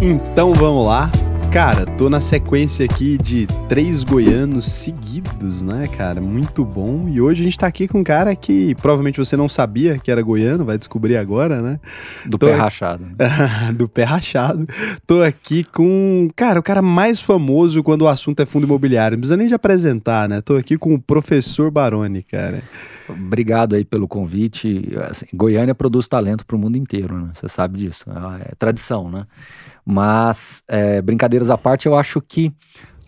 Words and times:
Então 0.00 0.52
vamos 0.52 0.86
lá. 0.86 1.10
Cara, 1.50 1.86
tô 1.86 2.10
na 2.10 2.20
sequência 2.20 2.84
aqui 2.84 3.16
de 3.16 3.46
três 3.66 4.04
goianos 4.04 4.70
seguidos, 4.70 5.62
né, 5.62 5.88
cara? 5.96 6.20
Muito 6.20 6.62
bom. 6.66 7.08
E 7.08 7.18
hoje 7.18 7.40
a 7.40 7.44
gente 7.44 7.56
tá 7.56 7.66
aqui 7.66 7.88
com 7.88 8.00
um 8.00 8.04
cara 8.04 8.36
que 8.36 8.74
provavelmente 8.74 9.16
você 9.16 9.38
não 9.38 9.48
sabia 9.48 9.98
que 9.98 10.10
era 10.10 10.20
goiano, 10.20 10.66
vai 10.66 10.76
descobrir 10.76 11.16
agora, 11.16 11.62
né? 11.62 11.80
Do 12.26 12.36
tô... 12.36 12.46
pé 12.46 12.54
rachado. 12.54 13.06
Do 13.74 13.88
pé 13.88 14.04
rachado. 14.04 14.66
Tô 15.06 15.22
aqui 15.22 15.64
com, 15.64 16.28
cara, 16.36 16.60
o 16.60 16.62
cara 16.62 16.82
mais 16.82 17.18
famoso 17.18 17.82
quando 17.82 18.02
o 18.02 18.08
assunto 18.08 18.40
é 18.40 18.44
fundo 18.44 18.66
imobiliário. 18.66 19.16
Não 19.16 19.20
precisa 19.20 19.36
nem 19.38 19.48
de 19.48 19.54
apresentar, 19.54 20.28
né? 20.28 20.42
Tô 20.42 20.56
aqui 20.56 20.76
com 20.76 20.92
o 20.92 21.00
professor 21.00 21.70
Baroni, 21.70 22.22
cara. 22.22 22.62
Obrigado 23.08 23.74
aí 23.76 23.84
pelo 23.84 24.06
convite. 24.06 24.90
Assim, 25.08 25.26
Goiânia 25.32 25.74
produz 25.74 26.06
talento 26.06 26.44
para 26.44 26.56
o 26.56 26.58
mundo 26.58 26.76
inteiro, 26.76 27.18
né? 27.18 27.30
Você 27.32 27.48
sabe 27.48 27.78
disso. 27.78 28.04
É, 28.10 28.50
é 28.50 28.54
tradição, 28.58 29.10
né? 29.10 29.24
Mas, 29.88 30.64
é, 30.66 31.00
brincadeiras 31.00 31.48
à 31.48 31.56
parte, 31.56 31.86
eu 31.86 31.96
acho 31.96 32.20
que 32.20 32.48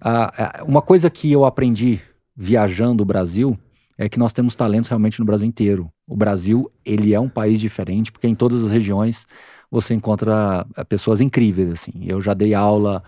uh, 0.01 0.65
uma 0.65 0.81
coisa 0.81 1.11
que 1.11 1.33
eu 1.33 1.45
aprendi 1.45 2.01
viajando 2.37 3.03
o 3.03 3.07
Brasil 3.07 3.59
é 3.99 4.09
que 4.09 4.19
nós 4.19 4.33
temos 4.33 4.55
talentos 4.55 4.89
realmente 4.89 5.19
no 5.19 5.27
Brasil 5.27 5.45
inteiro. 5.45 5.91
O 6.07 6.17
Brasil, 6.17 6.71
ele 6.85 7.13
é 7.13 7.19
um 7.19 7.29
país 7.29 7.59
diferente, 7.59 8.13
porque 8.13 8.29
em 8.29 8.35
todas 8.35 8.65
as 8.65 8.71
regiões 8.71 9.27
você 9.69 9.93
encontra 9.93 10.65
é, 10.77 10.85
pessoas 10.85 11.21
incríveis, 11.21 11.69
assim. 11.71 11.93
Eu 12.05 12.21
já 12.21 12.33
dei 12.33 12.55
aula 12.55 13.03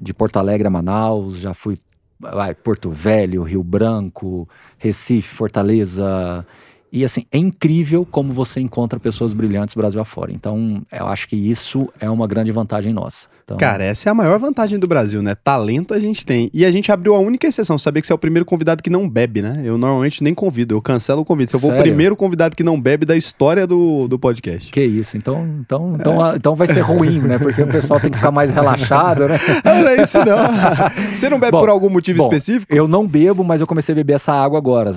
de 0.00 0.14
Porto 0.14 0.38
Alegre 0.38 0.66
a 0.66 0.70
Manaus, 0.70 1.36
já 1.36 1.52
fui 1.52 1.76
vai, 2.18 2.54
Porto 2.54 2.90
Velho, 2.90 3.42
Rio 3.42 3.62
Branco, 3.62 4.48
Recife, 4.78 5.28
Fortaleza, 5.34 6.46
e 6.92 7.04
assim, 7.04 7.24
é 7.30 7.38
incrível 7.38 8.06
como 8.08 8.32
você 8.32 8.60
encontra 8.60 8.98
pessoas 8.98 9.32
brilhantes 9.32 9.74
Brasil 9.74 10.00
afora. 10.00 10.32
Então, 10.32 10.82
eu 10.90 11.06
acho 11.06 11.28
que 11.28 11.36
isso 11.36 11.88
é 12.00 12.10
uma 12.10 12.26
grande 12.26 12.50
vantagem 12.50 12.92
nossa. 12.92 13.28
Então... 13.44 13.56
Cara, 13.56 13.82
essa 13.84 14.08
é 14.08 14.10
a 14.10 14.14
maior 14.14 14.38
vantagem 14.38 14.78
do 14.78 14.86
Brasil, 14.86 15.22
né? 15.22 15.34
Talento 15.34 15.94
a 15.94 15.98
gente 15.98 16.24
tem. 16.24 16.50
E 16.52 16.64
a 16.64 16.70
gente 16.70 16.90
abriu 16.92 17.14
a 17.14 17.18
única 17.18 17.46
exceção, 17.46 17.78
saber 17.78 18.00
que 18.00 18.06
você 18.06 18.12
é 18.12 18.14
o 18.14 18.18
primeiro 18.18 18.44
convidado 18.44 18.82
que 18.82 18.90
não 18.90 19.08
bebe, 19.08 19.42
né? 19.42 19.60
Eu 19.64 19.76
normalmente 19.78 20.22
nem 20.22 20.34
convido, 20.34 20.74
eu 20.74 20.82
cancelo 20.82 21.22
o 21.22 21.24
convite. 21.24 21.54
Eu 21.54 21.60
vou 21.60 21.72
o 21.72 21.76
primeiro 21.76 22.16
convidado 22.16 22.56
que 22.56 22.62
não 22.62 22.80
bebe 22.80 23.04
da 23.04 23.16
história 23.16 23.66
do, 23.66 24.06
do 24.06 24.18
podcast. 24.18 24.70
Que 24.70 24.82
isso, 24.82 25.16
então, 25.16 25.46
então, 25.60 25.96
então, 25.98 26.32
é. 26.32 26.36
então 26.36 26.54
vai 26.54 26.68
ser 26.68 26.80
ruim, 26.80 27.18
né? 27.18 27.38
Porque 27.38 27.62
o 27.62 27.68
pessoal 27.68 28.00
tem 28.00 28.10
que 28.10 28.16
ficar 28.16 28.30
mais 28.30 28.50
relaxado, 28.50 29.28
né? 29.28 29.38
Não 29.64 29.88
é 29.88 30.02
isso 30.02 30.18
não. 30.18 30.50
Você 31.14 31.28
não 31.28 31.38
bebe 31.38 31.52
bom, 31.52 31.60
por 31.60 31.68
algum 31.68 31.88
motivo 31.88 32.18
bom, 32.18 32.24
específico? 32.24 32.74
Eu 32.74 32.86
não 32.86 33.06
bebo, 33.06 33.42
mas 33.42 33.60
eu 33.60 33.66
comecei 33.66 33.92
a 33.92 33.96
beber 33.96 34.14
essa 34.14 34.32
água 34.32 34.58
agora 34.58 34.92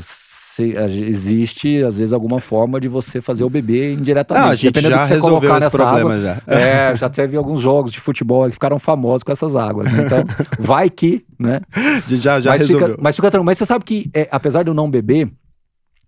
se, 0.54 0.76
existe, 1.08 1.84
às 1.84 1.98
vezes, 1.98 2.14
alguma 2.14 2.40
forma 2.40 2.80
de 2.80 2.88
você 2.88 3.20
fazer 3.20 3.44
o 3.44 3.50
bebê 3.50 3.94
indiretamente. 3.94 4.46
Ah, 4.46 4.52
a 4.52 4.56
gente 4.56 4.72
Dependendo 4.72 4.96
já 4.96 5.02
do 5.02 5.08
que 5.08 5.14
você 5.16 5.20
colocar 5.20 5.60
nessa 5.60 5.84
água. 5.84 6.20
Já. 6.20 6.38
É, 6.46 6.96
já 6.96 7.10
teve 7.10 7.36
alguns 7.36 7.62
jogos 7.62 7.92
de 7.92 8.00
futebol 8.00 8.46
que 8.46 8.52
ficaram 8.52 8.78
famosos 8.78 9.24
com 9.24 9.32
essas 9.32 9.56
águas. 9.56 9.92
Né? 9.92 10.04
Então, 10.06 10.24
vai 10.60 10.90
que, 10.90 11.26
né? 11.40 11.62
Já, 12.08 12.40
já 12.40 12.52
mas 12.52 12.62
resolveu. 12.62 12.90
Fica, 12.90 13.02
mas 13.02 13.16
fica 13.16 13.32
tranquilo. 13.32 13.46
Mas 13.46 13.58
você 13.58 13.66
sabe 13.66 13.84
que, 13.84 14.10
é, 14.14 14.28
apesar 14.32 14.64
de 14.64 14.70
eu 14.70 14.74
não 14.74 14.90
beber, 14.90 15.30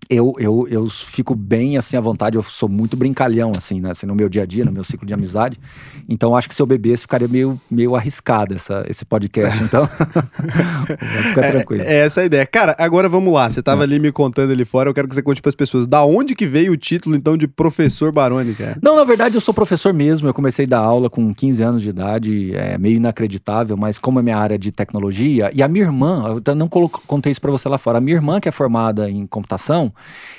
eu, 0.10 0.34
eu, 0.40 0.68
eu 0.70 0.88
fico 0.88 1.36
bem 1.36 1.78
assim 1.78 1.98
à 1.98 2.02
vontade, 2.02 2.38
eu 2.38 2.44
sou 2.44 2.70
muito 2.70 2.96
brincalhão 2.96 3.52
assim, 3.58 3.80
né? 3.80 3.92
Assim, 3.92 4.06
no 4.06 4.16
meu 4.16 4.30
dia 4.30 4.44
a 4.44 4.46
dia, 4.46 4.66
no 4.66 4.72
meu 4.72 4.84
ciclo 4.84 5.06
de 5.06 5.14
amizade. 5.14 5.60
Então 6.08 6.36
acho 6.36 6.48
que 6.48 6.56
se 6.56 6.62
eu 6.62 6.66
bebesse 6.66 7.04
ficaria 7.04 7.28
meio, 7.28 7.60
meio 7.70 7.96
arriscado 7.96 8.54
essa, 8.54 8.86
esse 8.88 9.06
podcast. 9.06 9.64
Então, 9.64 9.88
fica 11.30 11.46
é, 11.46 11.52
tranquilo. 11.52 11.84
É, 11.84 11.94
é, 11.94 11.98
essa 12.06 12.22
a 12.22 12.26
ideia. 12.26 12.46
Cara, 12.46 12.76
agora 12.78 13.10
vamos 13.10 13.34
lá. 13.34 13.50
Você 13.50 13.62
tava 13.62 13.82
é. 13.82 13.84
ali 13.84 14.00
me 14.00 14.12
contando 14.12 14.52
ali 14.52 14.66
fora, 14.66 14.90
eu 14.90 14.94
quero 14.94 15.08
que 15.08 15.16
você 15.16 15.22
conte 15.22 15.42
para 15.42 15.50
as 15.50 15.56
pessoas. 15.56 15.88
Da 15.88 16.04
onde 16.04 16.36
que 16.36 16.46
veio 16.46 16.74
o 16.74 16.78
título 16.78 17.16
então 17.16 17.38
de 17.38 17.48
professor 17.48 18.14
Baroni, 18.14 18.54
cara? 18.54 18.78
Não, 18.82 18.96
na 18.96 19.04
verdade 19.04 19.36
eu 19.36 19.42
sou 19.42 19.54
professor 19.54 19.94
mesmo. 19.94 20.28
Eu 20.28 20.34
comecei 20.34 20.66
a 20.66 20.70
dar 20.70 20.80
aula 20.80 21.10
com 21.10 21.34
15 21.34 21.64
anos 21.64 21.82
de 21.82 21.90
idade, 21.90 22.56
é 22.56 22.78
meio 22.78 22.98
inacreditável, 22.98 23.76
mas 23.78 24.00
como 24.00 24.20
é 24.20 24.24
minha 24.24 24.38
área 24.38 24.58
de 24.58 24.72
tecnologia, 24.72 25.50
e 25.54 25.62
a 25.64 25.68
minha 25.68 25.86
irmã, 25.86 26.42
eu 26.46 26.56
não 26.56 26.68
contei 26.68 27.32
isso 27.32 27.42
para 27.42 27.52
você 27.52 27.68
lá 27.70 27.78
fora, 27.78 27.98
a 27.98 28.02
minha 28.02 28.16
irmã 28.16 28.40
que 28.40 28.50
é 28.50 28.52
formada 28.52 29.10
em 29.10 29.26
computação, 29.26 29.94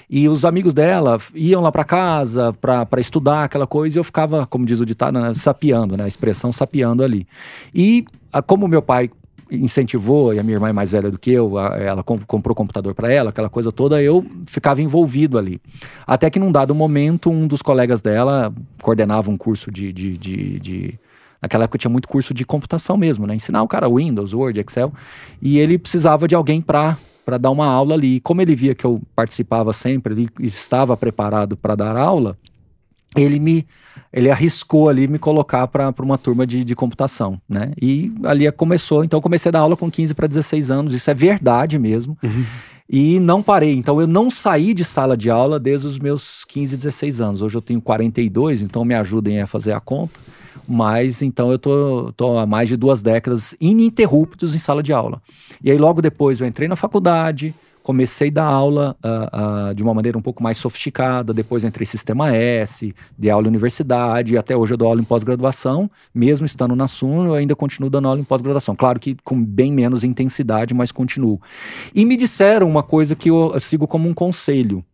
e 0.09 0.29
os 0.29 0.45
amigos 0.45 0.73
dela 0.73 1.19
iam 1.35 1.61
lá 1.61 1.73
para 1.73 1.85
casa 1.85 2.53
para 2.53 3.01
estudar 3.01 3.45
aquela 3.45 3.67
coisa 3.67 3.99
e 3.99 4.01
eu 4.01 4.05
ficava, 4.05 4.47
como 4.47 4.65
diz 4.65 4.81
o 4.81 4.87
ditado, 4.87 5.19
né, 5.21 5.35
sapeando, 5.35 5.97
né, 5.97 6.05
a 6.05 6.09
expressão 6.09 6.53
sapeando 6.53 7.03
ali. 7.03 7.27
E 7.75 8.05
como 8.47 8.69
meu 8.69 8.83
pai 8.83 9.11
incentivou, 9.51 10.35
e 10.35 10.39
a 10.39 10.43
minha 10.43 10.57
irmã 10.57 10.69
é 10.69 10.73
mais 10.73 10.91
velha 10.91 11.11
do 11.11 11.19
que 11.19 11.31
eu, 11.31 11.59
ela 11.59 12.03
comprou 12.03 12.55
computador 12.55 12.95
para 12.95 13.13
ela, 13.13 13.31
aquela 13.31 13.49
coisa 13.49 13.71
toda, 13.71 14.03
eu 14.03 14.27
ficava 14.47 14.83
envolvido 14.83 15.39
ali. 15.39 15.61
Até 16.07 16.29
que 16.29 16.39
num 16.39 16.51
dado 16.51 16.75
momento, 16.75 17.31
um 17.31 17.47
dos 17.47 17.63
colegas 17.63 18.01
dela 18.01 18.53
coordenava 18.83 19.31
um 19.31 19.37
curso 19.37 19.71
de, 19.71 19.93
de, 19.93 20.19
de, 20.19 20.59
de 20.59 21.01
Naquela 21.41 21.65
época 21.65 21.79
tinha 21.79 21.91
muito 21.91 22.09
curso 22.09 22.33
de 22.33 22.45
computação 22.45 22.97
mesmo, 22.97 23.27
né? 23.27 23.35
Ensinar 23.35 23.63
o 23.63 23.69
cara 23.69 23.89
Windows, 23.89 24.33
Word, 24.33 24.59
Excel. 24.59 24.93
E 25.41 25.59
ele 25.59 25.79
precisava 25.79 26.27
de 26.27 26.35
alguém 26.35 26.61
para 26.61 26.97
para 27.27 27.39
dar 27.39 27.51
uma 27.51 27.67
aula 27.67 27.95
ali. 27.95 28.21
Como 28.21 28.41
ele 28.41 28.55
via 28.55 28.73
que 28.73 28.85
eu 28.85 29.03
participava 29.17 29.73
sempre, 29.73 30.15
ele 30.15 30.29
estava 30.39 30.97
preparado 30.97 31.57
para 31.57 31.75
dar 31.75 31.97
aula, 31.97 32.39
ele 33.17 33.41
me 33.41 33.67
ele 34.13 34.31
arriscou 34.31 34.89
ali 34.89 35.09
me 35.09 35.19
colocar 35.19 35.67
para 35.67 35.93
uma 36.01 36.17
turma 36.17 36.47
de, 36.47 36.65
de 36.65 36.75
computação, 36.75 37.39
né? 37.49 37.73
E 37.81 38.13
ali 38.25 38.51
começou, 38.53 39.05
então 39.05 39.21
comecei 39.21 39.49
a 39.51 39.53
dar 39.53 39.59
aula 39.59 39.77
com 39.77 39.91
15 39.91 40.15
para 40.15 40.27
16 40.27 40.71
anos, 40.71 40.95
isso 40.95 41.11
é 41.11 41.15
verdade 41.15 41.79
mesmo. 41.79 42.17
Uhum. 42.23 42.45
E 42.89 43.19
não 43.19 43.43
parei, 43.43 43.75
então 43.75 44.01
eu 44.01 44.07
não 44.07 44.31
saí 44.31 44.73
de 44.73 44.85
sala 44.85 45.17
de 45.17 45.29
aula 45.29 45.59
desde 45.59 45.89
os 45.89 45.99
meus 45.99 46.45
15, 46.45 46.77
16 46.77 47.21
anos. 47.21 47.43
Hoje 47.43 47.57
eu 47.57 47.61
tenho 47.61 47.83
42, 47.83 48.63
então 48.63 48.85
me 48.85 48.95
ajudem 48.95 49.41
a 49.41 49.47
fazer 49.47 49.73
a 49.73 49.81
conta. 49.81 50.21
Mas 50.69 51.23
então 51.23 51.51
eu 51.53 51.59
tô, 51.59 52.13
tô 52.17 52.39
há 52.39 52.47
mais 52.47 52.69
de 52.69 52.77
duas 52.77 53.03
décadas 53.03 53.55
ininterruptos 53.61 54.55
em 54.55 54.59
sala 54.59 54.83
de 54.83 54.93
aula. 54.93 55.23
E 55.63 55.71
aí 55.71 55.79
logo 55.79 56.03
depois 56.03 56.41
eu 56.41 56.47
entrei 56.47 56.69
na 56.69 56.77
faculdade, 56.77 57.55
comecei 57.87 58.29
a 58.29 58.33
dar 58.33 58.47
aula 58.47 58.97
uh, 59.05 59.71
uh, 59.71 59.75
de 59.75 59.81
uma 59.81 59.95
maneira 59.95 60.19
um 60.19 60.21
pouco 60.21 60.43
mais 60.43 60.57
sofisticada, 60.57 61.33
depois 61.33 61.63
entrei 61.63 61.85
em 61.85 61.87
Sistema 61.87 62.35
S, 62.35 62.93
dei 63.17 63.31
aula 63.31 63.47
em 63.47 63.51
universidade, 63.51 64.35
e 64.35 64.37
até 64.37 64.57
hoje 64.57 64.75
eu 64.75 64.77
dou 64.77 64.89
aula 64.89 65.01
em 65.01 65.05
pós-graduação, 65.05 65.89
mesmo 66.13 66.45
estando 66.45 66.75
na 66.75 66.89
Suno, 66.89 67.31
eu 67.31 67.35
ainda 67.35 67.55
continuo 67.55 67.89
dando 67.89 68.09
aula 68.09 68.19
em 68.19 68.25
pós-graduação. 68.25 68.75
Claro 68.75 68.99
que 68.99 69.17
com 69.23 69.41
bem 69.41 69.73
menos 69.73 70.03
intensidade, 70.03 70.75
mas 70.75 70.91
continuo. 70.91 71.41
E 71.95 72.05
me 72.05 72.17
disseram 72.17 72.69
uma 72.69 72.83
coisa 72.83 73.15
que 73.15 73.31
eu 73.31 73.59
sigo 73.61 73.87
como 73.87 74.09
um 74.09 74.15
conselho, 74.15 74.85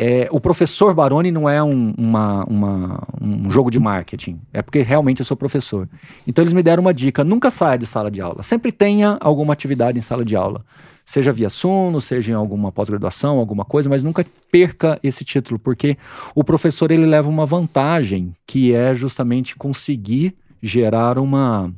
é, 0.00 0.28
o 0.30 0.40
professor 0.40 0.94
Baroni 0.94 1.32
não 1.32 1.48
é 1.48 1.60
um, 1.60 1.92
uma, 1.98 2.44
uma, 2.44 3.02
um 3.20 3.50
jogo 3.50 3.68
de 3.68 3.80
marketing, 3.80 4.40
é 4.52 4.62
porque 4.62 4.80
realmente 4.80 5.18
eu 5.18 5.26
sou 5.26 5.36
professor. 5.36 5.88
Então 6.24 6.40
eles 6.44 6.52
me 6.52 6.62
deram 6.62 6.82
uma 6.82 6.94
dica: 6.94 7.24
nunca 7.24 7.50
saia 7.50 7.76
de 7.76 7.84
sala 7.84 8.08
de 8.08 8.20
aula, 8.20 8.44
sempre 8.44 8.70
tenha 8.70 9.18
alguma 9.20 9.52
atividade 9.52 9.98
em 9.98 10.00
sala 10.00 10.24
de 10.24 10.36
aula, 10.36 10.64
seja 11.04 11.32
via 11.32 11.50
Suno, 11.50 12.00
seja 12.00 12.30
em 12.30 12.34
alguma 12.36 12.70
pós-graduação, 12.70 13.38
alguma 13.38 13.64
coisa, 13.64 13.90
mas 13.90 14.04
nunca 14.04 14.24
perca 14.52 15.00
esse 15.02 15.24
título, 15.24 15.58
porque 15.58 15.98
o 16.32 16.44
professor 16.44 16.92
ele 16.92 17.04
leva 17.04 17.28
uma 17.28 17.44
vantagem 17.44 18.32
que 18.46 18.72
é 18.72 18.94
justamente 18.94 19.56
conseguir 19.56 20.32
gerar 20.62 21.18
uma 21.18 21.72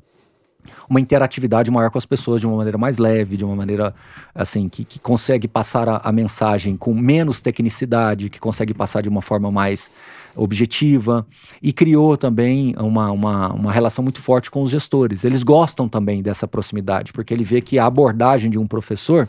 uma 0.88 1.00
interatividade 1.00 1.70
maior 1.70 1.90
com 1.90 1.98
as 1.98 2.06
pessoas 2.06 2.40
de 2.40 2.46
uma 2.46 2.56
maneira 2.56 2.78
mais 2.78 2.98
leve, 2.98 3.36
de 3.36 3.44
uma 3.44 3.54
maneira 3.54 3.94
assim 4.34 4.68
que, 4.68 4.84
que 4.84 4.98
consegue 4.98 5.48
passar 5.48 5.88
a, 5.88 5.96
a, 5.98 6.12
mensagem 6.12 6.76
com 6.76 6.94
menos 6.94 7.40
tecnicidade, 7.40 8.30
que 8.30 8.38
consegue 8.38 8.74
passar 8.74 9.02
de 9.02 9.08
uma 9.08 9.22
forma 9.22 9.50
mais 9.50 9.90
objetiva 10.34 11.26
e 11.62 11.72
criou 11.72 12.16
também 12.16 12.74
uma, 12.78 13.10
uma, 13.10 13.52
uma 13.52 13.72
relação 13.72 14.02
muito 14.02 14.20
forte 14.20 14.50
com 14.50 14.62
os 14.62 14.70
gestores. 14.70 15.24
Eles 15.24 15.42
gostam 15.42 15.88
também 15.88 16.22
dessa 16.22 16.46
proximidade, 16.46 17.12
porque 17.12 17.34
ele 17.34 17.44
vê 17.44 17.60
que 17.60 17.78
a 17.78 17.86
abordagem 17.86 18.50
de 18.50 18.58
um 18.58 18.66
professor 18.66 19.28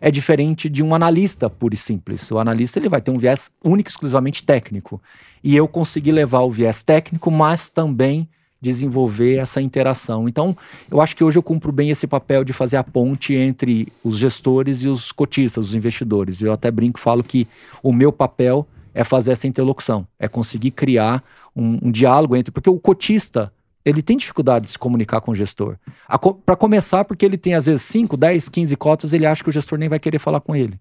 é 0.00 0.10
diferente 0.10 0.68
de 0.68 0.82
um 0.82 0.94
analista 0.94 1.50
puro 1.50 1.74
e 1.74 1.76
simples. 1.76 2.30
O 2.30 2.38
analista 2.38 2.78
ele 2.78 2.88
vai 2.88 3.00
ter 3.00 3.10
um 3.10 3.18
viés 3.18 3.52
único 3.62 3.90
exclusivamente 3.90 4.42
técnico. 4.44 5.00
E 5.44 5.54
eu 5.54 5.68
consegui 5.68 6.10
levar 6.10 6.40
o 6.40 6.50
viés 6.50 6.82
técnico, 6.82 7.30
mas 7.30 7.68
também 7.68 8.28
desenvolver 8.60 9.36
essa 9.36 9.60
interação. 9.60 10.28
Então, 10.28 10.56
eu 10.90 11.00
acho 11.00 11.16
que 11.16 11.24
hoje 11.24 11.38
eu 11.38 11.42
cumpro 11.42 11.72
bem 11.72 11.90
esse 11.90 12.06
papel 12.06 12.44
de 12.44 12.52
fazer 12.52 12.76
a 12.76 12.84
ponte 12.84 13.34
entre 13.34 13.88
os 14.04 14.18
gestores 14.18 14.82
e 14.82 14.88
os 14.88 15.10
cotistas, 15.12 15.68
os 15.68 15.74
investidores. 15.74 16.42
Eu 16.42 16.52
até 16.52 16.70
brinco, 16.70 17.00
falo 17.00 17.24
que 17.24 17.48
o 17.82 17.92
meu 17.92 18.12
papel 18.12 18.66
é 18.92 19.04
fazer 19.04 19.32
essa 19.32 19.46
interlocução, 19.46 20.06
é 20.18 20.28
conseguir 20.28 20.72
criar 20.72 21.22
um, 21.54 21.78
um 21.86 21.90
diálogo 21.90 22.36
entre, 22.36 22.50
porque 22.50 22.68
o 22.68 22.78
cotista 22.78 23.52
ele 23.84 24.02
tem 24.02 24.16
dificuldade 24.16 24.66
de 24.66 24.72
se 24.72 24.78
comunicar 24.78 25.20
com 25.20 25.30
o 25.30 25.34
gestor. 25.34 25.76
Co 26.20 26.34
Para 26.34 26.54
começar, 26.56 27.04
porque 27.04 27.24
ele 27.24 27.38
tem 27.38 27.54
às 27.54 27.66
vezes 27.66 27.82
5, 27.82 28.16
10, 28.16 28.48
15 28.48 28.76
cotas, 28.76 29.12
ele 29.12 29.24
acha 29.24 29.42
que 29.42 29.48
o 29.48 29.52
gestor 29.52 29.78
nem 29.78 29.88
vai 29.88 29.98
querer 29.98 30.18
falar 30.18 30.40
com 30.40 30.54
ele. 30.54 30.78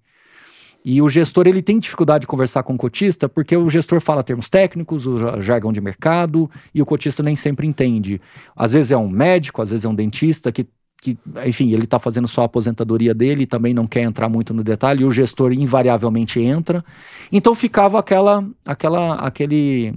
E 0.83 1.01
o 1.01 1.09
gestor 1.09 1.45
ele 1.45 1.61
tem 1.61 1.77
dificuldade 1.77 2.21
de 2.21 2.27
conversar 2.27 2.63
com 2.63 2.73
o 2.73 2.77
cotista 2.77 3.27
porque 3.27 3.55
o 3.55 3.69
gestor 3.69 3.99
fala 3.99 4.23
termos 4.23 4.49
técnicos, 4.49 5.05
o 5.05 5.41
jargão 5.41 5.73
de 5.73 5.81
mercado, 5.81 6.49
e 6.73 6.81
o 6.81 6.85
cotista 6.85 7.21
nem 7.21 7.35
sempre 7.35 7.67
entende. 7.67 8.21
Às 8.55 8.73
vezes 8.73 8.91
é 8.91 8.97
um 8.97 9.09
médico, 9.09 9.61
às 9.61 9.71
vezes 9.71 9.85
é 9.85 9.89
um 9.89 9.95
dentista 9.95 10.51
que, 10.51 10.65
que 11.01 11.17
enfim, 11.45 11.71
ele 11.71 11.83
está 11.83 11.99
fazendo 11.99 12.27
só 12.27 12.41
a 12.41 12.45
aposentadoria 12.45 13.13
dele 13.13 13.45
também 13.45 13.73
não 13.73 13.85
quer 13.85 14.01
entrar 14.01 14.29
muito 14.29 14.53
no 14.53 14.63
detalhe, 14.63 15.01
e 15.03 15.05
o 15.05 15.11
gestor 15.11 15.51
invariavelmente 15.51 16.39
entra. 16.39 16.83
Então 17.31 17.53
ficava 17.53 17.99
aquela, 17.99 18.47
aquela, 18.65 19.15
aquele, 19.15 19.93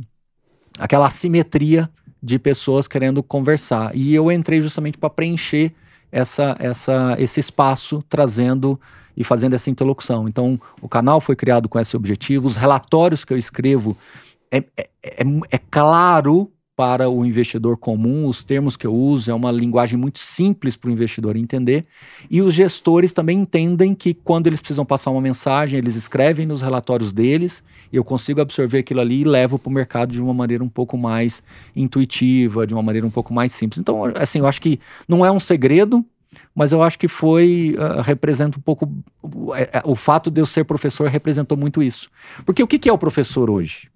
aquela 0.79 1.07
assimetria 1.07 1.89
de 2.21 2.39
pessoas 2.41 2.89
querendo 2.89 3.23
conversar. 3.23 3.93
E 3.95 4.15
eu 4.15 4.31
entrei 4.33 4.61
justamente 4.61 4.99
para 4.99 5.11
preencher 5.11 5.73
essa, 6.11 6.57
essa, 6.59 7.17
esse 7.19 7.41
espaço, 7.41 8.05
trazendo 8.09 8.79
e 9.17 9.25
fazendo 9.25 9.55
essa 9.55 9.71
interlocução. 9.71 10.29
Então, 10.29 10.61
o 10.81 10.89
canal 10.89 11.21
foi 11.21 11.37
criado 11.37 11.69
com 11.69 11.79
esse 11.79 11.97
objetivo, 11.97 12.47
os 12.47 12.57
relatórios 12.57 13.25
que 13.25 13.33
eu 13.33 13.39
escrevo 13.39 13.97
é, 14.51 14.59
é, 14.77 14.89
é, 15.03 15.25
é 15.51 15.59
claro 15.59 16.51
para 16.75 17.09
o 17.09 17.25
investidor 17.25 17.77
comum, 17.77 18.27
os 18.27 18.43
termos 18.43 18.77
que 18.77 18.87
eu 18.87 18.95
uso 18.95 19.31
é 19.31 19.35
uma 19.35 19.53
linguagem 19.53 19.99
muito 19.99 20.19
simples 20.19 20.75
para 20.75 20.89
o 20.89 20.93
investidor 20.93 21.37
entender. 21.37 21.85
E 22.31 22.41
os 22.41 22.55
gestores 22.55 23.13
também 23.13 23.41
entendem 23.41 23.95
que 23.95 24.15
quando 24.15 24.47
eles 24.47 24.61
precisam 24.61 24.85
passar 24.85 25.11
uma 25.11 25.21
mensagem, 25.21 25.79
eles 25.79 25.97
escrevem 25.97 26.47
nos 26.47 26.63
relatórios 26.63 27.13
deles, 27.13 27.63
eu 27.93 28.03
consigo 28.03 28.41
absorver 28.41 28.79
aquilo 28.79 29.01
ali 29.01 29.21
e 29.21 29.25
levo 29.25 29.59
para 29.59 29.69
o 29.69 29.73
mercado 29.73 30.13
de 30.13 30.23
uma 30.23 30.33
maneira 30.33 30.65
um 30.65 30.69
pouco 30.69 30.97
mais 30.97 31.43
intuitiva, 31.77 32.67
de 32.67 32.73
uma 32.73 32.83
maneira 32.83 33.07
um 33.07 33.11
pouco 33.11 33.35
mais 33.35 33.53
simples. 33.53 33.79
Então, 33.79 34.05
assim, 34.17 34.39
eu 34.39 34.47
acho 34.47 34.61
que 34.61 34.81
não 35.07 35.25
é 35.25 35.31
um 35.31 35.39
segredo, 35.39 36.05
mas 36.55 36.73
eu 36.73 36.83
acho 36.83 36.99
que 36.99 37.09
foi 37.09 37.77
uh, 37.79 38.03
representa 38.03 38.59
um 38.59 38.63
pouco 38.63 38.87
uh, 39.23 39.53
o 39.85 39.95
fato 39.95 40.31
de 40.31 40.41
eu 40.41 40.47
ser 40.47 40.65
professor 40.65 41.09
representou 41.09 41.57
muito 41.57 41.83
isso 41.83 42.09
porque 42.45 42.63
o 42.63 42.67
que, 42.67 42.79
que 42.79 42.89
é 42.89 42.93
o 42.93 42.99
professor 42.99 43.51
hoje 43.51 43.93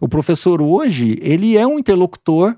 o 0.00 0.08
professor 0.08 0.62
hoje, 0.62 1.18
ele 1.20 1.58
é 1.58 1.66
um 1.66 1.78
interlocutor 1.78 2.56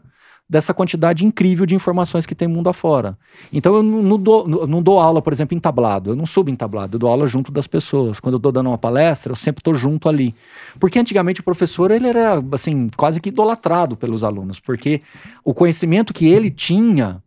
dessa 0.49 0.73
quantidade 0.73 1.25
incrível 1.27 1.65
de 1.67 1.75
informações 1.75 2.27
que 2.27 2.35
tem 2.35 2.47
mundo 2.47 2.69
afora. 2.69 3.19
Então 3.53 3.75
eu 3.75 3.83
não, 3.83 4.19
dou, 4.19 4.47
não 4.47 4.83
dou 4.83 5.01
aula, 5.01 5.21
por 5.21 5.33
exemplo, 5.33 5.57
em 5.57 5.61
tablado. 5.61 6.11
Eu 6.11 6.17
não 6.17 6.27
subo 6.27 6.51
em 6.51 6.55
tablado, 6.55 6.97
eu 6.97 6.99
dou 7.01 7.11
aula 7.11 7.27
junto 7.27 7.51
das 7.51 7.67
pessoas. 7.67 8.21
Quando 8.21 8.35
eu 8.35 8.37
estou 8.37 8.53
dando 8.53 8.69
uma 8.69 8.79
palestra, 8.79 9.33
eu 9.33 9.37
sempre 9.37 9.61
estou 9.61 9.75
junto 9.75 10.09
ali. 10.09 10.35
Porque 10.79 10.99
antigamente 10.99 11.41
o 11.41 11.45
professor 11.45 11.91
ele 11.91 12.07
era 12.07 12.43
assim 12.53 12.89
quase 12.97 13.21
que 13.21 13.31
idolatrado 13.31 13.97
pelos 13.97 14.23
alunos, 14.23 14.61
porque 14.61 15.01
o 15.43 15.55
conhecimento 15.55 16.13
que 16.13 16.27
ele 16.27 16.51
tinha 16.51 17.23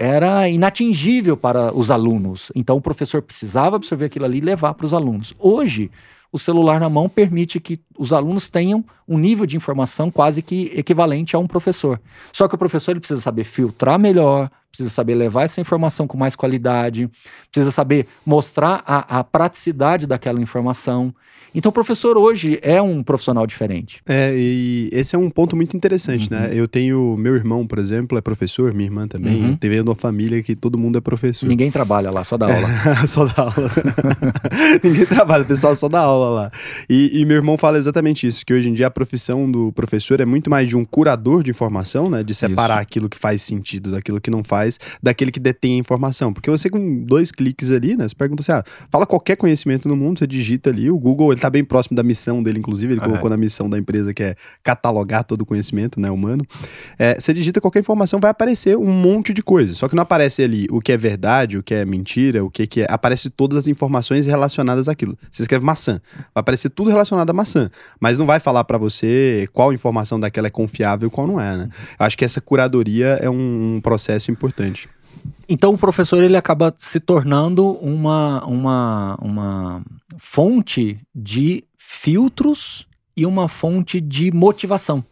era 0.00 0.48
inatingível 0.48 1.36
para 1.36 1.76
os 1.76 1.90
alunos. 1.90 2.52
Então 2.54 2.76
o 2.76 2.80
professor 2.80 3.20
precisava 3.20 3.74
absorver 3.74 4.04
aquilo 4.04 4.24
ali 4.24 4.38
e 4.38 4.40
levar 4.40 4.72
para 4.74 4.86
os 4.86 4.94
alunos. 4.94 5.34
Hoje 5.40 5.90
o 6.30 6.38
celular 6.38 6.78
na 6.78 6.88
mão 6.88 7.08
permite 7.08 7.58
que 7.58 7.80
os 7.98 8.12
alunos 8.12 8.48
tenham 8.48 8.84
um 9.06 9.18
nível 9.18 9.44
de 9.44 9.56
informação 9.56 10.10
quase 10.10 10.40
que 10.40 10.70
equivalente 10.74 11.34
a 11.34 11.38
um 11.38 11.46
professor. 11.46 12.00
Só 12.32 12.46
que 12.46 12.54
o 12.54 12.58
professor 12.58 12.92
ele 12.92 13.00
precisa 13.00 13.20
saber 13.20 13.44
filtrar 13.44 13.98
melhor, 13.98 14.50
precisa 14.70 14.90
saber 14.90 15.14
levar 15.14 15.42
essa 15.42 15.60
informação 15.60 16.06
com 16.06 16.16
mais 16.16 16.36
qualidade, 16.36 17.10
precisa 17.50 17.70
saber 17.70 18.06
mostrar 18.24 18.82
a, 18.86 19.18
a 19.18 19.24
praticidade 19.24 20.06
daquela 20.06 20.40
informação. 20.40 21.12
Então, 21.54 21.70
o 21.70 21.72
professor 21.72 22.16
hoje 22.18 22.58
é 22.62 22.80
um 22.80 23.02
profissional 23.02 23.46
diferente. 23.46 24.00
É, 24.06 24.34
e 24.36 24.90
esse 24.92 25.16
é 25.16 25.18
um 25.18 25.30
ponto 25.30 25.56
muito 25.56 25.76
interessante, 25.76 26.30
né? 26.30 26.36
uhum. 26.36 26.48
né? 26.48 26.50
Eu 26.52 26.68
tenho 26.68 27.16
meu 27.16 27.34
irmão, 27.34 27.66
por 27.66 27.78
exemplo, 27.78 28.18
é 28.18 28.20
professor, 28.20 28.72
minha 28.74 28.86
irmã 28.86 29.08
também. 29.08 29.42
Uhum. 29.42 29.50
Eu 29.50 29.56
tenho 29.56 29.82
uma 29.82 29.94
família 29.94 30.42
que 30.42 30.54
todo 30.54 30.78
mundo 30.78 30.98
é 30.98 31.00
professor. 31.00 31.48
Ninguém 31.48 31.70
trabalha 31.70 32.10
lá, 32.10 32.22
só 32.22 32.36
dá 32.36 32.46
aula. 32.46 32.68
É, 33.02 33.06
só 33.08 33.24
dá 33.24 33.42
aula. 33.42 33.70
Ninguém 34.84 35.06
trabalha, 35.06 35.42
o 35.42 35.46
pessoal 35.46 35.74
só 35.74 35.88
dá 35.88 36.00
aula 36.00 36.28
lá. 36.28 36.52
E, 36.88 37.20
e, 37.20 37.24
meu 37.24 37.36
irmão 37.36 37.56
fala 37.56 37.78
exatamente 37.78 37.87
isso, 38.26 38.44
que 38.44 38.52
hoje 38.52 38.68
em 38.68 38.72
dia 38.72 38.86
a 38.86 38.90
profissão 38.90 39.50
do 39.50 39.72
professor 39.72 40.20
é 40.20 40.24
muito 40.24 40.50
mais 40.50 40.68
de 40.68 40.76
um 40.76 40.84
curador 40.84 41.42
de 41.42 41.50
informação, 41.50 42.08
né? 42.08 42.22
De 42.22 42.34
separar 42.34 42.74
isso. 42.74 42.82
aquilo 42.82 43.08
que 43.08 43.18
faz 43.18 43.42
sentido 43.42 43.90
daquilo 43.90 44.20
que 44.20 44.30
não 44.30 44.42
faz, 44.44 44.78
daquele 45.02 45.30
que 45.30 45.40
detém 45.40 45.76
a 45.76 45.78
informação. 45.78 46.32
Porque 46.32 46.50
você 46.50 46.70
com 46.70 47.04
dois 47.04 47.30
cliques 47.30 47.70
ali, 47.70 47.96
né? 47.96 48.08
Você 48.08 48.14
pergunta 48.14 48.42
assim, 48.42 48.52
ah, 48.52 48.64
fala 48.90 49.06
qualquer 49.06 49.36
conhecimento 49.36 49.88
no 49.88 49.96
mundo, 49.96 50.18
você 50.18 50.26
digita 50.26 50.70
ali, 50.70 50.90
o 50.90 50.98
Google, 50.98 51.32
ele 51.32 51.40
tá 51.40 51.50
bem 51.50 51.64
próximo 51.64 51.96
da 51.96 52.02
missão 52.02 52.42
dele, 52.42 52.58
inclusive, 52.58 52.92
ele 52.92 53.00
colocou 53.00 53.30
na 53.30 53.36
missão 53.36 53.68
da 53.68 53.78
empresa 53.78 54.12
que 54.12 54.22
é 54.22 54.36
catalogar 54.62 55.24
todo 55.24 55.42
o 55.42 55.46
conhecimento, 55.46 56.00
né, 56.00 56.10
humano. 56.10 56.44
É, 56.98 57.18
você 57.18 57.32
digita 57.32 57.60
qualquer 57.60 57.80
informação, 57.80 58.20
vai 58.20 58.30
aparecer 58.30 58.76
um 58.76 58.92
monte 58.92 59.32
de 59.32 59.42
coisa. 59.42 59.74
Só 59.74 59.88
que 59.88 59.94
não 59.94 60.02
aparece 60.02 60.42
ali 60.42 60.66
o 60.70 60.80
que 60.80 60.92
é 60.92 60.96
verdade, 60.96 61.58
o 61.58 61.62
que 61.62 61.74
é 61.74 61.84
mentira, 61.84 62.44
o 62.44 62.50
que, 62.50 62.66
que 62.66 62.82
é. 62.82 62.86
Aparece 62.88 63.30
todas 63.30 63.58
as 63.58 63.68
informações 63.68 64.26
relacionadas 64.26 64.88
àquilo. 64.88 65.16
Você 65.30 65.42
escreve 65.42 65.64
maçã, 65.64 66.00
vai 66.14 66.40
aparecer 66.40 66.70
tudo 66.70 66.90
relacionado 66.90 67.28
à 67.30 67.32
maçã, 67.32 67.70
mas 68.00 68.18
não 68.18 68.26
vai 68.26 68.40
falar 68.40 68.64
para 68.64 68.78
você 68.78 69.48
qual 69.52 69.72
informação 69.72 70.18
daquela 70.18 70.46
é 70.46 70.50
confiável 70.50 71.08
e 71.08 71.10
qual 71.10 71.26
não 71.26 71.40
é, 71.40 71.56
né? 71.56 71.68
Acho 71.98 72.16
que 72.16 72.24
essa 72.24 72.40
curadoria 72.40 73.18
é 73.20 73.28
um, 73.28 73.80
processo 73.82 74.30
importante. 74.30 74.88
Então 75.48 75.74
o 75.74 75.78
professor 75.78 76.22
ele 76.22 76.36
acaba 76.36 76.74
se 76.76 77.00
tornando 77.00 77.72
uma, 77.72 78.44
uma, 78.44 79.18
uma 79.20 79.82
fonte 80.18 81.00
de 81.14 81.64
filtros 81.76 82.86
e 83.16 83.26
uma 83.26 83.48
fonte 83.48 84.00
de 84.00 84.30
motivação. 84.30 85.04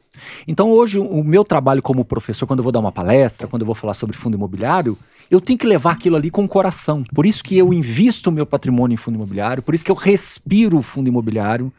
Então 0.47 0.71
hoje 0.71 0.99
o 0.99 1.23
meu 1.23 1.45
trabalho 1.45 1.83
como 1.83 2.05
professor, 2.05 2.47
quando 2.47 2.61
eu 2.61 2.65
vou 2.65 2.73
dar 2.73 2.81
uma 2.81 2.93
palestra, 2.93 3.47
quando 3.47 3.63
eu 3.63 3.67
vou 3.67 3.75
falar 3.75 3.95
sobre 3.95 4.17
fundo 4.17 4.37
imobiliário, 4.37 4.97
eu 5.31 5.41
tenho 5.41 5.59
que 5.59 5.67
levar 5.67 5.93
aquilo 5.93 6.17
ali 6.17 6.31
com 6.31 6.45
o 6.45 6.49
coração. 6.49 7.03
Por 7.15 7.27
isso 7.27 7.43
que 7.43 7.57
eu 7.57 7.73
invisto 7.73 8.31
o 8.31 8.33
meu 8.33 8.47
patrimônio 8.47 8.95
em 8.95 8.99
fundo 8.99 9.17
imobiliário, 9.17 9.63
por 9.63 9.75
isso 9.75 9.85
que 9.85 9.91
eu 9.91 9.97
respiro 9.97 10.79
o 10.79 10.83
fundo 10.83 11.09
imobiliário. 11.09 11.73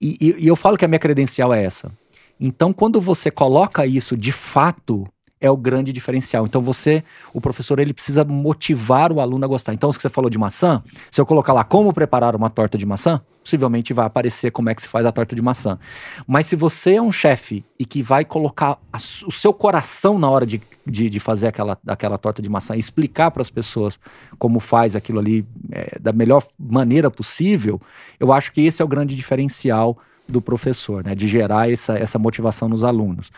E, 0.00 0.16
e, 0.20 0.44
e 0.44 0.46
eu 0.46 0.56
falo 0.56 0.76
que 0.76 0.84
a 0.84 0.88
minha 0.88 0.98
credencial 0.98 1.52
é 1.52 1.64
essa. 1.64 1.92
Então, 2.38 2.72
quando 2.72 3.00
você 3.00 3.30
coloca 3.30 3.86
isso 3.86 4.16
de 4.16 4.32
fato 4.32 5.06
é 5.40 5.50
o 5.50 5.56
grande 5.56 5.92
diferencial. 5.92 6.46
Então 6.46 6.60
você, 6.60 7.02
o 7.32 7.40
professor, 7.40 7.78
ele 7.78 7.94
precisa 7.94 8.24
motivar 8.24 9.10
o 9.10 9.20
aluno 9.20 9.44
a 9.44 9.48
gostar. 9.48 9.72
Então, 9.72 9.90
se 9.90 9.98
você 10.00 10.10
falou 10.10 10.28
de 10.28 10.36
maçã, 10.38 10.82
se 11.10 11.20
eu 11.20 11.24
colocar 11.24 11.52
lá 11.52 11.64
como 11.64 11.92
preparar 11.92 12.36
uma 12.36 12.50
torta 12.50 12.76
de 12.76 12.84
maçã, 12.84 13.20
possivelmente 13.42 13.94
vai 13.94 14.04
aparecer 14.04 14.50
como 14.52 14.68
é 14.68 14.74
que 14.74 14.82
se 14.82 14.88
faz 14.88 15.06
a 15.06 15.10
torta 15.10 15.34
de 15.34 15.40
maçã. 15.40 15.78
Mas 16.26 16.44
se 16.44 16.54
você 16.54 16.96
é 16.96 17.02
um 17.02 17.10
chefe 17.10 17.64
e 17.78 17.86
que 17.86 18.02
vai 18.02 18.22
colocar 18.22 18.78
a, 18.92 18.98
o 19.26 19.32
seu 19.32 19.52
coração 19.54 20.18
na 20.18 20.28
hora 20.28 20.44
de, 20.44 20.60
de, 20.86 21.08
de, 21.08 21.18
fazer 21.18 21.48
aquela, 21.48 21.76
aquela 21.86 22.18
torta 22.18 22.42
de 22.42 22.50
maçã 22.50 22.76
explicar 22.76 23.30
para 23.30 23.40
as 23.40 23.48
pessoas 23.48 23.98
como 24.38 24.60
faz 24.60 24.94
aquilo 24.94 25.18
ali 25.18 25.46
é, 25.72 25.98
da 25.98 26.12
melhor 26.12 26.46
maneira 26.58 27.10
possível, 27.10 27.80
eu 28.18 28.30
acho 28.30 28.52
que 28.52 28.60
esse 28.60 28.82
é 28.82 28.84
o 28.84 28.88
grande 28.88 29.16
diferencial 29.16 29.96
do 30.28 30.40
professor, 30.40 31.02
né? 31.02 31.14
De 31.14 31.26
gerar 31.26 31.70
essa, 31.70 31.98
essa 31.98 32.18
motivação 32.18 32.68
nos 32.68 32.84
alunos. 32.84 33.32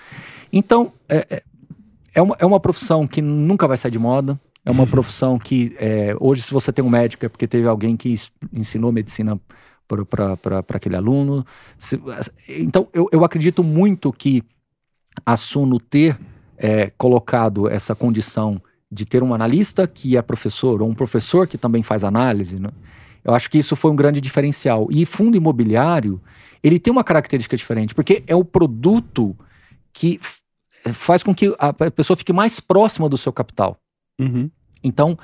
Então, 0.52 0.92
é, 1.08 1.26
é 1.30 1.42
é 2.14 2.22
uma, 2.22 2.36
é 2.38 2.46
uma 2.46 2.60
profissão 2.60 3.06
que 3.06 3.22
nunca 3.22 3.66
vai 3.66 3.76
sair 3.76 3.90
de 3.90 3.98
moda. 3.98 4.38
É 4.64 4.70
uma 4.70 4.86
profissão 4.86 5.38
que 5.38 5.74
é, 5.78 6.14
hoje, 6.20 6.42
se 6.42 6.52
você 6.52 6.72
tem 6.72 6.84
um 6.84 6.88
médico, 6.88 7.26
é 7.26 7.28
porque 7.28 7.48
teve 7.48 7.66
alguém 7.66 7.96
que 7.96 8.14
ensinou 8.52 8.92
medicina 8.92 9.40
para 10.08 10.64
aquele 10.76 10.94
aluno. 10.94 11.44
Se, 11.76 12.00
então, 12.48 12.86
eu, 12.92 13.08
eu 13.10 13.24
acredito 13.24 13.64
muito 13.64 14.12
que 14.12 14.42
a 15.26 15.36
Suno 15.36 15.80
ter 15.80 16.16
é, 16.56 16.92
colocado 16.96 17.68
essa 17.68 17.94
condição 17.94 18.62
de 18.90 19.04
ter 19.04 19.22
um 19.22 19.34
analista 19.34 19.86
que 19.86 20.16
é 20.16 20.22
professor, 20.22 20.80
ou 20.80 20.88
um 20.88 20.94
professor 20.94 21.46
que 21.48 21.58
também 21.58 21.82
faz 21.82 22.04
análise, 22.04 22.60
né? 22.60 22.68
eu 23.24 23.34
acho 23.34 23.50
que 23.50 23.58
isso 23.58 23.74
foi 23.74 23.90
um 23.90 23.96
grande 23.96 24.20
diferencial. 24.20 24.86
E 24.90 25.06
fundo 25.06 25.36
imobiliário, 25.36 26.20
ele 26.62 26.78
tem 26.78 26.92
uma 26.92 27.04
característica 27.04 27.56
diferente, 27.56 27.94
porque 27.94 28.22
é 28.26 28.34
o 28.34 28.44
produto 28.44 29.36
que 29.92 30.20
faz 30.92 31.22
com 31.22 31.34
que 31.34 31.54
a 31.58 31.72
pessoa 31.90 32.16
fique 32.16 32.32
mais 32.32 32.60
próxima 32.60 33.08
do 33.08 33.16
seu 33.16 33.32
capital. 33.32 33.76
Uhum. 34.20 34.50
Então, 34.82 35.16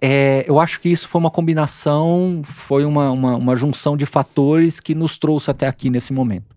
é, 0.00 0.44
eu 0.46 0.60
acho 0.60 0.80
que 0.80 0.88
isso 0.88 1.08
foi 1.08 1.18
uma 1.18 1.30
combinação, 1.30 2.42
foi 2.44 2.84
uma, 2.84 3.10
uma, 3.10 3.36
uma, 3.36 3.56
junção 3.56 3.96
de 3.96 4.06
fatores 4.06 4.78
que 4.78 4.94
nos 4.94 5.18
trouxe 5.18 5.50
até 5.50 5.66
aqui 5.66 5.90
nesse 5.90 6.12
momento. 6.12 6.54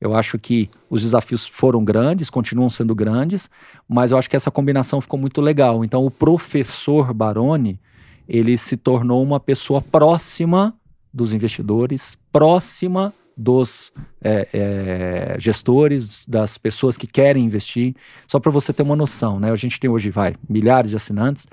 Eu 0.00 0.14
acho 0.14 0.38
que 0.38 0.68
os 0.90 1.02
desafios 1.02 1.46
foram 1.46 1.84
grandes, 1.84 2.28
continuam 2.28 2.68
sendo 2.68 2.94
grandes, 2.94 3.48
mas 3.88 4.10
eu 4.10 4.18
acho 4.18 4.28
que 4.28 4.36
essa 4.36 4.50
combinação 4.50 5.00
ficou 5.00 5.18
muito 5.18 5.40
legal. 5.40 5.84
Então, 5.84 6.04
o 6.04 6.10
professor 6.10 7.14
Baroni, 7.14 7.80
ele 8.28 8.58
se 8.58 8.76
tornou 8.76 9.22
uma 9.22 9.38
pessoa 9.38 9.80
próxima 9.80 10.74
dos 11.14 11.32
investidores, 11.32 12.18
próxima 12.32 13.14
dos 13.42 13.92
é, 14.22 14.48
é, 14.52 15.36
gestores, 15.38 16.24
das 16.26 16.56
pessoas 16.56 16.96
que 16.96 17.06
querem 17.06 17.44
investir. 17.44 17.94
Só 18.26 18.38
para 18.38 18.50
você 18.50 18.72
ter 18.72 18.82
uma 18.82 18.96
noção, 18.96 19.40
né? 19.40 19.50
A 19.50 19.56
gente 19.56 19.80
tem 19.80 19.90
hoje, 19.90 20.10
vai, 20.10 20.34
milhares 20.48 20.90
de 20.90 20.96
assinantes, 20.96 21.46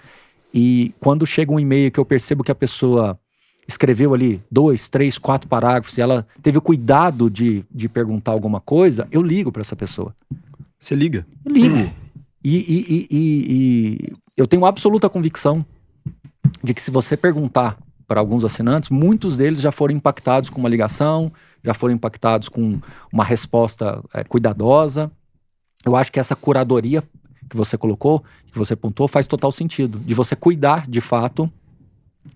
e 0.54 0.94
quando 1.00 1.26
chega 1.26 1.52
um 1.52 1.60
e-mail 1.60 1.92
que 1.92 2.00
eu 2.00 2.06
percebo 2.06 2.44
que 2.44 2.52
a 2.52 2.56
pessoa 2.56 3.20
escreveu 3.68 4.14
ali 4.14 4.42
dois, 4.52 4.90
três, 4.90 5.18
quatro 5.18 5.48
parágrafos 5.48 5.98
e 5.98 6.02
ela 6.02 6.26
teve 6.42 6.58
o 6.58 6.62
cuidado 6.62 7.30
de, 7.30 7.64
de 7.70 7.88
perguntar 7.88 8.32
alguma 8.32 8.60
coisa, 8.60 9.08
eu 9.12 9.22
ligo 9.22 9.52
para 9.52 9.62
essa 9.62 9.76
pessoa. 9.76 10.16
Você 10.80 10.96
liga? 10.96 11.26
Eu 11.46 11.54
ligo. 11.54 11.92
E, 12.44 12.56
e, 12.56 13.08
e, 13.12 13.18
e, 13.50 14.14
eu 14.36 14.48
tenho 14.48 14.66
absoluta 14.66 15.10
convicção 15.10 15.64
de 16.64 16.74
que 16.74 16.82
se 16.82 16.90
você 16.90 17.16
perguntar 17.16 17.78
para 18.10 18.20
alguns 18.20 18.44
assinantes, 18.44 18.90
muitos 18.90 19.38
deles 19.38 19.62
já 19.62 19.72
foram 19.72 19.94
impactados 19.94 20.50
com 20.50 20.60
uma 20.60 20.68
ligação, 20.68 21.32
já 21.64 21.76
foram 21.76 21.94
impactados 21.94 22.50
com 22.50 22.80
uma 23.14 23.24
resposta 23.24 24.04
é, 24.12 24.24
cuidadosa. 24.24 25.12
Eu 25.86 25.96
acho 25.96 26.12
que 26.12 26.20
essa 26.20 26.36
curadoria 26.36 27.04
que 27.48 27.56
você 27.56 27.78
colocou, 27.78 28.24
que 28.52 28.58
você 28.58 28.74
apontou, 28.74 29.08
faz 29.08 29.28
total 29.28 29.52
sentido. 29.52 30.00
De 30.00 30.16
você 30.16 30.36
cuidar, 30.36 30.90
de 30.90 31.00
fato, 31.00 31.52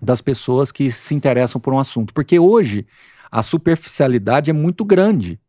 das 0.00 0.20
pessoas 0.20 0.70
que 0.70 0.92
se 0.92 1.12
interessam 1.12 1.60
por 1.60 1.74
um 1.74 1.78
assunto. 1.80 2.14
Porque 2.14 2.38
hoje 2.38 2.86
a 3.30 3.42
superficialidade 3.42 4.50
é 4.50 4.54
muito 4.54 4.84
grande. 4.84 5.40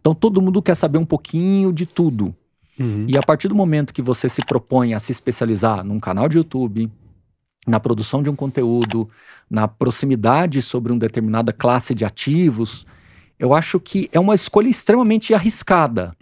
Então 0.00 0.12
todo 0.12 0.42
mundo 0.42 0.60
quer 0.60 0.74
saber 0.74 0.98
um 0.98 1.06
pouquinho 1.06 1.72
de 1.72 1.86
tudo. 1.86 2.34
Uhum. 2.80 3.06
E 3.08 3.16
a 3.16 3.22
partir 3.22 3.46
do 3.46 3.54
momento 3.54 3.94
que 3.94 4.02
você 4.02 4.28
se 4.28 4.44
propõe 4.44 4.92
a 4.92 4.98
se 4.98 5.12
especializar 5.12 5.84
num 5.84 6.00
canal 6.00 6.28
de 6.28 6.38
YouTube, 6.38 6.90
na 7.66 7.78
produção 7.78 8.22
de 8.22 8.30
um 8.30 8.36
conteúdo, 8.36 9.08
na 9.48 9.68
proximidade 9.68 10.60
sobre 10.60 10.92
uma 10.92 10.98
determinada 10.98 11.52
classe 11.52 11.94
de 11.94 12.04
ativos, 12.04 12.86
eu 13.38 13.54
acho 13.54 13.78
que 13.80 14.08
é 14.12 14.20
uma 14.20 14.34
escolha 14.34 14.68
extremamente 14.68 15.34
arriscada. 15.34 16.16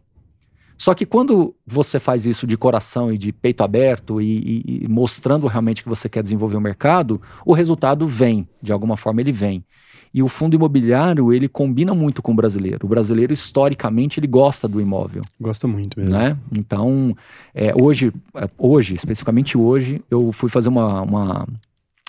Só 0.76 0.94
que 0.94 1.04
quando 1.04 1.54
você 1.66 2.00
faz 2.00 2.24
isso 2.24 2.46
de 2.46 2.56
coração 2.56 3.12
e 3.12 3.18
de 3.18 3.32
peito 3.32 3.62
aberto 3.62 4.18
e, 4.18 4.64
e, 4.64 4.84
e, 4.84 4.88
mostrando 4.88 5.46
realmente 5.46 5.82
que 5.82 5.88
você 5.90 6.08
quer 6.08 6.22
desenvolver 6.22 6.56
o 6.56 6.60
mercado, 6.60 7.20
o 7.44 7.52
resultado 7.52 8.06
vem, 8.06 8.48
de 8.62 8.72
alguma 8.72 8.96
forma 8.96 9.20
ele 9.20 9.30
vem. 9.30 9.62
E 10.12 10.22
o 10.22 10.28
fundo 10.28 10.54
imobiliário, 10.54 11.32
ele 11.32 11.48
combina 11.48 11.94
muito 11.94 12.20
com 12.20 12.32
o 12.32 12.34
brasileiro. 12.34 12.84
O 12.84 12.88
brasileiro, 12.88 13.32
historicamente, 13.32 14.18
ele 14.18 14.26
gosta 14.26 14.66
do 14.66 14.80
imóvel. 14.80 15.22
Gosta 15.40 15.68
muito 15.68 15.98
mesmo. 15.98 16.12
Né? 16.12 16.36
Então, 16.56 17.16
é, 17.54 17.72
hoje, 17.80 18.12
é, 18.34 18.48
hoje, 18.58 18.96
especificamente 18.96 19.56
hoje, 19.56 20.02
eu 20.10 20.32
fui 20.32 20.50
fazer 20.50 20.68
uma, 20.68 21.02
uma, 21.02 21.48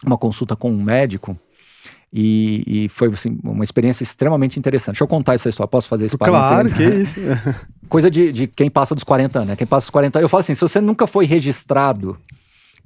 uma 0.03 0.17
consulta 0.17 0.55
com 0.55 0.71
um 0.71 0.81
médico 0.81 1.37
e, 2.13 2.63
e, 2.67 2.89
foi 2.89 3.07
assim, 3.09 3.39
uma 3.43 3.63
experiência 3.63 4.03
extremamente 4.03 4.59
interessante. 4.59 4.95
Deixa 4.95 5.03
eu 5.03 5.07
contar 5.07 5.35
essa 5.35 5.47
história. 5.47 5.67
Posso 5.67 5.87
fazer 5.87 6.05
esse 6.05 6.17
Claro, 6.17 6.73
que 6.73 6.83
isso. 6.83 7.15
Coisa 7.87 8.11
de, 8.11 8.31
de 8.31 8.47
quem 8.47 8.69
passa 8.69 8.93
dos 8.93 9.03
40 9.03 9.39
anos, 9.39 9.49
né? 9.49 9.55
Quem 9.55 9.67
passa 9.67 9.85
dos 9.85 9.91
40 9.91 10.19
anos. 10.19 10.23
Eu 10.23 10.29
falo 10.29 10.39
assim: 10.39 10.53
se 10.53 10.61
você 10.61 10.81
nunca 10.81 11.07
foi 11.07 11.25
registrado, 11.25 12.17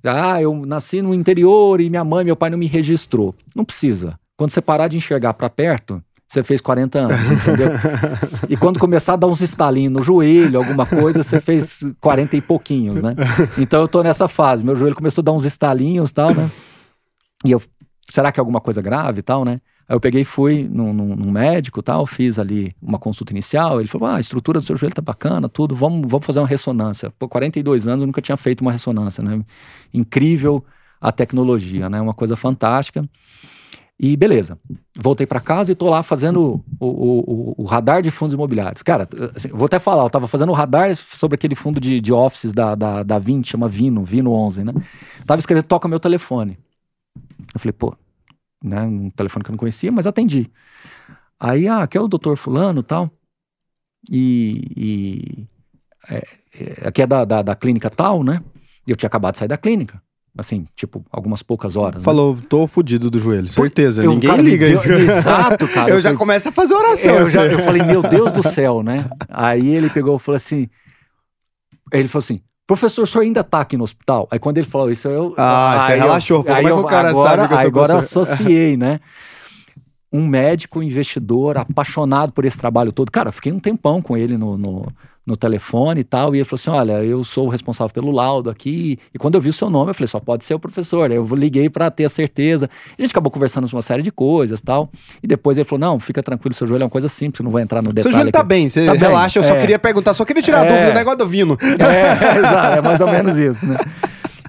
ah, 0.03 0.39
eu 0.41 0.53
nasci 0.65 1.01
no 1.01 1.13
interior 1.13 1.81
e 1.81 1.89
minha 1.89 2.03
mãe 2.03 2.23
meu 2.23 2.35
pai 2.35 2.51
não 2.51 2.57
me 2.57 2.67
registrou. 2.67 3.33
Não 3.55 3.65
precisa. 3.65 4.19
Quando 4.37 4.51
você 4.51 4.61
parar 4.61 4.87
de 4.87 4.97
enxergar 4.97 5.33
para 5.33 5.49
perto, 5.49 6.03
você 6.27 6.43
fez 6.43 6.59
40 6.59 6.99
anos, 6.99 7.31
entendeu? 7.31 7.69
e 8.49 8.57
quando 8.57 8.79
começar 8.79 9.13
a 9.13 9.15
dar 9.15 9.27
uns 9.27 9.41
estalinhos 9.41 9.93
no 9.93 10.01
joelho, 10.01 10.59
alguma 10.59 10.85
coisa, 10.85 11.23
você 11.23 11.39
fez 11.39 11.81
40 12.01 12.35
e 12.35 12.41
pouquinhos, 12.41 13.01
né? 13.01 13.15
Então 13.57 13.81
eu 13.81 13.87
tô 13.87 14.01
nessa 14.03 14.27
fase. 14.27 14.65
Meu 14.65 14.75
joelho 14.75 14.95
começou 14.95 15.21
a 15.21 15.25
dar 15.25 15.31
uns 15.31 15.45
estalinhos 15.45 16.09
e 16.09 16.13
tal, 16.13 16.33
né? 16.33 16.49
E 17.45 17.51
eu 17.51 17.61
será 18.09 18.31
que 18.31 18.39
é 18.39 18.41
alguma 18.41 18.61
coisa 18.61 18.81
grave 18.81 19.19
e 19.19 19.23
tal, 19.23 19.45
né? 19.45 19.61
Aí 19.87 19.95
eu 19.95 19.99
peguei 19.99 20.21
e 20.21 20.25
fui 20.25 20.67
num, 20.67 20.93
num, 20.93 21.15
num 21.15 21.31
médico 21.31 21.81
tal, 21.81 22.05
fiz 22.05 22.39
ali 22.39 22.75
uma 22.81 22.97
consulta 22.97 23.31
inicial. 23.31 23.79
Ele 23.79 23.87
falou: 23.87 24.07
ah, 24.07 24.15
a 24.15 24.19
estrutura 24.19 24.59
do 24.59 24.65
seu 24.65 24.75
joelho 24.75 24.95
tá 24.95 25.01
bacana, 25.01 25.47
tudo, 25.47 25.75
vamos, 25.75 26.09
vamos 26.09 26.25
fazer 26.25 26.39
uma 26.39 26.47
ressonância. 26.47 27.11
Por 27.17 27.27
42 27.27 27.87
anos 27.87 28.01
eu 28.01 28.07
nunca 28.07 28.21
tinha 28.21 28.37
feito 28.37 28.61
uma 28.61 28.71
ressonância, 28.71 29.23
né? 29.23 29.43
Incrível 29.93 30.63
a 30.99 31.11
tecnologia, 31.11 31.89
né? 31.89 32.01
Uma 32.01 32.13
coisa 32.13 32.35
fantástica. 32.35 33.07
E 33.97 34.17
beleza, 34.17 34.59
voltei 34.97 35.25
para 35.25 35.39
casa 35.39 35.71
e 35.71 35.75
tô 35.75 35.89
lá 35.89 36.03
fazendo 36.03 36.61
o, 36.79 36.85
o, 36.87 37.55
o, 37.61 37.63
radar 37.63 38.01
de 38.01 38.11
fundos 38.11 38.33
imobiliários. 38.33 38.83
Cara, 38.83 39.07
assim, 39.33 39.47
vou 39.49 39.67
até 39.67 39.79
falar, 39.79 40.03
eu 40.03 40.09
tava 40.09 40.27
fazendo 40.27 40.49
o 40.49 40.53
radar 40.53 40.93
sobre 40.97 41.35
aquele 41.35 41.55
fundo 41.55 41.79
de, 41.79 42.01
de 42.01 42.11
offices 42.11 42.51
da, 42.51 42.75
da, 42.75 43.03
da 43.03 43.17
20, 43.17 43.47
chama 43.47 43.69
Vino, 43.69 44.03
Vino 44.03 44.33
11, 44.33 44.65
né? 44.65 44.73
Tava 45.25 45.39
escrevendo, 45.39 45.63
toca 45.63 45.87
meu 45.87 45.99
telefone. 45.99 46.59
Eu 47.53 47.59
falei, 47.59 47.71
pô, 47.71 47.95
né? 48.61 48.81
Um 48.81 49.09
telefone 49.11 49.45
que 49.45 49.51
eu 49.51 49.53
não 49.53 49.57
conhecia, 49.59 49.91
mas 49.93 50.05
atendi. 50.05 50.51
Aí, 51.39 51.67
ah, 51.67 51.83
aqui 51.83 51.97
é 51.97 52.01
o 52.01 52.07
doutor 52.07 52.35
fulano 52.35 52.83
tal. 52.83 53.09
E, 54.11 54.61
e 54.75 55.47
é, 56.09 56.27
é, 56.53 56.87
aqui 56.87 57.01
é 57.01 57.07
da, 57.07 57.25
da, 57.25 57.41
da, 57.41 57.55
clínica 57.55 57.89
tal, 57.89 58.23
né? 58.23 58.41
Eu 58.87 58.95
tinha 58.95 59.07
acabado 59.07 59.33
de 59.33 59.39
sair 59.39 59.47
da 59.47 59.57
clínica. 59.57 60.01
Assim, 60.37 60.67
tipo, 60.75 61.05
algumas 61.09 61.41
poucas 61.41 61.77
horas. 61.77 62.01
Né? 62.01 62.03
Falou, 62.03 62.35
né? 62.35 62.41
tô 62.49 62.67
fudido 62.67 63.09
do 63.09 63.19
joelho, 63.19 63.47
certeza. 63.47 64.03
Eu, 64.03 64.11
Ninguém 64.11 64.35
liga 64.37 64.67
deu, 64.67 64.77
isso. 64.77 64.91
Exato, 64.91 65.67
cara. 65.69 65.89
eu, 65.91 65.95
eu 65.95 66.01
já 66.01 66.09
falei, 66.09 66.17
começo 66.17 66.49
a 66.49 66.51
fazer 66.51 66.73
oração. 66.73 67.15
Eu, 67.15 67.29
já, 67.29 67.45
eu 67.45 67.59
falei, 67.59 67.81
meu 67.83 68.01
Deus 68.01 68.33
do 68.33 68.43
céu, 68.47 68.83
né? 68.83 69.05
Aí 69.29 69.73
ele 69.73 69.89
pegou 69.89 70.17
e 70.17 70.19
falou 70.19 70.35
assim. 70.35 70.67
Ele 71.93 72.09
falou 72.09 72.23
assim: 72.23 72.41
Professor, 72.67 73.03
o 73.03 73.07
senhor 73.07 73.23
ainda 73.23 73.43
tá 73.43 73.61
aqui 73.61 73.77
no 73.77 73.83
hospital? 73.83 74.27
Aí 74.31 74.39
quando 74.39 74.57
ele 74.57 74.67
falou 74.67 74.91
isso, 74.91 75.07
eu. 75.07 75.35
Ah, 75.37 75.85
você 75.85 75.95
relaxou. 75.95 76.43
Eu, 76.45 76.53
aí 76.53 76.65
eu, 76.65 76.79
o 76.79 76.83
cara 76.83 77.09
agora, 77.09 77.41
sabe 77.43 77.47
que 77.47 77.53
eu 77.53 77.59
Agora 77.59 77.93
eu 77.93 77.97
associei, 77.99 78.75
né? 78.75 78.99
Um 80.15 80.27
médico 80.27 80.81
investidor 80.81 81.57
apaixonado 81.57 82.31
por 82.31 82.45
esse 82.45 82.57
trabalho 82.57 82.91
todo. 82.91 83.11
Cara, 83.11 83.31
fiquei 83.31 83.51
um 83.51 83.59
tempão 83.59 84.01
com 84.01 84.15
ele 84.15 84.37
no, 84.37 84.57
no 84.57 84.87
no 85.25 85.35
telefone 85.35 86.01
e 86.01 86.03
tal, 86.03 86.35
e 86.35 86.37
ele 86.37 86.45
falou 86.45 86.59
assim: 86.59 86.69
Olha, 86.69 87.03
eu 87.03 87.23
sou 87.23 87.47
o 87.47 87.49
responsável 87.49 87.91
pelo 87.91 88.11
laudo 88.11 88.49
aqui. 88.49 88.99
E 89.13 89.17
quando 89.17 89.35
eu 89.35 89.41
vi 89.41 89.49
o 89.49 89.53
seu 89.53 89.69
nome, 89.69 89.89
eu 89.89 89.93
falei: 89.93 90.07
Só 90.07 90.19
pode 90.19 90.45
ser 90.45 90.53
o 90.53 90.59
professor. 90.59 91.09
Aí 91.09 91.17
eu 91.17 91.25
liguei 91.33 91.69
para 91.69 91.89
ter 91.89 92.05
a 92.05 92.09
certeza. 92.09 92.69
E 92.91 93.01
a 93.01 93.05
gente 93.05 93.11
acabou 93.11 93.31
conversando 93.31 93.67
uma 93.71 93.81
série 93.81 94.03
de 94.03 94.11
coisas 94.11 94.61
tal. 94.61 94.89
E 95.23 95.27
depois 95.27 95.57
ele 95.57 95.65
falou: 95.65 95.79
Não, 95.79 95.99
fica 95.99 96.21
tranquilo, 96.21 96.53
seu 96.53 96.67
joelho 96.67 96.83
é 96.83 96.85
uma 96.85 96.91
coisa 96.91 97.09
simples, 97.09 97.41
não 97.41 97.49
vou 97.49 97.59
entrar 97.59 97.81
no 97.81 97.91
detalhe. 97.91 98.03
Seu 98.03 98.11
joelho 98.11 98.31
tá 98.31 98.39
aqui. 98.39 98.47
bem, 98.47 98.69
você 98.69 98.85
tá 98.85 98.93
relaxa. 98.93 99.39
Bem. 99.39 99.49
Eu 99.49 99.53
só 99.53 99.57
é. 99.57 99.61
queria 99.61 99.79
perguntar, 99.79 100.13
só 100.13 100.25
queria 100.25 100.43
tirar 100.43 100.61
a 100.61 100.65
é. 100.65 100.69
dúvida 100.69 100.91
do 100.91 100.93
negócio 100.93 101.17
do 101.17 101.27
vino. 101.27 101.57
É, 101.59 102.37
exato, 102.37 102.79
é 102.79 102.81
mais 102.81 102.99
ou 102.99 103.07
menos 103.07 103.37
isso, 103.37 103.65
né? 103.65 103.77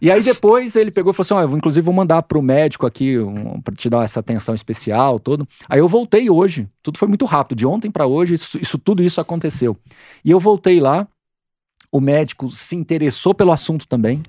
E 0.06 0.10
aí 0.12 0.22
depois 0.22 0.76
ele 0.76 0.92
pegou 0.92 1.10
e 1.10 1.14
falou 1.14 1.24
assim: 1.24 1.34
ó, 1.34 1.52
oh, 1.52 1.56
inclusive 1.56 1.84
vou 1.84 1.92
mandar 1.92 2.22
pro 2.22 2.40
médico 2.40 2.86
aqui 2.86 3.18
um, 3.18 3.60
para 3.60 3.74
te 3.74 3.90
dar 3.90 4.04
essa 4.04 4.20
atenção 4.20 4.54
especial, 4.54 5.18
todo. 5.18 5.48
Aí 5.68 5.80
eu 5.80 5.88
voltei 5.88 6.30
hoje, 6.30 6.68
tudo 6.80 6.96
foi 6.96 7.08
muito 7.08 7.24
rápido, 7.24 7.58
de 7.58 7.66
ontem 7.66 7.90
para 7.90 8.06
hoje, 8.06 8.34
isso, 8.34 8.56
isso, 8.56 8.78
tudo 8.78 9.02
isso 9.02 9.20
aconteceu. 9.20 9.76
E 10.24 10.30
eu 10.30 10.38
voltei 10.38 10.78
lá, 10.78 11.08
o 11.90 12.00
médico 12.00 12.48
se 12.50 12.76
interessou 12.76 13.34
pelo 13.34 13.50
assunto 13.50 13.88
também. 13.88 14.22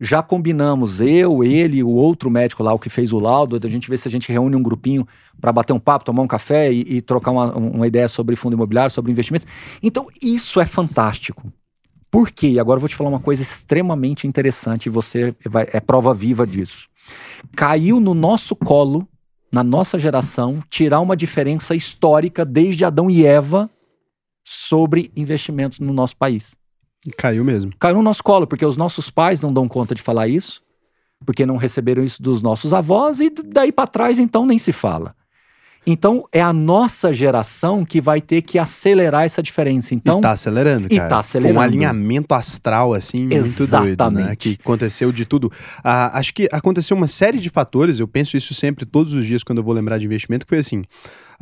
Já 0.00 0.24
combinamos, 0.24 1.00
eu, 1.00 1.44
ele, 1.44 1.84
o 1.84 1.90
outro 1.90 2.28
médico 2.28 2.64
lá, 2.64 2.74
o 2.74 2.78
que 2.78 2.90
fez 2.90 3.12
o 3.12 3.20
laudo, 3.20 3.60
a 3.64 3.68
gente 3.70 3.88
vê 3.88 3.96
se 3.96 4.08
a 4.08 4.10
gente 4.10 4.32
reúne 4.32 4.56
um 4.56 4.62
grupinho 4.62 5.06
para 5.40 5.52
bater 5.52 5.72
um 5.72 5.78
papo, 5.78 6.04
tomar 6.04 6.22
um 6.22 6.26
café 6.26 6.72
e, 6.72 6.96
e 6.96 7.00
trocar 7.00 7.30
uma, 7.30 7.56
uma 7.56 7.86
ideia 7.86 8.08
sobre 8.08 8.34
fundo 8.34 8.54
imobiliário, 8.54 8.90
sobre 8.90 9.12
investimentos. 9.12 9.46
Então, 9.80 10.08
isso 10.20 10.60
é 10.60 10.66
fantástico. 10.66 11.52
Por 12.12 12.30
quê? 12.30 12.48
E 12.48 12.60
agora 12.60 12.76
eu 12.76 12.82
vou 12.82 12.88
te 12.90 12.94
falar 12.94 13.08
uma 13.08 13.18
coisa 13.18 13.40
extremamente 13.42 14.26
interessante, 14.26 14.86
e 14.86 14.90
você 14.90 15.34
vai, 15.46 15.66
é 15.72 15.80
prova 15.80 16.12
viva 16.12 16.46
disso. 16.46 16.86
Caiu 17.56 17.98
no 17.98 18.12
nosso 18.12 18.54
colo, 18.54 19.08
na 19.50 19.64
nossa 19.64 19.98
geração, 19.98 20.62
tirar 20.68 21.00
uma 21.00 21.16
diferença 21.16 21.74
histórica 21.74 22.44
desde 22.44 22.84
Adão 22.84 23.10
e 23.10 23.24
Eva 23.24 23.70
sobre 24.44 25.10
investimentos 25.16 25.80
no 25.80 25.90
nosso 25.90 26.14
país. 26.14 26.54
Caiu 27.16 27.44
mesmo. 27.44 27.72
Caiu 27.78 27.96
no 27.96 28.02
nosso 28.02 28.22
colo, 28.22 28.46
porque 28.46 28.66
os 28.66 28.76
nossos 28.76 29.08
pais 29.08 29.40
não 29.40 29.50
dão 29.50 29.66
conta 29.66 29.94
de 29.94 30.02
falar 30.02 30.28
isso, 30.28 30.62
porque 31.24 31.46
não 31.46 31.56
receberam 31.56 32.04
isso 32.04 32.22
dos 32.22 32.42
nossos 32.42 32.74
avós, 32.74 33.20
e 33.20 33.30
daí 33.30 33.72
para 33.72 33.86
trás, 33.86 34.18
então, 34.18 34.44
nem 34.44 34.58
se 34.58 34.70
fala. 34.70 35.16
Então, 35.86 36.24
é 36.32 36.40
a 36.40 36.52
nossa 36.52 37.12
geração 37.12 37.84
que 37.84 38.00
vai 38.00 38.20
ter 38.20 38.42
que 38.42 38.58
acelerar 38.58 39.24
essa 39.24 39.42
diferença. 39.42 39.94
Então, 39.94 40.18
e 40.18 40.22
tá 40.22 40.30
acelerando, 40.30 40.88
cara. 40.88 41.06
E 41.06 41.08
tá 41.08 41.18
acelerando. 41.18 41.54
Foi 41.54 41.62
um 41.62 41.64
alinhamento 41.64 42.34
astral, 42.34 42.94
assim, 42.94 43.24
muito 43.24 43.66
doido, 43.66 44.10
né? 44.10 44.36
Que 44.36 44.56
aconteceu 44.60 45.10
de 45.10 45.24
tudo. 45.24 45.50
Ah, 45.82 46.18
acho 46.18 46.32
que 46.34 46.48
aconteceu 46.52 46.96
uma 46.96 47.08
série 47.08 47.38
de 47.38 47.50
fatores, 47.50 47.98
eu 47.98 48.06
penso 48.06 48.36
isso 48.36 48.54
sempre, 48.54 48.86
todos 48.86 49.12
os 49.12 49.26
dias, 49.26 49.42
quando 49.42 49.58
eu 49.58 49.64
vou 49.64 49.74
lembrar 49.74 49.98
de 49.98 50.06
investimento, 50.06 50.46
que 50.46 50.50
foi 50.50 50.58
assim 50.58 50.82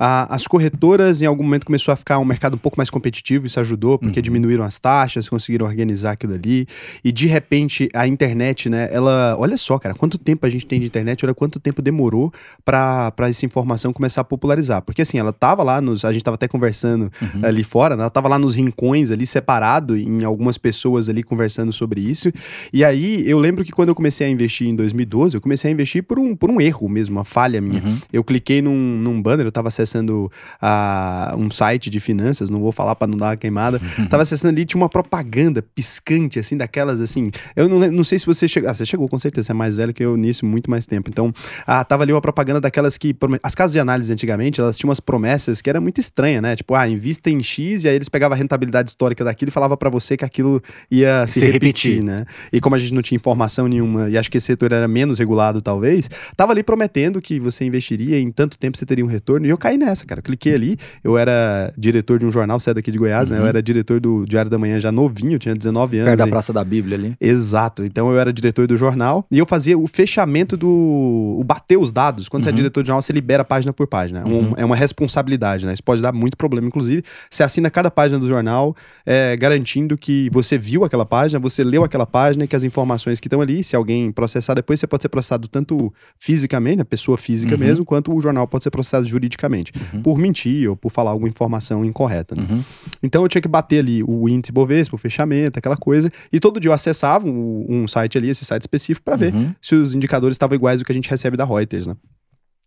as 0.02 0.46
corretoras 0.46 1.20
em 1.20 1.26
algum 1.26 1.42
momento 1.42 1.66
começou 1.66 1.92
a 1.92 1.96
ficar 1.96 2.18
um 2.18 2.24
mercado 2.24 2.54
um 2.54 2.58
pouco 2.58 2.78
mais 2.78 2.88
competitivo, 2.88 3.44
isso 3.44 3.60
ajudou, 3.60 3.98
porque 3.98 4.18
uhum. 4.18 4.22
diminuíram 4.22 4.64
as 4.64 4.80
taxas, 4.80 5.28
conseguiram 5.28 5.66
organizar 5.66 6.12
aquilo 6.12 6.32
ali. 6.32 6.66
E 7.04 7.12
de 7.12 7.26
repente 7.26 7.86
a 7.94 8.06
internet, 8.06 8.70
né, 8.70 8.88
ela. 8.90 9.36
Olha 9.38 9.58
só, 9.58 9.78
cara, 9.78 9.94
quanto 9.94 10.16
tempo 10.16 10.46
a 10.46 10.48
gente 10.48 10.64
tem 10.64 10.80
de 10.80 10.86
internet, 10.86 11.22
olha 11.24 11.34
quanto 11.34 11.60
tempo 11.60 11.82
demorou 11.82 12.32
para 12.64 13.12
essa 13.28 13.44
informação 13.44 13.92
começar 13.92 14.22
a 14.22 14.24
popularizar. 14.24 14.80
Porque 14.80 15.02
assim, 15.02 15.18
ela 15.18 15.34
tava 15.34 15.62
lá 15.62 15.82
nos. 15.82 16.02
A 16.02 16.12
gente 16.12 16.24
tava 16.24 16.36
até 16.36 16.48
conversando 16.48 17.12
uhum. 17.20 17.44
ali 17.44 17.62
fora, 17.62 17.94
né? 17.94 18.02
Ela 18.02 18.10
tava 18.10 18.28
lá 18.28 18.38
nos 18.38 18.54
rincões 18.54 19.10
ali, 19.10 19.26
separado 19.26 19.98
em 19.98 20.24
algumas 20.24 20.56
pessoas 20.56 21.10
ali 21.10 21.22
conversando 21.22 21.74
sobre 21.74 22.00
isso. 22.00 22.32
E 22.72 22.82
aí 22.82 23.28
eu 23.28 23.38
lembro 23.38 23.64
que 23.64 23.72
quando 23.72 23.90
eu 23.90 23.94
comecei 23.94 24.26
a 24.26 24.30
investir 24.30 24.66
em 24.66 24.74
2012, 24.74 25.36
eu 25.36 25.42
comecei 25.42 25.70
a 25.70 25.72
investir 25.72 26.02
por 26.02 26.18
um, 26.18 26.34
por 26.34 26.48
um 26.48 26.58
erro 26.58 26.88
mesmo, 26.88 27.18
uma 27.18 27.24
falha 27.24 27.60
minha. 27.60 27.82
Uhum. 27.82 27.98
Eu 28.10 28.24
cliquei 28.24 28.62
num, 28.62 28.98
num 28.98 29.20
banner, 29.20 29.44
eu 29.44 29.52
tava 29.52 29.68
acessando 29.68 29.89
acessando 29.90 30.30
uh, 30.62 31.36
um 31.36 31.50
site 31.50 31.90
de 31.90 31.98
finanças, 31.98 32.48
não 32.48 32.60
vou 32.60 32.72
falar 32.72 32.94
para 32.94 33.06
não 33.06 33.16
dar 33.16 33.26
uma 33.26 33.36
queimada. 33.36 33.80
Tava 34.08 34.22
acessando 34.22 34.52
ali, 34.52 34.64
tinha 34.64 34.80
uma 34.80 34.88
propaganda 34.88 35.62
piscante, 35.62 36.38
assim, 36.38 36.56
daquelas 36.56 37.00
assim. 37.00 37.30
Eu 37.56 37.68
não, 37.68 37.78
não 37.90 38.04
sei 38.04 38.18
se 38.18 38.26
você 38.26 38.46
chegou. 38.46 38.70
Ah, 38.70 38.74
você 38.74 38.86
chegou 38.86 39.08
com 39.08 39.18
certeza, 39.18 39.46
você 39.46 39.52
é 39.52 39.54
mais 39.54 39.76
velho 39.76 39.92
que 39.92 40.02
eu 40.02 40.16
nisso, 40.16 40.46
muito 40.46 40.70
mais 40.70 40.86
tempo. 40.86 41.10
Então, 41.10 41.32
ah, 41.66 41.84
tava 41.84 42.04
ali 42.04 42.12
uma 42.12 42.20
propaganda 42.20 42.60
daquelas 42.60 42.96
que. 42.96 43.14
As 43.42 43.54
casas 43.54 43.72
de 43.72 43.80
análise 43.80 44.12
antigamente, 44.12 44.60
elas 44.60 44.78
tinham 44.78 44.88
umas 44.88 45.00
promessas 45.00 45.60
que 45.60 45.68
era 45.68 45.80
muito 45.80 46.00
estranha, 46.00 46.40
né? 46.40 46.56
Tipo, 46.56 46.74
ah, 46.74 46.88
invista 46.88 47.28
em 47.30 47.42
X, 47.42 47.84
e 47.84 47.88
aí 47.88 47.94
eles 47.94 48.08
pegavam 48.08 48.34
a 48.34 48.38
rentabilidade 48.38 48.90
histórica 48.90 49.24
daquilo 49.24 49.48
e 49.48 49.52
falava 49.52 49.76
para 49.76 49.90
você 49.90 50.16
que 50.16 50.24
aquilo 50.24 50.62
ia 50.90 51.26
se, 51.26 51.40
se 51.40 51.46
repetir, 51.46 51.96
repetir, 51.96 52.02
né? 52.02 52.24
E 52.52 52.60
como 52.60 52.76
a 52.76 52.78
gente 52.78 52.94
não 52.94 53.02
tinha 53.02 53.16
informação 53.16 53.66
nenhuma, 53.66 54.08
e 54.08 54.16
acho 54.16 54.30
que 54.30 54.38
esse 54.38 54.46
setor 54.46 54.72
era 54.72 54.86
menos 54.86 55.18
regulado, 55.18 55.60
talvez, 55.60 56.08
tava 56.36 56.52
ali 56.52 56.62
prometendo 56.62 57.20
que 57.20 57.40
você 57.40 57.64
investiria 57.64 58.18
em 58.18 58.30
tanto 58.30 58.58
tempo 58.58 58.76
você 58.76 58.86
teria 58.86 59.04
um 59.04 59.08
retorno, 59.08 59.46
e 59.46 59.50
eu 59.50 59.58
caí 59.58 59.78
nessa, 59.80 60.06
cara. 60.06 60.20
Eu 60.20 60.22
cliquei 60.22 60.54
ali, 60.54 60.76
eu 61.02 61.18
era 61.18 61.72
diretor 61.76 62.18
de 62.18 62.26
um 62.26 62.30
jornal, 62.30 62.60
você 62.60 62.70
é 62.70 62.74
daqui 62.74 62.90
de 62.92 62.98
Goiás, 62.98 63.28
né? 63.30 63.38
Eu 63.38 63.42
Uhum. 63.42 63.48
era 63.48 63.62
diretor 63.62 63.98
do 64.00 64.24
Diário 64.24 64.50
da 64.50 64.58
Manhã 64.58 64.78
já 64.78 64.92
novinho, 64.92 65.38
tinha 65.38 65.54
19 65.54 65.98
anos. 65.98 66.08
Perto 66.10 66.18
da 66.18 66.26
Praça 66.26 66.52
da 66.52 66.62
Bíblia 66.62 66.96
ali. 66.96 67.14
Exato. 67.20 67.84
Então 67.84 68.10
eu 68.12 68.18
era 68.20 68.32
diretor 68.32 68.66
do 68.66 68.76
jornal 68.76 69.24
e 69.30 69.38
eu 69.38 69.46
fazia 69.46 69.76
o 69.78 69.86
fechamento 69.86 70.56
do. 70.56 71.36
o 71.40 71.42
bater 71.44 71.78
os 71.78 71.90
dados. 71.90 72.28
Quando 72.28 72.44
você 72.44 72.50
é 72.50 72.52
Uhum. 72.52 72.56
diretor 72.56 72.82
de 72.82 72.86
jornal, 72.88 73.02
você 73.02 73.12
libera 73.12 73.44
página 73.44 73.72
por 73.72 73.86
página. 73.86 74.24
Um- 74.26 74.30
Uhum. 74.50 74.52
é 74.56 74.64
uma 74.64 74.76
responsabilidade, 74.76 75.64
né? 75.66 75.72
Isso 75.72 75.82
pode 75.82 76.02
dar 76.02 76.12
muito 76.12 76.36
problema, 76.36 76.66
inclusive. 76.68 77.02
Você 77.30 77.42
assina 77.42 77.70
cada 77.70 77.90
página 77.90 78.18
do 78.18 78.28
jornal, 78.28 78.76
é, 79.06 79.36
garantindo 79.36 79.96
que 79.96 80.28
você 80.32 80.56
viu 80.58 80.84
aquela 80.84 81.06
página, 81.06 81.38
você 81.40 81.64
leu 81.64 81.82
aquela 81.84 82.06
página 82.06 82.44
e 82.44 82.48
que 82.48 82.54
as 82.56 82.64
informações 82.64 83.18
que 83.20 83.26
estão 83.26 83.40
ali, 83.40 83.64
se 83.64 83.74
alguém 83.74 84.10
processar 84.12 84.54
depois, 84.54 84.78
você 84.80 84.86
pode 84.86 85.02
ser 85.02 85.08
processado 85.08 85.48
tanto 85.48 85.92
fisicamente, 86.18 86.80
a 86.82 86.84
pessoa 86.84 87.16
física 87.16 87.54
Uhum. 87.54 87.60
mesmo, 87.60 87.84
quanto 87.84 88.14
o 88.14 88.20
jornal 88.20 88.46
pode 88.46 88.64
ser 88.64 88.70
processado 88.70 89.06
juridicamente. 89.06 89.59
Uhum. 89.92 90.02
Por 90.02 90.18
mentir 90.18 90.68
ou 90.68 90.76
por 90.76 90.90
falar 90.90 91.10
alguma 91.10 91.28
informação 91.28 91.84
incorreta. 91.84 92.34
né? 92.34 92.46
Uhum. 92.50 92.64
Então 93.02 93.22
eu 93.22 93.28
tinha 93.28 93.42
que 93.42 93.48
bater 93.48 93.78
ali 93.80 94.02
o 94.02 94.28
índice 94.28 94.52
Bovespa, 94.52 94.96
o 94.96 94.98
fechamento, 94.98 95.58
aquela 95.58 95.76
coisa. 95.76 96.10
E 96.32 96.38
todo 96.40 96.58
dia 96.60 96.68
eu 96.70 96.74
acessava 96.74 97.26
um, 97.26 97.66
um 97.68 97.88
site 97.88 98.16
ali, 98.18 98.28
esse 98.30 98.44
site 98.44 98.62
específico, 98.62 99.04
para 99.04 99.16
ver 99.16 99.34
Uhum. 99.34 99.54
se 99.60 99.74
os 99.74 99.94
indicadores 99.94 100.34
estavam 100.34 100.54
iguais 100.56 100.80
ao 100.80 100.84
que 100.84 100.92
a 100.92 100.94
gente 100.94 101.08
recebe 101.10 101.36
da 101.36 101.44
Reuters, 101.44 101.86
né? 101.86 101.94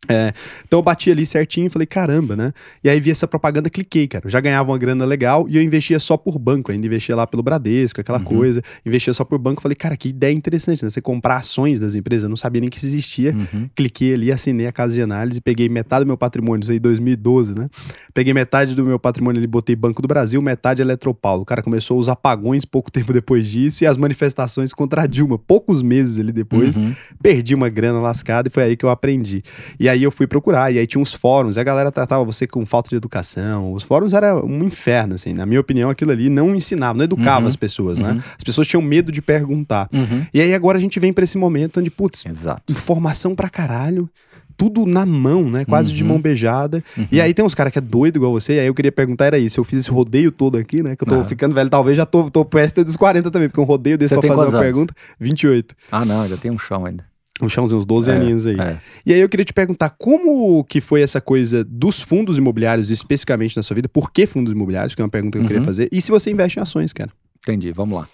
É, 0.10 0.34
então 0.68 0.80
eu 0.80 0.84
bati 0.84 1.10
ali 1.12 1.26
certinho 1.26 1.68
e 1.68 1.70
falei, 1.70 1.86
caramba, 1.86 2.36
né? 2.36 2.52
E 2.84 2.90
aí 2.90 3.00
vi 3.00 3.10
essa 3.12 3.28
propaganda, 3.28 3.70
cliquei, 3.70 4.08
cara. 4.08 4.26
Eu 4.26 4.30
já 4.30 4.40
ganhava 4.42 4.72
uma 4.72 4.78
grana 4.78 5.06
legal 5.06 5.46
e 5.50 5.56
eu 5.58 5.62
investia 5.64 6.00
só 6.00 6.18
por 6.18 6.38
banco, 6.38 6.72
ainda 6.72 6.86
investia 6.86 7.16
lá 7.16 7.26
pelo 7.26 7.42
Bradesco, 7.44 8.02
aquela 8.02 8.18
Uhum. 8.20 8.24
coisa. 8.26 8.62
Investia 8.86 9.14
só 9.14 9.24
por 9.24 9.38
banco. 9.40 9.62
Falei, 9.62 9.76
cara, 9.76 9.96
que 9.96 10.10
ideia 10.10 10.34
interessante, 10.34 10.84
né? 10.84 10.90
Você 10.90 11.02
comprar 11.02 11.38
ações 11.38 11.80
das 11.80 11.96
empresas, 11.96 12.24
eu 12.24 12.30
não 12.30 12.36
sabia 12.38 12.60
nem 12.62 12.70
que 12.70 12.78
isso 12.78 12.86
existia. 12.86 13.34
Uhum. 13.34 13.70
Cliquei 13.76 14.14
ali, 14.14 14.32
assinei 14.32 14.68
a 14.68 14.72
casa 14.72 14.94
de 14.94 15.02
análise, 15.02 15.40
peguei 15.40 15.70
metade 15.70 16.04
do 16.04 16.08
meu 16.08 16.18
patrimônio, 16.18 16.64
isso 16.64 16.72
aí 16.72 16.80
2012, 16.80 17.56
né? 17.56 17.70
Peguei 18.14 18.34
metade 18.34 18.76
do 18.76 18.84
meu 18.86 19.00
patrimônio 19.00 19.40
ali, 19.40 19.48
botei 19.48 19.76
Banco 19.76 20.02
do 20.02 20.08
Brasil, 20.08 20.42
metade 20.42 20.82
Eletropaulo. 20.82 21.42
O 21.44 21.46
cara 21.46 21.62
começou 21.62 21.98
os 22.00 22.10
apagões 22.10 22.66
pouco 22.66 22.92
tempo 22.92 23.14
depois 23.14 23.48
disso 23.48 23.84
e 23.84 23.88
as 23.88 23.98
manifestações 23.98 24.74
contra 24.74 25.04
a 25.04 25.08
Dilma, 25.08 25.38
poucos 25.38 25.82
meses 25.82 26.20
ali 26.20 26.32
depois. 26.32 26.76
Uhum. 26.76 26.94
Perdi 27.22 27.56
uma 27.56 27.70
grana 27.70 28.00
lascada 28.00 28.48
e 28.48 28.52
foi 28.52 28.64
aí 28.64 28.76
que 28.78 28.84
eu 28.86 28.90
aprendi. 28.90 29.44
E 29.80 29.88
aí 29.90 29.93
eu 30.02 30.10
fui 30.10 30.26
procurar, 30.26 30.72
e 30.74 30.80
aí 30.80 30.88
tinha 30.88 31.00
uns 31.00 31.14
fóruns, 31.14 31.58
e 31.58 31.60
a 31.60 31.64
galera 31.64 31.92
tratava 31.92 32.24
você 32.24 32.48
com 32.48 32.66
falta 32.66 32.90
de 32.90 32.96
educação. 32.96 33.72
Os 33.74 33.84
fóruns 33.84 34.14
era 34.14 34.36
um 34.44 34.64
inferno, 34.64 35.14
assim. 35.14 35.34
Na 35.34 35.46
minha 35.46 35.60
opinião, 35.62 35.92
aquilo 35.92 36.10
ali 36.12 36.30
não 36.30 36.56
ensinava, 36.56 36.98
não 36.98 37.04
educava 37.04 37.42
Uhum. 37.42 37.48
as 37.50 37.56
pessoas, 37.56 38.00
né? 38.00 38.14
Uhum. 38.14 38.22
As 38.38 38.44
pessoas 38.44 38.68
tinham 38.68 38.82
medo 38.82 39.12
de 39.12 39.22
perguntar. 39.22 39.88
Uhum. 39.94 40.26
E 40.34 40.42
aí 40.42 40.54
agora 40.56 40.80
a 40.80 40.82
gente 40.82 41.00
vem 41.00 41.14
pra 41.14 41.24
esse 41.24 41.38
momento 41.38 41.80
onde, 41.80 41.92
putz, 41.92 42.26
Exato. 42.26 42.64
informação 42.74 43.36
pra 43.36 43.50
caralho, 43.50 44.10
tudo 44.56 44.86
na 44.86 45.04
mão, 45.06 45.50
né? 45.50 45.66
Quase 45.66 45.92
de 45.92 46.04
Uhum. 46.04 46.10
mão 46.10 46.22
beijada. 46.22 46.84
Uhum. 46.98 47.08
E 47.12 47.20
aí 47.20 47.34
tem 47.34 47.44
uns 47.44 47.56
caras 47.56 47.74
que 47.74 47.80
é 47.80 47.82
doido 47.82 48.18
igual 48.18 48.32
você, 48.32 48.54
e 48.56 48.60
aí 48.60 48.68
eu 48.68 48.74
queria 48.76 48.92
perguntar, 48.92 49.26
era 49.26 49.38
isso, 49.40 49.60
eu 49.60 49.64
fiz 49.64 49.80
esse 49.80 49.90
rodeio 49.90 50.32
todo 50.32 50.58
aqui, 50.60 50.84
né? 50.84 50.96
Que 50.96 51.04
eu 51.04 51.08
tô 51.08 51.22
Ah. 51.22 51.26
ficando 51.26 51.56
velho, 51.56 51.70
talvez 51.70 51.98
já 51.98 52.06
tô, 52.06 52.30
tô 52.30 52.46
perto 52.46 52.84
dos 52.86 52.96
40 52.96 53.32
também, 53.32 53.50
porque 53.50 53.60
um 53.60 53.64
rodeio 53.64 53.98
desse 53.98 54.10
Você 54.10 54.16
pra 54.16 54.22
tem 54.22 54.30
fazer 54.30 54.42
uma 54.42 54.58
anos? 54.58 54.62
pergunta, 54.62 54.94
28. 55.20 55.76
Ah, 55.92 56.06
não, 56.06 56.22
ainda 56.22 56.38
tem 56.38 56.52
um 56.52 56.60
chão 56.60 56.86
ainda. 56.86 57.04
Um 57.46 57.50
chãozinho, 57.50 57.78
uns 57.80 57.86
12 57.86 58.10
É, 58.12 58.16
aninhos 58.16 58.46
aí. 58.46 58.60
É. 58.60 58.78
E 59.06 59.14
aí 59.14 59.20
eu 59.20 59.28
queria 59.30 59.46
te 59.46 59.54
perguntar, 59.54 59.90
como 59.98 60.64
que 60.66 60.80
foi 60.82 61.02
essa 61.02 61.20
coisa 61.22 61.64
dos 61.64 62.02
fundos 62.02 62.38
imobiliários, 62.38 62.90
especificamente 62.90 63.56
na 63.58 63.64
sua 63.64 63.76
vida? 63.76 63.90
Por 63.90 64.12
que 64.12 64.26
fundos 64.26 64.54
imobiliários? 64.54 64.96
Que 64.96 65.02
é 65.02 65.06
uma 65.06 65.10
pergunta 65.10 65.38
que 65.38 65.44
eu 65.44 65.48
queria 65.48 65.60
Uhum. 65.62 65.66
fazer. 65.66 65.90
E 65.92 66.02
se 66.02 66.10
você 66.12 66.32
investe 66.32 66.60
em 66.60 66.62
ações, 66.62 66.94
cara? 66.94 67.12
Entendi, 67.40 67.72
vamos 67.72 68.00
lá. 68.00 68.08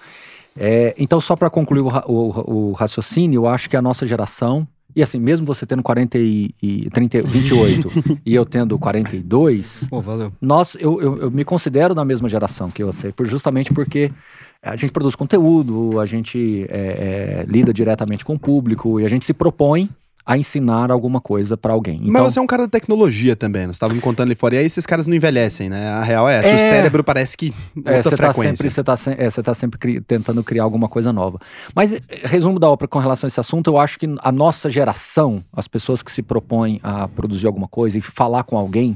É, 0.57 0.93
então, 0.97 1.21
só 1.21 1.35
para 1.35 1.49
concluir 1.49 1.81
o, 1.81 1.87
o- 2.07 2.69
o 2.69 2.71
raciocínio, 2.73 3.39
eu 3.41 3.47
acho 3.47 3.69
que 3.69 3.77
a 3.77 3.81
nossa 3.81 4.05
geração, 4.07 4.67
e 4.95 5.03
assim, 5.03 5.19
mesmo 5.19 5.45
você 5.45 5.65
tendo 5.65 5.83
40 5.83 6.17
e, 6.17 6.53
e 6.61 6.89
30, 6.89 7.21
28 7.21 8.19
e 8.25 8.33
eu 8.35 8.43
tendo 8.45 8.77
42, 8.77 9.87
Pô, 9.89 10.01
valeu. 10.01 10.31
nós, 10.41 10.75
eu, 10.79 11.01
eu, 11.01 11.17
eu 11.17 11.31
me 11.31 11.43
considero 11.43 11.93
da 11.93 12.03
mesma 12.05 12.27
geração 12.27 12.69
que 12.69 12.83
você, 12.83 13.11
por- 13.11 13.27
justamente 13.27 13.73
porque 13.73 14.11
a 14.61 14.75
gente 14.75 14.91
produz 14.91 15.15
conteúdo, 15.15 15.99
a 15.99 16.05
gente 16.05 16.65
é, 16.69 17.43
é, 17.43 17.45
lida 17.47 17.71
diretamente 17.73 18.25
com 18.25 18.33
o 18.33 18.39
público 18.39 18.99
e 18.99 19.05
a 19.05 19.07
gente 19.09 19.25
se 19.25 19.33
propõe 19.33 19.89
a 20.31 20.37
ensinar 20.37 20.91
alguma 20.91 21.19
coisa 21.19 21.57
para 21.57 21.73
alguém. 21.73 21.95
Então, 22.03 22.11
Mas 22.11 22.21
você 22.33 22.37
é 22.37 22.41
um 22.43 22.45
cara 22.45 22.61
da 22.63 22.69
tecnologia 22.69 23.35
também, 23.35 23.65
nós 23.65 23.77
estávamos 23.77 24.03
contando 24.03 24.27
ali 24.27 24.35
fora. 24.35 24.53
E 24.53 24.57
aí 24.59 24.65
esses 24.67 24.85
caras 24.85 25.07
não 25.07 25.15
envelhecem, 25.15 25.69
né? 25.71 25.87
A 25.87 26.03
real 26.03 26.29
é 26.29 26.35
essa. 26.37 26.47
O 26.49 26.51
É. 26.51 26.69
cérebro 26.69 27.03
parece 27.03 27.35
que 27.35 27.51
É, 27.83 28.03
você 28.03 28.11
tá 28.11 28.17
frequência. 28.31 28.51
sempre, 28.57 28.69
você 28.69 28.83
tá, 28.83 28.95
se- 28.95 29.15
é, 29.17 29.27
você 29.27 29.41
tá 29.41 29.55
sempre 29.55 29.79
cri- 29.79 30.01
tentando 30.01 30.43
criar 30.43 30.61
alguma 30.65 30.87
coisa 30.87 31.11
nova. 31.11 31.39
Mas, 31.73 31.99
resumo 32.25 32.59
da 32.59 32.69
obra 32.69 32.87
com 32.87 32.99
relação 32.99 33.25
a 33.25 33.29
esse 33.29 33.39
assunto, 33.39 33.71
eu 33.71 33.79
acho 33.79 33.97
que 33.97 34.05
a 34.21 34.31
nossa 34.31 34.69
geração, 34.69 35.43
as 35.51 35.67
pessoas 35.67 36.03
que 36.03 36.11
se 36.11 36.21
propõem 36.21 36.79
a 36.83 37.07
produzir 37.07 37.47
alguma 37.47 37.67
coisa 37.67 37.97
e 37.97 38.01
falar 38.01 38.43
com 38.43 38.55
alguém, 38.55 38.95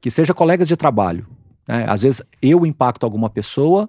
que 0.00 0.10
seja 0.10 0.32
colegas 0.32 0.66
de 0.66 0.76
trabalho. 0.78 1.26
né? 1.68 1.84
Às 1.88 2.00
vezes 2.00 2.22
eu 2.40 2.64
impacto 2.64 3.04
alguma 3.04 3.28
pessoa 3.28 3.86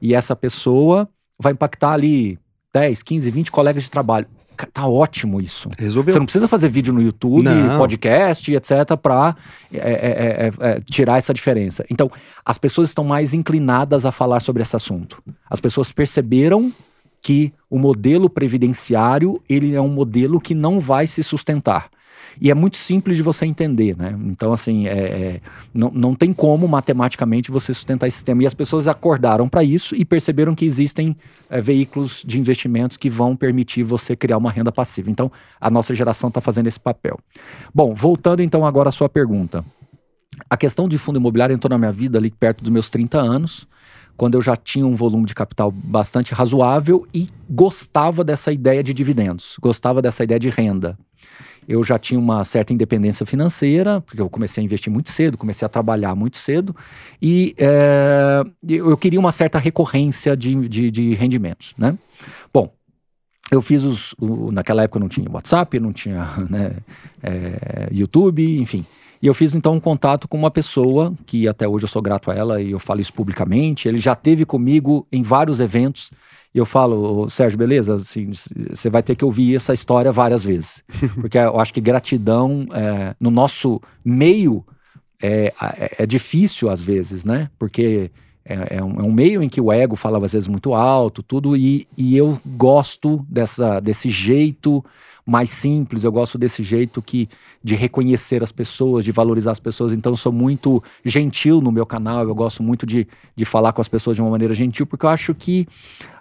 e 0.00 0.14
essa 0.14 0.36
pessoa 0.36 1.08
vai 1.36 1.52
impactar 1.52 1.94
ali 1.94 2.38
10, 2.72 3.02
15, 3.02 3.28
20 3.28 3.50
colegas 3.50 3.82
de 3.82 3.90
trabalho. 3.90 4.28
Tá 4.66 4.86
ótimo 4.86 5.40
isso. 5.40 5.68
Resolveu. 5.78 6.12
Você 6.12 6.18
não 6.18 6.26
precisa 6.26 6.48
fazer 6.48 6.68
vídeo 6.68 6.92
no 6.92 7.00
YouTube, 7.00 7.44
Não. 7.44 7.78
podcast, 7.78 8.52
etc., 8.52 8.96
para 9.00 9.36
tirar 10.90 11.18
essa 11.18 11.32
diferença. 11.32 11.84
Então, 11.90 12.10
as 12.44 12.58
pessoas 12.58 12.88
estão 12.88 13.04
mais 13.04 13.34
inclinadas 13.34 14.04
a 14.04 14.12
falar 14.12 14.40
sobre 14.40 14.62
esse 14.62 14.74
assunto. 14.74 15.22
As 15.48 15.60
pessoas 15.60 15.92
perceberam 15.92 16.72
que 17.20 17.52
o 17.68 17.78
modelo 17.78 18.30
previdenciário 18.30 19.42
ele 19.48 19.74
é 19.74 19.80
um 19.80 19.88
modelo 19.88 20.40
que 20.40 20.54
não 20.54 20.78
vai 20.80 21.06
se 21.06 21.22
sustentar. 21.22 21.88
E 22.40 22.50
é 22.50 22.54
muito 22.54 22.76
simples 22.76 23.16
de 23.16 23.22
você 23.22 23.46
entender, 23.46 23.96
né? 23.96 24.16
Então, 24.26 24.52
assim, 24.52 24.86
é, 24.86 24.92
é, 24.92 25.40
não, 25.72 25.90
não 25.90 26.14
tem 26.14 26.32
como 26.32 26.68
matematicamente 26.68 27.50
você 27.50 27.72
sustentar 27.74 28.06
esse 28.06 28.16
sistema. 28.16 28.42
E 28.42 28.46
as 28.46 28.54
pessoas 28.54 28.88
acordaram 28.88 29.48
para 29.48 29.64
isso 29.64 29.94
e 29.94 30.04
perceberam 30.04 30.54
que 30.54 30.64
existem 30.64 31.16
é, 31.50 31.60
veículos 31.60 32.22
de 32.26 32.38
investimentos 32.38 32.96
que 32.96 33.10
vão 33.10 33.36
permitir 33.36 33.82
você 33.82 34.14
criar 34.16 34.38
uma 34.38 34.50
renda 34.50 34.72
passiva. 34.72 35.10
Então, 35.10 35.30
a 35.60 35.70
nossa 35.70 35.94
geração 35.94 36.28
está 36.28 36.40
fazendo 36.40 36.66
esse 36.66 36.80
papel. 36.80 37.18
Bom, 37.74 37.94
voltando 37.94 38.42
então 38.42 38.64
agora 38.64 38.88
à 38.88 38.92
sua 38.92 39.08
pergunta. 39.08 39.64
A 40.48 40.56
questão 40.56 40.88
de 40.88 40.98
fundo 40.98 41.18
imobiliário 41.18 41.54
entrou 41.54 41.70
na 41.70 41.78
minha 41.78 41.92
vida 41.92 42.18
ali 42.18 42.30
perto 42.30 42.62
dos 42.62 42.70
meus 42.70 42.90
30 42.90 43.18
anos, 43.18 43.66
quando 44.16 44.34
eu 44.34 44.40
já 44.40 44.56
tinha 44.56 44.86
um 44.86 44.94
volume 44.94 45.26
de 45.26 45.34
capital 45.34 45.70
bastante 45.70 46.34
razoável 46.34 47.06
e 47.14 47.28
gostava 47.48 48.24
dessa 48.24 48.52
ideia 48.52 48.82
de 48.82 48.92
dividendos, 48.92 49.56
gostava 49.60 50.02
dessa 50.02 50.24
ideia 50.24 50.38
de 50.40 50.48
renda. 50.48 50.98
Eu 51.68 51.84
já 51.84 51.98
tinha 51.98 52.18
uma 52.18 52.44
certa 52.44 52.72
independência 52.72 53.26
financeira, 53.26 54.00
porque 54.00 54.20
eu 54.20 54.28
comecei 54.30 54.62
a 54.62 54.64
investir 54.64 54.90
muito 54.92 55.10
cedo, 55.10 55.36
comecei 55.36 55.66
a 55.66 55.68
trabalhar 55.68 56.14
muito 56.14 56.38
cedo, 56.38 56.74
e 57.20 57.54
é, 57.58 58.42
eu 58.66 58.96
queria 58.96 59.20
uma 59.20 59.32
certa 59.32 59.58
recorrência 59.58 60.36
de, 60.36 60.68
de, 60.68 60.90
de 60.90 61.14
rendimentos, 61.14 61.74
né? 61.76 61.96
Bom, 62.52 62.72
eu 63.50 63.60
fiz 63.62 63.82
os. 63.84 64.14
o- 64.20 64.50
naquela 64.52 64.82
época 64.82 64.98
não 65.00 65.08
tinha 65.08 65.30
WhatsApp, 65.30 65.78
não 65.78 65.92
tinha 65.92 66.26
né, 66.48 66.76
é, 67.22 67.88
YouTube, 67.92 68.60
enfim. 68.60 68.84
E 69.20 69.26
eu 69.26 69.34
fiz 69.34 69.54
então 69.54 69.74
um 69.74 69.80
contato 69.80 70.28
com 70.28 70.36
uma 70.36 70.50
pessoa 70.50 71.12
que 71.26 71.48
até 71.48 71.66
hoje 71.66 71.84
eu 71.84 71.88
sou 71.88 72.00
grato 72.00 72.30
a 72.30 72.34
ela 72.34 72.62
e 72.62 72.70
eu 72.70 72.78
falo 72.78 73.00
isso 73.00 73.12
publicamente. 73.12 73.88
Ele 73.88 73.98
já 73.98 74.14
teve 74.14 74.44
comigo 74.44 75.06
em 75.10 75.22
vários 75.22 75.60
eventos. 75.60 76.10
E 76.54 76.58
eu 76.58 76.64
falo, 76.64 77.22
"Ô, 77.22 77.28
Sérgio, 77.28 77.58
beleza? 77.58 77.96
Assim, 77.96 78.30
você 78.70 78.88
vai 78.88 79.02
ter 79.02 79.16
que 79.16 79.24
ouvir 79.24 79.56
essa 79.56 79.74
história 79.74 80.12
várias 80.12 80.44
vezes. 80.44 80.82
Porque 81.20 81.36
eu 81.36 81.58
acho 81.60 81.74
que 81.74 81.80
gratidão 81.80 82.66
é, 82.72 83.14
no 83.20 83.30
nosso 83.30 83.80
meio 84.04 84.64
é, 85.20 85.52
é, 85.60 85.96
é 85.98 86.06
difícil 86.06 86.70
às 86.70 86.80
vezes, 86.80 87.24
né? 87.24 87.50
Porque 87.58 88.10
é, 88.44 88.76
é 88.78 88.84
um, 88.84 89.00
é 89.00 89.02
um 89.02 89.12
meio 89.12 89.42
em 89.42 89.48
que 89.48 89.60
o 89.60 89.70
ego 89.70 89.94
fala 89.94 90.24
às 90.24 90.32
vezes 90.32 90.48
muito 90.48 90.74
alto, 90.74 91.22
tudo, 91.22 91.56
e, 91.56 91.86
e 91.96 92.16
eu 92.16 92.40
gosto 92.46 93.24
dessa, 93.28 93.78
desse 93.80 94.08
jeito 94.08 94.82
mais 95.28 95.50
simples, 95.50 96.04
eu 96.04 96.10
gosto 96.10 96.38
desse 96.38 96.62
jeito 96.62 97.02
que 97.02 97.28
de 97.62 97.74
reconhecer 97.74 98.42
as 98.42 98.50
pessoas, 98.50 99.04
de 99.04 99.12
valorizar 99.12 99.50
as 99.50 99.60
pessoas. 99.60 99.92
Então, 99.92 100.12
eu 100.12 100.16
sou 100.16 100.32
muito 100.32 100.82
gentil 101.04 101.60
no 101.60 101.70
meu 101.70 101.84
canal, 101.84 102.26
eu 102.26 102.34
gosto 102.34 102.62
muito 102.62 102.86
de, 102.86 103.06
de 103.36 103.44
falar 103.44 103.74
com 103.74 103.80
as 103.82 103.88
pessoas 103.88 104.16
de 104.16 104.22
uma 104.22 104.30
maneira 104.30 104.54
gentil, 104.54 104.86
porque 104.86 105.04
eu 105.04 105.10
acho 105.10 105.34
que, 105.34 105.68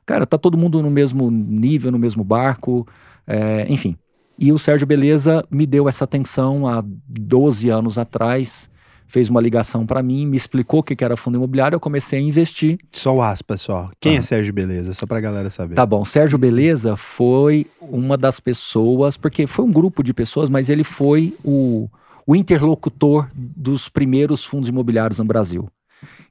cara, 0.06 0.26
tá 0.26 0.38
todo 0.38 0.58
mundo 0.58 0.84
no 0.84 0.91
mesmo 0.91 1.32
nível, 1.32 1.89
no 1.89 1.98
mesmo 1.98 2.22
barco, 2.22 2.86
é, 3.26 3.65
enfim. 3.70 3.96
E 4.38 4.52
o 4.52 4.60
Sérgio 4.60 4.86
Beleza 4.86 5.41
me 5.50 5.65
deu 5.65 5.88
essa 5.88 6.04
atenção 6.04 6.67
há 6.67 6.84
12 7.08 7.70
anos 7.70 7.98
atrás, 7.98 8.70
fez 9.08 9.30
uma 9.30 9.39
ligação 9.41 9.86
para 9.86 10.04
mim, 10.04 10.26
me 10.28 10.36
explicou 10.38 10.82
o 10.82 10.84
que 10.84 11.04
era 11.04 11.15
fundo 11.17 11.38
imobiliário, 11.38 11.76
eu 11.76 11.80
comecei 11.80 12.20
a 12.20 12.22
investir. 12.22 12.78
Só 12.91 13.15
o 13.15 13.22
aspas, 13.22 13.62
só. 13.62 13.89
Quem 14.00 14.17
Ah. 14.17 14.20
é 14.20 14.22
Sérgio 14.22 14.54
Beleza? 14.54 14.93
Só 14.93 15.06
pra 15.06 15.20
galera 15.22 15.50
saber. 15.50 15.76
Tá 15.76 15.86
bom, 15.86 16.04
Sérgio 16.04 16.38
Beleza 16.38 16.96
foi 16.98 17.65
uma 17.82 18.17
das 18.17 18.39
pessoas, 18.39 19.15
porque 19.17 19.48
foi 19.48 19.63
um 19.65 19.72
grupo 19.72 20.04
de 20.04 20.13
pessoas, 20.13 20.50
mas 20.50 20.70
ele 20.70 20.84
foi 20.84 21.34
o, 21.43 21.89
o 22.26 22.36
interlocutor 22.36 23.30
dos 23.34 23.88
primeiros 23.89 24.43
fundos 24.43 24.67
imobiliários 24.70 25.20
no 25.20 25.26
Brasil. 25.26 25.67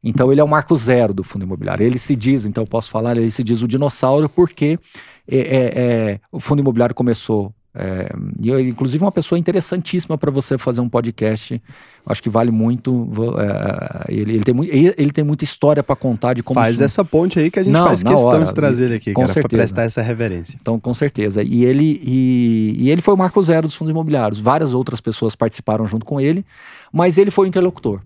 Então 0.05 0.31
ele 0.31 0.41
é 0.41 0.45
o 0.45 0.49
marco 0.49 0.77
zero 0.77 1.13
do 1.13 1.25
fundo 1.25 1.45
imobiliário. 1.45 1.85
Ele 1.85 1.99
se 1.99 2.15
diz, 2.15 2.45
então 2.45 2.63
eu 2.63 2.69
posso 2.69 2.91
falar, 2.91 3.17
ele 3.17 3.31
se 3.31 3.43
diz 3.43 3.63
o 3.63 3.67
dinossauro 3.69 4.29
porque 4.29 4.79
é, 5.27 5.39
é, 5.39 5.73
é, 6.13 6.21
o 6.31 6.39
fundo 6.39 6.61
imobiliário 6.61 6.95
começou 6.95 7.53
É, 7.79 8.09
e 8.41 8.49
eu, 8.49 8.59
inclusive 8.59 9.05
uma 9.05 9.13
pessoa 9.13 9.39
interessantíssima 9.39 10.17
para 10.17 10.31
você 10.31 10.57
fazer 10.57 10.81
um 10.81 10.89
podcast. 10.89 11.63
Acho 12.07 12.23
que 12.23 12.31
vale 12.31 12.51
muito. 12.51 13.07
É, 13.39 14.15
ele, 14.15 14.35
ele, 14.35 14.45
tem 14.45 14.55
muito 14.55 14.73
ele 14.73 15.11
tem 15.11 15.23
muita 15.23 15.45
história 15.45 15.83
para 15.83 15.95
contar 15.95 16.33
de 16.33 16.43
como. 16.43 16.59
Faz 16.59 16.81
essa 16.81 17.05
ponte 17.05 17.39
aí 17.39 17.51
que 17.51 17.59
a 17.59 17.63
gente 17.63 17.75
Não, 17.75 17.87
faz 17.87 18.03
questão 18.03 18.29
hora, 18.29 18.45
de 18.45 18.55
trazer 18.55 18.87
ele 18.87 18.95
aqui, 18.95 19.13
com 19.13 19.27
para 19.27 19.43
prestar 19.49 19.83
essa 19.83 20.01
reverência. 20.01 20.57
Então, 20.61 20.81
com 20.81 20.95
certeza. 20.95 21.43
E 21.43 21.65
ele, 21.65 22.01
e, 22.03 22.77
e 22.79 22.91
ele 22.91 23.03
foi 23.03 23.13
o 23.13 23.17
marco 23.17 23.43
zero 23.43 23.67
dos 23.67 23.77
fundos 23.77 23.91
imobiliários. 23.91 24.41
Várias 24.41 24.73
outras 24.73 25.01
pessoas 25.01 25.37
participaram 25.37 25.87
junto 25.87 26.07
com 26.07 26.19
ele, 26.19 26.47
mas 26.91 27.19
ele 27.19 27.31
foi 27.31 27.47
o 27.47 27.49
interlocutor. 27.49 28.01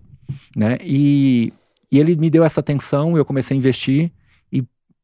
Né? 0.53 0.77
E, 0.83 1.53
e 1.89 1.97
ele 1.97 2.15
me 2.17 2.29
deu 2.29 2.43
essa 2.43 2.59
atenção, 2.59 3.15
eu 3.15 3.23
comecei 3.23 3.55
a 3.55 3.57
investir 3.57 4.11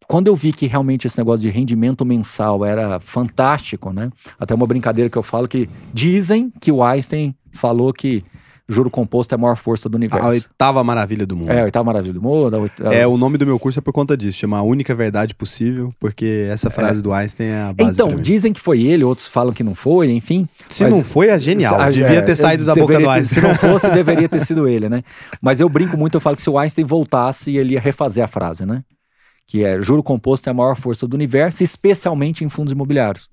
quando 0.08 0.28
eu 0.28 0.36
vi 0.36 0.54
que 0.54 0.68
realmente 0.68 1.06
esse 1.06 1.18
negócio 1.18 1.42
de 1.42 1.50
rendimento 1.50 2.06
mensal 2.06 2.64
era 2.64 3.00
fantástico, 3.00 3.92
né? 3.92 4.10
Até 4.40 4.56
uma 4.56 4.66
brincadeira 4.66 5.10
que 5.10 5.18
eu 5.18 5.24
falo 5.24 5.48
que 5.48 5.70
dizem 5.94 6.52
que 6.62 6.72
o 6.72 6.82
Einstein 6.82 7.36
falou 7.52 7.92
que 7.92 8.24
juro 8.70 8.90
composto 8.90 9.34
é 9.34 9.36
a 9.36 9.38
maior 9.38 9.56
força 9.56 9.88
do 9.88 9.96
universo. 9.96 10.26
A 10.26 10.30
oitava 10.30 10.84
maravilha 10.84 11.26
do 11.26 11.36
mundo. 11.36 11.50
É, 11.50 11.62
a 11.62 11.64
oitava 11.64 11.86
maravilha 11.86 12.14
do 12.14 12.22
mundo. 12.22 12.58
Oitava... 12.58 12.94
É, 12.94 13.08
o 13.08 13.18
nome 13.18 13.38
do 13.38 13.46
meu 13.46 13.58
curso 13.58 13.80
é 13.80 13.82
por 13.82 13.94
conta 13.94 14.16
disso, 14.16 14.38
chama 14.40 14.58
A 14.58 14.62
Única 14.62 14.94
Verdade 14.94 15.34
Possível, 15.34 15.94
porque 16.00 16.48
essa 16.50 16.70
frase 16.70 17.00
é. 17.00 17.04
do 17.04 17.14
Einstein 17.14 17.48
é 17.48 17.62
a 17.62 17.74
base 17.74 17.92
Então, 17.92 18.16
dizem 18.16 18.52
que 18.52 18.60
foi 18.60 18.82
ele, 18.82 19.04
outros 19.04 19.28
falam 19.28 19.54
que 19.54 19.64
não 19.64 19.76
foi, 19.76 20.12
enfim. 20.12 20.48
Se 20.70 20.86
não 20.88 21.04
foi, 21.04 21.28
é 21.28 21.40
genial. 21.40 21.80
A, 21.80 21.90
devia 21.90 22.22
ter 22.22 22.34
é, 22.34 22.36
saído 22.36 22.66
da 22.66 22.74
boca 22.74 23.00
do 23.00 23.10
Einstein. 23.10 23.42
se 23.42 23.48
não 23.48 23.56
fosse, 23.60 23.90
deveria 23.90 24.28
ter 24.28 24.46
sido 24.46 24.68
ele, 24.68 24.90
né? 24.90 25.04
Mas 25.42 25.60
eu 25.60 25.70
brinco 25.70 25.98
muito, 25.98 26.16
eu 26.16 26.22
falo 26.22 26.36
que 26.36 26.42
se 26.42 26.50
o 26.50 26.58
Einstein 26.58 26.86
voltasse, 26.86 27.56
ele 27.56 27.74
ia 27.74 27.82
refazer 27.82 28.24
a 28.24 28.28
frase, 28.28 28.66
né? 28.66 28.84
Que 29.48 29.64
é 29.64 29.82
juro 29.82 30.04
composto 30.04 30.48
é 30.48 30.52
a 30.52 30.54
maior 30.54 30.76
força 30.76 31.08
do 31.08 31.16
universo, 31.16 31.64
especialmente 31.64 32.44
em 32.44 32.50
fundos 32.50 32.74
imobiliários. 32.74 33.30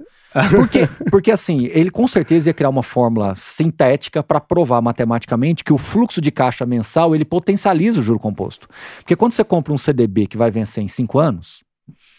Por 0.49 0.69
quê? 0.69 0.89
Porque 1.11 1.31
assim, 1.31 1.67
ele 1.73 1.91
com 1.91 2.07
certeza 2.07 2.51
ia 2.51 2.55
criar 2.55 2.69
uma 2.69 2.83
fórmula 2.83 3.35
sintética 3.35 4.23
para 4.23 4.41
provar 4.41 4.81
matematicamente 4.81 5.65
que 5.65 5.73
o 5.73 5.79
fluxo 5.79 6.21
de 6.21 6.31
caixa 6.31 6.65
mensal 6.65 7.15
ele 7.15 7.25
potencializa 7.25 8.01
o 8.01 8.03
juro 8.03 8.19
composto. 8.19 8.69
Porque 8.99 9.17
quando 9.17 9.33
você 9.33 9.45
compra 9.45 9.73
um 9.73 9.79
CDB 9.79 10.27
que 10.27 10.37
vai 10.37 10.51
vencer 10.51 10.83
em 10.83 10.89
cinco 10.89 11.19
anos, 11.19 11.65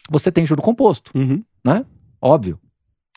você 0.10 0.32
tem 0.32 0.46
juro 0.46 0.62
composto, 0.62 1.12
uhum. 1.16 1.44
né? 1.64 1.86
Óbvio. 2.22 2.60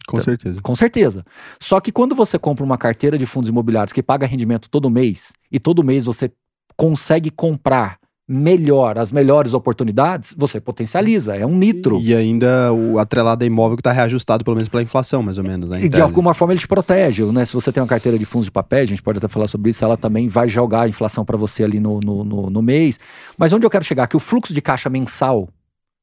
Com 0.06 0.22
certeza. 0.22 0.62
Com 0.62 0.74
certeza. 0.74 1.24
Só 1.60 1.80
que 1.80 1.92
quando 1.92 2.14
você 2.14 2.38
compra 2.38 2.64
uma 2.64 2.78
carteira 2.78 3.18
de 3.18 3.26
fundos 3.26 3.50
imobiliários 3.50 3.92
que 3.92 4.02
paga 4.02 4.26
rendimento 4.26 4.70
todo 4.70 4.88
mês 4.88 5.32
e 5.52 5.60
todo 5.60 5.84
mês 5.84 6.06
você 6.06 6.32
consegue 6.76 7.30
comprar 7.30 7.97
melhor, 8.28 8.98
as 8.98 9.10
melhores 9.10 9.54
oportunidades, 9.54 10.34
você 10.36 10.60
potencializa, 10.60 11.34
é 11.34 11.46
um 11.46 11.56
nitro. 11.56 11.98
E 11.98 12.14
ainda 12.14 12.70
o 12.74 12.98
atrelado 12.98 13.42
a 13.42 13.46
imóvel 13.46 13.74
que 13.74 13.80
está 13.80 13.90
reajustado 13.90 14.44
pelo 14.44 14.54
menos 14.54 14.68
pela 14.68 14.82
inflação, 14.82 15.22
mais 15.22 15.38
ou 15.38 15.44
menos, 15.44 15.70
né? 15.70 15.82
E 15.82 15.88
de 15.88 16.02
alguma 16.02 16.34
forma 16.34 16.52
ele 16.52 16.60
te 16.60 16.68
protege, 16.68 17.24
né? 17.24 17.46
Se 17.46 17.54
você 17.54 17.72
tem 17.72 17.82
uma 17.82 17.88
carteira 17.88 18.18
de 18.18 18.26
fundos 18.26 18.44
de 18.44 18.50
papel, 18.50 18.82
a 18.82 18.84
gente 18.84 19.02
pode 19.02 19.16
até 19.16 19.28
falar 19.28 19.48
sobre 19.48 19.70
isso, 19.70 19.82
ela 19.82 19.96
também 19.96 20.28
vai 20.28 20.46
jogar 20.46 20.82
a 20.82 20.88
inflação 20.88 21.24
para 21.24 21.38
você 21.38 21.64
ali 21.64 21.80
no, 21.80 22.00
no, 22.04 22.22
no, 22.22 22.50
no 22.50 22.62
mês. 22.62 23.00
Mas 23.38 23.54
onde 23.54 23.64
eu 23.64 23.70
quero 23.70 23.84
chegar? 23.84 24.06
Que 24.06 24.16
o 24.16 24.20
fluxo 24.20 24.52
de 24.52 24.60
caixa 24.60 24.90
mensal 24.90 25.48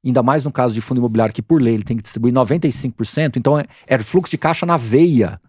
ainda 0.04 0.24
mais 0.24 0.44
no 0.44 0.52
caso 0.52 0.74
de 0.74 0.82
fundo 0.82 1.00
imobiliário, 1.00 1.34
que 1.34 1.42
por 1.42 1.62
lei 1.62 1.76
ele 1.76 1.84
tem 1.84 1.98
que 1.98 2.04
distribuir 2.04 2.34
95%, 2.34 3.38
então 3.38 3.58
é, 3.58 3.66
é 3.88 3.98
fluxo 3.98 4.32
de 4.32 4.38
caixa 4.38 4.66
na 4.66 4.78
veia 4.78 5.40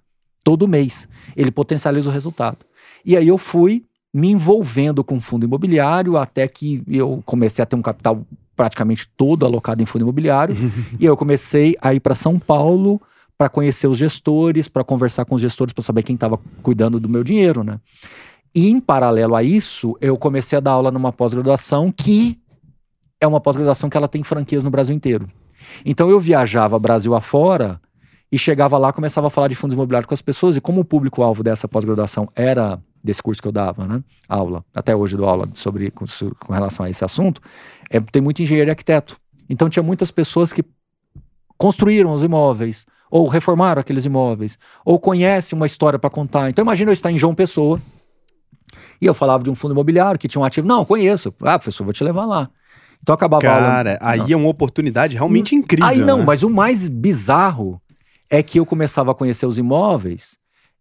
todo 0.42 0.68
mês. 0.68 1.08
Ele 1.36 1.50
potencializa 1.50 2.08
o 2.08 2.12
resultado. 2.12 2.58
E 3.04 3.16
aí 3.16 3.28
eu 3.28 3.36
fui 3.36 3.84
me 4.16 4.31
envolvendo 4.31 5.05
com 5.05 5.20
fundo 5.20 5.44
imobiliário 5.44 6.16
até 6.16 6.48
que 6.48 6.83
eu 6.88 7.22
comecei 7.26 7.62
a 7.62 7.66
ter 7.66 7.76
um 7.76 7.83
capital 7.83 8.26
praticamente 8.57 9.07
todo 9.14 9.44
alocado 9.44 9.83
em 9.83 9.85
fundo 9.85 10.02
imobiliário. 10.02 10.57
e 10.98 11.05
eu 11.05 11.14
comecei 11.18 11.76
a 11.83 11.92
ir 11.92 12.00
para 12.00 12.14
São 12.14 12.38
Paulo 12.38 12.98
para 13.37 13.50
conhecer 13.50 13.87
os 13.87 13.98
gestores, 13.98 14.68
para 14.68 14.83
conversar 14.83 15.26
com 15.26 15.35
os 15.35 15.42
gestores, 15.42 15.74
para 15.74 15.85
saber 15.85 16.02
quem 16.02 16.14
estava 16.14 16.40
cuidando 16.62 16.98
do 16.98 17.11
meu 17.11 17.22
dinheiro, 17.22 17.62
né? 17.62 17.79
E 18.55 18.70
em 18.70 18.81
paralelo 18.81 19.37
a 19.37 19.42
isso, 19.42 19.94
eu 20.00 20.16
comecei 20.16 20.57
a 20.57 20.61
dar 20.61 20.70
aula 20.70 20.90
numa 20.90 21.12
pós-graduação 21.12 21.92
que 21.92 22.38
é 23.20 23.26
uma 23.26 23.38
pós-graduação 23.38 23.90
que 23.90 23.98
ela 23.98 24.09
tem 24.09 24.22
franquias 24.22 24.64
no 24.64 24.70
Brasil 24.70 24.96
inteiro. 24.96 25.29
Então 25.85 26.09
eu 26.09 26.18
viajava 26.18 26.79
Brasil 26.79 27.14
afora 27.14 27.79
e 28.33 28.38
chegava 28.38 28.79
lá, 28.79 28.94
começava 28.94 29.26
a 29.26 29.31
falar 29.31 29.48
de 29.48 29.55
fundos 29.55 29.74
imobiliários 29.74 30.09
com 30.09 30.14
as 30.14 30.22
pessoas, 30.22 30.57
e 30.57 30.61
como 30.61 30.81
o 30.81 30.85
público-alvo 30.87 31.42
dessa 31.42 31.68
pós-graduação 31.68 32.31
era 32.35 32.81
desse 33.06 33.22
curso 33.22 33.40
que 33.40 33.48
eu 33.48 33.52
dava, 33.52 33.86
né? 33.86 34.02
Aula, 34.28 34.64
até 34.74 34.94
hoje 34.94 35.16
dou 35.16 35.28
aula 35.28 35.48
sobre 35.54 35.90
com, 35.90 36.04
com 36.38 36.52
relação 36.52 36.84
a 36.84 36.90
esse 36.90 37.04
assunto, 37.04 37.40
é, 37.88 38.00
tem 38.00 38.20
muito 38.20 38.42
engenheiro 38.42 38.68
e 38.68 38.72
arquiteto. 38.72 39.16
Então 39.48 39.68
tinha 39.70 39.82
muitas 39.82 40.10
pessoas 40.10 40.52
que 40.52 40.64
construíram 41.56 42.12
os 42.12 42.22
imóveis, 42.22 42.84
ou 43.10 43.28
reformaram 43.28 43.80
aqueles 43.80 44.04
imóveis, 44.04 44.58
ou 44.84 44.98
conhecem 44.98 45.56
uma 45.56 45.66
história 45.66 45.98
para 45.98 46.10
contar. 46.10 46.50
Então 46.50 46.62
imagina 46.62 46.90
eu 46.90 46.92
estar 46.92 47.10
em 47.10 47.16
João 47.16 47.34
Pessoa, 47.34 47.80
e 49.00 49.06
eu 49.06 49.14
falava 49.14 49.44
de 49.44 49.50
um 49.50 49.54
fundo 49.54 49.72
imobiliário 49.72 50.18
que 50.18 50.28
tinha 50.28 50.42
um 50.42 50.44
ativo. 50.44 50.66
Não, 50.66 50.84
conheço. 50.84 51.32
Ah, 51.42 51.58
professor, 51.58 51.84
vou 51.84 51.92
te 51.92 52.02
levar 52.02 52.26
lá. 52.26 52.50
Então 53.00 53.14
acabava 53.14 53.42
Cara, 53.42 53.90
aula... 53.92 53.98
aí 54.00 54.18
não. 54.18 54.30
é 54.32 54.36
uma 54.36 54.48
oportunidade 54.48 55.14
realmente 55.14 55.54
incrível. 55.54 55.86
Aí 55.86 55.98
não, 55.98 56.18
né? 56.18 56.24
mas 56.24 56.42
o 56.42 56.50
mais 56.50 56.88
bizarro 56.88 57.80
é 58.28 58.42
que 58.42 58.58
eu 58.58 58.66
começava 58.66 59.12
a 59.12 59.14
conhecer 59.14 59.46
os 59.46 59.58
imóveis 59.58 60.38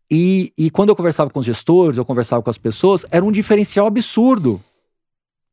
e, 0.09 0.53
e 0.57 0.69
quando 0.69 0.89
eu 0.89 0.95
conversava 0.95 1.29
com 1.29 1.39
os 1.39 1.45
gestores, 1.45 1.97
eu 1.97 2.05
conversava 2.05 2.41
com 2.41 2.49
as 2.49 2.57
pessoas, 2.57 3.05
era 3.09 3.23
um 3.23 3.31
diferencial 3.31 3.87
absurdo. 3.87 4.61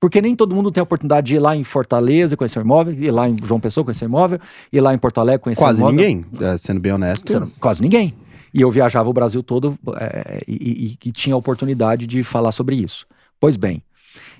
Porque 0.01 0.21
nem 0.21 0.35
todo 0.35 0.55
mundo 0.55 0.71
tem 0.71 0.81
a 0.81 0.85
oportunidade 0.85 1.29
de 1.29 1.37
ir 1.37 1.39
lá 1.39 1.55
em 1.55 1.63
Fortaleza 1.63 2.37
conhecer 2.37 2.59
o 2.59 2.63
imóvel, 2.63 2.93
ir 2.93 3.11
lá 3.13 3.29
em 3.29 3.37
João 3.45 3.61
Pessoa 3.61 3.85
conhecer 3.85 4.05
o 4.05 4.09
imóvel, 4.09 4.41
ir 4.73 4.81
lá 4.81 4.93
em 4.93 4.99
Porto 4.99 5.19
Alegre 5.19 5.45
conhecer 5.45 5.63
quase 5.63 5.81
o 5.81 5.89
imóvel. 5.89 5.97
Quase 5.97 6.15
ninguém, 6.15 6.49
é, 6.49 6.57
sendo 6.57 6.81
bem 6.81 6.93
honesto. 6.93 7.31
Sendo, 7.31 7.53
quase 7.61 7.81
ninguém. 7.81 8.13
E 8.53 8.61
eu 8.61 8.71
viajava 8.71 9.09
o 9.09 9.13
Brasil 9.13 9.43
todo 9.43 9.79
é, 9.97 10.43
e, 10.47 10.97
e, 11.03 11.09
e 11.09 11.13
tinha 11.13 11.35
a 11.35 11.39
oportunidade 11.39 12.07
de 12.07 12.25
falar 12.25 12.51
sobre 12.51 12.77
isso. 12.77 13.07
Pois 13.39 13.57
bem, 13.57 13.83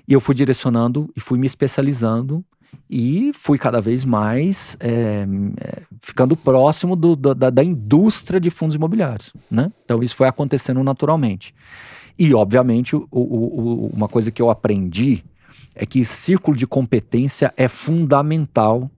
e 0.07 0.13
eu 0.13 0.19
fui 0.19 0.35
direcionando 0.35 1.09
e 1.15 1.19
fui 1.19 1.39
me 1.39 1.47
especializando 1.47 2.43
e 2.89 3.31
fui 3.33 3.57
cada 3.57 3.81
vez 3.81 4.05
mais 4.05 4.77
é, 4.79 5.25
é, 5.59 5.81
ficando 6.01 6.35
próximo 6.35 6.95
do, 6.95 7.15
da, 7.15 7.49
da, 7.49 7.63
indústria 7.63 8.39
de 8.39 8.49
fundos 8.49 8.75
imobiliários. 8.75 9.33
Né? 9.49 9.71
Então 9.83 10.03
isso 10.03 10.15
foi 10.15 10.27
acontecendo 10.27 10.83
naturalmente. 10.83 11.53
E, 12.17 12.33
obviamente, 12.33 12.95
o, 12.95 13.07
o, 13.11 13.87
uma 13.93 14.07
coisa 14.07 14.31
que 14.31 14.41
eu 14.41 14.49
aprendi 14.49 15.23
é 15.73 15.85
que 15.85 16.05
círculo 16.05 16.55
de 16.55 16.67
competência 16.67 17.53
é 17.57 17.67
fundamental 17.67 18.89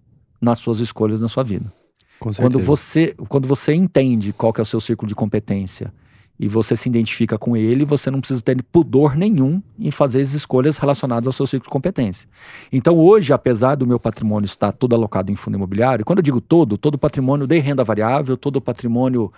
nas 0.42 0.60
suas 0.60 0.80
escolhas 0.80 1.22
na 1.22 1.28
sua 1.28 1.44
vida. 1.44 1.72
quando 2.20 2.60
você, 2.60 3.16
quando 3.30 3.48
você 3.48 3.74
entende 3.74 4.34
qual 4.34 4.52
que 4.52 4.60
é 4.60 4.64
o 4.64 4.66
seu 4.66 4.82
círculo 4.82 5.08
de 5.08 5.16
competência 5.16 5.94
e 6.40 6.48
você 6.48 6.76
se 6.76 6.90
identifica 6.90 7.38
com 7.38 7.56
ele, 7.56 7.86
você 7.86 8.12
não 8.12 8.20
precisa 8.20 8.42
ter 8.42 8.62
pudor 8.64 9.16
nenhum 9.16 9.62
em 9.80 9.90
fazer 9.90 10.22
as 10.22 10.34
escolhas 10.34 10.78
relacionadas 10.78 11.28
ao 11.28 11.34
seu 11.34 11.48
ciclo 11.48 11.64
de 11.66 11.70
competência. 11.70 12.28
Então, 12.72 12.98
hoje, 12.98 13.32
apesar 13.32 13.76
do 13.76 13.88
meu 13.88 14.00
patrimônio 14.00 14.46
estar 14.46 14.72
todo 14.74 14.94
alocado 14.94 15.32
em 15.32 15.36
fundo 15.36 15.56
imobiliário, 15.56 16.04
quando 16.04 16.20
eu 16.20 16.24
digo 16.24 16.42
todo, 16.42 16.78
todo 16.78 16.98
patrimônio 16.98 17.48
de 17.48 17.58
renda 17.60 17.84
variável, 17.84 18.36
todo 18.36 18.60
patrimônio, 18.60 19.32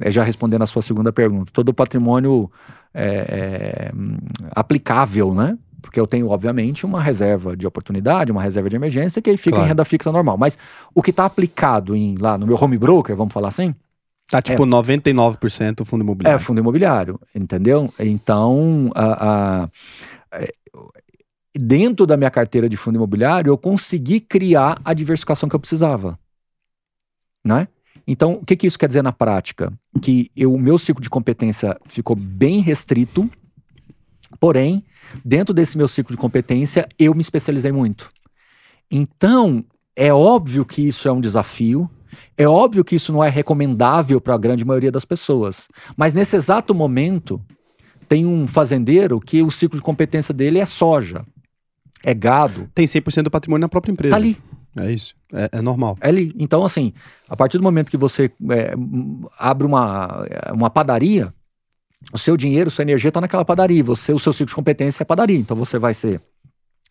é, 0.00 0.10
já 0.10 0.24
respondendo 0.24 0.62
a 0.62 0.66
sua 0.66 0.82
segunda 0.82 1.12
pergunta, 1.12 1.52
todo 1.52 1.72
patrimônio 1.72 2.50
é, 2.92 3.04
é, 3.04 3.92
aplicável, 4.50 5.32
né? 5.32 5.56
Porque 5.80 5.98
eu 5.98 6.06
tenho, 6.06 6.28
obviamente, 6.28 6.84
uma 6.84 7.00
reserva 7.00 7.56
de 7.56 7.66
oportunidade, 7.66 8.30
uma 8.30 8.42
reserva 8.42 8.68
de 8.68 8.76
emergência, 8.76 9.22
que 9.22 9.30
aí 9.30 9.36
fica 9.36 9.56
claro. 9.56 9.64
em 9.64 9.68
renda 9.68 9.84
fixa 9.84 10.12
normal. 10.12 10.36
Mas 10.36 10.58
o 10.94 11.00
que 11.00 11.10
está 11.10 11.24
aplicado 11.24 11.96
em, 11.96 12.16
lá 12.18 12.36
no 12.36 12.46
meu 12.46 12.56
home 12.60 12.76
broker, 12.76 13.16
vamos 13.16 13.32
falar 13.32 13.48
assim, 13.48 13.74
Tá 14.30 14.40
tipo 14.40 14.62
é, 14.62 14.66
99% 14.66 15.84
fundo 15.84 16.04
imobiliário. 16.04 16.36
É, 16.36 16.38
fundo 16.38 16.60
imobiliário, 16.60 17.20
entendeu? 17.34 17.92
Então, 17.98 18.90
a, 18.94 19.64
a, 19.64 19.68
é, 20.32 20.54
dentro 21.52 22.06
da 22.06 22.16
minha 22.16 22.30
carteira 22.30 22.68
de 22.68 22.76
fundo 22.76 22.94
imobiliário, 22.94 23.50
eu 23.50 23.58
consegui 23.58 24.20
criar 24.20 24.78
a 24.84 24.94
diversificação 24.94 25.48
que 25.48 25.56
eu 25.56 25.60
precisava. 25.60 26.16
Né? 27.44 27.66
Então, 28.06 28.34
o 28.34 28.44
que, 28.44 28.54
que 28.54 28.66
isso 28.68 28.78
quer 28.78 28.86
dizer 28.86 29.02
na 29.02 29.12
prática? 29.12 29.72
Que 30.00 30.30
o 30.38 30.58
meu 30.58 30.78
ciclo 30.78 31.02
de 31.02 31.10
competência 31.10 31.76
ficou 31.86 32.14
bem 32.14 32.60
restrito, 32.60 33.28
porém, 34.38 34.84
dentro 35.24 35.52
desse 35.52 35.76
meu 35.76 35.88
ciclo 35.88 36.14
de 36.14 36.20
competência, 36.20 36.88
eu 36.98 37.14
me 37.14 37.20
especializei 37.20 37.72
muito. 37.72 38.12
Então, 38.88 39.64
é 39.96 40.12
óbvio 40.12 40.64
que 40.64 40.86
isso 40.86 41.08
é 41.08 41.12
um 41.12 41.20
desafio, 41.20 41.90
é 42.36 42.46
óbvio 42.46 42.84
que 42.84 42.96
isso 42.96 43.12
não 43.12 43.22
é 43.22 43.28
recomendável 43.28 44.20
para 44.20 44.34
a 44.34 44.38
grande 44.38 44.64
maioria 44.64 44.90
das 44.90 45.04
pessoas, 45.04 45.68
mas 45.96 46.14
nesse 46.14 46.36
exato 46.36 46.74
momento 46.74 47.40
tem 48.08 48.26
um 48.26 48.46
fazendeiro 48.48 49.20
que 49.20 49.42
o 49.42 49.50
ciclo 49.50 49.78
de 49.78 49.82
competência 49.82 50.34
dele 50.34 50.58
é 50.58 50.66
soja, 50.66 51.24
é 52.04 52.12
gado. 52.12 52.68
Tem 52.74 52.84
100% 52.84 53.22
do 53.22 53.30
patrimônio 53.30 53.62
na 53.62 53.68
própria 53.68 53.92
empresa. 53.92 54.10
Tá 54.10 54.16
ali. 54.16 54.36
É 54.78 54.92
isso, 54.92 55.14
é, 55.32 55.48
é, 55.52 55.62
normal. 55.62 55.96
É 56.00 56.08
ali. 56.08 56.34
Então, 56.38 56.64
assim, 56.64 56.92
a 57.28 57.36
partir 57.36 57.58
do 57.58 57.62
momento 57.64 57.90
que 57.90 57.96
você 57.96 58.30
é, 58.50 58.74
abre 59.38 59.66
uma, 59.66 60.24
uma 60.52 60.70
padaria, 60.70 61.34
o 62.12 62.18
seu 62.18 62.36
dinheiro, 62.36 62.70
sua 62.70 62.82
energia 62.82 63.08
está 63.08 63.20
naquela 63.20 63.44
padaria. 63.44 63.82
Você, 63.84 64.12
o 64.12 64.18
seu 64.18 64.32
ciclo 64.32 64.46
de 64.46 64.54
competência 64.54 65.02
é 65.02 65.04
padaria. 65.04 65.38
Então, 65.38 65.56
você 65.56 65.78
vai 65.78 65.92
ser 65.92 66.20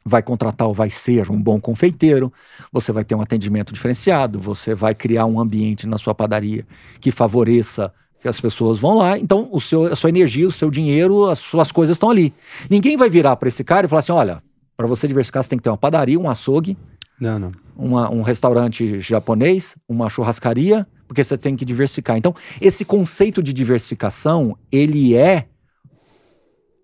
vai 0.06 0.24
contratar 0.24 0.68
ou 0.68 0.74
vai 0.74 0.90
ser 0.90 1.30
um 1.30 1.42
bom 1.42 1.60
confeiteiro, 1.60 2.32
você 2.72 2.92
vai 2.92 3.04
ter 3.04 3.16
um 3.16 3.22
atendimento 3.22 3.74
diferenciado, 3.74 4.40
você 4.40 4.74
vai 4.74 4.96
criar 4.96 5.26
um 5.26 5.40
ambiente 5.40 5.86
na 5.88 5.98
sua 5.98 6.16
padaria 6.16 6.66
que 7.00 7.12
favoreça 7.12 7.94
que 8.20 8.28
as 8.28 8.40
pessoas 8.42 8.80
vão 8.80 8.98
lá, 8.98 9.18
então 9.18 9.48
o 9.52 9.62
seu, 9.62 9.86
a 9.86 9.96
sua 9.96 10.10
energia, 10.10 10.48
o 10.48 10.52
seu 10.52 10.70
dinheiro, 10.70 11.28
as 11.28 11.40
suas 11.40 11.72
coisas 11.72 11.96
estão 11.96 12.10
ali. 12.10 12.34
Ninguém 12.70 12.98
vai 12.98 13.10
virar 13.10 13.36
para 13.38 13.48
esse 13.48 13.64
cara 13.64 13.86
e 13.86 13.90
falar 13.90 14.00
assim: 14.00 14.12
olha, 14.12 14.44
para 14.76 14.88
você 14.88 15.08
diversificar, 15.08 15.42
você 15.42 15.50
tem 15.50 15.58
que 15.58 15.64
ter 15.64 15.70
uma 15.70 15.78
padaria, 15.78 16.20
um 16.20 16.30
açougue, 16.30 16.78
não, 17.20 17.38
não. 17.38 17.52
Uma, 17.76 18.10
um 18.10 18.22
restaurante 18.22 19.00
japonês, 19.00 19.76
uma 19.88 20.10
churrascaria, 20.10 20.88
porque 21.08 21.24
você 21.24 21.38
tem 21.38 21.56
que 21.56 21.66
diversificar. 21.66 22.18
Então, 22.18 22.34
esse 22.62 22.86
conceito 22.86 23.44
de 23.44 23.52
diversificação, 23.52 24.58
ele 24.72 25.16
é 25.16 25.48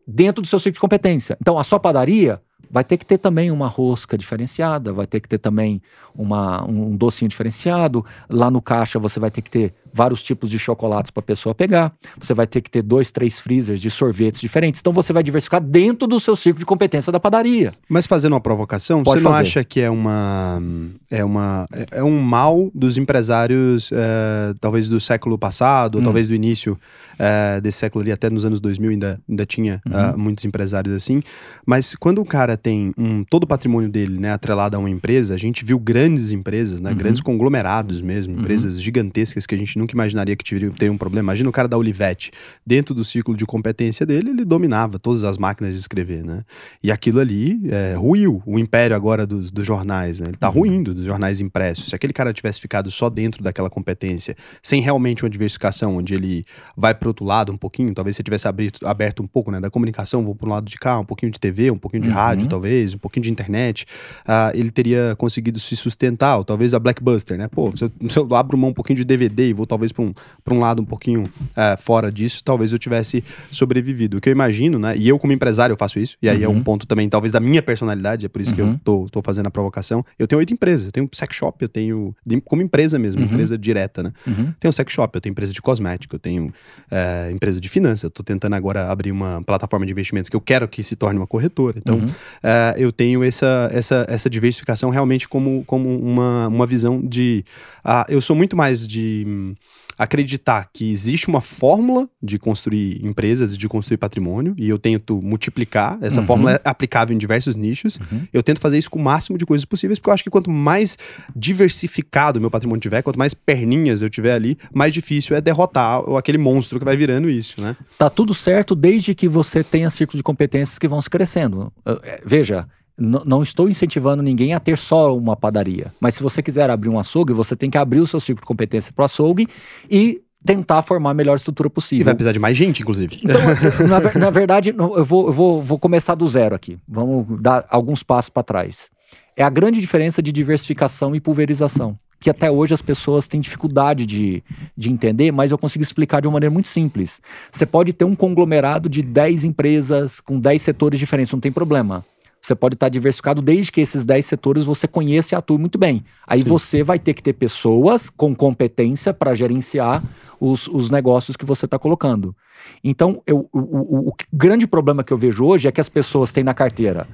dentro 0.05 0.41
do 0.41 0.47
seu 0.47 0.59
ciclo 0.59 0.73
de 0.73 0.79
competência. 0.79 1.37
Então, 1.41 1.57
a 1.57 1.63
sua 1.63 1.79
padaria, 1.79 2.41
vai 2.69 2.83
ter 2.83 2.97
que 2.97 3.05
ter 3.05 3.17
também 3.17 3.51
uma 3.51 3.67
rosca 3.67 4.17
diferenciada, 4.17 4.93
vai 4.93 5.07
ter 5.07 5.19
que 5.19 5.27
ter 5.27 5.37
também 5.37 5.81
uma, 6.15 6.63
um 6.65 6.95
docinho 6.95 7.29
diferenciado. 7.29 8.05
Lá 8.29 8.49
no 8.49 8.61
caixa 8.61 8.99
você 8.99 9.19
vai 9.19 9.31
ter 9.31 9.41
que 9.41 9.49
ter 9.49 9.73
vários 9.95 10.21
tipos 10.21 10.49
de 10.49 10.59
chocolates 10.59 11.09
para 11.09 11.21
a 11.21 11.23
pessoa 11.23 11.55
pegar. 11.55 11.93
Você 12.19 12.33
vai 12.33 12.45
ter 12.45 12.59
que 12.59 12.69
ter 12.69 12.81
dois, 12.81 13.11
três 13.11 13.39
freezers 13.39 13.79
de 13.79 13.89
sorvetes 13.89 14.41
diferentes. 14.41 14.81
Então 14.81 14.91
você 14.91 15.13
vai 15.13 15.23
diversificar 15.23 15.61
dentro 15.61 16.05
do 16.05 16.19
seu 16.19 16.35
ciclo 16.35 16.59
de 16.59 16.65
competência 16.65 17.13
da 17.13 17.19
padaria. 17.19 17.73
Mas 17.87 18.05
fazendo 18.05 18.33
uma 18.33 18.41
provocação, 18.41 19.03
Pode 19.03 19.21
você 19.21 19.23
não 19.23 19.31
fazer. 19.31 19.43
acha 19.43 19.63
que 19.63 19.79
é 19.79 19.89
uma 19.89 20.61
é 21.09 21.23
uma 21.23 21.65
é 21.91 22.03
um 22.03 22.19
mal 22.19 22.69
dos 22.75 22.97
empresários 22.97 23.89
é, 23.93 24.53
talvez 24.59 24.89
do 24.89 24.99
século 24.99 25.37
passado, 25.37 25.95
hum. 25.95 25.99
ou 25.99 26.03
talvez 26.03 26.27
do 26.27 26.35
início 26.35 26.77
é, 27.17 27.61
desse 27.61 27.77
século 27.77 28.01
ali, 28.01 28.11
até 28.11 28.29
nos 28.29 28.45
anos 28.45 28.59
2000 28.59 28.91
ainda, 28.91 29.19
ainda 29.29 29.45
tinha 29.45 29.81
uhum. 29.85 30.15
uh, 30.15 30.17
muitos 30.17 30.43
empresários 30.45 30.93
assim. 30.95 31.21
Mas 31.65 31.95
quando 31.95 32.21
o 32.21 32.25
cara 32.25 32.57
tem 32.57 32.93
um, 32.97 33.23
todo 33.23 33.43
o 33.43 33.47
patrimônio 33.47 33.89
dele 33.89 34.19
né, 34.19 34.33
atrelado 34.33 34.75
a 34.75 34.79
uma 34.79 34.89
empresa, 34.89 35.33
a 35.33 35.37
gente 35.37 35.63
viu 35.63 35.79
grandes 35.79 36.31
empresas, 36.31 36.81
né, 36.81 36.91
uhum. 36.91 36.97
grandes 36.97 37.21
conglomerados 37.21 38.01
mesmo, 38.01 38.33
uhum. 38.33 38.41
empresas 38.41 38.81
gigantescas 38.81 39.45
que 39.45 39.55
a 39.55 39.57
gente 39.57 39.77
nunca 39.85 39.93
imaginaria 39.95 40.35
que 40.35 40.43
teriam 40.43 40.93
um 40.93 40.97
problema. 40.97 41.27
Imagina 41.27 41.49
o 41.49 41.51
cara 41.51 41.67
da 41.67 41.77
Olivetti, 41.77 42.31
dentro 42.65 42.93
do 42.93 43.03
ciclo 43.05 43.37
de 43.37 43.45
competência 43.45 44.05
dele, 44.05 44.31
ele 44.31 44.43
dominava 44.43 44.99
todas 44.99 45.23
as 45.23 45.37
máquinas 45.37 45.73
de 45.73 45.79
escrever, 45.79 46.23
né? 46.23 46.43
E 46.83 46.91
aquilo 46.91 47.19
ali 47.19 47.61
é, 47.69 47.93
ruiu 47.95 48.41
o 48.45 48.59
império 48.59 48.95
agora 48.95 49.25
dos, 49.25 49.51
dos 49.51 49.65
jornais, 49.65 50.19
né? 50.19 50.27
Ele 50.29 50.37
tá 50.37 50.49
uhum. 50.49 50.55
ruindo 50.55 50.93
dos 50.93 51.05
jornais 51.05 51.39
impressos. 51.39 51.85
Se 51.85 51.95
aquele 51.95 52.13
cara 52.13 52.33
tivesse 52.33 52.59
ficado 52.59 52.89
só 52.91 53.09
dentro 53.09 53.43
daquela 53.43 53.69
competência, 53.69 54.35
sem 54.61 54.81
realmente 54.81 55.23
uma 55.23 55.29
diversificação, 55.29 55.95
onde 55.97 56.13
ele 56.13 56.45
vai 56.75 56.93
para 56.93 57.07
outro 57.07 57.25
lado 57.25 57.51
um 57.51 57.57
pouquinho, 57.57 57.93
talvez 57.93 58.15
se 58.15 58.23
tivesse 58.23 58.47
aberto, 58.47 58.85
aberto 58.85 59.21
um 59.21 59.27
pouco, 59.27 59.51
né, 59.51 59.59
da 59.59 59.69
comunicação, 59.69 60.23
vou 60.23 60.35
para 60.35 60.47
um 60.47 60.51
lado 60.51 60.65
de 60.65 60.77
cá, 60.77 60.99
um 60.99 61.05
pouquinho 61.05 61.31
de 61.31 61.39
TV, 61.39 61.69
um 61.71 61.77
pouquinho 61.77 62.03
de 62.03 62.09
uhum. 62.09 62.15
rádio, 62.15 62.47
talvez, 62.47 62.93
um 62.93 62.97
pouquinho 62.97 63.23
de 63.23 63.31
internet, 63.31 63.85
uh, 64.27 64.57
ele 64.57 64.71
teria 64.71 65.15
conseguido 65.17 65.59
se 65.59 65.75
sustentar, 65.75 66.37
ou 66.37 66.43
talvez 66.43 66.73
a 66.73 66.79
Blackbuster, 66.79 67.37
né? 67.37 67.47
Pô, 67.47 67.75
se 67.75 67.83
eu, 67.83 67.91
se 68.09 68.17
eu 68.17 68.35
abro 68.35 68.57
mão 68.57 68.69
um 68.69 68.73
pouquinho 68.73 68.97
de 68.97 69.03
DVD 69.03 69.49
e 69.49 69.53
vou 69.53 69.65
talvez 69.75 69.91
para 69.91 70.03
um, 70.03 70.13
um 70.51 70.59
lado 70.59 70.81
um 70.81 70.85
pouquinho 70.85 71.23
uh, 71.23 71.81
fora 71.81 72.11
disso, 72.11 72.41
talvez 72.43 72.71
eu 72.71 72.79
tivesse 72.79 73.23
sobrevivido. 73.51 74.17
O 74.17 74.21
que 74.21 74.29
eu 74.29 74.31
imagino, 74.31 74.79
né? 74.79 74.95
E 74.97 75.07
eu, 75.07 75.19
como 75.19 75.33
empresário, 75.33 75.73
eu 75.73 75.77
faço 75.77 75.99
isso, 75.99 76.17
e 76.21 76.29
aí 76.29 76.37
uhum. 76.37 76.43
é 76.43 76.47
um 76.47 76.53
uhum. 76.53 76.63
ponto 76.63 76.87
também, 76.87 77.09
talvez, 77.09 77.33
da 77.33 77.39
minha 77.39 77.61
personalidade, 77.61 78.25
é 78.25 78.29
por 78.29 78.41
isso 78.41 78.51
uhum. 78.51 78.55
que 78.55 78.61
eu 78.61 78.65
uhum. 78.65 78.77
tô, 78.77 79.09
tô 79.09 79.21
fazendo 79.21 79.47
a 79.47 79.51
provocação. 79.51 80.05
Eu 80.17 80.27
tenho 80.27 80.39
oito 80.39 80.53
empresas, 80.53 80.85
eu 80.85 80.91
tenho 80.91 81.09
sex 81.11 81.35
shop, 81.35 81.61
eu 81.61 81.69
tenho, 81.69 82.15
como 82.45 82.61
empresa 82.61 82.97
mesmo, 82.97 83.21
uhum. 83.21 83.27
empresa 83.27 83.57
direta, 83.57 84.01
né? 84.01 84.13
Tenho 84.59 84.71
sex 84.71 84.91
shop, 84.93 85.15
eu 85.15 85.21
tenho 85.21 85.31
empresa 85.31 85.51
de 85.51 85.61
cosmético, 85.61 86.15
eu 86.15 86.19
tenho 86.19 86.45
uh, 86.45 87.31
empresa 87.31 87.59
de 87.59 87.67
finanças, 87.67 88.03
eu 88.03 88.09
tô 88.09 88.23
tentando 88.23 88.53
agora 88.55 88.89
abrir 88.89 89.11
uma 89.11 89.41
plataforma 89.43 89.85
de 89.85 89.91
investimentos 89.91 90.29
que 90.29 90.35
eu 90.35 90.41
quero 90.41 90.67
que 90.67 90.81
se 90.83 90.95
torne 90.95 91.19
uma 91.19 91.27
corretora. 91.27 91.77
Então, 91.77 91.97
uh, 91.97 92.77
eu 92.77 92.91
tenho 92.91 93.23
essa, 93.23 93.69
essa, 93.71 94.05
essa 94.07 94.29
diversificação 94.29 94.89
realmente 94.89 95.27
como, 95.27 95.63
como 95.65 95.97
uma, 95.99 96.47
uma 96.47 96.65
visão 96.65 97.01
de. 97.01 97.43
Uh, 97.83 98.05
eu 98.09 98.21
sou 98.21 98.35
muito 98.35 98.55
mais 98.55 98.87
de 98.87 99.55
acreditar 99.97 100.69
que 100.73 100.91
existe 100.91 101.27
uma 101.27 101.41
fórmula 101.41 102.09
de 102.21 102.37
construir 102.37 103.03
empresas 103.05 103.53
e 103.53 103.57
de 103.57 103.67
construir 103.67 103.97
patrimônio, 103.97 104.53
e 104.57 104.69
eu 104.69 104.77
tento 104.77 105.21
multiplicar. 105.21 105.97
Essa 106.01 106.21
uhum. 106.21 106.27
fórmula 106.27 106.53
é 106.53 106.61
aplicável 106.63 107.15
em 107.15 107.17
diversos 107.17 107.55
nichos. 107.55 107.97
Uhum. 107.97 108.27
Eu 108.33 108.43
tento 108.43 108.59
fazer 108.59 108.77
isso 108.77 108.89
com 108.89 108.99
o 108.99 109.03
máximo 109.03 109.37
de 109.37 109.45
coisas 109.45 109.65
possíveis, 109.65 109.99
porque 109.99 110.09
eu 110.09 110.13
acho 110.13 110.23
que 110.23 110.29
quanto 110.29 110.49
mais 110.49 110.97
diversificado 111.35 112.39
meu 112.39 112.51
patrimônio 112.51 112.81
tiver, 112.81 113.01
quanto 113.01 113.19
mais 113.19 113.33
perninhas 113.33 114.01
eu 114.01 114.09
tiver 114.09 114.33
ali, 114.33 114.57
mais 114.73 114.93
difícil 114.93 115.35
é 115.35 115.41
derrotar 115.41 116.01
aquele 116.17 116.37
monstro 116.37 116.79
que 116.79 116.85
vai 116.85 116.97
virando 116.97 117.29
isso, 117.29 117.61
né? 117.61 117.75
Tá 117.97 118.09
tudo 118.09 118.33
certo 118.33 118.75
desde 118.75 119.15
que 119.15 119.27
você 119.27 119.63
tenha 119.63 119.89
ciclos 119.89 120.19
de 120.19 120.23
competências 120.23 120.77
que 120.77 120.87
vão 120.87 121.01
se 121.01 121.09
crescendo. 121.09 121.71
É, 122.03 122.21
veja, 122.25 122.67
não 122.97 123.43
estou 123.43 123.67
incentivando 123.67 124.23
ninguém 124.23 124.53
a 124.53 124.59
ter 124.59 124.77
só 124.77 125.15
uma 125.15 125.35
padaria. 125.35 125.91
Mas 125.99 126.15
se 126.15 126.23
você 126.23 126.41
quiser 126.41 126.69
abrir 126.69 126.89
um 126.89 126.97
açougue, 126.97 127.33
você 127.33 127.55
tem 127.55 127.69
que 127.69 127.77
abrir 127.77 127.99
o 127.99 128.07
seu 128.07 128.19
ciclo 128.19 128.41
de 128.41 128.47
competência 128.47 128.93
para 128.93 129.03
o 129.03 129.05
açougue 129.05 129.47
e 129.89 130.21
tentar 130.45 130.83
formar 130.83 131.09
a 131.09 131.13
melhor 131.13 131.35
estrutura 131.35 131.69
possível. 131.69 132.03
E 132.03 132.05
vai 132.05 132.13
precisar 132.13 132.31
de 132.31 132.39
mais 132.39 132.55
gente, 132.55 132.83
inclusive. 132.83 133.19
Então, 133.23 133.41
na, 133.87 134.19
na, 134.19 134.29
verdade, 134.29 134.73
eu, 134.77 135.03
vou, 135.03 135.27
eu 135.27 135.33
vou, 135.33 135.61
vou 135.61 135.79
começar 135.79 136.15
do 136.15 136.27
zero 136.27 136.55
aqui. 136.55 136.77
Vamos 136.87 137.41
dar 137.41 137.65
alguns 137.69 138.03
passos 138.03 138.29
para 138.29 138.43
trás. 138.43 138.89
É 139.35 139.43
a 139.43 139.49
grande 139.49 139.81
diferença 139.81 140.21
de 140.21 140.31
diversificação 140.31 141.15
e 141.15 141.19
pulverização, 141.19 141.97
que 142.19 142.29
até 142.29 142.49
hoje 142.49 142.73
as 142.73 142.81
pessoas 142.81 143.27
têm 143.27 143.41
dificuldade 143.41 144.05
de, 144.05 144.43
de 144.77 144.91
entender, 144.91 145.31
mas 145.31 145.51
eu 145.51 145.57
consigo 145.57 145.83
explicar 145.83 146.21
de 146.21 146.27
uma 146.27 146.33
maneira 146.33 146.53
muito 146.53 146.69
simples. 146.69 147.19
Você 147.51 147.65
pode 147.65 147.91
ter 147.91 148.05
um 148.05 148.15
conglomerado 148.15 148.87
de 148.87 149.01
10 149.01 149.43
empresas 149.43 150.21
com 150.21 150.39
10 150.39 150.61
setores 150.61 150.99
diferentes, 150.99 151.33
não 151.33 151.39
tem 151.39 151.51
problema. 151.51 152.05
Você 152.45 152.53
pode 152.53 152.75
estar 152.75 152.89
diversificado 152.89 153.41
desde 153.41 153.71
que 153.71 153.81
esses 153.81 154.05
10 154.05 154.23
setores 154.23 154.65
você 154.65 154.87
conheça 154.87 155.33
e 155.33 155.35
atue 155.35 155.57
muito 155.57 155.79
bem. 155.79 156.03
Aí 156.27 156.43
Sim. 156.43 156.47
você 156.47 156.83
vai 156.83 156.99
ter 156.99 157.15
que 157.15 157.23
ter 157.23 157.33
pessoas 157.33 158.07
com 158.07 158.35
competência 158.35 159.11
para 159.11 159.33
gerenciar 159.33 160.03
os, 160.39 160.67
os 160.67 160.91
negócios 160.91 161.35
que 161.35 161.43
você 161.43 161.65
está 161.65 161.79
colocando. 161.79 162.35
Então, 162.83 163.19
eu, 163.25 163.49
o, 163.51 163.59
o, 163.59 164.09
o 164.09 164.15
grande 164.31 164.67
problema 164.67 165.03
que 165.03 165.11
eu 165.11 165.17
vejo 165.17 165.43
hoje 165.43 165.67
é 165.67 165.71
que 165.71 165.81
as 165.81 165.89
pessoas 165.89 166.31
têm 166.31 166.43
na 166.43 166.53
carteira 166.53 167.07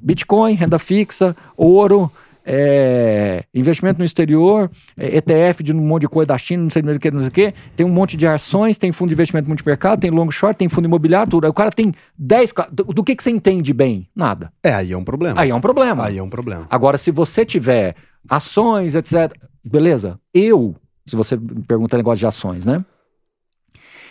Bitcoin, 0.00 0.54
renda 0.54 0.78
fixa, 0.80 1.36
ouro, 1.56 2.10
é, 2.48 3.44
investimento 3.52 3.98
no 3.98 4.04
exterior, 4.04 4.70
é, 4.96 5.16
ETF 5.16 5.64
de 5.64 5.74
um 5.74 5.80
monte 5.80 6.02
de 6.02 6.08
coisa 6.08 6.28
da 6.28 6.38
China, 6.38 6.62
não 6.62 6.70
sei 6.70 6.80
o 6.80 7.00
que, 7.00 7.10
não 7.10 7.20
sei 7.20 7.28
o 7.28 7.32
que, 7.32 7.54
tem 7.74 7.84
um 7.84 7.90
monte 7.90 8.16
de 8.16 8.24
ações, 8.24 8.78
tem 8.78 8.92
fundo 8.92 9.08
de 9.08 9.14
investimento 9.14 9.48
multimercado, 9.48 10.00
tem 10.00 10.10
long 10.10 10.30
short, 10.30 10.56
tem 10.56 10.68
fundo 10.68 10.84
imobiliário, 10.84 11.28
tudo. 11.28 11.48
O 11.48 11.52
cara 11.52 11.72
tem 11.72 11.92
10. 12.16 12.54
Do, 12.70 12.84
do 12.84 13.02
que, 13.02 13.16
que 13.16 13.22
você 13.24 13.30
entende 13.30 13.74
bem? 13.74 14.08
Nada. 14.14 14.52
É, 14.62 14.72
aí 14.72 14.92
é 14.92 14.96
um 14.96 15.02
problema. 15.02 15.40
Aí 15.40 15.50
é 15.50 15.54
um 15.54 15.60
problema. 15.60 16.04
Aí 16.04 16.18
é 16.18 16.22
um 16.22 16.30
problema. 16.30 16.66
Agora, 16.70 16.96
se 16.96 17.10
você 17.10 17.44
tiver 17.44 17.96
ações, 18.28 18.94
etc., 18.94 19.32
beleza. 19.64 20.20
Eu, 20.32 20.76
se 21.04 21.16
você 21.16 21.36
me 21.36 21.64
pergunta 21.66 21.96
negócio 21.96 22.20
de 22.20 22.26
ações, 22.26 22.64
né? 22.64 22.84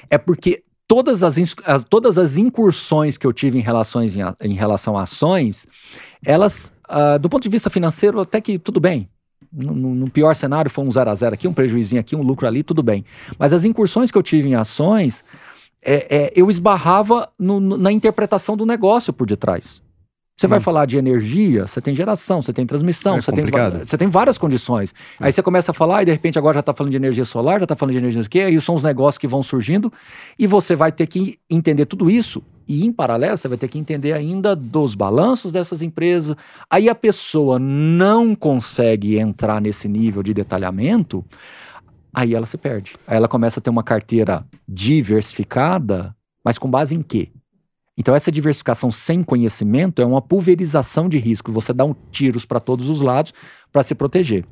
É 0.09 0.17
porque 0.17 0.63
todas 0.87 1.23
as, 1.23 1.37
as, 1.65 1.83
todas 1.83 2.17
as 2.17 2.37
incursões 2.37 3.17
que 3.17 3.25
eu 3.25 3.33
tive 3.33 3.57
em, 3.57 3.61
relações, 3.61 4.15
em, 4.17 4.21
em 4.41 4.53
relação 4.53 4.97
a 4.97 5.03
ações, 5.03 5.65
elas, 6.23 6.73
uh, 6.89 7.19
do 7.19 7.29
ponto 7.29 7.43
de 7.43 7.49
vista 7.49 7.69
financeiro, 7.69 8.19
até 8.19 8.41
que 8.41 8.57
tudo 8.57 8.79
bem. 8.79 9.09
No, 9.51 9.73
no, 9.73 10.09
pior 10.09 10.35
cenário 10.35 10.69
foi 10.69 10.83
um 10.83 10.91
0 10.91 11.09
a 11.09 11.15
0 11.15 11.33
aqui, 11.33 11.47
um 11.47 11.53
prejuízo 11.53 11.97
aqui, 11.97 12.15
um 12.15 12.21
lucro 12.21 12.45
ali, 12.45 12.61
tudo 12.61 12.83
bem. 12.83 13.05
Mas 13.39 13.53
as 13.53 13.63
incursões 13.63 14.11
que 14.11 14.17
eu 14.17 14.23
tive 14.23 14.49
em 14.49 14.55
ações, 14.55 15.23
é, 15.81 16.15
é, 16.15 16.33
eu 16.35 16.49
esbarrava 16.49 17.29
no, 17.39 17.59
na 17.59 17.91
interpretação 17.91 18.57
do 18.57 18.65
negócio 18.65 19.13
por 19.13 19.25
detrás. 19.25 19.81
Você 20.37 20.47
hum. 20.47 20.49
vai 20.49 20.59
falar 20.59 20.85
de 20.85 20.97
energia, 20.97 21.65
você 21.65 21.79
tem 21.79 21.95
geração, 21.95 22.41
você 22.41 22.51
tem 22.51 22.65
transmissão, 22.65 23.17
é 23.17 23.21
você, 23.21 23.31
tem, 23.31 23.45
você 23.45 23.97
tem 23.97 24.09
várias 24.09 24.37
condições. 24.37 24.93
É. 25.21 25.27
Aí 25.27 25.31
você 25.31 25.41
começa 25.41 25.71
a 25.71 25.73
falar 25.73 26.01
e 26.01 26.05
de 26.05 26.11
repente 26.11 26.37
agora 26.37 26.55
já 26.55 26.59
está 26.59 26.73
falando 26.73 26.91
de 26.91 26.97
energia 26.97 27.23
solar, 27.23 27.59
já 27.59 27.63
está 27.63 27.75
falando 27.75 27.93
de 27.93 27.99
energia 27.99 28.21
o 28.21 28.29
quê, 28.29 28.41
aí 28.41 28.59
são 28.59 28.75
os 28.75 28.83
negócios 28.83 29.17
que 29.17 29.27
vão 29.27 29.41
surgindo 29.41 29.91
e 30.37 30.45
você 30.45 30.75
vai 30.75 30.91
ter 30.91 31.07
que 31.07 31.39
entender 31.49 31.85
tudo 31.85 32.09
isso 32.09 32.43
e 32.67 32.85
em 32.85 32.91
paralelo 32.91 33.37
você 33.37 33.47
vai 33.47 33.57
ter 33.57 33.67
que 33.67 33.77
entender 33.77 34.13
ainda 34.13 34.55
dos 34.55 34.95
balanços 34.95 35.51
dessas 35.51 35.81
empresas. 35.81 36.35
Aí 36.69 36.89
a 36.89 36.95
pessoa 36.95 37.59
não 37.59 38.35
consegue 38.35 39.17
entrar 39.17 39.61
nesse 39.61 39.87
nível 39.87 40.23
de 40.23 40.33
detalhamento, 40.33 41.23
aí 42.13 42.33
ela 42.33 42.45
se 42.45 42.57
perde. 42.57 42.95
Aí 43.07 43.17
ela 43.17 43.27
começa 43.27 43.59
a 43.59 43.63
ter 43.63 43.69
uma 43.69 43.83
carteira 43.83 44.45
diversificada, 44.67 46.15
mas 46.43 46.57
com 46.57 46.69
base 46.69 46.95
em 46.95 47.01
quê? 47.01 47.29
Então, 47.97 48.13
essa 48.13 48.31
diversificação 48.31 48.91
sem 48.91 49.23
conhecimento 49.23 50.01
é 50.01 50.05
uma 50.05 50.21
pulverização 50.21 51.07
de 51.07 51.17
risco. 51.17 51.51
Você 51.51 51.71
dá 51.71 51.85
um 51.85 51.95
tiros 52.11 52.45
para 52.45 52.59
todos 52.59 52.89
os 52.89 53.01
lados 53.01 53.33
para 53.71 53.83
se 53.83 53.95
proteger. 53.95 54.45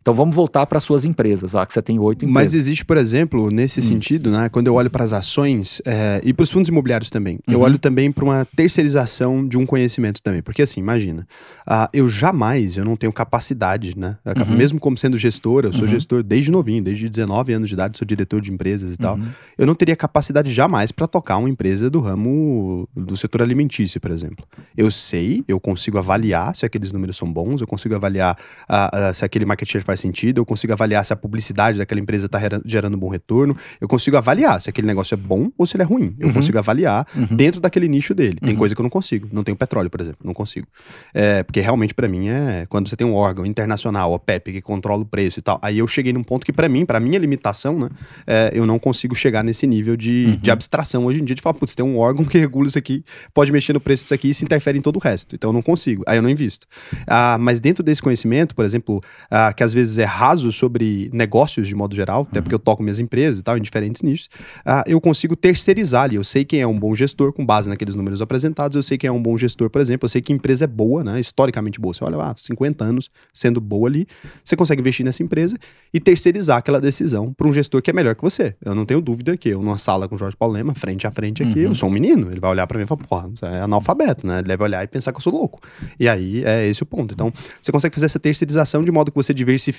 Então 0.00 0.14
vamos 0.14 0.34
voltar 0.34 0.64
para 0.64 0.80
suas 0.80 1.04
empresas, 1.04 1.52
lá 1.52 1.66
que 1.66 1.74
você 1.74 1.82
tem 1.82 1.98
oito 1.98 2.24
empresas. 2.24 2.52
Mas 2.52 2.54
existe, 2.54 2.84
por 2.84 2.96
exemplo, 2.96 3.50
nesse 3.50 3.80
hum. 3.80 3.82
sentido, 3.82 4.30
né, 4.30 4.48
quando 4.48 4.66
eu 4.66 4.74
olho 4.74 4.88
para 4.88 5.04
as 5.04 5.12
ações 5.12 5.82
é, 5.84 6.20
e 6.24 6.32
para 6.32 6.42
os 6.42 6.50
fundos 6.50 6.70
imobiliários 6.70 7.10
também, 7.10 7.38
uhum. 7.46 7.54
eu 7.54 7.60
olho 7.60 7.78
também 7.78 8.10
para 8.10 8.24
uma 8.24 8.46
terceirização 8.56 9.46
de 9.46 9.58
um 9.58 9.66
conhecimento 9.66 10.22
também. 10.22 10.40
Porque 10.40 10.62
assim, 10.62 10.80
imagina, 10.80 11.26
uh, 11.68 11.86
eu 11.92 12.08
jamais, 12.08 12.78
eu 12.78 12.84
não 12.84 12.96
tenho 12.96 13.12
capacidade, 13.12 13.98
né? 13.98 14.16
Uhum. 14.24 14.56
Mesmo 14.56 14.80
como 14.80 14.96
sendo 14.96 15.18
gestor, 15.18 15.64
eu 15.64 15.72
sou 15.72 15.82
uhum. 15.82 15.88
gestor 15.88 16.22
desde 16.22 16.50
novinho, 16.50 16.82
desde 16.82 17.06
19 17.06 17.52
anos 17.52 17.68
de 17.68 17.74
idade, 17.74 17.98
sou 17.98 18.06
diretor 18.06 18.40
de 18.40 18.50
empresas 18.50 18.92
e 18.92 18.96
tal. 18.96 19.16
Uhum. 19.16 19.28
Eu 19.58 19.66
não 19.66 19.74
teria 19.74 19.94
capacidade 19.94 20.50
jamais 20.50 20.92
para 20.92 21.06
tocar 21.06 21.36
uma 21.36 21.48
empresa 21.50 21.90
do 21.90 22.00
ramo 22.00 22.88
do 22.96 23.16
setor 23.18 23.42
alimentício, 23.42 24.00
por 24.00 24.10
exemplo. 24.10 24.46
Eu 24.74 24.90
sei, 24.90 25.44
eu 25.46 25.60
consigo 25.60 25.98
avaliar 25.98 26.56
se 26.56 26.64
aqueles 26.64 26.90
números 26.90 27.18
são 27.18 27.30
bons, 27.30 27.60
eu 27.60 27.66
consigo 27.66 27.94
avaliar 27.94 28.38
uh, 28.68 29.10
uh, 29.10 29.14
se 29.14 29.26
aquele 29.26 29.44
market 29.44 29.68
share 29.70 29.84
faz 29.90 30.00
sentido, 30.00 30.38
eu 30.38 30.46
consigo 30.46 30.72
avaliar 30.72 31.04
se 31.04 31.12
a 31.12 31.16
publicidade 31.16 31.78
daquela 31.78 32.00
empresa 32.00 32.26
está 32.26 32.38
gerando 32.64 32.94
um 32.94 32.98
bom 32.98 33.08
retorno, 33.08 33.56
eu 33.80 33.88
consigo 33.88 34.16
avaliar 34.16 34.60
se 34.60 34.70
aquele 34.70 34.86
negócio 34.86 35.14
é 35.14 35.16
bom 35.16 35.50
ou 35.58 35.66
se 35.66 35.76
ele 35.76 35.82
é 35.82 35.86
ruim. 35.86 36.14
Eu 36.18 36.28
uhum. 36.28 36.34
consigo 36.34 36.58
avaliar 36.58 37.06
uhum. 37.14 37.36
dentro 37.36 37.60
daquele 37.60 37.88
nicho 37.88 38.14
dele. 38.14 38.38
Tem 38.40 38.50
uhum. 38.50 38.56
coisa 38.56 38.74
que 38.74 38.80
eu 38.80 38.82
não 38.82 38.90
consigo. 38.90 39.28
Não 39.32 39.42
tenho 39.42 39.56
petróleo, 39.56 39.90
por 39.90 40.00
exemplo. 40.00 40.20
Não 40.24 40.32
consigo. 40.32 40.66
É, 41.12 41.42
porque 41.42 41.60
realmente, 41.60 41.94
para 41.94 42.08
mim, 42.08 42.28
é 42.28 42.66
quando 42.68 42.88
você 42.88 42.96
tem 42.96 43.06
um 43.06 43.14
órgão 43.14 43.44
internacional, 43.44 44.14
a 44.14 44.18
PEP, 44.18 44.52
que 44.52 44.60
controla 44.60 45.02
o 45.02 45.06
preço 45.06 45.38
e 45.40 45.42
tal. 45.42 45.58
Aí 45.62 45.78
eu 45.78 45.86
cheguei 45.86 46.12
num 46.12 46.22
ponto 46.22 46.44
que, 46.46 46.52
para 46.52 46.68
mim, 46.68 46.84
para 46.86 47.00
minha 47.00 47.18
limitação, 47.18 47.78
né, 47.78 47.88
é, 48.26 48.50
eu 48.54 48.66
não 48.66 48.78
consigo 48.78 49.14
chegar 49.14 49.42
nesse 49.42 49.66
nível 49.66 49.96
de, 49.96 50.26
uhum. 50.26 50.36
de 50.36 50.50
abstração 50.50 51.06
hoje 51.06 51.20
em 51.20 51.24
dia, 51.24 51.34
de 51.34 51.42
falar, 51.42 51.54
putz, 51.54 51.74
tem 51.74 51.84
um 51.84 51.98
órgão 51.98 52.24
que 52.24 52.38
regula 52.38 52.68
isso 52.68 52.78
aqui, 52.78 53.04
pode 53.34 53.50
mexer 53.50 53.72
no 53.72 53.80
preço 53.80 54.04
disso 54.04 54.14
aqui 54.14 54.30
e 54.30 54.34
se 54.34 54.44
interfere 54.44 54.78
em 54.78 54.82
todo 54.82 54.96
o 54.96 54.98
resto. 54.98 55.34
Então 55.34 55.50
eu 55.50 55.54
não 55.54 55.62
consigo. 55.62 56.04
Aí 56.06 56.16
eu 56.16 56.22
não 56.22 56.30
invisto. 56.30 56.66
Ah, 57.06 57.36
mas 57.40 57.60
dentro 57.60 57.82
desse 57.82 58.00
conhecimento, 58.02 58.54
por 58.54 58.64
exemplo, 58.64 59.00
ah, 59.30 59.52
que 59.52 59.62
às 59.62 59.72
vezes 59.72 59.79
é 59.98 60.04
raso 60.04 60.50
sobre 60.52 61.10
negócios 61.12 61.66
de 61.66 61.74
modo 61.74 61.94
geral, 61.94 62.26
até 62.30 62.40
porque 62.40 62.54
eu 62.54 62.58
toco 62.58 62.82
minhas 62.82 62.98
empresas 62.98 63.40
e 63.40 63.42
tal, 63.42 63.56
em 63.56 63.62
diferentes 63.62 64.02
nichos, 64.02 64.28
ah, 64.64 64.84
eu 64.86 65.00
consigo 65.00 65.36
terceirizar 65.36 66.04
ali. 66.04 66.16
Eu 66.16 66.24
sei 66.24 66.44
quem 66.44 66.60
é 66.60 66.66
um 66.66 66.78
bom 66.78 66.94
gestor 66.94 67.32
com 67.32 67.44
base 67.44 67.68
naqueles 67.68 67.94
números 67.94 68.20
apresentados, 68.20 68.76
eu 68.76 68.82
sei 68.82 68.98
quem 68.98 69.08
é 69.08 69.12
um 69.12 69.22
bom 69.22 69.36
gestor, 69.36 69.70
por 69.70 69.80
exemplo, 69.80 70.06
eu 70.06 70.08
sei 70.08 70.20
que 70.20 70.32
empresa 70.32 70.64
é 70.64 70.68
boa, 70.68 71.02
né? 71.02 71.20
Historicamente 71.20 71.80
boa. 71.80 71.94
Você 71.94 72.04
olha 72.04 72.16
lá, 72.16 72.34
50 72.36 72.84
anos 72.84 73.10
sendo 73.32 73.60
boa 73.60 73.88
ali, 73.88 74.06
você 74.44 74.56
consegue 74.56 74.80
investir 74.80 75.04
nessa 75.04 75.22
empresa 75.22 75.56
e 75.92 76.00
terceirizar 76.00 76.58
aquela 76.58 76.80
decisão 76.80 77.32
para 77.32 77.46
um 77.46 77.52
gestor 77.52 77.82
que 77.82 77.90
é 77.90 77.92
melhor 77.92 78.14
que 78.14 78.22
você. 78.22 78.54
Eu 78.64 78.74
não 78.74 78.84
tenho 78.84 79.00
dúvida 79.00 79.36
que 79.36 79.48
eu, 79.48 79.62
numa 79.62 79.78
sala 79.78 80.08
com 80.08 80.14
o 80.14 80.18
Jorge 80.18 80.36
Paulo 80.36 80.54
Lema, 80.54 80.74
frente 80.74 81.06
a 81.06 81.10
frente 81.10 81.42
aqui, 81.42 81.60
uhum. 81.60 81.70
eu 81.70 81.74
sou 81.74 81.88
um 81.88 81.92
menino. 81.92 82.30
Ele 82.30 82.40
vai 82.40 82.50
olhar 82.50 82.66
para 82.66 82.78
mim 82.78 82.84
e 82.84 82.86
falar, 82.86 83.02
porra, 83.02 83.28
você 83.28 83.46
é 83.46 83.60
analfabeto, 83.60 84.26
né? 84.26 84.38
Ele 84.38 84.48
deve 84.48 84.62
olhar 84.62 84.84
e 84.84 84.86
pensar 84.86 85.12
que 85.12 85.18
eu 85.18 85.22
sou 85.22 85.32
louco. 85.32 85.60
E 85.98 86.08
aí 86.08 86.44
é 86.44 86.66
esse 86.66 86.82
o 86.82 86.86
ponto. 86.86 87.14
Então, 87.14 87.32
você 87.60 87.72
consegue 87.72 87.94
fazer 87.94 88.06
essa 88.06 88.18
terceirização 88.18 88.84
de 88.84 88.90
modo 88.90 89.10
que 89.10 89.16
você 89.16 89.32
diversifica 89.34 89.69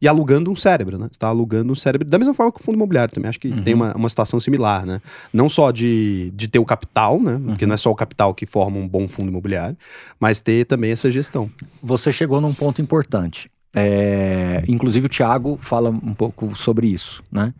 e 0.00 0.08
alugando 0.08 0.50
um 0.50 0.56
cérebro, 0.56 0.98
né? 0.98 1.06
Você 1.06 1.12
está 1.12 1.28
alugando 1.28 1.72
um 1.72 1.74
cérebro, 1.74 2.08
da 2.08 2.18
mesma 2.18 2.34
forma 2.34 2.52
que 2.52 2.60
o 2.60 2.62
fundo 2.64 2.76
imobiliário 2.76 3.14
também. 3.14 3.28
Acho 3.28 3.40
que 3.40 3.48
uhum. 3.48 3.62
tem 3.62 3.74
uma, 3.74 3.94
uma 3.94 4.08
situação 4.08 4.38
similar, 4.38 4.84
né? 4.86 5.00
Não 5.32 5.48
só 5.48 5.70
de, 5.70 6.32
de 6.34 6.48
ter 6.48 6.58
o 6.58 6.64
capital, 6.64 7.20
né? 7.20 7.40
Porque 7.44 7.64
uhum. 7.64 7.68
não 7.68 7.74
é 7.74 7.78
só 7.78 7.90
o 7.90 7.94
capital 7.94 8.34
que 8.34 8.46
forma 8.46 8.78
um 8.78 8.88
bom 8.88 9.08
fundo 9.08 9.28
imobiliário, 9.28 9.76
mas 10.18 10.40
ter 10.40 10.66
também 10.66 10.90
essa 10.90 11.10
gestão. 11.10 11.50
Você 11.82 12.12
chegou 12.12 12.40
num 12.40 12.54
ponto 12.54 12.80
importante. 12.80 13.50
É, 13.74 14.64
inclusive 14.66 15.06
o 15.06 15.08
Thiago 15.10 15.58
fala 15.60 15.90
um 15.90 16.14
pouco 16.14 16.56
sobre 16.56 16.86
isso, 16.86 17.22
né? 17.30 17.52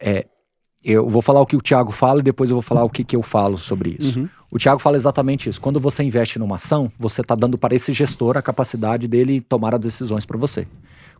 É, 0.00 0.26
eu 0.86 1.08
vou 1.08 1.20
falar 1.20 1.40
o 1.40 1.46
que 1.46 1.56
o 1.56 1.60
Thiago 1.60 1.90
fala 1.90 2.20
e 2.20 2.22
depois 2.22 2.48
eu 2.48 2.54
vou 2.54 2.62
falar 2.62 2.84
o 2.84 2.88
que, 2.88 3.02
que 3.02 3.16
eu 3.16 3.22
falo 3.22 3.58
sobre 3.58 3.96
isso. 3.98 4.20
Uhum. 4.20 4.28
O 4.48 4.58
Thiago 4.58 4.80
fala 4.80 4.96
exatamente 4.96 5.48
isso. 5.48 5.60
Quando 5.60 5.80
você 5.80 6.04
investe 6.04 6.38
numa 6.38 6.54
ação, 6.56 6.90
você 6.96 7.20
está 7.20 7.34
dando 7.34 7.58
para 7.58 7.74
esse 7.74 7.92
gestor 7.92 8.36
a 8.36 8.42
capacidade 8.42 9.08
dele 9.08 9.40
tomar 9.40 9.74
as 9.74 9.80
decisões 9.80 10.24
para 10.24 10.38
você. 10.38 10.66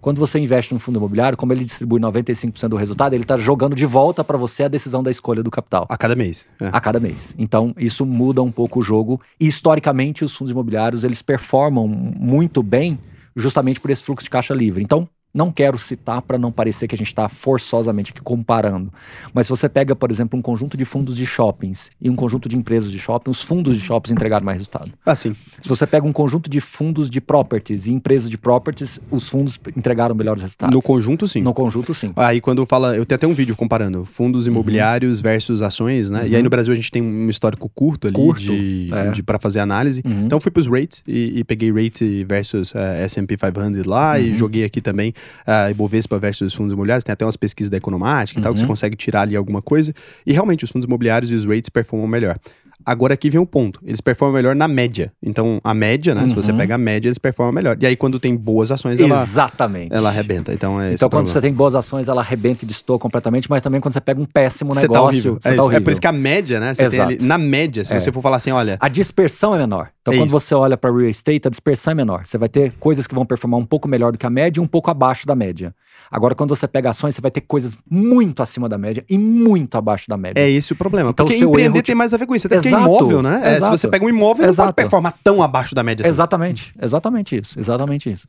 Quando 0.01 0.19
você 0.19 0.39
investe 0.39 0.73
num 0.73 0.79
fundo 0.79 0.99
imobiliário, 0.99 1.37
como 1.37 1.53
ele 1.53 1.65
distribui 1.65 2.01
95% 2.01 2.69
do 2.69 2.77
resultado, 2.77 3.15
ele 3.15 3.25
está 3.25 3.37
jogando 3.37 3.75
de 3.75 3.85
volta 3.85 4.23
para 4.23 4.39
você 4.39 4.63
a 4.63 4.69
decisão 4.69 5.03
da 5.03 5.11
escolha 5.11 5.43
do 5.43 5.51
capital. 5.51 5.85
A 5.89 5.97
cada 5.97 6.15
mês. 6.15 6.47
É. 6.61 6.69
A 6.73 6.81
cada 6.81 7.01
mês. 7.01 7.35
Então, 7.37 7.75
isso 7.77 8.07
muda 8.07 8.41
um 8.43 8.53
pouco 8.53 8.79
o 8.79 8.83
jogo. 8.83 9.21
E, 9.41 9.49
historicamente, 9.49 10.25
os 10.25 10.35
fundos 10.35 10.53
imobiliários, 10.53 11.03
eles 11.03 11.23
performam 11.23 11.89
muito 11.89 12.63
bem 12.63 12.99
justamente 13.35 13.81
por 13.81 13.91
esse 13.91 14.05
fluxo 14.05 14.25
de 14.25 14.31
caixa 14.31 14.55
livre. 14.55 14.83
Então, 14.83 15.09
não 15.37 15.53
quero 15.53 15.79
citar 15.79 16.23
para 16.23 16.39
não 16.39 16.51
parecer 16.51 16.89
que 16.89 16.95
a 16.95 16.99
gente 16.99 17.09
está 17.09 17.29
forçosamente 17.29 18.11
aqui 18.11 18.23
comparando. 18.23 18.91
Mas 19.35 19.47
se 19.47 19.51
você 19.51 19.69
pega, 19.69 19.95
por 19.95 20.11
exemplo, 20.11 20.39
um 20.39 20.43
conjunto 20.43 20.77
de 20.77 20.85
fundos 20.85 21.15
de 21.15 21.27
shoppings 21.27 21.91
e 22.01 22.09
um 22.09 22.17
conjunto 22.17 22.49
de 22.49 22.57
empresas 22.57 22.91
de 22.91 22.99
shopping, 22.99 23.31
os 23.31 23.43
fundos 23.43 23.77
de 23.77 23.83
shoppings 23.83 24.13
entregaram 24.13 24.45
mais 24.45 24.57
resultado. 24.57 24.91
Ah, 25.05 25.15
sim. 25.15 25.37
Se 25.61 25.69
você 25.69 25.87
pega 25.87 26.07
um 26.07 26.13
conjunto 26.13 26.49
de 26.49 26.61
fundos 26.61 27.11
de 27.11 27.21
properties 27.21 27.87
e 27.87 27.93
empresas 27.93 28.31
de 28.31 28.39
properties, 28.39 28.99
os 29.11 29.29
fundos 29.29 29.61
entregaram 29.77 30.15
melhores 30.15 30.43
resultados. 30.43 30.75
No 30.75 30.81
conjunto, 30.81 31.29
sim. 31.29 31.43
No 31.43 31.53
conjunto, 31.53 31.93
sim. 31.93 32.13
Aí 32.17 32.41
quando 32.41 32.65
fala, 32.65 32.97
eu 32.97 33.05
tenho 33.05 33.17
até 33.17 33.27
um 33.27 33.35
vídeo 33.35 33.55
comparando 33.55 34.05
fundos 34.05 34.47
uhum. 34.47 34.53
imobiliários 34.53 35.19
uhum. 35.19 35.23
versus 35.23 35.61
ações, 35.61 36.09
né? 36.09 36.23
Uhum. 36.23 36.29
E 36.29 36.37
aí 36.37 36.43
no 36.43 36.49
Brasil 36.49 36.73
a 36.73 36.77
gente 36.77 36.91
tem 36.91 37.03
um 37.03 37.29
histórico 37.29 37.71
curto 37.75 38.07
ali 38.07 38.17
curto, 38.17 38.41
de, 38.41 38.91
é. 38.93 39.11
de 39.11 39.23
para 39.23 39.39
fazer 39.39 39.61
análise. 39.61 40.03
Uhum. 40.05 40.25
Então 40.25 40.41
fui 40.41 40.51
para 40.51 40.61
os 40.61 40.67
rates 40.67 41.03
e, 41.07 41.41
e, 41.41 41.45
peguei 41.45 41.71
rates 41.71 42.27
versus 42.27 42.73
uh, 42.73 42.79
S&P 42.79 43.37
500 43.37 43.85
lá 43.85 44.19
e 44.19 44.31
uhum. 44.31 44.35
joguei 44.35 44.65
aqui 44.65 44.81
também 44.81 45.13
uh, 45.47 45.71
Ibovespa 45.71 46.19
versus 46.19 46.55
fundos 46.55 46.73
imobiliários, 46.73 47.05
tem 47.05 47.13
até 47.13 47.25
umas 47.25 47.37
pesquisas 47.37 47.71
da 47.71 47.77
Economática 47.77 48.41
e 48.41 48.43
tal, 48.43 48.53
que 48.53 48.59
você 48.59 48.65
uhum. 48.65 48.69
consegue 48.69 48.97
tirar 48.97 49.23
ali 49.23 49.37
alguma 49.37 49.63
coisa. 49.63 49.95
E 50.25 50.33
realmente 50.33 50.65
os 50.65 50.71
fundos 50.71 50.87
imobiliários 50.87 51.31
e 51.31 51.35
os 51.35 51.45
rates 51.45 51.69
performam 51.69 52.07
melhor. 52.07 52.39
Agora 52.85 53.15
aqui 53.15 53.31
vem 53.31 53.41
o 53.41 53.43
um 53.43 53.47
ponto. 53.47 53.81
Eles 53.85 54.01
performam 54.01 54.35
melhor 54.35 54.55
na 54.55 54.69
média. 54.69 55.13
Então, 55.23 55.61
a 55.63 55.75
média, 55.75 56.15
né? 56.15 56.23
Uhum. 56.23 56.29
Se 56.29 56.35
você 56.35 56.51
uhum. 56.53 56.59
pega 56.59 56.75
a 56.75 56.79
média, 56.79 57.09
eles 57.09 57.19
performam 57.19 57.53
melhor. 57.53 57.77
E 57.81 57.87
aí, 57.87 57.97
quando 57.97 58.19
tem 58.19 58.37
boas 58.37 58.71
ações, 58.71 59.01
ela. 59.01 59.23
Exatamente. 59.23 59.95
Ela 59.95 60.09
arrebenta. 60.09 60.53
Então, 60.53 60.81
é 60.81 60.95
Então, 60.95 61.09
quando 61.09 61.27
você 61.27 61.41
tem 61.41 61.53
boas 61.53 61.75
ações, 61.75 62.09
ela 62.09 62.21
arrebenta 62.21 62.65
e 62.65 62.69
destoa 62.69 62.99
completamente, 62.99 63.49
mas 63.49 63.63
também 63.63 63.81
quando 63.81 63.93
você 63.93 64.01
pega 64.01 64.21
um 64.21 64.27
péssimo 64.27 64.75
negócio. 64.75 64.89
Você 64.89 64.93
tá 64.93 65.03
horrível. 65.03 65.39
Você 65.41 65.49
é, 65.49 65.55
tá 65.55 65.63
horrível. 65.63 65.81
é 65.81 65.85
por 65.85 65.93
isso 65.93 66.01
que 66.01 66.07
a 66.07 66.13
média, 66.13 66.61
né? 66.61 66.73
Ali, 67.03 67.19
na 67.23 67.39
média, 67.39 67.85
se 67.85 67.93
é. 67.93 68.01
você 68.01 68.13
for 68.13 68.23
falar 68.23 68.37
assim, 68.37 68.51
olha. 68.51 68.77
A 68.81 68.89
dispersão 68.89 69.55
é 69.55 69.59
menor. 69.59 69.91
Então, 70.03 70.15
é 70.15 70.19
quando 70.19 70.29
isso. 70.29 70.41
você 70.41 70.55
olha 70.55 70.77
para 70.77 70.91
real 70.91 71.11
estate, 71.11 71.49
a 71.49 71.51
dispersão 71.51 71.91
é 71.91 71.95
menor. 71.95 72.27
Você 72.27 72.39
vai 72.39 72.49
ter 72.49 72.73
coisas 72.79 73.07
que 73.07 73.15
vão 73.15 73.27
performar 73.27 73.59
um 73.59 73.67
pouco 73.67 73.89
melhor 73.89 74.13
do 74.13 74.19
que 74.19 74.27
a 74.27 74.31
média 74.31 74.61
e 74.61 74.63
um 74.63 74.67
pouco 74.67 74.91
abaixo 74.91 75.27
da 75.27 75.35
média. 75.35 75.75
Agora, 76.11 76.35
quando 76.35 76.51
você 76.51 76.69
pega 76.69 76.91
ações, 76.91 77.15
você 77.15 77.21
vai 77.21 77.31
ter 77.31 77.41
coisas 77.41 77.77
muito 77.91 78.43
acima 78.43 78.69
da 78.69 78.79
média 78.79 79.05
e 79.09 79.19
muito 79.19 79.77
abaixo 79.77 80.09
da 80.09 80.17
média. 80.17 80.41
É 80.41 80.49
esse 80.49 80.73
o 80.73 80.77
problema. 80.77 81.11
Então, 81.11 81.27
Porque 81.27 81.43
empreender 81.43 81.83
tem 81.83 81.95
mais 81.95 82.15
a 82.15 82.17
ver 82.17 82.27
com 82.27 82.35
isso. 82.35 82.49
Porque 82.71 82.83
é 82.83 82.87
imóvel, 82.87 83.23
né? 83.23 83.41
É, 83.45 83.61
se 83.61 83.69
você 83.69 83.89
pega 83.89 84.05
um 84.05 84.09
imóvel, 84.09 84.49
Exato. 84.49 84.67
não 84.69 84.73
pode 84.73 84.85
performar 84.85 85.15
tão 85.23 85.43
abaixo 85.43 85.75
da 85.75 85.83
média. 85.83 86.03
Assim. 86.03 86.11
Exatamente. 86.11 86.75
Exatamente 86.81 87.37
isso. 87.37 87.59
Exatamente 87.59 88.11
isso. 88.11 88.27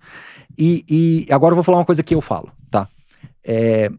E, 0.58 0.86
e 0.90 1.34
agora 1.34 1.52
eu 1.52 1.56
vou 1.56 1.64
falar 1.64 1.80
uma 1.80 1.86
coisa 1.86 2.04
que 2.04 2.16
eu 2.16 2.22
falo, 2.22 2.52
tá? 2.70 2.88
É, 3.44 3.90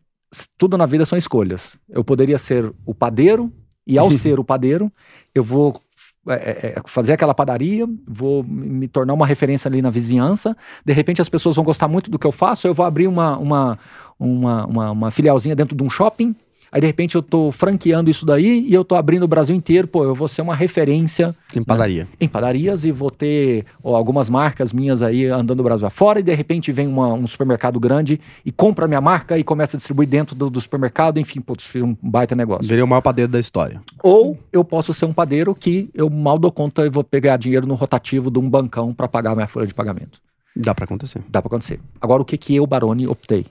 tudo 0.57 0.77
na 0.77 0.87
vida 0.87 1.05
são 1.07 1.19
escolhas. 1.19 1.79
Eu 1.89 2.05
poderia 2.05 2.39
ser 2.39 2.73
o 2.85 2.95
padeiro 2.95 3.53
e 3.87 3.99
ao 3.99 4.11
ser 4.13 4.39
o 4.39 4.45
padeiro, 4.45 4.93
eu 5.35 5.43
vou 5.43 5.81
é, 6.29 6.35
é, 6.35 6.67
é, 6.77 6.83
fazer 6.87 7.15
aquela 7.15 7.33
padaria, 7.33 7.87
vou 8.07 8.45
me 8.45 8.87
tornar 8.87 9.15
uma 9.15 9.27
referência 9.27 9.69
ali 9.69 9.81
na 9.81 9.91
vizinhança. 9.91 10.57
De 10.85 10.93
repente 10.93 11.23
as 11.23 11.29
pessoas 11.29 11.57
vão 11.57 11.65
gostar 11.65 11.89
muito 11.89 12.11
do 12.11 12.19
que 12.19 12.27
eu 12.27 12.33
faço, 12.33 12.67
eu 12.67 12.75
vou 12.75 12.85
abrir 12.85 13.07
uma, 13.07 13.39
uma, 13.39 13.79
uma, 14.19 14.67
uma, 14.67 14.91
uma 14.91 15.11
filialzinha 15.11 15.57
dentro 15.57 15.75
de 15.75 15.83
um 15.83 15.89
shopping 15.89 16.37
Aí 16.71 16.81
de 16.81 16.87
repente 16.87 17.15
eu 17.15 17.23
tô 17.23 17.51
franqueando 17.51 18.11
isso 18.11 18.27
daí 18.27 18.67
e 18.69 18.75
eu 18.75 18.85
tô 18.85 18.95
abrindo 18.95 19.23
o 19.23 19.29
Brasil 19.29 19.55
inteiro, 19.55 19.89
pô, 19.89 20.05
eu 20.05 20.15
vou 20.15 20.29
ser 20.29 20.43
uma 20.43 20.55
referência 20.55 21.35
em 21.55 21.63
padaria. 21.63 22.05
Né? 22.05 22.11
Em 22.21 22.29
padarias 22.29 22.85
e 22.85 22.93
vou 22.93 23.11
ter 23.11 23.65
ó, 23.83 23.97
algumas 23.97 24.29
marcas 24.29 24.73
minhas 24.73 25.03
aí 25.03 25.27
andando 25.27 25.61
o 25.61 25.63
Brasil 25.63 25.87
afora 25.87 26.21
e 26.21 26.23
de 26.23 26.35
repente 26.35 26.71
vem 26.71 26.87
uma, 26.87 27.13
um 27.15 27.27
supermercado 27.27 27.81
grande 27.81 28.21
e 28.45 28.53
compra 28.53 28.87
minha 28.87 29.01
marca 29.01 29.39
e 29.39 29.45
começa 29.45 29.77
a 29.77 29.79
distribuir 29.79 30.09
dentro 30.09 30.35
do, 30.35 30.51
do 30.51 30.61
supermercado, 30.61 31.19
enfim, 31.19 31.41
putz, 31.41 31.65
fiz 31.65 31.83
um 31.83 31.97
baita 32.03 32.35
negócio. 32.35 32.65
Seria 32.65 32.85
o 32.85 32.89
maior 32.89 33.01
padeiro 33.01 33.31
da 33.31 33.41
história. 33.41 33.81
Ou 34.03 34.39
eu 34.53 34.65
posso 34.65 34.93
ser 34.93 35.07
um 35.07 35.13
padeiro 35.13 35.55
que 35.55 35.89
eu 35.95 36.11
mal 36.11 36.39
dou 36.39 36.53
conta 36.53 36.85
e 36.85 36.91
vou 36.91 37.03
pegar 37.05 37.37
dinheiro 37.37 37.67
no 37.67 37.75
rotativo 37.75 38.31
de 38.31 38.39
um 38.39 38.49
bancão 38.49 38.93
para 38.93 39.09
pagar 39.09 39.35
minha 39.35 39.49
folha 39.49 39.67
de 39.67 39.75
pagamento. 39.75 40.21
Dá 40.55 40.75
para 40.75 40.85
acontecer. 40.85 41.23
Dá 41.29 41.41
para 41.41 41.49
acontecer. 41.49 41.81
Agora 42.01 42.21
o 42.21 42.25
que 42.25 42.37
que 42.37 42.55
eu, 42.55 42.67
Baroni, 42.67 43.07
optei? 43.07 43.47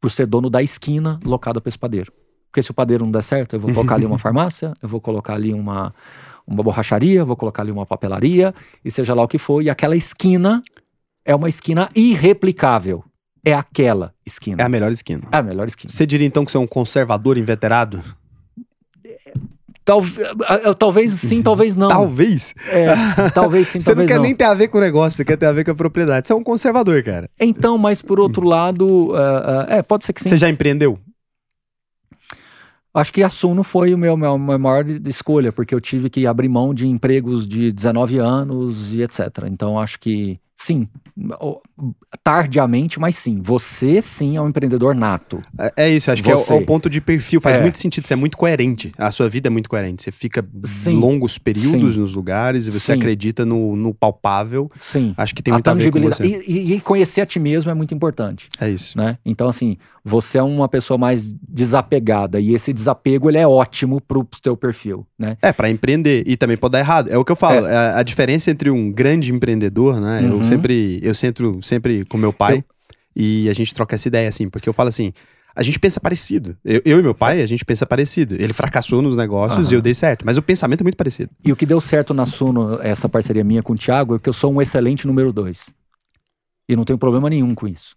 Por 0.00 0.10
ser 0.10 0.26
dono 0.26 0.50
da 0.50 0.62
esquina 0.62 1.18
locada 1.24 1.60
para 1.60 1.68
esse 1.68 1.78
padeiro. 1.78 2.12
Porque 2.52 2.60
se 2.60 2.70
o 2.70 2.74
padeiro 2.74 3.02
não 3.06 3.10
der 3.10 3.22
certo, 3.22 3.56
eu 3.56 3.60
vou 3.60 3.72
colocar 3.72 3.94
ali 3.94 4.04
uma 4.04 4.18
farmácia, 4.20 4.74
eu 4.82 4.86
vou 4.86 5.00
colocar 5.00 5.32
ali 5.32 5.54
uma, 5.54 5.94
uma 6.46 6.62
borracharia, 6.62 7.24
vou 7.24 7.34
colocar 7.34 7.62
ali 7.62 7.72
uma 7.72 7.86
papelaria, 7.86 8.54
e 8.84 8.90
seja 8.90 9.14
lá 9.14 9.22
o 9.22 9.28
que 9.28 9.38
for, 9.38 9.62
e 9.62 9.70
aquela 9.70 9.96
esquina 9.96 10.62
é 11.24 11.34
uma 11.34 11.48
esquina 11.48 11.88
irreplicável. 11.96 13.02
É 13.42 13.54
aquela 13.54 14.12
esquina. 14.26 14.62
É 14.62 14.66
a 14.66 14.68
melhor 14.68 14.92
esquina. 14.92 15.22
É 15.32 15.36
a 15.38 15.42
melhor 15.42 15.66
esquina. 15.66 15.90
Você 15.90 16.04
diria 16.04 16.26
então 16.26 16.44
que 16.44 16.52
você 16.52 16.58
é 16.58 16.60
um 16.60 16.66
conservador 16.66 17.38
inveterado? 17.38 18.02
Tal, 19.82 20.02
talvez 20.78 21.10
sim, 21.12 21.42
talvez 21.42 21.74
não. 21.74 21.88
Talvez? 21.88 22.54
É, 22.68 23.30
talvez 23.30 23.66
sim, 23.66 23.80
Você 23.80 23.94
não 23.94 24.06
quer 24.06 24.16
não. 24.16 24.22
nem 24.22 24.34
ter 24.34 24.44
a 24.44 24.54
ver 24.54 24.68
com 24.68 24.76
o 24.76 24.80
negócio, 24.80 25.16
você 25.16 25.24
quer 25.24 25.36
ter 25.36 25.46
a 25.46 25.52
ver 25.52 25.64
com 25.64 25.70
a 25.70 25.74
propriedade. 25.74 26.26
Você 26.26 26.34
é 26.34 26.36
um 26.36 26.44
conservador, 26.44 27.02
cara. 27.02 27.28
Então, 27.40 27.78
mas 27.78 28.02
por 28.02 28.20
outro 28.20 28.46
lado, 28.46 28.86
uh, 28.86 29.12
uh, 29.12 29.66
é, 29.68 29.82
pode 29.82 30.04
ser 30.04 30.12
que 30.12 30.22
sim. 30.22 30.28
Você 30.28 30.36
já 30.36 30.48
empreendeu? 30.48 30.98
Acho 32.94 33.12
que 33.12 33.22
a 33.22 33.30
Suno 33.30 33.62
foi 33.62 33.94
o 33.94 33.98
meu, 33.98 34.16
meu, 34.16 34.38
meu 34.38 34.58
maior 34.58 34.84
escolha, 35.06 35.50
porque 35.50 35.74
eu 35.74 35.80
tive 35.80 36.10
que 36.10 36.26
abrir 36.26 36.48
mão 36.48 36.74
de 36.74 36.86
empregos 36.86 37.48
de 37.48 37.72
19 37.72 38.18
anos 38.18 38.92
e 38.92 39.02
etc. 39.02 39.46
Então 39.50 39.80
acho 39.80 39.98
que 39.98 40.38
sim. 40.56 40.88
tardiamente, 42.22 43.00
mas 43.00 43.16
sim, 43.16 43.40
você 43.42 44.00
sim 44.00 44.36
é 44.36 44.40
um 44.40 44.48
empreendedor 44.48 44.94
nato. 44.94 45.42
É, 45.58 45.72
é 45.84 45.90
isso, 45.90 46.10
acho 46.10 46.22
que 46.22 46.30
é 46.30 46.34
o, 46.34 46.38
Você. 46.38 46.52
é 46.52 46.56
o 46.56 46.64
ponto 46.64 46.88
de 46.88 47.00
perfil. 47.00 47.40
Faz 47.40 47.56
É. 47.56 47.60
muito 47.62 47.78
sentido, 47.78 48.06
você 48.06 48.12
é 48.12 48.16
muito 48.16 48.36
coerente. 48.36 48.92
A 48.96 49.10
sua 49.10 49.28
vida 49.28 49.48
é 49.48 49.50
muito 49.50 49.68
coerente. 49.68 50.02
Você 50.02 50.12
fica 50.12 50.44
Sim. 50.64 50.98
longos 50.98 51.38
períodos 51.38 51.94
Sim. 51.94 52.00
nos 52.00 52.14
lugares 52.14 52.66
e 52.66 52.70
você 52.70 52.92
Sim. 52.94 52.98
acredita 52.98 53.44
no, 53.44 53.76
no 53.76 53.92
palpável. 53.94 54.70
Sim. 54.78 55.14
Acho 55.16 55.34
que 55.34 55.42
tem 55.42 55.52
a 55.52 55.56
muito 55.56 55.68
a 55.68 55.72
tangibilidade. 55.72 56.16
você. 56.28 56.42
E, 56.46 56.72
e- 56.72 56.74
e 56.74 56.80
conhecer 56.80 57.20
a 57.20 57.26
ti 57.26 57.38
mesmo 57.40 57.70
é 57.70 57.74
muito 57.74 57.94
importante. 57.94 58.48
É 58.60 58.68
isso. 58.70 58.96
né? 58.96 59.18
Então, 59.24 59.48
assim, 59.48 59.76
você 60.04 60.38
é 60.38 60.42
uma 60.42 60.68
pessoa 60.68 60.96
mais 60.98 61.34
desapegada 61.48 62.40
e 62.40 62.54
esse 62.54 62.72
desapego 62.72 63.28
ele 63.30 63.38
é 63.38 63.46
ótimo 63.46 64.00
pro 64.00 64.26
teu 64.42 64.56
perfil, 64.56 65.06
né? 65.18 65.36
É, 65.42 65.52
pra 65.52 65.68
empreender. 65.70 66.22
E 66.26 66.36
também 66.36 66.56
pode 66.56 66.72
dar 66.72 66.78
errado. 66.80 67.08
É 67.10 67.16
o 67.18 67.24
que 67.24 67.32
eu 67.32 67.36
falo. 67.36 67.66
A, 67.66 67.98
a 67.98 68.02
diferença 68.02 68.50
entre 68.50 68.70
um 68.70 68.90
grande 68.90 69.32
empreendedor, 69.32 70.00
né? 70.00 70.20
Uhum. 70.20 70.42
Sempre, 70.56 71.00
eu 71.02 71.14
centro 71.14 71.60
sempre 71.62 72.04
com 72.04 72.16
meu 72.18 72.32
pai 72.32 72.64
e 73.14 73.48
a 73.48 73.52
gente 73.52 73.72
troca 73.74 73.94
essa 73.94 74.08
ideia, 74.08 74.28
assim, 74.28 74.48
porque 74.48 74.68
eu 74.68 74.72
falo 74.72 74.88
assim. 74.88 75.12
A 75.54 75.62
gente 75.62 75.78
pensa 75.78 76.00
parecido. 76.00 76.56
Eu, 76.64 76.80
eu 76.82 76.98
e 76.98 77.02
meu 77.02 77.14
pai, 77.14 77.42
a 77.42 77.46
gente 77.46 77.62
pensa 77.62 77.84
parecido. 77.84 78.34
Ele 78.36 78.54
fracassou 78.54 79.02
nos 79.02 79.18
negócios 79.18 79.66
e 79.66 79.74
Aham. 79.74 79.78
eu 79.78 79.82
dei 79.82 79.92
certo. 79.92 80.24
Mas 80.24 80.38
o 80.38 80.42
pensamento 80.42 80.80
é 80.80 80.84
muito 80.84 80.96
parecido. 80.96 81.30
E 81.44 81.52
o 81.52 81.56
que 81.56 81.66
deu 81.66 81.78
certo 81.78 82.14
na 82.14 82.24
Suno, 82.24 82.80
essa 82.80 83.06
parceria 83.06 83.44
minha 83.44 83.62
com 83.62 83.74
o 83.74 83.76
Thiago, 83.76 84.14
é 84.14 84.18
que 84.18 84.30
eu 84.30 84.32
sou 84.32 84.50
um 84.50 84.62
excelente 84.62 85.06
número 85.06 85.30
dois. 85.30 85.74
E 86.66 86.74
não 86.74 86.84
tenho 86.84 86.98
problema 86.98 87.28
nenhum 87.28 87.54
com 87.54 87.68
isso. 87.68 87.94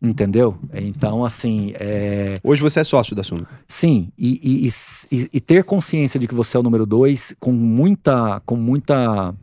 Entendeu? 0.00 0.56
Então, 0.74 1.24
assim, 1.24 1.72
é, 1.74 2.38
Hoje 2.44 2.60
você 2.62 2.80
é 2.80 2.84
sócio 2.84 3.16
da 3.16 3.22
Suno. 3.24 3.46
sim, 3.66 4.12
e, 4.18 4.38
e- 4.42 4.68
e 4.68 4.70
e- 5.16 5.30
e 5.32 5.40
ter 5.40 5.64
consciência 5.64 6.20
de 6.20 6.28
que 6.28 6.34
você 6.34 6.56
é 6.56 6.60
o 6.60 6.62
número 6.62 6.84
dois 6.86 7.34
com 7.40 7.50
muita. 7.52 8.40
Com 8.44 8.54
muita 8.54 9.34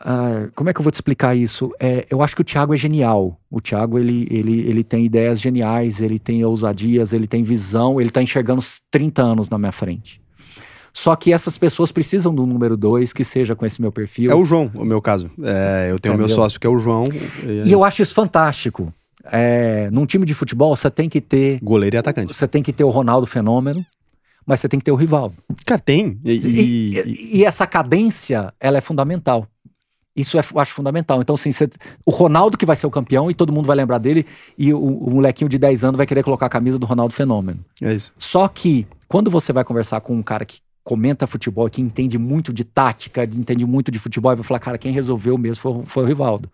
ah, 0.00 0.48
como 0.54 0.70
é 0.70 0.72
que 0.72 0.80
eu 0.80 0.82
vou 0.82 0.90
te 0.90 0.94
explicar 0.94 1.36
isso? 1.36 1.70
É, 1.78 2.06
eu 2.08 2.22
acho 2.22 2.34
que 2.34 2.40
o 2.42 2.44
Thiago 2.44 2.72
é 2.72 2.76
genial. 2.76 3.38
O 3.50 3.60
Thiago, 3.60 3.98
ele, 3.98 4.26
ele, 4.30 4.60
ele 4.68 4.82
tem 4.82 5.04
ideias 5.04 5.40
geniais, 5.40 6.00
ele 6.00 6.18
tem 6.18 6.44
ousadias, 6.44 7.12
ele 7.12 7.26
tem 7.26 7.42
visão, 7.42 8.00
ele 8.00 8.10
tá 8.10 8.22
enxergando 8.22 8.60
os 8.60 8.80
30 8.90 9.22
anos 9.22 9.48
na 9.48 9.58
minha 9.58 9.72
frente. 9.72 10.20
Só 10.92 11.14
que 11.14 11.32
essas 11.32 11.56
pessoas 11.56 11.92
precisam 11.92 12.34
do 12.34 12.44
número 12.46 12.76
dois 12.76 13.12
que 13.12 13.22
seja 13.22 13.54
com 13.54 13.64
esse 13.64 13.80
meu 13.80 13.92
perfil. 13.92 14.30
É 14.30 14.34
o 14.34 14.44
João, 14.44 14.70
o 14.74 14.84
meu 14.84 15.00
caso. 15.00 15.30
É, 15.42 15.88
eu 15.90 15.98
tenho 16.00 16.14
o 16.14 16.18
meu 16.18 16.28
sócio 16.28 16.58
que 16.58 16.66
é 16.66 16.70
o 16.70 16.78
João. 16.78 17.04
E 17.64 17.70
eu 17.70 17.84
acho 17.84 18.02
isso 18.02 18.14
fantástico. 18.14 18.92
É, 19.30 19.88
num 19.92 20.06
time 20.06 20.24
de 20.24 20.34
futebol, 20.34 20.74
você 20.74 20.90
tem 20.90 21.08
que 21.08 21.20
ter. 21.20 21.60
Goleiro 21.62 21.94
e 21.94 21.98
atacante. 21.98 22.34
Você 22.34 22.48
tem 22.48 22.62
que 22.62 22.72
ter 22.72 22.82
o 22.84 22.88
Ronaldo 22.88 23.26
Fenômeno, 23.26 23.84
mas 24.44 24.58
você 24.60 24.68
tem 24.68 24.80
que 24.80 24.84
ter 24.84 24.90
o 24.90 24.96
Rivaldo. 24.96 25.36
Cara, 25.64 25.78
tem. 25.80 26.18
E, 26.24 26.30
E, 26.32 26.36
e- 26.36 27.00
e- 27.06 27.38
e 27.38 27.44
essa 27.44 27.66
cadência, 27.68 28.52
ela 28.58 28.78
é 28.78 28.80
fundamental. 28.80 29.46
Isso 30.16 30.36
é, 30.38 30.40
eu 30.54 30.60
acho 30.60 30.72
fundamental. 30.74 31.20
Então, 31.22 31.34
assim, 31.34 31.52
você- 31.52 31.68
o 32.04 32.10
Ronaldo 32.10 32.58
que 32.58 32.66
vai 32.66 32.74
ser 32.76 32.86
o 32.86 32.90
campeão 32.90 33.30
e 33.30 33.34
todo 33.34 33.52
mundo 33.52 33.66
vai 33.66 33.76
lembrar 33.76 33.98
dele, 33.98 34.26
e 34.58 34.72
o, 34.74 34.78
o 34.80 35.10
molequinho 35.14 35.48
de 35.48 35.58
10 35.58 35.84
anos 35.84 35.96
vai 35.96 36.06
querer 36.06 36.22
colocar 36.24 36.46
a 36.46 36.48
camisa 36.48 36.78
do 36.78 36.86
Ronaldo 36.86 37.14
Fenômeno. 37.14 37.60
é 37.80 37.94
isso. 37.94 38.12
Só 38.18 38.48
que, 38.48 38.86
quando 39.08 39.30
você 39.30 39.52
vai 39.52 39.64
conversar 39.64 40.00
com 40.00 40.14
um 40.14 40.22
cara 40.22 40.44
que 40.44 40.58
comenta 40.82 41.26
futebol, 41.26 41.68
que 41.70 41.80
entende 41.80 42.18
muito 42.18 42.52
de 42.52 42.64
tática, 42.64 43.24
de- 43.26 43.38
entende 43.38 43.64
muito 43.64 43.90
de 43.90 43.98
futebol, 43.98 44.32
e 44.32 44.36
vai 44.36 44.44
falar, 44.44 44.58
cara, 44.60 44.78
quem 44.78 44.92
resolveu 44.92 45.38
mesmo 45.38 45.62
foi, 45.62 45.72
o- 45.72 45.82
foi 45.86 46.02
o 46.02 46.06
Rivaldo. 46.06 46.50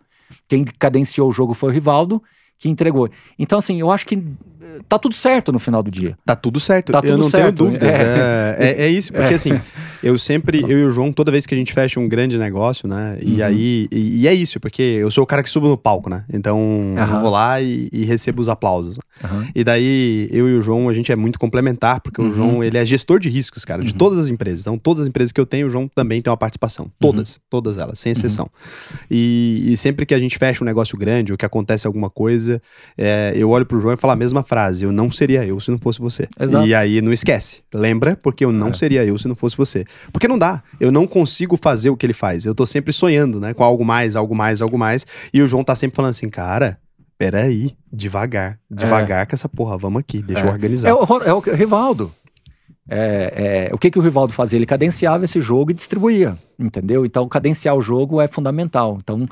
Quem 0.46 0.64
cadenciou 0.64 1.28
o 1.28 1.32
jogo 1.32 1.54
foi 1.54 1.70
o 1.70 1.72
Rivaldo, 1.72 2.22
que 2.58 2.68
entregou. 2.68 3.08
Então, 3.38 3.58
assim, 3.58 3.78
eu 3.80 3.90
acho 3.90 4.06
que 4.06 4.16
eh, 4.16 4.80
tá 4.88 4.98
tudo 4.98 5.14
certo 5.14 5.52
no 5.52 5.58
final 5.58 5.82
do 5.82 5.90
dia. 5.90 6.18
Tá 6.24 6.34
tudo 6.34 6.58
certo. 6.58 6.90
Tá 6.90 6.98
eu 6.98 7.02
tudo 7.12 7.18
não 7.18 7.30
certo. 7.30 7.54
tenho 7.56 7.70
dúvidas. 7.70 7.88
É. 7.88 8.56
É, 8.58 8.66
é, 8.66 8.82
é 8.86 8.88
isso, 8.88 9.12
porque 9.12 9.34
assim, 9.34 9.60
eu 10.02 10.16
sempre, 10.18 10.62
eu 10.68 10.78
e 10.78 10.84
o 10.84 10.90
João, 10.90 11.12
toda 11.12 11.30
vez 11.30 11.46
que 11.46 11.54
a 11.54 11.58
gente 11.58 11.72
fecha 11.72 11.98
um 12.00 12.08
grande 12.08 12.38
negócio, 12.38 12.88
né? 12.88 13.18
E 13.22 13.40
Uhum. 13.40 13.46
aí, 13.46 13.88
e, 13.92 14.20
e 14.22 14.28
é 14.28 14.34
isso, 14.34 14.58
porque 14.60 14.82
eu 14.82 15.10
sou 15.10 15.24
o 15.24 15.26
cara 15.26 15.42
que 15.42 15.50
subo 15.50 15.68
no 15.68 15.76
palco, 15.76 16.08
né? 16.10 16.24
Então 16.32 16.94
eu 16.96 17.02
Aham. 17.02 17.20
vou 17.20 17.30
lá 17.30 17.60
e, 17.60 17.88
e 17.92 18.04
recebo 18.04 18.40
os 18.40 18.48
aplausos. 18.48 18.98
Aham. 19.24 19.46
E 19.54 19.64
daí, 19.64 20.28
eu 20.30 20.48
e 20.48 20.54
o 20.58 20.62
João, 20.62 20.88
a 20.88 20.92
gente 20.92 21.10
é 21.10 21.16
muito 21.16 21.38
complementar, 21.38 22.00
porque 22.00 22.20
Uhum. 22.20 22.26
o 22.28 22.30
João, 22.30 22.64
ele 22.64 22.76
é 22.78 22.84
gestor 22.84 23.18
de 23.18 23.28
riscos, 23.28 23.64
cara, 23.64 23.82
de 23.82 23.92
Uhum. 23.92 23.98
todas 23.98 24.18
as 24.18 24.28
empresas. 24.28 24.60
Então, 24.60 24.76
todas 24.78 25.02
as 25.02 25.08
empresas 25.08 25.32
que 25.32 25.40
eu 25.40 25.46
tenho, 25.46 25.66
o 25.66 25.70
João 25.70 25.88
também 25.88 26.20
tem 26.20 26.30
uma 26.30 26.36
participação. 26.36 26.90
Todas, 27.00 27.38
todas 27.48 27.78
elas, 27.78 27.98
sem 27.98 28.12
exceção. 28.12 28.48
E, 29.10 29.62
e 29.66 29.76
sempre 29.76 30.04
que 30.04 30.14
a 30.14 30.18
gente 30.18 30.36
fecha 30.38 30.62
um 30.62 30.66
negócio 30.66 30.96
grande 30.98 31.32
ou 31.32 31.38
que 31.38 31.44
acontece 31.46 31.86
alguma 31.86 32.10
coisa, 32.10 32.60
é, 32.98 33.32
eu 33.36 33.50
olho 33.50 33.64
pro 33.64 33.80
João 33.80 33.94
e 33.94 33.96
falo 33.96 34.12
a 34.12 34.16
mesma 34.16 34.42
frase: 34.42 34.84
eu 34.84 34.92
não 34.92 35.10
seria 35.10 35.44
eu 35.46 35.58
se 35.60 35.70
não 35.70 35.78
fosse 35.78 35.98
você. 36.00 36.28
Exato. 36.38 36.66
E 36.66 36.74
aí, 36.74 37.00
não 37.00 37.12
esquece. 37.12 37.60
Lembra? 37.72 38.16
Porque 38.16 38.44
eu 38.44 38.52
não 38.52 38.68
É. 38.68 38.72
seria 38.74 39.04
eu 39.04 39.16
se 39.16 39.26
não 39.28 39.34
fosse 39.36 39.56
você. 39.56 39.84
Porque 40.12 40.28
não 40.28 40.38
dá. 40.38 40.62
Eu 40.78 40.90
não 40.92 41.06
consigo 41.06 41.56
fazer 41.56 41.90
o 41.90 41.96
que 41.96 42.04
ele 42.06 42.12
faz. 42.12 42.44
Eu 42.44 42.54
tô 42.54 42.64
sempre 42.66 42.92
sonhando, 42.92 43.40
né? 43.40 43.54
Com 43.54 43.64
algo 43.64 43.84
mais, 43.84 44.16
algo 44.16 44.34
mais, 44.34 44.60
algo 44.62 44.78
mais. 44.78 45.06
E 45.32 45.42
o 45.42 45.48
João 45.48 45.64
tá 45.64 45.74
sempre 45.74 45.96
falando 45.96 46.10
assim, 46.10 46.28
cara. 46.28 46.78
Peraí, 47.18 47.74
devagar, 47.90 48.58
devagar 48.70 49.26
com 49.26 49.34
essa 49.34 49.48
porra, 49.48 49.78
vamos 49.78 50.00
aqui, 50.00 50.20
deixa 50.20 50.44
eu 50.44 50.48
É. 50.50 50.52
organizar. 50.52 50.88
É 50.90 50.92
o, 50.92 50.98
é 51.22 51.32
o 51.32 51.38
Rivaldo. 51.38 52.12
É, 52.88 53.68
é, 53.70 53.74
o 53.74 53.78
que, 53.78 53.90
que 53.90 53.98
o 53.98 54.02
Rivaldo 54.02 54.32
fazia? 54.32 54.58
Ele 54.58 54.66
cadenciava 54.66 55.24
esse 55.24 55.40
jogo 55.40 55.70
e 55.70 55.74
distribuía, 55.74 56.36
entendeu? 56.58 57.04
Então, 57.04 57.26
cadenciar 57.26 57.74
o 57.74 57.80
jogo 57.80 58.20
é 58.20 58.28
fundamental. 58.28 58.98
Então, 59.02 59.26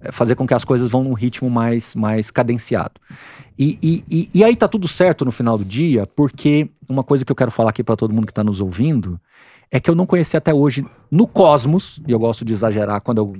é 0.00 0.12
fazer 0.12 0.34
com 0.36 0.46
que 0.46 0.54
as 0.54 0.64
coisas 0.64 0.90
vão 0.90 1.02
num 1.02 1.14
ritmo 1.14 1.50
mais, 1.50 1.94
mais 1.94 2.30
cadenciado. 2.30 2.92
E, 3.58 3.78
e, 3.82 4.04
e, 4.10 4.28
e 4.34 4.44
aí 4.44 4.56
tá 4.56 4.66
tudo 4.66 4.88
certo 4.88 5.24
no 5.24 5.32
final 5.32 5.58
do 5.58 5.64
dia, 5.64 6.06
porque 6.06 6.70
uma 6.88 7.02
coisa 7.02 7.24
que 7.24 7.30
eu 7.30 7.36
quero 7.36 7.50
falar 7.50 7.70
aqui 7.70 7.82
para 7.82 7.96
todo 7.96 8.14
mundo 8.14 8.26
que 8.26 8.34
tá 8.34 8.42
nos 8.42 8.60
ouvindo 8.60 9.20
é 9.70 9.80
que 9.80 9.88
eu 9.88 9.94
não 9.94 10.04
conheci 10.04 10.36
até 10.36 10.52
hoje 10.52 10.84
no 11.10 11.26
Cosmos, 11.26 12.00
e 12.06 12.12
eu 12.12 12.18
gosto 12.18 12.44
de 12.44 12.52
exagerar 12.52 13.00
quando 13.00 13.18
eu. 13.18 13.32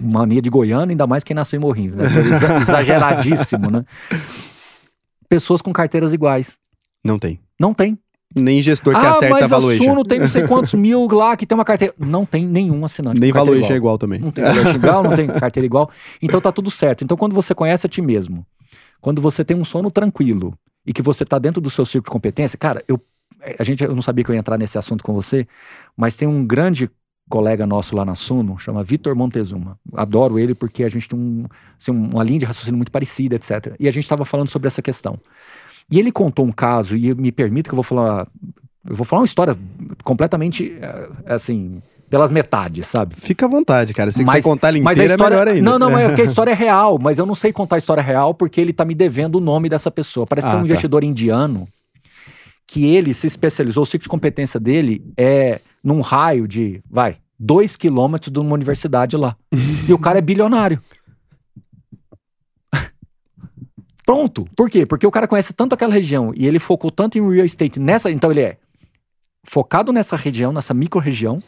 Mania 0.00 0.40
de 0.40 0.48
goiano, 0.48 0.90
ainda 0.90 1.06
mais 1.06 1.24
quem 1.24 1.34
nasceu 1.34 1.58
em 1.58 1.60
Morrinhos, 1.60 1.96
né? 1.96 2.04
Exa- 2.04 2.56
Exageradíssimo, 2.62 3.70
né? 3.70 3.84
Pessoas 5.28 5.60
com 5.62 5.72
carteiras 5.72 6.12
iguais. 6.12 6.58
Não 7.04 7.18
tem. 7.18 7.40
Não 7.58 7.74
tem. 7.74 7.98
Nem 8.34 8.62
gestor 8.62 8.94
que 8.94 9.04
ah, 9.04 9.10
acerta 9.10 9.34
mas 9.34 9.44
a 9.44 9.46
valuation. 9.48 9.82
Suno 9.84 10.04
tem 10.04 10.20
não 10.20 10.28
sei 10.28 10.46
quantos 10.46 10.74
mil 10.78 11.08
lá 11.10 11.36
que 11.36 11.44
tem 11.44 11.58
uma 11.58 11.64
carteira. 11.64 11.92
Não 11.98 12.24
tem 12.24 12.46
nenhum 12.46 12.84
assinante. 12.84 13.20
Nem 13.20 13.30
com 13.30 13.38
carteira 13.38 13.56
valuation 13.56 13.74
é 13.74 13.76
igual 13.76 13.98
também. 13.98 14.20
Não 14.20 14.30
tem 14.30 14.44
valuation 14.44 14.76
igual, 14.76 15.02
não 15.02 15.16
tem 15.16 15.26
carteira 15.40 15.66
igual. 15.66 15.90
Então 16.22 16.40
tá 16.40 16.52
tudo 16.52 16.70
certo. 16.70 17.02
Então 17.02 17.16
quando 17.16 17.34
você 17.34 17.52
conhece 17.54 17.86
a 17.86 17.90
ti 17.90 18.00
mesmo, 18.00 18.46
quando 19.00 19.20
você 19.22 19.44
tem 19.44 19.56
um 19.56 19.64
sono 19.64 19.90
tranquilo 19.90 20.54
e 20.86 20.92
que 20.92 21.02
você 21.02 21.24
tá 21.24 21.38
dentro 21.38 21.60
do 21.60 21.70
seu 21.70 21.84
círculo 21.84 22.10
de 22.10 22.12
competência, 22.12 22.58
cara, 22.58 22.82
eu 22.88 23.00
a 23.58 23.64
gente 23.64 23.82
eu 23.82 23.94
não 23.94 24.02
sabia 24.02 24.22
que 24.22 24.30
eu 24.30 24.34
ia 24.34 24.38
entrar 24.38 24.58
nesse 24.58 24.76
assunto 24.76 25.02
com 25.02 25.14
você, 25.14 25.46
mas 25.96 26.14
tem 26.14 26.28
um 26.28 26.46
grande 26.46 26.90
colega 27.28 27.66
nosso 27.66 27.94
lá 27.94 28.04
na 28.04 28.14
Suno, 28.14 28.58
chama 28.58 28.82
Vitor 28.82 29.14
Montezuma. 29.14 29.78
Adoro 29.94 30.38
ele 30.38 30.54
porque 30.54 30.82
a 30.82 30.88
gente 30.88 31.08
tem 31.08 31.18
um, 31.18 31.40
assim, 31.78 31.92
uma 31.92 32.24
linha 32.24 32.40
de 32.40 32.44
raciocínio 32.44 32.76
muito 32.76 32.90
parecida, 32.90 33.36
etc. 33.36 33.74
E 33.78 33.86
a 33.86 33.90
gente 33.90 34.02
estava 34.02 34.24
falando 34.24 34.48
sobre 34.48 34.66
essa 34.66 34.82
questão. 34.82 35.18
E 35.90 35.98
ele 35.98 36.12
contou 36.12 36.44
um 36.44 36.52
caso, 36.52 36.96
e 36.96 37.14
me 37.14 37.32
permita 37.32 37.68
que 37.68 37.72
eu 37.72 37.76
vou 37.76 37.84
falar. 37.84 38.26
Eu 38.88 38.96
vou 38.96 39.04
falar 39.04 39.20
uma 39.20 39.26
história 39.26 39.56
completamente 40.02 40.72
eh, 40.80 41.10
assim, 41.26 41.82
pelas 42.10 42.30
metades, 42.32 42.86
sabe? 42.88 43.14
Fica 43.14 43.46
à 43.46 43.48
vontade, 43.48 43.94
cara. 43.94 44.10
Se 44.10 44.24
Mas- 44.24 44.42
você 44.42 44.50
contar 44.50 44.68
ela 44.68 44.80
Mas 44.82 44.98
a 44.98 45.04
inteira, 45.04 45.14
história. 45.14 45.34
é 45.34 45.38
melhor 45.38 45.48
ainda. 45.54 45.70
Não, 45.70 45.78
não, 45.78 45.96
é 45.96 46.08
porque 46.08 46.22
a 46.22 46.24
história 46.26 46.50
é 46.50 46.54
real, 46.54 46.98
mas 46.98 47.18
eu 47.18 47.24
não 47.24 47.34
sei 47.36 47.52
contar 47.52 47.76
a 47.76 47.78
história 47.78 48.02
real 48.02 48.34
porque 48.34 48.60
ele 48.60 48.72
tá 48.72 48.84
me 48.84 48.94
devendo 48.94 49.36
o 49.36 49.40
nome 49.40 49.68
dessa 49.68 49.90
pessoa. 49.90 50.26
Parece 50.26 50.46
que 50.48 50.50
é 50.52 50.56
Ah, 50.56 50.58
um 50.58 50.62
tá. 50.62 50.66
investidor 50.66 51.04
indiano 51.04 51.68
que 52.66 52.84
ele 52.94 53.14
se 53.14 53.26
especializou, 53.26 53.84
o 53.84 53.86
ciclo 53.86 54.02
de 54.02 54.08
competência 54.08 54.58
dele 54.60 55.04
é 55.16 55.60
num 55.82 56.00
raio 56.00 56.46
de, 56.48 56.82
vai, 56.90 57.16
dois 57.38 57.76
quilômetros 57.76 58.32
de 58.32 58.38
uma 58.40 58.54
universidade 58.54 59.16
lá. 59.16 59.36
e 59.88 59.92
o 59.92 59.98
cara 59.98 60.18
é 60.18 60.22
bilionário. 60.22 60.80
Pronto. 64.04 64.44
Por 64.56 64.68
quê? 64.68 64.84
Porque 64.84 65.06
o 65.06 65.10
cara 65.10 65.28
conhece 65.28 65.52
tanto 65.52 65.74
aquela 65.74 65.92
região 65.94 66.32
e 66.36 66.46
ele 66.46 66.58
focou 66.58 66.90
tanto 66.90 67.18
em 67.18 67.30
real 67.32 67.44
estate 67.46 67.78
nessa. 67.78 68.10
Então 68.10 68.30
ele 68.30 68.40
é 68.40 68.56
focado 69.44 69.92
nessa 69.92 70.16
região, 70.16 70.52
nessa 70.52 70.74
micro-região, 70.74 71.42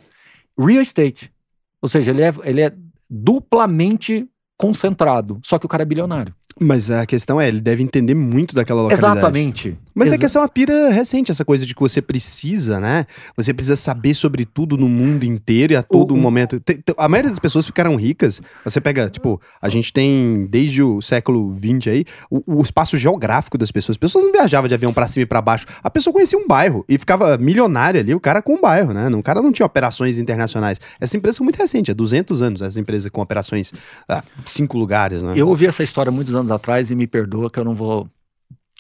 real 0.59 0.83
estate. 0.83 1.33
Ou 1.81 1.89
seja, 1.89 2.11
ele 2.11 2.23
é, 2.23 2.35
ele 2.45 2.61
é 2.61 2.73
duplamente 3.09 4.27
concentrado. 4.57 5.41
Só 5.45 5.59
que 5.59 5.67
o 5.67 5.69
cara 5.69 5.83
é 5.83 5.87
bilionário. 5.87 6.35
Mas 6.61 6.91
a 6.91 7.05
questão 7.07 7.41
é, 7.41 7.49
ele 7.49 7.61
deve 7.61 7.83
entender 7.83 8.15
muito 8.15 8.55
daquela 8.55 8.83
localidade. 8.83 9.19
Exatamente. 9.19 9.79
Mas 9.95 10.13
é 10.13 10.19
que 10.19 10.25
essa 10.25 10.39
é 10.39 10.41
uma 10.43 10.49
pira 10.49 10.91
recente, 10.91 11.31
essa 11.31 11.45
coisa 11.45 11.67
de 11.67 11.75
que 11.75 11.81
você 11.81 12.01
precisa, 12.01 12.81
né? 12.81 13.07
Você 13.37 13.53
precisa 13.53 13.77
saber 13.77 14.15
sobre 14.15 14.45
tudo 14.45 14.77
no 14.77 14.89
mundo 14.89 15.25
inteiro 15.25 15.73
e 15.73 15.77
a 15.77 15.83
todo 15.83 16.15
O- 16.15 16.17
momento. 16.17 16.61
A 16.97 17.09
maioria 17.09 17.31
das 17.31 17.39
pessoas 17.39 17.67
ficaram 17.67 17.95
ricas. 17.97 18.41
Você 18.65 18.81
pega, 18.81 19.09
tipo, 19.11 19.41
a 19.61 19.69
gente 19.69 19.93
tem 19.93 20.47
desde 20.51 20.83
o 20.83 21.01
século 21.03 21.55
XX 21.59 21.89
aí 21.93 22.05
o, 22.31 22.59
o 22.59 22.63
espaço 22.63 22.97
geográfico 22.97 23.59
das 23.59 23.71
pessoas. 23.71 23.95
As 23.95 23.99
pessoas 23.99 24.25
não 24.25 24.33
viajavam 24.33 24.69
de 24.69 24.75
avião 24.75 24.93
pra 24.93 25.07
cima 25.09 25.23
e 25.23 25.27
pra 25.27 25.41
baixo. 25.43 25.67
A 25.83 25.91
pessoa 25.91 26.13
conhecia 26.13 26.39
um 26.39 26.47
bairro 26.47 26.85
e 26.89 26.99
ficava 26.99 27.37
milionária 27.39 28.01
ali, 28.01 28.15
o 28.15 28.21
cara 28.21 28.41
com 28.43 28.55
um 28.55 28.61
bairro, 28.61 28.93
né? 28.93 29.09
O 29.09 29.23
cara 29.23 29.43
não 29.43 29.53
tinha 29.53 29.67
operações 29.67 30.19
internacionais. 30.19 30.81
Essa 31.01 31.17
empresa 31.17 31.39
é 31.41 31.45
muito 31.45 31.57
recente, 31.57 31.91
é 31.91 31.95
200 31.95 32.41
anos, 32.43 32.63
essa 32.63 32.81
empresa 32.81 33.11
com 33.11 33.21
operações, 33.21 33.73
ah, 34.09 34.23
cinco 34.47 34.79
lugares, 34.79 35.23
né? 35.23 35.33
Eu 35.37 35.49
ouvi 35.49 35.67
essa 35.67 35.83
história 35.83 36.11
muitos 36.13 36.35
anos 36.35 36.51
atrás 36.51 36.91
e 36.91 36.95
me 36.95 37.07
perdoa 37.07 37.51
que 37.51 37.59
eu 37.59 37.65
não 37.65 37.75
vou 37.75 38.09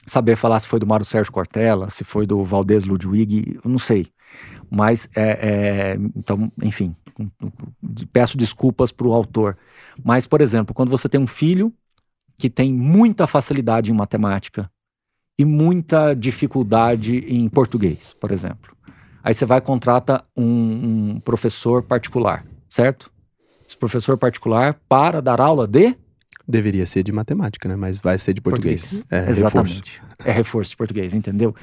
saber 0.07 0.37
falar 0.37 0.61
se 0.61 0.69
foi 0.69 0.81
do 0.81 0.87
Mário 0.87 1.05
Sérgio 1.05 1.33
Cortella, 1.33 1.91
se 1.91 2.05
foi 2.05 2.27
do 2.27 2.43
Valdez 2.43 2.85
Ludwig, 2.85 3.59
eu 3.65 3.71
não 3.71 3.79
sei. 3.79 4.09
Mas, 4.71 5.09
é, 5.15 5.31
é, 5.31 5.95
então, 6.17 6.51
enfim, 6.63 6.95
peço 8.13 8.37
desculpas 8.37 8.91
para 8.91 9.07
o 9.07 9.13
autor. 9.13 9.57
Mas, 10.03 10.27
por 10.27 10.41
exemplo, 10.41 10.75
quando 10.75 10.91
você 10.91 11.09
tem 11.09 11.21
um 11.21 11.27
filho 11.27 11.73
que 12.39 12.49
tem 12.51 12.73
muita 12.73 13.27
facilidade 13.27 13.91
em 13.91 13.95
matemática 13.95 14.71
e 15.39 15.45
muita 15.45 16.15
dificuldade 16.15 17.19
em 17.19 17.49
português, 17.49 18.15
por 18.15 18.31
exemplo. 18.31 18.75
Aí 19.23 19.33
você 19.33 19.45
vai 19.45 19.59
e 19.59 19.61
contrata 19.61 20.25
um, 20.37 21.13
um 21.15 21.21
professor 21.21 21.83
particular, 21.83 22.45
certo? 22.69 23.11
Esse 23.67 23.77
professor 23.77 24.19
particular 24.19 24.75
para 24.89 25.23
dar 25.23 25.41
aula 25.41 25.67
de 25.67 25.97
Deveria 26.47 26.87
ser 26.87 27.03
de 27.03 27.13
matemática, 27.13 27.69
né? 27.69 27.77
Mas 27.77 27.99
vai 27.99 28.19
ser 28.19 28.33
de 28.33 28.41
português. 28.41 29.05
português. 29.05 29.05
É, 29.11 29.31
Exatamente. 29.31 29.75
Reforço. 29.75 30.13
É 30.25 30.31
reforço 30.31 30.71
de 30.71 30.77
português, 30.77 31.15
entendeu? 31.15 31.55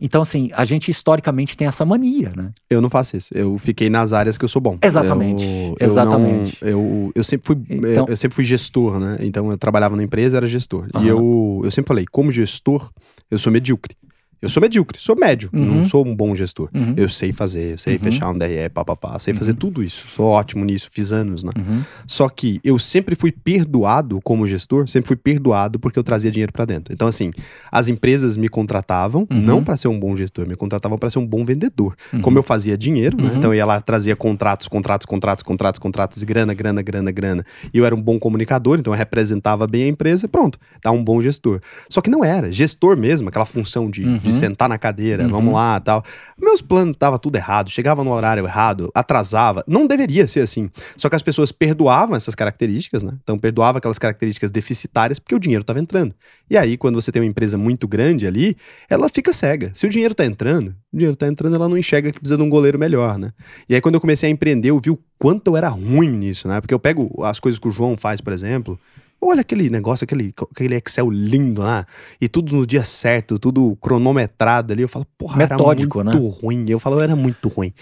Então, 0.00 0.22
assim, 0.22 0.50
a 0.52 0.64
gente 0.64 0.90
historicamente 0.90 1.56
tem 1.56 1.68
essa 1.68 1.84
mania, 1.84 2.32
né? 2.36 2.50
Eu 2.68 2.80
não 2.80 2.90
faço 2.90 3.16
isso. 3.16 3.32
Eu 3.32 3.58
fiquei 3.58 3.88
nas 3.88 4.12
áreas 4.12 4.36
que 4.36 4.44
eu 4.44 4.48
sou 4.48 4.60
bom. 4.60 4.78
Exatamente. 4.82 5.44
Eu, 5.44 5.86
Exatamente. 5.86 6.58
Eu, 6.60 6.76
não, 6.76 6.78
eu, 6.78 7.12
eu, 7.14 7.24
sempre 7.24 7.46
fui, 7.46 7.62
então, 7.70 8.06
eu 8.08 8.16
sempre 8.16 8.34
fui 8.34 8.44
gestor, 8.44 8.98
né? 8.98 9.18
Então 9.20 9.50
eu 9.50 9.58
trabalhava 9.58 9.96
na 9.96 10.02
empresa, 10.02 10.36
era 10.36 10.46
gestor. 10.46 10.86
Uh 10.94 10.98
-huh. 10.98 11.04
E 11.04 11.08
eu, 11.08 11.60
eu 11.64 11.70
sempre 11.70 11.88
falei, 11.88 12.06
como 12.10 12.32
gestor, 12.32 12.90
eu 13.30 13.38
sou 13.38 13.52
medíocre. 13.52 13.96
Eu 14.40 14.48
sou 14.48 14.60
medíocre, 14.60 14.98
sou 15.00 15.16
médio, 15.16 15.50
uhum. 15.52 15.64
não 15.64 15.84
sou 15.84 16.06
um 16.06 16.14
bom 16.14 16.34
gestor. 16.34 16.68
Uhum. 16.72 16.94
Eu 16.96 17.08
sei 17.08 17.32
fazer, 17.32 17.72
eu 17.72 17.78
sei 17.78 17.94
uhum. 17.94 18.00
fechar 18.00 18.30
um 18.30 18.38
DRE, 18.38 18.68
papapá, 18.72 19.18
sei 19.18 19.34
fazer 19.34 19.50
uhum. 19.50 19.56
tudo 19.56 19.82
isso. 19.82 20.06
Sou 20.06 20.26
ótimo 20.26 20.64
nisso, 20.64 20.88
fiz 20.92 21.10
anos, 21.10 21.42
né? 21.42 21.50
Uhum. 21.58 21.82
Só 22.06 22.28
que 22.28 22.60
eu 22.62 22.78
sempre 22.78 23.16
fui 23.16 23.32
perdoado 23.32 24.20
como 24.22 24.46
gestor, 24.46 24.88
sempre 24.88 25.08
fui 25.08 25.16
perdoado 25.16 25.80
porque 25.80 25.98
eu 25.98 26.04
trazia 26.04 26.30
dinheiro 26.30 26.52
para 26.52 26.64
dentro. 26.64 26.94
Então, 26.94 27.08
assim, 27.08 27.32
as 27.72 27.88
empresas 27.88 28.36
me 28.36 28.48
contratavam 28.48 29.26
uhum. 29.28 29.40
não 29.40 29.64
para 29.64 29.76
ser 29.76 29.88
um 29.88 29.98
bom 29.98 30.14
gestor, 30.14 30.46
me 30.46 30.54
contratavam 30.54 30.96
para 30.96 31.10
ser 31.10 31.18
um 31.18 31.26
bom 31.26 31.44
vendedor. 31.44 31.96
Como 32.22 32.38
eu 32.38 32.42
fazia 32.42 32.78
dinheiro, 32.78 33.16
né? 33.16 33.32
Então 33.34 33.52
eu 33.52 33.56
ia 33.56 33.66
lá, 33.66 33.80
trazia 33.80 34.14
contratos, 34.14 34.68
contratos, 34.68 35.04
contratos, 35.04 35.42
contratos, 35.42 35.78
contratos, 35.78 36.22
grana, 36.22 36.54
grana, 36.54 36.80
grana, 36.80 37.10
grana. 37.10 37.44
E 37.74 37.78
eu 37.78 37.84
era 37.84 37.94
um 37.94 38.00
bom 38.00 38.18
comunicador, 38.18 38.78
então 38.78 38.92
eu 38.92 38.96
representava 38.96 39.66
bem 39.66 39.84
a 39.84 39.88
empresa, 39.88 40.28
pronto, 40.28 40.58
tá 40.80 40.92
um 40.92 41.02
bom 41.02 41.20
gestor. 41.20 41.60
Só 41.88 42.00
que 42.00 42.08
não 42.08 42.24
era. 42.24 42.52
Gestor 42.52 42.96
mesmo, 42.96 43.28
aquela 43.28 43.46
função 43.46 43.90
de 43.90 44.04
de 44.28 44.34
uhum. 44.34 44.40
sentar 44.40 44.68
na 44.68 44.78
cadeira, 44.78 45.24
uhum. 45.24 45.30
vamos 45.30 45.54
lá 45.54 45.80
tal. 45.80 46.04
Meus 46.38 46.60
planos 46.62 46.92
estavam 46.92 47.18
tudo 47.18 47.36
errado, 47.36 47.70
chegava 47.70 48.04
no 48.04 48.12
horário 48.12 48.44
errado, 48.44 48.90
atrasava. 48.94 49.64
Não 49.66 49.86
deveria 49.86 50.26
ser 50.26 50.40
assim. 50.40 50.70
Só 50.96 51.08
que 51.08 51.16
as 51.16 51.22
pessoas 51.22 51.50
perdoavam 51.50 52.16
essas 52.16 52.34
características, 52.34 53.02
né? 53.02 53.12
Então 53.22 53.38
perdoava 53.38 53.78
aquelas 53.78 53.98
características 53.98 54.50
deficitárias 54.50 55.18
porque 55.18 55.34
o 55.34 55.38
dinheiro 55.38 55.62
estava 55.62 55.80
entrando. 55.80 56.14
E 56.50 56.56
aí, 56.56 56.76
quando 56.76 56.94
você 56.94 57.12
tem 57.12 57.20
uma 57.20 57.28
empresa 57.28 57.58
muito 57.58 57.86
grande 57.86 58.26
ali, 58.26 58.56
ela 58.88 59.08
fica 59.08 59.32
cega. 59.32 59.70
Se 59.74 59.86
o 59.86 59.90
dinheiro 59.90 60.12
está 60.12 60.24
entrando, 60.24 60.74
o 60.92 60.96
dinheiro 60.96 61.14
está 61.14 61.26
entrando, 61.26 61.56
ela 61.56 61.68
não 61.68 61.76
enxerga 61.76 62.10
que 62.10 62.18
precisa 62.18 62.38
de 62.38 62.42
um 62.42 62.48
goleiro 62.48 62.78
melhor, 62.78 63.18
né? 63.18 63.30
E 63.68 63.74
aí, 63.74 63.80
quando 63.80 63.96
eu 63.96 64.00
comecei 64.00 64.28
a 64.28 64.32
empreender, 64.32 64.70
eu 64.70 64.80
vi 64.80 64.90
o 64.90 64.98
quanto 65.18 65.48
eu 65.48 65.56
era 65.56 65.68
ruim 65.68 66.10
nisso, 66.10 66.48
né? 66.48 66.60
Porque 66.60 66.72
eu 66.72 66.78
pego 66.78 67.22
as 67.24 67.38
coisas 67.40 67.58
que 67.58 67.68
o 67.68 67.70
João 67.70 67.96
faz, 67.96 68.20
por 68.20 68.32
exemplo, 68.32 68.78
Olha 69.20 69.40
aquele 69.40 69.68
negócio, 69.68 70.04
aquele, 70.04 70.32
aquele 70.50 70.76
Excel 70.76 71.10
lindo 71.10 71.60
lá, 71.60 71.86
e 72.20 72.28
tudo 72.28 72.54
no 72.54 72.66
dia 72.66 72.84
certo, 72.84 73.38
tudo 73.38 73.76
cronometrado 73.76 74.72
ali. 74.72 74.82
Eu 74.82 74.88
falo, 74.88 75.06
porra, 75.16 75.36
Metódico, 75.36 76.00
era 76.00 76.10
muito 76.10 76.24
né? 76.24 76.36
ruim. 76.40 76.64
Eu 76.68 76.78
falo, 76.78 77.00
era 77.00 77.16
muito 77.16 77.48
ruim. 77.48 77.72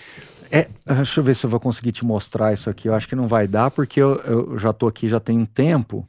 É, 0.51 0.69
deixa 0.87 1.21
eu 1.21 1.25
ver 1.25 1.37
se 1.37 1.45
eu 1.45 1.51
vou 1.51 1.61
conseguir 1.61 1.93
te 1.93 2.05
mostrar 2.05 2.53
isso 2.53 2.71
aqui. 2.71 2.89
Eu 2.89 2.95
acho 2.95 3.09
que 3.09 3.17
não 3.17 3.29
vai 3.29 3.47
dar, 3.47 3.71
porque 3.71 4.01
eu, 4.01 4.17
eu 4.21 4.59
já 4.59 4.73
tô 4.73 4.87
aqui 4.87 5.09
já 5.09 5.21
tem 5.21 5.39
um 5.39 5.45
tempo. 5.45 6.09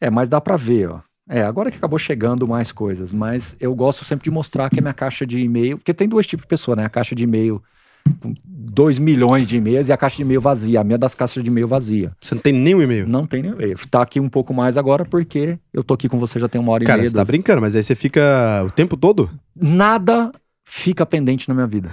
É, 0.00 0.10
mas 0.10 0.28
dá 0.28 0.40
para 0.40 0.56
ver, 0.56 0.90
ó. 0.90 1.00
É, 1.28 1.42
agora 1.42 1.70
que 1.70 1.78
acabou 1.78 1.98
chegando 1.98 2.46
mais 2.46 2.70
coisas, 2.70 3.10
mas 3.10 3.56
eu 3.58 3.74
gosto 3.74 4.04
sempre 4.04 4.24
de 4.24 4.30
mostrar 4.30 4.68
que 4.68 4.78
a 4.78 4.82
minha 4.82 4.92
caixa 4.92 5.26
de 5.26 5.40
e-mail, 5.40 5.78
porque 5.78 5.94
tem 5.94 6.06
dois 6.06 6.26
tipos 6.26 6.44
de 6.44 6.48
pessoa, 6.48 6.76
né? 6.76 6.84
A 6.84 6.90
caixa 6.90 7.14
de 7.14 7.24
e-mail 7.24 7.62
com 8.20 8.34
2 8.46 8.98
milhões 8.98 9.48
de 9.48 9.56
e-mails 9.56 9.88
e 9.88 9.92
a 9.92 9.96
caixa 9.96 10.16
de 10.16 10.22
e-mail 10.22 10.40
vazia. 10.40 10.80
A 10.80 10.84
minha 10.84 10.98
das 10.98 11.14
caixas 11.14 11.42
de 11.42 11.50
e-mail 11.50 11.68
vazia. 11.68 12.12
Você 12.20 12.34
não 12.34 12.42
tem 12.42 12.52
nenhum 12.52 12.82
e-mail? 12.82 13.08
Não 13.08 13.26
tem 13.26 13.42
nenhum 13.42 13.54
e-mail. 13.54 13.76
Tá 13.90 14.02
aqui 14.02 14.18
um 14.18 14.28
pouco 14.28 14.52
mais 14.52 14.76
agora 14.76 15.04
porque 15.04 15.58
eu 15.72 15.84
tô 15.84 15.94
aqui 15.94 16.08
com 16.08 16.18
você 16.18 16.38
já 16.38 16.48
tem 16.48 16.60
uma 16.60 16.72
hora 16.72 16.84
Cara, 16.84 16.98
e 16.98 17.02
meia. 17.02 17.10
Cara, 17.10 17.10
você 17.10 17.16
tá 17.16 17.24
brincando, 17.24 17.60
mas 17.60 17.76
aí 17.76 17.82
você 17.82 17.94
fica 17.94 18.64
o 18.66 18.70
tempo 18.70 18.96
todo? 18.96 19.30
Nada 19.54 20.32
fica 20.64 21.04
pendente 21.04 21.46
na 21.48 21.54
minha 21.54 21.66
vida. 21.66 21.90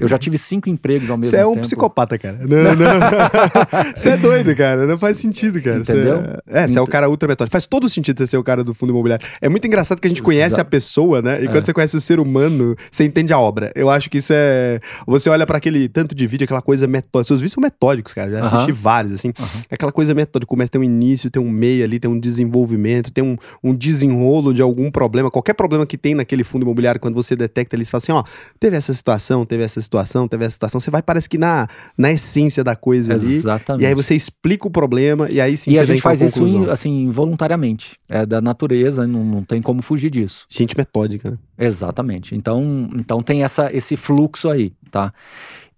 Eu 0.00 0.08
já 0.08 0.16
tive 0.16 0.38
cinco 0.38 0.68
empregos 0.68 1.10
ao 1.10 1.16
mesmo 1.16 1.30
tempo. 1.30 1.42
Você 1.42 1.44
é 1.44 1.46
um 1.46 1.52
tempo. 1.54 1.66
psicopata, 1.66 2.18
cara. 2.18 2.38
Não, 2.40 2.74
não. 2.74 2.94
Você 3.94 4.10
é 4.10 4.16
doido, 4.16 4.56
cara. 4.56 4.86
Não 4.86 4.98
faz 4.98 5.18
sentido, 5.18 5.60
cara. 5.62 5.78
Entendeu? 5.78 6.22
Cê... 6.22 6.40
É, 6.46 6.66
você 6.66 6.78
é 6.78 6.82
o 6.82 6.86
cara 6.86 7.08
ultra 7.08 7.28
metódico. 7.28 7.52
Faz 7.52 7.66
todo 7.66 7.88
sentido 7.88 8.18
você 8.18 8.26
ser 8.26 8.36
o 8.36 8.42
cara 8.42 8.64
do 8.64 8.72
fundo 8.72 8.90
imobiliário. 8.90 9.24
É 9.40 9.48
muito 9.48 9.66
engraçado 9.66 10.00
que 10.00 10.06
a 10.06 10.10
gente 10.10 10.22
conhece 10.22 10.60
a 10.60 10.64
pessoa, 10.64 11.20
né? 11.20 11.42
E 11.42 11.44
é. 11.44 11.48
quando 11.48 11.66
você 11.66 11.72
conhece 11.72 11.96
o 11.96 12.00
ser 12.00 12.18
humano, 12.18 12.74
você 12.90 13.04
entende 13.04 13.32
a 13.32 13.38
obra. 13.38 13.70
Eu 13.74 13.90
acho 13.90 14.08
que 14.08 14.18
isso 14.18 14.32
é. 14.34 14.80
Você 15.06 15.28
olha 15.28 15.46
para 15.46 15.58
aquele 15.58 15.88
tanto 15.88 16.14
de 16.14 16.26
vídeo, 16.26 16.44
aquela 16.44 16.62
coisa 16.62 16.86
metódica. 16.86 17.28
Seus 17.28 17.40
vídeos 17.40 17.52
são 17.52 17.60
metódicos, 17.60 18.12
cara. 18.12 18.30
Já 18.30 18.40
assisti 18.40 18.72
uh 18.72 18.74
-huh. 18.74 18.80
vários, 18.80 19.12
assim. 19.12 19.28
Uh 19.28 19.32
-huh. 19.42 19.64
Aquela 19.70 19.92
coisa 19.92 20.14
metódica. 20.14 20.48
Começa 20.48 20.70
a 20.70 20.72
ter 20.72 20.78
um 20.78 20.84
início, 20.84 21.30
tem 21.30 21.42
um 21.42 21.50
meio 21.50 21.84
ali, 21.84 21.98
tem 21.98 22.10
um 22.10 22.18
desenvolvimento, 22.18 23.12
tem 23.12 23.22
um, 23.22 23.36
um 23.62 23.74
desenrolo 23.74 24.54
de 24.54 24.62
algum 24.62 24.90
problema. 24.90 25.30
Qualquer 25.30 25.54
problema 25.54 25.86
que 25.86 25.98
tem 25.98 26.14
naquele 26.14 26.44
fundo 26.44 26.62
imobiliário, 26.62 27.00
quando 27.00 27.14
você 27.14 27.36
detecta 27.36 27.76
ali, 27.76 27.84
você 27.84 27.90
fala 27.90 28.02
assim: 28.02 28.12
ó, 28.14 28.24
teve 28.58 28.76
essa 28.76 28.92
situação, 28.92 29.44
teve 29.44 29.62
essa 29.62 29.80
situação, 29.80 30.26
teve 30.26 30.44
essa 30.44 30.54
situação. 30.54 30.80
Você 30.80 30.90
vai, 30.90 31.02
parece 31.02 31.28
que 31.28 31.38
na, 31.38 31.66
na 31.96 32.12
essência 32.12 32.64
da 32.64 32.74
coisa 32.74 33.14
ali. 33.14 33.34
Exatamente. 33.34 33.82
E 33.82 33.86
aí 33.86 33.94
você 33.94 34.14
explica 34.14 34.66
o 34.66 34.70
problema 34.70 35.28
e 35.30 35.40
aí 35.40 35.56
sim 35.56 35.72
E 35.72 35.78
a 35.78 35.84
gente 35.84 36.00
faz 36.00 36.20
isso 36.22 36.70
assim, 36.70 37.10
voluntariamente. 37.10 37.96
É 38.08 38.24
da 38.24 38.40
natureza, 38.40 39.06
não, 39.06 39.24
não 39.24 39.42
tem 39.42 39.60
como 39.60 39.82
fugir 39.82 40.10
disso. 40.10 40.46
Gente 40.48 40.76
metódica, 40.76 41.32
né? 41.32 41.38
Exatamente. 41.58 42.34
Então, 42.34 42.88
então 42.94 43.22
tem 43.22 43.42
essa, 43.42 43.74
esse 43.74 43.96
fluxo 43.96 44.48
aí, 44.48 44.72
tá? 44.90 45.12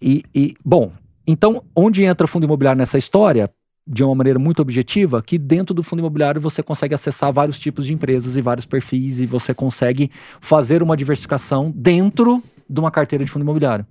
E, 0.01 0.23
e, 0.35 0.55
bom, 0.65 0.93
então 1.27 1.63
onde 1.75 2.05
entra 2.05 2.25
o 2.25 2.29
fundo 2.29 2.45
imobiliário 2.45 2.79
nessa 2.79 2.99
história? 2.99 3.51
De 3.87 4.03
uma 4.03 4.15
maneira 4.15 4.39
muito 4.39 4.61
objetiva 4.61 5.23
que 5.23 5.39
dentro 5.39 5.73
do 5.75 5.83
fundo 5.83 6.01
imobiliário 6.01 6.41
você 6.41 6.63
consegue 6.63 6.95
acessar 6.95 7.33
vários 7.33 7.59
tipos 7.59 7.87
de 7.87 7.95
empresas 7.95 8.37
e 8.37 8.41
vários 8.41 8.67
perfis 8.67 9.21
e 9.21 9.27
você 9.27 9.55
consegue 9.55 10.11
fazer 10.41 10.83
uma 10.83 10.97
diversificação 10.97 11.73
dentro 11.75 12.43
de 12.69 12.81
uma 12.81 12.91
carteira 12.91 13.25
de 13.25 13.31
fundo 13.31 13.43
imobiliário. 13.43 13.87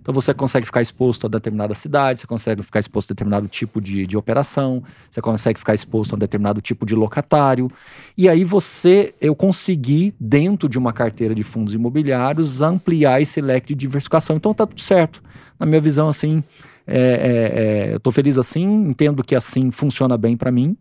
Então 0.00 0.14
você 0.14 0.32
consegue 0.32 0.64
ficar 0.64 0.80
exposto 0.80 1.26
a 1.26 1.28
determinada 1.28 1.74
cidade, 1.74 2.20
você 2.20 2.26
consegue 2.26 2.62
ficar 2.62 2.80
exposto 2.80 3.10
a 3.10 3.14
determinado 3.14 3.46
tipo 3.48 3.80
de, 3.80 4.06
de 4.06 4.16
operação, 4.16 4.82
você 5.10 5.20
consegue 5.20 5.58
ficar 5.58 5.74
exposto 5.74 6.12
a 6.12 6.16
um 6.16 6.18
determinado 6.18 6.60
tipo 6.60 6.86
de 6.86 6.94
locatário. 6.94 7.70
E 8.16 8.28
aí 8.28 8.44
você, 8.44 9.14
eu 9.20 9.34
consegui, 9.34 10.14
dentro 10.18 10.68
de 10.68 10.78
uma 10.78 10.92
carteira 10.92 11.34
de 11.34 11.42
fundos 11.42 11.74
imobiliários, 11.74 12.62
ampliar 12.62 13.20
esse 13.20 13.40
leque 13.40 13.74
de 13.74 13.80
diversificação. 13.80 14.36
Então 14.36 14.54
tá 14.54 14.66
tudo 14.66 14.80
certo. 14.80 15.22
Na 15.58 15.66
minha 15.66 15.80
visão, 15.80 16.08
assim, 16.08 16.42
é, 16.88 16.98
é, 16.98 17.90
é, 17.90 17.94
eu 17.94 18.00
tô 18.00 18.10
feliz 18.10 18.38
assim, 18.38 18.64
entendo 18.88 19.22
que 19.22 19.34
assim 19.34 19.70
funciona 19.70 20.16
bem 20.16 20.36
para 20.36 20.50
mim. 20.50 20.76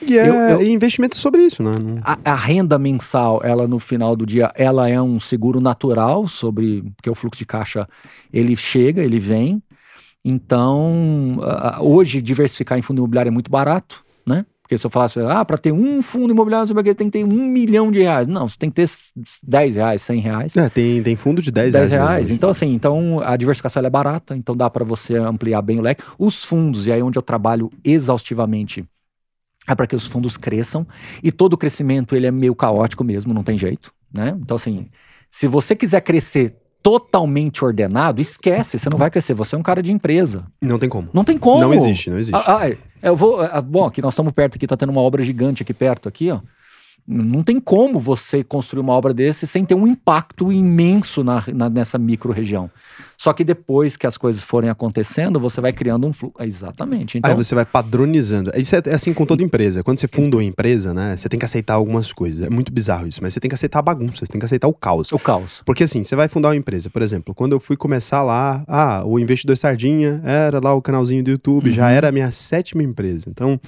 E 0.00 0.16
é 0.16 0.28
eu, 0.28 0.34
eu, 0.34 0.62
investimento 0.62 1.16
sobre 1.16 1.42
isso, 1.42 1.62
né? 1.62 1.72
A, 2.02 2.32
a, 2.32 2.34
renda 2.34 2.78
mensal, 2.78 3.40
ela 3.44 3.66
no 3.66 3.78
final 3.78 4.14
do 4.14 4.24
dia, 4.24 4.50
ela 4.54 4.88
é 4.88 5.00
um 5.02 5.18
seguro 5.18 5.60
natural 5.60 6.26
sobre 6.26 6.82
porque 6.96 7.10
o 7.10 7.14
fluxo 7.14 7.40
de 7.40 7.46
caixa 7.46 7.86
ele 8.32 8.56
chega, 8.56 9.02
ele 9.02 9.18
vem. 9.18 9.62
Então, 10.24 11.38
hoje 11.80 12.22
diversificar 12.22 12.78
em 12.78 12.82
fundo 12.82 12.98
imobiliário 12.98 13.28
é 13.28 13.32
muito 13.32 13.50
barato, 13.50 14.04
né? 14.26 14.46
Porque 14.70 14.78
se 14.78 14.86
eu 14.86 14.90
falasse, 14.90 15.18
ah, 15.18 15.44
para 15.44 15.58
ter 15.58 15.72
um 15.72 16.00
fundo 16.00 16.32
imobiliário, 16.32 16.64
você 16.68 16.94
tem 16.94 17.10
que 17.10 17.18
ter 17.18 17.24
um 17.24 17.44
milhão 17.48 17.90
de 17.90 18.02
reais. 18.02 18.28
Não, 18.28 18.48
você 18.48 18.56
tem 18.56 18.70
que 18.70 18.76
ter 18.76 18.88
10 19.42 19.74
reais, 19.74 20.00
100 20.02 20.20
reais. 20.20 20.56
É, 20.56 20.68
tem, 20.68 21.02
tem 21.02 21.16
fundo 21.16 21.42
de 21.42 21.50
10, 21.50 21.72
10 21.72 21.90
reais. 21.90 22.08
reais. 22.08 22.30
Então, 22.30 22.50
assim, 22.50 22.72
então 22.72 23.18
a 23.18 23.36
diversificação 23.36 23.84
é 23.84 23.90
barata, 23.90 24.36
então 24.36 24.56
dá 24.56 24.70
para 24.70 24.84
você 24.84 25.16
ampliar 25.16 25.60
bem 25.60 25.80
o 25.80 25.82
leque. 25.82 26.04
Os 26.16 26.44
fundos, 26.44 26.86
e 26.86 26.92
aí 26.92 27.02
onde 27.02 27.18
eu 27.18 27.22
trabalho 27.22 27.68
exaustivamente 27.82 28.84
é 29.66 29.74
para 29.74 29.88
que 29.88 29.96
os 29.96 30.06
fundos 30.06 30.36
cresçam 30.36 30.86
e 31.20 31.32
todo 31.32 31.54
o 31.54 31.58
crescimento 31.58 32.14
ele 32.14 32.28
é 32.28 32.30
meio 32.30 32.54
caótico 32.54 33.02
mesmo, 33.02 33.34
não 33.34 33.42
tem 33.42 33.58
jeito, 33.58 33.92
né? 34.14 34.38
Então 34.40 34.54
assim, 34.54 34.86
se 35.32 35.48
você 35.48 35.74
quiser 35.74 36.00
crescer 36.00 36.59
totalmente 36.82 37.64
ordenado, 37.64 38.20
esquece, 38.20 38.78
você 38.78 38.88
não 38.88 38.98
vai 38.98 39.10
crescer, 39.10 39.34
você 39.34 39.54
é 39.54 39.58
um 39.58 39.62
cara 39.62 39.82
de 39.82 39.92
empresa. 39.92 40.44
Não 40.60 40.78
tem 40.78 40.88
como. 40.88 41.08
Não 41.12 41.24
tem 41.24 41.36
como. 41.36 41.60
Não 41.60 41.74
existe, 41.74 42.10
não 42.10 42.18
existe. 42.18 42.36
Ah, 42.36 42.64
ah, 42.64 42.76
eu 43.02 43.16
vou, 43.16 43.40
ah, 43.40 43.60
bom, 43.60 43.84
aqui 43.84 44.00
nós 44.00 44.14
estamos 44.14 44.32
perto 44.32 44.56
aqui, 44.56 44.66
tá 44.66 44.76
tendo 44.76 44.90
uma 44.90 45.00
obra 45.00 45.22
gigante 45.22 45.62
aqui 45.62 45.74
perto 45.74 46.08
aqui, 46.08 46.30
ó. 46.30 46.40
Não 47.06 47.42
tem 47.42 47.58
como 47.58 47.98
você 47.98 48.44
construir 48.44 48.80
uma 48.80 48.92
obra 48.92 49.12
desse 49.12 49.46
sem 49.46 49.64
ter 49.64 49.74
um 49.74 49.86
impacto 49.86 50.52
imenso 50.52 51.24
na, 51.24 51.42
na 51.52 51.68
nessa 51.68 51.98
micro-região. 51.98 52.70
Só 53.16 53.32
que 53.32 53.44
depois 53.44 53.96
que 53.96 54.06
as 54.06 54.16
coisas 54.16 54.42
forem 54.42 54.70
acontecendo, 54.70 55.38
você 55.38 55.60
vai 55.60 55.72
criando 55.72 56.06
um 56.06 56.12
fluxo. 56.12 56.42
Exatamente. 56.42 57.18
Então... 57.18 57.30
Aí 57.30 57.36
você 57.36 57.54
vai 57.54 57.66
padronizando. 57.66 58.50
Isso 58.56 58.74
é, 58.74 58.82
é 58.86 58.94
assim 58.94 59.12
com 59.12 59.26
toda 59.26 59.42
empresa. 59.42 59.82
Quando 59.82 59.98
você 59.98 60.08
funda 60.08 60.38
uma 60.38 60.44
empresa, 60.44 60.94
né, 60.94 61.16
você 61.16 61.28
tem 61.28 61.38
que 61.38 61.44
aceitar 61.44 61.74
algumas 61.74 62.12
coisas. 62.12 62.42
É 62.42 62.48
muito 62.48 62.72
bizarro 62.72 63.06
isso, 63.06 63.22
mas 63.22 63.34
você 63.34 63.40
tem 63.40 63.48
que 63.48 63.54
aceitar 63.54 63.80
a 63.80 63.82
bagunça, 63.82 64.24
você 64.24 64.26
tem 64.26 64.38
que 64.38 64.46
aceitar 64.46 64.68
o 64.68 64.72
caos. 64.72 65.12
O 65.12 65.18
caos. 65.18 65.62
Porque 65.66 65.84
assim, 65.84 66.02
você 66.02 66.16
vai 66.16 66.28
fundar 66.28 66.48
uma 66.48 66.56
empresa, 66.56 66.88
por 66.88 67.02
exemplo, 67.02 67.34
quando 67.34 67.52
eu 67.52 67.60
fui 67.60 67.76
começar 67.76 68.22
lá, 68.22 68.64
ah, 68.66 69.02
o 69.04 69.18
Investidor 69.18 69.56
Sardinha 69.56 70.22
era 70.24 70.58
lá 70.58 70.72
o 70.72 70.80
canalzinho 70.80 71.22
do 71.22 71.30
YouTube, 71.30 71.68
uhum. 71.68 71.74
já 71.74 71.90
era 71.90 72.08
a 72.08 72.12
minha 72.12 72.30
sétima 72.30 72.82
empresa. 72.82 73.28
Então, 73.28 73.60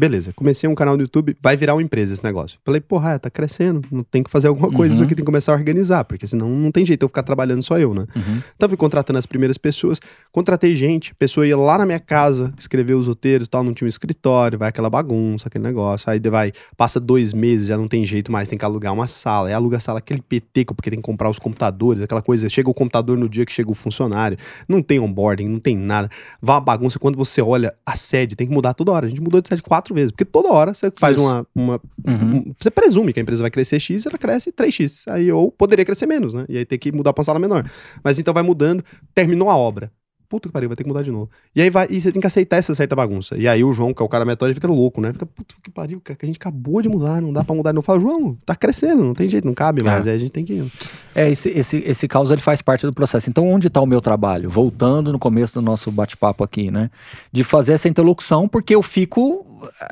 Beleza, 0.00 0.32
comecei 0.32 0.66
um 0.66 0.74
canal 0.74 0.96
no 0.96 1.02
YouTube, 1.02 1.36
vai 1.42 1.58
virar 1.58 1.74
uma 1.74 1.82
empresa 1.82 2.14
esse 2.14 2.24
negócio. 2.24 2.58
Falei, 2.64 2.80
porra, 2.80 3.18
tá 3.18 3.28
crescendo, 3.28 3.82
não 3.92 4.02
tem 4.02 4.22
que 4.22 4.30
fazer 4.30 4.48
alguma 4.48 4.70
coisa, 4.72 4.94
isso 4.94 5.02
Uhum. 5.02 5.06
aqui 5.06 5.14
tem 5.14 5.22
que 5.22 5.26
começar 5.26 5.52
a 5.52 5.56
organizar, 5.56 6.04
porque 6.04 6.26
senão 6.26 6.48
não 6.48 6.72
tem 6.72 6.86
jeito 6.86 7.02
eu 7.02 7.08
ficar 7.08 7.22
trabalhando 7.22 7.62
só 7.62 7.78
eu, 7.78 7.92
né? 7.92 8.06
Uhum. 8.16 8.40
Então 8.56 8.66
fui 8.66 8.78
contratando 8.78 9.18
as 9.18 9.26
primeiras 9.26 9.58
pessoas, 9.58 10.00
contratei 10.32 10.74
gente, 10.74 11.12
a 11.12 11.14
pessoa 11.16 11.46
ia 11.46 11.54
lá 11.54 11.76
na 11.76 11.84
minha 11.84 12.00
casa, 12.00 12.50
escrever 12.58 12.94
os 12.94 13.08
roteiros 13.08 13.46
e 13.46 13.50
tal, 13.50 13.62
não 13.62 13.74
tinha 13.74 13.84
um 13.84 13.90
escritório, 13.90 14.58
vai 14.58 14.70
aquela 14.70 14.88
bagunça, 14.88 15.48
aquele 15.48 15.64
negócio. 15.64 16.10
Aí 16.10 16.18
vai, 16.18 16.50
passa 16.78 16.98
dois 16.98 17.34
meses, 17.34 17.68
já 17.68 17.76
não 17.76 17.86
tem 17.86 18.02
jeito 18.02 18.32
mais, 18.32 18.48
tem 18.48 18.58
que 18.58 18.64
alugar 18.64 18.94
uma 18.94 19.06
sala. 19.06 19.48
Aí 19.48 19.52
aluga 19.52 19.76
a 19.76 19.80
sala, 19.80 19.98
aquele 19.98 20.22
PT, 20.22 20.64
porque 20.74 20.88
tem 20.88 20.98
que 20.98 21.04
comprar 21.04 21.28
os 21.28 21.38
computadores, 21.38 22.02
aquela 22.02 22.22
coisa. 22.22 22.48
Chega 22.48 22.70
o 22.70 22.74
computador 22.74 23.18
no 23.18 23.28
dia 23.28 23.44
que 23.44 23.52
chega 23.52 23.70
o 23.70 23.74
funcionário, 23.74 24.38
não 24.66 24.80
tem 24.80 24.98
onboarding, 24.98 25.46
não 25.46 25.60
tem 25.60 25.76
nada. 25.76 26.08
Vai 26.40 26.54
uma 26.54 26.62
bagunça 26.62 26.98
quando 26.98 27.16
você 27.16 27.42
olha 27.42 27.74
a 27.84 27.96
sede, 27.96 28.34
tem 28.34 28.46
que 28.46 28.54
mudar 28.54 28.72
toda 28.72 28.92
hora. 28.92 29.04
A 29.04 29.08
gente 29.10 29.20
mudou 29.20 29.42
de 29.42 29.48
sede 29.48 29.62
quatro 29.62 29.89
vezes, 29.94 30.10
porque 30.12 30.24
toda 30.24 30.48
hora 30.50 30.72
você 30.74 30.90
faz 30.96 31.16
Isso. 31.16 31.24
uma, 31.26 31.46
uma 31.54 31.80
Uhum. 32.06 32.36
um- 32.36 32.54
Você 32.58 32.70
presume 32.70 33.12
que 33.12 33.20
a 33.20 33.22
empresa 33.22 33.42
vai 33.42 33.50
crescer 33.50 33.78
X, 33.80 34.06
ela 34.06 34.16
cresce 34.18 34.50
3X. 34.52 35.06
Aí, 35.08 35.30
ou 35.32 35.50
poderia 35.50 35.84
crescer 35.84 36.06
menos, 36.06 36.32
né? 36.34 36.44
E 36.48 36.58
aí 36.58 36.64
tem 36.64 36.78
que 36.78 36.90
mudar 36.92 37.12
pra 37.12 37.20
uma 37.20 37.24
sala 37.24 37.38
menor. 37.38 37.64
Mas 38.02 38.18
então 38.18 38.32
vai 38.34 38.42
mudando, 38.42 38.84
terminou 39.14 39.50
a 39.50 39.56
obra. 39.56 39.90
Puta 40.30 40.48
que 40.48 40.52
pariu, 40.52 40.68
vai 40.68 40.76
ter 40.76 40.84
que 40.84 40.88
mudar 40.88 41.02
de 41.02 41.10
novo. 41.10 41.28
E 41.56 41.60
aí 41.60 41.68
vai, 41.70 41.88
e 41.90 42.00
você 42.00 42.12
tem 42.12 42.20
que 42.20 42.26
aceitar 42.26 42.56
essa 42.56 42.72
certa 42.72 42.94
bagunça. 42.94 43.36
E 43.36 43.48
aí 43.48 43.64
o 43.64 43.72
João, 43.72 43.92
que 43.92 44.00
é 44.00 44.04
o 44.04 44.08
cara 44.08 44.24
metódico, 44.24 44.60
fica 44.60 44.72
louco, 44.72 45.00
né? 45.00 45.12
Fica, 45.12 45.26
puta 45.26 45.56
que 45.60 45.68
pariu, 45.72 46.00
cara, 46.00 46.16
que 46.16 46.24
a 46.24 46.28
gente 46.28 46.36
acabou 46.36 46.80
de 46.80 46.88
mudar, 46.88 47.20
não 47.20 47.32
dá 47.32 47.42
pra 47.42 47.52
mudar. 47.52 47.72
Não 47.72 47.82
fala, 47.82 47.98
João, 47.98 48.38
tá 48.46 48.54
crescendo, 48.54 49.02
não 49.02 49.12
tem 49.12 49.28
jeito, 49.28 49.44
não 49.44 49.54
cabe 49.54 49.82
mais. 49.82 50.06
É. 50.06 50.10
Aí 50.10 50.16
a 50.16 50.18
gente 50.20 50.30
tem 50.30 50.44
que 50.44 50.52
ir. 50.52 50.72
É, 51.16 51.28
esse, 51.28 51.48
esse, 51.48 51.78
esse 51.78 52.06
caos 52.06 52.30
ele 52.30 52.40
faz 52.40 52.62
parte 52.62 52.86
do 52.86 52.92
processo. 52.92 53.28
Então, 53.28 53.48
onde 53.48 53.66
está 53.66 53.80
o 53.80 53.86
meu 53.86 54.00
trabalho? 54.00 54.48
Voltando 54.48 55.10
no 55.10 55.18
começo 55.18 55.54
do 55.54 55.62
nosso 55.62 55.90
bate-papo 55.90 56.44
aqui, 56.44 56.70
né? 56.70 56.92
De 57.32 57.42
fazer 57.42 57.72
essa 57.72 57.88
interlocução, 57.88 58.46
porque 58.46 58.72
eu 58.72 58.82
fico 58.82 59.44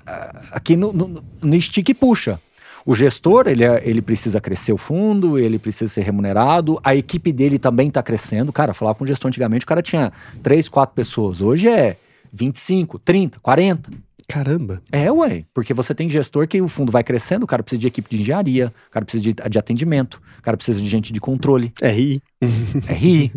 ah, 0.07 0.43
aqui 0.53 0.77
no, 0.77 0.93
no, 0.93 1.09
no 1.43 1.55
e 1.55 1.95
puxa. 1.95 2.41
O 2.89 2.95
gestor, 2.95 3.49
ele, 3.49 3.65
é- 3.65 3.83
ele 3.85 4.01
precisa 4.01 4.41
crescer 4.41 4.73
o 4.73 4.79
fundo, 4.79 5.39
ele 5.39 5.59
precisa 5.59 5.93
ser 5.93 6.01
remunerado, 6.01 6.81
a 6.83 6.97
equipe 6.97 7.31
dele 7.35 7.59
também 7.59 7.89
está 7.89 8.03
crescendo. 8.03 8.51
Cara, 8.51 8.73
falar 8.73 8.95
com 8.95 9.05
o 9.05 9.07
gestor 9.07 9.29
antigamente, 9.29 9.67
o 9.67 9.69
cara 9.69 9.83
tinha 9.83 10.11
três, 10.43 10.71
quatro 10.71 10.95
pessoas. 10.95 11.43
Hoje 11.43 11.69
é 11.69 11.99
25, 12.33 12.99
30, 12.99 13.41
40. 13.41 13.91
Caramba. 14.27 14.81
É, 14.91 15.13
ué, 15.13 15.45
porque 15.53 15.75
você 15.75 15.95
tem 15.95 16.09
gestor 16.09 16.49
que 16.49 16.63
o 16.63 16.67
fundo 16.69 16.91
vai 16.91 17.05
crescendo, 17.05 17.43
o 17.43 17.47
cara 17.47 17.63
precisa 17.63 17.81
de 17.81 17.89
equipe 17.89 18.09
de 18.09 18.23
engenharia, 18.23 18.73
o 18.89 18.91
cara 18.91 19.05
precisa 19.05 19.23
de, 19.23 19.35
de 19.35 19.59
atendimento, 19.59 20.19
o 20.39 20.43
cara 20.43 20.57
precisa 20.57 20.81
de 20.81 20.89
gente 20.89 21.13
de 21.13 21.21
controle, 21.21 21.75
RI. 21.83 22.23
RI, 22.89 23.33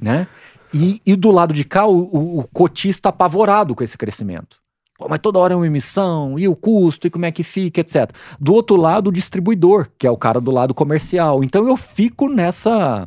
né? 0.00 0.28
E, 0.72 1.00
e 1.04 1.16
do 1.16 1.32
lado 1.32 1.52
de 1.52 1.64
cá, 1.64 1.84
o, 1.84 1.98
o, 1.98 2.38
o 2.38 2.48
cotista 2.52 3.08
apavorado 3.08 3.74
com 3.74 3.82
esse 3.82 3.98
crescimento. 3.98 4.62
Pô, 5.04 5.08
mas 5.10 5.18
toda 5.18 5.38
hora 5.38 5.52
é 5.52 5.56
uma 5.56 5.66
emissão, 5.66 6.38
e 6.38 6.48
o 6.48 6.56
custo, 6.56 7.06
e 7.06 7.10
como 7.10 7.26
é 7.26 7.30
que 7.30 7.42
fica, 7.42 7.82
etc. 7.82 8.10
Do 8.40 8.54
outro 8.54 8.74
lado, 8.76 9.08
o 9.08 9.12
distribuidor, 9.12 9.88
que 9.98 10.06
é 10.06 10.10
o 10.10 10.16
cara 10.16 10.40
do 10.40 10.50
lado 10.50 10.72
comercial. 10.72 11.44
Então 11.44 11.68
eu 11.68 11.76
fico 11.76 12.26
nessa. 12.26 13.06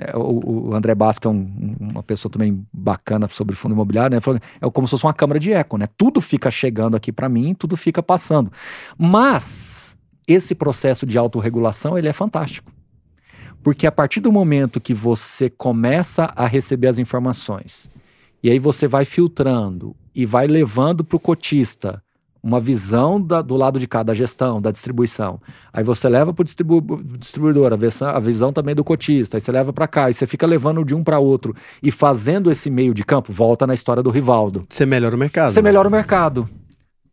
é, 0.00 0.16
o, 0.16 0.70
o 0.70 0.74
André 0.74 0.94
Basca 0.96 1.28
é 1.28 1.30
um- 1.30 1.76
uma 1.78 2.02
pessoa 2.02 2.32
também 2.32 2.66
bacana 2.72 3.28
sobre 3.28 3.54
fundo 3.54 3.72
imobiliário, 3.72 4.16
né? 4.16 4.20
Falou, 4.20 4.40
É 4.60 4.68
como 4.70 4.84
se 4.86 4.90
fosse 4.92 5.04
uma 5.04 5.12
câmara 5.14 5.38
de 5.38 5.52
eco, 5.52 5.76
né? 5.76 5.86
Tudo 5.96 6.20
fica 6.20 6.50
chegando 6.50 6.96
aqui 6.96 7.12
para 7.12 7.28
mim, 7.28 7.54
tudo 7.54 7.76
fica 7.76 8.02
passando. 8.02 8.50
Mas 8.98 9.96
esse 10.26 10.54
processo 10.56 11.06
de 11.06 11.16
autorregulação, 11.18 11.96
ele 11.96 12.08
é 12.08 12.12
fantástico. 12.12 12.72
Porque 13.62 13.86
a 13.86 13.92
partir 13.92 14.18
do 14.18 14.32
momento 14.32 14.80
que 14.80 14.92
você 14.94 15.48
começa 15.48 16.32
a 16.34 16.46
receber 16.48 16.88
as 16.88 16.98
informações, 16.98 17.88
e 18.42 18.50
aí 18.50 18.58
você 18.58 18.88
vai 18.88 19.04
filtrando 19.04 19.94
e 20.14 20.26
vai 20.26 20.46
levando 20.46 21.02
para 21.04 21.16
o 21.16 21.20
cotista 21.20 22.02
uma 22.42 22.58
visão 22.58 23.20
da- 23.20 23.40
do 23.40 23.54
lado 23.56 23.78
de 23.78 23.86
cá, 23.86 24.02
da 24.02 24.12
gestão, 24.12 24.60
da 24.60 24.72
distribuição. 24.72 25.40
Aí 25.72 25.84
você 25.84 26.08
leva 26.08 26.32
para 26.34 26.42
o 26.42 26.44
distribuidor 27.18 27.72
a 27.72 27.76
visão, 27.76 28.08
a 28.08 28.18
visão 28.18 28.52
também 28.52 28.74
do 28.74 28.82
cotista. 28.82 29.36
Aí 29.36 29.40
você 29.40 29.52
leva 29.52 29.72
para 29.72 29.86
cá, 29.86 30.10
e 30.10 30.14
você 30.14 30.26
fica 30.26 30.44
levando 30.44 30.84
de 30.84 30.92
um 30.92 31.04
para 31.04 31.20
outro 31.20 31.54
e 31.80 31.92
fazendo 31.92 32.50
esse 32.50 32.68
meio 32.68 32.92
de 32.92 33.04
campo. 33.04 33.32
Volta 33.32 33.64
na 33.64 33.74
história 33.74 34.02
do 34.02 34.10
Rivaldo. 34.10 34.66
Você 34.68 34.84
melhora 34.84 35.14
o 35.14 35.18
mercado. 35.18 35.52
Você 35.52 35.62
né? 35.62 35.68
melhora 35.68 35.86
o 35.86 35.90
mercado. 35.90 36.48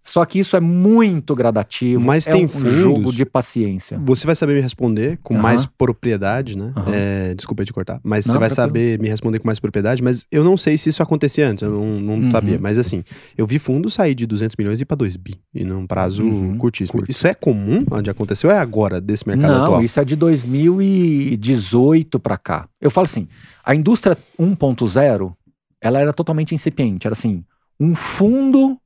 Só 0.01 0.23
que 0.25 0.39
isso 0.39 0.55
é 0.55 0.59
muito 0.59 1.35
gradativo. 1.35 2.03
Mas 2.03 2.25
é 2.25 2.31
tem 2.31 2.45
um 2.45 2.49
fundos- 2.49 2.73
jogo 2.73 3.11
de 3.13 3.25
paciência. 3.25 3.99
Você 4.05 4.25
vai 4.25 4.35
saber 4.35 4.55
me 4.55 4.61
responder 4.61 5.19
com 5.21 5.33
Aham. 5.35 5.43
mais 5.43 5.65
propriedade, 5.65 6.57
né? 6.57 6.71
Aham. 6.75 6.91
É, 6.93 7.35
desculpa 7.35 7.63
te 7.65 7.73
cortar. 7.73 7.99
Mas 8.03 8.25
Não, 8.25 8.33
você 8.33 8.39
vai 8.39 8.49
saber 8.49 8.97
me 8.99 9.07
responder 9.09 9.39
com 9.39 9.47
mais 9.47 9.59
propriedade, 9.59 10.01
mas 10.01 10.25
eu 10.31 10.43
não 10.43 10.55
sei 10.57 10.77
se 10.77 10.89
isso 10.89 11.03
acontecia 11.03 11.47
antes, 11.47 11.61
eu 11.63 11.69
não, 11.69 11.99
não 11.99 12.13
Uhum. 12.15 12.31
sabia. 12.31 12.57
Mas 12.59 12.79
assim, 12.79 13.03
eu 13.37 13.45
vi 13.45 13.59
fundo 13.59 13.89
sair 13.89 14.15
de 14.15 14.25
200 14.25 14.55
milhões 14.57 14.79
e 14.79 14.83
ir 14.83 14.85
pra 14.85 14.95
2 14.95 15.15
bi, 15.17 15.35
e 15.53 15.63
num 15.65 15.85
prazo 15.85 16.23
Uhum, 16.23 16.57
curtíssimo. 16.57 16.99
curto. 16.99 17.11
Isso 17.11 17.27
é 17.27 17.33
comum 17.33 17.85
onde 17.91 18.09
aconteceu 18.09 18.49
ou 18.49 18.55
é 18.55 18.59
agora, 18.59 18.99
desse 19.01 19.27
mercado 19.27 19.51
Não, 19.51 19.63
atual? 19.63 19.83
isso 19.83 19.99
é 19.99 20.05
de 20.05 20.15
2018 20.15 22.19
para 22.19 22.37
cá. 22.37 22.67
Eu 22.81 22.89
falo 22.89 23.05
assim, 23.05 23.27
a 23.63 23.75
indústria 23.75 24.17
1.0, 24.39 25.33
ela 25.81 25.99
era 25.99 26.13
totalmente 26.13 26.53
incipiente, 26.55 27.05
era 27.07 27.13
assim, 27.13 27.43
um 27.79 27.93
fundo 27.95 28.77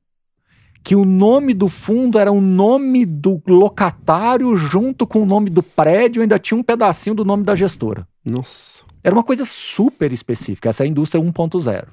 que 0.84 0.94
o 0.94 1.06
nome 1.06 1.54
do 1.54 1.66
fundo 1.66 2.18
era 2.18 2.30
o 2.30 2.42
nome 2.42 3.06
do 3.06 3.42
locatário 3.48 4.54
junto 4.54 5.06
com 5.06 5.22
o 5.22 5.26
nome 5.26 5.48
do 5.48 5.62
prédio, 5.62 6.20
ainda 6.20 6.38
tinha 6.38 6.58
um 6.58 6.62
pedacinho 6.62 7.16
do 7.16 7.24
nome 7.24 7.42
da 7.42 7.54
gestora. 7.54 8.06
Nossa. 8.22 8.84
Era 9.02 9.14
uma 9.14 9.24
coisa 9.24 9.46
super 9.46 10.12
específica, 10.12 10.68
essa 10.68 10.84
é 10.84 10.86
a 10.86 10.88
indústria 10.88 11.22
1.0. 11.22 11.86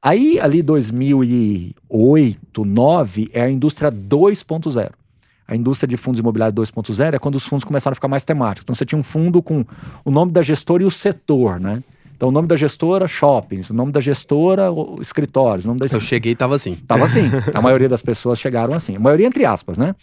Aí, 0.00 0.38
ali 0.38 0.62
2008, 0.62 1.74
2009, 2.62 3.30
é 3.32 3.42
a 3.42 3.50
indústria 3.50 3.90
2.0. 3.90 4.92
A 5.48 5.56
indústria 5.56 5.88
de 5.88 5.96
fundos 5.96 6.20
imobiliários 6.20 6.70
2.0 6.70 7.14
é 7.14 7.18
quando 7.18 7.34
os 7.34 7.44
fundos 7.44 7.64
começaram 7.64 7.92
a 7.92 7.96
ficar 7.96 8.08
mais 8.08 8.22
temáticos. 8.22 8.64
Então, 8.64 8.74
você 8.74 8.84
tinha 8.84 8.98
um 8.98 9.02
fundo 9.02 9.42
com 9.42 9.64
o 10.04 10.10
nome 10.10 10.30
da 10.30 10.40
gestora 10.40 10.82
e 10.82 10.86
o 10.86 10.90
setor, 10.90 11.58
né? 11.58 11.82
Então, 12.16 12.28
o 12.28 12.32
nome 12.32 12.46
da 12.46 12.56
gestora, 12.56 13.08
shoppings. 13.08 13.70
O 13.70 13.74
nome 13.74 13.90
da 13.90 14.00
gestora, 14.00 14.68
escritórios. 15.00 15.64
O 15.64 15.68
nome 15.68 15.80
da 15.80 15.86
Eu 15.86 16.00
cheguei 16.00 16.32
e 16.32 16.36
tava 16.36 16.54
assim. 16.54 16.76
Tava 16.86 17.04
assim. 17.04 17.22
A 17.52 17.60
maioria 17.60 17.88
das 17.88 18.02
pessoas 18.02 18.38
chegaram 18.38 18.72
assim. 18.74 18.96
A 18.96 19.00
maioria 19.00 19.26
entre 19.26 19.44
aspas, 19.44 19.76
né? 19.76 19.94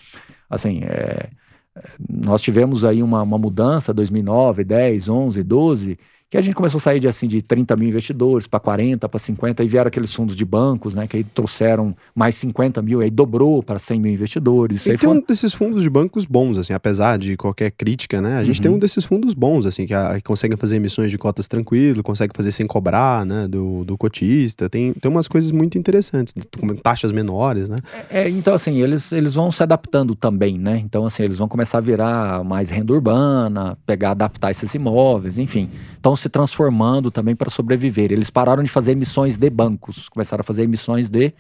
Assim, 0.50 0.82
é, 0.84 1.30
é, 1.76 1.84
nós 2.10 2.42
tivemos 2.42 2.84
aí 2.84 3.02
uma, 3.02 3.22
uma 3.22 3.38
mudança 3.38 3.94
2009, 3.94 4.64
10, 4.64 5.08
11, 5.08 5.44
12, 5.44 5.98
que 6.32 6.38
a 6.38 6.42
gente 6.42 6.56
começou 6.56 6.78
a 6.78 6.82
sair 6.82 6.98
de 7.02 7.10
assim 7.10 7.28
de 7.28 7.42
30 7.42 7.76
mil 7.76 7.90
investidores 7.90 8.48
para 8.48 8.58
40, 8.58 9.10
para 9.10 9.20
50, 9.20 9.66
e 9.66 9.68
vieram 9.68 9.90
aqueles 9.90 10.14
fundos 10.14 10.34
de 10.34 10.46
bancos, 10.46 10.96
né? 10.96 11.06
Que 11.06 11.18
aí 11.18 11.24
trouxeram 11.26 11.94
mais 12.16 12.36
50 12.36 12.82
mil, 12.82 13.02
aí 13.02 13.10
dobrou 13.12 13.62
para 13.62 13.78
100 13.78 14.00
mil 14.00 14.14
investidores. 14.14 14.86
E 14.86 14.92
tem 14.92 14.98
foi... 14.98 15.10
um 15.10 15.22
desses 15.22 15.54
fundos 15.54 15.84
de 15.84 15.90
bancos 15.90 16.24
bons, 16.24 16.58
assim, 16.58 16.72
apesar 16.72 17.18
de 17.18 17.36
qualquer 17.36 17.70
crítica, 17.72 18.22
né? 18.22 18.38
A 18.38 18.46
gente 18.46 18.60
Uhum. 18.60 18.62
tem 18.64 18.72
um 18.72 18.80
desses 18.80 19.04
fundos 19.04 19.34
bons, 19.34 19.66
assim, 19.66 19.86
que, 19.86 19.94
a- 19.94 20.14
que 20.16 20.24
conseguem 20.24 20.56
fazer 20.56 20.78
emissões 20.78 21.12
de 21.12 21.18
cotas 21.18 21.50
tranquilo, 21.50 22.02
consegue 22.02 22.32
fazer 22.34 22.54
sem 22.54 22.66
cobrar, 22.66 23.26
né? 23.26 23.46
Do, 23.50 23.84
do 23.84 23.98
cotista. 23.98 24.70
Tem, 24.70 24.94
tem 24.94 25.12
umas 25.12 25.28
coisas 25.28 25.52
muito 25.52 25.78
interessantes, 25.78 26.34
como 26.58 26.74
taxas 26.76 27.12
menores, 27.12 27.68
né? 27.68 27.76
É, 28.10 28.30
então, 28.30 28.54
assim, 28.54 28.82
eles, 28.82 29.12
eles 29.12 29.34
vão 29.34 29.52
se 29.52 29.62
adaptando 29.62 30.16
também, 30.16 30.58
né? 30.58 30.78
Então, 30.80 31.06
assim, 31.06 31.24
eles 31.24 31.38
vão 31.38 31.50
começar 31.50 31.80
a 31.80 31.82
virar 31.82 32.42
mais 32.46 32.70
renda 32.70 32.94
urbana, 32.94 33.78
pegar, 33.86 34.12
adaptar 34.12 34.50
esses 34.52 34.74
imóveis, 34.74 35.38
enfim. 35.38 35.70
Estão 35.98 36.16
se 36.22 36.30
transformando 36.30 37.12
também 37.12 37.36
para 37.36 37.50
sobreviver. 37.50 38.12
Eles 38.12 38.30
pararam 38.30 38.64
de 38.64 38.70
fazer 38.70 38.92
emissões 38.94 39.38
de 39.38 39.50
bancos, 39.50 40.08
começaram 40.08 40.42
a 40.42 40.44
fazer 40.44 40.64
emissões 40.64 41.10
de 41.10 41.34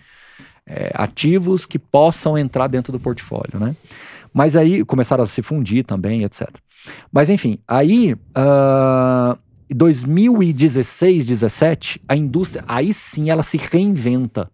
é, 0.65 0.91
ativos 0.93 1.65
que 1.65 1.79
possam 1.79 2.37
entrar 2.37 2.67
dentro 2.67 2.91
do 2.91 2.99
portfólio, 2.99 3.59
né? 3.59 3.75
Mas 4.33 4.55
aí 4.55 4.83
começaram 4.85 5.23
a 5.23 5.27
se 5.27 5.41
fundir 5.41 5.83
também, 5.83 6.23
etc. 6.23 6.49
Mas, 7.11 7.29
enfim, 7.29 7.59
aí. 7.67 8.15
em 9.69 9.75
2016, 9.75 11.27
17, 11.27 12.01
a 12.07 12.15
indústria, 12.15 12.63
aí 12.67 12.93
sim 12.93 13.29
ela 13.29 13.43
se 13.43 13.57
reinventa. 13.57 14.49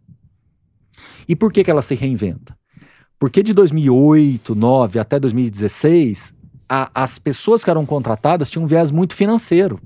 E 1.27 1.35
por 1.35 1.51
que, 1.51 1.63
que 1.63 1.71
ela 1.71 1.81
se 1.81 1.95
reinventa? 1.95 2.55
Porque 3.19 3.41
de 3.41 3.53
2008, 3.53 4.53
2009 4.53 4.99
até 4.99 5.19
2016, 5.19 6.33
a- 6.69 6.89
as 6.93 7.17
pessoas 7.17 7.63
que 7.63 7.69
eram 7.69 7.85
contratadas 7.85 8.49
tinham 8.49 8.63
um 8.63 8.67
viés 8.67 8.91
muito 8.91 9.15
financeiro. 9.15 9.79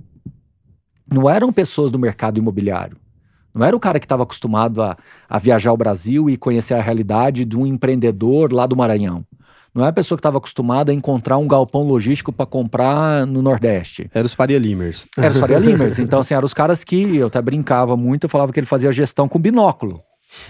Não 1.12 1.30
eram 1.30 1.52
pessoas 1.52 1.92
do 1.92 2.00
mercado 2.00 2.38
imobiliário. 2.38 2.98
Não 3.54 3.66
era 3.66 3.76
o 3.76 3.80
cara 3.80 4.00
que 4.00 4.06
estava 4.06 4.24
acostumado 4.24 4.82
a, 4.82 4.98
a 5.30 5.38
viajar 5.38 5.72
ao 5.72 5.78
Brasil 5.78 6.30
e 6.30 6.38
conhecer 6.38 6.74
a 6.74 6.82
realidade 6.82 7.44
de 7.44 7.58
um 7.58 7.66
empreendedor 7.66 8.54
lá 8.54 8.66
do 8.66 8.78
Maranhão. 8.78 9.26
Não 9.74 9.86
é 9.86 9.90
a 9.90 9.94
pessoa 9.94 10.18
que 10.18 10.20
estava 10.20 10.38
acostumada 10.38 10.92
a 10.92 10.96
encontrar 10.96 11.38
um 11.38 11.48
galpão 11.48 11.84
logístico 11.84 12.32
para 12.32 12.46
comprar 12.46 13.26
no 13.26 13.42
Nordeste. 13.42 14.10
Era 14.14 14.26
os 14.26 14.34
Faria 14.34 14.60
Limers. 14.60 15.06
Era 15.18 15.32
os 15.32 15.38
Faria 15.38 15.60
Limers. 15.60 15.98
Então, 16.00 16.20
assim, 16.20 16.34
eram 16.34 16.46
os 16.46 16.54
caras 16.54 16.84
que 16.84 17.16
eu 17.16 17.28
até 17.28 17.42
brincava 17.42 17.96
muito, 17.96 18.26
eu 18.26 18.30
falava 18.30 18.52
que 18.52 18.60
ele 18.60 18.68
fazia 18.68 18.92
gestão 18.92 19.30
com 19.30 19.40
binóculo. 19.40 20.02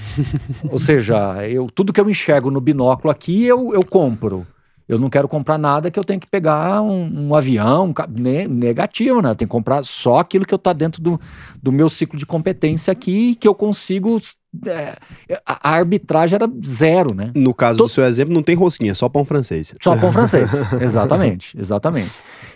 Ou 0.69 0.77
seja, 0.77 1.47
eu, 1.47 1.67
tudo 1.67 1.93
que 1.93 2.01
eu 2.01 2.09
enxergo 2.09 2.49
no 2.49 2.61
binóculo 2.61 3.11
aqui, 3.11 3.45
eu, 3.45 3.73
eu 3.73 3.85
compro. 3.85 4.45
Eu 4.91 4.99
não 4.99 5.09
quero 5.09 5.25
comprar 5.25 5.57
nada 5.57 5.89
que 5.89 5.97
eu 5.97 6.03
tenho 6.03 6.19
que 6.19 6.27
pegar 6.27 6.81
um, 6.81 7.29
um 7.29 7.33
avião, 7.33 7.93
um, 7.97 8.21
ne, 8.21 8.45
negativo, 8.45 9.21
né? 9.21 9.29
Eu 9.29 9.35
tenho 9.35 9.47
que 9.47 9.51
comprar 9.51 9.85
só 9.85 10.17
aquilo 10.17 10.45
que 10.45 10.53
eu 10.53 10.59
tá 10.59 10.73
dentro 10.73 11.01
do, 11.01 11.17
do 11.63 11.71
meu 11.71 11.89
ciclo 11.89 12.19
de 12.19 12.25
competência 12.25 12.91
aqui, 12.91 13.35
que 13.35 13.47
eu 13.47 13.55
consigo. 13.55 14.19
É, 14.67 14.97
a, 15.45 15.69
arbitragem 15.69 16.35
era 16.35 16.51
zero, 16.65 17.15
né? 17.15 17.31
No 17.33 17.53
caso 17.53 17.77
Tô... 17.77 17.83
do 17.85 17.89
seu 17.89 18.03
exemplo, 18.03 18.33
não 18.33 18.43
tem 18.43 18.53
rosquinha, 18.53 18.93
só 18.93 19.07
pão 19.07 19.23
francês. 19.23 19.73
Só 19.81 19.95
pão 19.95 20.11
francês, 20.11 20.49
exatamente, 20.81 21.57
exatamente. 21.57 22.11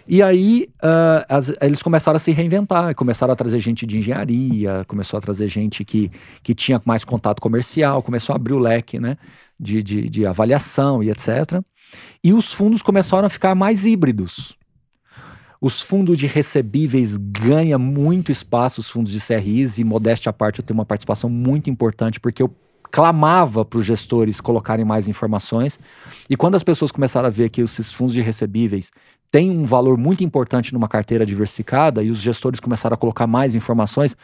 E 0.05 0.21
aí 0.21 0.67
uh, 0.83 1.23
as, 1.29 1.53
eles 1.61 1.81
começaram 1.81 2.17
a 2.17 2.19
se 2.19 2.33
reinventar, 2.33 2.93
começaram 2.95 3.31
a 3.31 3.35
trazer 3.35 3.59
gente 3.59 3.85
de 3.85 3.97
engenharia, 3.97 4.83
começou 4.89 5.17
a 5.17 5.21
trazer 5.21 5.47
gente 5.47 5.85
que, 5.85 6.11
que 6.43 6.53
tinha 6.53 6.81
mais 6.83 7.05
contato 7.05 7.41
comercial, 7.41 8.03
começou 8.03 8.33
a 8.33 8.35
abrir 8.35 8.53
o 8.53 8.59
leque 8.59 8.99
né, 8.99 9.15
de, 9.57 9.81
de, 9.81 10.01
de 10.01 10.25
avaliação 10.25 11.01
e 11.01 11.09
etc. 11.09 11.63
E 12.23 12.33
os 12.33 12.51
fundos 12.51 12.81
começaram 12.81 13.25
a 13.25 13.29
ficar 13.29 13.55
mais 13.55 13.85
híbridos. 13.85 14.57
Os 15.61 15.81
fundos 15.81 16.17
de 16.17 16.27
recebíveis 16.27 17.17
ganham 17.17 17.79
muito 17.79 18.31
espaço, 18.31 18.81
os 18.81 18.89
fundos 18.89 19.11
de 19.11 19.19
CRIs, 19.19 19.79
e 19.79 19.83
modéstia 19.83 20.29
à 20.29 20.33
parte, 20.33 20.59
eu 20.59 20.65
tenho 20.65 20.77
uma 20.77 20.85
participação 20.85 21.29
muito 21.29 21.69
importante, 21.69 22.19
porque 22.19 22.43
eu 22.43 22.53
clamava 22.91 23.65
para 23.65 23.79
os 23.79 23.85
gestores 23.85 24.39
colocarem 24.39 24.85
mais 24.85 25.07
informações. 25.07 25.79
E 26.29 26.35
quando 26.35 26.55
as 26.55 26.63
pessoas 26.63 26.91
começaram 26.91 27.27
a 27.27 27.31
ver 27.31 27.49
que 27.49 27.61
esses 27.61 27.91
fundos 27.91 28.13
de 28.13 28.21
recebíveis 28.21 28.91
têm 29.31 29.49
um 29.49 29.65
valor 29.65 29.97
muito 29.97 30.23
importante 30.23 30.73
numa 30.73 30.87
carteira 30.87 31.25
diversificada, 31.25 32.03
e 32.03 32.09
os 32.09 32.19
gestores 32.19 32.59
começaram 32.59 32.93
a 32.93 32.97
colocar 32.97 33.27
mais 33.27 33.55
informações, 33.55 34.15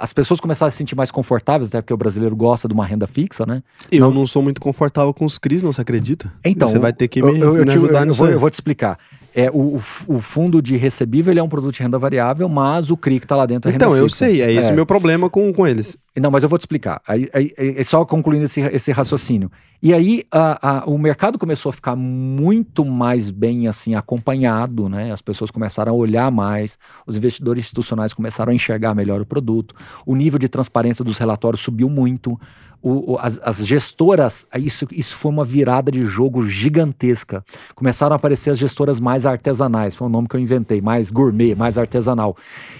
as 0.00 0.12
pessoas 0.12 0.40
começaram 0.40 0.68
a 0.68 0.70
se 0.70 0.76
sentir 0.76 0.94
mais 0.94 1.10
confortáveis, 1.10 1.70
até 1.70 1.80
porque 1.80 1.92
o 1.92 1.96
brasileiro 1.96 2.34
gosta 2.34 2.68
de 2.68 2.74
uma 2.74 2.84
renda 2.84 3.06
fixa, 3.06 3.44
né? 3.46 3.62
Eu 3.90 4.00
não, 4.00 4.20
não 4.20 4.26
sou 4.26 4.42
muito 4.42 4.60
confortável 4.60 5.12
com 5.12 5.24
os 5.24 5.38
CRIs, 5.38 5.62
não 5.62 5.72
se 5.72 5.80
acredita? 5.80 6.32
Então, 6.44 6.68
você 6.68 6.78
vai 6.78 6.92
ter 6.92 7.08
que 7.08 7.22
me, 7.22 7.38
eu, 7.40 7.56
eu, 7.56 7.64
me 7.64 7.72
ajudar 7.72 8.00
eu, 8.00 8.06
nisso. 8.06 8.22
Eu 8.22 8.26
vou, 8.26 8.34
eu 8.34 8.40
vou 8.40 8.50
te 8.50 8.54
explicar. 8.54 8.98
É, 9.34 9.50
o, 9.50 9.76
o, 9.76 10.20
fundo 10.20 10.60
de 10.60 10.76
recebível 10.76 11.36
é 11.36 11.42
um 11.42 11.48
produto 11.48 11.74
de 11.74 11.82
renda 11.82 11.98
variável, 11.98 12.48
mas 12.48 12.90
o 12.90 12.96
CRI 12.96 13.18
que 13.18 13.24
está 13.24 13.34
lá 13.34 13.46
dentro 13.46 13.70
é 13.70 13.72
renda 13.72 13.84
Então, 13.84 13.96
eu 13.96 14.08
sei, 14.08 14.42
é 14.42 14.52
esse 14.52 14.68
é. 14.68 14.72
o 14.72 14.74
meu 14.74 14.84
problema 14.84 15.30
com, 15.30 15.50
com 15.52 15.66
eles. 15.66 15.96
Não, 16.20 16.30
mas 16.30 16.42
eu 16.42 16.48
vou 16.48 16.58
te 16.58 16.62
explicar. 16.62 17.00
Aí, 17.08 17.26
aí, 17.32 17.50
é 17.56 17.82
só 17.82 18.04
concluindo 18.04 18.44
esse, 18.44 18.60
esse 18.60 18.92
raciocínio. 18.92 19.50
E 19.82 19.94
aí 19.94 20.24
a, 20.30 20.80
a, 20.80 20.84
o 20.84 20.98
mercado 20.98 21.38
começou 21.38 21.70
a 21.70 21.72
ficar 21.72 21.96
muito 21.96 22.84
mais 22.84 23.30
bem 23.30 23.66
assim 23.66 23.94
acompanhado, 23.94 24.88
né? 24.90 25.10
As 25.10 25.22
pessoas 25.22 25.50
começaram 25.50 25.92
a 25.92 25.94
olhar 25.94 26.30
mais, 26.30 26.78
os 27.06 27.16
investidores 27.16 27.64
institucionais 27.64 28.12
começaram 28.12 28.52
a 28.52 28.54
enxergar 28.54 28.94
melhor 28.94 29.22
o 29.22 29.26
produto, 29.26 29.74
o 30.04 30.14
nível 30.14 30.38
de 30.38 30.48
transparência 30.48 31.02
dos 31.02 31.16
relatórios 31.16 31.62
subiu 31.62 31.88
muito, 31.88 32.38
o, 32.82 33.12
o, 33.12 33.18
as, 33.18 33.38
as, 33.42 33.64
gestoras, 33.64 34.46
isso, 34.56 34.86
isso 34.90 35.14
foi 35.16 35.30
uma 35.30 35.44
virada 35.44 35.90
de 35.90 36.04
jogo 36.04 36.44
gigantesca. 36.44 37.44
Começaram 37.74 38.14
a 38.14 38.16
aparecer 38.16 38.50
as 38.50 38.58
gestoras 38.58 39.00
mais 39.00 39.24
artesanais, 39.24 39.94
foi 39.94 40.08
um 40.08 40.10
nome 40.10 40.28
que 40.28 40.36
eu 40.36 40.40
inventei, 40.40 40.80
mais 40.80 41.10
gourmet, 41.10 41.54
mais 41.54 41.78
artesanal. 41.78 42.36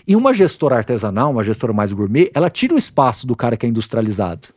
E 0.07 0.16
uma 0.16 0.34
gestora 0.34 0.76
artesanal, 0.76 1.30
uma 1.30 1.44
gestora 1.44 1.72
mais 1.72 1.92
gourmet, 1.92 2.30
ela 2.34 2.50
tira 2.50 2.74
o 2.74 2.78
espaço 2.78 3.26
do 3.26 3.36
cara 3.36 3.57
que 3.57 3.64
é 3.64 3.68
industrializado. 3.68 4.48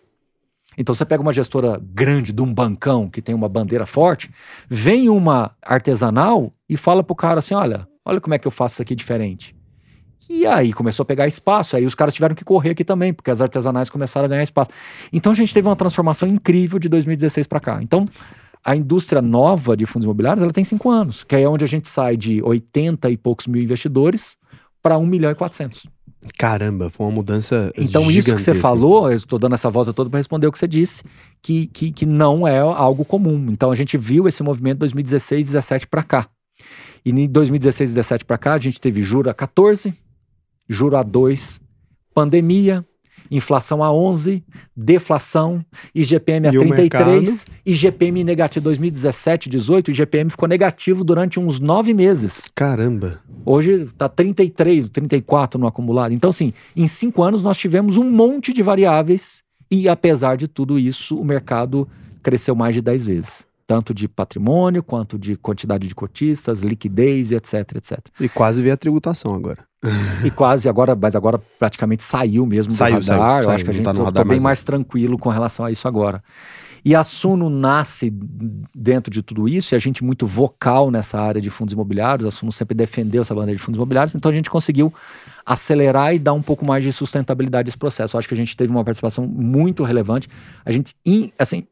Então 0.78 0.94
você 0.94 1.06
pega 1.06 1.22
uma 1.22 1.32
gestora 1.32 1.80
grande 1.82 2.34
de 2.34 2.42
um 2.42 2.54
bancão 2.54 3.10
que 3.10 3.22
tem 3.22 3.34
uma 3.34 3.48
bandeira 3.48 3.86
forte, 3.86 4.30
vem 4.68 5.10
uma 5.10 5.52
artesanal 5.62 6.52
e 6.68 6.76
fala 6.76 7.04
pro 7.04 7.16
cara 7.16 7.40
assim: 7.40 7.54
olha, 7.54 7.88
olha 8.04 8.20
como 8.20 8.34
é 8.34 8.40
que 8.40 8.48
eu 8.48 8.52
faço 8.52 8.76
isso 8.76 8.82
aqui 8.82 8.96
diferente. 8.96 9.55
E 10.30 10.46
aí 10.46 10.74
começou 10.74 11.04
a 11.04 11.06
pegar 11.06 11.28
espaço, 11.28 11.76
aí 11.76 11.86
os 11.86 11.94
caras 11.96 12.14
tiveram 12.14 12.34
que 12.34 12.44
correr 12.44 12.72
aqui 12.72 12.84
também, 12.84 13.14
porque 13.14 13.30
as 13.30 13.42
artesanais 13.42 13.90
começaram 13.90 14.26
a 14.26 14.30
ganhar 14.30 14.44
espaço. 14.44 14.72
Então 15.14 15.32
a 15.32 15.36
gente 15.36 15.54
teve 15.54 15.68
uma 15.68 15.76
transformação 15.76 16.28
incrível 16.28 16.80
de 16.80 16.90
2016 16.90 17.48
para 17.48 17.60
cá. 17.60 17.80
Então 17.82 18.06
a 18.64 18.76
indústria 18.76 19.22
nova 19.22 19.78
de 19.78 19.86
fundos 19.86 20.06
imobiliários 20.06 20.42
ela 20.42 20.52
tem 20.52 20.64
cinco 20.64 20.90
anos, 20.90 21.24
que 21.24 21.36
é 21.36 21.48
onde 21.48 21.64
a 21.64 21.68
gente 21.68 21.88
sai 21.88 22.18
de 22.18 22.42
80 22.42 23.10
e 23.12 23.18
poucos 23.18 23.46
mil 23.46 23.62
investidores 23.62 24.36
para 24.82 24.98
1 24.98 25.06
milhão 25.06 25.32
e 25.32 25.36
400. 25.36 25.86
Caramba, 26.38 26.90
foi 26.90 27.06
uma 27.06 27.12
mudança. 27.12 27.72
Então, 27.78 28.04
gigantesca. 28.10 28.20
isso 28.20 28.36
que 28.36 28.42
você 28.42 28.56
falou, 28.56 29.10
eu 29.10 29.16
estou 29.16 29.38
dando 29.38 29.54
essa 29.54 29.70
volta 29.70 29.94
toda 29.94 30.10
para 30.10 30.18
responder 30.18 30.48
o 30.48 30.52
que 30.52 30.58
você 30.58 30.68
disse, 30.68 31.04
que, 31.42 31.68
que, 31.68 31.92
que 31.92 32.06
não 32.06 32.48
é 32.48 32.60
algo 32.60 33.06
comum. 33.06 33.48
Então, 33.52 33.70
a 33.70 33.76
gente 33.76 33.96
viu 33.98 34.28
esse 34.28 34.42
movimento 34.42 34.80
2016, 34.80 35.46
17 35.48 35.88
para 35.88 36.02
cá. 36.02 36.28
E 37.06 37.12
em 37.12 37.28
2016 37.28 37.92
e 37.92 37.94
17 37.94 38.26
para 38.26 38.38
cá, 38.40 38.54
a 38.54 38.58
gente 38.58 38.82
teve 38.82 39.02
juro 39.02 39.30
a 39.30 39.34
14, 39.34 39.94
juro 40.68 40.98
a 40.98 41.04
2, 41.04 41.62
pandemia, 42.14 42.86
inflação 43.30 43.84
a 43.84 43.92
11, 43.92 44.44
deflação, 44.76 45.64
IGPM 45.94 46.48
a 46.48 46.54
e 46.54 46.58
33, 46.58 47.48
IGPM 47.66 48.24
negativo 48.24 48.64
2017, 48.64 49.50
18, 49.50 49.92
IGPM 49.92 50.30
ficou 50.30 50.48
negativo 50.48 51.04
durante 51.04 51.40
uns 51.40 51.60
nove 51.60 51.94
meses. 51.94 52.50
Caramba. 52.54 53.20
Hoje 53.46 53.84
está 53.84 54.10
33, 54.10 54.90
34 54.90 55.60
no 55.60 55.68
acumulado. 55.68 56.14
Então, 56.14 56.30
assim, 56.30 56.54
em 56.76 56.88
cinco 56.88 57.22
anos 57.22 57.44
nós 57.44 57.58
tivemos 57.58 57.98
um 57.98 58.10
monte 58.10 58.54
de 58.54 58.64
variáveis 58.64 59.44
e, 59.70 59.88
apesar 59.88 60.36
de 60.36 60.48
tudo 60.48 60.80
isso, 60.80 61.20
o 61.20 61.26
mercado 61.26 61.88
cresceu 62.24 62.56
mais 62.56 62.74
de 62.74 62.82
10 62.82 63.06
vezes 63.06 63.56
tanto 63.68 63.94
de 63.94 64.08
patrimônio 64.08 64.84
quanto 64.84 65.18
de 65.18 65.36
quantidade 65.36 65.88
de 65.88 65.96
cotistas, 65.96 66.62
liquidez, 66.62 67.32
etc, 67.32 67.54
etc. 67.76 68.00
E 68.20 68.30
quase 68.30 68.62
veio 68.62 68.74
a 68.74 68.78
tributação 68.78 69.34
agora. 69.34 69.66
E 70.24 70.32
quase 70.32 70.68
agora, 70.70 70.96
mas 70.96 71.16
agora 71.16 71.40
praticamente 71.60 72.04
saiu 72.04 72.46
mesmo 72.46 72.72
saiu, 72.72 73.00
do 73.00 73.06
radar. 73.06 73.18
Saiu, 73.18 73.38
Eu 73.38 73.44
saiu, 73.44 73.50
acho 73.52 73.64
que 73.64 73.70
a 73.70 73.74
gente 73.74 73.88
está 73.88 74.12
tá 74.12 74.24
bem 74.24 74.40
mais 74.40 74.64
tranquilo 74.64 75.18
com 75.18 75.30
relação 75.30 75.66
a 75.66 75.72
isso 75.72 75.88
agora. 75.88 76.24
E 76.84 76.94
a 76.94 77.04
Suno 77.04 77.50
nasce 77.50 78.14
dentro 78.76 79.12
de 79.12 79.24
tudo 79.24 79.50
isso, 79.50 79.74
e 79.74 79.76
a 79.76 79.80
gente 79.80 80.04
muito 80.04 80.28
vocal 80.28 80.92
nessa 80.92 81.20
área 81.20 81.42
de 81.42 81.50
fundos 81.50 81.74
imobiliários, 81.74 82.28
a 82.28 82.32
Suno 82.32 82.52
sempre 82.52 82.76
defendeu 82.76 83.24
essa 83.24 83.34
bandeira 83.34 83.58
de 83.58 83.64
fundos 83.64 83.78
imobiliários, 83.78 84.14
então 84.14 84.30
a 84.30 84.34
gente 84.34 84.52
conseguiu 84.52 84.94
acelerar 85.44 86.14
e 86.14 86.20
dar 86.20 86.34
um 86.34 86.44
pouco 86.44 86.64
mais 86.64 86.84
de 86.84 86.94
sustentabilidade 86.94 87.68
a 87.68 87.70
esse 87.70 87.78
processo. 87.78 88.16
Eu 88.16 88.20
acho 88.20 88.28
que 88.28 88.36
a 88.36 88.38
gente 88.38 88.56
teve 88.56 88.72
uma 88.72 88.84
participação 88.84 89.26
muito 89.26 89.84
relevante. 89.84 90.30
A 90.64 90.72
gente, 90.72 90.94
assim, 91.40 91.66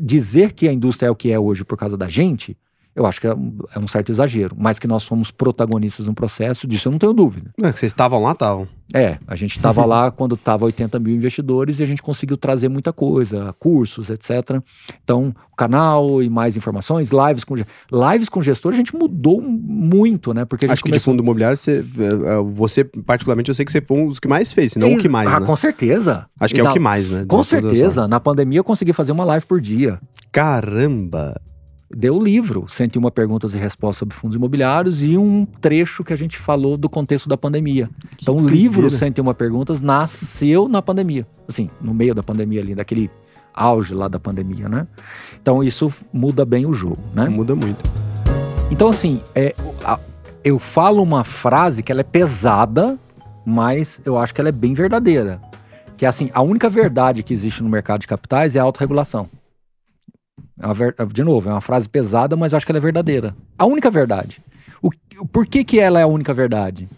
dizer 0.00 0.52
que 0.52 0.68
a 0.68 0.72
indústria 0.72 1.06
é 1.06 1.10
o 1.10 1.14
que 1.14 1.30
é 1.30 1.38
hoje 1.38 1.64
por 1.64 1.78
causa 1.78 1.96
da 1.96 2.08
gente, 2.08 2.56
eu 2.94 3.06
acho 3.06 3.20
que 3.20 3.26
é 3.26 3.34
um, 3.34 3.58
é 3.74 3.78
um 3.78 3.86
certo 3.86 4.10
exagero. 4.10 4.54
Mas 4.58 4.78
que 4.78 4.86
nós 4.86 5.04
fomos 5.04 5.30
protagonistas 5.30 6.06
no 6.06 6.14
processo, 6.14 6.66
disso 6.66 6.88
eu 6.88 6.92
não 6.92 6.98
tenho 6.98 7.12
dúvida. 7.12 7.50
É, 7.62 7.72
que 7.72 7.78
vocês 7.78 7.90
estavam 7.92 8.22
lá, 8.22 8.32
estavam. 8.32 8.68
É, 8.94 9.18
a 9.26 9.34
gente 9.34 9.56
estava 9.56 9.84
lá 9.86 10.10
quando 10.10 10.34
estava 10.34 10.66
80 10.66 10.98
mil 10.98 11.14
investidores 11.14 11.80
e 11.80 11.82
a 11.82 11.86
gente 11.86 12.02
conseguiu 12.02 12.36
trazer 12.36 12.68
muita 12.68 12.92
coisa, 12.92 13.54
cursos, 13.58 14.10
etc. 14.10 14.60
Então, 15.02 15.34
canal 15.56 16.22
e 16.22 16.28
mais 16.28 16.56
informações, 16.56 17.10
lives 17.10 17.44
com 17.44 17.54
lives 17.54 18.28
com 18.28 18.42
gestor, 18.42 18.72
a 18.72 18.76
gente 18.76 18.94
mudou 18.94 19.40
muito, 19.40 20.34
né? 20.34 20.44
Porque 20.44 20.66
a 20.66 20.68
gente 20.68 20.74
Acho 20.74 20.82
começou... 20.82 20.98
que 20.98 20.98
de 20.98 21.04
fundo 21.04 21.22
imobiliário, 21.22 21.56
você, 21.56 21.84
é, 21.98 22.04
é, 22.04 22.42
você, 22.42 22.84
particularmente, 22.84 23.48
eu 23.48 23.54
sei 23.54 23.64
que 23.64 23.72
você 23.72 23.80
foi 23.80 23.96
um 23.96 24.08
dos 24.08 24.18
que 24.18 24.28
mais 24.28 24.52
fez, 24.52 24.72
se 24.72 24.78
não 24.78 24.92
o 24.92 24.98
que 24.98 25.08
mais. 25.08 25.28
Ah, 25.28 25.40
né? 25.40 25.46
com 25.46 25.56
certeza. 25.56 26.26
Acho 26.38 26.54
que 26.54 26.60
e 26.60 26.62
é 26.62 26.64
na... 26.64 26.70
o 26.70 26.72
que 26.74 26.80
mais, 26.80 27.10
né? 27.10 27.24
Com 27.26 27.42
certeza. 27.42 28.06
Na 28.06 28.20
pandemia 28.20 28.58
eu 28.58 28.64
consegui 28.64 28.92
fazer 28.92 29.12
uma 29.12 29.24
live 29.24 29.46
por 29.46 29.60
dia. 29.60 29.98
Caramba! 30.30 31.40
Deu 31.96 32.16
o 32.16 32.22
livro, 32.22 32.66
101 32.68 33.10
perguntas 33.10 33.54
e 33.54 33.58
respostas 33.58 33.98
sobre 33.98 34.14
fundos 34.14 34.36
imobiliários 34.36 35.02
e 35.02 35.16
um 35.16 35.44
trecho 35.44 36.02
que 36.02 36.12
a 36.12 36.16
gente 36.16 36.38
falou 36.38 36.76
do 36.76 36.88
contexto 36.88 37.28
da 37.28 37.36
pandemia. 37.36 37.88
Que 38.16 38.22
então, 38.22 38.36
o 38.36 38.48
livro 38.48 38.88
101 38.88 39.34
perguntas 39.34 39.80
nasceu 39.80 40.68
na 40.68 40.80
pandemia, 40.80 41.26
assim, 41.48 41.68
no 41.80 41.92
meio 41.92 42.14
da 42.14 42.22
pandemia 42.22 42.60
ali, 42.60 42.74
daquele 42.74 43.10
auge 43.54 43.94
lá 43.94 44.08
da 44.08 44.18
pandemia, 44.18 44.68
né? 44.68 44.86
Então, 45.40 45.62
isso 45.62 45.92
muda 46.12 46.44
bem 46.44 46.64
o 46.66 46.72
jogo, 46.72 46.98
né? 47.14 47.28
Muda 47.28 47.54
muito. 47.54 47.84
Então, 48.70 48.88
assim, 48.88 49.20
é, 49.34 49.54
eu 50.42 50.58
falo 50.58 51.02
uma 51.02 51.24
frase 51.24 51.82
que 51.82 51.92
ela 51.92 52.00
é 52.00 52.04
pesada, 52.04 52.98
mas 53.44 54.00
eu 54.04 54.16
acho 54.16 54.34
que 54.34 54.40
ela 54.40 54.48
é 54.48 54.52
bem 54.52 54.72
verdadeira. 54.72 55.40
Que 55.96 56.06
é 56.06 56.08
assim, 56.08 56.30
a 56.32 56.42
única 56.42 56.70
verdade 56.70 57.22
que 57.22 57.34
existe 57.34 57.62
no 57.62 57.68
mercado 57.68 58.00
de 58.00 58.06
capitais 58.06 58.56
é 58.56 58.60
a 58.60 58.62
autorregulação. 58.62 59.28
É. 60.58 61.04
De 61.06 61.24
novo, 61.24 61.48
é 61.48 61.52
uma 61.52 61.60
frase 61.60 61.88
pesada, 61.88 62.36
mas 62.36 62.52
eu 62.52 62.56
acho 62.56 62.66
que 62.66 62.72
ela 62.72 62.78
é 62.78 62.82
verdadeira. 62.82 63.34
A 63.58 63.66
única 63.66 63.90
verdade. 63.90 64.42
O... 64.80 64.90
Por 65.26 65.46
que, 65.46 65.64
que 65.64 65.78
ela 65.78 66.00
é 66.00 66.02
a 66.02 66.06
única 66.06 66.34
verdade? 66.34 66.88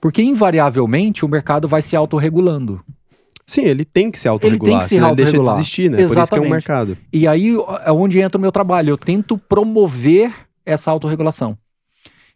Porque, 0.00 0.22
invariavelmente, 0.22 1.24
o 1.24 1.28
mercado 1.28 1.66
vai 1.66 1.80
se 1.80 1.96
autorregulando. 1.96 2.80
Sim, 3.46 3.62
ele 3.62 3.84
tem 3.84 4.10
que 4.10 4.18
se 4.18 4.26
autorregular. 4.26 4.66
Ele 4.66 4.78
tem 4.78 4.78
que 4.78 4.94
se 4.94 4.98
autorregular. 4.98 5.28
Ele 5.28 5.38
deixa 5.38 5.54
de 5.54 5.60
existir, 5.60 5.90
né? 5.90 6.00
Exatamente. 6.00 6.14
Por 6.14 6.22
isso 6.22 6.32
que 6.32 6.38
é 6.38 6.48
um 6.48 6.50
mercado. 6.50 6.98
E 7.12 7.28
aí 7.28 7.54
é 7.84 7.92
onde 7.92 8.20
entra 8.20 8.38
o 8.38 8.40
meu 8.40 8.50
trabalho. 8.52 8.90
Eu 8.90 8.96
tento 8.96 9.36
promover 9.36 10.32
essa 10.64 10.90
autorregulação. 10.90 11.56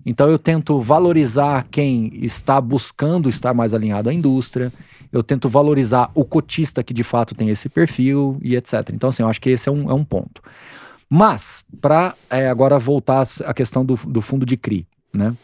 Então 0.06 0.30
eu 0.30 0.38
tento 0.38 0.80
valorizar 0.80 1.66
quem 1.70 2.10
está 2.24 2.60
buscando 2.60 3.28
estar 3.28 3.52
mais 3.52 3.74
alinhado 3.74 4.08
à 4.08 4.14
indústria, 4.14 4.72
eu 5.12 5.22
tento 5.22 5.48
valorizar 5.48 6.10
o 6.14 6.24
cotista 6.24 6.82
que 6.82 6.94
de 6.94 7.02
fato 7.02 7.34
tem 7.34 7.48
esse 7.48 7.68
perfil 7.68 8.38
e 8.42 8.56
etc. 8.56 8.90
Então, 8.92 9.08
assim, 9.08 9.22
eu 9.22 9.28
acho 9.28 9.40
que 9.40 9.50
esse 9.50 9.68
é 9.68 9.72
um, 9.72 9.90
é 9.90 9.94
um 9.94 10.04
ponto. 10.04 10.42
Mas, 11.08 11.64
para 11.80 12.14
é, 12.28 12.48
agora 12.48 12.78
voltar 12.78 13.26
à 13.44 13.54
questão 13.54 13.84
do, 13.84 13.96
do 13.96 14.20
fundo 14.20 14.44
de 14.44 14.56
CRI, 14.56 14.86
né? 15.12 15.34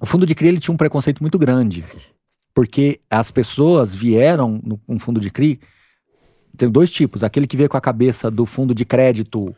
O 0.00 0.06
fundo 0.06 0.24
de 0.24 0.34
CRI 0.34 0.48
ele 0.48 0.60
tinha 0.60 0.72
um 0.72 0.78
preconceito 0.78 1.20
muito 1.20 1.38
grande, 1.38 1.84
porque 2.54 3.00
as 3.10 3.30
pessoas 3.30 3.94
vieram 3.94 4.60
no, 4.62 4.80
no 4.88 4.98
fundo 4.98 5.20
de 5.20 5.30
CRI, 5.30 5.60
tem 6.56 6.70
dois 6.70 6.90
tipos, 6.90 7.24
aquele 7.24 7.46
que 7.46 7.56
veio 7.56 7.68
com 7.68 7.76
a 7.76 7.80
cabeça 7.80 8.30
do 8.30 8.46
fundo 8.46 8.74
de 8.74 8.84
crédito 8.84 9.54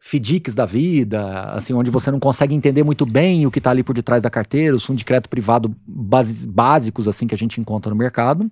FDICs 0.00 0.54
da 0.54 0.64
vida, 0.64 1.44
assim, 1.50 1.72
onde 1.74 1.90
você 1.90 2.10
não 2.10 2.20
consegue 2.20 2.54
entender 2.54 2.82
muito 2.84 3.04
bem 3.04 3.46
o 3.46 3.50
que 3.50 3.58
está 3.58 3.70
ali 3.70 3.82
por 3.82 3.94
detrás 3.94 4.22
da 4.22 4.30
carteira, 4.30 4.76
os 4.76 4.84
fundos 4.84 5.00
de 5.00 5.04
crédito 5.04 5.28
privado 5.28 5.74
base, 5.86 6.46
básicos, 6.46 7.08
assim, 7.08 7.26
que 7.26 7.34
a 7.34 7.38
gente 7.38 7.60
encontra 7.60 7.90
no 7.90 7.96
mercado. 7.96 8.50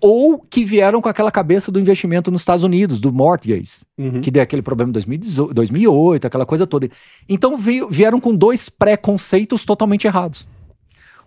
Ou 0.00 0.38
que 0.40 0.64
vieram 0.64 1.00
com 1.00 1.08
aquela 1.08 1.30
cabeça 1.30 1.70
do 1.70 1.78
investimento 1.78 2.30
nos 2.30 2.40
Estados 2.40 2.64
Unidos, 2.64 2.98
do 2.98 3.12
mortgage, 3.12 3.82
Uhum. 3.96 4.20
que 4.20 4.30
deu 4.32 4.42
aquele 4.42 4.62
problema 4.62 4.88
em 4.88 4.92
2018, 4.92 5.54
2008, 5.54 6.26
aquela 6.26 6.44
coisa 6.46 6.66
toda. 6.66 6.88
Então 7.28 7.56
veio- 7.56 7.88
vieram 7.88 8.18
com 8.18 8.34
dois 8.34 8.68
preconceitos 8.68 9.64
totalmente 9.64 10.06
errados. 10.06 10.48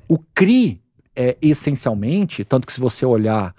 O 0.10 0.18
CRI 0.34 0.82
é 1.16 1.38
essencialmente, 1.42 2.44
tanto 2.44 2.68
que 2.68 2.74
se 2.74 2.82
você 2.82 3.06
olhar 3.06 3.56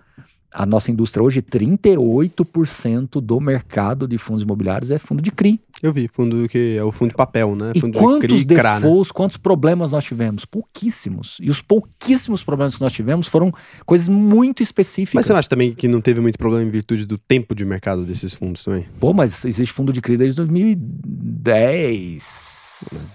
a 0.52 0.66
nossa 0.66 0.90
indústria 0.90 1.22
hoje, 1.24 1.40
38% 1.40 3.20
do 3.20 3.40
mercado 3.40 4.06
de 4.06 4.18
fundos 4.18 4.42
imobiliários 4.42 4.90
é 4.90 4.98
fundo 4.98 5.22
de 5.22 5.30
CRI. 5.30 5.60
Eu 5.86 5.92
vi, 5.92 6.08
fundo 6.08 6.48
que 6.48 6.76
é 6.76 6.82
o 6.82 6.90
fundo 6.90 7.10
de 7.10 7.14
papel, 7.14 7.54
né? 7.54 7.70
E 7.72 7.80
fundo 7.80 7.96
quantos 7.96 8.40
de 8.40 8.46
CRI, 8.46 8.56
né? 8.56 8.80
defaults, 8.80 9.12
quantos 9.12 9.36
problemas 9.36 9.92
nós 9.92 10.04
tivemos? 10.04 10.44
Pouquíssimos. 10.44 11.38
E 11.40 11.48
os 11.48 11.62
pouquíssimos 11.62 12.42
problemas 12.42 12.74
que 12.74 12.80
nós 12.80 12.92
tivemos 12.92 13.28
foram 13.28 13.52
coisas 13.84 14.08
muito 14.08 14.64
específicas. 14.64 15.14
Mas 15.14 15.26
você 15.26 15.32
acha 15.32 15.48
também 15.48 15.72
que 15.72 15.86
não 15.86 16.00
teve 16.00 16.20
muito 16.20 16.36
problema 16.36 16.66
em 16.66 16.70
virtude 16.70 17.06
do 17.06 17.16
tempo 17.16 17.54
de 17.54 17.64
mercado 17.64 18.04
desses 18.04 18.34
fundos 18.34 18.64
também? 18.64 18.84
Pô, 18.98 19.14
mas 19.14 19.44
existe 19.44 19.72
fundo 19.72 19.92
de 19.92 20.00
CRI 20.00 20.16
desde 20.16 20.38
2010. 20.38 22.65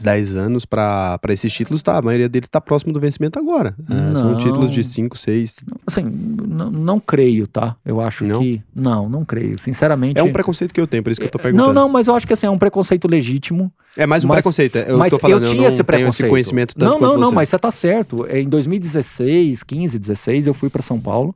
10 0.01 0.35
anos 0.35 0.65
pra 0.65 1.19
esses 1.29 1.51
títulos, 1.51 1.81
tá? 1.83 1.97
A 1.97 2.01
maioria 2.01 2.27
deles 2.29 2.49
tá 2.49 2.59
próximo 2.59 2.91
do 2.91 2.99
vencimento 2.99 3.37
agora. 3.37 3.75
É, 3.89 4.15
são 4.17 4.37
títulos 4.37 4.71
de 4.71 4.83
5, 4.83 5.17
6. 5.17 5.63
Assim, 5.85 6.03
não, 6.03 6.71
não 6.71 6.99
creio, 6.99 7.47
tá? 7.47 7.75
Eu 7.85 7.99
acho 8.01 8.25
Não? 8.25 8.39
que. 8.39 8.61
Não, 8.75 9.07
não 9.09 9.23
creio. 9.25 9.57
Sinceramente. 9.59 10.19
É 10.19 10.23
um 10.23 10.31
preconceito 10.31 10.73
que 10.73 10.81
eu 10.81 10.87
tenho, 10.87 11.03
por 11.03 11.11
isso 11.11 11.19
que 11.21 11.27
eu 11.27 11.31
tô 11.31 11.39
perguntando. 11.39 11.73
Não, 11.73 11.83
não, 11.83 11.89
mas 11.89 12.07
eu 12.07 12.15
acho 12.15 12.25
que 12.27 12.33
assim, 12.33 12.47
é 12.47 12.49
um 12.49 12.57
preconceito 12.57 13.07
legítimo. 13.07 13.71
É 13.97 14.05
mais 14.05 14.23
um 14.23 14.27
Mas- 14.27 14.37
preconceito. 14.37 14.77
Eu 14.77 14.97
mas 14.97 15.11
tô 15.11 15.19
falando, 15.19 15.37
eu 15.43 15.43
eu, 15.43 15.49
tinha 15.51 15.61
não 15.63 15.67
esse 15.67 15.77
tenho 15.77 15.85
preconceito. 15.85 16.23
esse 16.25 16.29
conhecimento 16.29 16.75
tanto 16.75 16.99
não, 16.99 17.11
não, 17.11 17.17
não, 17.17 17.29
você. 17.29 17.35
mas 17.35 17.49
você 17.49 17.59
tá 17.59 17.71
certo. 17.71 18.25
Em 18.27 18.47
2016, 18.47 19.63
15, 19.63 19.99
16, 19.99 20.47
eu 20.47 20.53
fui 20.53 20.69
para 20.69 20.81
São 20.81 20.99
Paulo 20.99 21.35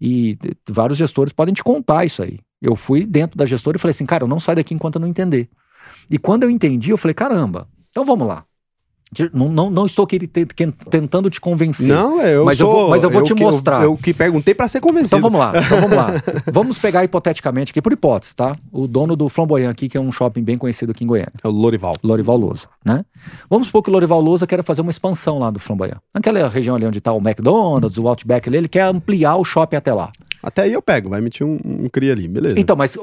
e 0.00 0.36
vários 0.70 0.98
gestores 0.98 1.32
podem 1.32 1.54
te 1.54 1.62
contar 1.62 2.04
isso 2.04 2.22
aí. 2.22 2.38
Eu 2.60 2.76
fui 2.76 3.04
dentro 3.04 3.36
da 3.36 3.44
gestora 3.44 3.76
e 3.76 3.80
falei 3.80 3.90
assim, 3.92 4.06
cara, 4.06 4.24
eu 4.24 4.28
não 4.28 4.40
saio 4.40 4.56
daqui 4.56 4.72
enquanto 4.74 4.96
eu 4.96 5.00
não 5.00 5.08
entender. 5.08 5.48
E 6.10 6.18
quando 6.18 6.44
eu 6.44 6.50
entendi, 6.50 6.90
eu 6.90 6.98
falei, 6.98 7.14
caramba, 7.14 7.68
então 7.90 8.04
vamos 8.04 8.26
lá. 8.26 8.44
Não, 9.32 9.48
não, 9.50 9.70
não 9.70 9.84
estou 9.86 10.04
aqui 10.04 10.18
te- 10.18 10.46
te- 10.46 10.72
tentando 10.90 11.28
te 11.28 11.40
convencer. 11.40 11.88
Não, 11.88 12.20
eu 12.22 12.44
Mas 12.46 12.58
eu 12.58 12.66
sou, 12.66 12.74
vou- 12.74 12.88
mas 12.90 13.02
eu 13.04 13.10
vou 13.10 13.22
te 13.22 13.34
que- 13.34 13.42
mostrar. 13.42 13.82
Eu, 13.84 13.96
que 13.96 14.14
perguntei 14.14 14.54
pra 14.54 14.68
ser 14.68 14.80
convencido. 14.80 15.16
Então 15.16 15.20
vamos 15.20 15.38
lá, 15.38 15.52
então 15.56 15.80
vamos 15.80 15.96
lá. 15.96 16.12
Vamos 16.52 16.78
pegar 16.78 17.04
hipoteticamente 17.04 17.70
aqui, 17.70 17.80
por 17.82 17.92
hipótese, 17.92 18.34
tá? 18.34 18.56
O 18.72 18.86
dono 18.86 19.14
do 19.16 19.28
Flamboyant 19.28 19.70
aqui, 19.70 19.88
que 19.88 19.96
é 19.96 20.00
um 20.00 20.10
shopping 20.12 20.42
bem 20.42 20.56
conhecido 20.58 20.92
aqui 20.92 21.04
em 21.04 21.06
Goiânia. 21.06 21.32
É 21.42 21.48
o 21.48 21.50
Lorival. 21.50 21.94
Lorival 22.02 22.36
Lousa, 22.36 22.66
né? 22.84 23.04
Vamos 23.50 23.66
supor 23.66 23.82
que 23.82 23.90
o 23.90 23.92
Lorival 23.92 24.20
Lousa 24.20 24.46
quer 24.46 24.62
fazer 24.64 24.80
uma 24.80 24.90
expansão 24.90 25.38
lá 25.38 25.50
do 25.50 25.58
Flamboyant. 25.58 25.98
Naquela 26.14 26.48
região 26.48 26.74
ali 26.76 26.86
onde 26.86 26.98
está 26.98 27.12
o 27.12 27.18
McDonald's, 27.18 27.98
o 27.98 28.08
Outback 28.08 28.48
ali, 28.48 28.58
ele 28.58 28.68
quer 28.68 28.82
ampliar 28.84 29.36
o 29.36 29.44
shopping 29.44 29.76
até 29.76 29.92
lá. 29.92 30.10
Até 30.42 30.62
aí 30.62 30.72
eu 30.72 30.82
pego, 30.82 31.08
vai 31.10 31.20
emitir 31.20 31.46
um, 31.46 31.58
um 31.64 31.88
CRI 31.88 32.10
ali, 32.10 32.26
beleza. 32.28 32.58
Então, 32.58 32.74
mas, 32.74 32.96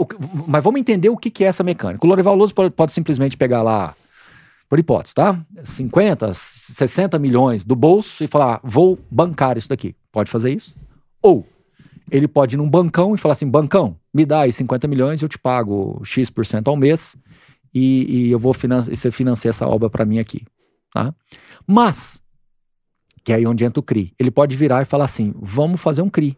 mas 0.47 0.63
vamos 0.63 0.79
entender 0.79 1.09
o 1.09 1.15
que, 1.17 1.29
que 1.29 1.43
é 1.43 1.47
essa 1.47 1.63
mecânica. 1.63 2.05
O 2.05 2.09
Lorival 2.09 2.35
Lousa 2.35 2.53
pode, 2.53 2.69
pode 2.71 2.93
simplesmente 2.93 3.37
pegar 3.37 3.61
lá, 3.61 3.93
por 4.69 4.77
hipótese, 4.77 5.15
tá? 5.15 5.43
50, 5.63 6.31
60 6.31 7.17
milhões 7.17 7.63
do 7.63 7.75
bolso 7.75 8.23
e 8.23 8.27
falar, 8.27 8.61
vou 8.63 8.99
bancar 9.09 9.57
isso 9.57 9.67
daqui. 9.67 9.95
Pode 10.11 10.29
fazer 10.29 10.53
isso? 10.53 10.75
Ou 11.21 11.45
ele 12.11 12.27
pode 12.27 12.55
ir 12.55 12.57
num 12.57 12.69
bancão 12.69 13.15
e 13.15 13.17
falar 13.17 13.33
assim, 13.33 13.47
bancão, 13.47 13.97
me 14.13 14.25
dá 14.25 14.41
aí 14.41 14.51
50 14.51 14.87
milhões, 14.87 15.21
eu 15.21 15.27
te 15.27 15.39
pago 15.39 15.99
X% 16.03 16.67
ao 16.67 16.77
mês 16.77 17.17
e, 17.73 18.27
e 18.27 18.31
eu 18.31 18.39
vou 18.39 18.53
finan 18.53 18.79
e 18.79 18.95
você 18.95 19.11
financia 19.11 19.49
essa 19.49 19.67
obra 19.67 19.89
para 19.89 20.05
mim 20.05 20.19
aqui, 20.19 20.45
tá? 20.93 21.13
Mas, 21.65 22.21
que 23.23 23.31
é 23.31 23.35
aí 23.35 23.47
onde 23.47 23.65
entra 23.65 23.79
o 23.79 23.83
CRI, 23.83 24.13
ele 24.19 24.31
pode 24.31 24.55
virar 24.55 24.81
e 24.81 24.85
falar 24.85 25.05
assim, 25.05 25.33
vamos 25.35 25.81
fazer 25.81 26.01
um 26.01 26.09
CRI. 26.09 26.31
O 26.31 26.35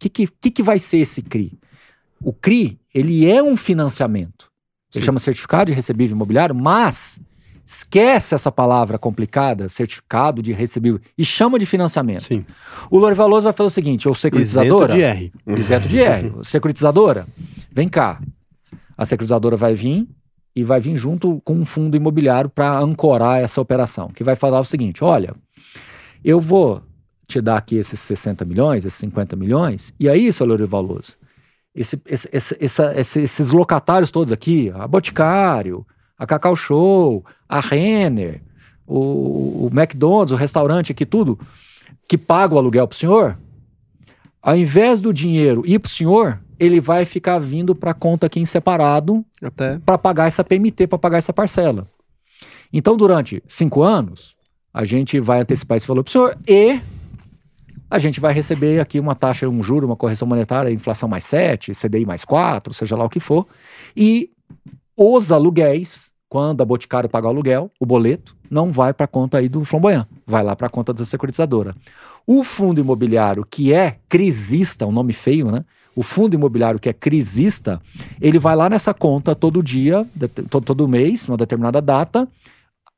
que, 0.00 0.08
que, 0.08 0.26
que, 0.26 0.50
que 0.50 0.62
vai 0.62 0.78
ser 0.78 0.98
esse 0.98 1.22
CRI? 1.22 1.58
O 2.20 2.32
CRI, 2.32 2.78
ele 2.94 3.26
é 3.26 3.42
um 3.42 3.56
financiamento. 3.56 4.50
Ele 4.94 5.02
Sim. 5.02 5.06
chama 5.06 5.18
certificado 5.18 5.70
de 5.70 5.74
recebível 5.74 6.14
imobiliário, 6.14 6.54
mas 6.54 7.20
esquece 7.66 8.34
essa 8.34 8.50
palavra 8.52 8.98
complicada, 8.98 9.68
certificado 9.68 10.42
de 10.42 10.52
recebível, 10.52 11.00
e 11.16 11.24
chama 11.24 11.58
de 11.58 11.66
financiamento. 11.66 12.24
Sim. 12.24 12.44
O 12.90 12.98
Lorival 12.98 13.28
Lousa 13.28 13.48
vai 13.48 13.52
fazer 13.56 13.66
o 13.66 13.70
seguinte, 13.70 14.06
ou 14.08 14.12
Isento 14.12 14.20
securitizadora... 14.20 14.94
de 14.94 15.02
R. 15.02 15.32
Isento 15.46 15.88
de 15.88 15.98
R. 16.00 16.32
Securitizadora, 16.44 17.26
vem 17.72 17.88
cá. 17.88 18.20
A 18.96 19.04
securitizadora 19.04 19.56
vai 19.56 19.74
vir 19.74 20.06
e 20.54 20.62
vai 20.62 20.80
vir 20.80 20.96
junto 20.96 21.40
com 21.44 21.54
um 21.54 21.64
fundo 21.64 21.96
imobiliário 21.96 22.48
para 22.48 22.78
ancorar 22.78 23.42
essa 23.42 23.60
operação, 23.60 24.08
que 24.08 24.22
vai 24.22 24.36
falar 24.36 24.60
o 24.60 24.64
seguinte: 24.64 25.02
olha, 25.02 25.34
eu 26.24 26.38
vou 26.40 26.82
te 27.26 27.40
dar 27.40 27.56
aqui 27.56 27.76
esses 27.76 27.98
60 28.00 28.44
milhões, 28.44 28.84
esses 28.84 28.98
50 29.00 29.34
milhões, 29.34 29.92
e 29.98 30.08
aí, 30.08 30.32
seu 30.32 30.46
Lorival 30.46 30.82
Lousa, 30.82 31.14
esse, 31.74 32.00
esse- 32.06 32.28
esse- 32.60 33.20
esses 33.20 33.50
locatários 33.50 34.10
todos 34.10 34.30
aqui, 34.32 34.70
a 34.74 34.86
Boticário, 34.86 35.84
a 36.24 36.26
Cacau 36.26 36.56
Show, 36.56 37.24
a 37.48 37.60
Renner, 37.60 38.42
o, 38.86 39.66
o 39.66 39.70
McDonald's, 39.72 40.32
o 40.32 40.36
restaurante 40.36 40.92
aqui, 40.92 41.06
tudo, 41.06 41.38
que 42.08 42.18
paga 42.18 42.54
o 42.54 42.58
aluguel 42.58 42.88
pro 42.88 42.98
senhor, 42.98 43.38
ao 44.42 44.56
invés 44.56 45.00
do 45.00 45.12
dinheiro 45.12 45.62
ir 45.64 45.78
pro 45.78 45.90
senhor, 45.90 46.40
ele 46.58 46.80
vai 46.80 47.04
ficar 47.04 47.38
vindo 47.38 47.74
para 47.74 47.94
conta 47.94 48.26
aqui 48.26 48.40
em 48.40 48.44
separado 48.44 49.24
para 49.84 49.98
pagar 49.98 50.26
essa 50.26 50.44
PMT, 50.44 50.86
para 50.86 50.98
pagar 50.98 51.18
essa 51.18 51.32
parcela. 51.32 51.88
Então, 52.72 52.96
durante 52.96 53.42
cinco 53.46 53.82
anos, 53.82 54.34
a 54.72 54.84
gente 54.84 55.20
vai 55.20 55.40
antecipar 55.40 55.76
esse 55.76 55.86
valor 55.86 56.02
para 56.02 56.10
o 56.10 56.12
senhor 56.12 56.38
e 56.48 56.80
a 57.90 57.98
gente 57.98 58.20
vai 58.20 58.32
receber 58.32 58.80
aqui 58.80 58.98
uma 58.98 59.14
taxa, 59.14 59.48
um 59.48 59.62
juro, 59.62 59.86
uma 59.86 59.96
correção 59.96 60.26
monetária, 60.26 60.70
inflação 60.70 61.08
mais 61.08 61.24
7, 61.24 61.72
CDI 61.72 62.04
mais 62.04 62.24
4, 62.24 62.74
seja 62.74 62.96
lá 62.96 63.04
o 63.04 63.08
que 63.08 63.20
for. 63.20 63.46
E 63.96 64.30
os 64.96 65.30
aluguéis, 65.30 66.12
quando 66.34 66.62
a 66.62 66.64
Boticário 66.64 67.08
pagar 67.08 67.28
o 67.28 67.30
aluguel, 67.30 67.70
o 67.78 67.86
boleto, 67.86 68.36
não 68.50 68.72
vai 68.72 68.92
para 68.92 69.04
a 69.04 69.06
conta 69.06 69.38
aí 69.38 69.48
do 69.48 69.64
Flamboyant, 69.64 70.04
vai 70.26 70.42
lá 70.42 70.56
para 70.56 70.66
a 70.66 70.68
conta 70.68 70.92
da 70.92 71.04
securitizadora. 71.04 71.76
O 72.26 72.42
fundo 72.42 72.80
imobiliário, 72.80 73.46
que 73.48 73.72
é 73.72 73.98
crisista, 74.08 74.84
um 74.84 74.90
nome 74.90 75.12
feio, 75.12 75.48
né? 75.48 75.64
O 75.94 76.02
fundo 76.02 76.34
imobiliário 76.34 76.80
que 76.80 76.88
é 76.88 76.92
crisista, 76.92 77.80
ele 78.20 78.40
vai 78.40 78.56
lá 78.56 78.68
nessa 78.68 78.92
conta 78.92 79.32
todo 79.32 79.62
dia, 79.62 80.04
todo, 80.50 80.64
todo 80.64 80.88
mês, 80.88 81.28
numa 81.28 81.36
determinada 81.36 81.80
data. 81.80 82.26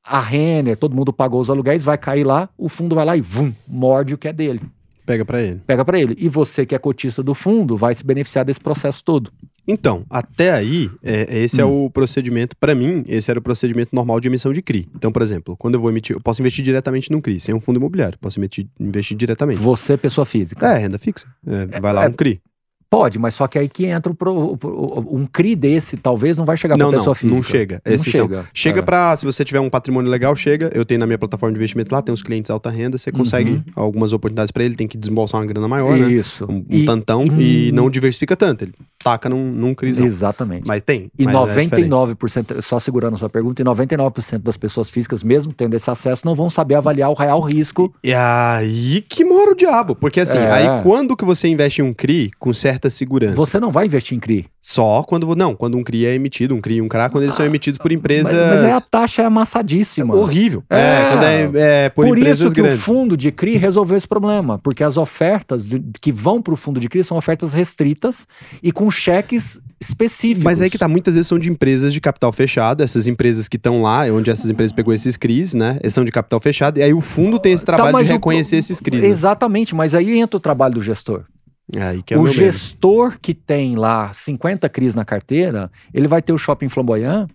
A 0.02 0.18
Renner, 0.18 0.74
todo 0.74 0.96
mundo 0.96 1.12
pagou 1.12 1.38
os 1.38 1.50
aluguéis, 1.50 1.84
vai 1.84 1.98
cair 1.98 2.24
lá, 2.24 2.48
o 2.56 2.70
fundo 2.70 2.94
vai 2.94 3.04
lá 3.04 3.18
e 3.18 3.20
vum, 3.20 3.52
morde 3.68 4.14
o 4.14 4.18
que 4.18 4.28
é 4.28 4.32
dele, 4.32 4.62
Pega 5.04 5.26
pra 5.26 5.42
ele. 5.42 5.60
pega 5.66 5.84
para 5.84 5.98
ele. 6.00 6.16
E 6.18 6.26
você 6.26 6.64
que 6.64 6.74
é 6.74 6.78
cotista 6.78 7.22
do 7.22 7.34
fundo 7.34 7.76
vai 7.76 7.94
se 7.94 8.02
beneficiar 8.02 8.46
desse 8.46 8.60
processo 8.60 9.04
todo. 9.04 9.30
Então, 9.68 10.04
até 10.08 10.52
aí, 10.52 10.88
é, 11.02 11.38
esse 11.38 11.60
é 11.60 11.64
Hum. 11.64 11.86
o 11.86 11.90
procedimento, 11.90 12.56
pra 12.56 12.74
mim, 12.74 13.04
esse 13.08 13.30
era 13.30 13.38
o 13.38 13.42
procedimento 13.42 13.94
normal 13.94 14.20
de 14.20 14.28
emissão 14.28 14.52
de 14.52 14.62
CRI. 14.62 14.88
Então, 14.94 15.10
por 15.10 15.22
exemplo, 15.22 15.56
quando 15.56 15.74
eu 15.74 15.80
vou 15.80 15.90
emitir, 15.90 16.14
eu 16.14 16.20
posso 16.20 16.40
investir 16.40 16.64
diretamente 16.64 17.10
num 17.10 17.20
CRI, 17.20 17.40
sem 17.40 17.54
um 17.54 17.60
fundo 17.60 17.78
imobiliário, 17.78 18.18
posso 18.18 18.38
emitir, 18.38 18.66
investir 18.78 19.16
diretamente. 19.16 19.58
Você, 19.60 19.96
pessoa 19.96 20.24
física. 20.24 20.66
É, 20.72 20.78
renda 20.78 20.98
fixa. 20.98 21.26
É, 21.46 21.80
vai 21.80 21.92
lá 21.92 22.04
é, 22.04 22.08
um 22.08 22.12
CRI. 22.12 22.40
Pode, 22.88 23.18
mas 23.18 23.34
só 23.34 23.48
que 23.48 23.58
aí 23.58 23.68
que 23.68 23.84
entra 23.86 24.14
pro- 24.14 24.56
um 25.10 25.26
CRI 25.26 25.56
desse, 25.56 25.96
talvez 25.96 26.36
não 26.36 26.44
vai 26.44 26.56
chegar 26.56 26.76
Não, 26.76 26.86
para 26.86 26.92
não, 26.92 26.98
pessoa 27.00 27.14
física. 27.16 27.34
não 27.34 27.42
chega. 27.42 27.82
Não 27.84 27.92
Esses 27.94 28.12
são- 28.12 28.20
chega. 28.28 28.44
Chega 28.54 28.78
É. 28.78 28.82
pra, 28.82 29.16
se 29.16 29.24
você 29.24 29.44
tiver 29.44 29.58
um 29.60 29.68
patrimônio 29.68 30.08
legal, 30.10 30.34
chega. 30.36 30.70
Eu 30.72 30.84
tenho 30.84 31.00
na 31.00 31.06
minha 31.06 31.18
plataforma 31.18 31.52
de 31.52 31.58
investimento 31.58 31.92
lá, 31.92 32.00
tem 32.00 32.12
os 32.12 32.22
clientes 32.22 32.48
alta 32.50 32.70
renda, 32.70 32.96
você 32.96 33.10
consegue 33.10 33.50
Uhum. 33.52 33.62
algumas 33.74 34.12
oportunidades 34.12 34.52
pra 34.52 34.62
ele, 34.62 34.76
tem 34.76 34.86
que 34.86 34.96
desembolsar 34.96 35.40
uma 35.40 35.46
grana 35.46 35.66
maior, 35.66 35.96
né? 35.96 36.10
Isso. 36.12 36.44
Um, 36.48 36.58
um 36.58 36.64
E- 36.70 36.84
tantão 36.86 37.24
e, 37.38 37.72
não 37.72 37.90
diversifica 37.90 38.36
tanto. 38.36 38.62
Ele 38.64 38.72
taca 39.02 39.28
num, 39.28 39.50
num 39.50 39.74
crisão. 39.74 40.06
Exatamente. 40.06 40.66
Mas 40.66 40.82
tem. 40.82 41.10
E 41.18 41.24
mas 41.24 41.34
é 41.34 41.38
diferente. 41.64 41.70
99%, 41.88 42.62
só 42.62 42.78
segurando 42.78 43.14
a 43.14 43.18
sua 43.18 43.28
pergunta, 43.28 43.60
e 43.62 43.64
99% 43.64 44.42
das 44.42 44.56
pessoas 44.56 44.88
físicas, 44.90 45.24
mesmo 45.24 45.52
tendo 45.52 45.74
esse 45.74 45.90
acesso, 45.90 46.22
não 46.24 46.34
vão 46.34 46.48
saber 46.48 46.76
avaliar 46.76 47.10
o 47.10 47.14
real 47.14 47.40
risco. 47.40 47.92
E 48.02 48.12
aí 48.14 49.04
que 49.08 49.24
mora 49.24 49.50
o 49.50 49.56
diabo. 49.56 49.94
Porque 49.96 50.20
assim, 50.20 50.38
É. 50.38 50.50
aí 50.50 50.82
quando 50.82 51.16
que 51.16 51.24
você 51.24 51.48
investe 51.48 51.82
em 51.82 51.84
um 51.84 51.92
CRI 51.92 52.30
com 52.38 52.52
certa 52.76 52.90
segurança? 52.90 53.34
Você 53.34 53.58
não 53.58 53.70
vai 53.72 53.86
investir 53.86 54.16
em 54.16 54.20
CRI. 54.20 54.46
Só 54.60 55.02
quando. 55.02 55.34
Não, 55.34 55.54
quando 55.56 55.76
um 55.78 55.82
CRI 55.82 56.06
é 56.06 56.14
emitido, 56.14 56.54
um 56.54 56.60
CRI 56.60 56.76
e 56.76 56.82
um 56.82 56.88
CRA, 56.88 57.08
quando 57.08 57.24
eles 57.24 57.34
são 57.34 57.44
emitidos 57.46 57.78
por 57.78 57.90
empresas. 57.90 58.32
Mas, 58.32 58.48
mas 58.50 58.64
aí 58.64 58.70
a 58.72 58.80
taxa 58.80 59.22
é 59.22 59.24
amassadíssima. 59.24 60.14
horrível. 60.14 60.62
É, 60.70 60.76
É. 60.78 61.08
quando 61.10 61.22
é, 61.24 61.84
é 61.84 61.88
por, 61.88 62.06
Por 62.06 62.18
empresas 62.18 62.40
isso 62.46 62.54
que 62.54 62.60
grandes. 62.62 62.78
o 62.80 62.82
fundo 62.82 63.16
de 63.16 63.30
CRI 63.32 63.56
resolveu 63.56 63.96
esse 63.96 64.06
problema, 64.08 64.58
porque 64.58 64.84
as 64.84 64.96
ofertas 64.96 65.66
de- 65.68 65.82
que 66.00 66.12
vão 66.12 66.40
para 66.42 66.52
o 66.54 66.56
fundo 66.56 66.78
de 66.80 66.88
CRI 66.88 67.02
são 67.04 67.16
ofertas 67.16 67.52
restritas 67.52 68.26
e 68.62 68.70
com 68.72 68.90
cheques 68.90 69.60
específicos. 69.80 70.44
Mas 70.44 70.60
aí 70.60 70.70
que 70.70 70.78
tá, 70.78 70.88
muitas 70.88 71.14
vezes 71.14 71.26
são 71.28 71.38
de 71.38 71.50
empresas 71.50 71.92
de 71.92 72.00
capital 72.00 72.32
fechado, 72.32 72.82
essas 72.82 73.06
empresas 73.06 73.46
que 73.48 73.56
estão 73.56 73.82
lá, 73.82 74.02
onde 74.12 74.30
essas 74.30 74.50
empresas 74.50 74.72
pegou 74.72 74.92
esses 74.92 75.16
CRIs, 75.16 75.54
né? 75.54 75.78
Eles 75.82 75.92
são 75.94 76.04
de 76.04 76.10
capital 76.12 76.40
fechado, 76.40 76.78
e 76.78 76.82
aí 76.82 76.92
o 76.94 77.00
fundo 77.00 77.38
tem 77.38 77.52
esse 77.52 77.64
Tá, 77.64 77.74
trabalho 77.74 77.92
mas 77.94 78.06
de 78.06 78.12
o- 78.12 78.16
reconhecer 78.16 78.56
esses 78.56 78.80
CRIs. 78.80 79.02
né? 79.02 79.08
Exatamente, 79.08 79.74
mas 79.74 79.94
aí 79.94 80.18
entra 80.18 80.36
o 80.36 80.40
trabalho 80.40 80.74
do 80.74 80.82
gestor. 80.82 81.24
É 81.74 81.98
que 82.04 82.14
é 82.14 82.16
o, 82.16 82.20
o 82.20 82.24
medo. 82.24 82.34
gestor 82.34 83.18
que 83.20 83.34
tem 83.34 83.74
lá 83.76 84.12
50 84.12 84.68
CRIs 84.68 84.94
na 84.94 85.04
carteira, 85.04 85.70
ele 85.92 86.06
vai 86.06 86.22
ter 86.22 86.32
o 86.32 86.38
shopping 86.38 86.68
flamboyant 86.68 87.28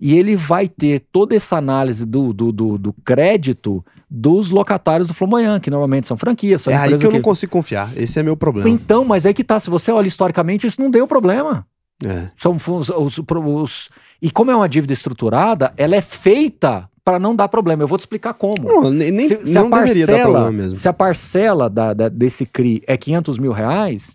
e 0.00 0.16
ele 0.18 0.34
vai 0.36 0.66
ter 0.68 1.00
toda 1.12 1.34
essa 1.34 1.56
análise 1.56 2.06
do, 2.06 2.32
do, 2.32 2.50
do, 2.52 2.78
do 2.78 2.92
crédito 3.04 3.84
dos 4.10 4.50
locatários 4.50 5.08
do 5.08 5.12
Flamboyant, 5.14 5.60
que 5.60 5.70
normalmente 5.70 6.06
são 6.06 6.16
franquias. 6.16 6.62
São 6.62 6.72
É 6.72 6.76
aí 6.76 6.96
que 6.96 7.04
eu 7.04 7.10
não 7.12 7.20
consigo 7.20 7.52
confiar. 7.52 7.90
Esse 7.96 8.18
é 8.18 8.22
meu 8.22 8.36
problema. 8.36 8.70
Então, 8.70 9.04
mas 9.04 9.26
aí 9.26 9.34
que 9.34 9.42
tá, 9.44 9.58
se 9.60 9.68
você 9.68 9.90
olha 9.90 10.06
historicamente, 10.06 10.66
isso 10.66 10.80
não 10.80 10.88
deu 10.90 11.06
problema. 11.06 11.66
É. 12.04 12.28
São 12.36 12.54
os, 12.56 12.88
os- 12.88 13.18
os- 13.28 13.90
e 14.22 14.30
como 14.30 14.50
é 14.52 14.56
uma 14.56 14.68
dívida 14.68 14.92
estruturada, 14.92 15.74
ela 15.76 15.96
é 15.96 16.00
feita 16.00 16.88
para 17.08 17.18
não 17.18 17.34
dar 17.34 17.48
problema. 17.48 17.82
Eu 17.82 17.88
vou 17.88 17.96
te 17.96 18.02
explicar 18.02 18.34
como. 18.34 18.54
Não, 18.62 18.90
nem, 18.90 19.26
se, 19.26 19.40
se 19.46 19.54
não 19.54 19.72
a 19.72 19.80
deveria 19.80 20.06
dar 20.06 20.12
parcela, 20.12 20.34
problema 20.40 20.62
mesmo. 20.62 20.76
se 20.76 20.88
a 20.88 20.92
parcela 20.92 21.70
da- 21.70 21.94
da- 21.94 22.08
desse 22.10 22.44
CRI 22.44 22.82
é 22.86 22.98
500 22.98 23.38
mil 23.38 23.50
reais, 23.52 24.14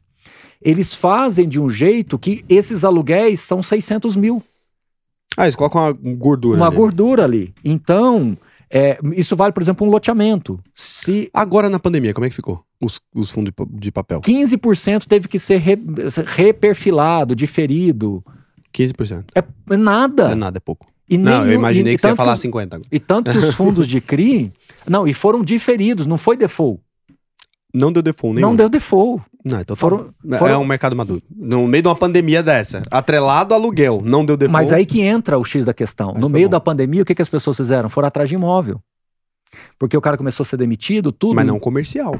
eles 0.61 0.93
fazem 0.93 1.47
de 1.49 1.59
um 1.59 1.69
jeito 1.69 2.19
que 2.19 2.45
esses 2.47 2.83
aluguéis 2.85 3.39
são 3.39 3.63
600 3.63 4.15
mil. 4.15 4.43
Ah, 5.35 5.45
eles 5.45 5.55
colocam 5.55 5.81
uma 5.81 6.13
gordura. 6.15 6.57
uma 6.57 6.67
ali. 6.67 6.75
gordura 6.75 7.23
ali. 7.23 7.51
Então, 7.65 8.37
é, 8.69 8.99
isso 9.15 9.35
vale, 9.35 9.51
por 9.51 9.63
exemplo, 9.63 9.87
um 9.87 9.89
loteamento. 9.89 10.59
Se 10.75 11.31
Agora 11.33 11.69
na 11.71 11.79
pandemia, 11.79 12.13
como 12.13 12.25
é 12.25 12.29
que 12.29 12.35
ficou? 12.35 12.63
Os, 12.79 12.99
os 13.15 13.31
fundos 13.31 13.51
de 13.71 13.91
papel? 13.91 14.21
15% 14.21 15.07
teve 15.07 15.27
que 15.27 15.39
ser 15.39 15.57
re- 15.57 15.79
reperfilado, 16.27 17.35
diferido, 17.35 18.23
15%. 18.71 19.23
é 19.35 19.77
nada. 19.77 20.31
É 20.31 20.35
nada, 20.35 20.57
é 20.57 20.59
pouco. 20.59 20.85
E 21.13 21.17
Não, 21.17 21.39
eu 21.41 21.45
nenhum- 21.45 21.59
imaginei 21.59 21.93
e 21.93 21.95
que 21.95 22.01
você 22.01 22.07
ia 22.07 22.15
falar 22.15 22.33
os- 22.33 22.39
50. 22.41 22.75
agora. 22.77 22.89
E 22.91 22.99
tanto 22.99 23.31
que 23.31 23.37
os 23.37 23.53
fundos 23.55 23.87
de 23.87 23.99
CRI. 24.01 24.51
Não, 24.87 25.07
e 25.07 25.13
foram 25.13 25.43
diferidos, 25.43 26.05
não 26.05 26.17
foi 26.17 26.35
default. 26.37 26.79
Não 27.73 27.91
deu 27.91 28.01
default 28.03 28.35
nenhum. 28.35 28.49
Não 28.49 28.55
deu 28.55 28.69
default. 28.69 29.23
Não, 29.43 29.59
então 29.59 29.75
tá 29.75 29.79
Foram-. 29.79 30.09
É 30.31 30.37
foram- 30.37 30.61
um 30.61 30.65
mercado 30.65 30.95
maduro. 30.95 31.21
No 31.35 31.67
meio 31.67 31.81
de 31.81 31.87
uma 31.89 31.95
pandemia 31.95 32.41
dessa, 32.43 32.83
atrelado 32.91 33.53
ao 33.53 33.59
aluguel, 33.59 34.01
não 34.05 34.23
deu 34.25 34.37
default. 34.37 34.53
Mas 34.53 34.71
aí 34.71 34.85
que 34.85 35.01
entra 35.01 35.37
o 35.37 35.43
X 35.43 35.65
da 35.65 35.73
questão. 35.73 36.11
Aí 36.15 36.21
no 36.21 36.29
meio 36.29 36.47
bom. 36.47 36.51
da 36.51 36.59
pandemia, 36.59 37.01
o 37.01 37.05
que, 37.05 37.15
que 37.15 37.21
as 37.21 37.29
pessoas 37.29 37.57
fizeram? 37.57 37.89
Foram 37.89 38.07
atrás 38.07 38.29
de 38.29 38.35
imóvel. 38.35 38.79
Porque 39.77 39.97
o 39.97 40.01
cara 40.01 40.17
começou 40.17 40.43
a 40.43 40.47
ser 40.47 40.57
demitido, 40.57 41.11
tudo. 41.11 41.35
Mas 41.35 41.45
não 41.45 41.59
comercial. 41.59 42.19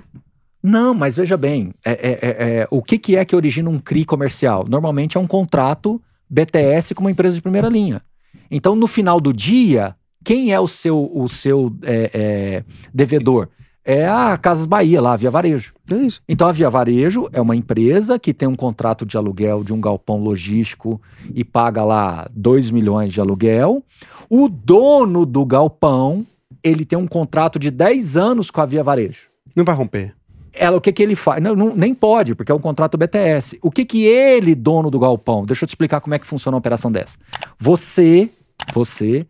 Não, 0.61 0.93
mas 0.93 1.15
veja 1.15 1.35
bem, 1.37 1.73
é- 1.85 1.91
é- 1.91 2.19
é- 2.21 2.59
é, 2.61 2.67
o 2.71 2.81
que, 2.81 2.97
que 2.97 3.15
é 3.15 3.25
que 3.25 3.35
origina 3.35 3.69
um 3.69 3.79
CRI 3.79 4.05
comercial? 4.05 4.65
Normalmente 4.67 5.17
é 5.17 5.19
um 5.19 5.27
contrato 5.27 6.01
BTS 6.29 6.95
com 6.95 7.01
uma 7.01 7.11
empresa 7.11 7.35
de 7.35 7.41
primeira 7.41 7.67
linha. 7.69 8.01
Então, 8.49 8.75
no 8.75 8.87
final 8.87 9.19
do 9.19 9.33
dia, 9.33 9.95
quem 10.23 10.53
é 10.53 10.59
o 10.59 10.67
seu, 10.67 11.11
o 11.13 11.27
seu 11.27 11.75
é, 11.83 12.11
é, 12.13 12.63
devedor? 12.93 13.49
É 13.85 14.07
a 14.07 14.37
Casas 14.37 14.65
Bahia, 14.65 15.01
lá, 15.01 15.13
a 15.13 15.17
Via 15.17 15.29
Varejo. 15.29 15.73
É 15.91 15.95
isso. 15.95 16.21
Então, 16.27 16.47
a 16.47 16.53
Via 16.53 16.69
Varejo 16.69 17.27
é 17.33 17.41
uma 17.41 17.55
empresa 17.55 18.17
que 18.17 18.33
tem 18.33 18.47
um 18.47 18.55
contrato 18.55 19.05
de 19.05 19.17
aluguel 19.17 19.63
de 19.63 19.73
um 19.73 19.81
galpão 19.81 20.23
logístico 20.23 21.01
e 21.35 21.43
paga 21.43 21.83
lá 21.83 22.29
2 22.33 22.71
milhões 22.71 23.11
de 23.11 23.19
aluguel. 23.19 23.83
O 24.29 24.47
dono 24.47 25.25
do 25.25 25.45
galpão, 25.45 26.25
ele 26.63 26.85
tem 26.85 26.97
um 26.97 27.07
contrato 27.07 27.59
de 27.59 27.69
10 27.69 28.15
anos 28.15 28.49
com 28.49 28.61
a 28.61 28.65
Via 28.65 28.83
Varejo 28.83 29.27
Não 29.53 29.65
vai 29.65 29.75
romper. 29.75 30.15
Ela, 30.53 30.77
o 30.77 30.81
que 30.81 30.91
que 30.93 31.01
ele 31.03 31.15
faz? 31.15 31.41
Não, 31.41 31.55
não- 31.55 31.75
nem 31.75 31.93
pode, 31.93 32.35
porque 32.35 32.51
é 32.51 32.55
um 32.55 32.59
contrato 32.59 32.97
BTS. 32.97 33.57
O 33.61 33.71
que 33.71 33.83
que 33.85 34.03
ele, 34.05 34.53
dono 34.55 34.89
do 34.91 34.99
galpão, 34.99 35.45
deixa 35.45 35.63
eu 35.63 35.67
te 35.67 35.71
explicar 35.71 35.99
como 36.01 36.13
é 36.13 36.19
que 36.19 36.25
funciona 36.27 36.55
uma 36.55 36.59
operação 36.59 36.91
dessa. 36.91 37.17
Você, 37.59 38.29
você 38.73 39.25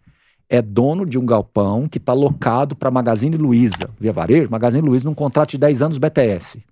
é 0.50 0.62
dono 0.62 1.06
de 1.06 1.18
um 1.18 1.26
galpão 1.26 1.88
que 1.88 1.98
está 1.98 2.14
locado 2.14 2.76
para 2.76 2.92
Magazine 2.92 3.38
Luiza, 3.38 3.90
via 4.00 4.14
varejo, 4.14 4.52
Magazine 4.52 4.88
Luiza 4.88 5.06
num 5.06 5.14
contrato 5.16 5.52
de 5.52 5.58
10 5.58 5.82
anos 5.82 5.98
BTS. 5.98 6.64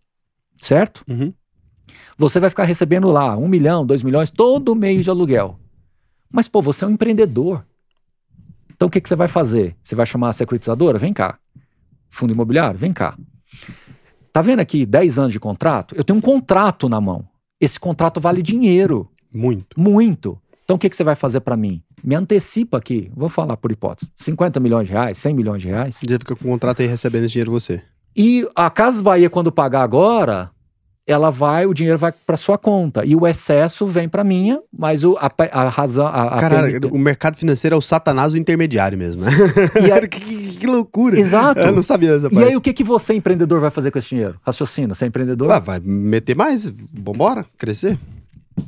Certo? 0.57 1.03
Uhum. 1.09 1.33
Você 2.17 2.39
vai 2.39 2.49
ficar 2.49 2.65
recebendo 2.65 3.07
lá 3.09 3.35
um 3.35 3.47
milhão, 3.47 3.85
dois 3.85 4.03
milhões 4.03 4.29
todo 4.29 4.75
mês 4.75 5.03
de 5.03 5.09
aluguel. 5.09 5.57
Mas, 6.31 6.47
pô, 6.47 6.61
você 6.61 6.83
é 6.83 6.87
um 6.87 6.91
empreendedor. 6.91 7.65
Então, 8.73 8.87
o 8.87 8.91
que, 8.91 9.01
que 9.01 9.09
você 9.09 9.15
vai 9.15 9.27
fazer? 9.27 9.75
Você 9.81 9.95
vai 9.95 10.05
chamar 10.05 10.29
a 10.29 10.33
securitizadora? 10.33 10.97
Vem 10.97 11.13
cá. 11.13 11.37
Fundo 12.09 12.33
imobiliário? 12.33 12.77
Vem 12.77 12.93
cá. 12.93 13.17
Tá 14.33 14.41
vendo 14.41 14.61
aqui 14.61 14.85
10 14.85 15.19
anos 15.19 15.33
de 15.33 15.39
contrato? 15.39 15.93
Eu 15.95 16.03
tenho 16.03 16.17
um 16.17 16.21
contrato 16.21 16.87
na 16.87 17.01
mão. 17.01 17.25
Esse 17.59 17.79
contrato 17.79 18.21
vale 18.21 18.41
dinheiro. 18.41 19.09
Muito. 19.33 19.79
Muito. 19.79 20.39
Então, 20.63 20.77
o 20.77 20.79
que, 20.79 20.89
que 20.89 20.95
você 20.95 21.03
vai 21.03 21.15
fazer 21.15 21.41
para 21.41 21.57
mim? 21.57 21.81
Me 22.01 22.15
antecipa 22.15 22.77
aqui. 22.77 23.11
Vou 23.13 23.27
falar 23.27 23.57
por 23.57 23.71
hipótese. 23.71 24.09
50 24.15 24.59
milhões 24.59 24.87
de 24.87 24.93
reais, 24.93 25.17
100 25.17 25.33
milhões 25.35 25.61
de 25.61 25.67
reais. 25.67 25.95
Você 25.95 26.17
fica 26.17 26.35
com 26.35 26.45
o 26.45 26.51
contrato 26.51 26.81
aí 26.81 26.87
recebendo 26.87 27.25
esse 27.25 27.33
dinheiro 27.33 27.51
você. 27.51 27.81
E 28.15 28.47
a 28.55 28.69
Casas 28.69 29.01
Bahia, 29.01 29.29
quando 29.29 29.51
pagar 29.51 29.83
agora, 29.83 30.49
ela 31.11 31.29
vai, 31.29 31.65
o 31.65 31.73
dinheiro 31.73 31.97
vai 31.97 32.11
para 32.11 32.37
sua 32.37 32.57
conta. 32.57 33.03
E 33.05 33.15
o 33.15 33.27
excesso 33.27 33.85
vem 33.85 34.07
para 34.09 34.23
minha, 34.23 34.59
mas 34.71 35.03
o, 35.03 35.17
a, 35.19 35.29
a 35.51 35.69
razão. 35.69 36.07
A, 36.07 36.39
Cara, 36.39 36.67
o 36.91 36.97
mercado 36.97 37.37
financeiro 37.37 37.75
é 37.75 37.77
o 37.77 37.81
satanás 37.81 38.33
o 38.33 38.37
intermediário 38.37 38.97
mesmo, 38.97 39.23
né? 39.23 39.31
E 39.85 39.91
aí- 39.91 40.07
que, 40.09 40.19
que- 40.19 40.51
que 40.61 40.67
loucura. 40.67 41.19
Exato. 41.19 41.59
Eu 41.59 41.71
não 41.71 41.81
sabia 41.81 42.13
dessa 42.13 42.27
E 42.27 42.35
parte. 42.35 42.49
aí, 42.49 42.55
o 42.55 42.61
que, 42.61 42.71
que 42.71 42.83
você, 42.83 43.15
empreendedor, 43.15 43.59
vai 43.59 43.71
fazer 43.71 43.89
com 43.89 43.97
esse 43.97 44.09
dinheiro? 44.09 44.35
Raciocina, 44.45 44.93
você 44.93 45.05
é 45.05 45.07
empreendedor? 45.07 45.49
Ah, 45.51 45.57
vai 45.57 45.79
meter 45.83 46.35
mais? 46.35 46.71
Vambora? 46.93 47.45
Crescer? 47.57 47.97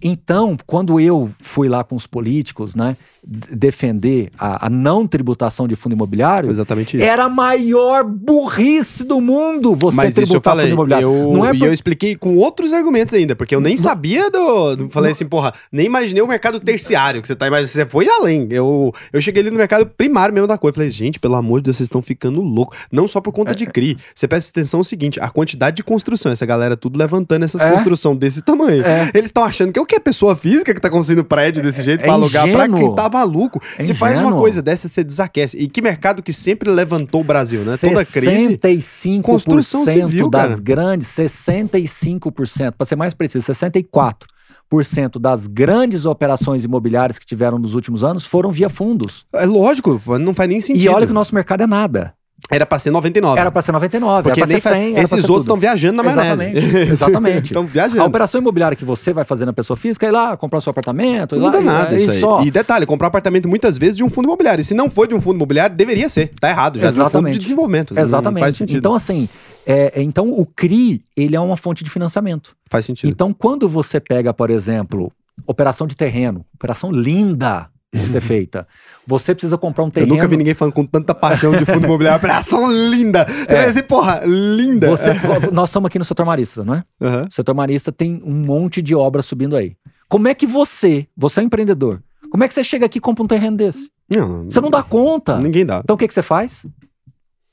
Então, 0.01 0.57
quando 0.65 0.99
eu 0.99 1.29
fui 1.39 1.67
lá 1.69 1.83
com 1.83 1.95
os 1.95 2.05
políticos, 2.07 2.75
né, 2.75 2.95
defender 3.25 4.29
a, 4.37 4.67
a 4.67 4.69
não 4.69 5.07
tributação 5.07 5.67
de 5.67 5.75
fundo 5.75 5.93
imobiliário, 5.93 6.49
Exatamente 6.49 6.97
isso. 6.97 7.05
era 7.05 7.25
a 7.25 7.29
maior 7.29 8.03
burrice 8.03 9.03
do 9.03 9.21
mundo 9.21 9.75
você 9.75 9.95
Mas 9.95 10.09
isso 10.11 10.21
eu 10.21 10.25
tributar 10.27 10.51
falei, 10.53 10.65
fundo 10.65 10.73
imobiliário. 10.73 11.07
eu, 11.07 11.33
não 11.33 11.45
é 11.45 11.53
e 11.53 11.59
por- 11.59 11.67
eu 11.67 11.73
expliquei 11.73 12.15
com 12.15 12.35
outros 12.35 12.73
argumentos 12.73 13.13
ainda, 13.13 13.35
porque 13.35 13.55
eu 13.55 13.61
nem 13.61 13.77
sabia 13.77 14.29
do... 14.29 14.89
Falei 14.89 15.11
assim, 15.11 15.25
porra, 15.25 15.53
nem 15.71 15.85
imaginei 15.85 16.21
o 16.21 16.27
mercado 16.27 16.59
terciário 16.59 17.21
que 17.21 17.27
você 17.27 17.35
tá 17.35 17.47
imaginando, 17.47 17.71
você 17.73 17.85
foi 17.85 18.07
além. 18.09 18.47
Eu, 18.51 18.93
eu 19.11 19.21
cheguei 19.21 19.41
ali 19.41 19.51
no 19.51 19.57
mercado 19.57 19.85
primário 19.85 20.33
mesmo 20.33 20.47
da 20.47 20.57
coisa, 20.57 20.75
falei, 20.75 20.89
gente, 20.89 21.19
pelo 21.19 21.35
amor 21.35 21.59
de 21.61 21.65
Deus, 21.65 21.77
vocês 21.77 21.85
estão 21.87 22.01
ficando 22.01 22.41
loucos. 22.41 22.77
Não 22.91 23.07
só 23.07 23.21
por 23.21 23.31
conta 23.31 23.51
É. 23.51 23.55
de 23.55 23.65
CRI, 23.65 23.97
você 24.13 24.27
presta 24.27 24.49
atenção 24.49 24.79
no 24.79 24.83
seguinte, 24.83 25.19
a 25.19 25.29
quantidade 25.29 25.77
de 25.77 25.83
construção, 25.83 26.31
essa 26.31 26.45
galera 26.45 26.75
tudo 26.75 26.97
levantando 26.99 27.43
essas 27.45 27.61
É. 27.61 27.71
construções 27.71 28.17
desse 28.17 28.41
tamanho. 28.41 28.83
É. 28.85 29.09
Eles 29.13 29.27
estão 29.27 29.43
achando 29.43 29.71
que 29.71 29.79
é 29.79 29.81
o 29.83 29.85
que? 29.85 29.99
Pessoa 29.99 30.35
física 30.35 30.73
que 30.73 30.81
tá 30.81 30.89
construindo 30.89 31.23
prédio 31.23 31.61
desse 31.61 31.83
jeito 31.83 32.01
É 32.01 32.05
pra 32.05 32.13
alugar 32.13 32.43
pra 32.49 32.65
ingênuo. 32.67 32.79
quem 32.79 32.95
tá 32.95 33.09
maluco. 33.09 33.61
É 33.77 33.83
Se 33.83 33.93
faz 33.93 34.19
uma 34.19 34.33
coisa 34.33 34.61
dessa, 34.61 34.87
você 34.87 35.03
desaquece. 35.03 35.57
E 35.57 35.67
que 35.67 35.81
mercado 35.81 36.21
que 36.23 36.33
sempre 36.33 36.69
levantou 36.71 37.21
o 37.21 37.23
Brasil, 37.23 37.61
né? 37.63 37.77
Toda 37.77 38.05
crise... 38.05 38.57
65% 38.57 39.21
construção 39.21 39.85
civil, 39.85 40.29
das 40.29 40.49
cara. 40.51 40.61
grandes, 40.61 41.07
65%, 41.07 42.73
para 42.77 42.85
ser 42.85 42.95
mais 42.95 43.13
preciso, 43.13 43.45
64% 43.51 45.19
das 45.19 45.47
grandes 45.47 46.05
operações 46.05 46.63
imobiliárias 46.65 47.19
que 47.19 47.25
tiveram 47.25 47.59
nos 47.59 47.75
últimos 47.75 48.03
anos 48.03 48.25
foram 48.25 48.51
via 48.51 48.69
fundos. 48.69 49.25
É 49.33 49.45
lógico, 49.45 50.01
não 50.19 50.33
faz 50.33 50.49
nem 50.49 50.59
sentido. 50.61 50.83
E 50.83 50.89
olha 50.89 51.05
que 51.05 51.11
o 51.11 51.15
nosso 51.15 51.33
mercado 51.35 51.63
é 51.63 51.67
nada. 51.67 52.13
Era 52.51 52.65
pra 52.65 52.77
ser 52.77 52.91
99. 52.91 53.39
Era 53.39 53.49
para 53.51 53.61
ser 53.61 53.71
99, 53.71 54.23
Porque 54.23 54.39
era 54.41 54.47
nem 54.47 54.57
ser 54.57 54.61
faz- 54.69 54.75
100, 54.75 54.83
era 54.85 54.93
pra 54.93 55.01
esses 55.03 55.21
ser 55.21 55.31
outros 55.31 55.43
estão 55.45 55.57
viajando 55.57 55.97
na 55.97 56.03
maionese. 56.03 56.43
Exatamente, 56.43 56.77
exatamente. 56.91 57.45
Estão 57.45 57.63
A 57.63 57.65
viajando. 57.65 58.03
operação 58.03 58.41
imobiliária 58.41 58.75
que 58.75 58.83
você 58.85 59.13
vai 59.13 59.23
fazer 59.23 59.45
na 59.45 59.53
pessoa 59.53 59.77
física 59.77 60.05
é 60.05 60.09
ir 60.09 60.11
lá 60.11 60.35
comprar 60.37 60.59
seu 60.61 60.71
apartamento, 60.71 61.35
Não 61.37 61.49
dá 61.49 61.61
nada 61.61 61.93
e 61.95 62.01
isso 62.03 62.11
aí. 62.11 62.19
só. 62.19 62.43
E 62.43 62.51
detalhe, 62.51 62.85
comprar 62.85 63.07
apartamento 63.07 63.47
muitas 63.47 63.77
vezes 63.77 63.95
de 63.97 64.03
um 64.03 64.09
fundo 64.09 64.25
imobiliário. 64.25 64.61
E 64.61 64.65
se 64.65 64.73
não 64.73 64.89
for 64.89 65.07
de 65.07 65.15
um 65.15 65.21
fundo 65.21 65.35
imobiliário, 65.37 65.75
deveria 65.75 66.09
ser. 66.09 66.31
Tá 66.39 66.49
errado. 66.49 66.79
Já 66.79 66.87
é 66.87 66.91
de 66.91 66.93
um 66.93 66.95
fundo 66.97 67.05
Exatamente. 67.07 67.33
de 67.33 67.39
desenvolvimento. 67.39 67.93
Não 67.93 68.01
Exatamente. 68.03 68.43
faz 68.43 68.55
sentido. 68.57 68.77
Então, 68.77 68.93
assim, 68.93 69.29
é, 69.65 69.93
é, 69.95 70.01
então 70.03 70.29
o 70.29 70.45
CRI, 70.45 71.01
ele 71.15 71.35
é 71.35 71.39
uma 71.39 71.55
fonte 71.57 71.83
de 71.83 71.89
financiamento. 71.89 72.55
faz 72.69 72.85
sentido. 72.85 73.09
Então, 73.09 73.33
quando 73.33 73.69
você 73.69 73.99
pega, 73.99 74.33
por 74.33 74.49
exemplo, 74.49 75.11
operação 75.47 75.87
de 75.87 75.95
terreno, 75.95 76.45
operação 76.55 76.91
linda 76.91 77.67
de 77.93 78.01
ser 78.03 78.21
feita, 78.21 78.67
você 79.05 79.33
precisa 79.35 79.57
comprar 79.57 79.83
um 79.83 79.87
Eu 79.87 79.91
terreno. 79.91 80.15
nunca 80.15 80.27
vi 80.27 80.35
ninguém 80.37 80.53
falando 80.53 80.73
com 80.73 80.85
tanta 80.85 81.13
paixão 81.13 81.51
de 81.51 81.65
fundo 81.65 81.85
imobiliário. 81.85 82.17
Operação 82.17 82.71
linda. 82.71 83.25
Você 83.27 83.53
É. 83.53 83.55
vai 83.57 83.67
dizer, 83.67 83.83
porra, 83.83 84.21
linda. 84.25 84.89
Você- 84.89 85.13
vo- 85.13 85.51
nós 85.51 85.69
estamos 85.69 85.87
aqui 85.87 85.99
no 85.99 86.05
setor 86.05 86.25
marista, 86.25 86.63
não 86.63 86.73
é? 86.75 86.83
Aham. 87.01 87.27
O 87.29 87.31
setor 87.33 87.53
marista 87.53 87.91
tem 87.91 88.19
um 88.23 88.33
monte 88.33 88.81
de 88.81 88.95
obra 88.95 89.21
subindo 89.21 89.55
aí. 89.55 89.75
Como 90.09 90.27
é 90.27 90.33
que 90.33 90.45
você, 90.47 91.07
você 91.15 91.39
é 91.39 91.43
um 91.43 91.45
empreendedor, 91.45 92.01
como 92.31 92.43
é 92.43 92.47
que 92.47 92.53
você 92.53 92.63
chega 92.63 92.85
aqui 92.85 92.97
e 92.97 93.01
compra 93.01 93.23
um 93.23 93.27
terreno 93.27 93.57
desse? 93.57 93.89
Não, 94.09 94.43
Você 94.45 94.59
não 94.59 94.69
dá 94.69 94.83
conta. 94.83 95.39
Ninguém 95.39 95.65
dá. 95.65 95.81
Então 95.83 95.95
o 95.95 95.97
que, 95.97 96.07
que 96.07 96.13
você 96.13 96.21
faz? 96.21 96.65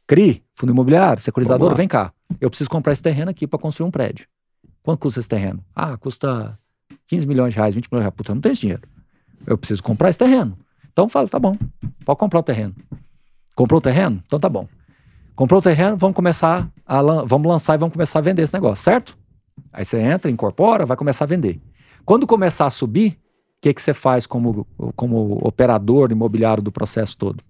CRI, 0.06 0.42
fundo 0.54 0.72
imobiliário, 0.72 1.22
securizador, 1.22 1.74
vem 1.74 1.86
cá. 1.86 2.12
Eu 2.40 2.50
preciso 2.50 2.68
comprar 2.68 2.92
esse 2.92 3.02
terreno 3.02 3.30
aqui 3.30 3.46
para 3.46 3.58
construir 3.58 3.86
um 3.86 3.90
prédio. 3.90 4.26
Quanto 4.82 4.98
custa 5.00 5.20
esse 5.20 5.28
terreno? 5.28 5.62
Ah, 5.74 5.96
custa 5.96 6.58
15 7.06 7.26
milhões 7.26 7.52
de 7.52 7.58
reais, 7.58 7.74
20 7.74 7.86
milhões 7.90 8.00
de 8.02 8.04
reais. 8.04 8.14
Puta, 8.16 8.32
eu 8.32 8.34
não 8.34 8.40
tenho 8.42 8.52
esse 8.52 8.60
dinheiro. 8.62 8.82
Eu 9.46 9.56
preciso 9.58 9.82
comprar 9.82 10.10
esse 10.10 10.18
terreno. 10.18 10.56
Então 10.92 11.08
fala, 11.08 11.28
tá 11.28 11.38
bom, 11.38 11.56
pode 12.04 12.18
comprar 12.18 12.40
o 12.40 12.42
terreno. 12.42 12.74
Comprou 13.54 13.78
o 13.78 13.80
terreno? 13.80 14.22
Então 14.26 14.38
tá 14.38 14.48
bom. 14.48 14.68
Comprou 15.34 15.60
o 15.60 15.62
terreno, 15.62 15.96
vamos 15.96 16.14
começar 16.14 16.70
a 16.86 17.00
vamos 17.24 17.48
lançar 17.48 17.74
e 17.74 17.78
vamos 17.78 17.92
começar 17.92 18.18
a 18.18 18.22
vender 18.22 18.42
esse 18.42 18.52
negócio, 18.54 18.84
certo? 18.84 19.16
Aí 19.72 19.84
você 19.84 19.98
entra, 19.98 20.30
incorpora, 20.30 20.84
vai 20.84 20.96
começar 20.96 21.24
a 21.24 21.28
vender. 21.28 21.60
Quando 22.04 22.26
começar 22.26 22.66
a 22.66 22.70
subir, 22.70 23.12
o 23.12 23.16
que, 23.62 23.72
que 23.74 23.80
você 23.80 23.94
faz 23.94 24.26
como, 24.26 24.66
como 24.96 25.38
operador 25.42 26.10
imobiliário 26.12 26.62
do 26.62 26.72
processo 26.72 27.16
todo? 27.16 27.42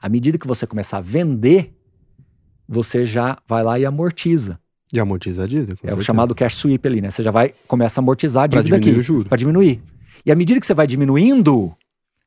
À 0.00 0.08
medida 0.08 0.38
que 0.38 0.46
você 0.46 0.66
começar 0.66 0.98
a 0.98 1.00
vender, 1.02 1.74
você 2.66 3.04
já 3.04 3.36
vai 3.46 3.62
lá 3.62 3.78
e 3.78 3.84
amortiza. 3.84 4.58
De 4.92 4.98
amortizar 4.98 5.44
a 5.44 5.48
dívida. 5.48 5.72
É 5.72 5.74
o 5.74 5.78
certeza. 5.78 6.02
chamado 6.02 6.34
cash 6.34 6.56
sweep 6.56 6.86
ali, 6.88 7.00
né? 7.00 7.10
Você 7.10 7.22
já 7.22 7.30
vai 7.30 7.52
começa 7.68 8.00
a 8.00 8.02
amortizar 8.02 8.44
a 8.44 8.48
Pra 8.48 8.60
dívida 8.62 8.80
diminuir 8.80 8.90
aqui 8.92 9.00
o 9.00 9.02
juro. 9.02 9.28
para 9.28 9.36
diminuir. 9.38 9.82
E 10.24 10.30
à 10.32 10.36
medida 10.36 10.60
que 10.60 10.66
você 10.66 10.74
vai 10.74 10.86
diminuindo, 10.86 11.74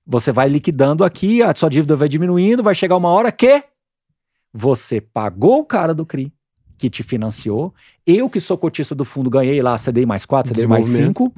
Você 0.05 0.33
vai 0.33 0.49
liquidando 0.49 1.03
aqui, 1.03 1.41
a 1.41 1.55
sua 1.55 1.69
dívida 1.69 1.95
vai 1.95 2.09
diminuindo, 2.09 2.61
vai 2.61 2.75
chegar 2.75 2.97
uma 2.97 3.07
hora 3.09 3.31
que 3.31 3.63
você 4.53 4.99
pagou 4.99 5.59
o 5.59 5.65
cara 5.65 5.93
do 5.93 6.05
CRI, 6.05 6.31
que 6.77 6.89
te 6.89 7.03
financiou. 7.03 7.73
Eu, 8.05 8.29
que 8.29 8.39
sou 8.41 8.57
cotista 8.57 8.93
do 8.93 9.05
fundo, 9.05 9.29
ganhei 9.29 9.61
lá 9.61 9.77
CDI 9.77 10.05
mais 10.05 10.25
4, 10.25 10.53
CDI 10.53 10.67
mais 10.67 10.87
5. 10.87 11.33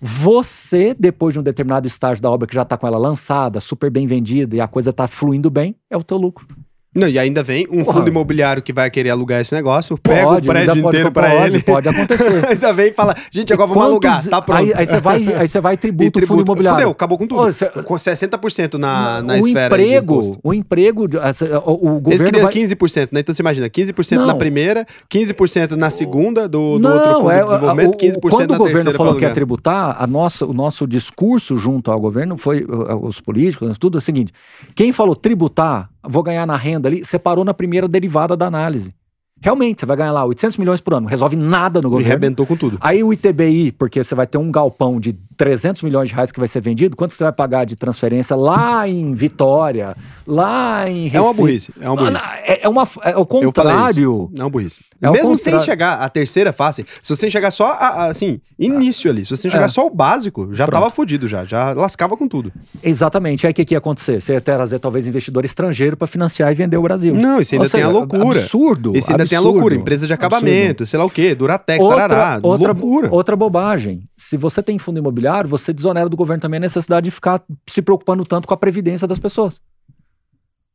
Você, 0.00 0.94
depois 0.98 1.32
de 1.32 1.38
um 1.38 1.44
determinado 1.44 1.86
estágio 1.86 2.20
da 2.20 2.28
obra 2.28 2.48
que 2.48 2.54
já 2.54 2.62
está 2.62 2.76
com 2.76 2.88
ela 2.88 2.98
lançada, 2.98 3.60
super 3.60 3.88
bem 3.88 4.04
vendida 4.04 4.56
e 4.56 4.60
a 4.60 4.66
coisa 4.66 4.90
está 4.90 5.06
fluindo 5.06 5.48
bem, 5.48 5.76
é 5.88 5.96
o 5.96 6.02
teu 6.02 6.16
lucro. 6.16 6.48
Não, 6.94 7.08
e 7.08 7.18
ainda 7.18 7.42
vem 7.42 7.66
um 7.70 7.82
Porra. 7.82 7.98
fundo 7.98 8.08
imobiliário 8.08 8.62
que 8.62 8.70
vai 8.70 8.90
querer 8.90 9.08
alugar 9.08 9.40
esse 9.40 9.54
negócio, 9.54 9.96
pega 9.96 10.24
pode, 10.24 10.46
o 10.46 10.52
prédio 10.52 10.76
inteiro 10.76 11.10
para 11.10 11.46
ele. 11.46 11.62
Pode 11.62 11.88
acontecer. 11.88 12.44
ainda 12.46 12.70
vem 12.74 12.88
e 12.88 12.92
fala, 12.92 13.14
gente, 13.30 13.50
agora 13.50 13.68
vamos 13.68 13.84
alugar, 13.84 14.22
tá 14.28 14.42
pronto. 14.42 14.74
Aí, 14.74 14.86
você 14.86 15.00
vai, 15.00 15.34
aí 15.34 15.48
você 15.48 15.60
vai 15.60 15.76
tributo, 15.78 16.10
tributo 16.20 16.26
fundo 16.26 16.46
imobiliário. 16.46 16.80
Fudeu, 16.80 16.90
acabou 16.90 17.16
com 17.16 17.26
tudo. 17.26 17.40
Ô, 17.40 17.52
cê, 17.52 17.66
com 17.66 17.94
60% 17.94 18.74
na, 18.74 19.22
na 19.22 19.34
o 19.34 19.36
esfera 19.38 19.74
emprego, 19.74 20.38
O 20.42 20.52
emprego, 20.52 21.04
o, 21.04 21.06
o 21.06 22.00
governo 22.00 22.10
Eles 22.10 22.22
queriam 22.22 22.42
vai... 22.42 22.52
15%, 22.52 23.08
né? 23.10 23.20
Então 23.20 23.34
você 23.34 23.40
imagina, 23.40 23.70
15% 23.70 24.16
não. 24.16 24.26
na 24.26 24.34
primeira, 24.34 24.86
15% 25.10 25.70
na 25.70 25.88
segunda 25.88 26.46
do, 26.46 26.78
do 26.78 26.88
não, 26.88 26.94
outro 26.94 27.14
fundo 27.14 27.30
é, 27.30 27.38
de 27.38 27.44
desenvolvimento, 27.44 27.96
15% 27.96 27.96
na 27.96 27.98
terceira 28.02 28.20
Quando 28.30 28.52
o 28.52 28.58
governo 28.58 28.92
falou 28.92 29.16
que 29.16 29.24
ia 29.24 29.30
tributar, 29.30 29.96
a 29.98 30.06
nossa, 30.06 30.44
o 30.44 30.52
nosso 30.52 30.86
discurso 30.86 31.56
junto 31.56 31.90
ao 31.90 31.98
governo 31.98 32.36
foi, 32.36 32.66
os 33.00 33.18
políticos, 33.18 33.78
tudo 33.78 33.96
é 33.96 33.98
o 33.98 34.02
seguinte, 34.02 34.30
quem 34.74 34.92
falou 34.92 35.16
tributar 35.16 35.91
vou 36.08 36.22
ganhar 36.22 36.46
na 36.46 36.56
renda 36.56 36.88
ali, 36.88 37.04
você 37.04 37.18
parou 37.18 37.44
na 37.44 37.54
primeira 37.54 37.88
derivada 37.88 38.36
da 38.36 38.46
análise. 38.46 38.94
Realmente, 39.40 39.80
você 39.80 39.86
vai 39.86 39.96
ganhar 39.96 40.12
lá 40.12 40.24
800 40.24 40.56
milhões 40.56 40.80
por 40.80 40.94
ano, 40.94 41.08
resolve 41.08 41.34
nada 41.34 41.80
no 41.80 41.90
governo. 41.90 42.08
E 42.08 42.12
arrebentou 42.12 42.46
com 42.46 42.56
tudo. 42.56 42.78
Aí 42.80 43.02
o 43.02 43.12
ITBI, 43.12 43.72
porque 43.72 44.02
você 44.02 44.14
vai 44.14 44.26
ter 44.26 44.38
um 44.38 44.52
galpão 44.52 45.00
de 45.00 45.18
300 45.42 45.82
milhões 45.82 46.08
de 46.08 46.14
reais 46.14 46.30
que 46.30 46.38
vai 46.38 46.46
ser 46.46 46.60
vendido, 46.60 46.96
quanto 46.96 47.14
você 47.14 47.24
vai 47.24 47.32
pagar 47.32 47.64
de 47.64 47.74
transferência 47.74 48.36
lá 48.36 48.88
em 48.88 49.12
Vitória, 49.12 49.96
lá 50.24 50.88
em 50.88 51.08
Recife? 51.08 51.16
É 51.16 51.20
uma 51.20 51.34
burrice, 51.34 51.72
é 51.80 51.88
uma 51.88 51.96
burrice. 51.96 52.24
É, 52.44 52.64
é, 52.64 52.68
uma, 52.68 52.88
é 53.02 53.16
o 53.16 53.26
contrário. 53.26 54.30
É 54.38 54.40
uma 54.40 54.48
burrice. 54.48 54.78
É 55.02 55.10
Mesmo 55.10 55.36
sem 55.36 55.60
chegar 55.62 55.94
a 55.94 56.08
terceira 56.08 56.52
fase, 56.52 56.86
se 57.02 57.16
você 57.16 57.28
chegar 57.28 57.50
só, 57.50 57.66
a, 57.72 57.88
a, 57.88 58.06
assim, 58.06 58.40
início 58.56 59.10
ali, 59.10 59.24
se 59.24 59.36
você 59.36 59.50
chegar 59.50 59.64
é. 59.64 59.68
só 59.68 59.84
o 59.84 59.90
básico, 59.90 60.54
já 60.54 60.68
tava 60.68 60.88
fudido 60.90 61.26
já, 61.26 61.44
já 61.44 61.72
lascava 61.72 62.16
com 62.16 62.28
tudo. 62.28 62.52
Exatamente. 62.80 63.44
Aí 63.44 63.50
o 63.50 63.54
que, 63.54 63.64
que 63.64 63.74
ia 63.74 63.78
acontecer? 63.78 64.22
Você 64.22 64.34
ia 64.34 64.40
trazer 64.40 64.78
talvez 64.78 65.08
investidor 65.08 65.44
estrangeiro 65.44 65.96
para 65.96 66.06
financiar 66.06 66.52
e 66.52 66.54
vender 66.54 66.76
o 66.76 66.82
Brasil. 66.82 67.16
Não, 67.16 67.40
isso 67.40 67.52
ainda 67.52 67.64
Ou 67.64 67.70
tem 67.70 67.80
seja, 67.80 67.86
a 67.86 67.90
loucura. 67.90 68.38
Absurdo. 68.38 68.96
Isso 68.96 69.10
ainda 69.10 69.24
absurdo, 69.24 69.28
tem 69.28 69.38
a 69.38 69.40
loucura. 69.40 69.74
Empresa 69.74 70.06
de 70.06 70.12
acabamento, 70.12 70.84
absurdo. 70.84 70.86
sei 70.86 70.98
lá 71.00 71.04
o 71.04 71.10
quê, 71.10 71.34
Duratex, 71.34 71.82
outra, 71.82 72.08
tarará, 72.08 72.40
outra, 72.40 72.72
loucura. 72.72 73.08
Outra 73.10 73.34
bobagem. 73.34 74.04
Se 74.16 74.36
você 74.36 74.62
tem 74.62 74.78
fundo 74.78 74.98
imobiliário, 74.98 75.31
você 75.46 75.72
desonera 75.72 76.08
do 76.08 76.16
governo 76.16 76.40
também 76.40 76.58
a 76.58 76.60
necessidade 76.60 77.04
de 77.04 77.10
ficar 77.10 77.42
se 77.68 77.82
preocupando 77.82 78.24
tanto 78.24 78.46
com 78.46 78.54
a 78.54 78.56
previdência 78.56 79.06
das 79.06 79.18
pessoas. 79.18 79.60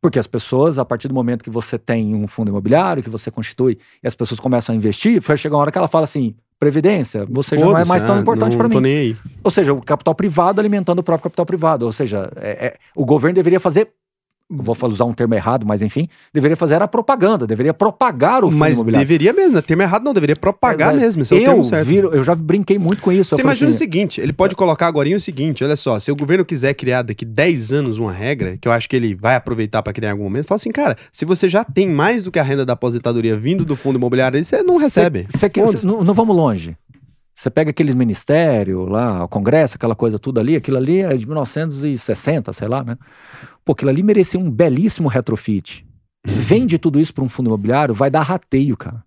Porque 0.02 0.20
as 0.20 0.28
pessoas, 0.28 0.78
a 0.78 0.86
partir 0.86 1.08
do 1.08 1.14
momento 1.14 1.44
que 1.44 1.50
você 1.50 1.78
tem 1.78 2.14
um 2.14 2.28
fundo 2.28 2.50
imobiliário, 2.50 3.02
que 3.02 3.10
você 3.10 3.32
constitui, 3.32 3.78
e 4.04 4.08
as 4.08 4.16
pessoas 4.16 4.40
começam 4.40 4.74
a 4.74 4.76
investir, 4.76 5.22
vai 5.22 5.38
chegar 5.38 5.56
uma 5.56 5.62
hora 5.62 5.72
que 5.72 5.78
ela 5.78 5.88
fala 5.88 6.04
assim: 6.04 6.36
Previdência, 6.60 7.24
você 7.30 7.56
já 7.56 7.66
não 7.66 7.78
é 7.78 7.86
mais 7.86 8.04
tão 8.04 8.18
é, 8.18 8.20
importante 8.20 8.58
para 8.58 8.68
mim. 8.68 8.74
Tô 8.74 8.80
nem 8.80 8.98
aí. 8.98 9.18
Ou 9.44 9.52
seja, 9.52 9.74
o 9.74 9.82
capital 9.82 10.16
privado 10.16 10.60
alimentando 10.60 11.00
o 11.00 11.04
próprio 11.04 11.24
capital 11.24 11.46
privado. 11.46 11.86
Ou 11.86 11.92
seja, 11.92 12.32
é, 12.36 12.68
é, 12.68 12.78
o 12.96 13.06
governo 13.06 13.36
deveria 13.36 13.60
fazer 13.60 13.92
vou 14.50 14.76
usar 14.84 15.06
um 15.06 15.14
termo 15.14 15.34
errado, 15.36 15.66
mas 15.66 15.82
enfim, 15.82 16.08
deveria 16.34 16.56
fazer 16.56 16.82
a 16.82 16.88
propaganda, 16.88 17.46
deveria 17.46 17.74
propagar 17.74 18.44
o 18.44 18.48
fundo 18.48 18.58
mas 18.58 18.76
imobiliário. 18.76 19.08
deveria 19.08 19.34
mesmo, 19.34 19.54
não 19.54 19.60
é 19.60 19.62
termo 19.62 19.82
errado 19.84 20.04
não, 20.04 20.14
deveria 20.14 20.36
propagar 20.36 20.94
é, 20.94 21.00
mesmo, 21.00 21.22
é 21.22 21.26
o 21.26 21.28
termo 21.28 21.64
certo. 21.66 21.88
Viro, 21.88 22.14
eu 22.14 22.24
já 22.24 22.34
brinquei 22.34 22.80
muito 22.80 23.02
com 23.02 23.12
isso. 23.12 23.36
Você 23.36 23.42
imagina 23.42 23.70
assim, 23.70 23.76
o 23.76 23.80
seguinte, 23.80 24.22
ele 24.22 24.34
pode 24.34 24.56
colocar 24.56 24.88
agora 24.88 25.08
o 25.08 25.20
seguinte, 25.20 25.64
olha 25.64 25.76
só, 25.76 26.00
se 26.00 26.12
o 26.12 26.16
governo 26.16 26.44
quiser 26.44 26.74
criar 26.74 27.02
daqui 27.02 27.24
10 27.24 27.72
anos 27.72 27.98
uma 27.98 28.12
regra, 28.12 28.58
que 28.58 28.68
eu 28.68 28.72
acho 28.72 28.90
que 28.90 28.96
ele 28.96 29.16
vai 29.16 29.36
aproveitar 29.36 29.82
para 29.82 29.94
criar 29.94 30.10
em 30.10 30.12
algum 30.12 30.26
momento, 30.26 30.46
fala 30.46 30.58
assim, 30.58 30.72
cara, 30.72 30.98
se 31.12 31.24
você 31.24 31.48
já 31.48 31.64
tem 31.64 31.90
mais 31.90 32.24
do 32.24 32.32
que 32.32 32.40
a 32.40 32.44
renda 32.44 32.66
da 32.66 32.74
aposentadoria 32.74 33.38
vindo 33.38 33.64
do 33.64 33.76
fundo 33.76 33.98
imobiliário, 33.98 34.44
você 34.44 34.62
não 34.64 34.78
recebe. 34.78 35.26
Cê, 35.30 35.50
cê, 35.50 35.80
não, 35.84 36.04
não 36.04 36.14
vamos 36.14 36.36
longe. 36.36 36.76
Você 37.38 37.52
pega 37.52 37.70
aqueles 37.70 37.94
ministérios 37.94 38.90
lá, 38.90 39.24
o 39.24 39.28
Congresso, 39.28 39.76
aquela 39.76 39.96
coisa 39.96 40.18
tudo 40.18 40.40
ali, 40.40 40.56
aquilo 40.56 40.76
ali 40.76 41.02
é 41.02 41.14
de 41.14 41.24
1960, 41.28 42.52
sei 42.52 42.68
lá, 42.68 42.84
né? 42.84 42.98
Pô, 43.64 43.74
aquilo 43.74 43.92
ali 43.92 44.02
merecia 44.02 44.40
um 44.40 44.50
belíssimo 44.50 45.08
retrofit. 45.08 45.86
Vende 46.26 46.80
tudo 46.80 47.00
isso 47.00 47.14
para 47.14 47.24
um 47.24 47.30
fundo 47.30 47.46
imobiliário, 47.46 47.94
vai 47.94 48.10
dar 48.10 48.24
rateio, 48.24 48.76
cara. 48.76 49.04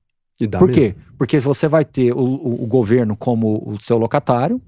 Por 0.61 0.68
mesmo. 0.68 0.81
quê? 0.81 0.95
Porque 1.18 1.41
você 1.41 1.66
vai 1.66 1.85
ter 1.85 2.12
o, 2.12 2.20
o, 2.20 2.62
o 2.62 2.66
governo 2.68 3.16
como 3.16 3.64
o 3.66 3.81
seu 3.81 3.99
locatário, 3.99 4.62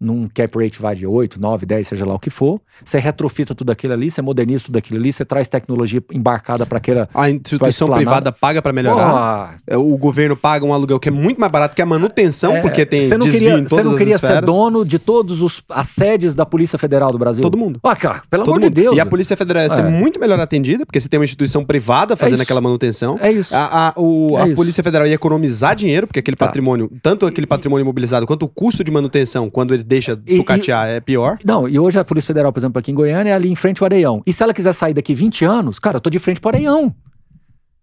num 0.00 0.28
cap 0.28 0.58
rate 0.58 0.80
vai 0.80 0.96
de 0.96 1.06
8, 1.06 1.38
9, 1.38 1.66
10, 1.66 1.88
seja 1.88 2.06
lá 2.06 2.14
o 2.14 2.18
que 2.18 2.30
for. 2.30 2.60
Você 2.82 2.98
retrofita 2.98 3.54
tudo 3.54 3.70
aquilo 3.70 3.92
ali, 3.92 4.10
você 4.10 4.22
moderniza 4.22 4.64
tudo 4.64 4.78
aquilo 4.78 4.98
ali, 4.98 5.12
você 5.12 5.24
traz 5.24 5.46
tecnologia 5.48 6.02
embarcada 6.12 6.64
para 6.64 6.78
aquela. 6.78 7.08
A 7.12 7.30
instituição 7.30 7.88
privada 7.90 8.32
paga 8.32 8.62
para 8.62 8.72
melhorar. 8.72 9.56
Pô, 9.56 9.74
é, 9.74 9.76
o 9.76 9.96
governo 9.98 10.36
paga 10.36 10.64
um 10.64 10.72
aluguel 10.72 10.98
que 10.98 11.08
é 11.08 11.12
muito 11.12 11.38
mais 11.38 11.52
barato 11.52 11.76
que 11.76 11.82
a 11.82 11.86
manutenção, 11.86 12.56
é, 12.56 12.60
porque 12.62 12.86
tem 12.86 13.08
você 13.08 13.18
não 13.18 13.30
queria, 13.30 13.62
Você 13.62 13.82
não 13.82 13.96
queria 13.96 14.18
ser 14.18 14.40
dono 14.40 14.84
de 14.84 14.98
todos 14.98 15.42
os 15.42 15.62
as 15.68 15.88
sedes 15.88 16.34
da 16.34 16.46
Polícia 16.46 16.78
Federal 16.78 17.12
do 17.12 17.18
Brasil? 17.18 17.42
Todo 17.42 17.58
mundo. 17.58 17.78
Ah, 17.82 17.94
cara, 17.94 18.22
pelo 18.30 18.44
Todo 18.44 18.54
amor 18.54 18.62
mundo. 18.62 18.74
de 18.74 18.82
Deus. 18.82 18.96
E 18.96 19.00
a 19.00 19.06
Polícia 19.06 19.36
Federal 19.36 19.64
ia 19.64 19.70
ser 19.70 19.84
é. 19.84 19.88
muito 19.88 20.18
melhor 20.18 20.40
atendida, 20.40 20.86
porque 20.86 20.98
você 20.98 21.08
tem 21.08 21.18
uma 21.20 21.24
instituição 21.24 21.64
privada 21.64 22.16
fazendo 22.16 22.40
é 22.40 22.42
aquela 22.42 22.60
manutenção. 22.60 23.18
É 23.20 23.30
isso. 23.30 23.54
A, 23.54 23.88
a, 23.88 24.00
o, 24.00 24.38
é 24.38 24.42
a 24.42 24.46
isso. 24.46 24.56
Polícia 24.56 24.82
Federal 24.82 25.06
ia 25.06 25.14
economizar 25.14 25.76
dinheiro, 25.76 26.06
porque 26.06 26.18
aquele 26.18 26.36
tá. 26.36 26.46
patrimônio, 26.46 26.90
tanto 27.02 27.26
aquele 27.26 27.46
patrimônio 27.46 27.82
imobilizado 27.82 28.26
quanto 28.26 28.44
o 28.44 28.48
custo 28.48 28.82
de 28.82 28.90
manutenção, 28.90 29.50
quando 29.50 29.74
ele 29.74 29.84
deixa 29.90 30.18
sucatear 30.36 30.88
é 30.88 31.00
pior. 31.00 31.36
Não, 31.44 31.68
e 31.68 31.78
hoje 31.78 31.98
a 31.98 32.04
Polícia 32.04 32.28
Federal, 32.28 32.52
por 32.52 32.60
exemplo, 32.60 32.78
aqui 32.78 32.92
em 32.92 32.94
Goiânia, 32.94 33.32
é 33.32 33.34
ali 33.34 33.50
em 33.50 33.56
frente 33.56 33.82
ao 33.82 33.86
Areião. 33.86 34.22
E 34.24 34.32
se 34.32 34.40
ela 34.42 34.54
quiser 34.54 34.72
sair 34.72 34.94
daqui 34.94 35.14
20 35.14 35.44
anos, 35.44 35.78
cara, 35.80 35.96
eu 35.96 36.00
tô 36.00 36.08
de 36.08 36.20
frente 36.20 36.40
pro 36.40 36.50
Areião. 36.50 36.94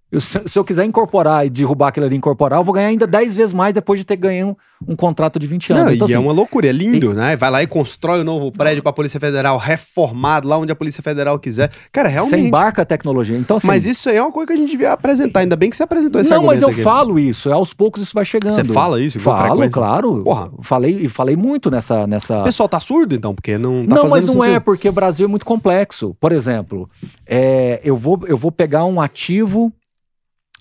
Eu, 0.10 0.22
se, 0.22 0.40
eu 0.56 0.64
quiser 0.64 0.86
incorporar 0.86 1.46
e 1.46 1.50
derrubar 1.50 1.90
aquilo 1.90 2.06
ali 2.06 2.16
e 2.16 2.18
incorporar, 2.18 2.60
eu 2.60 2.64
vou 2.64 2.74
ganhar 2.74 2.88
ainda 2.88 3.06
10 3.06 3.36
vezes 3.36 3.54
mais 3.54 3.74
depois 3.74 4.00
de 4.00 4.06
ter 4.06 4.16
ganho 4.16 4.56
um, 4.88 4.94
um 4.94 4.96
contrato 4.96 5.38
de 5.38 5.46
20 5.46 5.74
anos. 5.74 5.84
Não, 5.84 5.94
então, 5.94 6.08
e 6.08 6.12
é 6.12 6.16
assim, 6.16 6.24
é 6.24 6.26
uma 6.26 6.32
loucura, 6.32 6.68
é 6.68 6.72
lindo, 6.72 7.12
e, 7.12 7.14
né? 7.14 7.36
Vai 7.36 7.52
lá 7.52 7.62
e 7.62 7.68
constrói 7.68 8.22
um 8.22 8.24
novo 8.24 8.50
prédio 8.50 8.82
para 8.82 8.92
a 8.92 8.94
Polícia 8.94 9.20
Federal, 9.20 9.58
reformado, 9.58 10.48
lá 10.48 10.58
onde 10.58 10.72
a 10.72 10.76
Polícia 10.76 11.04
Federal 11.04 11.38
quiser. 11.38 11.72
Cara, 11.92 12.08
realmente. 12.08 12.40
Você 12.40 12.48
embarca 12.48 12.84
a 12.84 12.86
tecnologia. 12.86 13.38
Então, 13.38 13.58
assim, 13.58 13.68
mas 13.68 13.86
isso 13.86 14.10
aí 14.10 14.16
é 14.16 14.22
uma 14.22 14.32
coisa 14.32 14.48
que 14.48 14.54
a 14.54 14.56
gente 14.56 14.70
devia 14.72 14.94
apresentar. 14.94 15.42
Ainda 15.42 15.58
bem 15.58 15.70
que 15.70 15.76
você 15.76 15.84
apresentou 15.84 16.22
esse 16.22 16.30
Não, 16.30 16.42
mas 16.42 16.62
eu 16.62 16.70
aqui. 16.70 16.82
falo 16.82 17.20
isso. 17.20 17.52
Aos 17.52 17.74
poucos 17.74 18.02
isso 18.02 18.14
vai 18.14 18.24
chegando. 18.24 18.54
Você 18.54 18.64
fala 18.64 19.02
isso? 19.02 19.20
Falo, 19.20 19.70
claro. 19.70 20.24
Porra. 20.24 20.50
Falei, 20.62 21.10
falei 21.10 21.36
muito 21.36 21.70
nessa, 21.70 22.08
nessa. 22.08 22.42
O 22.42 22.44
pessoal 22.46 22.70
tá 22.70 22.80
surdo, 22.80 23.14
então, 23.14 23.36
porque 23.36 23.58
não 23.58 23.86
tá 23.86 23.96
Não, 23.96 24.08
mas 24.08 24.24
não 24.24 24.36
sentido. 24.36 24.56
é, 24.56 24.60
porque 24.62 24.88
o 24.88 24.94
Brasil 24.94 25.26
é 25.26 25.30
muito 25.30 25.46
complexo. 25.46 26.16
Por 26.18 26.32
exemplo, 26.32 26.90
é, 27.26 27.82
eu, 27.84 27.96
vou, 27.98 28.22
eu 28.26 28.38
vou 28.38 28.54
pegar 28.54 28.86
um 28.86 29.02
ativo 29.02 29.74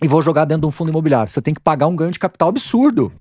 e 0.02 0.08
vou 0.08 0.20
jogar 0.20 0.44
dentro 0.44 0.62
de 0.62 0.66
um 0.66 0.70
fundo 0.70 0.90
imobiliário. 0.90 1.30
Você 1.30 1.40
tem 1.40 1.54
que 1.54 1.60
pagar 1.60 1.86
um 1.86 1.96
ganho 1.96 2.10
de 2.10 2.18
capital 2.18 2.48
absurdo. 2.48 3.12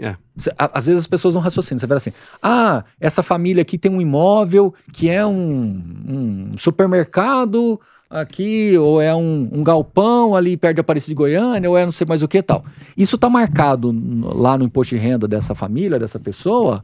É. 0.00 0.16
Às 0.56 0.86
vezes 0.86 1.00
as 1.00 1.06
pessoas 1.06 1.34
não 1.34 1.40
raciocinam. 1.40 1.78
Você 1.78 1.86
vê 1.86 1.94
assim: 1.94 2.12
ah, 2.42 2.84
essa 3.00 3.22
família 3.22 3.62
aqui 3.62 3.76
tem 3.76 3.90
um 3.90 4.00
imóvel 4.00 4.74
que 4.92 5.08
é 5.08 5.24
um, 5.24 5.82
um 6.06 6.58
supermercado 6.58 7.80
aqui, 8.10 8.76
ou 8.78 9.02
é 9.02 9.14
um, 9.14 9.50
um, 9.52 9.62
galpão 9.62 10.34
ali 10.34 10.56
perto 10.56 10.76
de 10.76 10.80
Aparecida 10.80 11.10
de 11.10 11.14
Goiânia, 11.14 11.68
ou 11.68 11.76
é 11.76 11.84
não 11.84 11.92
sei 11.92 12.06
mais 12.08 12.22
o 12.22 12.28
que 12.28 12.42
tal. 12.42 12.64
Isso 12.96 13.16
está 13.16 13.28
marcado 13.28 13.94
lá 14.34 14.56
no 14.56 14.64
imposto 14.64 14.94
de 14.94 15.00
renda 15.00 15.28
dessa 15.28 15.54
família, 15.54 15.98
dessa 15.98 16.18
pessoa. 16.18 16.82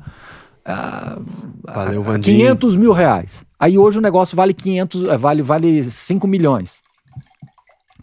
Ah, 0.64 1.18
Valeu, 1.62 2.04
500 2.20 2.76
mil 2.76 2.92
reais. 2.92 3.44
Aí 3.58 3.78
hoje 3.78 3.98
o 3.98 4.02
negócio 4.02 4.36
vale 4.36 4.52
500, 4.52 5.02
vale, 5.18 5.42
vale 5.42 5.84
5 5.84 6.26
milhões. 6.26 6.83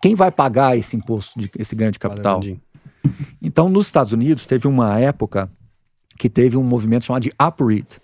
Quem 0.02 0.16
vai 0.16 0.32
pagar 0.32 0.78
esse 0.78 0.96
imposto, 0.96 1.40
de, 1.40 1.52
esse 1.58 1.76
ganho 1.76 1.92
de 1.92 2.00
capital? 2.00 2.40
Valeu, 2.40 2.60
então, 3.42 3.70
nos 3.70 3.88
Estados 3.88 4.14
Unidos, 4.14 4.46
teve 4.46 4.68
uma 4.68 5.00
época 5.00 5.52
que 6.18 6.30
teve 6.30 6.58
um 6.58 6.64
movimento 6.64 7.06
chamado 7.06 7.24
de 7.24 7.32
UPREIT. 7.42 8.00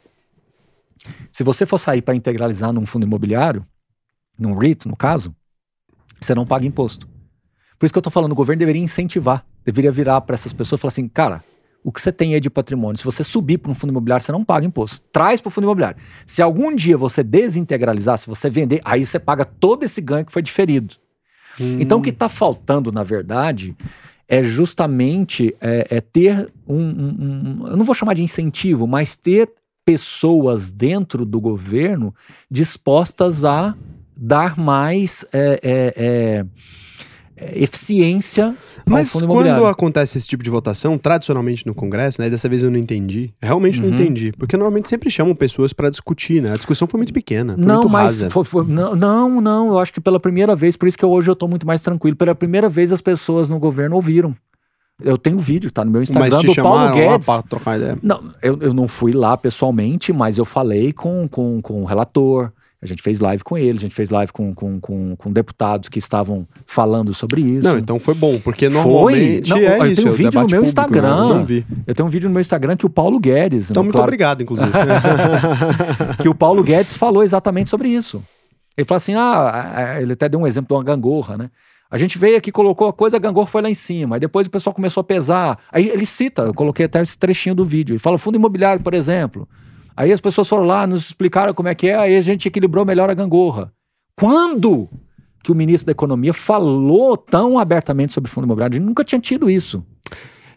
Se 1.31 1.43
você 1.43 1.65
for 1.65 1.77
sair 1.77 2.01
para 2.01 2.15
integralizar 2.15 2.73
num 2.73 2.85
fundo 2.85 3.05
imobiliário, 3.05 3.65
num 4.37 4.57
REIT, 4.57 4.87
no 4.87 4.95
caso, 4.95 5.35
você 6.19 6.33
não 6.33 6.45
paga 6.45 6.65
imposto. 6.65 7.07
Por 7.77 7.85
isso 7.85 7.93
que 7.93 7.97
eu 7.97 8.01
estou 8.01 8.11
falando, 8.11 8.31
o 8.31 8.35
governo 8.35 8.59
deveria 8.59 8.81
incentivar, 8.81 9.45
deveria 9.63 9.91
virar 9.91 10.21
para 10.21 10.33
essas 10.33 10.51
pessoas 10.51 10.79
e 10.79 10.81
falar 10.81 10.89
assim, 10.89 11.07
cara, 11.07 11.43
o 11.83 11.91
que 11.91 12.01
você 12.01 12.11
tem 12.11 12.33
aí 12.33 12.39
de 12.39 12.49
patrimônio, 12.49 12.97
se 12.97 13.05
você 13.05 13.23
subir 13.23 13.59
para 13.59 13.71
um 13.71 13.75
fundo 13.75 13.91
imobiliário, 13.91 14.25
você 14.25 14.31
não 14.31 14.43
paga 14.43 14.65
imposto. 14.65 15.05
Traz 15.11 15.39
para 15.39 15.49
o 15.49 15.51
fundo 15.51 15.65
imobiliário. 15.65 15.97
Se 16.25 16.41
algum 16.41 16.75
dia 16.75 16.97
você 16.97 17.23
desintegralizar, 17.23 18.17
se 18.17 18.27
você 18.27 18.49
vender, 18.49 18.81
aí 18.83 19.05
você 19.05 19.19
paga 19.19 19.45
todo 19.45 19.83
esse 19.83 20.01
ganho 20.01 20.25
que 20.25 20.31
foi 20.31 20.41
diferido. 20.41 20.95
Hum. 21.59 21.77
Então, 21.79 21.99
o 21.99 22.01
que 22.01 22.09
está 22.09 22.29
faltando, 22.29 22.91
na 22.91 23.03
verdade, 23.03 23.75
é 24.27 24.43
justamente 24.43 25.55
é, 25.61 25.87
é 25.89 26.01
ter 26.01 26.51
um, 26.67 26.75
um, 26.75 27.61
um, 27.63 27.67
Eu 27.67 27.77
não 27.77 27.85
vou 27.85 27.95
chamar 27.95 28.13
de 28.13 28.23
incentivo, 28.23 28.85
mas 28.85 29.15
ter 29.15 29.49
pessoas 29.85 30.69
dentro 30.69 31.25
do 31.25 31.39
governo 31.39 32.13
dispostas 32.51 33.45
a 33.45 33.73
dar 34.15 34.57
mais 34.57 35.23
é, 35.31 35.59
é, 35.63 35.93
é, 35.95 36.45
é 37.37 37.63
eficiência 37.63 38.55
Mas 38.87 39.11
quando 39.11 39.65
acontece 39.65 40.17
esse 40.17 40.27
tipo 40.27 40.43
de 40.43 40.49
votação, 40.49 40.97
tradicionalmente 40.97 41.65
no 41.67 41.73
Congresso, 41.75 42.21
né? 42.21 42.29
Dessa 42.29 42.47
vez 42.47 42.63
eu 42.63 42.71
não 42.71 42.77
entendi. 42.79 43.33
Realmente 43.41 43.79
não 43.81 43.89
Uhum. 43.89 43.93
entendi. 43.95 44.31
Porque 44.37 44.55
normalmente 44.57 44.87
sempre 44.89 45.09
chamam 45.11 45.35
pessoas 45.35 45.73
pra 45.73 45.89
discutir, 45.89 46.41
né? 46.41 46.53
A 46.53 46.57
discussão 46.57 46.87
foi 46.87 46.97
muito 46.97 47.13
pequena. 47.13 47.53
Foi 47.55 47.65
Não, 47.65 47.75
muito 47.75 47.89
mas 47.89 48.21
rasa. 48.21 48.29
foi- 48.29 48.43
foi- 48.43 48.65
não, 48.67 48.95
não, 48.95 49.41
não, 49.41 49.67
eu 49.69 49.79
acho 49.79 49.93
que 49.93 49.99
pela 50.01 50.19
primeira 50.19 50.55
vez, 50.55 50.75
por 50.77 50.87
isso 50.87 50.97
que 50.97 51.05
hoje 51.05 51.29
eu 51.29 51.35
tô 51.35 51.47
muito 51.47 51.65
mais 51.67 51.81
tranquilo. 51.81 52.15
Pela 52.15 52.33
primeira 52.35 52.69
vez 52.69 52.91
as 52.91 53.01
pessoas 53.01 53.49
no 53.49 53.59
governo 53.59 53.95
ouviram. 53.95 54.33
Eu 54.99 55.15
tenho 55.15 55.37
vídeo, 55.37 55.69
tá 55.71 55.85
no 55.85 55.91
meu 55.91 56.01
Instagram 56.01 56.41
do 56.41 56.55
Paulo 56.55 56.75
lá 56.85 56.91
Guedes. 56.91 57.25
pra 57.27 57.41
trocar 57.43 57.77
ideia. 57.77 57.99
Não, 58.01 58.31
eu, 58.41 58.57
eu 58.61 58.73
não 58.73 58.87
fui 58.87 59.11
lá 59.11 59.37
pessoalmente, 59.37 60.11
mas 60.11 60.39
eu 60.39 60.45
falei 60.45 60.91
com, 60.91 61.27
com, 61.27 61.61
com 61.61 61.83
o 61.83 61.85
relator. 61.85 62.51
A 62.79 62.85
gente 62.85 63.01
fez 63.01 63.19
live 63.19 63.43
com 63.43 63.57
ele, 63.57 63.77
a 63.77 63.81
gente 63.81 63.95
fez 63.95 64.11
live 64.11 64.31
com, 64.31 64.53
com, 64.53 64.79
com, 64.79 65.15
com 65.15 65.31
deputados 65.31 65.89
que 65.89 65.97
estavam 65.97 66.47
falando 66.65 67.11
sobre 67.11 67.41
isso. 67.41 67.67
Não, 67.67 67.77
então 67.77 67.99
foi 67.99 68.13
bom, 68.13 68.39
porque 68.39 68.69
Foi? 68.69 68.83
normalmente 68.83 69.49
Não, 69.49 69.57
é 69.57 69.79
eu 69.79 69.85
isso. 69.87 69.95
tenho 69.95 70.07
é 70.07 70.11
o 70.11 70.13
vídeo 70.13 70.39
no 70.39 70.39
meu 70.39 70.41
público, 70.41 70.61
né? 70.61 70.67
Instagram. 70.67 71.07
Eu 71.07 71.29
não 71.29 71.45
vi. 71.45 71.65
Eu 71.87 71.95
tenho 71.95 72.07
um 72.07 72.09
vídeo 72.11 72.29
no 72.29 72.33
meu 72.33 72.41
Instagram 72.41 72.77
que 72.77 72.85
o 72.85 72.89
Paulo 72.89 73.19
Guedes. 73.19 73.71
Então, 73.71 73.81
né, 73.81 73.85
muito 73.85 73.95
claro, 73.95 74.07
obrigado, 74.07 74.43
inclusive. 74.43 74.69
que 76.21 76.29
o 76.29 76.35
Paulo 76.35 76.63
Guedes 76.63 76.95
falou 76.95 77.23
exatamente 77.23 77.67
sobre 77.67 77.89
isso. 77.89 78.23
Ele 78.77 78.85
falou 78.85 78.97
assim: 78.97 79.15
ah, 79.15 79.97
ele 79.99 80.13
até 80.13 80.29
deu 80.29 80.39
um 80.39 80.45
exemplo 80.45 80.67
de 80.67 80.73
uma 80.75 80.83
gangorra, 80.83 81.35
né? 81.35 81.49
A 81.89 81.97
gente 81.97 82.19
veio 82.19 82.37
aqui, 82.37 82.51
colocou 82.51 82.87
a 82.87 82.93
coisa, 82.93 83.17
a 83.17 83.19
gangorra 83.19 83.47
foi 83.47 83.61
lá 83.61 83.69
em 83.69 83.73
cima. 83.73 84.17
Aí 84.17 84.19
depois 84.19 84.45
o 84.45 84.51
pessoal 84.51 84.73
começou 84.73 85.01
a 85.01 85.03
pesar. 85.03 85.57
Aí 85.71 85.89
ele 85.89 86.05
cita, 86.05 86.43
eu 86.43 86.53
coloquei 86.53 86.85
até 86.85 87.01
esse 87.01 87.17
trechinho 87.17 87.55
do 87.55 87.65
vídeo. 87.65 87.93
Ele 87.93 87.99
fala 87.99 88.19
fundo 88.19 88.35
imobiliário, 88.35 88.83
por 88.83 88.93
exemplo. 88.93 89.47
Aí 89.97 90.11
as 90.13 90.21
pessoas 90.21 90.47
foram 90.47 90.63
lá, 90.63 90.85
nos 90.85 91.07
explicaram 91.07 91.53
como 91.55 91.67
é 91.67 91.73
que 91.75 91.87
é, 91.87 91.95
aí 91.95 92.15
a 92.15 92.21
gente 92.21 92.47
equilibrou 92.47 92.85
melhor 92.85 93.09
a 93.09 93.15
gangorra. 93.15 93.73
Quando 94.15 94.87
que 95.43 95.51
o 95.51 95.55
ministro 95.55 95.87
da 95.87 95.91
Economia 95.91 96.33
falou 96.33 97.17
tão 97.17 97.57
abertamente 97.57 98.13
sobre 98.13 98.29
fundo 98.29 98.45
imobiliário? 98.45 98.75
A 98.75 98.77
gente 98.77 98.87
nunca 98.87 99.03
tinha 99.03 99.19
tido 99.19 99.49
isso. 99.49 99.83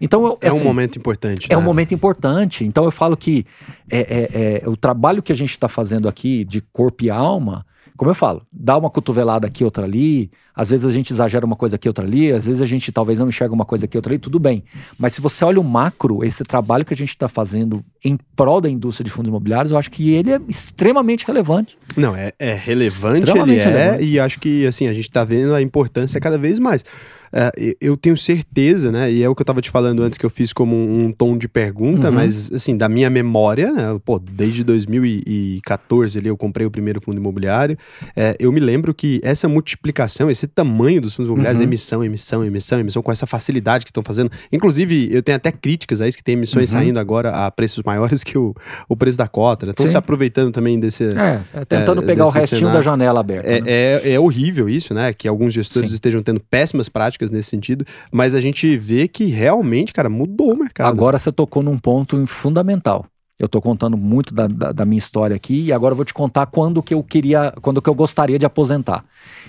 Então, 0.00 0.24
eu, 0.24 0.38
É 0.40 0.50
um 0.52 0.56
assim, 0.56 0.64
momento 0.64 0.98
importante. 0.98 1.46
é 1.50 1.56
um 1.56 1.60
né? 1.60 1.66
momento 1.66 1.94
importante. 1.94 2.64
Então 2.64 2.84
eu 2.84 2.90
falo 2.90 3.16
que 3.16 3.44
é, 3.90 3.98
é- 4.00 4.62
é, 4.64 4.68
o 4.68 4.76
trabalho 4.76 5.22
que 5.22 5.32
a 5.32 5.34
gente 5.34 5.50
está 5.50 5.68
fazendo 5.68 6.08
aqui 6.08 6.44
de 6.44 6.60
corpo 6.72 7.04
e 7.04 7.10
alma, 7.10 7.64
como 7.96 8.10
eu 8.10 8.14
falo, 8.14 8.46
dá 8.52 8.76
uma 8.76 8.90
cotovelada 8.90 9.46
aqui, 9.46 9.64
outra 9.64 9.84
ali. 9.84 10.30
Às 10.54 10.70
vezes 10.70 10.84
a 10.86 10.90
gente 10.90 11.12
exagera 11.12 11.44
uma 11.44 11.56
coisa 11.56 11.76
aqui, 11.76 11.88
outra 11.88 12.04
ali. 12.04 12.32
Às 12.32 12.46
vezes 12.46 12.60
a 12.60 12.66
gente 12.66 12.90
talvez 12.92 13.18
não 13.18 13.28
enxerga 13.28 13.54
uma 13.54 13.64
coisa 13.64 13.84
aqui, 13.84 13.96
outra 13.96 14.12
ali. 14.12 14.18
Tudo 14.18 14.38
bem. 14.38 14.62
Mas 14.98 15.14
se 15.14 15.20
você 15.20 15.44
olha 15.44 15.60
o 15.60 15.64
macro, 15.64 16.24
esse 16.24 16.44
trabalho 16.44 16.84
que 16.84 16.94
a 16.94 16.96
gente 16.96 17.10
está 17.10 17.28
fazendo 17.28 17.84
em 18.04 18.18
prol 18.34 18.60
da 18.60 18.68
indústria 18.68 19.04
de 19.04 19.10
fundos 19.10 19.28
imobiliários, 19.28 19.72
eu 19.72 19.78
acho 19.78 19.90
que 19.90 20.12
ele 20.12 20.32
é 20.32 20.40
extremamente 20.48 21.26
relevante. 21.26 21.78
Não, 21.96 22.14
é, 22.14 22.32
é 22.38 22.54
relevante, 22.54 23.30
ele 23.30 23.56
é, 23.56 23.64
relevante. 23.64 24.04
e 24.04 24.18
acho 24.18 24.40
que, 24.40 24.66
assim, 24.66 24.86
a 24.86 24.92
gente 24.92 25.10
tá 25.10 25.24
vendo 25.24 25.54
a 25.54 25.62
importância 25.62 26.20
cada 26.20 26.38
vez 26.38 26.58
mais. 26.58 26.84
É, 27.32 27.52
e- 27.58 27.76
eu 27.80 27.96
tenho 27.96 28.16
certeza, 28.16 28.90
né, 28.90 29.10
e 29.12 29.22
é 29.22 29.28
o 29.28 29.34
que 29.34 29.42
eu 29.42 29.46
tava 29.46 29.60
te 29.60 29.70
falando 29.70 30.02
antes, 30.02 30.18
que 30.18 30.26
eu 30.26 30.30
fiz 30.30 30.52
como 30.52 30.74
um, 30.74 31.06
um 31.06 31.12
tom 31.12 31.36
de 31.38 31.46
pergunta, 31.48 32.08
Uhum. 32.08 32.14
mas, 32.14 32.50
assim, 32.52 32.76
da 32.76 32.88
minha 32.88 33.08
memória, 33.08 33.72
né, 33.72 33.98
pô, 34.04 34.18
desde 34.18 34.64
2014 34.64 36.18
ali 36.18 36.28
eu 36.28 36.36
comprei 36.36 36.66
o 36.66 36.70
primeiro 36.70 37.00
fundo 37.00 37.18
imobiliário, 37.18 37.76
é, 38.16 38.36
eu 38.38 38.50
me 38.52 38.60
lembro 38.60 38.92
que 38.94 39.20
essa 39.22 39.48
multiplicação, 39.48 40.30
esse 40.30 40.46
tamanho 40.46 41.00
dos 41.00 41.14
fundos 41.14 41.28
imobiliários, 41.28 41.60
Uhum. 41.60 41.66
emissão, 41.66 42.04
emissão, 42.04 42.44
emissão, 42.44 42.80
emissão, 42.80 43.02
com 43.02 43.12
essa 43.12 43.26
facilidade 43.26 43.84
que 43.84 43.90
estão 43.90 44.02
fazendo, 44.02 44.30
inclusive, 44.52 45.08
eu 45.12 45.22
tenho 45.22 45.36
até 45.36 45.50
críticas 45.52 46.00
a 46.00 46.08
isso, 46.08 46.16
que 46.18 46.24
tem 46.24 46.34
emissões 46.34 46.72
Uhum. 46.72 46.78
saindo 46.78 46.98
agora 46.98 47.30
a 47.30 47.50
preços 47.50 47.82
maiores 47.84 48.22
que 48.24 48.36
o, 48.38 48.54
o 48.88 48.96
preço 48.96 49.18
da 49.18 49.28
cota, 49.28 49.66
né, 49.66 49.70
estão 49.70 49.86
Sim. 49.86 49.92
se 49.92 49.96
aproveitando 49.96 50.52
também 50.52 50.78
desse... 50.78 51.04
É, 51.04 51.40
é 51.54 51.64
tentando 51.64 52.02
É, 52.02 52.06
pegar 52.06 52.26
o 52.26 52.30
restinho 52.30 52.60
cenário. 52.60 52.78
da 52.78 52.82
janela 52.82 53.20
aberta. 53.20 53.48
É, 53.48 53.60
né? 53.60 53.66
é, 53.66 54.12
é 54.14 54.20
horrível 54.20 54.68
isso, 54.68 54.92
né? 54.94 55.12
Que 55.12 55.28
alguns 55.28 55.52
gestores 55.52 55.90
Sim. 55.90 55.94
estejam 55.94 56.22
tendo 56.22 56.40
péssimas 56.40 56.88
práticas 56.88 57.19
nesse 57.28 57.50
sentido, 57.50 57.84
mas 58.12 58.36
a 58.36 58.40
gente 58.40 58.76
vê 58.76 59.08
que 59.08 59.24
realmente, 59.24 59.92
cara, 59.92 60.08
mudou 60.08 60.52
o 60.52 60.56
mercado. 60.56 60.86
Agora 60.86 61.18
você 61.18 61.32
tocou 61.32 61.60
num 61.60 61.76
ponto 61.76 62.24
fundamental. 62.28 63.04
Eu 63.40 63.48
tô 63.48 63.58
contando 63.60 63.96
muito 63.96 64.34
da, 64.34 64.46
da, 64.46 64.70
da 64.70 64.84
minha 64.84 64.98
história 64.98 65.34
aqui 65.34 65.64
e 65.64 65.72
agora 65.72 65.92
eu 65.92 65.96
vou 65.96 66.04
te 66.04 66.12
contar 66.12 66.44
quando 66.44 66.82
que 66.82 66.92
eu 66.92 67.02
queria, 67.02 67.52
quando 67.62 67.80
que 67.80 67.88
eu 67.88 67.94
gostaria 67.94 68.38
de 68.38 68.44
aposentar. 68.44 69.02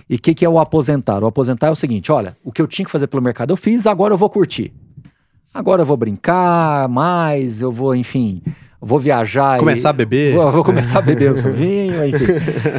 E 0.09 0.15
o 0.15 0.19
que, 0.19 0.33
que 0.33 0.45
é 0.45 0.49
o 0.49 0.57
aposentar? 0.57 1.21
O 1.21 1.27
aposentar 1.27 1.67
é 1.67 1.71
o 1.71 1.75
seguinte: 1.75 2.09
olha, 2.09 2.37
o 2.41 2.53
que 2.53 2.61
eu 2.61 2.67
tinha 2.67 2.85
que 2.85 2.91
fazer 2.91 3.07
pelo 3.07 3.21
mercado 3.21 3.51
eu 3.51 3.57
fiz, 3.57 3.85
agora 3.85 4.13
eu 4.13 4.17
vou 4.17 4.29
curtir. 4.29 4.73
Agora 5.53 5.81
eu 5.81 5.85
vou 5.85 5.97
brincar 5.97 6.87
mais, 6.87 7.61
eu 7.61 7.71
vou, 7.71 7.93
enfim, 7.95 8.41
vou 8.79 8.97
viajar. 8.99 9.57
e- 9.57 9.59
Começar 9.59 9.89
a 9.89 9.93
beber. 9.93 10.33
Vou, 10.33 10.51
vou 10.51 10.63
começar 10.63 10.99
a 10.99 11.01
beber 11.01 11.31
o 11.33 11.53
vinho, 11.53 12.05
enfim. 12.05 12.25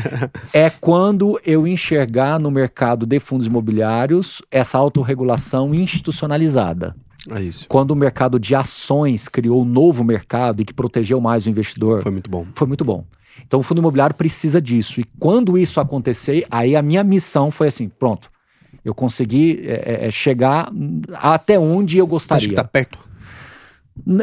É 0.53 0.70
quando 0.70 1.39
eu 1.44 1.66
enxergar 1.66 2.39
no 2.39 2.51
mercado 2.51 3.05
de 3.07 3.19
fundos 3.20 3.47
imobiliários 3.47 4.40
essa 4.51 4.78
autorregulação 4.78 5.74
institucionalizada 5.74 6.94
É 7.31 7.40
isso. 7.43 7.66
quando 7.69 7.90
o 7.93 7.97
mercado 7.97 8.39
de 8.39 8.55
ações 8.55 9.28
criou 9.28 9.62
um 9.62 9.65
novo 9.66 10.03
mercado 10.05 10.61
e 10.62 10.65
que 10.65 10.73
protegeu 10.74 11.20
mais 11.20 11.47
o 11.47 11.51
investidor, 11.51 11.97
Foi 11.97 12.03
foi, 12.05 12.12
muito 12.12 12.31
bom. 12.31 12.47
muito 12.66 12.85
bom. 12.85 13.05
Então 13.47 13.61
o 13.61 13.62
fundo 13.62 13.78
imobiliário 13.81 14.15
precisa 14.15 14.61
disso. 14.61 15.01
E 15.01 15.05
quando 15.19 15.57
isso 15.59 15.81
acontecer, 15.81 16.47
aí 16.51 16.77
a 16.77 16.82
minha 16.82 17.03
missão 17.03 17.51
foi 17.51 17.69
assim: 17.69 17.89
pronto, 17.89 18.31
eu 18.85 18.95
consegui 18.95 19.61
é, 19.65 20.07
é, 20.07 20.11
chegar 20.11 20.71
até 21.15 21.59
onde 21.59 21.99
eu 21.99 22.05
Acho 22.05 22.11
gostaria. 22.11 22.49
que 22.49 22.55
tá 22.55 22.65
perto. 22.65 22.99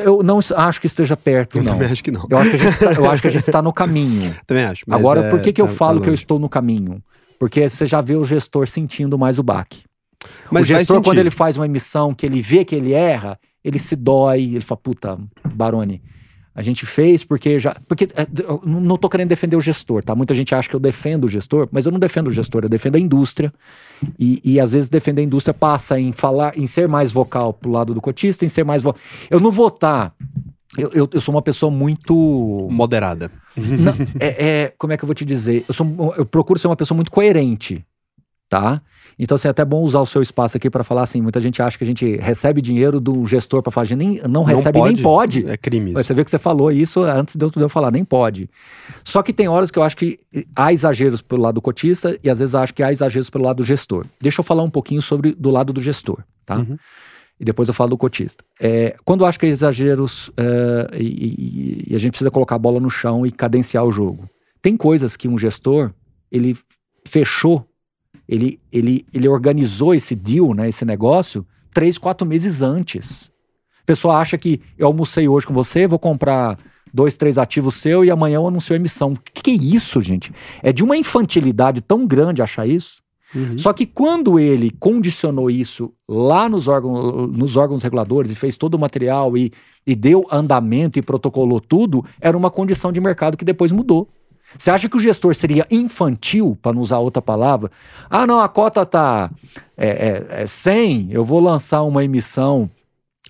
Eu 0.04 0.24
não 0.24 0.40
acho 0.58 0.82
que 0.82 0.88
esteja 0.88 1.16
perto, 1.16 1.60
Eu 1.60 1.64
não. 1.64 1.74
também 1.74 1.90
acho 1.92 2.04
que 2.04 2.10
não. 2.12 2.26
Eu 2.30 2.38
acho 2.38 2.50
que 2.50 2.56
a 2.56 2.60
gente 2.60 2.74
está, 2.74 2.92
eu 2.94 3.12
acho 3.12 3.22
que 3.22 3.28
a 3.28 3.32
gente 3.32 3.42
está 3.48 3.62
no 3.62 3.72
caminho. 3.74 4.36
Também 4.48 4.64
acho. 4.64 4.84
Agora, 4.90 5.26
é, 5.26 5.30
por 5.30 5.42
que, 5.42 5.54
que 5.54 5.62
eu 5.62 5.66
tá- 5.68 5.72
tá 5.72 5.78
falo 5.78 6.02
que 6.02 6.10
eu 6.10 6.14
estou 6.14 6.40
no 6.40 6.50
caminho? 6.50 7.04
Porque 7.40 7.70
você 7.70 7.86
já 7.86 8.02
vê 8.02 8.16
o 8.16 8.24
gestor 8.24 8.68
sentindo 8.68 9.18
mais 9.18 9.38
o 9.38 9.44
baque. 9.44 9.84
Mas 10.52 10.64
o 10.64 10.66
gestor, 10.66 11.02
quando 11.02 11.20
ele 11.20 11.30
faz 11.30 11.56
uma 11.56 11.66
emissão 11.66 12.14
que 12.14 12.26
ele 12.26 12.42
vê 12.42 12.66
que 12.66 12.76
ele 12.76 12.92
erra, 12.94 13.40
ele 13.64 13.78
se 13.80 13.96
dói, 13.96 14.42
ele 14.44 14.62
fala, 14.62 14.82
puta, 14.82 15.18
Baroni, 15.54 16.02
a 16.60 16.62
gente 16.62 16.86
fez 16.86 17.24
porque 17.24 17.58
já. 17.58 17.74
Porque 17.88 18.04
é, 18.16 18.28
eu 18.46 18.62
não 18.66 18.98
tô 18.98 19.08
querendo 19.08 19.30
defender 19.30 19.56
o 19.56 19.62
gestor, 19.62 20.04
tá? 20.04 20.14
Muita 20.14 20.34
gente 20.34 20.54
acha 20.54 20.68
que 20.68 20.76
eu 20.76 20.80
defendo 20.80 21.24
o 21.24 21.30
gestor, 21.30 21.70
mas 21.72 21.86
eu 21.86 21.92
não 21.92 22.00
defendo 22.00 22.28
o 22.28 22.32
gestor, 22.32 22.64
eu 22.64 22.70
defendo 22.70 22.98
a 22.98 23.00
indústria. 23.00 23.54
E, 24.20 24.42
e 24.44 24.60
às 24.60 24.74
vezes 24.74 24.90
defender 24.90 25.22
a 25.22 25.24
indústria 25.24 25.54
passa 25.54 25.98
em 25.98 26.12
falar, 26.12 26.58
em 26.58 26.68
ser 26.68 26.86
mais 26.90 27.14
vocal 27.14 27.54
pro 27.54 27.72
lado 27.72 27.94
do 27.94 28.02
cotista, 28.02 28.44
em 28.44 28.50
ser 28.50 28.66
mais 28.66 28.84
vocal. 28.84 29.02
Eu 29.30 29.40
não 29.40 29.52
vou 29.52 29.70
estar. 29.70 30.14
Eu, 30.78 30.92
eu, 30.94 31.10
eu 31.14 31.22
sou 31.22 31.34
uma 31.34 31.42
pessoa 31.42 31.72
muito. 31.72 32.68
Moderada. 32.70 33.32
Não, 33.56 33.94
é, 34.20 34.64
é- 34.64 34.74
como 34.78 34.92
é 34.92 34.98
que 34.98 35.04
eu 35.04 35.08
vou 35.08 35.16
te 35.16 35.24
dizer? 35.24 35.64
Eu, 35.66 35.74
sou, 35.74 36.14
eu 36.18 36.26
procuro 36.26 36.60
ser 36.60 36.68
uma 36.68 36.76
pessoa 36.76 36.96
muito 36.96 37.10
coerente, 37.10 37.86
tá? 38.50 38.82
Então, 39.22 39.36
assim, 39.36 39.48
é 39.48 39.52
até 39.52 39.64
bom 39.64 39.82
usar 39.84 40.00
o 40.00 40.06
seu 40.06 40.22
espaço 40.22 40.58
aqui 40.58 40.70
para 40.70 40.84
falar 40.84 41.04
assim. 41.04 41.22
Muita 41.22 41.40
gente 41.40 41.62
acha 41.62 41.78
que 41.78 41.84
a 41.84 41.88
gente 41.88 42.16
recebe 42.18 42.62
dinheiro 42.62 43.00
do 43.00 43.26
gestor 43.26 43.62
para 43.62 43.72
fazer, 43.72 43.96
nem 43.96 44.20
não 44.28 44.44
recebe 44.44 44.82
nem 44.82 44.96
pode. 44.98 45.46
É 45.48 45.58
crime 45.58 45.92
isso. 45.92 46.04
Você 46.04 46.14
vê 46.14 46.24
que 46.24 46.32
você 46.32 46.40
falou 46.40 46.72
isso 46.72 47.04
antes 47.04 47.36
de 47.36 47.46
eu 47.46 47.50
de 47.50 47.60
eu 47.60 47.70
falar, 47.70 47.92
nem 47.92 48.04
pode. 48.04 48.50
Só 49.04 49.22
que 49.22 49.32
tem 49.34 49.48
horas 49.48 49.70
que 49.70 49.78
eu 49.78 49.84
acho 49.84 49.96
que 49.98 50.18
há 50.56 50.72
exageros 50.74 51.22
pelo 51.22 51.42
lado 51.44 51.56
do 51.56 51.62
cotista 51.62 52.18
e 52.24 52.30
às 52.30 52.40
vezes 52.40 52.56
acho 52.56 52.74
que 52.74 52.82
há 52.82 52.92
exageros 52.92 53.30
pelo 53.30 53.44
lado 53.44 53.58
do 53.58 53.64
gestor. 53.66 54.06
Deixa 54.22 54.40
eu 54.40 54.44
falar 54.44 54.64
um 54.64 54.70
pouquinho 54.70 55.02
sobre 55.02 55.36
do 55.36 55.50
lado 55.50 55.72
do 55.74 55.82
gestor, 55.82 56.24
tá? 56.46 56.58
Uhum. 56.60 56.78
E 57.40 57.46
depois 57.46 57.68
eu 57.68 57.74
falo 57.74 57.92
do 57.92 57.98
cotista. 57.98 58.44
É, 58.60 58.96
quando 59.06 59.22
eu 59.22 59.28
acho 59.28 59.40
que 59.40 59.46
há 59.46 59.50
exageros 59.50 60.32
é, 60.38 60.98
e, 60.98 61.04
e- 61.06 61.84
e 61.92 61.96
a 61.96 61.98
gente 61.98 62.12
precisa 62.12 62.32
colocar 62.32 62.56
a 62.56 62.60
bola 62.60 62.80
no 62.80 62.90
chão 62.90 63.26
e 63.26 63.32
cadenciar 63.32 63.84
o 63.86 63.92
jogo. 63.92 64.30
Tem 64.62 64.76
coisas 64.76 65.16
que 65.16 65.28
um 65.28 65.38
gestor, 65.38 65.92
ele 66.32 66.58
fechou, 67.08 67.66
ele, 68.30 68.60
ele, 68.72 69.04
ele 69.12 69.28
organizou 69.28 69.96
esse 69.96 70.16
deal, 70.16 70.54
né, 70.54 70.70
esse 70.70 70.86
negócio, 70.86 71.44
três, 71.74 71.98
quatro 71.98 72.28
meses 72.28 72.62
antes. 72.62 73.32
A 73.82 73.86
pessoa 73.88 74.18
acha 74.18 74.38
que 74.38 74.62
eu 74.78 74.86
almocei 74.86 75.28
hoje 75.28 75.48
com 75.48 75.54
você, 75.54 75.88
vou 75.88 75.98
comprar 75.98 76.60
dois, 76.94 77.18
três 77.18 77.40
ativos 77.40 77.74
seu 77.74 78.06
e 78.06 78.12
amanhã 78.12 78.36
eu 78.36 78.48
anuncio 78.48 78.74
a 78.74 78.76
emissão. 78.76 79.14
O 79.14 79.20
que, 79.34 79.42
que 79.42 79.50
é 79.50 79.56
isso, 79.56 80.00
gente? 80.00 80.32
É 80.62 80.72
de 80.72 80.84
uma 80.84 80.96
infantilidade 80.96 81.82
tão 81.82 82.06
grande 82.06 82.44
achar 82.44 82.68
isso. 82.68 83.02
Uhum. 83.34 83.58
Só 83.58 83.74
que 83.74 83.88
quando 83.88 84.40
ele 84.40 84.70
condicionou 84.80 85.50
isso 85.50 85.92
lá 86.08 86.48
nos 86.48 86.68
órgãos, 86.68 87.36
nos 87.36 87.58
órgãos 87.58 87.82
reguladores 87.82 88.30
e 88.30 88.36
fez 88.36 88.58
todo 88.58 88.76
o 88.76 88.80
material 88.80 89.36
e, 89.36 89.52
e 89.88 89.96
deu 89.96 90.28
andamento 90.32 91.00
e 91.00 91.02
protocolou 91.02 91.60
tudo, 91.60 92.06
era 92.22 92.38
uma 92.38 92.52
condição 92.52 92.92
de 92.92 93.02
mercado 93.02 93.38
que 93.38 93.46
depois 93.46 93.72
mudou. 93.72 94.08
Você 94.58 94.72
acha 94.72 94.90
que 94.90 94.98
o 94.98 95.00
gestor 95.00 95.34
seria 95.36 95.66
infantil, 95.70 96.58
para 96.62 96.74
não 96.74 96.82
usar 96.82 96.98
outra 97.00 97.22
palavra? 97.22 97.70
Ah, 98.10 98.26
não, 98.26 98.40
a 98.40 98.50
cota 98.50 98.86
tá 98.86 99.30
é, 99.78 99.88
é, 100.38 100.42
é 100.44 100.48
100, 100.48 101.10
eu 101.12 101.24
vou 101.24 101.40
lançar 101.40 101.84
uma 101.84 102.04
emissão 102.04 102.70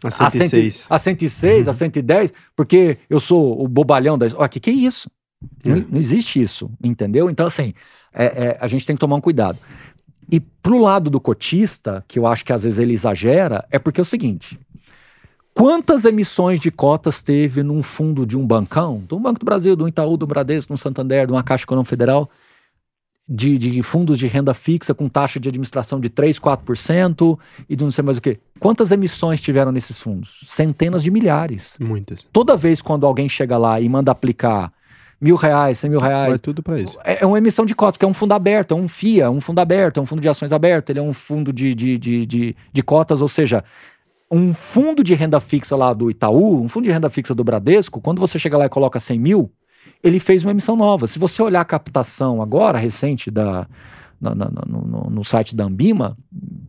A 0.04 0.08
a, 0.08 0.30
106. 0.30 0.76
100, 0.76 0.88
a 0.90 0.98
106, 1.00 1.68
a 1.68 1.74
110, 1.74 2.34
porque 2.56 2.98
eu 3.10 3.20
sou 3.20 3.62
o 3.64 3.68
bobalhão 3.68 4.18
da. 4.18 4.28
Olha, 4.36 4.48
que 4.50 4.60
que 4.60 4.70
é 4.70 4.74
isso? 4.74 5.10
Não, 5.66 5.76
É. 5.78 5.86
não 5.90 6.00
existe 6.00 6.42
isso, 6.42 6.70
entendeu? 6.84 7.30
Então, 7.30 7.48
assim, 7.48 7.74
é- 8.14 8.26
é, 8.26 8.58
a 8.60 8.68
gente 8.68 8.86
tem 8.86 8.96
que 8.96 9.00
tomar 9.00 9.16
um 9.16 9.22
cuidado. 9.22 9.58
E 10.32 10.40
pro 10.40 10.78
lado 10.80 11.10
do 11.10 11.20
cotista, 11.20 12.04
que 12.08 12.20
eu 12.20 12.28
acho 12.28 12.46
que 12.46 12.54
às 12.54 12.64
vezes 12.64 12.78
ele 12.80 12.94
exagera, 12.94 13.66
é 13.72 13.80
porque 13.80 14.00
é 14.00 14.04
o 14.04 14.06
seguinte: 14.06 14.60
quantas 15.60 16.06
emissões 16.06 16.58
de 16.58 16.72
cotas 16.72 17.22
teve 17.22 17.64
num 17.64 17.84
fundo 17.84 18.26
de 18.26 18.38
um 18.38 18.48
bancão, 18.48 19.04
do 19.06 19.20
Banco 19.20 19.42
do 19.42 19.46
Brasil, 19.46 19.76
do 19.76 19.90
Itaú, 19.90 20.16
do 20.16 20.26
Bradesco, 20.26 20.72
do 20.72 20.78
Santander, 20.78 21.28
de 21.28 21.34
uma 21.34 21.44
Caixa 21.44 21.66
Econômica 21.66 21.90
Federal? 21.90 22.30
de, 23.32 23.60
de 23.60 23.84
fundos 23.84 24.18
de 24.18 24.26
renda 24.26 24.56
fixa 24.56 24.92
com 24.92 25.08
taxa 25.08 25.40
de 25.40 25.48
administração 25.48 26.00
de 26.00 26.10
3, 26.10 26.40
4% 26.40 27.38
e 27.70 27.76
de 27.76 27.84
não 27.84 27.92
sei 27.92 28.04
mais 28.04 28.18
o 28.18 28.22
quê. 28.22 28.40
Quantas 28.60 28.92
emissões 28.92 29.40
tiveram 29.40 29.72
nesses 29.72 30.00
fundos? 30.00 30.44
Centenas 30.48 31.04
de 31.04 31.12
milhares. 31.12 31.78
Muitas. 31.80 32.28
Toda 32.34 32.58
vez 32.58 32.82
quando 32.82 33.06
alguém 33.06 33.30
chega 33.30 33.56
lá 33.56 33.80
e 33.80 33.88
manda 33.88 34.12
aplicar 34.12 34.74
mil 35.22 35.36
reais, 35.36 35.78
cem 35.78 35.92
mil 35.92 36.00
reais. 36.00 36.30
Vai 36.30 36.40
tudo 36.40 36.64
para 36.64 36.80
isso. 36.80 36.98
É, 37.04 37.24
é 37.24 37.26
uma 37.26 37.38
emissão 37.38 37.68
de 37.68 37.76
cotas, 37.76 37.98
que 37.98 38.06
é 38.06 38.08
um 38.08 38.16
fundo 38.16 38.34
aberto, 38.34 38.74
é 38.74 38.76
um 38.76 38.88
FIA, 38.88 39.30
um 39.30 39.40
fundo 39.40 39.60
aberto, 39.60 40.00
é 40.00 40.02
um 40.02 40.08
fundo 40.08 40.24
de 40.24 40.30
ações 40.30 40.52
aberto, 40.52 40.90
ele 40.90 40.98
é 40.98 41.04
um 41.04 41.14
fundo 41.14 41.54
de, 41.54 41.76
de, 41.76 42.00
de, 42.00 42.26
de, 42.26 42.56
de 42.74 42.82
cotas, 42.82 43.22
ou 43.22 43.28
seja, 43.28 43.64
um 44.32 44.54
fundo 44.54 45.04
de 45.04 45.14
renda 45.14 45.40
fixa 45.40 45.76
lá 45.76 45.94
do 45.94 46.10
Itaú, 46.10 46.62
um 46.62 46.70
fundo 46.70 46.86
de 46.86 46.92
renda 46.92 47.10
fixa 47.10 47.34
do 47.34 47.44
Bradesco, 47.44 48.02
quando 48.02 48.20
você 48.20 48.38
chega 48.38 48.58
lá 48.58 48.66
e 48.66 48.70
coloca 48.70 49.00
100 49.00 49.20
mil, 49.20 49.52
ele 50.04 50.20
fez 50.20 50.44
uma 50.44 50.52
emissão 50.52 50.76
nova. 50.76 51.08
Se 51.08 51.18
você 51.18 51.42
olhar 51.42 51.62
a 51.62 51.66
captação 51.66 52.42
agora, 52.42 52.78
recente, 52.78 53.32
da, 53.32 53.68
no, 54.20 54.36
no, 54.36 55.10
no, 55.10 55.24
site 55.24 55.56
da 55.56 55.64
Ambima, 55.64 56.18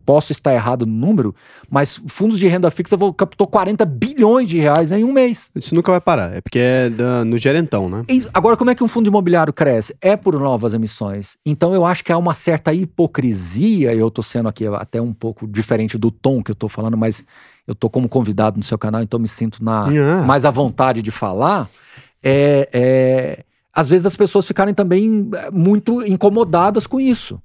posso 0.05 0.31
estar 0.31 0.53
errado 0.53 0.85
no 0.85 0.93
número, 0.93 1.35
mas 1.69 2.01
fundos 2.07 2.39
de 2.39 2.47
renda 2.47 2.71
fixa 2.71 2.97
captou 3.15 3.45
40 3.45 3.85
bilhões 3.85 4.49
de 4.49 4.59
reais 4.59 4.91
em 4.91 5.03
um 5.03 5.11
mês. 5.11 5.51
Isso 5.55 5.75
nunca 5.75 5.91
vai 5.91 6.01
parar, 6.01 6.35
é 6.35 6.41
porque 6.41 6.59
é 6.59 6.89
da, 6.89 7.25
no 7.25 7.37
gerentão, 7.37 7.89
né? 7.89 8.05
Agora, 8.33 8.55
como 8.55 8.71
é 8.71 8.75
que 8.75 8.83
um 8.83 8.87
fundo 8.87 9.07
imobiliário 9.07 9.53
cresce? 9.53 9.95
É 10.01 10.15
por 10.15 10.39
novas 10.39 10.73
emissões. 10.73 11.37
Então, 11.45 11.73
eu 11.73 11.85
acho 11.85 12.03
que 12.03 12.11
há 12.11 12.17
uma 12.17 12.33
certa 12.33 12.73
hipocrisia, 12.73 13.93
eu 13.93 14.07
estou 14.07 14.23
sendo 14.23 14.47
aqui 14.47 14.65
até 14.67 15.01
um 15.01 15.13
pouco 15.13 15.47
diferente 15.47 15.97
do 15.97 16.09
tom 16.09 16.41
que 16.41 16.51
eu 16.51 16.53
estou 16.53 16.69
falando, 16.69 16.97
mas 16.97 17.23
eu 17.67 17.73
estou 17.73 17.89
como 17.89 18.09
convidado 18.09 18.57
no 18.57 18.63
seu 18.63 18.77
canal, 18.77 19.01
então 19.01 19.19
me 19.19 19.27
sinto 19.27 19.63
na, 19.63 19.87
mais 20.25 20.45
à 20.45 20.51
vontade 20.51 21.01
de 21.01 21.11
falar. 21.11 21.69
É, 22.23 22.69
é, 22.73 23.45
às 23.73 23.89
vezes 23.89 24.05
as 24.05 24.15
pessoas 24.15 24.45
ficarem 24.45 24.73
também 24.73 25.29
é, 25.35 25.51
muito 25.51 26.05
incomodadas 26.05 26.85
com 26.85 26.99
isso. 26.99 27.41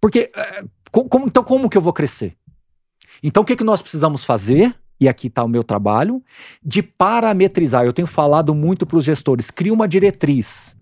Porque, 0.00 0.30
é, 0.36 0.64
como, 0.90 1.26
então, 1.26 1.42
como 1.42 1.68
que 1.68 1.76
eu 1.76 1.82
vou 1.82 1.92
crescer? 1.92 2.36
Então, 3.22 3.42
o 3.42 3.46
que, 3.46 3.56
que 3.56 3.64
nós 3.64 3.80
precisamos 3.80 4.24
fazer? 4.24 4.74
E 5.00 5.08
aqui 5.08 5.26
está 5.26 5.42
o 5.42 5.48
meu 5.48 5.64
trabalho, 5.64 6.22
de 6.62 6.82
parametrizar. 6.82 7.84
Eu 7.84 7.92
tenho 7.92 8.06
falado 8.06 8.54
muito 8.54 8.86
para 8.86 8.98
os 8.98 9.04
gestores: 9.04 9.50
cria 9.50 9.72
uma 9.72 9.88
diretriz. 9.88 10.76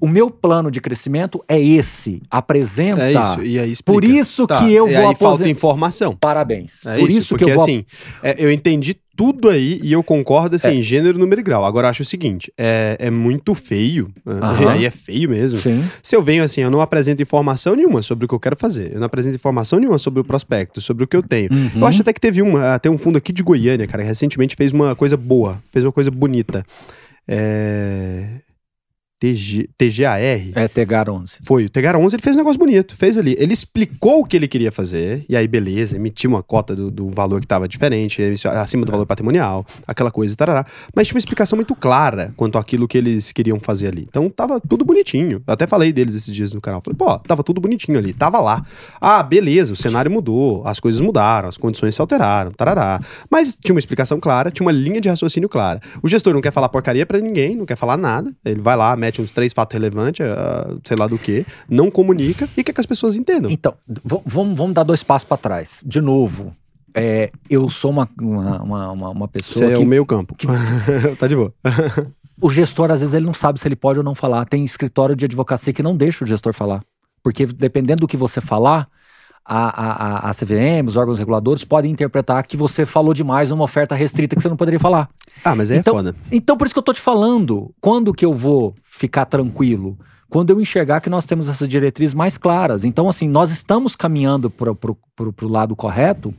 O 0.00 0.08
meu 0.08 0.30
plano 0.30 0.70
de 0.70 0.80
crescimento 0.80 1.42
é 1.48 1.60
esse. 1.60 2.22
Apresenta. 2.30 3.02
É 3.02 3.12
isso, 3.12 3.42
e 3.42 3.58
aí 3.58 3.72
explica. 3.72 4.00
Por 4.00 4.04
isso 4.04 4.46
tá, 4.46 4.58
que 4.58 4.72
eu 4.72 4.86
vou 4.86 4.96
aposentar. 4.96 5.18
falta 5.18 5.48
informação. 5.48 6.16
Parabéns. 6.16 6.84
É 6.86 6.98
Por 6.98 7.08
isso, 7.08 7.18
isso 7.18 7.36
que 7.36 7.44
eu 7.44 7.54
vou. 7.54 7.62
Assim, 7.62 7.84
é, 8.22 8.36
eu 8.38 8.50
entendi 8.50 8.96
tudo 9.16 9.48
aí 9.48 9.78
e 9.82 9.92
eu 9.92 10.02
concordo, 10.02 10.56
assim, 10.56 10.80
é. 10.80 10.82
gênero, 10.82 11.18
número 11.18 11.40
e 11.40 11.44
grau. 11.44 11.64
Agora, 11.64 11.88
acho 11.88 12.02
o 12.02 12.04
seguinte, 12.04 12.52
é, 12.58 12.96
é 12.98 13.10
muito 13.10 13.54
feio, 13.54 14.10
uhum. 14.26 14.68
aí 14.68 14.84
é 14.84 14.90
feio 14.90 15.30
mesmo. 15.30 15.58
Sim. 15.58 15.84
Se 16.02 16.16
eu 16.16 16.22
venho 16.22 16.42
assim, 16.42 16.62
eu 16.62 16.70
não 16.70 16.80
apresento 16.80 17.22
informação 17.22 17.76
nenhuma 17.76 18.02
sobre 18.02 18.24
o 18.24 18.28
que 18.28 18.34
eu 18.34 18.40
quero 18.40 18.56
fazer, 18.56 18.92
eu 18.92 18.98
não 18.98 19.06
apresento 19.06 19.36
informação 19.36 19.78
nenhuma 19.78 19.98
sobre 19.98 20.20
o 20.20 20.24
prospecto, 20.24 20.80
sobre 20.80 21.04
o 21.04 21.06
que 21.06 21.16
eu 21.16 21.22
tenho. 21.22 21.52
Uhum. 21.52 21.70
Eu 21.76 21.86
acho 21.86 22.00
até 22.00 22.12
que 22.12 22.20
teve 22.20 22.42
uma, 22.42 22.78
tem 22.78 22.90
um 22.90 22.98
fundo 22.98 23.18
aqui 23.18 23.32
de 23.32 23.42
Goiânia, 23.42 23.86
cara, 23.86 24.02
recentemente 24.02 24.56
fez 24.56 24.72
uma 24.72 24.94
coisa 24.96 25.16
boa, 25.16 25.62
fez 25.70 25.84
uma 25.84 25.92
coisa 25.92 26.10
bonita. 26.10 26.64
É... 27.26 28.26
TG, 29.24 29.70
TGAR. 29.78 30.20
É, 30.20 30.68
Tegar 30.68 31.08
11. 31.08 31.38
Foi, 31.44 31.64
o 31.64 31.68
Tegar 31.70 31.96
11 31.96 32.16
ele 32.16 32.22
fez 32.22 32.36
um 32.36 32.40
negócio 32.40 32.58
bonito, 32.58 32.94
fez 32.94 33.16
ali. 33.16 33.34
Ele 33.38 33.54
explicou 33.54 34.20
o 34.20 34.24
que 34.24 34.36
ele 34.36 34.46
queria 34.46 34.70
fazer, 34.70 35.24
e 35.26 35.34
aí 35.34 35.48
beleza, 35.48 35.96
emitiu 35.96 36.28
uma 36.28 36.42
cota 36.42 36.76
do, 36.76 36.90
do 36.90 37.08
valor 37.08 37.40
que 37.40 37.46
estava 37.46 37.66
diferente, 37.66 38.20
acima 38.46 38.84
do 38.84 38.90
é. 38.90 38.92
valor 38.92 39.06
patrimonial, 39.06 39.64
aquela 39.86 40.10
coisa, 40.10 40.36
tarará. 40.36 40.66
Mas 40.94 41.06
tinha 41.06 41.16
uma 41.16 41.20
explicação 41.20 41.56
muito 41.56 41.74
clara 41.74 42.34
quanto 42.36 42.58
àquilo 42.58 42.86
que 42.86 42.98
eles 42.98 43.32
queriam 43.32 43.58
fazer 43.58 43.88
ali. 43.88 44.06
Então 44.08 44.28
tava 44.28 44.60
tudo 44.60 44.84
bonitinho. 44.84 45.42
Eu 45.46 45.54
até 45.54 45.66
falei 45.66 45.90
deles 45.90 46.14
esses 46.14 46.34
dias 46.34 46.52
no 46.52 46.60
canal. 46.60 46.82
Falei, 46.82 46.98
pô, 46.98 47.18
tava 47.20 47.42
tudo 47.42 47.62
bonitinho 47.62 47.98
ali, 47.98 48.12
tava 48.12 48.40
lá. 48.40 48.62
Ah, 49.00 49.22
beleza, 49.22 49.72
o 49.72 49.76
cenário 49.76 50.10
mudou, 50.10 50.66
as 50.66 50.78
coisas 50.78 51.00
mudaram, 51.00 51.48
as 51.48 51.56
condições 51.56 51.94
se 51.94 52.00
alteraram, 52.00 52.50
tarará. 52.50 53.00
Mas 53.30 53.56
tinha 53.58 53.74
uma 53.74 53.78
explicação 53.78 54.20
clara, 54.20 54.50
tinha 54.50 54.66
uma 54.66 54.72
linha 54.72 55.00
de 55.00 55.08
raciocínio 55.08 55.48
clara. 55.48 55.80
O 56.02 56.08
gestor 56.08 56.34
não 56.34 56.42
quer 56.42 56.52
falar 56.52 56.68
porcaria 56.68 57.06
para 57.06 57.18
ninguém, 57.20 57.56
não 57.56 57.64
quer 57.64 57.76
falar 57.76 57.96
nada. 57.96 58.30
Ele 58.44 58.60
vai 58.60 58.76
lá, 58.76 58.94
mete 58.96 59.13
uns 59.20 59.30
três 59.30 59.52
fatos 59.52 59.74
relevantes, 59.74 60.24
uh, 60.24 60.80
sei 60.84 60.96
lá 60.98 61.06
do 61.06 61.18
que, 61.18 61.46
não 61.68 61.90
comunica 61.90 62.48
e 62.56 62.62
quer 62.62 62.72
que 62.72 62.80
as 62.80 62.86
pessoas 62.86 63.16
entendam. 63.16 63.50
Então, 63.50 63.74
vamos, 64.04 64.56
vamos 64.56 64.74
dar 64.74 64.82
dois 64.82 65.02
passos 65.02 65.26
para 65.26 65.36
trás. 65.36 65.82
De 65.84 66.00
novo, 66.00 66.54
é, 66.94 67.30
eu 67.50 67.68
sou 67.68 67.90
uma, 67.90 68.08
uma, 68.20 68.62
uma, 68.62 69.10
uma 69.10 69.28
pessoa. 69.28 69.66
Você 69.66 69.72
é 69.72 69.78
o 69.78 69.84
meio 69.84 70.06
campo. 70.06 70.34
Que... 70.34 70.46
tá 71.18 71.26
de 71.26 71.34
boa. 71.34 71.52
o 72.40 72.48
gestor, 72.48 72.90
às 72.90 73.00
vezes, 73.00 73.14
ele 73.14 73.26
não 73.26 73.34
sabe 73.34 73.58
se 73.58 73.66
ele 73.66 73.76
pode 73.76 73.98
ou 73.98 74.04
não 74.04 74.14
falar. 74.14 74.44
Tem 74.44 74.64
escritório 74.64 75.16
de 75.16 75.24
advocacia 75.24 75.72
que 75.72 75.82
não 75.82 75.96
deixa 75.96 76.24
o 76.24 76.26
gestor 76.26 76.52
falar. 76.52 76.82
Porque 77.22 77.46
dependendo 77.46 78.00
do 78.00 78.06
que 78.06 78.16
você 78.16 78.40
falar, 78.40 78.88
a, 79.44 80.26
a, 80.26 80.30
a 80.30 80.34
CVM, 80.34 80.86
os 80.86 80.96
órgãos 80.96 81.18
reguladores, 81.18 81.64
podem 81.64 81.92
interpretar 81.92 82.46
que 82.46 82.56
você 82.56 82.86
falou 82.86 83.12
demais 83.12 83.50
uma 83.50 83.64
oferta 83.64 83.94
restrita 83.94 84.34
que 84.34 84.42
você 84.42 84.48
não 84.48 84.56
poderia 84.56 84.80
falar. 84.80 85.08
Ah, 85.44 85.54
mas 85.54 85.70
é 85.70 85.76
então, 85.76 85.94
foda. 85.94 86.14
Então, 86.32 86.56
por 86.56 86.66
isso 86.66 86.74
que 86.74 86.78
eu 86.78 86.84
tô 86.84 86.92
te 86.92 87.00
falando, 87.00 87.74
quando 87.80 88.14
que 88.14 88.24
eu 88.24 88.32
vou 88.32 88.74
ficar 88.82 89.26
tranquilo? 89.26 89.98
Quando 90.30 90.50
eu 90.50 90.60
enxergar 90.60 91.00
que 91.00 91.10
nós 91.10 91.26
temos 91.26 91.48
essas 91.48 91.68
diretrizes 91.68 92.14
mais 92.14 92.38
claras. 92.38 92.84
Então, 92.84 93.08
assim, 93.08 93.28
nós 93.28 93.50
estamos 93.50 93.94
caminhando 93.94 94.50
para 94.50 94.72
o 94.72 95.48
lado 95.48 95.76
correto, 95.76 96.34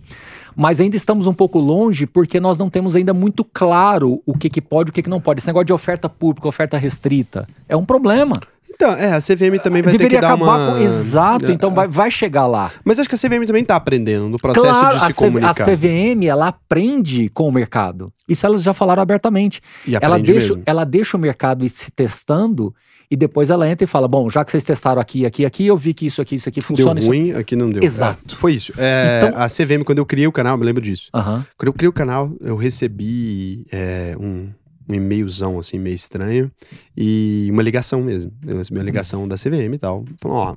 mas 0.56 0.80
ainda 0.80 0.96
estamos 0.96 1.28
um 1.28 1.34
pouco 1.34 1.60
longe 1.60 2.06
porque 2.06 2.40
nós 2.40 2.58
não 2.58 2.70
temos 2.70 2.96
ainda 2.96 3.14
muito 3.14 3.44
claro 3.44 4.22
o 4.26 4.38
que, 4.38 4.50
que 4.50 4.62
pode 4.62 4.90
e 4.90 4.92
o 4.92 4.94
que, 4.94 5.04
que 5.04 5.10
não 5.10 5.20
pode. 5.20 5.40
Esse 5.40 5.48
negócio 5.48 5.66
de 5.66 5.74
oferta 5.74 6.08
pública, 6.08 6.48
oferta 6.48 6.78
restrita, 6.78 7.48
é 7.68 7.76
um 7.76 7.86
problema. 7.86 8.40
Então, 8.74 8.92
é, 8.94 9.14
a 9.14 9.20
CVM 9.20 9.60
também 9.62 9.82
vai 9.82 9.92
Deveria 9.92 10.10
ter 10.10 10.16
que 10.16 10.22
dar 10.22 10.36
uma... 10.36 10.74
Com... 10.74 10.80
Exato, 10.80 11.52
então 11.52 11.72
vai, 11.72 11.88
vai 11.88 12.10
chegar 12.10 12.48
lá. 12.48 12.72
Mas 12.84 13.00
acho 13.00 13.08
que 13.08 13.16
a 13.16 13.18
CVM 13.18 13.46
também 13.46 13.62
está 13.62 13.76
aprendendo 13.76 14.28
no 14.28 14.38
processo 14.38 14.66
claro, 14.66 15.00
de 15.00 15.06
se 15.06 15.14
comunicar. 15.14 15.52
A 15.52 15.54
CVM, 15.54 16.26
ela 16.26 16.48
aprende 16.48 17.30
com 17.30 17.48
o 17.48 17.52
mercado. 17.52 18.12
Isso 18.28 18.46
elas 18.46 18.64
já 18.64 18.74
falaram 18.74 19.02
abertamente. 19.02 19.62
E 19.88 19.96
ela 19.96 20.18
deixa, 20.18 20.50
mesmo. 20.50 20.64
ela 20.66 20.84
deixa 20.84 21.16
o 21.16 21.20
mercado 21.20 21.64
ir 21.64 21.70
se 21.70 21.92
testando 21.92 22.74
e 23.10 23.16
depois 23.16 23.50
ela 23.50 23.70
entra 23.70 23.84
e 23.84 23.88
fala: 23.88 24.08
Bom, 24.08 24.30
já 24.30 24.44
que 24.44 24.52
vocês 24.52 24.64
testaram 24.64 25.02
aqui, 25.02 25.26
aqui, 25.26 25.46
aqui, 25.46 25.68
eu 25.68 25.78
vi 25.78 25.94
que 25.94 26.06
isso 26.06 26.22
aqui, 26.22 26.36
isso 26.36 26.50
aqui 26.50 26.62
funciona. 26.62 27.00
Deu 27.00 27.08
ruim, 27.08 27.30
isso... 27.30 27.38
aqui 27.38 27.56
não 27.56 27.70
deu. 27.70 27.84
Exato. 27.84 28.36
É, 28.36 28.38
foi 28.38 28.54
isso. 28.54 28.74
É, 28.78 29.22
então... 29.24 29.40
A 29.42 29.48
CVM, 29.48 29.84
quando 29.84 30.00
eu 30.00 30.06
criei 30.06 30.28
o 30.28 30.32
canal, 30.32 30.56
eu 30.56 30.58
me 30.58 30.66
lembro 30.66 30.82
disso. 30.82 31.10
Uhum. 31.14 31.44
Quando 31.58 31.68
eu 31.68 31.74
criei 31.74 31.90
o 31.90 31.94
canal, 31.94 32.32
eu 32.42 32.56
recebi 32.56 33.66
é, 33.72 34.16
um, 34.20 34.50
um 34.90 34.94
e-mailzão 34.94 35.60
assim, 35.60 35.78
meio 35.78 35.96
estranho, 35.96 36.52
e 36.98 37.48
uma 37.52 37.62
ligação 37.62 38.02
mesmo. 38.02 38.32
Eu 38.46 38.58
recebi 38.58 38.80
uma 38.80 38.86
ligação 38.86 39.28
da 39.28 39.36
CVM 39.36 39.74
e 39.74 39.78
tal. 39.78 40.04
Falou: 40.20 40.38
Ó, 40.38 40.56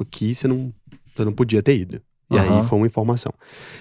aqui 0.00 0.34
você 0.34 0.46
não, 0.46 0.72
você 1.14 1.24
não 1.24 1.32
podia 1.32 1.62
ter 1.62 1.76
ido. 1.76 2.00
E 2.30 2.36
uhum. 2.36 2.58
aí 2.58 2.64
foi 2.64 2.78
uma 2.78 2.86
informação. 2.86 3.32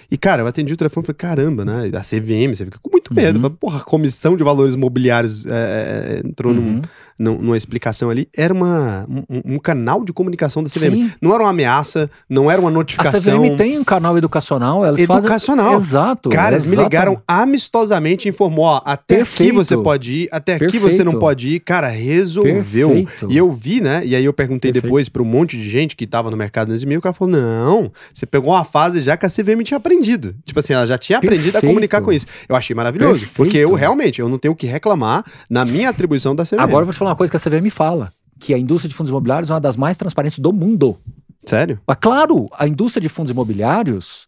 E, 0.10 0.18
cara, 0.18 0.42
eu 0.42 0.48
atendi 0.48 0.74
o 0.74 0.78
telefone 0.78 1.04
e 1.04 1.08
falei, 1.08 1.18
caramba, 1.18 1.66
né? 1.66 1.92
A 1.94 2.02
CVM, 2.02 2.54
você 2.54 2.64
fica 2.66 2.80
com 2.82 2.90
muito 2.90 3.14
medo. 3.14 3.42
Uhum. 3.44 3.50
Porra, 3.50 3.80
a 3.80 3.84
Comissão 3.84 4.38
de 4.38 4.44
Valores 4.44 4.74
Imobiliários 4.74 5.46
é, 5.46 6.22
entrou 6.24 6.54
uhum. 6.54 6.82
num, 7.20 7.38
numa 7.42 7.58
explicação 7.58 8.10
ali, 8.10 8.30
era 8.36 8.54
uma, 8.54 9.06
um, 9.10 9.56
um 9.56 9.60
canal 9.60 10.06
de 10.06 10.14
comunicação 10.14 10.64
da 10.64 10.70
CVM. 10.70 10.94
Sim. 10.94 11.12
Não 11.22 11.34
era 11.34 11.44
uma 11.44 11.50
ameaça, 11.50 12.10
não 12.30 12.50
era 12.50 12.62
uma 12.62 12.72
notificação. 12.72 13.44
A 13.44 13.48
CVM 13.48 13.58
tem 13.58 13.78
um 13.78 13.84
canal 13.84 14.18
educacional, 14.18 14.86
elas 14.86 15.00
educacional. 15.00 15.74
fazem... 15.74 15.88
Exato. 15.88 16.30
Cara, 16.30 16.56
eles 16.56 16.68
me 16.68 16.78
ligaram 16.78 17.22
amistosamente, 17.28 18.30
informou, 18.30 18.66
ó, 18.66 18.82
até 18.86 19.18
Perfeito. 19.18 19.50
aqui 19.50 19.58
você 19.58 19.76
pode 19.76 20.14
ir, 20.14 20.30
até 20.32 20.58
Perfeito. 20.58 20.86
aqui 20.86 20.94
você 20.96 21.04
não 21.04 21.20
pode 21.20 21.56
ir. 21.56 21.60
Cara, 21.60 21.90
resolveu. 21.90 22.90
Perfeito. 22.90 23.28
E 23.30 23.36
eu 23.38 23.52
vi, 23.52 23.82
né, 23.82 24.04
e 24.06 24.16
aí 24.16 24.24
eu 24.24 24.34
perguntei 24.34 24.72
depois 24.72 25.10
para 25.10 25.22
um 25.22 25.26
monte 25.26 25.58
de 25.58 25.70
gente 25.70 25.98
que 25.98 26.08
tava 26.08 26.32
no 26.32 26.38
mercado 26.38 26.72
nesse 26.72 26.86
meio, 26.86 27.00
o 27.00 27.04
cara 27.04 27.14
falou, 27.14 27.34
não, 27.34 27.92
você 28.14 28.26
pegou 28.26 28.54
uma 28.54 28.64
fase 28.64 29.02
já 29.02 29.18
que 29.18 29.26
a 29.26 29.30
CVM 29.30 29.64
tinha 29.64 29.78
aprendido. 29.78 29.97
Tipo 30.44 30.60
assim, 30.60 30.74
ela 30.74 30.86
já 30.86 30.98
tinha 30.98 31.18
aprendido 31.18 31.58
a 31.58 31.62
comunicar 31.62 32.02
com 32.02 32.12
isso. 32.12 32.26
Eu 32.48 32.56
achei 32.56 32.76
maravilhoso, 32.76 33.28
porque 33.36 33.58
eu 33.58 33.74
realmente, 33.74 34.20
eu 34.20 34.30
não 34.30 34.38
tenho 34.38 34.54
o 34.54 34.56
que 34.56 34.68
reclamar 34.68 35.24
na 35.50 35.66
minha 35.66 35.90
atribuição 35.90 36.36
da 36.36 36.44
CVM. 36.44 36.60
Agora 36.60 36.82
eu 36.82 36.86
vou 36.86 36.94
te 36.94 36.98
falar 36.98 37.12
uma 37.12 37.18
coisa 37.18 37.32
que 37.32 37.38
a 37.38 37.40
CVM 37.40 37.70
fala, 37.70 38.12
que 38.40 38.54
a 38.54 38.58
indústria 38.58 38.90
de 38.90 38.96
fundos 38.96 39.10
imobiliários 39.10 39.50
é 39.50 39.54
uma 39.54 39.62
das 39.62 39.78
mais 39.78 39.98
transparentes 39.98 40.40
do 40.40 40.54
mundo. 40.54 40.98
Sério? 41.46 41.80
Mas, 41.88 41.98
claro, 42.00 42.50
a 42.58 42.68
indústria 42.68 43.02
de 43.02 43.10
fundos 43.10 43.32
imobiliários 43.32 44.27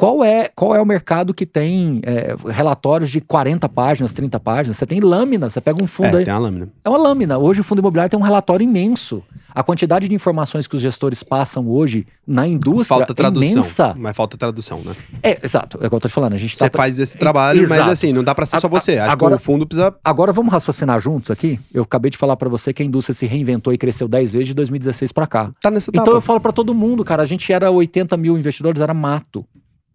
qual 0.00 0.24
é, 0.24 0.50
qual 0.56 0.74
é 0.74 0.80
o 0.80 0.86
mercado 0.86 1.34
que 1.34 1.44
tem 1.44 2.00
é, 2.04 2.34
relatórios 2.48 3.10
de 3.10 3.20
40 3.20 3.68
páginas, 3.68 4.14
30 4.14 4.40
páginas? 4.40 4.78
Você 4.78 4.86
tem 4.86 4.98
lâmina, 4.98 5.50
você 5.50 5.60
pega 5.60 5.82
um 5.82 5.86
fundo 5.86 6.16
é, 6.16 6.20
aí. 6.20 6.24
Tem 6.24 6.32
uma 6.32 6.40
lâmina. 6.40 6.68
É 6.82 6.88
uma 6.88 6.96
lâmina. 6.96 7.36
Hoje 7.36 7.60
o 7.60 7.64
fundo 7.64 7.80
imobiliário 7.80 8.08
tem 8.08 8.18
um 8.18 8.22
relatório 8.22 8.64
imenso. 8.64 9.22
A 9.54 9.62
quantidade 9.62 10.08
de 10.08 10.14
informações 10.14 10.66
que 10.66 10.74
os 10.74 10.80
gestores 10.80 11.22
passam 11.22 11.68
hoje 11.68 12.06
na 12.26 12.48
indústria 12.48 12.96
falta 12.96 13.12
tradução, 13.12 13.46
é 13.46 13.52
imensa. 13.52 13.94
Mas 13.94 14.16
falta 14.16 14.38
tradução, 14.38 14.80
né? 14.82 14.94
É, 15.22 15.38
exato. 15.44 15.78
É 15.82 15.86
o 15.86 15.90
que 15.90 15.94
eu 15.94 16.00
tô 16.00 16.08
te 16.08 16.14
falando. 16.14 16.32
A 16.32 16.38
gente 16.38 16.56
você 16.56 16.70
tá... 16.70 16.78
faz 16.78 16.98
esse 16.98 17.18
trabalho, 17.18 17.68
mas 17.68 17.86
assim, 17.86 18.10
não 18.10 18.24
dá 18.24 18.34
para 18.34 18.46
ser 18.46 18.58
só 18.58 18.70
você. 18.70 18.96
Acho 18.96 19.12
agora, 19.12 19.36
que 19.36 19.42
o 19.42 19.44
fundo 19.44 19.66
precisa. 19.66 19.94
Agora 20.02 20.32
vamos 20.32 20.50
raciocinar 20.50 20.98
juntos 20.98 21.30
aqui. 21.30 21.60
Eu 21.74 21.82
acabei 21.82 22.10
de 22.10 22.16
falar 22.16 22.36
para 22.36 22.48
você 22.48 22.72
que 22.72 22.82
a 22.82 22.86
indústria 22.86 23.12
se 23.12 23.26
reinventou 23.26 23.70
e 23.70 23.76
cresceu 23.76 24.08
10 24.08 24.32
vezes 24.32 24.48
de 24.48 24.54
2016 24.54 25.12
para 25.12 25.26
cá. 25.26 25.50
Tá 25.60 25.70
nessa 25.70 25.90
etapa. 25.90 26.04
Então 26.04 26.14
eu 26.14 26.22
falo 26.22 26.40
para 26.40 26.52
todo 26.52 26.74
mundo, 26.74 27.04
cara. 27.04 27.22
A 27.22 27.26
gente 27.26 27.52
era 27.52 27.70
80 27.70 28.16
mil 28.16 28.38
investidores, 28.38 28.80
era 28.80 28.94
mato. 28.94 29.44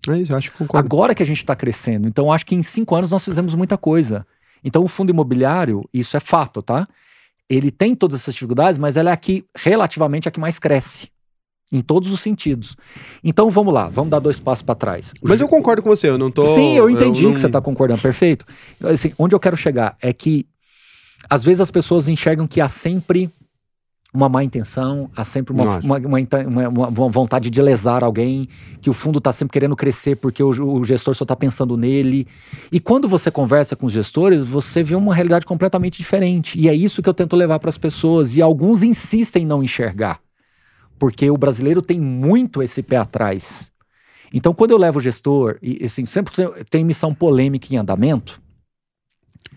É 0.07 0.17
isso, 0.17 0.31
eu 0.31 0.37
acho 0.37 0.51
que 0.51 0.57
concordo. 0.57 0.85
Agora 0.85 1.15
que 1.15 1.23
a 1.23 1.25
gente 1.25 1.37
está 1.37 1.55
crescendo. 1.55 2.07
Então, 2.07 2.31
acho 2.31 2.45
que 2.45 2.55
em 2.55 2.61
cinco 2.63 2.95
anos 2.95 3.11
nós 3.11 3.23
fizemos 3.25 3.55
muita 3.55 3.77
coisa. 3.77 4.25
Então, 4.63 4.83
o 4.83 4.87
fundo 4.87 5.09
imobiliário, 5.11 5.87
isso 5.93 6.15
é 6.15 6.19
fato, 6.19 6.61
tá? 6.61 6.85
ele 7.47 7.69
tem 7.69 7.93
todas 7.93 8.21
essas 8.21 8.33
dificuldades, 8.33 8.77
mas 8.79 8.97
ela 8.97 9.11
é 9.11 9.13
aqui, 9.13 9.45
relativamente, 9.55 10.27
a 10.27 10.31
que 10.31 10.39
mais 10.39 10.57
cresce. 10.57 11.09
Em 11.71 11.81
todos 11.81 12.11
os 12.11 12.19
sentidos. 12.19 12.75
Então 13.23 13.49
vamos 13.49 13.73
lá, 13.73 13.89
vamos 13.89 14.11
dar 14.11 14.19
dois 14.19 14.39
passos 14.39 14.61
para 14.61 14.75
trás. 14.75 15.13
Mas 15.21 15.41
eu 15.41 15.47
concordo 15.47 15.81
com 15.81 15.89
você, 15.89 16.09
eu 16.09 16.17
não 16.17 16.29
tô. 16.29 16.45
Sim, 16.45 16.75
eu 16.77 16.89
entendi 16.89 17.23
não- 17.23 17.33
que 17.33 17.39
você 17.39 17.47
está 17.47 17.59
concordando, 17.59 18.01
perfeito. 18.01 18.45
Assim, 18.83 19.11
onde 19.17 19.33
eu 19.33 19.39
quero 19.39 19.57
chegar 19.57 19.97
é 20.01 20.13
que 20.13 20.45
às 21.29 21.43
vezes 21.43 21.61
as 21.61 21.71
pessoas 21.71 22.07
enxergam 22.07 22.47
que 22.47 22.61
há 22.61 22.69
sempre 22.69 23.31
uma 24.15 24.29
má 24.29 24.43
intenção, 24.43 25.09
há 25.15 25.23
sempre 25.23 25.53
uma, 25.53 25.63
uma, 25.79 26.67
uma 26.69 26.89
uma- 26.89 27.09
vontade 27.09 27.49
de 27.49 27.61
lesar 27.61 28.03
alguém, 28.03 28.47
que 28.81 28.89
o 28.89 28.93
fundo 28.93 29.17
está 29.17 29.31
sempre 29.31 29.53
querendo 29.53 29.75
crescer 29.75 30.15
porque 30.15 30.41
o, 30.41 30.49
o 30.49 30.83
gestor 30.83 31.13
só 31.13 31.23
está 31.23 31.35
pensando 31.35 31.75
nele. 31.75 32.27
E 32.71 32.79
quando 32.79 33.07
você 33.07 33.29
conversa 33.29 33.75
com 33.75 33.85
os 33.85 33.91
gestores, 33.91 34.43
você 34.45 34.81
vê 34.81 34.95
uma 34.95 35.13
realidade 35.13 35.45
completamente 35.45 35.97
diferente. 35.97 36.59
E 36.59 36.69
é 36.69 36.73
isso 36.73 37.01
que 37.01 37.09
eu 37.09 37.13
tento 37.13 37.35
levar 37.35 37.59
para 37.59 37.69
as 37.69 37.77
pessoas. 37.77 38.37
E 38.37 38.41
alguns 38.41 38.83
insistem 38.83 39.43
em 39.43 39.45
não 39.45 39.63
enxergar, 39.63 40.19
porque 40.97 41.29
o 41.29 41.37
brasileiro 41.37 41.81
tem 41.81 41.99
muito 41.99 42.63
esse 42.63 42.81
pé 42.81 42.97
atrás. 42.97 43.71
Então, 44.33 44.53
quando 44.53 44.71
eu 44.71 44.77
levo 44.77 44.99
o 44.99 45.01
gestor, 45.01 45.57
e 45.61 45.83
assim, 45.83 46.05
sempre 46.05 46.33
tem 46.69 46.83
missão 46.83 47.13
polêmica 47.13 47.67
em 47.73 47.77
andamento, 47.77 48.41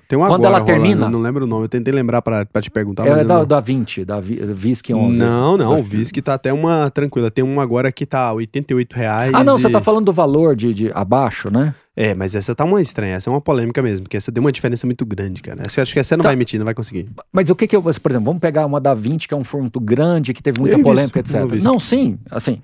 Tem 0.08 0.18
uma 0.18 0.26
Quando 0.26 0.46
agora 0.46 0.56
ela 0.56 0.64
termina- 0.64 1.10
não 1.10 1.20
lembro 1.20 1.44
o 1.44 1.46
nome, 1.46 1.64
eu 1.66 1.68
tentei 1.68 1.92
lembrar 1.92 2.22
pra, 2.22 2.46
pra 2.46 2.62
te 2.62 2.70
perguntar, 2.70 3.06
é 3.06 3.22
da, 3.22 3.40
não... 3.40 3.44
da 3.46 3.60
20, 3.60 4.06
da 4.06 4.18
Vi- 4.18 4.40
VISC 4.42 4.94
11. 4.94 5.18
Não, 5.18 5.58
não, 5.58 5.74
o 5.74 5.76
que- 5.76 5.82
Visc 5.82 6.16
tá 6.22 6.32
até 6.32 6.50
uma 6.50 6.90
tranquila. 6.90 7.30
Tem 7.30 7.44
uma 7.44 7.62
agora 7.62 7.92
que 7.92 8.06
tá 8.06 8.32
88 8.32 8.94
reais. 8.96 9.34
Ah, 9.34 9.44
não, 9.44 9.58
você 9.58 9.68
e- 9.68 9.70
tá 9.70 9.82
falando 9.82 10.06
do 10.06 10.12
valor 10.14 10.56
de, 10.56 10.72
de 10.72 10.90
abaixo, 10.94 11.50
né? 11.50 11.74
É, 11.94 12.14
mas 12.14 12.34
essa 12.34 12.54
tá 12.54 12.64
uma 12.64 12.80
estranha, 12.80 13.16
essa 13.16 13.28
é 13.28 13.30
uma 13.30 13.40
polêmica 13.40 13.82
mesmo, 13.82 14.04
porque 14.04 14.16
essa 14.16 14.32
deu 14.32 14.40
uma 14.42 14.50
diferença 14.50 14.86
muito 14.86 15.04
grande, 15.04 15.42
cara. 15.42 15.64
Essa, 15.66 15.82
acho 15.82 15.92
que 15.92 15.98
essa 16.00 16.16
não 16.16 16.22
Tá. 16.22 16.30
vai 16.30 16.36
emitir, 16.36 16.58
não 16.58 16.64
vai 16.64 16.72
conseguir. 16.74 17.06
Mas 17.30 17.50
o 17.50 17.54
que 17.54 17.66
que 17.66 17.76
eu, 17.76 17.82
por 17.82 17.92
exemplo, 18.10 18.24
vamos 18.24 18.40
pegar 18.40 18.64
uma 18.64 18.80
da 18.80 18.94
20, 18.94 19.28
que 19.28 19.34
é 19.34 19.36
um 19.36 19.44
forno 19.44 19.64
muito 19.64 19.80
grande, 19.80 20.32
que 20.32 20.42
teve 20.42 20.58
muita 20.58 20.76
Eu 20.78 20.82
polêmica, 20.82 21.18
eu 21.18 21.20
etc. 21.20 21.62
Não, 21.62 21.78
sim, 21.78 22.18
assim, 22.30 22.62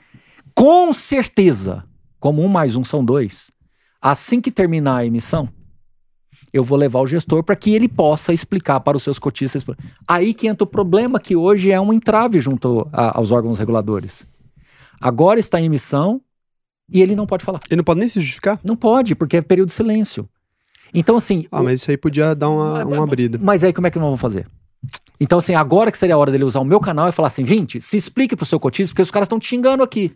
com 0.55 0.93
certeza, 0.95 1.85
como 2.19 2.43
um 2.43 2.49
mais 2.49 2.75
um 2.75 2.83
são 2.83 3.05
dois, 3.05 3.51
assim 4.01 4.41
que 4.41 4.51
terminar 4.51 4.97
a 4.99 5.05
emissão, 5.07 5.49
eu 6.55 6.63
vou 6.65 6.79
levar 6.79 7.01
o 7.01 7.07
gestor 7.07 7.43
para 7.43 7.57
que 7.57 7.75
ele 7.75 7.89
possa 7.89 8.33
explicar 8.33 8.79
para 8.81 8.97
os 8.97 9.03
seus 9.03 9.19
cotistas. 9.19 9.65
Aí 10.07 10.33
que 10.33 10.47
entra 10.47 10.63
o 10.63 10.67
problema, 10.67 11.19
que 11.19 11.35
hoje 11.35 11.71
é 11.73 11.81
um 11.81 11.93
entrave 11.93 12.39
junto 12.39 12.89
a- 12.93 13.19
aos 13.19 13.33
órgãos 13.33 13.59
reguladores. 13.59 14.25
Agora 15.01 15.41
está 15.41 15.61
em 15.61 15.65
emissão 15.65 16.21
e 16.89 17.03
ele 17.03 17.17
não 17.17 17.27
pode 17.27 17.45
falar. 17.45 17.61
Ele 17.69 17.79
não 17.79 17.85
pode 17.85 17.99
nem 17.99 18.09
se 18.09 18.21
justificar? 18.21 18.61
Não 18.63 18.77
pode, 18.77 19.17
porque 19.17 19.37
é 19.37 19.43
período 19.43 19.69
de 19.69 19.75
silêncio. 19.75 20.29
Então, 20.95 21.17
assim. 21.17 21.45
Ah, 21.51 21.61
mas 21.61 21.81
isso 21.81 21.91
aí 21.91 21.97
podia 21.97 22.35
dar 22.37 22.49
uma, 22.49 22.85
uma 22.85 23.03
abrida. 23.03 23.37
Mas 23.43 23.65
aí 23.65 23.73
como 23.73 23.89
é 23.89 23.91
que 23.91 23.99
nós 23.99 24.07
vamos 24.07 24.21
fazer? 24.21 24.47
Então, 25.19 25.39
assim, 25.39 25.55
agora 25.55 25.91
que 25.91 25.99
seria 25.99 26.15
a 26.15 26.19
hora 26.19 26.31
dele 26.31 26.45
usar 26.45 26.61
o 26.61 26.65
meu 26.65 26.79
canal 26.79 27.09
e 27.09 27.13
falar 27.13 27.29
assim, 27.29 27.43
20, 27.43 27.81
se 27.81 27.97
explique 27.97 28.37
pro 28.37 28.47
seu 28.47 28.61
cotista, 28.61 28.93
porque 28.93 29.03
os 29.03 29.11
caras 29.11 29.27
estão 29.27 29.39
te 29.41 29.47
xingando 29.49 29.83
aqui. 29.83 30.13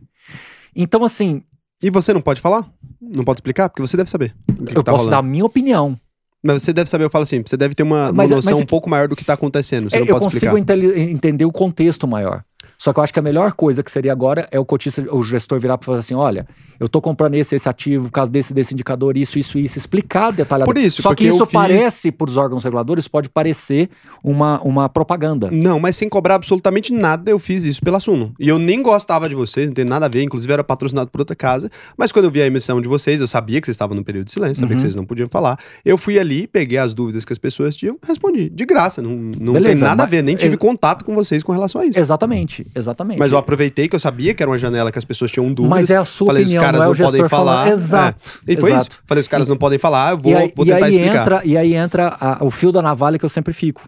Então, 0.74 1.02
assim, 1.05 1.43
E 1.82 1.90
você 1.90 2.12
não 2.12 2.20
pode 2.20 2.40
falar? 2.40 2.69
Não 3.01 3.24
pode 3.24 3.39
explicar? 3.39 3.69
Porque 3.69 3.81
você 3.82 3.97
deve 3.97 4.10
saber. 4.10 4.35
Que, 4.47 4.73
que 4.73 4.78
eu 4.78 4.82
tá 4.82 4.93
posso 4.93 5.06
dar 5.09 5.16
a 5.16 5.20
rolando. 5.20 5.31
minha 5.31 5.44
opinião. 5.44 5.98
Mas 6.43 6.62
você 6.62 6.73
deve 6.73 6.89
saber, 6.89 7.05
eu 7.05 7.10
falo 7.10 7.24
assim, 7.24 7.43
você 7.44 7.56
deve 7.56 7.74
ter 7.74 7.82
uma, 7.82 8.05
uma 8.06 8.12
Mas- 8.12 8.31
noção 8.31 8.52
mas- 8.52 8.62
um 8.62 8.66
pouco 8.66 8.89
maior 8.89 9.09
do 9.09 9.16
que 9.16 9.24
tá 9.24 9.32
acontecendo. 9.35 9.90
Você 9.90 9.97
É, 9.97 10.01
não 10.01 10.06
eu 10.06 10.15
pode 10.19 10.32
consigo 10.32 10.56
entender 10.56 11.44
o 11.44 11.51
contexto 11.52 12.06
maior. 12.06 12.44
Só 12.76 12.92
que 12.92 12.98
eu 12.98 13.02
acho 13.04 13.12
que 13.12 13.18
a 13.18 13.22
melhor 13.22 13.52
coisa 13.52 13.82
que 13.82 13.90
seria 13.90 14.12
agora 14.12 14.46
é 14.50 14.58
o 14.58 14.64
cotista, 14.64 15.04
o 15.14 15.22
gestor 15.22 15.58
virar 15.60 15.78
para 15.78 15.86
falar 15.86 15.98
assim: 15.98 16.14
olha, 16.14 16.46
eu 16.78 16.88
tô 16.88 17.00
comprando 17.00 17.34
esse, 17.34 17.54
esse 17.54 17.68
ativo, 17.68 18.04
por 18.06 18.12
causa 18.12 18.30
desse, 18.30 18.52
desse 18.52 18.74
indicador, 18.74 19.16
isso, 19.16 19.38
isso, 19.38 19.58
isso, 19.58 19.78
explicar 19.78 20.30
detalhadamente. 20.32 20.74
Por 20.80 20.86
isso, 20.86 21.02
Só 21.02 21.14
que 21.14 21.26
isso 21.26 21.44
fiz- 21.46 21.52
parece, 21.52 22.12
para 22.12 22.28
os 22.28 22.36
órgãos 22.36 22.64
reguladores, 22.64 23.08
pode 23.08 23.28
parecer 23.28 23.88
uma, 24.22 24.60
uma 24.62 24.88
propaganda. 24.88 25.48
Não, 25.50 25.78
mas 25.80 25.96
sem 25.96 26.08
cobrar 26.08 26.34
absolutamente 26.36 26.92
nada, 26.92 27.30
eu 27.30 27.38
fiz 27.38 27.64
isso 27.64 27.80
pela 27.80 28.00
Suno. 28.00 28.32
E 28.38 28.48
eu 28.48 28.58
nem 28.58 28.82
gostava 28.82 29.28
de 29.28 29.34
vocês, 29.34 29.66
não 29.66 29.74
tem 29.74 29.84
nada 29.84 30.06
a 30.06 30.08
ver, 30.08 30.22
inclusive 30.22 30.52
era 30.52 30.62
patrocinado 30.64 31.10
por 31.10 31.20
outra 31.20 31.34
casa. 31.36 31.70
Mas 31.96 32.12
quando 32.12 32.26
eu 32.26 32.30
vi 32.30 32.42
a 32.42 32.46
emissão 32.46 32.80
de 32.80 32.88
vocês, 32.88 33.20
eu 33.20 33.26
sabia 33.26 33.60
que 33.60 33.66
vocês 33.66 33.74
estavam 33.74 33.96
no 33.96 34.04
período 34.04 34.26
de 34.26 34.32
silêncio, 34.32 34.56
sabia 34.56 34.68
Uhum. 34.72 34.76
que 34.76 34.82
vocês 34.82 34.96
não 34.96 35.04
podiam 35.06 35.28
falar. 35.30 35.58
Eu 35.84 35.96
fui 35.98 36.18
ali, 36.18 36.46
peguei 36.46 36.78
as 36.78 36.94
dúvidas 36.94 37.24
que 37.24 37.32
as 37.32 37.38
pessoas 37.38 37.76
tinham, 37.76 37.96
respondi. 38.06 38.48
De 38.50 38.64
graça, 38.64 39.00
não, 39.02 39.10
não 39.10 39.52
tem 39.54 39.62
Beleza, 39.62 39.84
nada 39.84 40.02
a 40.02 40.06
mas- 40.06 40.10
ver, 40.10 40.22
nem 40.22 40.36
tive 40.36 40.52
ex- 40.54 40.60
contato 40.60 41.04
com 41.04 41.14
vocês 41.14 41.42
com 41.42 41.52
relação 41.52 41.80
a 41.80 41.86
isso. 41.86 41.98
Exatamente, 41.98 42.57
exatamente. 42.74 43.18
Mas 43.18 43.32
eu 43.32 43.39
aproveitei 43.39 43.89
que 43.89 43.94
eu 43.97 44.01
sabia 44.01 44.35
que 44.35 44.43
era 44.43 44.51
uma 44.51 44.59
janela 44.59 44.90
que 44.93 44.98
as 44.98 45.05
pessoas 45.05 45.30
tinham 45.30 45.47
dúvidas. 45.52 45.78
Mas 45.78 45.90
é 45.90 45.97
a 45.97 46.05
sua 46.05 46.26
falei, 46.28 46.43
opinião, 46.44 46.60
os 46.62 46.66
caras 46.66 46.80
não 46.80 46.86
é 46.86 46.98
não, 46.98 47.05
podem 47.06 47.28
falar. 47.28 47.56
falando. 47.64 47.72
Exato. 47.74 48.40
É. 48.47 48.52
E 48.52 48.56
foi 48.60 48.70
exato. 48.70 48.89
isso. 48.93 49.01
Falei, 49.06 49.20
os 49.22 49.28
caras 49.28 49.48
não 49.48 49.56
podem 49.56 49.78
falar, 49.78 50.12
eu 50.12 50.18
vou, 50.18 50.32
e 50.32 50.35
aí, 50.35 50.52
vou 50.56 50.66
e 50.66 50.68
tentar 50.70 50.86
aí 50.86 50.93
explicar. 50.97 51.20
entra 51.22 51.40
E 51.44 51.56
aí 51.56 51.74
entra 51.74 52.16
a- 52.20 52.39
o 52.44 52.51
fio 52.51 52.70
da 52.72 52.80
navalha 52.82 53.18
que 53.18 53.24
eu 53.24 53.28
sempre 53.28 53.52
fico. 53.52 53.82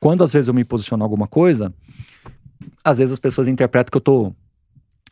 Quando 0.00 0.24
às 0.24 0.32
vezes 0.32 0.48
eu 0.48 0.54
me 0.54 0.64
posiciono 0.64 1.02
alguma 1.04 1.26
coisa, 1.28 1.72
às 2.84 2.98
vezes 2.98 3.12
as 3.12 3.18
pessoas 3.18 3.46
interpretam 3.48 3.90
que 3.90 3.96
eu 3.96 4.00
tô 4.00 4.32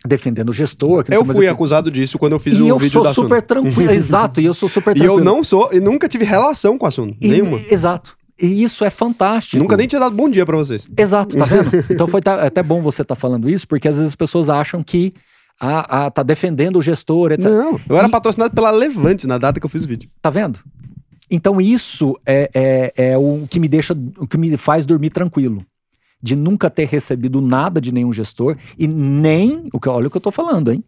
defendendo 0.05 0.48
o 0.48 0.52
gestor. 0.52 1.05
Eu 1.10 1.24
fui 1.24 1.47
acusado 1.47 1.90
disso 1.90 2.18
quando 2.18 2.32
eu 2.32 2.39
fiz 2.40 2.55
E 2.55 2.62
o 2.62 2.68
eu 2.68 2.78
vídeo 2.78 2.93
sou 2.94 3.02
da 3.05 3.12
Suno. 3.12 3.28
super 3.28 3.43
tranquilo. 3.43 3.90
exato, 3.93 4.40
e 4.40 4.47
eu 4.47 4.55
sou 4.55 4.68
super 4.68 4.93
E 4.97 5.01
tranquilo. 5.01 5.20
eu 5.20 5.24
não 5.24 5.44
sou, 5.44 5.68
e 5.72 5.78
nunca 5.81 6.09
tive 6.09 6.24
relação 6.24 6.78
com 6.78 6.86
a 6.86 6.90
Suno. 6.90 7.14
E- 7.20 7.28
nenhuma. 7.28 7.60
Exato. 7.70 8.16
E 8.40 8.62
isso 8.62 8.84
é 8.84 8.90
fantástico. 8.90 9.62
Nunca 9.62 9.76
nem 9.76 9.86
tinha 9.86 10.00
dado 10.00 10.14
bom 10.16 10.28
dia 10.28 10.46
pra 10.46 10.56
vocês. 10.56 10.88
Exato, 10.96 11.36
tá 11.36 11.44
vendo? 11.44 11.70
Então 11.90 12.06
foi 12.06 12.20
tá- 12.22 12.42
é 12.42 12.46
até 12.46 12.62
bom 12.62 12.80
você 12.80 13.02
estar 13.02 13.14
falando 13.14 13.48
isso, 13.50 13.66
porque 13.68 13.86
às 13.88 13.96
vezes 13.96 14.12
as 14.12 14.16
pessoas 14.16 14.48
acham 14.48 14.82
que 14.82 15.12
ah, 15.60 16.06
ah, 16.06 16.10
tá 16.10 16.22
defendendo 16.22 16.76
o 16.76 16.82
gestor, 16.82 17.32
etc. 17.32 17.44
Não, 17.50 17.78
eu 17.88 17.96
era 17.96 18.08
E- 18.08 18.10
patrocinado 18.10 18.54
pela 18.54 18.70
Levante 18.70 19.26
na 19.26 19.36
data 19.36 19.60
que 19.60 19.66
eu 19.66 19.70
fiz 19.70 19.84
o 19.84 19.86
vídeo. 19.86 20.08
Tá 20.22 20.30
vendo? 20.30 20.58
Então 21.30 21.60
isso 21.60 22.18
é, 22.24 22.50
é, 22.54 22.92
é 23.12 23.18
o 23.18 23.46
que 23.48 23.60
me 23.60 23.68
deixa, 23.68 23.94
o 24.18 24.26
que 24.26 24.38
me 24.38 24.56
faz 24.56 24.86
dormir 24.86 25.10
tranquilo. 25.10 25.64
De 26.22 26.34
nunca 26.34 26.68
ter 26.68 26.86
recebido 26.86 27.40
nada 27.40 27.80
de 27.80 27.92
nenhum 27.92 28.12
gestor 28.12 28.56
e 28.78 28.86
nem, 28.88 29.68
o 29.72 29.78
que, 29.80 29.88
olha 29.88 30.06
o 30.08 30.10
que 30.10 30.16
eu 30.16 30.20
tô 30.20 30.30
falando, 30.30 30.72
hein? 30.72 30.82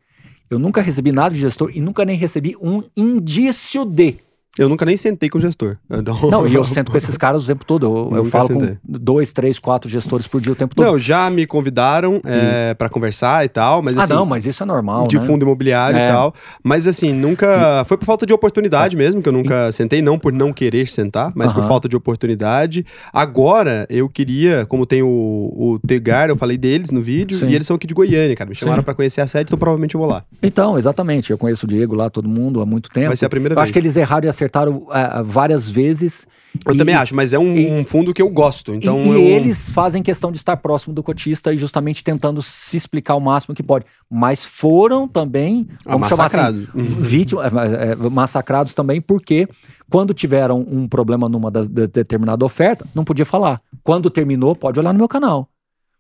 Eu 0.51 0.59
nunca 0.59 0.83
recebi 0.83 1.13
nada 1.13 1.35
de 1.35 1.41
gestor 1.41 1.71
e 1.75 1.81
nunca 1.81 2.05
nem 2.05 2.17
recebi 2.17 2.55
um 2.61 2.83
indício 2.97 3.85
de. 3.85 4.17
Eu 4.59 4.69
nunca 4.69 4.85
nem 4.85 4.97
sentei 4.97 5.29
com 5.31 5.39
o 5.39 5.41
gestor. 5.41 5.77
Então- 5.91 6.19
Não, 6.31 6.47
e 6.47 6.55
eu 6.55 6.65
sento 6.65 6.91
com 6.91 6.97
esses 6.99 7.17
caras 7.17 7.45
o 7.45 7.47
tempo 7.47 7.65
todo. 7.65 7.87
Eu, 7.87 8.17
eu 8.19 8.25
falo 8.27 8.49
sentei. 8.49 8.69
com 8.71 8.79
dois, 8.85 9.33
três, 9.33 9.59
quatro 9.59 9.89
gestores 9.89 10.27
por 10.27 10.41
dia 10.41 10.53
o 10.53 10.55
tempo 10.55 10.75
todo. 10.75 10.85
Não, 10.87 10.99
já 10.99 11.31
me 11.31 11.47
convidaram 11.47 12.21
é, 12.25 12.75
pra 12.75 12.89
conversar 12.89 13.45
e 13.45 13.49
tal, 13.49 13.81
mas 13.83 13.97
ah, 13.97 14.05
assim. 14.05 14.13
não, 14.13 14.27
mas 14.27 14.47
isso 14.47 14.63
é 14.63 14.67
normal, 14.67 15.05
de 15.09 15.19
né? 15.19 15.25
fundo 15.25 15.43
imobiliário 15.45 15.99
É. 15.99 16.09
e 16.09 16.11
tal. 16.11 16.35
Mas 16.63 16.87
assim, 16.87 17.13
nunca. 17.13 17.85
Foi 17.87 17.97
por 17.97 18.05
falta 18.05 18.27
de 18.27 18.33
oportunidade 18.33 18.97
mesmo, 18.97 19.23
que 19.23 19.29
eu 19.29 19.33
nunca 19.33 19.71
sentei, 19.73 20.03
não 20.03 20.19
por 20.19 20.33
não 20.33 20.53
querer 20.53 20.89
sentar, 20.89 21.33
mas 21.35 21.53
por 21.53 21.61
Aham. 21.61 21.69
falta 21.69 21.89
de 21.89 21.97
oportunidade. 21.97 22.85
Agora, 23.13 23.87
eu 23.89 24.09
queria, 24.09 24.67
como 24.67 24.85
tem 24.87 25.03
o, 25.03 25.07
o 25.09 25.79
Tegar, 25.87 26.29
eu 26.29 26.37
falei 26.37 26.59
deles 26.59 26.91
no 26.91 27.01
vídeo, 27.01 27.37
Sim. 27.39 27.49
e 27.49 27.55
eles 27.55 27.67
são 27.67 27.77
aqui 27.77 27.87
de 27.87 27.95
Goiânia, 27.95 28.35
cara. 28.37 28.49
Me 28.51 28.57
chamaram 28.57 28.83
pra 28.83 28.95
conhecer 28.95 29.21
a 29.21 29.27
sede, 29.27 29.45
então 29.49 29.59
provavelmente 29.59 29.95
eu 29.95 30.01
vou 30.01 30.09
lá. 30.11 30.25
Então, 30.43 30.77
exatamente. 30.77 31.31
Eu 31.31 31.39
conheço 31.39 31.65
o 31.67 31.69
Diego 31.69 31.95
lá, 31.95 32.11
todo 32.11 32.29
mundo, 32.29 32.61
há 32.61 32.67
muito 32.67 32.91
tempo. 32.91 33.09
Vai 33.09 33.17
ser 33.17 33.27
a 33.27 33.31
primeira 33.31 33.53
eu 33.55 33.57
vez. 33.57 33.63
acho 33.65 33.73
que 33.73 33.79
eles 33.79 33.97
erraram 33.97 34.27
e 34.27 34.29
acertaram 34.29 34.42
ah, 34.91 35.23
várias 35.23 35.69
vezes. 35.71 36.27
Eu 36.67 36.75
E- 36.75 36.79
também 36.79 36.95
acho, 36.95 37.15
mas 37.15 37.33
é 37.33 37.39
um, 37.39 37.55
e- 37.57 37.71
um 37.71 37.85
fundo 37.85 38.13
que 38.13 38.21
eu 38.21 38.29
gosto. 38.29 38.75
Então 38.75 39.01
e, 39.01 39.07
e 39.07 39.11
eu... 39.11 39.21
eles 39.21 39.71
fazem 39.71 40.03
questão 40.03 40.31
de 40.31 40.39
estar 40.39 40.57
próximo 40.57 40.95
do 40.95 41.03
cotista 41.03 41.53
e 41.53 41.57
justamente 41.57 42.05
tentando 42.05 42.43
se 42.43 42.77
explicar 42.77 43.15
o 43.17 43.21
máximo 43.21 43.55
que 43.55 43.63
pode. 43.63 43.85
Mas 44.11 44.45
foram 44.45 45.09
também, 45.09 45.67
vamos 45.85 46.09
chamar 46.09 46.27
assim, 46.27 46.67
vítimas, 46.75 47.53
é, 47.55 47.93
é, 47.93 47.97
massacrados 47.97 48.75
também, 48.75 49.01
porque 49.01 49.49
quando 49.91 50.13
tiveram 50.15 50.61
um 50.61 50.87
problema 50.89 51.29
numa 51.29 51.51
das- 51.51 51.69
de, 51.69 51.87
determinada 51.87 52.45
oferta, 52.45 52.87
não 52.95 53.05
podia 53.05 53.25
falar. 53.25 53.61
Quando 53.83 54.11
terminou, 54.11 54.55
pode 54.55 54.79
olhar 54.79 54.93
no 54.93 54.99
meu 54.99 55.09
canal. 55.09 55.49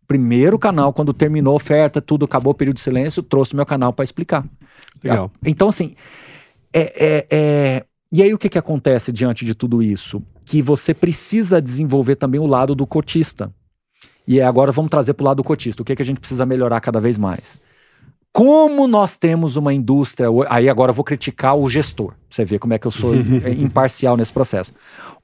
Primeiro 0.06 0.58
canal, 0.58 0.92
quando 0.92 1.12
terminou 1.14 1.52
a 1.54 1.56
oferta, 1.56 2.00
tudo 2.00 2.24
acabou 2.26 2.50
o 2.52 2.54
período 2.54 2.74
de 2.76 2.82
silêncio, 2.82 3.22
trouxe 3.22 3.56
meu 3.56 3.64
canal 3.64 3.92
para 3.92 4.04
explicar. 4.04 4.44
Legal. 5.02 5.30
Então, 5.44 5.68
assim, 5.68 5.94
é, 6.72 6.80
é- 7.06 7.26
é- 7.30 7.84
e 8.12 8.22
aí 8.22 8.34
o 8.34 8.38
que, 8.38 8.50
que 8.50 8.58
acontece 8.58 9.10
diante 9.10 9.42
de 9.42 9.54
tudo 9.54 9.82
isso? 9.82 10.22
Que 10.44 10.60
você 10.60 10.92
precisa 10.92 11.62
desenvolver 11.62 12.16
também 12.16 12.38
o 12.38 12.46
lado 12.46 12.74
do 12.74 12.86
cotista. 12.86 13.50
E 14.28 14.38
agora 14.38 14.70
vamos 14.70 14.90
trazer 14.90 15.14
para 15.14 15.24
o 15.24 15.26
lado 15.26 15.38
do 15.38 15.44
cotista. 15.44 15.80
O 15.80 15.84
que, 15.84 15.96
que 15.96 16.02
a 16.02 16.04
gente 16.04 16.20
precisa 16.20 16.44
melhorar 16.44 16.80
cada 16.80 17.00
vez 17.00 17.16
mais? 17.16 17.58
Como 18.30 18.86
nós 18.86 19.16
temos 19.16 19.56
uma 19.56 19.72
indústria. 19.72 20.28
Aí 20.50 20.68
agora 20.68 20.90
eu 20.90 20.94
vou 20.94 21.04
criticar 21.04 21.56
o 21.56 21.66
gestor. 21.70 22.12
Você 22.28 22.44
vê 22.44 22.58
como 22.58 22.74
é 22.74 22.78
que 22.78 22.86
eu 22.86 22.90
sou 22.90 23.14
é, 23.44 23.50
imparcial 23.50 24.14
nesse 24.14 24.32
processo. 24.32 24.74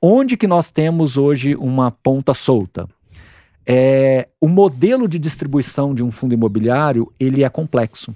Onde 0.00 0.36
que 0.36 0.46
nós 0.46 0.70
temos 0.70 1.18
hoje 1.18 1.54
uma 1.56 1.90
ponta 1.90 2.32
solta? 2.32 2.88
É, 3.66 4.28
o 4.40 4.48
modelo 4.48 5.06
de 5.06 5.18
distribuição 5.18 5.92
de 5.92 6.02
um 6.02 6.10
fundo 6.10 6.32
imobiliário 6.32 7.12
ele 7.20 7.44
é 7.44 7.50
complexo. 7.50 8.14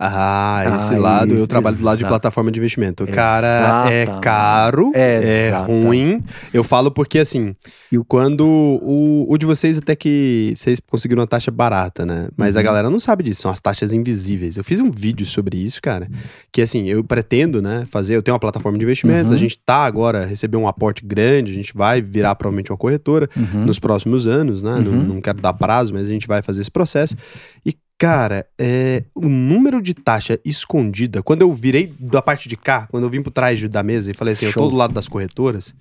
Ah, 0.00 0.62
esse 0.76 0.94
Ah, 0.94 0.98
lado, 0.98 1.32
eu 1.32 1.34
isso, 1.38 1.48
trabalho 1.48 1.76
do 1.76 1.84
lado 1.84 1.96
de 1.98 2.02
exato. 2.04 2.12
plataforma 2.12 2.52
de 2.52 2.58
investimento. 2.60 3.04
Cara, 3.08 3.90
é 3.90 4.06
caro, 4.22 4.92
é 4.94 5.48
Exata. 5.48 5.66
ruim. 5.66 6.22
Eu 6.54 6.62
falo 6.62 6.88
porque, 6.90 7.18
assim, 7.18 7.56
E 7.90 7.98
o- 7.98 8.04
quando 8.04 8.46
o, 8.46 9.26
o 9.28 9.38
de 9.38 9.44
vocês 9.46 9.78
até 9.78 9.96
que 9.96 10.52
vocês 10.56 10.78
conseguiram 10.88 11.20
uma 11.22 11.26
taxa 11.26 11.50
barata, 11.50 12.04
né? 12.06 12.28
Mas 12.36 12.54
a 12.54 12.60
Uhum. 12.60 12.64
galera 12.66 12.90
não 12.90 13.00
sabe 13.00 13.24
disso, 13.24 13.40
são 13.42 13.50
as 13.50 13.60
taxas 13.60 13.92
invisíveis. 13.94 14.56
Eu 14.56 14.62
fiz 14.62 14.78
um 14.78 14.90
vídeo 14.90 15.24
sobre 15.26 15.56
isso, 15.56 15.80
cara, 15.82 16.06
que 16.52 16.60
assim, 16.62 16.86
eu 16.86 17.02
pretendo, 17.02 17.60
né, 17.62 17.84
fazer, 17.90 18.14
eu 18.14 18.22
tenho 18.22 18.34
uma 18.34 18.38
plataforma 18.40 18.76
de 18.78 18.84
investimentos, 18.84 19.30
Uhum. 19.32 19.36
a 19.36 19.40
gente 19.40 19.58
tá 19.58 19.84
agora, 19.86 20.26
receber 20.26 20.58
um 20.58 20.68
aporte 20.68 21.04
grande, 21.04 21.50
a 21.50 21.54
gente 21.54 21.74
vai 21.74 22.00
virar 22.02 22.34
provavelmente 22.34 22.70
uma 22.70 22.76
corretora 22.78 23.28
Uhum. 23.36 23.64
nos 23.64 23.78
próximos 23.78 24.26
anos, 24.26 24.62
né? 24.62 24.80
Não, 24.84 24.92
Uhum. 24.92 25.02
não 25.14 25.20
quero 25.20 25.40
dar 25.40 25.54
prazo, 25.54 25.92
mas 25.94 26.04
a 26.04 26.08
gente 26.12 26.28
vai 26.28 26.42
fazer 26.42 26.60
esse 26.60 26.70
processo. 26.70 27.16
E, 27.64 27.74
cara, 27.98 28.46
é, 28.56 29.02
o 29.12 29.28
número 29.28 29.82
de 29.82 29.92
taxa 29.92 30.38
escondida, 30.44 31.22
quando 31.22 31.42
eu 31.42 31.52
virei 31.52 31.92
da 31.98 32.22
parte 32.22 32.48
de 32.48 32.56
cá, 32.56 32.86
quando 32.88 33.02
eu 33.02 33.10
vim 33.10 33.20
por 33.20 33.32
trás 33.32 33.60
da 33.68 33.82
mesa 33.82 34.10
e 34.10 34.14
falei 34.14 34.32
assim, 34.32 34.46
eu 34.46 34.52
Show. 34.52 34.62
tô 34.62 34.70
do 34.70 34.76
lado 34.76 34.94
das 34.94 35.08
corretoras, 35.08 35.74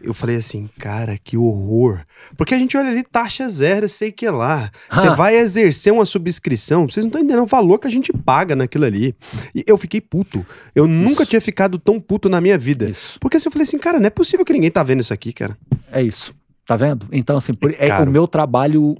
eu 0.00 0.14
falei 0.14 0.36
assim, 0.36 0.70
cara, 0.78 1.18
que 1.22 1.36
horror. 1.36 2.00
Porque 2.36 2.54
a 2.54 2.58
gente 2.58 2.76
olha 2.76 2.88
ali, 2.88 3.02
taxa 3.02 3.48
zero, 3.50 3.88
sei 3.88 4.10
que 4.10 4.28
lá. 4.30 4.70
Você 4.90 5.10
vai 5.10 5.36
exercer 5.36 5.92
uma 5.92 6.06
subscrição, 6.06 6.88
vocês 6.88 7.04
não 7.04 7.08
estão 7.08 7.20
entendendo 7.20 7.42
o 7.42 7.46
valor 7.46 7.78
que 7.78 7.86
a 7.86 7.90
gente 7.90 8.12
paga 8.12 8.56
naquilo 8.56 8.86
ali. 8.86 9.14
E 9.54 9.62
eu 9.66 9.76
fiquei 9.76 10.00
puto. 10.00 10.46
Eu 10.74 10.86
nunca 10.86 11.22
Isso. 11.22 11.30
tinha 11.30 11.40
ficado 11.40 11.78
tão 11.78 12.00
puto 12.00 12.30
na 12.30 12.40
minha 12.40 12.56
vida. 12.56 12.88
Isso. 12.88 13.18
Porque 13.20 13.36
assim, 13.36 13.48
eu 13.48 13.52
falei 13.52 13.66
assim, 13.66 13.78
cara, 13.78 14.00
não 14.00 14.06
é 14.06 14.10
possível 14.10 14.46
que 14.46 14.52
ninguém 14.52 14.70
tá 14.70 14.82
vendo 14.82 15.00
isso 15.00 15.12
aqui, 15.12 15.32
cara. 15.32 15.56
É 15.90 16.00
isso. 16.02 16.34
Tá 16.64 16.76
vendo? 16.76 17.06
Então, 17.12 17.36
assim, 17.36 17.52
é, 17.78 17.88
caro. 17.88 18.08
o 18.08 18.12
meu 18.12 18.26
trabalho 18.26 18.96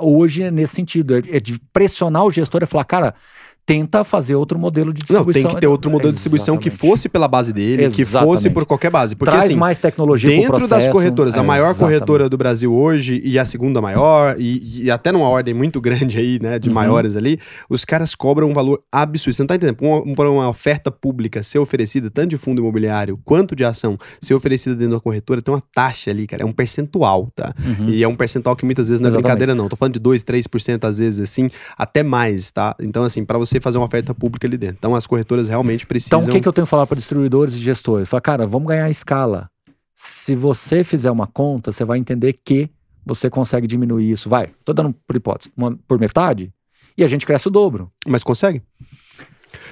hoje 0.00 0.44
é 0.44 0.50
nesse 0.50 0.74
sentido, 0.74 1.16
é, 1.16 1.22
é 1.36 1.40
de 1.40 1.58
pressionar 1.72 2.24
o 2.24 2.30
gestor 2.30 2.62
e 2.62 2.66
falar, 2.66 2.84
cara, 2.84 3.14
tenta 3.66 4.04
fazer 4.04 4.34
outro 4.34 4.58
modelo 4.58 4.92
de 4.92 5.00
Não, 5.00 5.04
distribuição. 5.24 5.42
tem 5.42 5.54
que 5.54 5.60
ter 5.60 5.66
outro 5.66 5.90
modelo 5.90 6.10
de 6.10 6.14
distribuição 6.16 6.56
que 6.58 6.68
Exatamente. 6.68 6.90
fosse 6.90 7.08
pela 7.08 7.26
base 7.26 7.52
dele, 7.52 7.84
que 7.84 7.90
fosse 7.90 8.02
Exatamente. 8.02 8.50
por 8.50 8.66
qualquer 8.66 8.90
base. 8.90 9.14
Porque 9.16 9.30
Traz 9.30 9.46
assim, 9.50 9.56
mais 9.56 9.78
tecnologia 9.78 10.28
dentro 10.30 10.52
das 10.58 10.68
processo. 10.68 10.90
corretoras, 10.90 11.34
a 11.34 11.40
É, 11.40 11.42
maior 11.42 11.70
exatamente. 11.70 11.98
corretora 11.98 12.28
do 12.28 12.36
Brasil 12.36 12.72
hoje 12.74 13.20
e 13.24 13.38
a 13.38 13.44
segunda 13.44 13.80
maior, 13.80 14.36
e, 14.38 14.84
e 14.84 14.90
até 14.90 15.10
numa 15.10 15.28
ordem 15.28 15.54
muito 15.54 15.80
grande 15.82 16.18
aí, 16.18 16.38
né, 16.42 16.58
de 16.58 16.68
Uhum. 16.68 16.74
maiores 16.74 17.16
ali, 17.16 17.38
os 17.70 17.84
caras 17.84 18.14
cobram 18.14 18.48
um 18.50 18.52
valor 18.54 18.82
absurdo. 18.92 19.34
Você 19.36 19.42
não 19.42 19.46
tá 19.46 19.56
entendendo? 19.56 19.76
Pra 19.76 20.28
uma, 20.28 20.30
uma 20.42 20.48
oferta 20.48 20.90
pública 20.90 21.42
ser 21.42 21.58
oferecida, 21.58 22.10
tanto 22.10 22.30
de 22.30 22.38
fundo 22.38 22.60
imobiliário 22.60 23.18
quanto 23.24 23.56
de 23.56 23.64
ação, 23.64 23.98
ser 24.20 24.34
oferecida 24.34 24.74
dentro 24.76 24.94
da 24.96 25.00
corretora, 25.00 25.40
tem 25.40 25.54
uma 25.54 25.62
taxa 25.74 26.10
ali, 26.10 26.26
cara. 26.26 26.42
É 26.42 26.46
um 26.46 26.52
percentual, 26.52 27.30
tá? 27.34 27.54
Uhum. 27.64 27.88
E 27.88 28.02
é 28.02 28.08
um 28.08 28.14
percentual 28.14 28.54
que 28.56 28.64
muitas 28.64 28.88
vezes 28.88 29.00
não 29.00 29.06
é 29.08 29.10
Exatamente. 29.10 29.22
brincadeira, 29.38 29.54
não. 29.54 29.68
Tô 29.68 29.76
falando 29.76 29.94
de 29.94 30.00
2, 30.00 30.22
3% 30.22 30.84
às 30.84 30.98
vezes, 30.98 31.20
assim, 31.20 31.48
até 31.78 32.02
mais, 32.02 32.50
tá? 32.50 32.74
Então, 32.80 33.04
assim, 33.04 33.24
pra 33.24 33.38
você 33.38 33.53
fazer 33.60 33.78
uma 33.78 33.86
oferta 33.86 34.14
pública 34.14 34.46
ali 34.46 34.56
dentro. 34.56 34.76
Então, 34.78 34.94
as 34.94 35.06
corretoras 35.06 35.48
realmente 35.48 35.86
precisam. 35.86 36.18
Então, 36.20 36.28
o 36.28 36.32
que, 36.32 36.40
que 36.40 36.48
eu 36.48 36.52
tenho 36.52 36.66
que 36.66 36.70
falar 36.70 36.86
para 36.86 36.96
distribuidores 36.96 37.54
e 37.54 37.58
gestores? 37.58 38.08
Fala, 38.08 38.20
cara, 38.20 38.46
vamos 38.46 38.68
ganhar 38.68 38.88
escala. 38.90 39.48
Se 39.94 40.34
você 40.34 40.82
fizer 40.82 41.10
uma 41.10 41.26
conta, 41.26 41.70
você 41.72 41.84
vai 41.84 41.98
entender 41.98 42.32
que 42.44 42.68
você 43.06 43.28
consegue 43.30 43.66
diminuir 43.66 44.10
isso. 44.10 44.28
Vai, 44.28 44.50
tô 44.64 44.72
dando 44.72 44.94
por 45.06 45.14
hipótese, 45.14 45.52
uma- 45.56 45.78
por 45.86 45.98
metade, 46.00 46.52
e 46.96 47.04
a 47.04 47.06
gente 47.06 47.26
cresce 47.26 47.48
o 47.48 47.50
dobro. 47.50 47.90
Mas 48.06 48.24
consegue? 48.24 48.62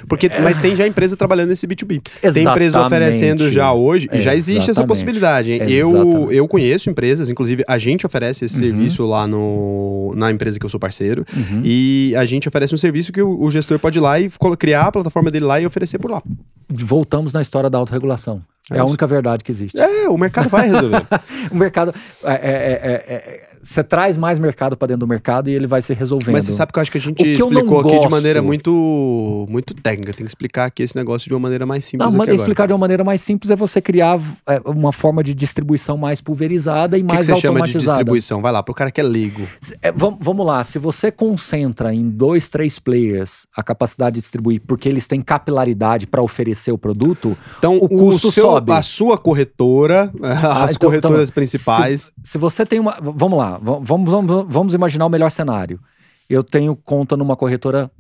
Porque, 0.09 0.29
mas 0.43 0.59
tem 0.61 0.75
já 0.77 0.87
empresa 0.87 1.17
trabalhando 1.17 1.49
nesse 1.51 1.67
B2B. 1.67 2.01
Tem 2.03 2.43
empresa 2.45 2.79
Exatamente. 2.79 2.87
oferecendo 2.87 3.51
já 3.51 3.73
hoje, 3.73 4.09
e 4.13 4.21
já 4.21 4.35
existe 4.35 4.59
essa 4.63 4.71
Exatamente. 4.73 4.89
possibilidade. 4.89 5.53
hein? 5.53 5.61
Eu, 5.69 5.89
Exatamente. 5.91 6.35
eu 6.35 6.49
conheço 6.49 6.91
empresas, 6.91 7.29
inclusive 7.29 7.65
a 7.69 7.79
gente 7.79 8.05
oferece 8.07 8.45
esse 8.45 8.55
Uhum. 8.55 8.61
serviço 8.61 9.07
lá 9.07 9.27
no, 9.27 10.13
na 10.17 10.31
empresa 10.31 10.59
que 10.59 10.65
eu 10.65 10.71
sou 10.71 10.79
parceiro. 10.81 11.25
Uhum. 11.35 11.61
E 11.65 12.15
a 12.17 12.25
gente 12.25 12.49
oferece 12.49 12.75
um 12.75 12.79
serviço 12.79 13.13
que 13.13 13.23
o, 13.23 13.41
o 13.43 13.51
gestor 13.51 13.79
pode 13.79 13.99
ir 13.99 14.01
lá 14.01 14.19
e 14.21 14.31
criar 14.59 14.83
a 14.87 14.93
plataforma 14.93 15.31
dele 15.31 15.45
lá 15.45 15.61
e 15.61 15.67
oferecer 15.67 15.99
por 15.99 16.11
lá. 16.11 16.23
Voltamos 16.69 17.33
na 17.33 17.43
história 17.43 17.69
da 17.69 17.79
autorregulação. 17.79 18.43
É, 18.71 18.77
É 18.77 18.81
a 18.81 18.85
única 18.85 19.07
verdade 19.07 19.43
que 19.45 19.51
existe. 19.51 19.79
É, 19.79 20.09
o 20.09 20.17
mercado 20.17 20.49
vai 20.49 20.69
resolver. 20.71 21.03
O 21.51 21.57
mercado. 21.57 21.93
é, 22.25 22.33
é, 22.33 22.35
é, 22.35 22.93
é, 22.93 23.15
é, 23.15 23.49
Você 23.63 23.83
traz 23.85 24.17
mais 24.19 24.39
mercado 24.39 24.77
para 24.77 24.89
dentro 24.89 25.01
do 25.01 25.07
mercado 25.07 25.49
e 25.49 25.53
ele 25.55 25.67
vai 25.67 25.81
se 25.81 25.95
resolvendo. 25.95 26.33
Mas 26.35 26.47
você 26.47 26.53
sabe 26.53 26.73
que 26.73 26.79
eu 26.79 26.83
acho 26.83 26.91
que 26.91 26.99
a 26.99 27.01
gente 27.01 27.21
O 27.21 27.25
que 27.25 27.31
explicou 27.33 27.81
aqui 27.81 27.91
de 27.91 27.97
gosto- 27.97 28.11
maneira 28.11 28.43
muito, 28.43 29.47
muito 29.49 29.73
técnica. 29.75 30.13
Tem 30.13 30.25
que 30.25 30.31
explicar 30.31 30.65
aqui 30.67 30.83
esse 30.83 30.97
negócio 30.97 31.29
de 31.29 31.35
uma 31.35 31.41
maneira 31.41 31.65
mais 31.65 31.85
simples 31.85 32.13
Não, 32.13 32.25
explicar 32.35 32.67
de 32.67 32.73
uma 32.73 32.79
maneira 32.79 33.05
mais 33.05 33.21
simples 33.21 33.51
é 33.51 33.57
você 33.57 33.81
criar 33.81 34.19
é, 34.49 34.61
uma 34.65 34.91
forma 34.93 35.23
de 35.23 35.33
distribuição 35.35 35.97
mais 35.97 36.21
pulverizada 36.21 36.99
e 36.99 37.03
O 37.03 37.05
que, 37.05 37.09
que 37.11 37.15
mais 37.15 37.27
você 37.27 37.37
chama 37.37 37.55
de 37.55 37.61
automatizada. 37.63 37.99
distribuição? 37.99 38.43
Vai 38.43 38.53
lá, 38.53 38.63
pro 38.63 38.75
cara 38.75 38.91
que 38.91 39.01
é 39.01 39.05
leigo. 39.05 39.43
É, 39.81 39.93
vam- 39.93 40.17
vamos 40.21 40.45
lá, 40.47 40.65
se 40.65 40.79
você 40.79 41.11
concentra 41.13 41.95
em 41.95 42.09
dois, 42.09 42.49
três 42.49 42.79
players 42.79 43.47
a 43.57 43.63
capacidade 43.63 44.15
de 44.17 44.21
distribuir 44.23 44.61
porque 44.67 44.89
eles 44.89 45.07
têm 45.07 45.21
capilaridade 45.21 46.07
para 46.07 46.23
oferecer 46.23 46.73
o 46.73 46.79
produto, 46.79 47.37
Então, 47.59 47.77
O 47.77 47.89
custo 47.89 48.31
seu, 48.33 48.45
sobe. 48.45 48.73
a 48.73 48.83
sua 48.83 49.17
corretora, 49.19 50.11
as 50.23 50.73
então- 50.73 50.89
corretoras 50.89 51.29
então, 51.29 51.35
principais. 51.35 52.13
se 52.25 52.39
você 52.39 52.65
tem 52.67 52.81
uma. 52.81 52.97
Vamos 53.01 53.39
lá, 53.39 53.52
vamos, 53.61 54.11
vamos, 54.11 54.47
vamos 54.49 54.75
imaginar 54.75 55.07
o 55.07 55.11
melhor 55.11 55.31
cenário. 55.31 55.81
Eu 56.29 56.43
tenho 56.43 56.75
conta 56.77 57.17
numa 57.17 57.37
corretora 57.37 57.91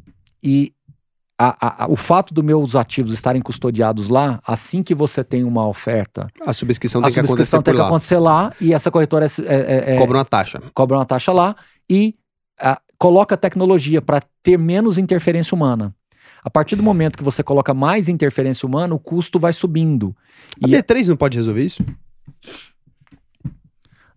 e 0.43 0.73
a- 1.39 1.57
a- 1.61 1.85
a- 1.85 1.89
o 1.91 1.97
fato 1.97 2.33
dos 2.33 2.45
meus 2.45 2.77
ativos 2.77 3.13
estarem 3.13 3.43
custodiados 3.43 4.09
lá, 4.09 4.41
assim 4.47 4.83
que 4.83 4.95
você 4.95 5.25
tem 5.25 5.43
uma 5.45 5.67
oferta, 5.67 6.29
A 6.47 6.53
subscrição 6.53 7.01
a 7.01 7.05
tem 7.05 7.15
que 7.15 7.21
acontecer 7.21 7.33
subscrição 7.37 7.63
tem 7.63 7.75
que 7.75 7.81
lá. 7.81 7.87
acontecer 7.87 8.19
lá 8.19 8.53
e 8.61 8.73
essa 8.73 8.91
corretora 8.91 9.27
é, 9.27 9.29
é- 9.47 9.95
é- 9.95 9.99
Cobra 9.99 10.19
uma 10.19 10.25
taxa. 10.25 10.63
cobra 10.75 10.97
uma 10.99 11.05
taxa 11.05 11.33
lá 11.33 11.57
e 11.91 12.15
coloca 12.99 13.37
tecnologia 13.37 14.01
para 14.01 14.21
ter 14.43 14.57
menos 14.57 14.99
interferência 14.99 15.55
humana. 15.55 15.93
A 16.45 16.51
partir 16.51 16.77
do 16.77 16.83
momento 16.83 17.17
que 17.19 17.25
você 17.25 17.43
coloca 17.43 17.75
mais 17.75 18.09
interferência 18.09 18.65
humana, 18.67 18.95
o 18.95 18.99
custo 18.99 19.39
vai 19.41 19.53
subindo. 19.53 20.15
A 20.63 20.69
E 20.69 20.71
B3 20.71 21.09
não 21.09 21.17
pode 21.17 21.37
resolver 21.37 21.65
isso? 21.65 21.85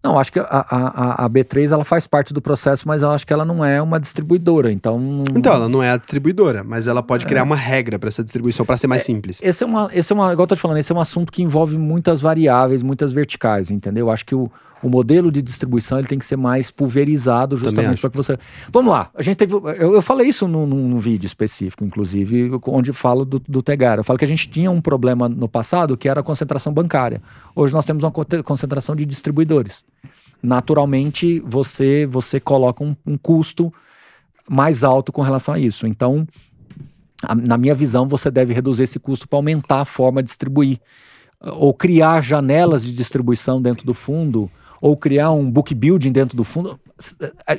Não, 0.06 0.20
acho 0.20 0.32
que 0.32 0.40
a, 0.40 0.44
a, 0.44 1.22
a- 1.22 1.26
a 1.26 1.30
B3 1.30 1.72
ela 1.72 1.84
faz 1.84 2.06
parte 2.08 2.34
do 2.34 2.42
processo, 2.42 2.88
mas 2.88 3.02
eu 3.02 3.10
acho 3.10 3.26
que 3.28 3.34
ela 3.34 3.44
não 3.44 3.64
é 3.66 3.82
uma 3.82 4.00
distribuidora. 4.00 4.72
Então, 4.72 5.24
Então, 5.36 5.54
ela 5.54 5.68
não 5.68 5.82
é 5.84 5.92
a 5.92 5.98
distribuidora, 5.98 6.64
mas 6.64 6.88
ela 6.88 7.02
pode 7.04 7.26
criar 7.26 7.44
uma 7.44 7.56
regra 7.56 7.98
para 8.00 8.08
essa 8.10 8.24
distribuição 8.24 8.66
para 8.66 8.78
ser 8.78 8.88
mais 8.88 9.04
simples. 9.04 9.42
esse 9.44 9.64
é 9.64 9.68
uma, 9.68 9.90
esse 9.94 10.12
é 10.12 10.16
uma, 10.16 10.32
igual 10.32 10.44
eu 10.44 10.48
tô 10.48 10.56
te 10.56 10.62
falando, 10.62 10.78
esse 10.78 10.92
é 10.92 10.96
um 10.96 11.00
assunto 11.00 11.32
que 11.32 11.42
envolve 11.44 11.78
muitas 11.78 12.22
variáveis, 12.22 12.82
muitas 12.84 13.12
verticais, 13.12 13.72
entendeu? 13.72 14.10
Acho 14.10 14.26
que 14.26 14.36
o, 14.36 14.50
o 14.86 14.90
modelo 14.90 15.32
de 15.32 15.42
distribuição 15.42 15.98
ele 15.98 16.08
tem 16.08 16.20
que 16.20 16.26
ser 16.26 16.36
mais 16.36 16.70
pulverizado 16.70 17.58
justamente 17.58 18.00
para 18.02 18.10
que 18.12 18.18
você. 18.18 18.38
Vamos 18.72 18.92
lá, 18.92 19.10
a 19.16 19.22
gente 19.22 19.36
teve. 19.38 19.54
Eu, 19.56 19.94
eu 19.96 20.02
falei 20.02 20.28
isso 20.28 20.48
num, 20.48 20.66
num- 20.68 21.00
vídeo 21.00 21.26
específico, 21.26 21.84
inclusive, 21.84 22.52
onde 22.68 22.94
falo 22.94 23.26
do, 23.26 23.40
do 23.40 23.62
Tegara. 23.62 24.02
Eu 24.02 24.04
falo 24.04 24.20
que 24.20 24.26
a 24.26 24.28
gente 24.28 24.48
tinha 24.50 24.70
um 24.70 24.80
problema 24.82 25.28
no 25.28 25.48
passado 25.50 25.98
que 25.98 26.08
era 26.08 26.20
a 26.20 26.24
concentração 26.24 26.72
bancária. 26.74 27.22
Hoje 27.56 27.74
nós 27.74 27.86
temos 27.86 28.04
uma 28.04 28.12
concentração 28.44 28.96
de 28.96 29.06
distribuidores. 29.06 29.84
Naturalmente, 30.42 31.40
você, 31.46 32.06
você 32.06 32.40
coloca 32.40 32.84
um, 32.84 32.96
um 33.06 33.18
custo 33.18 33.74
mais 34.50 34.84
alto 34.84 35.12
com 35.12 35.22
relação 35.22 35.54
a 35.54 35.60
isso. 35.60 35.88
Então, 35.88 36.28
a- 37.24 37.34
na 37.36 37.58
minha 37.58 37.74
visão, 37.74 38.08
você 38.08 38.30
deve 38.30 38.54
reduzir 38.54 38.84
esse 38.84 39.00
custo 39.00 39.28
para 39.28 39.38
aumentar 39.40 39.82
a 39.82 39.86
forma 39.86 40.22
de 40.22 40.28
distribuir. 40.30 40.80
Ou 41.42 41.74
criar 41.74 42.22
janelas 42.22 42.84
de 42.84 42.94
distribuição 42.94 43.62
dentro 43.62 43.86
do 43.86 43.94
fundo, 43.94 44.50
ou 44.86 44.96
criar 44.96 45.32
um 45.32 45.50
book 45.50 45.74
building 45.74 46.12
dentro 46.12 46.38
do 46.38 46.44
fundo. 46.44 46.80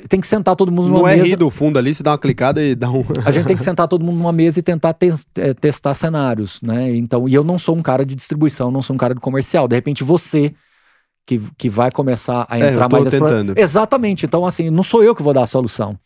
Tem 0.07 0.21
que 0.21 0.27
sentar 0.27 0.55
todo 0.55 0.71
mundo 0.71 0.87
numa 0.87 0.99
Não 0.99 1.07
é 1.07 1.15
mesa. 1.17 1.27
rir 1.27 1.35
do 1.35 1.49
fundo 1.49 1.77
ali, 1.77 1.93
você 1.93 2.01
dá 2.01 2.11
uma 2.11 2.17
clicada 2.17 2.63
e 2.63 2.73
dá 2.73 2.89
um. 2.89 3.03
A 3.25 3.31
gente 3.31 3.45
tem 3.45 3.55
que 3.57 3.63
sentar 3.63 3.85
todo 3.87 4.03
mundo 4.03 4.17
numa 4.17 4.31
mesa 4.31 4.59
e 4.59 4.61
tentar 4.63 4.93
tes- 4.93 5.27
eh, 5.37 5.53
testar 5.53 5.93
cenários, 5.93 6.61
né? 6.61 6.95
Então, 6.95 7.27
e 7.27 7.33
eu 7.33 7.43
não 7.43 7.57
sou 7.57 7.75
um 7.75 7.81
cara 7.81 8.05
de 8.05 8.15
distribuição, 8.15 8.71
não 8.71 8.81
sou 8.81 8.93
um 8.93 8.97
cara 8.97 9.13
de 9.13 9.19
comercial. 9.19 9.67
De 9.67 9.75
repente, 9.75 10.03
você 10.05 10.53
que, 11.25 11.41
que 11.57 11.69
vai 11.69 11.91
começar 11.91 12.47
a 12.49 12.57
É, 12.57 12.71
entrar 12.71 12.87
tô 12.87 12.95
mais 12.95 13.05
nesse 13.05 13.17
pro- 13.17 13.27
tentando. 13.27 13.53
Exatamente. 13.59 14.25
Então, 14.25 14.45
assim, 14.45 14.69
não 14.69 14.81
sou 14.81 15.03
eu 15.03 15.13
que 15.13 15.21
vou 15.21 15.33
dar 15.33 15.43
a 15.43 15.47
solução. 15.47 15.99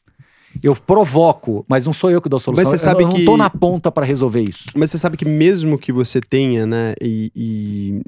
Eu 0.64 0.76
provoco, 0.76 1.64
mas 1.70 1.86
não 1.86 1.94
sou 1.94 2.10
eu 2.10 2.20
que 2.22 2.28
dou 2.28 2.38
a 2.38 2.40
solução. 2.40 2.66
você 2.66 2.76
Eu- 2.76 2.80
sabe 2.80 3.04
eu, 3.04 3.10
que- 3.10 3.20
não 3.20 3.26
tô 3.26 3.38
na 3.38 3.50
ponta 3.50 3.92
para 3.92 4.06
resolver 4.06 4.42
isso. 4.42 4.66
Mas 4.76 4.90
você 4.90 4.98
sabe 4.98 5.16
que 5.18 5.24
mesmo 5.26 5.78
que 5.78 5.92
você 5.94 6.20
tenha, 6.20 6.66
né, 6.66 6.94
e, 7.02 7.32
e- 7.36 8.02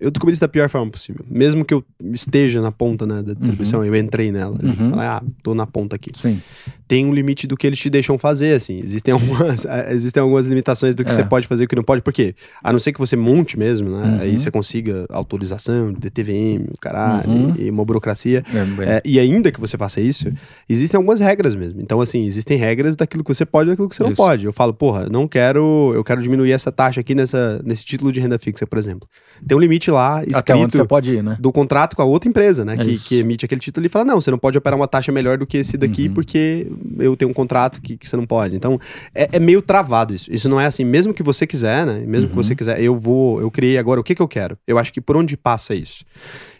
Eu 0.00 0.10
descobri 0.10 0.32
isso 0.32 0.40
da 0.40 0.48
pior 0.48 0.68
forma 0.70 0.90
possível. 0.90 1.24
Mesmo 1.28 1.64
que 1.64 1.74
eu 1.74 1.84
esteja 2.12 2.60
na 2.62 2.72
ponta, 2.72 3.06
né, 3.06 3.22
da 3.22 3.34
distribuição, 3.34 3.84
eu 3.84 3.94
entrei 3.94 4.32
nela. 4.32 4.58
Uhum. 4.62 4.90
falei, 4.90 5.06
ah, 5.06 5.22
tô 5.42 5.54
na 5.54 5.66
ponta 5.66 5.94
aqui. 5.96 6.10
Sim. 6.14 6.40
Tem 6.88 7.04
um 7.06 7.12
limite 7.14 7.46
do 7.46 7.56
que 7.56 7.66
eles 7.66 7.78
te 7.78 7.88
deixam 7.90 8.18
fazer, 8.18 8.54
assim. 8.54 8.80
Existem 8.82 9.12
algumas, 9.12 9.64
eh, 9.68 9.92
existem 9.92 10.20
algumas 10.22 10.46
limitações 10.46 10.94
do 10.94 11.04
que 11.04 11.10
É. 11.10 11.14
você 11.14 11.22
pode 11.24 11.46
fazer 11.46 11.64
e 11.64 11.66
o 11.66 11.68
que 11.68 11.76
não 11.76 11.82
pode. 11.84 12.02
Por 12.02 12.12
quê? 12.12 12.34
A 12.64 12.72
não 12.72 12.80
ser 12.80 12.92
que 12.92 12.98
você 12.98 13.14
monte 13.14 13.58
mesmo, 13.58 13.90
né? 13.90 14.02
Uhum. 14.08 14.20
Aí 14.20 14.38
você 14.38 14.50
consiga 14.50 15.04
autorização, 15.10 15.92
DTVM, 15.92 16.64
caralho, 16.80 17.28
Uhum. 17.30 17.54
e, 17.58 17.70
uma 17.70 17.84
burocracia. 17.84 18.42
É, 18.54 18.96
É, 18.96 19.02
e 19.04 19.18
ainda 19.20 19.52
que 19.52 19.60
você 19.60 19.76
faça 19.76 20.00
isso, 20.00 20.32
existem 20.68 20.96
algumas 20.98 21.20
regras 21.20 21.54
mesmo. 21.54 21.80
Então, 21.80 22.00
assim, 22.00 22.24
existem 22.24 22.56
regras 22.56 22.96
daquilo 22.96 23.22
que 23.22 23.32
você 23.32 23.44
pode 23.46 23.68
e 23.68 23.72
daquilo 23.72 23.88
que 23.88 23.94
você 23.96 24.02
não 24.02 24.12
Isso. 24.12 24.22
pode. 24.22 24.46
Eu 24.46 24.52
falo, 24.52 24.72
porra, 24.74 25.06
não 25.10 25.28
quero. 25.28 25.92
Eu 25.94 26.02
quero 26.02 26.20
diminuir 26.22 26.52
essa 26.52 26.72
taxa 26.72 27.00
aqui 27.00 27.14
nessa, 27.14 27.60
nesse 27.64 27.84
título 27.84 28.10
de 28.12 28.18
renda 28.20 28.38
fixa, 28.38 28.66
por 28.66 28.78
exemplo. 28.78 29.06
Tem 29.46 29.56
um 29.56 29.60
limite 29.60 29.89
lá 29.90 30.22
Até 30.32 30.54
onde 30.54 30.62
você 30.62 30.66
escrito 30.78 30.88
pode 30.88 31.14
ir, 31.14 31.22
né? 31.22 31.36
do 31.40 31.52
contrato 31.52 31.94
com 31.96 32.02
a 32.02 32.04
outra 32.04 32.28
empresa, 32.28 32.64
né? 32.64 32.74
É 32.78 32.84
que, 32.84 32.98
que 32.98 33.18
emite 33.18 33.44
aquele 33.44 33.60
título 33.60 33.84
e 33.86 33.88
fala: 33.88 34.04
não, 34.04 34.20
você 34.20 34.30
não 34.30 34.38
pode 34.38 34.56
operar 34.56 34.78
uma 34.78 34.88
taxa 34.88 35.10
melhor 35.12 35.38
do 35.38 35.46
que 35.46 35.58
esse 35.58 35.76
daqui, 35.76 36.08
Uhum. 36.08 36.14
porque 36.14 36.66
eu 36.98 37.16
tenho 37.16 37.30
um 37.30 37.34
contrato 37.34 37.80
que, 37.80 37.96
que 37.96 38.08
você 38.08 38.16
não 38.16 38.26
pode. 38.26 38.56
Então, 38.56 38.78
é, 39.14 39.28
é 39.32 39.38
meio 39.38 39.60
travado 39.62 40.14
isso. 40.14 40.32
Isso 40.32 40.48
não 40.48 40.60
é 40.60 40.66
assim, 40.66 40.84
mesmo 40.84 41.12
que 41.14 41.22
você 41.22 41.46
quiser, 41.46 41.84
né? 41.86 41.98
Mesmo 42.06 42.28
que 42.28 42.36
Uhum. 42.36 42.42
você 42.42 42.54
quiser, 42.54 42.80
eu 42.80 42.98
vou, 42.98 43.40
eu 43.40 43.50
criei 43.50 43.78
agora, 43.78 44.00
o 44.00 44.04
que 44.04 44.14
que 44.14 44.22
eu 44.22 44.28
quero? 44.28 44.56
Eu 44.66 44.78
acho 44.78 44.92
que 44.92 45.00
por 45.00 45.16
onde 45.16 45.36
passa 45.36 45.74
isso? 45.74 46.04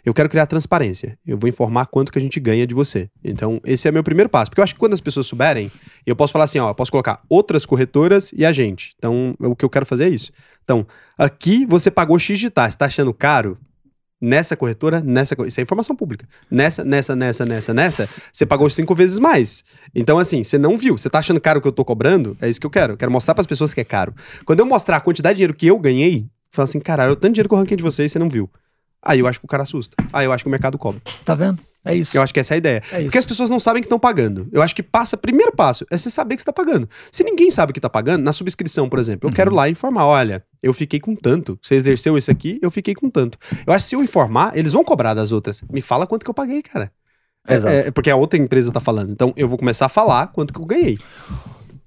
Eu 0.03 0.13
quero 0.15 0.27
criar 0.29 0.47
transparência. 0.47 1.15
Eu 1.27 1.37
vou 1.37 1.47
informar 1.47 1.85
quanto 1.85 2.11
que 2.11 2.17
a 2.17 2.21
gente 2.21 2.39
ganha 2.39 2.65
de 2.65 2.73
você. 2.73 3.07
Então, 3.23 3.61
esse 3.63 3.87
é 3.87 3.91
meu 3.91 4.03
primeiro 4.03 4.29
passo. 4.29 4.49
Porque 4.49 4.59
eu 4.59 4.63
acho 4.63 4.73
que 4.73 4.79
quando 4.79 4.93
as 4.93 5.01
pessoas 5.01 5.27
souberem, 5.27 5.71
eu 6.07 6.15
posso 6.15 6.33
falar 6.33 6.45
assim, 6.45 6.57
ó, 6.57 6.71
eu 6.71 6.75
posso 6.75 6.89
colocar 6.91 7.21
outras 7.29 7.67
corretoras 7.67 8.31
e 8.35 8.43
a 8.43 8.51
gente. 8.51 8.95
Então, 8.97 9.35
o 9.39 9.55
que 9.55 9.63
eu 9.63 9.69
quero 9.69 9.85
fazer 9.85 10.05
é 10.05 10.09
isso. 10.09 10.31
Então, 10.63 10.85
aqui 11.17 11.65
você 11.65 11.89
pagou 11.91 12.17
X 12.17 12.39
de 12.39 12.49
taxa, 12.49 12.77
tá 12.77 12.85
achando 12.85 13.13
caro? 13.13 13.57
Nessa 14.23 14.55
corretora, 14.55 15.01
nessa. 15.01 15.35
Isso 15.47 15.59
é 15.59 15.63
informação 15.63 15.95
pública. 15.95 16.27
Nessa, 16.49 16.83
nessa, 16.85 17.15
nessa, 17.15 17.43
nessa, 17.43 17.73
nessa, 17.73 18.21
você 18.31 18.45
pagou 18.45 18.69
cinco 18.69 18.93
vezes 18.93 19.17
mais. 19.17 19.63
Então, 19.95 20.19
assim, 20.19 20.43
você 20.43 20.59
não 20.59 20.77
viu. 20.77 20.95
Você 20.95 21.09
tá 21.09 21.17
achando 21.17 21.41
caro 21.41 21.57
o 21.57 21.61
que 21.61 21.67
eu 21.67 21.71
tô 21.71 21.83
cobrando? 21.83 22.37
É 22.39 22.47
isso 22.47 22.59
que 22.59 22.65
eu 22.67 22.69
quero. 22.69 22.93
Eu 22.93 22.97
quero 22.97 23.11
mostrar 23.11 23.33
pras 23.33 23.47
pessoas 23.47 23.73
que 23.73 23.81
é 23.81 23.83
caro. 23.83 24.13
Quando 24.45 24.59
eu 24.59 24.65
mostrar 24.67 24.97
a 24.97 25.01
quantidade 25.01 25.33
de 25.33 25.37
dinheiro 25.37 25.55
que 25.55 25.65
eu 25.65 25.79
ganhei, 25.79 26.27
fala 26.51 26.65
assim, 26.65 26.79
caralho, 26.79 27.13
o 27.13 27.15
tanto 27.15 27.31
de 27.31 27.35
dinheiro 27.35 27.49
que 27.49 27.53
eu 27.55 27.57
arranquei 27.57 27.75
de 27.75 27.81
vocês, 27.81 28.11
você 28.11 28.19
não 28.19 28.29
viu. 28.29 28.47
Aí 29.03 29.17
eu 29.17 29.25
acho 29.25 29.39
que 29.39 29.45
o 29.45 29.49
cara 29.49 29.63
assusta. 29.63 29.95
Aí 30.13 30.25
eu 30.25 30.31
acho 30.31 30.43
que 30.43 30.47
o 30.47 30.51
mercado 30.51 30.77
cobra. 30.77 31.01
Tá 31.25 31.33
vendo? 31.33 31.59
É 31.83 31.95
isso. 31.95 32.15
Eu 32.15 32.21
acho 32.21 32.33
que 32.33 32.39
essa 32.39 32.53
é 32.53 32.55
a 32.55 32.57
ideia. 32.57 32.83
É 32.91 32.95
isso. 32.97 33.03
Porque 33.05 33.17
as 33.17 33.25
pessoas 33.25 33.49
não 33.49 33.59
sabem 33.59 33.81
que 33.81 33.87
estão 33.87 33.97
pagando. 33.99 34.47
Eu 34.51 34.61
acho 34.61 34.75
que 34.75 34.83
passa, 34.83 35.17
primeiro 35.17 35.51
passo, 35.55 35.85
é 35.89 35.97
você 35.97 36.09
saber 36.11 36.35
que 36.35 36.41
está 36.41 36.53
pagando. 36.53 36.87
Se 37.11 37.23
ninguém 37.23 37.49
sabe 37.49 37.73
que 37.73 37.79
está 37.79 37.89
pagando, 37.89 38.23
na 38.23 38.31
subscrição, 38.31 38.87
por 38.87 38.99
exemplo, 38.99 39.27
eu 39.27 39.29
Uhum. 39.29 39.35
quero 39.35 39.53
lá 39.53 39.67
informar, 39.67 40.05
olha, 40.05 40.43
eu 40.61 40.73
fiquei 40.73 40.99
com 40.99 41.15
tanto. 41.15 41.57
Você 41.61 41.75
exerceu 41.75 42.17
esse 42.17 42.29
aqui, 42.29 42.59
eu 42.61 42.69
fiquei 42.69 42.93
com 42.93 43.09
tanto. 43.09 43.37
Eu 43.65 43.73
acho 43.73 43.85
que 43.85 43.89
se 43.89 43.95
eu 43.95 44.03
informar, 44.03 44.55
eles 44.55 44.73
vão 44.73 44.83
cobrar 44.83 45.13
das 45.15 45.31
outras. 45.31 45.61
Me 45.71 45.81
fala 45.81 46.05
quanto 46.05 46.23
que 46.23 46.29
eu 46.29 46.33
paguei, 46.35 46.61
cara. 46.61 46.91
É- 47.47 47.55
Exato. 47.55 47.73
É, 47.87 47.91
porque 47.91 48.11
a 48.11 48.15
outra 48.15 48.37
empresa 48.39 48.71
tá 48.71 48.79
falando. 48.79 49.11
Então 49.11 49.33
eu 49.35 49.49
vou 49.49 49.57
começar 49.57 49.87
a 49.87 49.89
falar 49.89 50.27
quanto 50.27 50.53
que 50.53 50.59
eu 50.59 50.65
ganhei. 50.65 50.99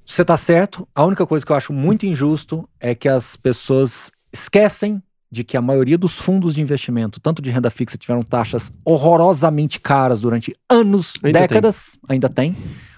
Você 0.04 0.24
tá 0.24 0.36
certo. 0.36 0.86
A 0.94 1.04
única 1.04 1.24
coisa 1.26 1.46
que 1.46 1.52
eu 1.52 1.56
acho 1.56 1.72
muito 1.72 2.04
injusto 2.04 2.68
é 2.80 2.94
que 2.94 3.08
as 3.08 3.36
pessoas 3.36 4.10
esquecem 4.32 5.00
de 5.34 5.44
que 5.44 5.56
a 5.56 5.60
maioria 5.60 5.98
dos 5.98 6.14
fundos 6.18 6.54
de 6.54 6.62
investimento, 6.62 7.20
tanto 7.20 7.42
de 7.42 7.50
renda 7.50 7.68
fixa, 7.70 7.98
tiveram 7.98 8.22
taxas 8.22 8.72
horrorosamente 8.84 9.78
caras 9.80 10.20
durante 10.20 10.54
anos, 10.70 11.14
Ainda 11.22 11.40
décadas, 11.40 11.98
ainda 12.08 12.28
tem. 12.28 12.56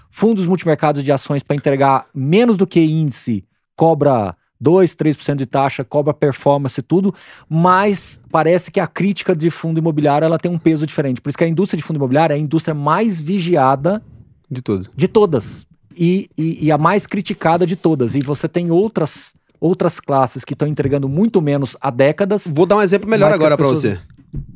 Fundos 0.09 0.45
multimercados 0.45 1.03
de 1.03 1.11
ações 1.11 1.43
para 1.43 1.55
entregar 1.55 2.05
menos 2.13 2.55
do 2.57 2.65
que 2.65 2.79
índice, 2.79 3.43
cobra 3.75 4.35
2, 4.59 4.95
3% 4.95 5.35
de 5.35 5.45
taxa, 5.45 5.83
cobra 5.83 6.13
performance 6.13 6.79
e 6.79 6.83
tudo, 6.83 7.13
mas 7.49 8.19
parece 8.31 8.71
que 8.71 8.79
a 8.79 8.87
crítica 8.87 9.35
de 9.35 9.49
fundo 9.49 9.77
imobiliário 9.79 10.25
ela 10.25 10.39
tem 10.39 10.51
um 10.51 10.57
peso 10.57 10.85
diferente. 10.87 11.21
Por 11.21 11.29
isso 11.29 11.37
que 11.37 11.43
a 11.43 11.47
indústria 11.47 11.77
de 11.77 11.83
fundo 11.83 11.97
imobiliário 11.97 12.33
é 12.33 12.37
a 12.37 12.39
indústria 12.39 12.73
mais 12.73 13.21
vigiada 13.21 14.01
De 14.49 14.61
tudo. 14.61 14.89
de 14.95 15.07
todas. 15.07 15.65
E, 15.95 16.29
e- 16.37 16.65
e 16.65 16.71
a 16.71 16.77
mais 16.77 17.05
criticada 17.07 17.65
de 17.65 17.75
todas. 17.75 18.13
E 18.15 18.21
você 18.21 18.47
tem 18.47 18.69
outras 18.71 19.33
outras 19.59 19.99
classes 19.99 20.43
que 20.45 20.53
estão 20.53 20.67
entregando 20.67 21.07
muito 21.09 21.41
menos 21.41 21.75
há 21.81 21.89
décadas. 21.89 22.45
Vou 22.53 22.65
dar 22.65 22.77
um 22.77 22.81
exemplo 22.81 23.09
melhor 23.09 23.31
agora 23.31 23.57
pessoas- 23.57 23.81
você. 23.81 23.99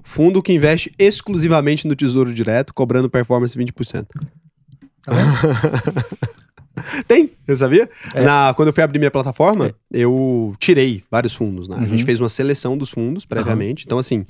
Fundo 0.03 0.41
que 0.43 0.51
investe 0.53 0.91
exclusivamente 0.99 1.87
no 1.87 1.95
Tesouro 1.95 2.33
Direto, 2.33 2.73
cobrando 2.73 3.09
performance 3.09 3.57
20%. 3.57 4.05
Tá? 5.03 5.11
Tem, 7.07 7.31
você 7.45 7.57
sabia? 7.57 7.89
É. 8.13 8.21
Na, 8.23 8.53
quando 8.55 8.69
eu 8.69 8.73
fui 8.73 8.81
abrir 8.83 8.97
minha 8.97 9.11
plataforma, 9.11 9.71
eu 9.91 10.55
tirei 10.59 11.03
vários 11.11 11.33
fundos, 11.35 11.67
né? 11.67 11.75
A 11.75 11.79
Uhum. 11.79 11.85
gente 11.85 12.03
fez 12.05 12.19
uma 12.19 12.29
seleção 12.29 12.77
dos 12.77 12.89
fundos 12.89 13.25
previamente. 13.25 13.83
Então, 13.85 13.99
assim, 13.99 14.25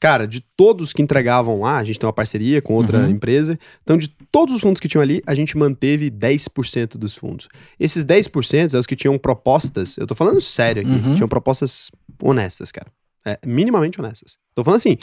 cara, 0.00 0.26
de 0.26 0.40
todos 0.56 0.92
que 0.92 1.02
entregavam 1.02 1.60
lá, 1.60 1.78
a 1.78 1.84
gente 1.84 1.98
tem 1.98 2.06
uma 2.06 2.12
parceria 2.12 2.62
com 2.62 2.74
outra 2.74 2.98
Uhum. 3.00 3.10
empresa. 3.10 3.58
Então, 3.82 3.98
de 3.98 4.08
todos 4.30 4.54
os 4.54 4.60
fundos 4.60 4.80
que 4.80 4.88
tinham 4.88 5.02
ali, 5.02 5.22
a 5.26 5.34
gente 5.34 5.56
manteve 5.58 6.10
10% 6.10 6.96
dos 6.98 7.14
fundos. 7.16 7.48
Esses 7.80 8.04
10% 8.04 8.70
são 8.70 8.80
os 8.80 8.86
que 8.86 8.96
tinham 8.96 9.18
propostas, 9.18 9.96
eu 9.98 10.06
tô 10.06 10.14
falando 10.14 10.40
sério 10.40 10.82
aqui, 10.82 10.90
Uhum. 11.08 11.14
tinham 11.14 11.28
propostas 11.28 11.90
honestas, 12.22 12.70
cara. 12.70 12.86
É, 13.26 13.38
minimamente 13.44 14.00
honestas. 14.00 14.38
Tô 14.54 14.64
falando 14.64 14.76
assim, 14.78 14.96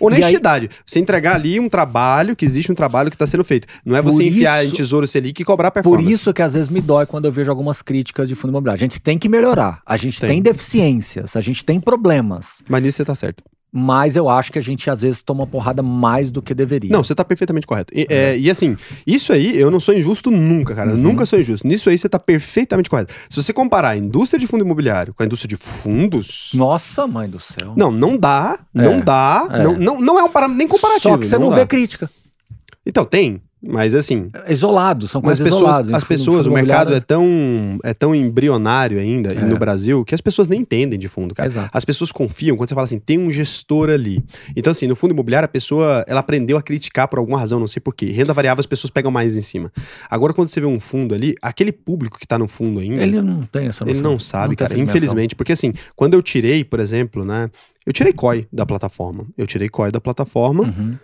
honestidade. 0.00 0.70
Você 0.84 0.98
entregar 0.98 1.34
ali 1.36 1.60
um 1.60 1.68
trabalho, 1.68 2.34
que 2.34 2.44
existe 2.44 2.72
um 2.72 2.74
trabalho 2.74 3.10
que 3.10 3.14
está 3.14 3.26
sendo 3.26 3.44
feito. 3.44 3.68
Não 3.84 3.94
é 3.96 4.02
você 4.02 4.16
Por 4.18 4.22
enfiar 4.26 4.64
isso- 4.64 4.74
em 4.74 4.76
Tesouro 4.76 5.06
Selic 5.06 5.40
e 5.40 5.44
cobrar 5.44 5.70
Por 5.70 5.74
performance. 5.82 6.12
isso 6.12 6.32
que 6.32 6.42
às 6.42 6.54
vezes 6.54 6.68
me 6.68 6.80
dói 6.80 7.06
quando 7.06 7.26
eu 7.26 7.32
vejo 7.32 7.50
algumas 7.50 7.82
críticas 7.82 8.28
de 8.28 8.34
fundo 8.34 8.50
imobiliário. 8.50 8.78
A 8.78 8.84
gente 8.84 9.00
tem 9.00 9.18
que 9.18 9.28
melhorar. 9.28 9.80
A 9.86 9.96
gente 9.96 10.18
Tem. 10.20 10.28
tem, 10.30 10.42
deficiências, 10.42 11.36
a 11.36 11.40
gente 11.40 11.64
tem 11.64 11.78
problemas. 11.80 12.62
Mas 12.68 12.82
nisso 12.82 12.96
você 12.96 13.04
tá 13.04 13.14
certo. 13.14 13.44
Mas 13.70 14.16
eu 14.16 14.30
acho 14.30 14.50
que 14.50 14.58
a 14.58 14.62
gente 14.62 14.88
às 14.88 15.02
vezes 15.02 15.20
toma 15.22 15.46
porrada 15.46 15.82
mais 15.82 16.30
do 16.30 16.40
que 16.40 16.54
deveria. 16.54 16.90
Não, 16.90 17.04
você 17.04 17.14
tá 17.14 17.22
perfeitamente 17.22 17.66
correto. 17.66 17.92
E, 17.94 18.06
é, 18.08 18.36
e 18.38 18.48
assim, 18.50 18.76
isso 19.06 19.30
aí, 19.30 19.58
eu 19.58 19.70
não 19.70 19.78
sou 19.78 19.92
injusto 19.94 20.30
nunca, 20.30 20.74
cara. 20.74 20.90
Uhum. 20.92 20.96
nunca 20.96 21.26
sou 21.26 21.38
injusto. 21.38 21.66
Nisso 21.66 21.90
aí 21.90 21.98
você 21.98 22.08
tá 22.08 22.18
perfeitamente 22.18 22.88
correto. 22.88 23.12
Se 23.28 23.36
você 23.36 23.52
comparar 23.52 23.90
a 23.90 23.96
indústria 23.96 24.40
de 24.40 24.46
fundo 24.46 24.64
imobiliário 24.64 25.12
com 25.12 25.22
a 25.22 25.26
indústria 25.26 25.48
de 25.48 25.56
fundos. 25.56 26.50
Nossa, 26.54 27.06
mãe 27.06 27.28
do 27.28 27.38
céu. 27.38 27.74
Não, 27.76 27.90
não 27.90 28.16
dá. 28.16 28.58
Não 28.72 28.94
É, 28.94 29.02
dá. 29.02 29.48
é. 29.50 29.62
Não, 29.62 29.76
não, 29.76 30.00
não 30.00 30.18
é 30.18 30.24
um 30.24 30.30
para, 30.30 30.48
nem 30.48 30.66
comparativo. 30.66 31.14
Só 31.14 31.18
que 31.18 31.26
você 31.26 31.36
não, 31.38 31.50
dá. 31.50 31.56
vê 31.56 31.66
crítica. 31.66 32.10
Então, 32.86 33.04
tem. 33.04 33.42
Mas 33.60 33.94
assim. 33.94 34.30
Isolado, 34.48 35.08
são 35.08 35.20
coisas 35.20 35.42
pessoas, 35.42 35.60
isoladas. 35.62 35.94
as 35.94 36.04
pessoas 36.04 36.46
o 36.46 36.50
mercado 36.52 36.94
é 36.94 37.00
tão, 37.00 37.78
é 37.82 37.92
tão 37.92 38.14
embrionário 38.14 38.98
ainda 39.00 39.32
É. 39.32 39.44
no 39.44 39.58
Brasil 39.58 40.04
que 40.04 40.14
as 40.14 40.20
pessoas 40.20 40.46
nem 40.46 40.60
entendem 40.60 40.98
de 40.98 41.08
fundo, 41.08 41.34
cara. 41.34 41.48
Exato. 41.48 41.70
As 41.72 41.84
pessoas 41.84 42.12
confiam 42.12 42.56
quando 42.56 42.68
você 42.68 42.74
fala 42.74 42.84
assim, 42.84 42.98
tem 42.98 43.18
um 43.18 43.30
gestor 43.32 43.90
ali. 43.90 44.22
Então, 44.56 44.70
assim, 44.70 44.86
no 44.86 44.94
fundo 44.94 45.10
imobiliário, 45.12 45.44
a 45.46 45.48
pessoa, 45.48 46.04
ela 46.06 46.20
aprendeu 46.20 46.56
a 46.56 46.62
criticar 46.62 47.08
por 47.08 47.18
alguma 47.18 47.38
razão, 47.38 47.58
não 47.58 47.66
sei 47.66 47.80
porquê. 47.80 48.06
Renda 48.10 48.32
variável, 48.32 48.60
as 48.60 48.66
pessoas 48.66 48.90
pegam 48.90 49.10
mais 49.10 49.36
em 49.36 49.42
cima. 49.42 49.72
Agora, 50.08 50.32
quando 50.32 50.48
você 50.48 50.60
vê 50.60 50.66
um 50.66 50.78
fundo 50.78 51.14
ali, 51.14 51.34
aquele 51.42 51.72
público 51.72 52.18
que 52.18 52.26
tá 52.26 52.38
no 52.38 52.46
fundo 52.46 52.78
ainda, 52.80 53.02
ele, 53.02 53.16
Ele 53.18 53.22
não 53.22 53.42
tem 53.42 53.66
essa 53.66 53.84
noção. 53.84 54.02
não 54.02 54.18
sabe, 54.18 54.54
tem 54.54 54.66
cara. 54.68 54.78
Infelizmente. 54.78 55.34
Porque, 55.34 55.52
assim, 55.52 55.72
quando 55.96 56.14
eu 56.14 56.22
tirei, 56.22 56.62
por 56.64 56.78
exemplo, 56.78 57.24
né? 57.24 57.50
Eu 57.84 57.92
tirei 57.92 58.12
COI 58.12 58.46
da 58.52 58.64
plataforma. 58.66 59.26
Eu 59.36 59.46
tirei 59.46 59.68
COI 59.68 59.90
da 59.90 60.00
plataforma. 60.00 60.64
Uhum. 60.64 60.94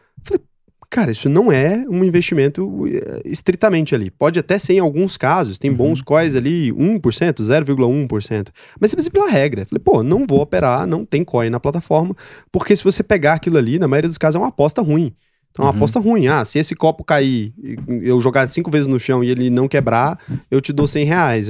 Cara, 0.95 1.11
isso 1.11 1.29
não 1.29 1.51
é 1.51 1.85
um 1.89 2.05
investimento 2.05 2.87
eh, 2.87 3.23
estritamente 3.25 3.97
ali. 3.97 4.13
Pode 4.13 4.39
até 4.39 4.57
ser 4.61 4.75
em 4.75 4.79
alguns 4.79 5.17
casos, 5.17 5.59
tem 5.59 5.73
Uhum. 5.73 5.77
bons 5.77 6.01
COIs 6.01 6.37
ali, 6.37 6.73
1%, 6.73 7.43
0,1%. 7.43 8.53
Mas 8.81 8.91
você 8.91 8.97
precisa 8.97 9.11
pela 9.11 9.29
regra. 9.29 9.67
Falei, 9.67 9.83
pô, 9.83 10.05
não 10.05 10.25
vou 10.25 10.41
operar, 10.41 10.87
não 10.87 11.05
tem 11.05 11.25
COI 11.25 11.51
na 11.51 11.59
plataforma, 11.59 12.15
porque 12.53 12.77
se 12.77 12.85
você 12.85 13.03
pegar 13.03 13.33
aquilo 13.35 13.59
ali, 13.59 13.77
na 13.77 13.89
maioria 13.89 14.07
dos 14.09 14.19
casos 14.19 14.37
é 14.37 14.39
uma 14.39 14.51
aposta 14.51 14.81
ruim. 14.83 15.13
Então, 15.55 15.65
uma 15.65 15.71
Uhum. 15.71 15.77
aposta 15.77 16.01
ruim. 16.01 16.27
Ah, 16.27 16.45
se 16.45 16.59
esse 16.59 16.75
copo 16.75 17.05
cair, 17.05 17.55
eu 18.03 18.21
jogar 18.21 18.49
cinco 18.51 18.73
vezes 18.73 18.89
no 18.89 18.99
chão 18.99 19.23
e 19.23 19.31
ele 19.31 19.49
não 19.51 19.69
quebrar, 19.69 20.19
eu 20.51 20.61
te 20.61 20.73
dou 20.73 20.89
100 20.89 21.05
reais. 21.05 21.49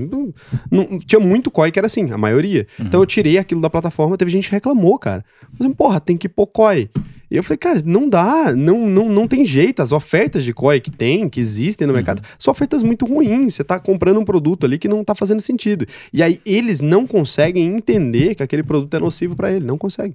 Não- 0.71 0.99
tinha 0.99 1.19
muito 1.19 1.51
COI 1.51 1.73
que 1.73 1.79
era 1.79 1.87
assim, 1.87 2.11
a 2.13 2.19
maioria. 2.19 2.67
Uhum. 2.79 2.85
Então 2.87 3.01
eu 3.01 3.07
tirei 3.07 3.39
aquilo 3.39 3.63
da 3.63 3.71
plataforma, 3.71 4.19
teve 4.19 4.31
gente 4.31 4.49
que 4.49 4.53
reclamou, 4.55 4.99
cara. 4.99 5.25
Falei, 5.57 5.73
porra, 5.73 6.01
tem 6.01 6.19
que 6.19 6.29
pôr 6.29 6.47
COI. 6.49 6.91
E 7.31 7.37
eu 7.37 7.43
falei, 7.43 7.57
cara, 7.57 7.83
não 7.85 8.07
dá, 8.07 8.53
não, 8.55 8.87
não, 8.87 9.09
não 9.09 9.27
tem 9.27 9.43
jeito. 9.43 9.81
As 9.81 9.91
ofertas 9.91 10.45
de 10.45 10.53
COI 10.53 10.81
que 10.81 10.91
tem, 10.91 11.27
que 11.27 11.41
existem 11.41 11.87
no 11.87 11.95
Uhum. 11.95 11.97
mercado, 11.97 12.21
são 12.39 12.53
ofertas 12.53 12.83
muito 12.83 13.07
ruins. 13.07 13.55
Você 13.55 13.65
tá 13.65 13.81
comprando 13.81 14.21
um 14.21 14.25
produto 14.25 14.67
ali 14.67 14.77
que 14.79 14.87
não 14.87 15.03
tá 15.03 15.15
fazendo 15.15 15.41
sentido. 15.41 15.87
E 16.13 16.23
aí 16.23 16.43
eles 16.45 16.83
não 16.83 17.07
conseguem 17.07 17.75
entender 17.75 18.35
que 18.35 18.43
aquele 18.43 18.63
produto 18.63 18.93
é 18.95 19.01
nocivo 19.01 19.35
para 19.35 19.51
ele, 19.51 19.65
não 19.65 19.79
conseguem. 19.79 20.15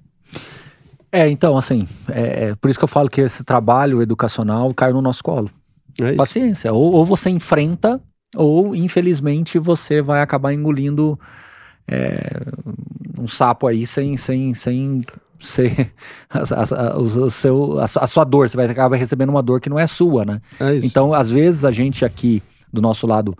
É, 1.12 1.28
então, 1.30 1.58
assim, 1.58 1.88
é, 2.08 2.50
é 2.50 2.56
por 2.56 2.70
isso 2.70 2.78
que 2.80 2.84
eu 2.86 2.90
falo 2.90 3.10
que 3.10 3.22
esse 3.22 3.44
trabalho 3.44 4.02
educacional 4.02 4.74
caiu 4.74 4.94
no 4.94 5.02
nosso 5.02 5.24
colo. 5.24 5.50
É 6.00 6.10
isso. 6.10 6.16
Paciência. 6.18 6.72
Ou, 6.74 6.94
ou 6.94 7.06
você 7.06 7.30
enfrenta, 7.30 8.00
ou 8.36 8.76
infelizmente 8.76 9.58
você 9.58 10.02
vai 10.02 10.22
acabar 10.22 10.54
engolindo 10.54 11.20
é, 11.88 12.30
um 13.20 13.28
sapo 13.28 13.68
aí 13.68 13.88
sem, 13.88 14.16
sem, 14.18 14.54
sem 14.54 15.04
ser 15.40 15.92
a, 16.30 16.40
a- 16.94 17.00
o 17.00 17.30
seu, 17.30 17.80
a, 17.80 17.84
a 17.86 18.08
sua 18.08 18.24
dor. 18.24 18.48
Você 18.48 18.56
vai 18.56 18.68
acabar 18.68 18.96
recebendo 18.96 19.30
uma 19.30 19.42
dor 19.42 19.60
que 19.60 19.70
não 19.70 19.80
é 19.80 19.88
sua, 19.88 20.24
né? 20.26 20.42
É 20.60 20.76
isso. 20.76 20.88
Então, 20.88 21.14
às 21.14 21.30
vezes, 21.30 21.66
a 21.66 21.72
gente 21.72 22.06
aqui 22.06 22.44
do 22.72 22.82
nosso 22.82 23.08
lado 23.08 23.36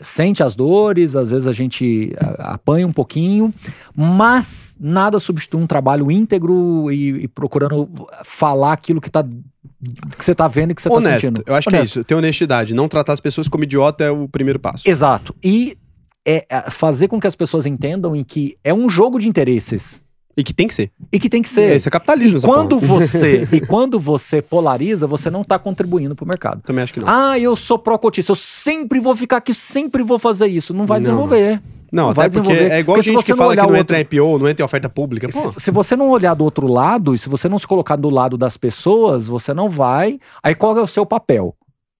sente 0.00 0.42
as 0.42 0.54
dores, 0.54 1.16
às 1.16 1.30
vezes 1.30 1.46
a 1.46 1.52
gente 1.52 2.12
apanha 2.38 2.86
um 2.86 2.92
pouquinho, 2.92 3.52
mas 3.94 4.76
nada 4.80 5.18
substitui 5.18 5.60
um 5.60 5.66
trabalho 5.66 6.10
íntegro 6.10 6.90
e, 6.90 7.24
e 7.24 7.28
procurando 7.28 7.88
falar 8.24 8.72
aquilo 8.72 9.00
que, 9.00 9.10
tá, 9.10 9.22
que 9.22 10.24
você 10.24 10.34
tá 10.34 10.48
vendo 10.48 10.72
e 10.72 10.74
que 10.74 10.82
você 10.82 10.88
tá 10.88 10.94
Honesto, 10.94 11.20
sentindo. 11.20 11.42
eu 11.46 11.54
acho 11.54 11.68
que 11.68 11.74
é 11.74 11.78
Honesto. 11.78 11.98
isso. 12.00 12.04
Ter 12.04 12.14
honestidade, 12.14 12.74
não 12.74 12.88
tratar 12.88 13.12
as 13.12 13.20
pessoas 13.20 13.48
como 13.48 13.64
idiota 13.64 14.04
é 14.04 14.10
o 14.10 14.28
primeiro 14.28 14.58
passo. 14.58 14.88
Exato. 14.88 15.34
E 15.42 15.78
é, 16.26 16.44
é 16.48 16.70
fazer 16.70 17.08
com 17.08 17.20
que 17.20 17.26
as 17.26 17.36
pessoas 17.36 17.66
entendam 17.66 18.14
em 18.14 18.24
que 18.24 18.56
é 18.64 18.74
um 18.74 18.88
jogo 18.88 19.18
de 19.18 19.28
interesses 19.28 20.03
E 20.36 20.42
que 20.42 20.52
tem 20.52 20.66
que 20.66 20.74
ser. 20.74 20.90
e 21.12 21.18
que 21.18 21.28
tem 21.28 21.40
que 21.42 21.48
ser. 21.48 21.76
Isso 21.76 21.88
é 21.88 21.90
capitalismo, 21.90 22.38
e 22.38 22.42
quando 22.42 22.80
porra. 22.80 23.00
você 23.00 23.46
e 23.52 23.60
quando 23.60 24.00
você 24.00 24.42
polariza, 24.42 25.06
você 25.06 25.30
não 25.30 25.42
está 25.42 25.58
contribuindo 25.58 26.14
para 26.16 26.24
o 26.24 26.28
mercado. 26.28 26.62
Também 26.62 26.82
acho 26.82 26.92
que 26.92 27.00
não. 27.00 27.08
Ah, 27.08 27.38
eu 27.38 27.54
sou 27.54 27.78
pró-cotista, 27.78 28.32
eu 28.32 28.36
sempre 28.36 28.98
vou 29.00 29.14
ficar 29.14 29.36
aqui, 29.36 29.54
sempre 29.54 30.02
vou 30.02 30.18
fazer 30.18 30.46
isso. 30.48 30.74
Não 30.74 30.86
vai 30.86 30.98
Não, 30.98 31.04
desenvolver. 31.04 31.62
não, 31.92 32.12
vai 32.12 32.26
até 32.26 32.34
porque 32.40 32.48
desenvolver. 32.52 32.74
é 32.74 32.80
igual 32.80 32.96
Porque 32.96 33.10
gente 33.12 33.24
que 33.24 33.30
não 33.30 33.36
fala 33.38 33.54
que 33.56 33.62
não 33.62 33.68
o 33.70 33.76
entra 33.76 33.98
em 33.98 34.00
IPO, 34.00 34.38
não 34.38 34.48
entra 34.48 34.62
em 34.62 34.66
oferta 34.66 34.88
pública. 34.88 35.30
Se, 35.30 35.52
se 35.58 35.70
você 35.70 35.94
não 35.94 36.10
olhar 36.10 36.34
do 36.34 36.42
outro 36.42 36.66
lado 36.66 37.14
e 37.14 37.18
se 37.18 37.28
você 37.28 37.48
não 37.48 37.58
se 37.58 37.66
colocar 37.66 37.94
do 37.96 38.10
lado 38.10 38.36
das 38.36 38.56
pessoas, 38.56 39.26
você 39.28 39.54
não 39.54 39.68
vai. 39.68 40.18
Aí 40.42 40.54
qual 40.54 40.76
é 40.76 40.82
o 40.82 40.86
seu 40.86 41.06
papel? 41.06 41.54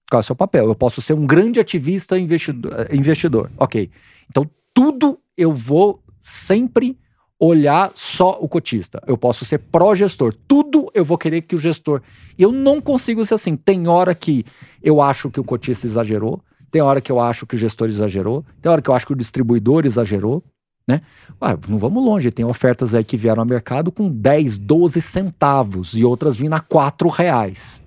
Qual 0.09 0.19
é 0.19 0.21
o 0.21 0.23
seu 0.23 0.35
papel? 0.35 0.65
Eu 0.67 0.75
posso 0.75 1.01
ser 1.01 1.13
um 1.13 1.25
grande 1.25 1.59
ativista 1.59 2.19
investidor, 2.19 2.73
eh, 2.77 2.95
investidor. 2.95 3.49
Ok. 3.57 3.89
Então, 4.29 4.45
tudo 4.73 5.17
eu 5.37 5.51
vou 5.53 6.01
sempre 6.21 6.97
olhar 7.39 7.91
só 7.95 8.37
o 8.39 8.47
cotista. 8.47 9.01
Eu 9.05 9.17
posso 9.17 9.43
ser 9.45 9.59
pró-gestor. 9.59 10.33
Tudo 10.47 10.89
eu 10.93 11.03
vou 11.03 11.17
querer 11.17 11.41
que 11.41 11.55
o 11.55 11.59
gestor. 11.59 12.01
Eu 12.37 12.51
não 12.51 12.79
consigo 12.79 13.23
ser 13.25 13.35
assim. 13.35 13.55
Tem 13.55 13.87
hora 13.87 14.15
que 14.15 14.45
eu 14.81 15.01
acho 15.01 15.29
que 15.29 15.39
o 15.39 15.43
cotista 15.43 15.85
exagerou, 15.85 16.41
tem 16.71 16.81
hora 16.81 17.01
que 17.01 17.11
eu 17.11 17.19
acho 17.19 17.45
que 17.45 17.55
o 17.55 17.57
gestor 17.57 17.87
exagerou, 17.87 18.45
tem 18.61 18.71
hora 18.71 18.81
que 18.81 18.89
eu 18.89 18.93
acho 18.93 19.07
que 19.07 19.13
o 19.13 19.17
distribuidor 19.17 19.85
exagerou. 19.85 20.43
Né? 20.87 21.01
Ah, 21.41 21.57
não 21.67 21.79
vamos 21.79 22.03
longe, 22.03 22.29
tem 22.29 22.45
ofertas 22.45 22.93
aí 22.93 23.03
que 23.03 23.17
vieram 23.17 23.41
ao 23.41 23.47
mercado 23.47 23.91
com 23.91 24.07
10, 24.07 24.59
12 24.59 25.01
centavos 25.01 25.93
e 25.93 26.05
outras 26.05 26.37
vindo 26.37 26.53
a 26.53 26.59
4 26.59 27.09
reais. 27.09 27.81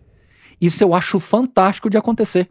Isso 0.60 0.82
eu 0.82 0.92
acho 0.92 1.20
fantástico 1.20 1.88
de 1.88 1.96
acontecer, 1.96 2.48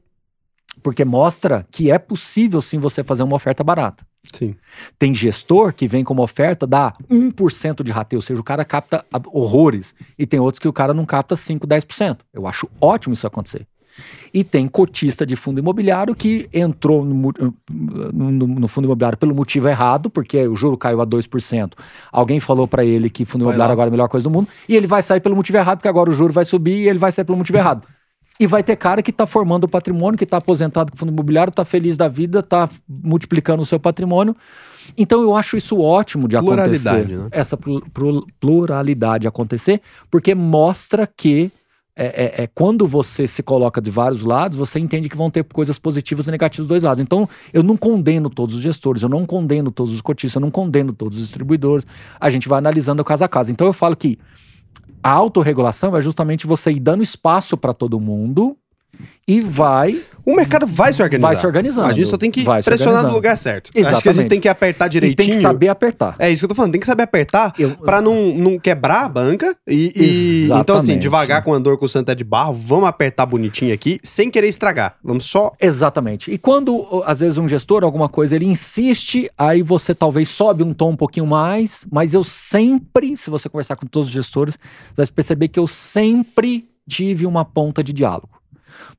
porque 0.88 1.04
mostra 1.04 1.68
que 1.70 1.92
é 1.92 2.00
possível 2.00 2.62
sim 2.62 2.80
você 2.80 3.04
fazer 3.04 3.22
uma 3.22 3.36
oferta 3.36 3.62
barata. 3.62 4.06
Sim. 4.34 4.56
Tem 4.98 5.14
gestor 5.14 5.74
que 5.74 5.86
vem 5.86 6.02
com 6.02 6.14
uma 6.14 6.24
oferta, 6.24 6.66
dá 6.66 6.94
1% 7.12 7.84
de 7.84 7.92
rateio, 7.92 8.20
ou 8.20 8.22
seja, 8.22 8.40
o 8.40 8.44
cara 8.44 8.64
capta 8.64 9.06
horrores, 9.34 9.94
e 10.18 10.26
tem 10.26 10.40
outros 10.40 10.60
que 10.60 10.68
o 10.68 10.72
cara 10.72 10.94
não 10.94 11.06
capta 11.06 11.36
5, 11.36 11.68
10%. 11.68 12.20
Eu 12.34 12.48
acho 12.48 12.70
ótimo 12.80 13.12
isso 13.12 13.28
acontecer. 13.28 13.68
E 14.34 14.46
tem 14.46 14.66
cotista 14.66 15.26
de 15.26 15.36
fundo 15.36 15.60
imobiliário 15.60 16.16
que 16.16 16.48
entrou 16.54 17.04
no, 17.04 17.34
no, 18.14 18.32
no 18.32 18.68
fundo 18.70 18.86
imobiliário 18.86 19.18
pelo 19.18 19.36
motivo 19.36 19.68
errado, 19.68 20.10
porque 20.10 20.48
o 20.48 20.56
juro 20.56 20.78
caiu 20.78 21.02
a 21.02 21.06
2%. 21.06 21.74
Alguém 22.14 22.40
falou 22.40 22.66
para 22.66 22.86
ele 22.86 23.10
que 23.10 23.26
fundo 23.26 23.42
imobiliário 23.42 23.74
agora 23.74 23.90
é 23.90 23.90
a 23.90 23.92
melhor 23.92 24.08
coisa 24.08 24.24
do 24.24 24.32
mundo, 24.32 24.48
e 24.70 24.76
ele 24.78 24.88
vai 24.88 25.02
sair 25.02 25.20
pelo 25.20 25.36
motivo 25.36 25.58
errado, 25.58 25.80
porque 25.80 25.90
agora 25.90 26.10
o 26.10 26.14
juro 26.14 26.32
vai 26.32 26.46
subir 26.46 26.78
e 26.78 26.88
ele 26.88 26.98
vai 26.98 27.12
sair 27.12 27.26
pelo 27.26 27.38
motivo 27.38 27.58
errado. 27.58 27.86
E 28.40 28.46
vai 28.46 28.62
ter 28.64 28.76
cara 28.76 29.02
que 29.02 29.12
está 29.12 29.26
formando 29.26 29.68
patrimônio, 29.68 30.18
que 30.18 30.24
está 30.24 30.38
aposentado 30.38 30.92
com 30.92 30.98
fundo 30.98 31.12
imobiliário, 31.12 31.50
está 31.50 31.66
feliz 31.66 31.98
da 31.98 32.08
vida, 32.08 32.40
está 32.40 32.70
multiplicando 32.88 33.64
o 33.64 33.66
seu 33.66 33.80
patrimônio. 33.80 34.36
Então 34.98 35.22
eu 35.22 35.36
acho 35.36 35.58
isso 35.58 35.80
ótimo 35.80 36.28
de 36.28 36.38
acontecer. 36.38 37.08
Né? 37.08 37.28
Essa 37.32 37.58
pluralidade 38.40 39.28
acontecer, 39.28 39.82
porque 40.10 40.36
mostra 40.36 41.08
que 41.08 41.52
é, 42.00 42.06
é, 42.06 42.44
é, 42.44 42.48
quando 42.54 42.86
você 42.86 43.26
se 43.26 43.42
coloca 43.42 43.82
de 43.82 43.90
vários 43.90 44.24
lados, 44.24 44.56
você 44.56 44.80
entende 44.80 45.10
que 45.10 45.18
vão 45.18 45.32
ter 45.32 45.44
coisas 45.44 45.80
positivas 45.80 46.28
e 46.28 46.32
negativas 46.32 46.68
dos 46.68 46.68
dois 46.68 46.84
lados. 46.84 47.00
Então, 47.00 47.28
eu 47.52 47.64
não 47.64 47.76
condeno 47.76 48.30
todos 48.30 48.54
os 48.56 48.62
gestores, 48.62 49.02
eu 49.02 49.10
não 49.10 49.26
condeno 49.26 49.72
todos 49.72 49.92
os 49.92 50.00
cotistas, 50.00 50.36
eu 50.36 50.42
não 50.42 50.52
condeno 50.52 50.94
todos 50.94 51.18
os 51.18 51.24
distribuidores. 51.24 51.88
A 52.20 52.30
gente 52.30 52.48
vai 52.48 52.60
analisando 52.60 53.04
caso 53.04 53.24
a 53.24 53.28
caso. 53.28 53.52
Então, 53.52 53.66
eu 53.66 53.74
falo 53.74 53.96
que 53.96 54.20
a 55.04 55.12
autorregulação 55.12 55.96
é 55.96 56.02
justamente 56.02 56.48
você 56.48 56.72
ir 56.72 56.80
dando 56.80 57.04
espaço 57.04 57.58
para 57.58 57.74
todo 57.74 58.00
mundo 58.00 58.58
e 59.28 59.42
vai. 59.42 60.02
O 60.26 60.36
mercado 60.36 60.68
vai 60.68 60.92
se 60.92 61.02
organizar. 61.02 61.28
Vai 61.28 61.36
se 61.36 61.46
organizando. 61.46 61.88
A 61.88 61.94
gente 61.94 62.08
só 62.08 62.18
tem 62.18 62.30
que 62.30 62.44
pressionar 62.44 63.06
no 63.06 63.14
lugar 63.14 63.38
certo. 63.38 63.72
Exatamente. 63.74 63.94
Acho 63.94 64.04
que 64.04 64.10
a 64.10 64.14
gente 64.14 64.28
tem 64.28 64.40
que 64.40 64.50
apertar 64.50 64.88
direitinho. 64.88 65.26
E 65.26 65.28
tem 65.28 65.36
que 65.38 65.42
saber 65.42 65.70
apertar. 65.70 66.16
É 66.20 66.30
isso 66.30 66.42
que 66.42 66.46
eu 66.46 66.50
tô 66.50 66.56
falando, 66.56 66.72
tem 66.72 66.82
que 66.82 66.88
saber 66.88 67.04
apertar 67.04 67.54
eu... 67.58 67.72
para 67.78 68.02
não, 68.02 68.34
não 68.36 68.60
quebrar 68.60 69.06
a 69.06 69.10
banca. 69.10 69.56
E, 69.66 69.94
e... 69.96 70.50
Então, 70.52 70.76
assim, 70.76 70.98
devagar 70.98 71.44
com 71.44 71.54
a 71.54 71.60
dor 71.60 71.78
com 71.78 71.86
o 71.86 71.90
Santa 71.90 72.16
de 72.16 72.24
barro, 72.24 72.54
vamos 72.54 72.88
apertar 72.88 73.26
bonitinho 73.26 73.74
aqui, 73.74 74.00
sem 74.04 74.30
querer 74.30 74.48
estragar. 74.48 74.96
Vamos 75.04 75.26
só. 75.26 75.54
Exatamente. 75.62 76.32
E 76.32 76.38
quando, 76.38 77.04
às 77.06 77.20
vezes, 77.22 77.38
um 77.38 77.48
gestor, 77.48 77.84
alguma 77.84 78.10
coisa, 78.10 78.36
ele 78.36 78.46
insiste, 78.46 79.30
aí 79.38 79.62
você 79.62 79.96
talvez 79.96 80.28
sobe 80.28 80.64
um 80.64 80.74
tom 80.74 80.92
um 80.92 80.98
pouquinho 80.98 81.26
mais, 81.26 81.86
mas 81.92 82.14
eu 82.14 82.24
sempre, 82.24 83.16
se 83.16 83.30
você 83.30 83.48
conversar 83.48 83.76
com 83.76 83.86
todos 83.86 84.10
os 84.10 84.14
gestores, 84.14 84.60
vai 84.96 85.06
perceber 85.08 85.48
que 85.48 85.60
eu 85.60 85.68
sempre 85.68 86.68
tive 86.88 87.26
uma 87.26 87.44
ponta 87.44 87.84
de 87.84 87.92
diálogo. 87.92 88.37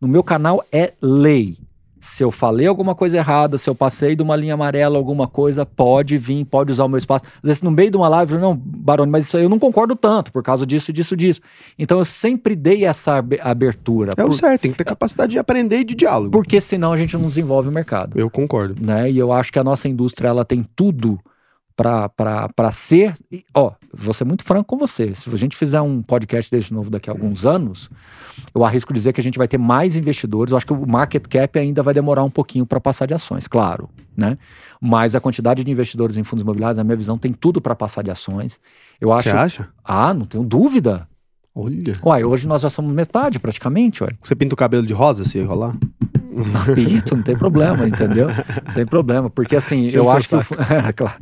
No 0.00 0.08
meu 0.08 0.22
canal 0.22 0.64
é 0.72 0.92
lei. 1.00 1.56
Se 2.00 2.22
eu 2.22 2.30
falei 2.30 2.66
alguma 2.66 2.94
coisa 2.94 3.16
errada, 3.16 3.58
se 3.58 3.68
eu 3.68 3.74
passei 3.74 4.14
de 4.14 4.22
uma 4.22 4.36
linha 4.36 4.54
amarela, 4.54 4.96
alguma 4.96 5.26
coisa, 5.26 5.66
pode 5.66 6.16
vir, 6.16 6.44
pode 6.44 6.70
usar 6.70 6.84
o 6.84 6.88
meu 6.88 6.98
espaço. 6.98 7.24
Às 7.24 7.42
vezes, 7.42 7.62
no 7.62 7.72
meio 7.72 7.90
de 7.90 7.96
uma 7.96 8.08
live, 8.08 8.38
não, 8.38 8.54
Barone, 8.54 9.10
mas 9.10 9.26
isso 9.26 9.36
aí 9.36 9.42
eu 9.42 9.48
não 9.48 9.58
concordo 9.58 9.96
tanto, 9.96 10.32
por 10.32 10.42
causa 10.42 10.64
disso, 10.64 10.92
disso, 10.92 11.16
disso. 11.16 11.40
Então, 11.76 11.98
eu 11.98 12.04
sempre 12.04 12.54
dei 12.54 12.84
essa 12.84 13.24
abertura. 13.40 14.12
É 14.16 14.24
o 14.24 14.32
certo, 14.32 14.62
tem 14.62 14.70
que 14.70 14.78
ter 14.78 14.84
capacidade 14.84 15.32
de 15.32 15.38
aprender 15.38 15.80
e 15.80 15.84
de 15.84 15.96
diálogo. 15.96 16.30
Porque 16.30 16.60
senão 16.60 16.92
a 16.92 16.96
gente 16.96 17.16
não 17.16 17.26
desenvolve 17.26 17.68
o 17.68 17.72
mercado. 17.72 18.18
Eu 18.18 18.30
concordo. 18.30 18.76
Né? 18.80 19.10
E 19.10 19.18
eu 19.18 19.32
acho 19.32 19.52
que 19.52 19.58
a 19.58 19.64
nossa 19.64 19.88
indústria, 19.88 20.28
ela 20.28 20.44
tem 20.44 20.64
tudo 20.76 21.18
para 21.78 22.72
ser. 22.72 23.14
E, 23.30 23.44
ó, 23.54 23.72
vou 23.94 24.12
ser 24.12 24.24
muito 24.24 24.42
franco 24.42 24.64
com 24.64 24.76
você. 24.76 25.14
Se 25.14 25.32
a 25.32 25.36
gente 25.36 25.56
fizer 25.56 25.80
um 25.80 26.02
podcast 26.02 26.50
desse 26.50 26.74
novo 26.74 26.90
daqui 26.90 27.08
a 27.08 27.12
alguns 27.12 27.46
anos, 27.46 27.88
eu 28.52 28.64
arrisco 28.64 28.92
dizer 28.92 29.12
que 29.12 29.20
a 29.20 29.22
gente 29.22 29.38
vai 29.38 29.46
ter 29.46 29.58
mais 29.58 29.94
investidores. 29.94 30.50
Eu 30.50 30.56
acho 30.56 30.66
que 30.66 30.72
o 30.72 30.86
market 30.86 31.24
cap 31.28 31.56
ainda 31.56 31.80
vai 31.80 31.94
demorar 31.94 32.24
um 32.24 32.30
pouquinho 32.30 32.66
para 32.66 32.80
passar 32.80 33.06
de 33.06 33.14
ações, 33.14 33.46
claro. 33.46 33.88
Né? 34.16 34.36
Mas 34.80 35.14
a 35.14 35.20
quantidade 35.20 35.62
de 35.62 35.70
investidores 35.70 36.16
em 36.16 36.24
fundos 36.24 36.42
imobiliários, 36.42 36.78
na 36.78 36.82
minha 36.82 36.96
visão, 36.96 37.16
tem 37.16 37.32
tudo 37.32 37.60
para 37.60 37.76
passar 37.76 38.02
de 38.02 38.10
ações. 38.10 38.58
Eu 39.00 39.12
acho. 39.12 39.30
Você 39.30 39.36
acha? 39.36 39.68
Ah, 39.84 40.12
não 40.12 40.26
tenho 40.26 40.42
dúvida. 40.42 41.06
Olha. 41.54 41.94
Uai, 42.04 42.24
hoje 42.24 42.48
nós 42.48 42.62
já 42.62 42.70
somos 42.70 42.92
metade 42.92 43.38
praticamente, 43.38 44.02
uai. 44.02 44.10
Você 44.20 44.34
pinta 44.34 44.54
o 44.54 44.58
cabelo 44.58 44.84
de 44.84 44.92
rosa 44.92 45.22
se 45.24 45.40
rolar? 45.42 45.76
Pinto, 46.74 47.16
não 47.16 47.22
tem 47.22 47.36
problema, 47.36 47.86
entendeu? 47.86 48.28
Não 48.28 48.74
tem 48.74 48.86
problema, 48.86 49.28
porque 49.30 49.56
assim, 49.56 49.88
eu 49.90 50.08
acho 50.10 50.28
que 50.28 50.34
o, 50.34 50.38
é, 50.38 50.92
claro. 50.94 51.16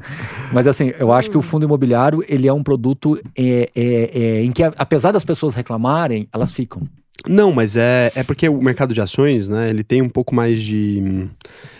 Mas 0.53 0.67
assim, 0.67 0.93
eu 0.99 1.13
acho 1.13 1.31
que 1.31 1.39
o 1.39 1.43
fundo 1.43 1.65
imobiliário 1.65 2.23
ele 2.29 2.47
é 2.47 2.53
um 2.53 2.63
produto 2.63 3.19
é, 3.37 3.71
é, 3.75 4.11
é, 4.13 4.45
em 4.45 4.53
que 4.53 4.63
apesar 4.63 5.13
das 5.13 5.25
pessoas 5.25 5.55
reclamarem, 5.55 6.29
elas 6.33 6.53
ficam. 6.53 6.83
Não, 7.27 7.53
mas 7.53 7.77
é, 7.77 8.13
é 8.15 8.23
porque 8.23 8.49
o 8.49 8.61
mercado 8.61 8.93
de 8.93 9.01
ações, 9.01 9.49
né, 9.49 9.71
ele 9.71 9.83
tem 9.83 10.03
um 10.03 10.09
pouco 10.09 10.35
mais 10.35 10.61
de 10.61 11.29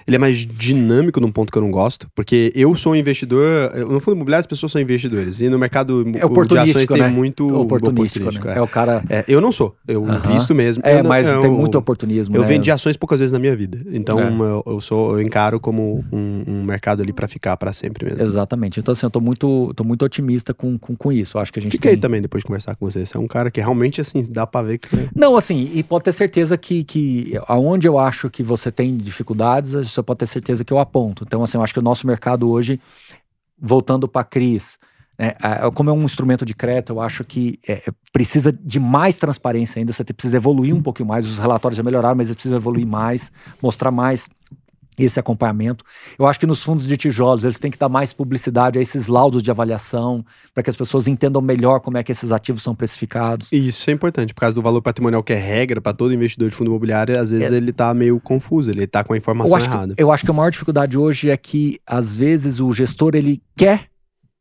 ele 0.07 0.17
é 0.17 0.19
mais 0.19 0.39
dinâmico 0.39 1.21
num 1.21 1.33
ponto 1.33 1.51
que 1.51 1.59
eu 1.59 1.63
não 1.63 1.71
gosto, 1.71 2.09
porque 2.15 2.53
eu 2.55 2.73
sou 2.77 2.93
um 2.93 2.97
investidor, 2.97 3.75
no 3.75 3.99
fundo 3.99 4.15
imobiliário 4.15 4.43
as 4.43 4.47
pessoas 4.47 4.71
são 4.71 4.81
investidores, 4.81 5.41
e 5.41 5.49
no 5.49 5.59
mercado 5.59 6.05
é 6.09 6.13
de 6.13 6.59
ações 6.59 6.89
né? 6.89 6.97
tem 6.97 7.11
muito 7.11 7.45
oportunístico. 7.45 8.29
oportunístico 8.29 8.47
né? 8.47 8.55
é. 8.55 8.59
é. 8.59 8.63
o 8.63 8.69
cara... 8.69 9.03
É, 9.11 9.25
eu 9.27 9.41
não 9.41 9.51
sou, 9.51 9.75
eu 9.87 10.05
uh 10.05 10.07
-huh. 10.07 10.33
visto 10.33 10.55
mesmo. 10.55 10.81
É, 10.87 11.03
não, 11.03 11.09
mas 11.09 11.27
eu, 11.27 11.41
tem 11.41 11.51
muito 11.51 11.77
oportunismo, 11.77 12.37
Eu 12.37 12.43
né? 12.43 12.47
vendi 12.47 12.71
ações 12.71 12.97
poucas 12.97 13.19
vezes 13.19 13.33
na 13.33 13.41
minha 13.41 13.57
vida, 13.57 13.81
então 13.91 14.21
é. 14.21 14.29
eu, 14.29 14.63
eu, 14.65 14.81
sou, 14.81 15.19
eu 15.19 15.23
encaro 15.23 15.59
como 15.59 16.05
um, 16.13 16.45
um 16.47 16.63
mercado 16.63 17.03
ali 17.03 17.13
para 17.13 17.27
ficar 17.27 17.57
para 17.57 17.73
sempre 17.73 18.07
mesmo. 18.07 18.23
Exatamente, 18.23 18.79
então 18.79 18.93
assim, 18.93 19.07
eu 19.07 19.11
tô 19.11 19.21
muito, 19.21 19.73
tô 19.75 19.83
muito 19.83 20.05
otimista 20.05 20.55
com, 20.55 20.79
com, 20.79 20.95
com 20.95 21.11
isso, 21.11 21.37
eu 21.37 21.43
acho 21.43 21.53
que 21.53 21.59
a 21.59 21.63
gente 21.63 21.73
Fiquei 21.73 21.93
tem... 21.93 22.01
também 22.01 22.23
depois 22.23 22.43
de 22.43 22.47
conversar 22.47 22.77
com 22.77 22.89
você, 22.89 23.05
você 23.05 23.17
é 23.17 23.21
um 23.21 23.27
cara 23.27 23.51
que 23.51 23.61
realmente, 23.61 24.01
assim, 24.01 24.25
dá 24.31 24.47
pra 24.47 24.63
ver 24.63 24.79
que... 24.79 24.89
Não, 25.17 25.26
assim, 25.35 25.71
e 25.73 25.83
pode 25.83 26.05
ter 26.05 26.13
certeza 26.13 26.59
que, 26.59 26.85
que 26.85 27.33
aonde 27.49 27.89
eu 27.89 27.99
acho 27.99 28.29
que 28.29 28.43
você 28.43 28.71
tem 28.71 28.99
dificuldades, 28.99 29.73
você 29.73 30.03
pode 30.03 30.19
ter 30.19 30.27
certeza 30.27 30.63
que 30.63 30.73
eu 30.73 30.79
aponto. 30.79 31.25
Então, 31.27 31.43
assim, 31.43 31.57
eu 31.57 31.63
acho 31.63 31.73
que 31.73 31.81
o 31.81 31.83
nosso 31.83 32.07
mercado 32.07 32.51
hoje, 32.51 32.79
voltando 33.59 34.07
para 34.07 34.21
a 34.21 34.25
Cris, 34.25 34.79
né, 35.19 35.33
como 35.75 35.89
é 35.89 35.93
um 35.93 36.03
instrumento 36.03 36.45
de 36.45 36.55
crédito, 36.55 36.93
eu 36.93 37.01
acho 37.01 37.25
que 37.25 37.59
é, 37.67 37.73
é, 37.73 37.93
precisa 38.13 38.53
de 38.53 38.79
mais 38.79 39.17
transparência 39.17 39.79
ainda, 39.81 39.93
você 39.93 40.05
precisa 40.05 40.37
evoluir 40.37 40.75
um 40.75 40.83
pouquinho 40.83 41.09
mais, 41.09 41.25
os 41.25 41.39
relatórios 41.39 41.77
já 41.77 41.83
melhoraram, 41.83 42.17
mas 42.17 42.33
precisa 42.35 42.57
evoluir 42.57 42.87
mais, 42.87 43.33
mostrar 43.63 43.91
mais 43.91 44.29
esse 45.05 45.21
acompanhamento. 45.21 45.85
Eu 46.19 46.27
acho 46.27 46.41
que 46.41 46.47
nos 46.47 46.63
fundos 46.63 46.87
de 46.87 46.97
tijolos 46.97 47.45
eles 47.45 47.59
têm 47.59 47.71
que 47.71 47.79
dar 47.79 47.89
mais 47.89 48.13
publicidade 48.13 48.79
a 48.79 48.83
esses 48.83 49.07
laudos 49.07 49.43
de 49.43 49.51
avaliação, 49.51 50.25
para 50.55 50.63
que 50.63 50.71
as 50.71 50.77
pessoas 50.77 51.07
entendam 51.07 51.43
melhor 51.43 51.81
como 51.81 51.99
é 51.99 52.03
que 52.03 52.13
esses 52.13 52.33
ativos 52.33 52.63
são 52.63 52.75
precificados. 52.75 53.53
E 53.53 53.69
isso 53.69 53.89
é 53.91 53.93
importante, 53.93 54.33
por 54.33 54.41
causa 54.41 54.55
do 54.55 54.63
valor 54.63 54.81
patrimonial 54.81 55.23
que 55.23 55.33
é 55.33 55.37
regra 55.37 55.81
para 55.81 55.93
todo 55.93 56.13
investidor 56.13 56.49
de 56.49 56.57
fundo 56.57 56.69
imobiliário, 56.69 57.19
às 57.19 57.31
vezes 57.31 57.53
é. 57.53 57.57
ele 57.57 57.71
está 57.71 57.93
meio 57.93 58.19
confuso, 58.21 58.71
ele 58.71 58.85
está 58.85 59.05
com 59.05 59.13
a 59.13 59.17
informação 59.17 59.59
eu 59.59 59.65
errada. 59.65 59.95
Que, 59.95 60.03
eu 60.03 60.13
acho 60.13 60.25
que 60.25 60.31
a 60.31 60.35
maior 60.35 60.51
dificuldade 60.51 60.97
hoje 60.97 61.31
é 61.31 61.37
que 61.37 61.81
às 61.87 62.17
vezes 62.17 62.61
o 62.61 62.73
gestor 62.73 63.15
ele 63.15 63.43
quer, 63.57 63.89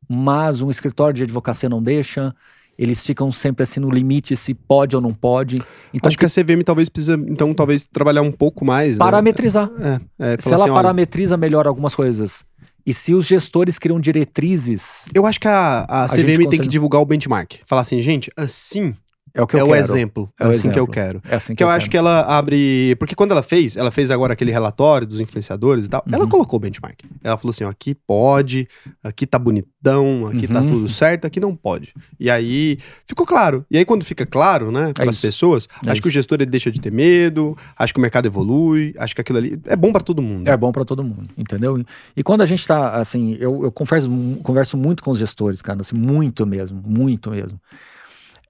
mas 0.08 0.62
um 0.62 0.70
escritório 0.70 1.14
de 1.14 1.24
advocacia 1.24 1.68
não 1.68 1.82
deixa, 1.82 2.34
eles 2.78 3.06
ficam 3.06 3.32
sempre 3.32 3.64
assim 3.64 3.80
no 3.80 3.90
limite 3.90 4.36
se 4.36 4.54
pode 4.54 4.96
ou 4.96 5.02
não 5.02 5.14
pode. 5.14 5.58
Então, 5.94 6.08
Acho 6.08 6.18
que, 6.18 6.28
que 6.28 6.40
a 6.40 6.44
CVM 6.44 6.62
talvez 6.64 6.90
precisa, 6.90 7.14
então, 7.28 7.54
talvez 7.54 7.88
trabalhar 7.88 8.22
um 8.22 8.32
pouco 8.32 8.66
mais. 8.66 8.98
Né? 8.98 9.06
Parametrizar. 9.06 9.70
Né? 9.72 10.02
É, 10.20 10.34
é, 10.34 10.38
se 10.40 10.54
ela 10.54 10.66
assim, 10.66 10.74
parametriza 10.74 11.36
olha... 11.36 11.42
melhor 11.42 11.68
algumas 11.68 11.96
coisas. 11.96 12.46
E 12.86 12.94
se 12.94 13.14
os 13.14 13.26
gestores 13.26 13.80
criam 13.80 14.00
diretrizes. 14.00 15.06
Eu 15.14 15.26
acho 15.26 15.40
que 15.40 15.48
a, 15.48 15.86
a, 15.90 16.04
a 16.04 16.08
CVM 16.08 16.26
tem 16.26 16.36
consegue... 16.36 16.60
que 16.64 16.68
divulgar 16.68 17.02
o 17.02 17.06
benchmark. 17.06 17.56
Falar 17.66 17.82
assim, 17.82 18.00
gente, 18.02 18.30
assim 18.38 18.94
é 19.36 19.42
o 19.42 19.48
que 19.48 19.58
eu 19.58 19.60
é 19.60 19.64
quero. 19.64 19.74
o 19.74 19.76
exemplo. 19.76 20.34
É, 20.40 20.44
é 20.44 20.48
assim 20.48 20.54
exemplo. 20.60 20.74
que 20.74 20.80
eu 20.80 20.88
quero. 20.88 21.22
É 21.30 21.36
assim 21.36 21.54
que, 21.54 21.58
que 21.58 21.64
eu, 21.64 21.68
eu 21.68 21.74
acho 21.74 21.90
que 21.90 21.98
ela 21.98 22.22
abre. 22.22 22.96
Porque 22.98 23.14
quando 23.14 23.32
ela 23.32 23.44
fez, 23.44 23.76
ela 23.76 23.92
fez 23.92 24.10
agora 24.10 24.32
aquele 24.32 24.50
relatório 24.50 25.06
dos 25.06 25.20
influenciadores 25.20 25.86
e 25.86 25.90
tal. 25.90 26.02
Uhum. 26.08 26.16
Ela 26.16 26.28
colocou 26.28 26.56
o 26.56 26.60
benchmark. 26.62 27.02
Ela 27.22 27.38
falou 27.38 27.50
assim: 27.50 27.66
ó, 27.66 27.70
aqui 27.70 27.94
pode, 27.94 28.66
aqui 29.04 29.28
tá 29.28 29.38
bonitão, 29.38 30.28
aqui 30.28 30.48
tá 30.48 30.60
uhum. 30.60 30.62
tá 30.62 30.68
tudo 30.68 30.88
certo, 30.88 31.26
aqui 31.26 31.42
não 31.42 31.54
pode. 31.54 31.94
E 32.18 32.30
aí 32.30 32.80
ficou 33.06 33.26
claro. 33.26 33.66
E 33.70 33.78
aí, 33.78 33.84
quando 33.84 34.06
fica 34.06 34.26
claro, 34.26 34.72
né, 34.72 34.94
para 34.94 35.10
as 35.10 35.18
é 35.18 35.28
pessoas, 35.28 35.68
é 35.86 35.90
acho 35.90 35.94
isso. 35.94 36.02
que 36.04 36.08
o 36.08 36.12
gestor 36.12 36.38
ele 36.40 36.50
deixa 36.50 36.72
de 36.72 36.80
ter 36.80 36.92
medo, 36.92 37.58
acho 37.78 37.94
que 37.94 38.00
o 38.00 38.02
mercado 38.02 38.28
evolui, 38.28 38.96
acho 38.98 39.14
que 39.14 39.20
aquilo 39.20 39.40
ali 39.40 39.60
é 39.66 39.76
bom 39.76 39.92
para 39.92 40.02
todo 40.02 40.22
mundo. 40.22 40.48
É 40.48 40.56
bom 40.56 40.72
para 40.72 40.86
todo 40.86 41.04
mundo, 41.04 41.28
entendeu? 41.38 41.84
E 42.16 42.24
quando 42.24 42.40
a 42.40 42.46
gente 42.46 42.66
tá, 42.66 42.92
assim, 42.94 43.36
eu, 43.38 43.66
eu 43.66 43.72
converso, 43.72 44.10
converso 44.44 44.78
muito 44.78 45.04
com 45.04 45.12
os 45.12 45.20
gestores, 45.20 45.62
cara, 45.62 45.82
assim, 45.82 45.98
muito 45.98 46.46
mesmo, 46.46 46.82
muito 46.86 47.32
mesmo. 47.32 47.60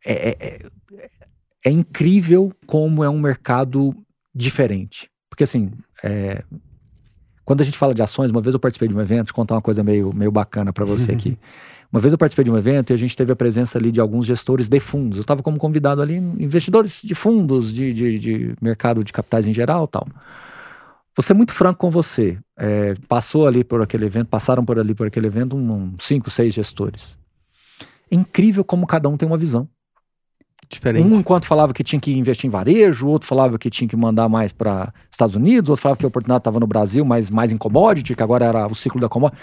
É, 0.05 0.29
é, 0.29 0.37
é 0.39 0.69
é 1.65 1.71
incrível 1.71 2.53
como 2.67 3.03
é 3.03 3.09
um 3.09 3.19
mercado 3.19 3.93
diferente. 4.33 5.09
Porque 5.27 5.43
assim, 5.43 5.71
é, 6.03 6.43
quando 7.43 7.61
a 7.61 7.63
gente 7.63 7.77
fala 7.77 7.93
de 7.93 8.03
ações, 8.03 8.29
uma 8.29 8.39
vez 8.39 8.53
eu 8.53 8.59
participei 8.59 8.87
de 8.87 8.95
um 8.95 9.01
evento, 9.01 9.29
vou 9.29 9.35
contar 9.35 9.55
uma 9.55 9.61
coisa 9.61 9.83
meio, 9.83 10.13
meio 10.13 10.31
bacana 10.31 10.71
para 10.71 10.85
você 10.85 11.11
aqui. 11.11 11.37
Uma 11.93 12.01
vez 12.01 12.11
eu 12.11 12.17
participei 12.17 12.43
de 12.43 12.51
um 12.51 12.57
evento 12.57 12.89
e 12.89 12.93
a 12.93 12.97
gente 12.97 13.15
teve 13.15 13.31
a 13.31 13.35
presença 13.37 13.77
ali 13.77 13.89
de 13.89 14.01
alguns 14.01 14.25
gestores 14.25 14.67
de 14.67 14.79
fundos. 14.81 15.17
Eu 15.17 15.21
estava 15.21 15.41
como 15.41 15.57
convidado 15.57 16.01
ali, 16.01 16.15
investidores 16.15 16.99
de 17.01 17.15
fundos, 17.15 17.73
de, 17.73 17.93
de, 17.93 18.19
de, 18.19 18.55
mercado 18.61 19.01
de 19.01 19.13
capitais 19.13 19.47
em 19.47 19.53
geral 19.53 19.87
tal. 19.87 20.05
Vou 21.15 21.23
ser 21.23 21.33
muito 21.35 21.53
franco 21.53 21.79
com 21.79 21.89
você. 21.89 22.37
É, 22.57 22.95
passou 23.07 23.47
ali 23.47 23.63
por 23.63 23.81
aquele 23.81 24.07
evento, 24.07 24.27
passaram 24.27 24.65
por 24.65 24.77
ali 24.77 24.93
por 24.93 25.07
aquele 25.07 25.27
evento 25.27 25.55
um, 25.55 25.71
um, 25.71 25.93
cinco, 25.97 26.29
seis 26.29 26.53
gestores. 26.53 27.17
É 28.11 28.15
incrível 28.15 28.65
como 28.65 28.85
cada 28.85 29.07
um 29.07 29.15
tem 29.15 29.25
uma 29.25 29.37
visão. 29.37 29.69
Diferente. 30.69 31.05
Um 31.05 31.19
enquanto 31.19 31.45
falava 31.45 31.73
que 31.73 31.83
tinha 31.83 31.99
que 31.99 32.17
investir 32.17 32.47
em 32.47 32.49
varejo, 32.49 33.07
outro 33.07 33.27
falava 33.27 33.57
que 33.57 33.69
tinha 33.69 33.87
que 33.87 33.95
mandar 33.95 34.27
mais 34.27 34.51
para 34.51 34.93
Estados 35.11 35.35
Unidos, 35.35 35.69
outro 35.69 35.81
falava 35.81 35.97
que 35.97 36.05
a 36.05 36.07
oportunidade 36.07 36.41
estava 36.41 36.59
no 36.59 36.67
Brasil, 36.67 37.05
mas 37.05 37.29
mais 37.29 37.51
em 37.51 37.57
commodity, 37.57 38.15
que 38.15 38.23
agora 38.23 38.45
era 38.45 38.67
o 38.67 38.75
ciclo 38.75 38.99
da 38.99 39.07
commodity. 39.07 39.41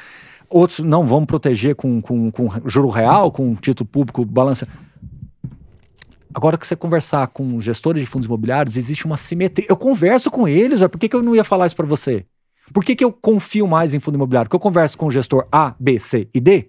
Outros 0.48 0.80
não 0.80 1.06
vamos 1.06 1.26
proteger 1.26 1.74
com, 1.74 2.00
com, 2.00 2.30
com 2.30 2.48
juro 2.66 2.88
real, 2.88 3.30
com 3.30 3.54
título 3.54 3.88
público, 3.88 4.24
balança. 4.24 4.68
Agora 6.34 6.58
que 6.58 6.66
você 6.66 6.74
conversar 6.74 7.26
com 7.28 7.60
gestores 7.60 8.00
de 8.00 8.06
fundos 8.06 8.26
imobiliários, 8.26 8.76
existe 8.76 9.06
uma 9.06 9.16
simetria. 9.16 9.66
Eu 9.68 9.76
converso 9.76 10.30
com 10.30 10.48
eles, 10.48 10.80
por 10.82 10.98
que, 10.98 11.08
que 11.08 11.16
eu 11.16 11.22
não 11.22 11.36
ia 11.36 11.44
falar 11.44 11.66
isso 11.66 11.76
para 11.76 11.86
você? 11.86 12.26
Por 12.72 12.84
que, 12.84 12.96
que 12.96 13.04
eu 13.04 13.12
confio 13.12 13.66
mais 13.66 13.92
em 13.92 14.00
fundo 14.00 14.14
imobiliário? 14.14 14.48
Porque 14.48 14.56
eu 14.56 14.60
converso 14.60 14.96
com 14.96 15.06
o 15.06 15.10
gestor 15.10 15.46
A, 15.52 15.74
B, 15.78 15.98
C 15.98 16.28
e 16.34 16.40
D 16.40 16.68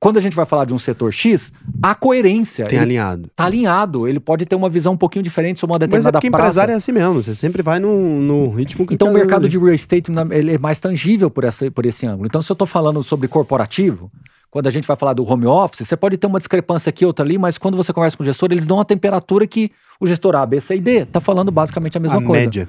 quando 0.00 0.16
a 0.16 0.20
gente 0.20 0.36
vai 0.36 0.46
falar 0.46 0.64
de 0.64 0.72
um 0.72 0.78
setor 0.78 1.12
X, 1.12 1.52
a 1.82 1.94
coerência. 1.94 2.66
Tem 2.66 2.78
alinhado. 2.78 3.30
Tá 3.34 3.44
alinhado. 3.44 4.06
Ele 4.06 4.20
pode 4.20 4.46
ter 4.46 4.54
uma 4.54 4.70
visão 4.70 4.92
um 4.92 4.96
pouquinho 4.96 5.22
diferente 5.22 5.58
sobre 5.58 5.72
uma 5.72 5.78
determinada 5.78 6.18
Mas 6.18 6.24
é 6.24 6.30
praça. 6.30 6.44
empresário 6.44 6.72
é 6.72 6.76
assim 6.76 6.92
mesmo. 6.92 7.20
Você 7.20 7.34
sempre 7.34 7.62
vai 7.62 7.80
no, 7.80 8.20
no 8.20 8.50
ritmo 8.50 8.86
que 8.86 8.94
Então 8.94 9.08
o 9.08 9.12
mercado 9.12 9.48
de 9.48 9.58
real 9.58 9.74
estate 9.74 10.10
ele 10.30 10.54
é 10.54 10.58
mais 10.58 10.78
tangível 10.78 11.30
por, 11.30 11.44
essa, 11.44 11.70
por 11.70 11.84
esse 11.84 12.06
ângulo. 12.06 12.26
Então 12.26 12.40
se 12.40 12.50
eu 12.50 12.54
estou 12.54 12.66
falando 12.66 13.02
sobre 13.02 13.26
corporativo, 13.26 14.10
quando 14.50 14.66
a 14.66 14.70
gente 14.70 14.86
vai 14.86 14.96
falar 14.96 15.12
do 15.12 15.28
home 15.28 15.46
office, 15.46 15.86
você 15.86 15.96
pode 15.96 16.16
ter 16.16 16.26
uma 16.26 16.38
discrepância 16.38 16.88
aqui, 16.88 17.04
outra 17.04 17.24
ali, 17.24 17.36
mas 17.36 17.58
quando 17.58 17.76
você 17.76 17.92
conversa 17.92 18.16
com 18.16 18.22
o 18.22 18.26
gestor, 18.26 18.48
eles 18.50 18.66
dão 18.66 18.80
a 18.80 18.84
temperatura 18.84 19.46
que 19.46 19.70
o 20.00 20.06
gestor 20.06 20.34
A, 20.36 20.46
B, 20.46 20.60
C 20.60 20.76
e 20.76 20.80
D 20.80 20.90
está 21.00 21.20
falando 21.20 21.50
basicamente 21.50 21.96
a 21.98 22.00
mesma 22.00 22.18
a 22.18 22.22
coisa. 22.24 22.44
Média. 22.44 22.68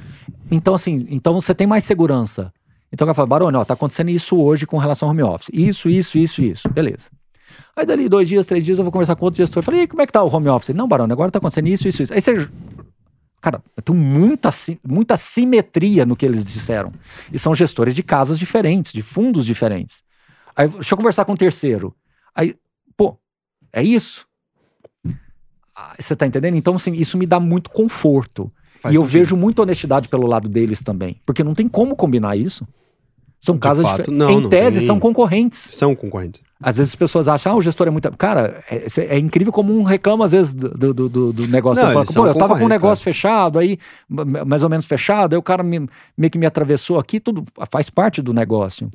Então, 0.52 0.74
assim, 0.74 1.06
então 1.10 1.34
você 1.34 1.54
tem 1.54 1.66
mais 1.68 1.84
segurança. 1.84 2.52
Então 2.92 3.06
ela 3.06 3.14
fala, 3.14 3.28
Barone, 3.28 3.56
ó, 3.56 3.64
tá 3.64 3.76
acontecendo 3.76 4.10
isso 4.10 4.36
hoje 4.38 4.66
com 4.66 4.78
relação 4.78 5.08
ao 5.08 5.12
home 5.12 5.24
office. 5.24 5.50
Isso, 5.54 5.90
isso, 5.90 6.18
isso, 6.18 6.42
isso. 6.42 6.68
Beleza. 6.70 7.10
Aí 7.76 7.86
dali 7.86 8.10
dois 8.10 8.28
dias, 8.28 8.46
três 8.46 8.66
dias, 8.66 8.78
eu 8.78 8.84
vou 8.84 8.92
conversar 8.92 9.16
com 9.16 9.26
outro 9.26 9.38
gestor. 9.38 9.64
Falei, 9.64 9.88
como 9.88 10.02
é 10.02 10.06
que 10.06 10.12
tá 10.12 10.24
o 10.24 10.34
home 10.34 10.50
office? 10.50 10.76
Não, 10.76 10.88
Barão, 10.88 11.06
agora 11.06 11.32
tá 11.32 11.40
acontecendo 11.40 11.68
isso, 11.68 11.88
isso, 11.88 12.04
isso. 12.04 12.14
Aí 12.14 12.22
você. 12.22 12.50
Cara, 13.42 13.64
tem 13.84 13.96
muita, 13.96 14.50
muita 14.86 15.16
simetria 15.16 16.06
no 16.06 16.16
que 16.16 16.26
eles 16.26 16.44
disseram. 16.44 16.92
E 17.32 17.40
são 17.40 17.56
gestores 17.56 17.96
de 17.96 18.04
casas 18.04 18.38
diferentes, 18.38 18.92
de 18.92 19.02
fundos 19.02 19.46
diferentes. 19.46 20.04
Aí, 20.56 20.68
deixa 20.68 20.94
eu 20.94 20.98
conversar 20.98 21.24
com 21.24 21.32
o 21.32 21.38
terceiro. 21.38 21.96
Aí, 22.36 22.54
pô, 22.98 23.18
é 23.72 23.82
isso? 23.82 24.28
Ah, 25.74 25.96
você 25.98 26.16
tá 26.18 26.28
entendendo? 26.28 26.56
Então, 26.56 26.76
assim, 26.76 26.92
isso 26.92 27.18
me 27.18 27.26
dá 27.26 27.40
muito 27.40 27.70
conforto. 27.70 28.52
Faz 28.82 28.94
e 28.94 28.98
eu 28.98 29.06
vejo 29.06 29.38
muita 29.38 29.62
honestidade 29.62 30.10
pelo 30.10 30.28
lado 30.28 30.50
deles 30.50 30.82
também. 30.82 31.22
Porque 31.26 31.44
não 31.44 31.54
tem 31.54 31.68
como 31.68 31.96
combinar 31.96 32.36
isso. 32.36 32.68
São 33.40 33.56
de 33.56 33.62
casas 33.62 33.86
fato, 33.86 34.12
não, 34.12 34.30
em 34.30 34.42
não 34.42 34.50
tese 34.50 34.80
tem... 34.80 34.88
são 34.88 35.00
concorrentes. 35.00 35.72
São 35.74 35.96
concorrentes. 35.96 36.42
Às 36.62 36.78
vezes 36.78 36.92
as 36.92 36.96
pessoas 36.96 37.30
acham, 37.30 37.54
ah, 37.54 37.56
o 37.56 37.62
gestor 37.62 37.88
é 37.88 37.90
muito. 37.90 38.12
Cara, 38.18 38.62
é, 38.70 38.86
é 39.16 39.18
incrível 39.18 39.54
como 39.54 39.74
um 39.74 39.84
reclama 39.84 40.26
às 40.26 40.34
vezes 40.34 40.54
do, 40.54 40.94
do, 40.94 41.08
do, 41.08 41.34
do 41.34 41.48
negócio. 41.48 41.82
Não, 41.82 41.94
fala, 41.94 42.06
Pô, 42.06 42.28
eu 42.28 42.36
tava 42.36 42.58
com 42.58 42.66
um 42.66 42.68
negócio 42.68 43.02
cara. 43.02 43.14
fechado, 43.14 43.60
aí, 43.60 43.78
mais 44.46 44.62
ou 44.62 44.70
menos 44.70 44.86
fechado, 44.86 45.34
aí 45.34 45.38
o 45.38 45.42
cara 45.42 45.64
me, 45.64 45.88
meio 46.18 46.30
que 46.30 46.38
me 46.38 46.46
atravessou 46.46 47.00
aqui, 47.00 47.18
tudo 47.18 47.46
faz 47.72 47.90
parte 47.90 48.22
do 48.22 48.34
negócio. 48.34 48.90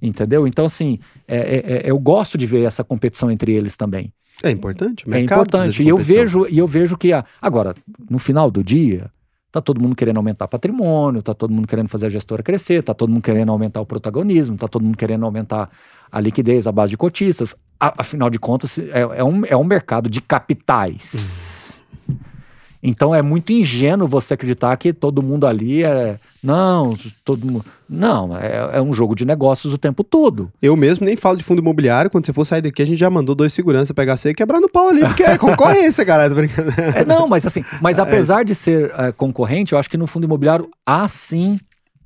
Entendeu? 0.00 0.46
Então, 0.46 0.64
assim, 0.64 1.00
é, 1.26 1.36
é, 1.36 1.88
é 1.88 1.90
eu 1.90 1.98
gosto 1.98 2.38
de 2.38 2.46
ver 2.46 2.62
essa 2.62 2.84
competição 2.84 3.28
entre 3.32 3.52
eles 3.52 3.76
também. 3.76 4.12
É 4.40 4.50
importante. 4.50 5.04
É 5.10 5.20
importante. 5.20 5.82
E 5.82 5.88
eu 5.88 5.98
vejo, 5.98 6.46
e 6.48 6.58
eu 6.58 6.68
vejo 6.68 6.96
que. 6.96 7.12
A, 7.12 7.24
agora, 7.42 7.74
no 8.08 8.20
final 8.20 8.48
do 8.48 8.62
dia, 8.62 9.10
Tá 9.50 9.62
todo 9.62 9.80
mundo 9.80 9.96
querendo 9.96 10.18
aumentar 10.18 10.46
patrimônio, 10.46 11.22
tá 11.22 11.32
todo 11.32 11.50
mundo 11.50 11.66
querendo 11.66 11.88
fazer 11.88 12.06
a 12.06 12.08
gestora 12.10 12.42
crescer, 12.42 12.82
tá 12.82 12.92
todo 12.92 13.08
mundo 13.08 13.22
querendo 13.22 13.50
aumentar 13.50 13.80
o 13.80 13.86
protagonismo, 13.86 14.58
tá 14.58 14.68
todo 14.68 14.82
mundo 14.82 14.96
querendo 14.96 15.24
aumentar 15.24 15.70
a 16.12 16.20
liquidez, 16.20 16.66
a 16.66 16.72
base 16.72 16.90
de 16.90 16.96
cotistas. 16.98 17.56
A, 17.80 18.02
afinal 18.02 18.28
de 18.28 18.38
contas, 18.38 18.78
é, 18.78 19.00
é, 19.00 19.24
um, 19.24 19.46
é 19.46 19.56
um 19.56 19.64
mercado 19.64 20.10
de 20.10 20.20
capitais. 20.20 21.67
Então 22.82 23.14
é 23.14 23.20
muito 23.20 23.52
ingênuo 23.52 24.06
você 24.06 24.34
acreditar 24.34 24.76
que 24.76 24.92
todo 24.92 25.22
mundo 25.22 25.46
ali 25.46 25.82
é. 25.82 26.18
Não, 26.42 26.94
todo 27.24 27.44
mundo. 27.44 27.64
Não, 27.88 28.36
é, 28.36 28.76
é, 28.78 28.82
um 28.82 28.92
jogo 28.92 29.14
de 29.14 29.24
negócios 29.24 29.72
o 29.72 29.78
tempo 29.78 30.04
todo. 30.04 30.52
Eu 30.62 30.76
mesmo 30.76 31.04
nem 31.04 31.16
falo 31.16 31.36
de 31.36 31.42
fundo 31.42 31.60
imobiliário. 31.60 32.10
Quando 32.10 32.26
você 32.26 32.32
for 32.32 32.44
sair 32.44 32.62
daqui, 32.62 32.80
a 32.80 32.86
gente 32.86 32.98
já 32.98 33.10
mandou 33.10 33.34
dois 33.34 33.52
seguranças 33.52 33.90
pegar 33.92 34.16
você 34.16 34.32
quebrando 34.32 34.68
pau 34.68 34.88
ali, 34.88 35.00
porque 35.00 35.24
é 35.24 35.36
concorrência, 35.38 36.04
cara. 36.04 36.26
É, 36.94 37.04
não, 37.04 37.26
mas 37.26 37.44
assim, 37.44 37.64
mas 37.80 37.98
é. 37.98 38.02
apesar 38.02 38.44
de 38.44 38.54
ser 38.54 38.92
é, 38.96 39.10
concorrente, 39.10 39.72
eu 39.72 39.78
acho 39.78 39.90
que 39.90 39.96
no 39.96 40.06
fundo 40.06 40.24
imobiliário 40.24 40.68
há 40.86 41.08
sim 41.08 41.58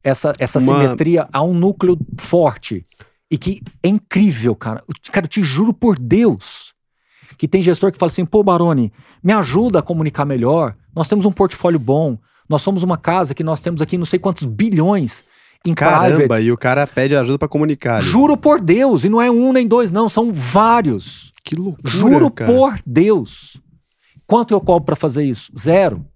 essa, 0.02 0.32
essa 0.38 0.58
Uma... 0.58 0.80
simetria, 0.80 1.28
há 1.32 1.42
um 1.42 1.52
núcleo 1.52 1.98
forte. 2.18 2.86
E 3.30 3.38
que 3.38 3.62
é 3.82 3.88
incrível, 3.88 4.54
cara. 4.54 4.82
Cara, 5.10 5.24
eu 5.24 5.28
te 5.28 5.42
juro 5.42 5.72
por 5.72 5.98
Deus 5.98 6.71
que 7.42 7.48
tem 7.48 7.60
gestor 7.60 7.90
que 7.90 7.98
fala 7.98 8.08
assim: 8.08 8.24
pô, 8.24 8.40
Baroni, 8.40 8.92
me 9.20 9.32
ajuda 9.32 9.80
a 9.80 9.82
comunicar 9.82 10.24
melhor. 10.24 10.76
Nós 10.94 11.08
temos 11.08 11.24
um 11.26 11.32
portfólio 11.32 11.76
bom. 11.80 12.16
Nós 12.48 12.62
somos 12.62 12.84
uma 12.84 12.96
casa 12.96 13.34
que 13.34 13.42
nós 13.42 13.58
temos 13.58 13.82
aqui 13.82 13.98
não 13.98 14.04
sei 14.04 14.16
quantos 14.16 14.46
bilhões 14.46 15.24
em 15.66 15.74
Caramba, 15.74 16.18
private. 16.18 16.44
e 16.44 16.52
o 16.52 16.56
cara 16.56 16.86
pede 16.86 17.16
ajuda 17.16 17.40
para 17.40 17.48
comunicar. 17.48 17.96
Ali. 17.96 18.04
Juro 18.04 18.36
por 18.36 18.60
Deus, 18.60 19.02
e 19.02 19.08
não 19.08 19.20
é 19.20 19.28
um 19.28 19.52
nem 19.52 19.66
dois, 19.66 19.90
não, 19.90 20.08
são 20.08 20.32
vários. 20.32 21.32
Que 21.42 21.56
loucura. 21.56 21.90
Juro 21.90 22.30
cara. 22.30 22.52
por 22.52 22.78
Deus. 22.86 23.60
Quanto 24.24 24.54
eu 24.54 24.60
cobro 24.60 24.84
para 24.84 24.94
fazer 24.94 25.24
isso? 25.24 25.50
Zero. 25.58 26.06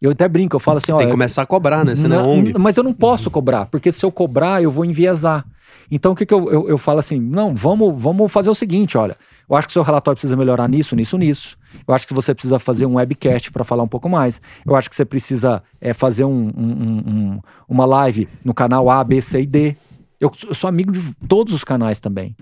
Eu 0.00 0.12
até 0.12 0.28
brinco, 0.28 0.54
eu 0.54 0.60
falo 0.60 0.78
assim, 0.78 0.92
ó. 0.92 0.98
Tem 0.98 1.08
que 1.08 1.12
começar 1.12 1.42
a 1.42 1.46
cobrar, 1.46 1.84
né? 1.84 1.96
Você 1.96 2.06
não, 2.06 2.20
é 2.20 2.22
ONG. 2.22 2.54
Mas 2.56 2.76
eu 2.76 2.84
não 2.84 2.92
posso 2.92 3.32
cobrar, 3.32 3.66
porque 3.66 3.90
se 3.90 4.04
eu 4.04 4.12
cobrar, 4.12 4.62
eu 4.62 4.70
vou 4.70 4.84
enviesar. 4.84 5.44
Então 5.90 6.12
o 6.12 6.14
que, 6.14 6.24
que 6.26 6.34
eu, 6.34 6.50
eu, 6.50 6.68
eu, 6.68 6.78
falo 6.78 6.98
assim? 6.98 7.20
Não, 7.20 7.54
vamos, 7.54 7.94
vamos 8.00 8.32
fazer 8.32 8.50
o 8.50 8.54
seguinte: 8.54 8.96
olha, 8.96 9.16
eu 9.48 9.56
acho 9.56 9.68
que 9.68 9.72
o 9.72 9.74
seu 9.74 9.82
relatório 9.82 10.16
precisa 10.16 10.36
melhorar 10.36 10.68
nisso, 10.68 10.94
nisso, 10.96 11.16
nisso. 11.18 11.56
Eu 11.86 11.94
acho 11.94 12.06
que 12.06 12.14
você 12.14 12.34
precisa 12.34 12.58
fazer 12.58 12.86
um 12.86 12.94
webcast 12.94 13.50
para 13.50 13.64
falar 13.64 13.82
um 13.82 13.88
pouco 13.88 14.08
mais. 14.08 14.40
Eu 14.64 14.74
acho 14.76 14.88
que 14.88 14.96
você 14.96 15.04
precisa 15.04 15.62
é, 15.80 15.92
fazer 15.92 16.24
um, 16.24 16.52
um, 16.56 17.02
um, 17.06 17.40
uma 17.68 17.84
live 17.84 18.28
no 18.44 18.54
canal 18.54 18.88
A, 18.88 19.02
B, 19.02 19.20
C 19.20 19.42
e 19.42 19.46
D. 19.46 19.76
Eu, 20.20 20.32
eu 20.46 20.54
sou 20.54 20.68
amigo 20.68 20.92
de 20.92 21.00
todos 21.28 21.52
os 21.52 21.64
canais 21.64 22.00
também. 22.00 22.36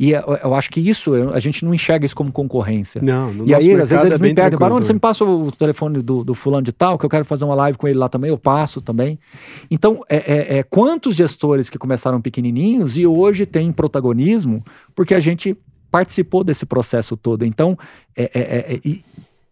E 0.00 0.12
eu, 0.12 0.38
eu, 0.42 0.54
acho 0.54 0.70
que 0.70 0.80
isso, 0.80 1.12
a 1.30 1.38
gente 1.38 1.62
não 1.62 1.74
enxerga 1.74 2.06
isso 2.06 2.16
como 2.16 2.32
concorrência. 2.32 3.02
Não, 3.02 3.34
no 3.34 3.46
E 3.46 3.54
aí, 3.54 3.70
às 3.74 3.90
vezes, 3.90 4.02
eles 4.06 4.18
é 4.18 4.22
me 4.22 4.34
pedem, 4.34 4.58
Barão, 4.58 4.78
você 4.78 4.94
me 4.94 4.98
passa 4.98 5.26
o 5.26 5.52
telefone 5.52 6.00
do, 6.00 6.24
do, 6.24 6.34
fulano 6.34 6.62
de 6.62 6.72
tal, 6.72 6.96
que 6.96 7.04
eu 7.04 7.10
quero 7.10 7.22
fazer 7.22 7.44
uma 7.44 7.54
live 7.54 7.76
com 7.76 7.86
ele 7.86 7.98
lá 7.98 8.08
também, 8.08 8.30
eu 8.30 8.38
passo 8.38 8.80
também. 8.80 9.18
Então, 9.70 10.02
é, 10.08 10.16
é, 10.16 10.58
é 10.60 10.62
quantos 10.62 11.14
gestores 11.14 11.68
que 11.68 11.76
começaram 11.76 12.18
pequenininhos 12.18 12.96
e 12.96 13.06
hoje 13.06 13.44
têm 13.44 13.70
protagonismo, 13.70 14.64
porque 14.94 15.14
a 15.14 15.20
gente 15.20 15.54
participou 15.90 16.42
desse 16.42 16.64
processo 16.64 17.14
todo. 17.14 17.44
Então, 17.44 17.76
é, 18.16 18.22
é, 18.22 18.40
é, 18.40 18.80
é 18.82 18.98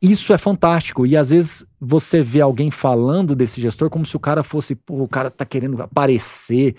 isso 0.00 0.32
é 0.32 0.38
fantástico. 0.38 1.04
E 1.04 1.14
às 1.14 1.28
vezes 1.28 1.66
você 1.78 2.22
vê 2.22 2.40
alguém 2.40 2.70
falando 2.70 3.36
desse 3.36 3.60
gestor 3.60 3.90
como 3.90 4.06
se 4.06 4.16
o 4.16 4.20
cara 4.20 4.42
fosse, 4.42 4.74
pô, 4.74 5.02
o 5.02 5.08
cara 5.08 5.28
tá 5.28 5.44
querendo 5.44 5.82
aparecer. 5.82 6.74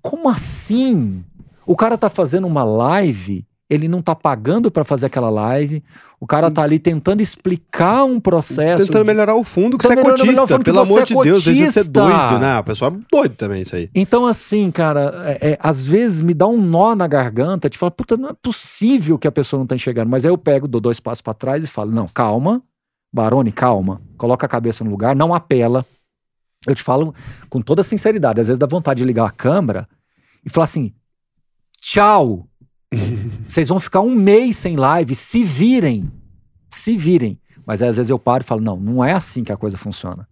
Como 0.00 0.28
assim? 0.28 1.24
O 1.68 1.76
cara 1.76 1.98
tá 1.98 2.08
fazendo 2.08 2.46
uma 2.46 2.64
live, 2.64 3.46
ele 3.68 3.88
não 3.88 4.00
tá 4.00 4.14
pagando 4.14 4.70
para 4.70 4.84
fazer 4.84 5.04
aquela 5.04 5.28
live. 5.28 5.84
O 6.18 6.26
cara 6.26 6.50
tá 6.50 6.62
ali 6.62 6.78
tentando 6.78 7.20
explicar 7.20 8.04
um 8.04 8.18
processo. 8.18 8.86
Tentando 8.86 9.04
de... 9.04 9.06
melhorar 9.06 9.34
o 9.34 9.44
fundo 9.44 9.76
que 9.76 9.86
você 9.86 9.92
é 9.92 9.96
cotista. 9.96 10.58
Pelo 10.60 10.80
amor 10.80 11.04
de 11.04 11.14
Deus, 11.14 11.44
deixa 11.44 11.66
de 11.66 11.72
ser 11.72 11.84
doido, 11.84 12.38
né? 12.38 12.58
O 12.58 12.64
pessoal 12.64 12.92
é 12.92 12.98
doido 13.12 13.34
também 13.34 13.60
isso 13.60 13.76
aí. 13.76 13.90
Então, 13.94 14.26
assim, 14.26 14.70
cara, 14.70 15.12
é, 15.26 15.50
é, 15.50 15.58
às 15.60 15.86
vezes 15.86 16.22
me 16.22 16.32
dá 16.32 16.46
um 16.46 16.58
nó 16.58 16.94
na 16.94 17.06
garganta, 17.06 17.68
te 17.68 17.76
fala, 17.76 17.90
puta, 17.90 18.16
não 18.16 18.30
é 18.30 18.32
possível 18.32 19.18
que 19.18 19.28
a 19.28 19.32
pessoa 19.32 19.60
não 19.60 19.66
tá 19.66 19.74
enxergando. 19.74 20.08
Mas 20.08 20.24
aí 20.24 20.30
eu 20.30 20.38
pego, 20.38 20.66
dou 20.66 20.80
dois 20.80 20.98
passos 20.98 21.20
para 21.20 21.34
trás 21.34 21.62
e 21.62 21.66
falo, 21.66 21.90
não, 21.92 22.08
calma, 22.08 22.62
Barone, 23.12 23.52
calma, 23.52 24.00
coloca 24.16 24.46
a 24.46 24.48
cabeça 24.48 24.82
no 24.82 24.90
lugar, 24.90 25.14
não 25.14 25.34
apela. 25.34 25.84
Eu 26.66 26.74
te 26.74 26.82
falo 26.82 27.14
com 27.50 27.60
toda 27.60 27.82
sinceridade, 27.82 28.40
às 28.40 28.46
vezes 28.46 28.58
dá 28.58 28.66
vontade 28.66 28.98
de 28.98 29.04
ligar 29.04 29.26
a 29.26 29.30
câmera 29.30 29.86
e 30.42 30.48
falar 30.48 30.64
assim: 30.64 30.94
Tchau. 31.80 32.46
Vocês 33.46 33.68
vão 33.68 33.80
ficar 33.80 34.00
um 34.00 34.14
mês 34.14 34.56
sem 34.56 34.76
live, 34.76 35.14
se 35.14 35.42
virem. 35.42 36.10
Se 36.68 36.96
virem. 36.96 37.40
Mas 37.66 37.82
aí, 37.82 37.88
às 37.88 37.96
vezes 37.96 38.10
eu 38.10 38.18
paro 38.18 38.42
e 38.42 38.46
falo: 38.46 38.60
não, 38.60 38.76
não 38.78 39.04
é 39.04 39.12
assim 39.12 39.44
que 39.44 39.52
a 39.52 39.56
coisa 39.56 39.76
funciona. 39.76 40.28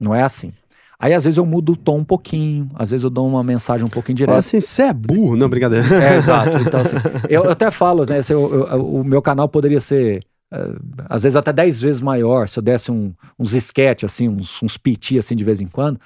Não 0.00 0.14
é 0.14 0.22
assim. 0.22 0.52
Aí 0.98 1.12
às 1.12 1.24
vezes 1.24 1.36
eu 1.36 1.44
mudo 1.44 1.72
o 1.72 1.76
tom 1.76 1.98
um 1.98 2.04
pouquinho, 2.04 2.70
às 2.74 2.90
vezes 2.90 3.04
eu 3.04 3.10
dou 3.10 3.26
uma 3.26 3.42
mensagem 3.42 3.84
um 3.84 3.90
pouco 3.90 4.10
indireta. 4.10 4.30
Fala 4.32 4.38
assim, 4.38 4.60
você 4.60 4.82
é 4.82 4.92
burro, 4.92 5.36
não, 5.36 5.48
brincadeira. 5.48 5.86
É, 6.02 6.16
exato. 6.16 6.56
Então, 6.64 6.80
assim, 6.80 6.96
eu, 7.28 7.44
eu 7.44 7.50
até 7.50 7.70
falo, 7.70 8.06
né, 8.06 8.20
eu, 8.30 8.66
eu, 8.66 8.86
o 8.86 9.04
meu 9.04 9.20
canal 9.20 9.48
poderia 9.48 9.80
ser 9.80 10.24
eh, 10.52 10.76
às 11.08 11.24
vezes 11.24 11.36
até 11.36 11.52
10 11.52 11.80
vezes 11.80 12.00
maior, 12.00 12.48
se 12.48 12.58
eu 12.58 12.62
desse 12.62 12.92
um, 12.92 13.12
uns 13.38 13.52
esquete, 13.54 14.06
assim, 14.06 14.28
uns, 14.28 14.62
uns 14.62 14.78
piti, 14.78 15.18
assim, 15.18 15.34
de 15.34 15.44
vez 15.44 15.60
em 15.60 15.66
quando 15.66 16.00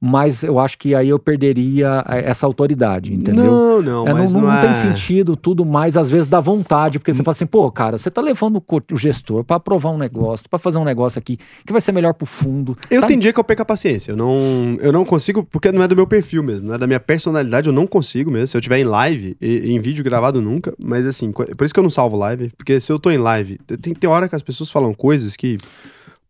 mas 0.00 0.42
eu 0.42 0.58
acho 0.58 0.78
que 0.78 0.94
aí 0.94 1.10
eu 1.10 1.18
perderia 1.18 2.02
eh, 2.08 2.22
essa 2.30 2.46
autoridade, 2.46 3.12
entendeu? 3.12 3.52
Não, 3.52 3.82
não, 3.82 4.06
É, 4.08 4.14
não, 4.14 4.18
mas 4.18 4.34
não, 4.34 4.40
não, 4.42 4.52
é... 4.52 4.60
tem 4.60 4.72
sentido 4.72 5.36
tudo, 5.36 5.64
mas 5.66 5.96
às 5.96 6.10
vezes 6.10 6.26
dá 6.26 6.40
vontade, 6.40 6.98
porque 6.98 7.12
você 7.12 7.22
fala 7.22 7.32
assim, 7.32 7.44
pô, 7.46 7.70
cara, 7.70 7.98
você 7.98 8.10
tá 8.10 8.22
levando 8.22 8.62
o 8.92 8.96
gestor 8.96 9.44
pra 9.44 9.56
aprovar 9.56 9.90
um 9.90 9.98
negócio, 9.98 10.48
pra 10.48 10.58
fazer 10.58 10.78
um 10.78 10.84
negócio 10.84 11.18
aqui 11.18 11.36
que 11.66 11.72
vai 11.72 11.82
ser 11.82 11.92
melhor 11.92 12.14
pro 12.14 12.24
fundo. 12.26 12.74
Eu 12.90 13.02
Tá- 13.02 13.08
tenho 13.08 13.20
dia 13.20 13.32
que 13.32 13.38
eu 13.38 13.44
perco 13.44 13.60
a 13.62 13.66
paciência. 13.66 14.12
Eu 14.12 14.16
não, 14.16 14.76
eu 14.80 14.90
não 14.92 15.04
consigo, 15.04 15.44
porque 15.44 15.70
não 15.70 15.82
é 15.82 15.88
do 15.88 15.94
meu 15.94 16.06
perfil 16.06 16.42
mesmo, 16.42 16.68
não 16.68 16.74
é 16.74 16.78
da 16.78 16.86
minha 16.86 17.00
personalidade, 17.00 17.68
eu 17.68 17.72
não 17.72 17.86
consigo 17.86 18.30
mesmo. 18.30 18.46
Se 18.46 18.56
eu 18.56 18.60
tiver 18.60 18.78
em 18.78 18.84
live, 18.84 19.36
e, 19.40 19.70
em 19.72 19.80
vídeo 19.80 20.02
gravado 20.02 20.40
nunca, 20.40 20.72
mas 20.78 21.06
assim, 21.06 21.30
por 21.30 21.46
isso 21.64 21.74
que 21.74 21.78
eu 21.78 21.84
não 21.84 21.90
salvo 21.90 22.16
live, 22.16 22.50
porque 22.56 22.80
se 22.80 22.90
eu 22.90 22.98
tô 22.98 23.10
em 23.10 23.18
live, 23.18 23.58
tem, 23.82 23.92
tem 23.92 24.08
hora 24.08 24.28
que 24.28 24.34
as 24.34 24.42
pessoas 24.42 24.70
falam 24.70 24.94
coisas 24.94 25.36
que. 25.36 25.58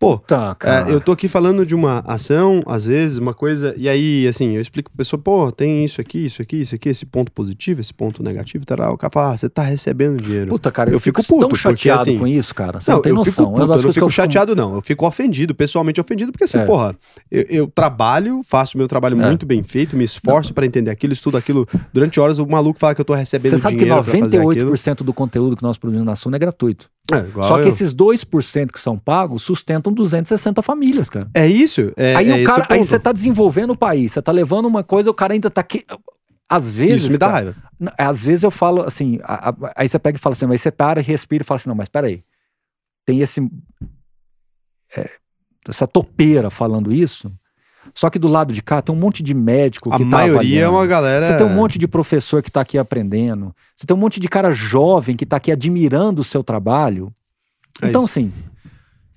Pô, 0.01 0.16
Tá, 0.16 0.56
é, 0.64 0.94
eu 0.94 0.98
tô 0.98 1.12
aqui 1.12 1.28
falando 1.28 1.66
de 1.66 1.74
uma 1.74 1.98
ação, 2.06 2.60
às 2.64 2.86
vezes, 2.86 3.18
uma 3.18 3.35
coisa, 3.35 3.74
e 3.77 3.86
aí, 3.86 4.27
assim, 4.27 4.52
eu 4.56 4.60
explico 4.62 4.90
pra 4.90 4.97
pessoa, 5.05 5.20
pô, 5.20 5.52
tem 5.52 5.85
isso 5.85 6.01
aqui, 6.01 6.24
isso 6.24 6.40
aqui, 6.40 6.62
isso 6.62 6.74
aqui, 6.74 6.89
esse 6.89 7.05
ponto 7.05 7.31
positivo, 7.31 7.82
esse 7.82 7.93
ponto 7.93 8.22
negativo, 8.22 8.64
tal. 8.64 8.94
O 8.94 8.97
cara 8.97 9.10
fala, 9.12 9.32
ah, 9.35 9.36
você 9.36 9.51
tá 9.51 9.62
recebendo 9.62 10.16
dinheiro. 10.22 10.48
Puta, 10.48 10.70
cara, 10.72 10.89
eu, 10.89 10.94
eu 10.94 11.01
fico, 11.01 11.20
fico 11.20 11.35
puto, 11.35 11.40
tão 11.40 11.48
porque, 11.51 11.60
chateado 11.62 12.01
assim, 12.01 12.18
com 12.18 12.27
isso, 12.27 12.55
cara. 12.55 12.81
Você 12.81 12.90
Não, 12.90 12.97
não, 12.97 13.02
tem 13.02 13.10
eu 13.10 13.16
noção. 13.16 13.32
fico 13.32 13.43
É 13.43 13.44
puto, 13.51 13.60
eu 13.60 13.66
não 13.66 13.74
que 13.74 13.78
fico 13.82 13.89
eu 13.89 13.93
fico- 13.93 14.10
chateado, 14.10 14.56
não. 14.56 14.74
Eu 14.77 14.81
fico 14.81 15.06
ofendido, 15.06 15.55
pessoalmente 15.55 16.01
ofendido, 16.01 16.32
porque 16.32 16.44
assim, 16.44 16.56
É. 16.56 16.64
porra, 16.64 16.97
eu, 17.31 17.44
eu 17.51 17.66
trabalho, 17.66 18.40
faço 18.43 18.78
meu 18.78 18.89
trabalho 18.89 19.20
É. 19.20 19.27
muito 19.27 19.44
bem 19.44 19.62
feito, 19.62 19.98
me 19.98 20.05
esforço 20.05 20.55
pra 20.55 20.64
entender 20.64 20.90
aquilo, 20.90 21.12
estudo 21.12 21.36
aquilo. 21.36 21.68
Durante 21.93 22.18
horas 22.18 22.39
o 22.39 22.47
maluco 22.47 22.81
fala 22.81 22.94
que 22.94 23.02
eu 23.02 23.05
tô 23.05 23.12
recebendo 23.12 23.51
Você 23.51 23.59
sabe 23.59 23.77
que 23.77 23.85
dinheiro 23.85 24.01
aquilo. 24.01 24.70
98% 24.70 25.02
do 25.05 25.12
conteúdo 25.12 25.56
que 25.59 25.62
nós 25.62 25.77
produzimos 25.77 26.06
na 26.06 26.16
Suna 26.16 26.36
é 26.36 26.39
gratuito. 26.39 26.89
É, 27.12 27.24
Só 27.43 27.59
que 27.60 27.68
esses 27.68 27.93
2% 27.93 28.72
que 28.72 28.78
são 28.78 28.97
pagos 28.97 29.43
sustentam 29.43 29.89
260 29.92 30.62
famílias, 30.62 31.08
cara. 31.10 31.28
É 31.34 31.46
isso? 31.46 31.92
É, 31.96 32.14
aí 32.16 32.30
é 32.30 32.42
o 32.42 32.44
cara, 32.44 32.66
aí 32.68 32.78
ponto. 32.78 32.88
você 32.88 32.98
tá 32.98 33.12
desenvolvendo 33.12 33.70
o 33.70 33.76
país, 33.76 34.12
você 34.12 34.22
tá 34.22 34.32
levando 34.32 34.66
uma 34.66 34.82
coisa, 34.84 35.10
o 35.10 35.14
cara 35.14 35.32
ainda 35.32 35.50
tá 35.50 35.60
aqui. 35.60 35.84
Às 36.48 36.74
vezes. 36.74 37.02
Isso 37.02 37.12
me 37.12 37.18
dá 37.18 37.26
cara, 37.30 37.54
raiva. 37.78 37.94
Às 37.96 38.26
vezes 38.26 38.42
eu 38.42 38.50
falo 38.50 38.82
assim, 38.82 39.18
a- 39.22 39.50
a- 39.50 39.72
aí 39.76 39.88
você 39.88 39.98
pega 39.98 40.16
e 40.16 40.20
fala 40.20 40.32
assim, 40.34 40.46
mas 40.46 40.60
você 40.60 40.70
para, 40.70 41.00
respira 41.00 41.42
e 41.42 41.46
fala 41.46 41.56
assim, 41.56 41.68
não, 41.68 41.76
mas 41.76 41.88
peraí, 41.88 42.24
tem 43.06 43.20
esse, 43.20 43.40
é, 44.96 45.08
essa 45.68 45.86
topeira 45.86 46.50
falando 46.50 46.92
isso, 46.92 47.30
só 47.94 48.10
que 48.10 48.18
do 48.18 48.28
lado 48.28 48.52
de 48.52 48.62
cá 48.62 48.82
tem 48.82 48.94
um 48.94 48.98
monte 48.98 49.22
de 49.22 49.32
médico 49.34 49.92
A 49.92 49.96
que 49.96 50.04
tá 50.04 50.08
maioria 50.10 50.32
é 50.60 50.64
avaliando. 50.64 50.72
uma 50.76 50.86
galera. 50.86 51.26
Você 51.26 51.36
tem 51.36 51.46
um 51.46 51.54
monte 51.54 51.78
de 51.78 51.88
professor 51.88 52.42
que 52.42 52.50
tá 52.50 52.60
aqui 52.60 52.76
aprendendo, 52.78 53.54
você 53.74 53.86
tem 53.86 53.96
um 53.96 54.00
monte 54.00 54.20
de 54.20 54.28
cara 54.28 54.50
jovem 54.50 55.16
que 55.16 55.24
tá 55.26 55.36
aqui 55.36 55.50
admirando 55.50 56.20
o 56.20 56.24
seu 56.24 56.42
trabalho. 56.42 57.12
É 57.80 57.88
então 57.88 58.04
isso. 58.04 58.18
assim, 58.18 58.32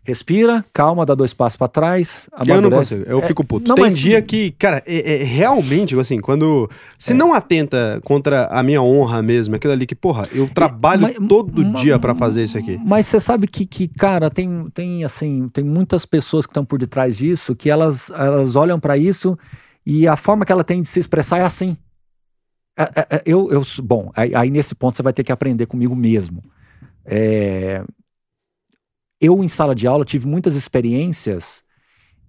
respira, 0.03 0.63
calma, 0.73 1.05
dá 1.05 1.15
dois 1.15 1.34
passos 1.34 1.55
para 1.57 1.67
trás, 1.69 2.30
Eu 2.39 2.45
não 2.45 2.53
amadurece. 2.55 2.95
consigo, 2.95 3.09
eu 3.09 3.19
É, 3.19 3.21
fico 3.27 3.43
puto. 3.45 3.67
não, 3.69 3.75
Tem 3.75 3.85
mas- 3.85 3.97
dia 3.97 4.21
que, 4.21 4.51
cara, 4.51 4.84
é, 4.85 5.21
é 5.21 5.23
realmente, 5.23 5.89
tipo 5.89 6.01
assim, 6.01 6.19
quando. 6.19 6.69
Se 6.99 7.11
É. 7.13 7.15
não 7.15 7.34
atenta 7.34 8.01
contra 8.03 8.45
a 8.47 8.61
minha 8.61 8.81
honra 8.81 9.21
mesmo, 9.21 9.55
aquilo 9.55 9.71
ali 9.73 9.85
que, 9.85 9.95
porra, 9.95 10.27
eu 10.34 10.49
trabalho 10.49 11.03
mas- 11.03 11.15
todo 11.27 11.63
ma- 11.63 11.80
dia 11.80 11.97
pra 11.97 12.13
fazer 12.13 12.43
isso 12.43 12.57
aqui. 12.57 12.77
Mas 12.85 13.07
você 13.07 13.19
sabe 13.19 13.47
que, 13.47 13.65
que, 13.65 13.88
cara, 13.88 14.30
tem, 14.30 14.67
tem 14.73 15.03
assim, 15.05 15.47
tem 15.53 15.63
muitas 15.63 16.05
pessoas 16.05 16.45
que 16.45 16.51
estão 16.51 16.65
por 16.65 16.77
detrás 16.77 17.15
disso, 17.17 17.55
que 17.55 17.69
elas, 17.69 18.09
elas 18.11 18.55
olham 18.57 18.80
pra 18.80 18.97
isso 18.97 19.38
e 19.85 20.07
a 20.07 20.17
forma 20.17 20.45
que 20.45 20.51
ela 20.51 20.63
tem 20.63 20.81
de 20.81 20.88
se 20.88 20.99
expressar 20.99 21.38
é 21.39 21.43
assim. 21.43 21.77
É- 22.77 22.84
é- 23.01 23.07
é, 23.17 23.21
eu, 23.25 23.51
eu, 23.51 23.61
bom, 23.84 24.11
aí, 24.15 24.34
aí 24.35 24.49
nesse 24.49 24.73
ponto 24.75 24.97
você 24.97 25.03
vai 25.03 25.13
ter 25.13 25.23
que 25.23 25.31
aprender 25.31 25.65
comigo 25.67 25.95
mesmo. 25.95 26.41
É, 27.05 27.84
eu, 29.25 29.43
em 29.43 29.47
sala 29.47 29.73
de 29.73 29.87
aula, 29.87 30.03
tive 30.05 30.27
muitas 30.27 30.55
experiências 30.55 31.63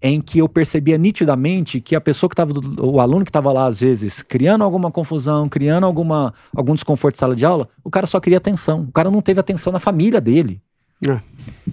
em 0.02 0.20
que 0.20 0.38
eu 0.38 0.48
percebia 0.48 0.98
nitidamente 0.98 1.80
que 1.80 1.96
a 1.96 2.00
pessoa 2.00 2.28
que 2.28 2.34
estava, 2.34 2.52
o 2.80 3.00
aluno 3.00 3.24
que 3.24 3.30
estava 3.30 3.50
lá, 3.52 3.64
às 3.66 3.80
vezes, 3.80 4.22
criando 4.22 4.62
alguma 4.62 4.90
confusão, 4.90 5.48
criando 5.48 5.84
alguma, 5.84 6.34
algum 6.54 6.74
desconforto 6.74 7.14
em 7.16 7.18
sala 7.18 7.34
de 7.34 7.44
aula, 7.44 7.68
o 7.82 7.88
cara 7.90 8.06
só 8.06 8.20
queria 8.20 8.36
atenção. 8.38 8.82
O 8.82 8.92
cara 8.92 9.10
não 9.10 9.22
teve 9.22 9.40
atenção 9.40 9.72
na 9.72 9.78
família 9.78 10.20
dele. 10.20 10.60
É. 11.06 11.20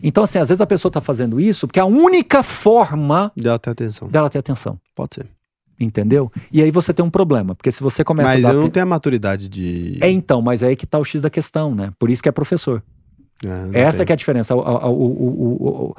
Então, 0.02 0.24
assim, 0.24 0.40
às 0.40 0.48
vezes 0.50 0.62
a 0.62 0.66
pessoa 0.66 0.90
está 0.90 1.02
fazendo 1.02 1.40
isso 1.40 1.68
porque 1.68 1.80
é 1.80 1.84
a 1.84 1.86
única 1.86 2.42
forma 2.42 3.32
Dá 3.36 3.56
até 3.56 3.70
atenção. 3.72 4.08
dela 4.08 4.30
ter 4.30 4.40
atenção. 4.40 4.80
Pode 4.96 5.16
ser. 5.16 5.28
Entendeu? 5.80 6.32
E 6.52 6.62
aí 6.62 6.70
você 6.72 6.94
tem 6.94 7.04
um 7.04 7.10
problema, 7.10 7.56
porque 7.56 7.72
se 7.72 7.82
você 7.82 8.04
começa 8.04 8.34
Mas 8.34 8.46
a 8.46 8.48
dar. 8.50 8.54
eu 8.54 8.54
não 8.54 8.62
aten- 8.62 8.72
tenho 8.72 8.84
a 8.86 8.90
maturidade 8.90 9.50
de. 9.50 9.98
É 10.00 10.10
então, 10.12 10.42
mas 10.42 10.62
é 10.64 10.68
aí 10.68 10.76
que 10.76 10.86
tá 10.86 11.00
o 11.00 11.04
X 11.04 11.22
da 11.24 11.30
questão, 11.30 11.74
né? 11.74 11.92
Por 11.98 12.10
isso 12.10 12.22
que 12.22 12.30
é 12.30 12.32
professor. 12.32 12.84
É, 13.44 13.48
não 13.48 13.70
Essa 13.74 14.06
que 14.06 14.12
é 14.12 14.14
a 14.14 14.18
diferença. 14.18 14.56
O- 14.56 14.60
o- 14.60 15.90
o- 15.90 15.96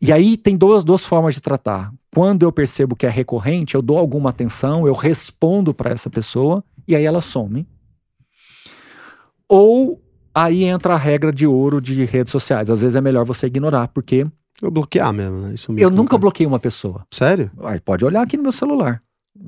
E 0.00 0.12
aí 0.12 0.36
tem 0.36 0.56
duas, 0.56 0.84
duas 0.84 1.04
formas 1.06 1.34
de 1.34 1.40
tratar. 1.40 1.92
Quando 2.14 2.42
eu 2.44 2.52
percebo 2.52 2.94
que 2.96 3.06
é 3.06 3.10
recorrente, 3.10 3.74
eu 3.74 3.82
dou 3.82 3.96
alguma 3.98 4.30
atenção, 4.30 4.86
eu 4.86 4.92
respondo 4.94 5.72
para 5.74 5.90
essa 5.90 6.08
pessoa 6.10 6.62
e 6.86 6.94
aí 6.96 7.04
ela 7.04 7.20
some. 7.20 7.66
Ou 9.48 10.00
aí 10.34 10.64
entra 10.64 10.94
a 10.94 10.98
regra 10.98 11.32
de 11.32 11.46
ouro 11.46 11.80
de 11.80 12.04
redes 12.04 12.30
sociais. 12.30 12.68
Às 12.70 12.82
vezes 12.82 12.96
é 12.96 13.00
melhor 13.00 13.24
você 13.24 13.46
ignorar, 13.46 13.88
porque 13.88 14.26
Eu 14.62 14.70
bloquear 14.70 15.12
mesmo, 15.12 15.38
né? 15.38 15.54
Isso 15.54 15.72
me 15.72 15.80
eu 15.82 15.90
nunca 15.90 16.16
bloqueei 16.18 16.46
uma 16.46 16.58
pessoa. 16.58 17.06
Sério? 17.12 17.50
Ai, 17.62 17.78
pode 17.80 18.04
olhar 18.04 18.22
aqui 18.22 18.36
no 18.36 18.42
meu 18.42 18.52
celular. 18.52 19.02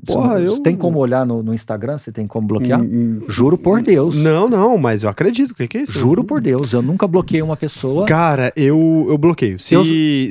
Porra, 0.05 0.39
Você 0.39 0.47
eu- 0.47 0.59
Tem 0.63 0.75
como 0.75 0.99
olhar 0.99 1.25
no, 1.25 1.43
no 1.43 1.53
Instagram? 1.53 1.97
Você 1.97 2.11
tem 2.11 2.25
como 2.25 2.47
bloquear? 2.47 2.81
Hum, 2.81 3.21
Juro 3.27 3.57
por 3.57 3.81
Deus. 3.81 4.15
Não, 4.15 4.49
não, 4.49 4.77
mas 4.77 5.03
eu 5.03 5.09
acredito. 5.09 5.51
O 5.51 5.55
que, 5.55 5.67
que 5.67 5.77
é 5.77 5.81
isso? 5.83 5.93
Juro 5.93 6.23
por 6.23 6.41
Deus. 6.41 6.73
Eu 6.73 6.81
nunca 6.81 7.07
bloqueei 7.07 7.41
uma 7.41 7.55
pessoa. 7.57 8.05
Cara, 8.05 8.51
eu, 8.55 9.05
eu 9.09 9.17
bloqueio. 9.17 9.59
Se, 9.59 9.73
Eu- 9.73 9.83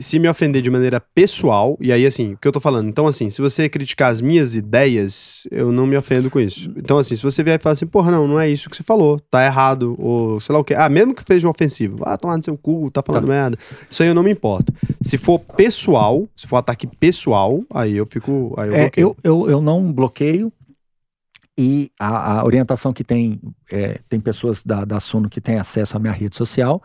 se 0.02 0.18
me 0.18 0.28
ofender 0.28 0.62
de 0.62 0.70
maneira 0.70 1.00
pessoal, 1.14 1.76
e 1.80 1.92
aí, 1.92 2.06
assim, 2.06 2.32
o 2.32 2.38
que 2.38 2.48
eu 2.48 2.52
tô 2.52 2.60
falando? 2.60 2.88
Então, 2.88 3.06
assim, 3.06 3.28
se 3.30 3.40
você 3.40 3.68
criticar 3.68 4.10
as 4.10 4.20
minhas 4.20 4.54
ideias, 4.56 5.46
eu 5.50 5.70
não 5.72 5.86
me 5.86 5.96
ofendo 5.96 6.30
com 6.30 6.40
isso. 6.40 6.70
Então, 6.76 6.98
assim, 6.98 7.14
se 7.16 7.22
você 7.22 7.42
vier 7.42 7.58
e 7.58 7.62
falar 7.62 7.74
assim, 7.74 7.86
porra, 7.86 8.10
não, 8.10 8.26
não 8.26 8.40
é 8.40 8.48
isso 8.48 8.68
que 8.70 8.76
você 8.76 8.82
falou, 8.82 9.20
tá 9.30 9.44
errado, 9.44 9.94
ou 9.98 10.40
sei 10.40 10.52
lá 10.52 10.58
o 10.60 10.64
quê. 10.64 10.74
Ah, 10.74 10.88
mesmo 10.88 11.14
que 11.14 11.22
seja 11.26 11.48
ofensivo, 11.48 11.98
ah, 12.02 12.16
tomar 12.16 12.36
no 12.36 12.42
seu 12.44 12.56
cu, 12.56 12.90
tá 12.90 13.02
falando 13.04 13.22
Tá. 13.26 13.28
merda. 13.28 13.58
Isso 13.90 14.02
aí 14.02 14.08
eu 14.08 14.14
não 14.14 14.22
me 14.22 14.30
importo. 14.30 14.72
Se 15.02 15.16
for 15.18 15.38
pessoal, 15.38 16.26
se 16.36 16.46
for 16.46 16.56
ataque 16.56 16.86
pessoal, 16.86 17.60
aí 17.72 17.96
eu 17.96 18.06
fico. 18.06 18.54
Aí 18.56 18.68
eu 18.68 18.74
É, 18.74 18.80
bloqueio. 18.82 19.16
eu, 19.22 19.44
eu, 19.46 19.47
eu 19.48 19.60
não 19.60 19.92
bloqueio. 19.92 20.52
E 21.60 21.90
a, 21.98 22.38
a 22.38 22.44
orientação 22.44 22.92
que 22.92 23.02
tem, 23.02 23.40
é, 23.72 24.00
tem 24.08 24.20
pessoas 24.20 24.62
da, 24.62 24.84
da 24.84 25.00
Suno 25.00 25.28
que 25.28 25.40
têm 25.40 25.58
acesso 25.58 25.96
à 25.96 25.98
minha 26.00 26.12
rede 26.12 26.36
social, 26.36 26.80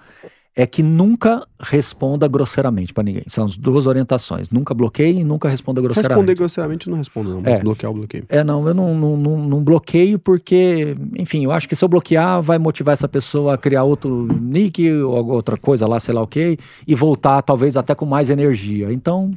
é 0.55 0.67
que 0.67 0.83
nunca 0.83 1.45
responda 1.59 2.27
grosseiramente 2.27 2.93
para 2.93 3.03
ninguém. 3.03 3.23
São 3.27 3.45
as 3.45 3.57
duas 3.57 3.87
orientações. 3.87 4.49
Nunca 4.51 4.73
bloqueie 4.73 5.19
e 5.19 5.23
nunca 5.23 5.49
responda 5.49 5.81
grosseiramente. 5.81 6.13
Responder 6.13 6.35
grosseiramente 6.35 6.89
não 6.89 6.97
respondo, 6.97 7.29
não. 7.31 7.41
Mas 7.41 7.59
É. 7.59 7.63
bloquear 7.63 7.91
eu 7.91 7.95
bloqueio. 7.95 8.25
É, 8.29 8.43
não, 8.43 8.67
eu 8.67 8.73
não, 8.73 8.95
não, 8.95 9.17
não, 9.17 9.37
não 9.47 9.63
bloqueio 9.63 10.19
porque, 10.19 10.95
enfim, 11.17 11.43
eu 11.45 11.51
acho 11.51 11.67
que 11.67 11.75
se 11.75 11.83
eu 11.83 11.89
bloquear 11.89 12.41
vai 12.41 12.59
motivar 12.59 12.93
essa 12.93 13.07
pessoa 13.07 13.55
a 13.55 13.57
criar 13.57 13.83
outro 13.83 14.27
nick 14.39 14.91
ou 14.91 15.31
outra 15.31 15.57
coisa 15.57 15.87
lá, 15.87 15.99
sei 15.99 16.13
lá 16.13 16.21
o 16.21 16.27
quê, 16.27 16.57
e 16.87 16.93
voltar 16.93 17.41
talvez 17.41 17.75
até 17.75 17.95
com 17.95 18.05
mais 18.05 18.29
energia. 18.29 18.93
Então, 18.93 19.31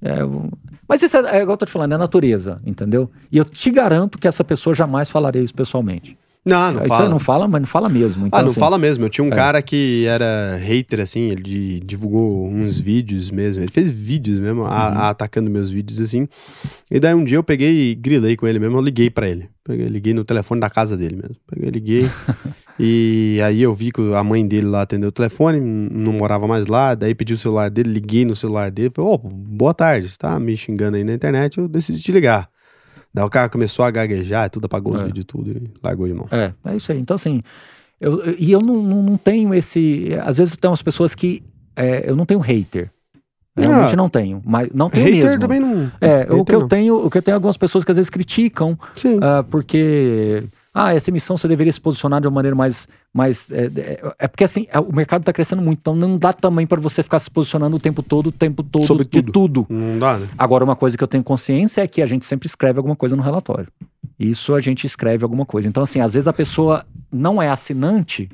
é, 0.00 0.18
mas 0.86 1.02
isso 1.02 1.16
é, 1.16 1.38
é 1.38 1.42
igual 1.42 1.54
eu 1.54 1.56
tô 1.56 1.66
te 1.66 1.72
falando, 1.72 1.92
é 1.94 1.98
natureza, 1.98 2.60
entendeu? 2.64 3.10
E 3.30 3.38
eu 3.38 3.44
te 3.44 3.70
garanto 3.70 4.18
que 4.18 4.28
essa 4.28 4.44
pessoa 4.44 4.74
jamais 4.74 5.10
falaria 5.10 5.42
isso 5.42 5.54
pessoalmente. 5.54 6.16
Não, 6.48 6.72
não 6.72 6.80
isso 6.80 6.88
fala. 6.88 7.04
aí 7.04 7.10
não 7.10 7.18
fala, 7.18 7.48
mas 7.48 7.60
não 7.60 7.68
fala 7.68 7.88
mesmo. 7.88 8.26
Então, 8.26 8.38
ah, 8.38 8.42
não 8.42 8.50
assim, 8.50 8.60
fala 8.60 8.78
mesmo. 8.78 9.04
Eu 9.04 9.08
tinha 9.10 9.24
um 9.24 9.28
é. 9.32 9.34
cara 9.34 9.60
que 9.62 10.04
era 10.06 10.56
hater, 10.56 11.00
assim, 11.00 11.30
ele 11.30 11.42
di- 11.42 11.80
divulgou 11.80 12.48
uns 12.48 12.80
vídeos 12.80 13.30
mesmo. 13.30 13.62
Ele 13.62 13.70
fez 13.72 13.90
vídeos 13.90 14.38
mesmo, 14.38 14.62
a- 14.62 14.64
Uhum. 14.64 14.70
a- 14.72 15.08
atacando 15.10 15.50
meus 15.50 15.70
vídeos, 15.70 16.00
assim. 16.00 16.26
E 16.90 16.98
daí 16.98 17.14
um 17.14 17.24
dia 17.24 17.36
eu 17.36 17.42
peguei 17.42 17.90
e 17.90 17.94
grilei 17.94 18.36
com 18.36 18.46
ele 18.46 18.58
mesmo, 18.58 18.76
eu 18.78 18.82
liguei 18.82 19.10
pra 19.10 19.28
ele. 19.28 19.48
Peguei, 19.64 19.86
liguei 19.88 20.14
no 20.14 20.24
telefone 20.24 20.60
da 20.60 20.70
casa 20.70 20.96
dele 20.96 21.16
mesmo. 21.16 21.36
Peguei, 21.46 21.70
liguei. 21.70 22.02
e 22.80 23.40
aí 23.44 23.60
eu 23.62 23.74
vi 23.74 23.90
que 23.92 24.00
a 24.14 24.22
mãe 24.24 24.46
dele 24.46 24.66
lá 24.66 24.82
atendeu 24.82 25.08
o 25.08 25.12
telefone, 25.12 25.60
não 25.60 26.12
morava 26.12 26.46
mais 26.46 26.66
lá. 26.66 26.94
Daí 26.94 27.14
pedi 27.14 27.34
o 27.34 27.38
celular 27.38 27.68
dele, 27.70 27.92
liguei 27.92 28.24
no 28.24 28.34
celular 28.36 28.70
dele. 28.70 28.90
Falei, 28.94 29.10
ô, 29.10 29.18
boa 29.18 29.74
tarde, 29.74 30.08
você 30.08 30.16
tá 30.16 30.38
me 30.40 30.56
xingando 30.56 30.96
aí 30.96 31.04
na 31.04 31.12
internet, 31.12 31.58
eu 31.58 31.68
decidi 31.68 32.00
te 32.00 32.12
ligar. 32.12 32.48
Daí 33.12 33.24
o 33.24 33.30
cara 33.30 33.48
começou 33.48 33.84
a 33.84 33.90
gaguejar, 33.90 34.50
tudo 34.50 34.66
apagou 34.66 34.94
os 34.94 35.00
É. 35.00 35.04
vídeos 35.04 35.24
tudo 35.26 35.50
e 35.50 35.62
largou 35.82 36.06
de 36.06 36.14
mão. 36.14 36.26
É, 36.30 36.52
é 36.66 36.76
isso 36.76 36.92
aí. 36.92 36.98
Então, 37.00 37.14
assim, 37.14 37.42
eu, 38.00 38.22
eu- 38.22 38.36
e 38.38 38.52
eu 38.52 38.60
não, 38.60 38.82
não, 38.82 39.02
não 39.02 39.16
tenho 39.16 39.52
esse. 39.54 40.08
Às 40.22 40.38
vezes 40.38 40.56
tem 40.56 40.70
umas 40.70 40.82
pessoas 40.82 41.14
que. 41.14 41.42
é, 41.74 42.08
eu 42.10 42.14
não 42.16 42.26
tenho 42.26 42.40
hater. 42.40 42.90
Realmente 43.56 43.94
Ah, 43.94 43.96
não 43.96 44.08
tenho. 44.08 44.40
Mas 44.46 44.68
não 44.72 44.88
tenho 44.88 45.06
Hater 45.06 45.24
mesmo. 45.24 45.40
também 45.40 45.58
não. 45.58 45.90
É, 46.00 46.26
o 46.30 46.36
hater 46.38 46.44
que 46.44 46.54
eu 46.54 46.60
não. 46.60 46.68
tenho, 46.68 47.04
o 47.06 47.10
que 47.10 47.18
eu 47.18 47.22
tenho 47.22 47.32
é 47.32 47.36
algumas 47.36 47.56
pessoas 47.56 47.82
que 47.82 47.90
às 47.90 47.96
vezes 47.96 48.08
criticam, 48.10 48.78
Sim. 48.94 49.18
ah, 49.20 49.42
porque 49.50 50.44
ah, 50.72 50.94
essa 50.94 51.10
emissão 51.10 51.36
você 51.36 51.48
deveria 51.48 51.72
se 51.72 51.80
posicionar 51.80 52.20
de 52.20 52.26
uma 52.26 52.34
maneira 52.34 52.54
mais, 52.54 52.86
mais 53.12 53.50
é, 53.50 53.66
é, 53.76 54.12
é 54.18 54.28
porque 54.28 54.44
assim 54.44 54.66
é, 54.70 54.78
o 54.78 54.94
mercado 54.94 55.22
está 55.22 55.32
crescendo 55.32 55.62
muito, 55.62 55.78
então 55.80 55.94
não 55.96 56.16
dá 56.16 56.32
também 56.32 56.66
para 56.66 56.80
você 56.80 57.02
ficar 57.02 57.18
se 57.18 57.30
posicionando 57.30 57.76
o 57.76 57.80
tempo 57.80 58.02
todo, 58.02 58.28
o 58.28 58.32
tempo 58.32 58.62
todo 58.62 58.86
Sobre 58.86 59.04
de 59.04 59.22
tudo. 59.22 59.32
tudo. 59.32 59.66
Não 59.68 59.98
dá, 59.98 60.18
né? 60.18 60.28
Agora 60.36 60.64
uma 60.64 60.76
coisa 60.76 60.96
que 60.96 61.02
eu 61.02 61.08
tenho 61.08 61.24
consciência 61.24 61.80
é 61.80 61.86
que 61.86 62.02
a 62.02 62.06
gente 62.06 62.26
sempre 62.26 62.46
escreve 62.46 62.78
alguma 62.78 62.94
coisa 62.94 63.16
no 63.16 63.22
relatório. 63.22 63.68
Isso 64.18 64.54
a 64.54 64.60
gente 64.60 64.86
escreve 64.86 65.24
alguma 65.24 65.46
coisa. 65.46 65.68
Então 65.68 65.82
assim, 65.82 66.00
às 66.00 66.14
vezes 66.14 66.28
a 66.28 66.32
pessoa 66.32 66.84
não 67.10 67.40
é 67.40 67.48
assinante 67.48 68.28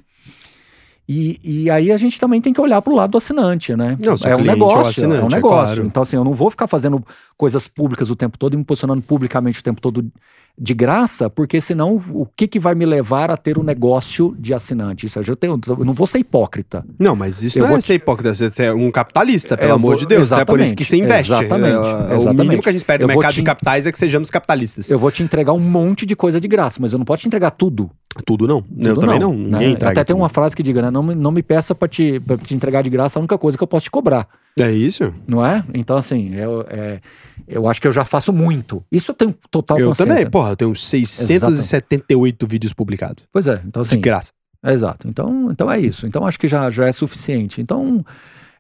E, 1.09 1.39
e 1.45 1.71
aí 1.71 1.93
a 1.93 1.97
gente 1.97 2.19
também 2.19 2.41
tem 2.41 2.53
que 2.53 2.61
olhar 2.61 2.81
para 2.81 2.93
o 2.93 2.97
lado 2.97 3.11
do 3.11 3.19
assinante, 3.19 3.77
né? 3.77 3.97
Não, 4.01 4.17
é 4.25 4.37
um 4.37 4.41
é 4.41 4.43
negócio, 4.43 5.05
é 5.05 5.07
um 5.07 5.13
é 5.13 5.35
negócio. 5.35 5.41
claro. 5.41 5.87
Então, 5.87 6.03
assim, 6.03 6.17
eu 6.17 6.25
não 6.25 6.33
vou 6.33 6.51
ficar 6.51 6.67
fazendo 6.67 7.05
coisas 7.37 7.69
públicas 7.69 8.09
o 8.09 8.17
tempo 8.17 8.39
todo 8.39 8.55
e 8.55 8.57
me 8.57 8.65
posicionando 8.65 9.03
publicamente 9.03 9.61
o 9.61 9.63
tempo 9.63 9.83
todo 9.83 10.11
de 10.57 10.73
graça, 10.73 11.29
porque 11.29 11.61
senão 11.61 12.01
o 12.13 12.25
que, 12.27 12.47
que 12.47 12.61
vai 12.61 12.75
me 12.77 12.87
levar 12.87 13.31
a 13.31 13.37
ter 13.37 13.59
um 13.59 13.63
negócio 13.65 14.37
de 14.39 14.55
assinante? 14.55 15.07
Isso 15.07 15.19
eu, 15.19 15.35
tenho, 15.37 15.59
eu 15.67 15.85
não 15.85 15.93
vou 15.95 16.07
ser 16.07 16.19
hipócrita. 16.19 16.85
Não, 16.99 17.17
mas 17.17 17.43
isso 17.43 17.59
Eu 17.59 17.63
não 17.63 17.69
vou 17.71 17.79
é 17.79 17.81
te- 17.81 17.87
ser 17.87 17.95
hipócrita, 17.95 18.33
você 18.33 18.63
é 18.65 18.73
um 18.73 18.91
capitalista, 18.91 19.57
pelo 19.57 19.71
Eu 19.71 19.75
amor 19.75 19.91
vou- 19.93 19.99
de 19.99 20.07
Deus. 20.07 20.31
É 20.31 20.45
por 20.45 20.61
isso 20.61 20.75
que 20.75 20.85
você 20.85 20.97
investe. 20.97 21.33
exatamente, 21.33 21.73
É, 21.75 21.79
O 21.79 21.83
mínimo 21.83 22.15
exatamente. 22.15 22.63
que 22.63 22.69
a 22.69 22.73
gente 22.73 22.85
Eu 22.89 22.99
no 23.01 23.07
mercado 23.09 23.33
te- 23.33 23.37
de 23.37 23.43
capitais 23.43 23.87
é 23.87 23.93
que 23.93 23.99
sejamos 23.99 24.31
capitalistas. 24.31 24.89
Eu 24.91 24.99
vou 24.99 25.11
te 25.11 25.23
entregar 25.23 25.53
um 25.53 25.59
monte 25.61 26.07
de 26.07 26.15
coisa 26.15 26.41
de 26.41 26.47
graça, 26.47 26.79
mas 26.81 26.93
eu 26.93 26.99
não 26.99 27.05
posso 27.05 27.23
te 27.23 27.27
entregar 27.27 27.51
tudo. 27.51 27.91
Tudo 28.25 28.47
não. 28.47 28.65
eu 28.79 28.95
Tudo 28.95 29.01
também 29.01 29.19
não. 29.19 29.33
né? 29.35 29.59
Ninguém 29.59 29.73
entrega 29.73 29.93
Até 29.93 30.05
tem 30.05 30.15
tudo. 30.15 30.23
uma 30.23 30.29
frase 30.29 30.55
que 30.55 30.63
diga, 30.63 30.83
né? 30.83 30.91
Não 30.91 31.03
me, 31.03 31.15
não 31.15 31.31
me 31.33 31.43
peça 31.43 31.75
para 31.75 31.89
te, 31.89 32.21
pra 32.21 32.37
te 32.37 32.55
entregar 32.55 32.83
de 32.83 32.91
graça 32.91 33.19
a 33.19 33.21
única 33.21 33.37
coisa 33.39 33.57
que 33.59 33.63
eu 33.65 33.69
posso 33.69 33.85
te 33.85 33.91
cobrar. 33.91 34.29
É 34.59 34.71
isso? 34.71 35.13
Não 35.27 35.45
é? 35.45 35.65
Então, 35.75 35.97
assim, 35.97 36.35
eu, 36.35 36.65
é, 36.69 37.01
eu 37.49 37.67
acho 37.69 37.81
que 37.81 37.89
eu 37.89 37.93
já 37.93 38.05
faço 38.05 38.33
muito. 38.33 38.85
Isso 38.93 39.11
eu 39.11 39.15
tenho 39.15 39.35
total 39.51 39.79
eu 39.81 39.89
consciência. 39.89 40.15
também. 40.15 40.31
Porra, 40.31 40.51
eu 40.51 40.57
tenho 40.57 40.77
678 40.77 42.47
vídeos 42.47 42.73
publicados. 42.73 43.25
Pois 43.33 43.47
é, 43.47 43.61
então 43.67 43.83
assim. 43.83 43.97
de 43.97 44.01
graça. 44.01 44.31
é 44.63 44.73
exato. 44.73 45.09
Então, 45.09 45.51
então 45.51 45.71
é 45.71 45.79
isso. 45.81 46.07
Então 46.07 46.27
acho 46.27 46.39
que 46.39 46.47
já, 46.49 46.71
já 46.71 46.87
é 46.87 46.93
suficiente. 46.93 47.61
Então, 47.61 48.05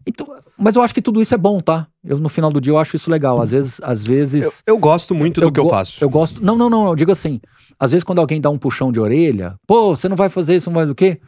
então. 0.07 0.27
Mas 0.59 0.77
eu 0.77 0.83
acho 0.83 0.95
que 0.95 1.03
tudo 1.03 1.21
isso 1.21 1.35
é 1.35 1.39
bom, 1.39 1.61
tá? 1.61 1.87
Eu, 2.05 2.19
no 2.19 2.29
final 2.29 2.51
do 2.51 2.61
dia, 2.61 2.73
eu 2.73 2.79
acho 2.79 2.97
isso 2.97 3.11
legal. 3.11 3.41
Às 3.41 3.53
vezes. 3.53 3.81
Às 3.83 4.05
vezes 4.05 4.63
Eu, 4.67 4.75
eu 4.75 4.79
gosto 4.79 5.15
muito 5.15 5.41
do 5.41 5.51
que 5.51 5.61
eu 5.61 5.69
faço. 5.69 6.03
Eu 6.03 6.11
gosto. 6.11 6.45
Não, 6.45 6.57
não, 6.57 6.69
não. 6.69 6.87
Eu 6.89 6.97
digo 6.97 7.13
assim. 7.13 7.41
Às 7.79 7.93
vezes, 7.93 8.05
quando 8.05 8.21
alguém 8.21 8.41
dá 8.41 8.51
um 8.51 8.59
puxão 8.59 8.93
de 8.93 9.01
orelha, 9.01 9.57
pô, 9.67 9.97
você 9.97 10.09
não 10.09 10.17
vai 10.17 10.29
fazer 10.29 10.57
isso, 10.57 10.71
não 10.71 10.75
vai 10.75 10.87
do 10.87 10.95
quê? 10.95 11.21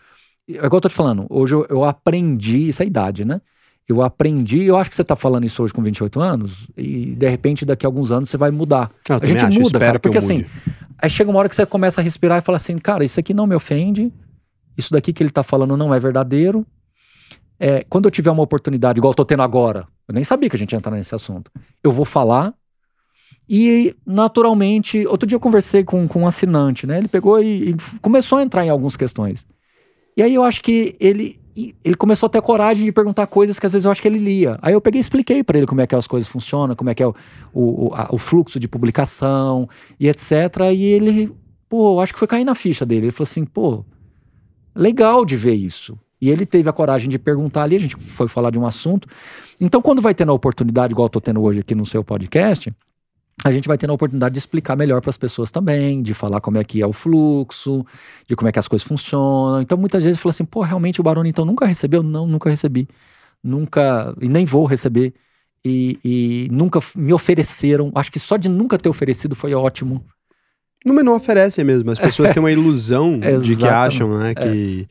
É 0.49 0.55
igual 0.59 0.75
eu 0.75 0.81
tô 0.81 0.89
te 0.89 0.95
falando. 0.95 1.27
Hoje 1.29 1.55
eu, 1.55 1.67
eu 1.69 1.85
aprendi, 1.85 2.69
isso 2.69 2.83
é 2.83 2.85
a 2.85 2.87
idade, 2.87 3.25
né? 3.25 3.41
Eu 3.89 4.03
aprendi, 4.03 4.65
eu 4.65 4.77
acho 4.77 4.91
que 4.91 4.97
você 4.97 5.05
tá 5.05 5.15
falando 5.15 5.45
isso 5.45 5.63
hoje 5.63 5.73
com 5.73 5.81
28 5.81 6.21
anos, 6.21 6.67
e 6.77 7.15
de 7.15 7.29
repente 7.29 7.65
daqui 7.65 7.87
a 7.87 7.89
alguns 7.89 8.11
anos 8.11 8.29
você 8.29 8.37
vai 8.37 8.51
mudar. 8.51 8.91
Ah, 9.09 9.15
eu 9.15 9.19
a 9.23 9.27
gente 9.27 9.45
acho, 9.45 9.61
muda, 9.61 9.79
cara, 9.79 9.93
que 9.93 9.97
eu 9.97 10.01
porque 10.01 10.19
assim, 10.19 10.45
aí 10.99 11.09
chega 11.09 11.31
uma 11.31 11.39
hora 11.39 11.49
que 11.49 11.55
você 11.55 11.65
começa 11.65 12.01
a 12.01 12.05
respirar 12.05 12.39
e 12.39 12.41
fala 12.41 12.57
assim, 12.57 12.79
cara, 12.79 13.05
isso 13.05 13.21
aqui 13.21 13.33
não 13.33 13.47
me 13.47 13.55
ofende, 13.55 14.13
isso 14.77 14.93
daqui 14.93 15.13
que 15.13 15.23
ele 15.23 15.31
tá 15.31 15.45
falando 15.45 15.77
não 15.77 15.95
é 15.95 16.01
verdadeiro. 16.01 16.67
É, 17.59 17.85
quando 17.89 18.05
eu 18.07 18.11
tiver 18.11 18.31
uma 18.31 18.43
oportunidade, 18.43 18.99
igual 19.01 19.13
eu 19.13 19.17
tô 19.17 19.25
tendo 19.25 19.43
agora, 19.43 19.87
eu 20.09 20.15
nem 20.15 20.23
sabia 20.25 20.49
que 20.51 20.57
a 20.57 20.59
gente 20.59 20.73
ia 20.73 20.77
entrar 20.79 20.95
nesse 20.95 21.15
assunto, 21.15 21.51
eu 21.83 21.91
vou 21.91 22.05
falar 22.05 22.55
e, 23.49 23.95
naturalmente, 24.05 25.07
outro 25.07 25.27
dia 25.27 25.37
eu 25.37 25.41
conversei 25.41 25.85
com, 25.85 26.07
com 26.09 26.23
um 26.23 26.27
assinante, 26.27 26.87
né? 26.87 26.99
Ele 26.99 27.09
pegou 27.09 27.41
e, 27.41 27.71
e 27.71 27.77
começou 28.01 28.39
a 28.39 28.43
entrar 28.43 28.65
em 28.65 28.71
algumas 28.71 28.97
questões. 28.97 29.47
E 30.17 30.23
aí 30.23 30.35
eu 30.35 30.43
acho 30.43 30.63
que 30.63 30.97
ele, 30.99 31.39
ele 31.85 31.95
começou 31.95 32.27
a 32.27 32.31
ter 32.31 32.43
coragem 32.43 32.85
de 32.85 32.93
perguntar 32.93 33.27
coisas 33.27 33.59
que 33.59 33.67
às 33.67 33.73
vezes 33.73 33.85
eu 33.85 33.91
acho 33.91 34.03
que 34.03 34.09
ele 34.09 34.19
lia. 34.19 34.59
Aí 34.63 34.73
eu 34.73 34.81
peguei 34.81 34.99
e 34.99 35.03
expliquei 35.03 35.45
para 35.45 35.59
ele 35.59 35.67
como 35.67 35.81
é 35.81 35.87
que 35.87 35.95
as 35.95 36.07
coisas 36.07 36.29
funcionam, 36.29 36.75
como 36.75 36.91
é 36.91 36.95
que 36.95 37.03
é 37.03 37.07
o, 37.07 37.15
o, 37.53 37.91
a- 37.95 38.09
o 38.11 38.19
fluxo 38.19 38.59
de 38.59 38.67
publicação 38.67 39.69
e 40.01 40.09
etc. 40.09 40.33
E 40.75 40.83
ele, 40.85 41.33
pô, 41.69 42.01
acho 42.01 42.13
que 42.13 42.19
foi 42.19 42.29
cair 42.29 42.45
na 42.45 42.55
ficha 42.55 42.85
dele. 42.85 43.07
Ele 43.07 43.13
falou 43.13 43.29
assim, 43.29 43.45
pô, 43.45 43.85
legal 44.75 45.25
de 45.25 45.37
ver 45.37 45.55
isso. 45.55 45.99
E 46.21 46.31
ele 46.31 46.47
teve 46.47 46.69
a 46.69 46.73
coragem 46.73 47.09
de 47.09 47.19
perguntar 47.19 47.65
ali, 47.65 47.77
a 47.77 47.81
gente 47.81 47.97
foi 47.97 48.27
falar 48.27 48.51
de 48.51 48.59
um 48.59 48.67
assunto. 48.67 49.07
Então, 49.61 49.83
quando 49.83 50.01
vai 50.01 50.15
tendo 50.15 50.33
a 50.33 50.35
oportunidade, 50.35 50.93
igual 50.93 51.07
eu 51.07 51.11
tô 51.11 51.21
tendo 51.21 51.43
hoje 51.43 51.61
aqui 51.61 51.75
no 51.75 51.85
seu 51.85 52.03
podcast, 52.03 52.73
a 53.45 53.53
gente 53.53 53.69
vai 53.69 53.77
tendo 53.77 53.91
a 53.91 53.95
oportunidade 53.95 54.33
de 54.33 54.39
explicar 54.39 54.77
melhor 54.77 55.01
para 55.01 55.11
as 55.11 55.19
pessoas 55.19 55.51
também, 55.51 56.03
de 56.03 56.15
falar 56.15 56.41
como 56.41 56.57
é 56.59 56.65
que 56.65 56.81
é 56.81 56.87
o 56.87 56.93
fluxo, 56.93 57.85
de 58.27 58.35
como 58.35 58.49
é 58.49 58.53
que 58.53 58.59
as 58.59 58.67
coisas 58.67 58.87
funcionam. 58.87 59.61
Então, 59.61 59.77
muitas 59.77 60.05
vezes 60.05 60.19
fala 60.19 60.31
assim, 60.31 60.45
pô, 60.45 60.63
realmente 60.63 61.01
o 61.01 61.05
Barone 61.05 61.29
então 61.29 61.45
nunca 61.45 61.67
recebeu? 61.67 62.03
Não, 62.03 62.27
nunca 62.27 62.49
recebi. 62.49 62.89
Nunca, 63.45 64.15
e 64.21 64.29
nem 64.29 64.47
vou 64.47 64.65
receber. 64.65 65.13
E, 65.65 65.99
e 66.05 66.49
nunca 66.51 66.81
me 66.95 67.13
ofereceram. 67.13 67.93
Acho 67.95 68.11
que 68.11 68.19
só 68.19 68.37
de 68.37 68.49
nunca 68.49 68.79
ter 68.79 68.89
oferecido 68.89 69.35
foi 69.35 69.53
ótimo. 69.55 70.03
Não, 70.85 70.95
mas 70.95 71.05
não 71.05 71.15
oferece 71.15 71.63
mesmo. 71.65 71.91
As 71.91 71.99
pessoas 72.01 72.31
têm 72.33 72.41
uma 72.41 72.53
ilusão 72.53 73.19
de 73.43 73.57
que. 73.57 73.67
É. 73.67 73.69
acham, 73.71 74.17
né, 74.19 74.35
que, 74.35 74.89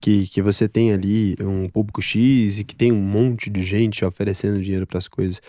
que, 0.00 0.26
que 0.28 0.40
você 0.40 0.68
tem 0.68 0.92
ali 0.92 1.36
um 1.40 1.68
público 1.68 2.00
X 2.00 2.58
e 2.58 2.64
que 2.64 2.76
tem 2.76 2.92
um 2.92 3.00
monte 3.00 3.50
de 3.50 3.62
gente 3.64 4.04
oferecendo 4.04 4.60
dinheiro 4.60 4.86
para 4.86 4.98
as 4.98 5.08
coisas. 5.08 5.40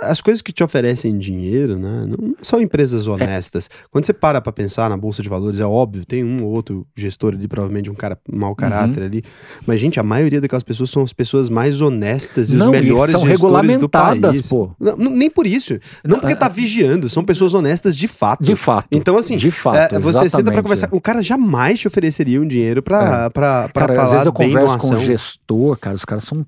As 0.00 0.20
coisas 0.20 0.40
que 0.42 0.52
te 0.52 0.62
oferecem 0.62 1.18
dinheiro, 1.18 1.78
né, 1.78 2.06
não 2.06 2.34
são 2.42 2.60
É. 2.60 2.62
empresas 2.62 3.06
honestas. 3.06 3.68
Quando 3.90 4.04
você 4.06 4.12
para 4.12 4.40
para 4.40 4.52
pensar 4.52 4.88
na 4.90 4.96
bolsa 4.96 5.22
de 5.22 5.28
valores, 5.28 5.58
é 5.60 5.64
óbvio, 5.66 6.04
tem 6.04 6.22
um 6.24 6.42
ou 6.44 6.50
outro 6.52 6.86
gestor 6.96 7.34
ali, 7.34 7.48
provavelmente 7.48 7.90
um 7.90 7.94
cara 7.94 8.18
mau 8.32 8.54
caráter 8.54 9.00
Uhum. 9.00 9.06
ali. 9.06 9.22
Mas 9.66 9.80
gente, 9.80 9.98
a 9.98 10.02
maioria 10.02 10.40
daquelas 10.40 10.62
pessoas 10.62 10.90
são 10.90 11.02
as 11.02 11.12
pessoas 11.12 11.48
mais 11.50 11.80
honestas 11.80 12.50
e 12.50 12.54
os 12.56 12.60
não, 12.64 12.70
melhores 12.70 13.10
e 13.14 13.18
são 13.18 13.26
gestores 13.28 13.40
do 13.40 13.46
regulamentadas, 13.46 14.36
país. 14.36 14.48
pô. 14.48 14.70
Não, 14.78 14.96
nem 14.96 15.28
por 15.30 15.46
isso. 15.46 15.78
Não 16.04 16.18
porque 16.20 16.36
tá 16.36 16.48
vigiando, 16.48 17.08
são 17.08 17.24
pessoas 17.24 17.54
honestas 17.54 17.96
de 17.96 18.06
fato. 18.06 18.42
De 18.44 18.54
fato. 18.54 18.86
Então, 18.90 19.16
assim, 19.18 19.36
de 19.36 19.50
fato. 19.50 19.94
é, 19.94 19.98
você 19.98 20.20
senta 20.28 20.30
pra 20.30 20.40
exatamente. 20.40 20.62
conversar. 20.62 20.88
O 20.92 21.00
cara 21.00 21.22
jamais 21.22 21.80
te 21.80 21.88
ofereceria 21.88 22.40
um 22.40 22.46
dinheiro 22.46 22.82
pra, 22.82 23.30
pra, 23.30 23.68
pra 23.68 23.86
Cara, 23.96 24.06
às 24.06 24.12
vezes 24.12 24.26
eu 24.26 24.32
converso 24.32 24.78
com 24.78 24.88
um 24.88 25.00
gestor, 25.00 25.76
cara, 25.78 25.96
os 25.96 26.04
caras 26.04 26.24
são 26.24 26.44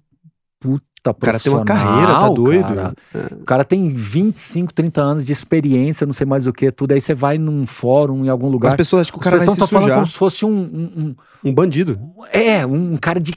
puta 0.61 0.85
O 1.11 1.15
cara 1.15 1.39
tem 1.39 1.51
profissional. 1.53 1.59
uma 1.61 1.65
carreira, 1.65 2.21
tá 2.21 2.29
doido? 2.29 2.75
cara. 2.75 2.95
O 3.41 3.45
cara 3.45 3.65
tem 3.65 3.91
25, 3.93 4.73
30 4.73 5.01
anos 5.01 5.27
de 5.27 5.33
experiência, 5.33 6.07
não 6.07 6.13
sei 6.15 6.27
mais 6.27 6.47
o 6.47 6.53
que, 6.53 6.71
tudo. 6.71 6.93
Aí 6.93 7.01
você 7.01 7.15
vai 7.15 7.39
num 7.39 7.67
fórum, 7.67 8.25
em 8.25 8.29
algum 8.29 8.47
As 8.47 8.53
lugar. 8.53 8.77
pessoas 8.77 9.03
acham 9.09 9.13
que 9.13 9.19
o 9.19 9.21
As 9.21 9.25
cara 9.25 9.37
vai 9.39 9.47
se 9.47 9.53
estão 9.53 9.67
falando 9.67 9.85
sujar. 9.85 9.97
como 9.97 10.07
se 10.07 10.15
fosse 10.15 10.45
um, 10.45 10.51
um- 10.59 11.15
Um 11.45 11.55
bandido. 11.55 11.99
um- 12.01 12.25
É, 12.33 12.67
um 12.67 12.97
cara 12.97 13.21
de 13.21 13.33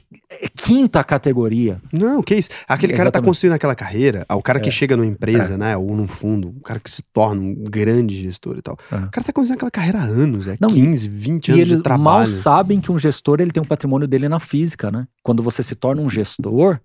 quinta 0.56 1.02
categoria. 1.04 1.80
Não, 1.92 2.22
que 2.22 2.34
isso? 2.34 2.50
Aquele 2.68 2.92
cara 2.94 3.10
tá 3.10 3.20
construindo 3.20 3.52
aquela 3.54 3.74
carreira, 3.74 4.24
ah, 4.28 4.36
o 4.36 4.42
cara 4.42 4.60
que 4.60 4.68
É. 4.68 4.72
chega 4.72 4.96
numa 4.96 5.06
empresa, 5.06 5.56
né, 5.56 5.76
ou 5.76 5.94
num 5.94 6.08
fundo, 6.08 6.48
o 6.48 6.60
cara 6.60 6.80
que 6.80 6.90
se 6.90 7.02
torna 7.12 7.40
um 7.40 7.54
grande 7.64 8.16
gestor 8.20 8.56
e 8.58 8.62
tal. 8.62 8.76
É. 8.90 8.96
O 8.96 9.10
cara 9.10 9.24
tá 9.26 9.32
construindo 9.32 9.56
aquela 9.58 9.70
carreira 9.70 9.98
há 10.00 10.04
anos, 10.04 10.46
é 10.46 10.56
Não, 10.60 10.68
15, 10.68 11.08
20 11.08 11.48
E 11.48 11.52
anos 11.52 11.62
eles 11.62 11.76
de 11.78 11.82
trabalho. 11.82 12.02
mal 12.04 12.26
sabem 12.26 12.80
que 12.80 12.90
um 12.90 12.98
gestor 12.98 13.40
ele 13.40 13.50
tem 13.50 13.62
um 13.62 13.66
patrimônio 13.66 14.06
dele 14.08 14.28
na 14.28 14.40
física, 14.40 14.90
né? 14.90 15.06
Quando 15.22 15.42
você 15.42 15.62
se 15.62 15.74
torna 15.74 16.02
um 16.02 16.08
gestor, 16.08 16.78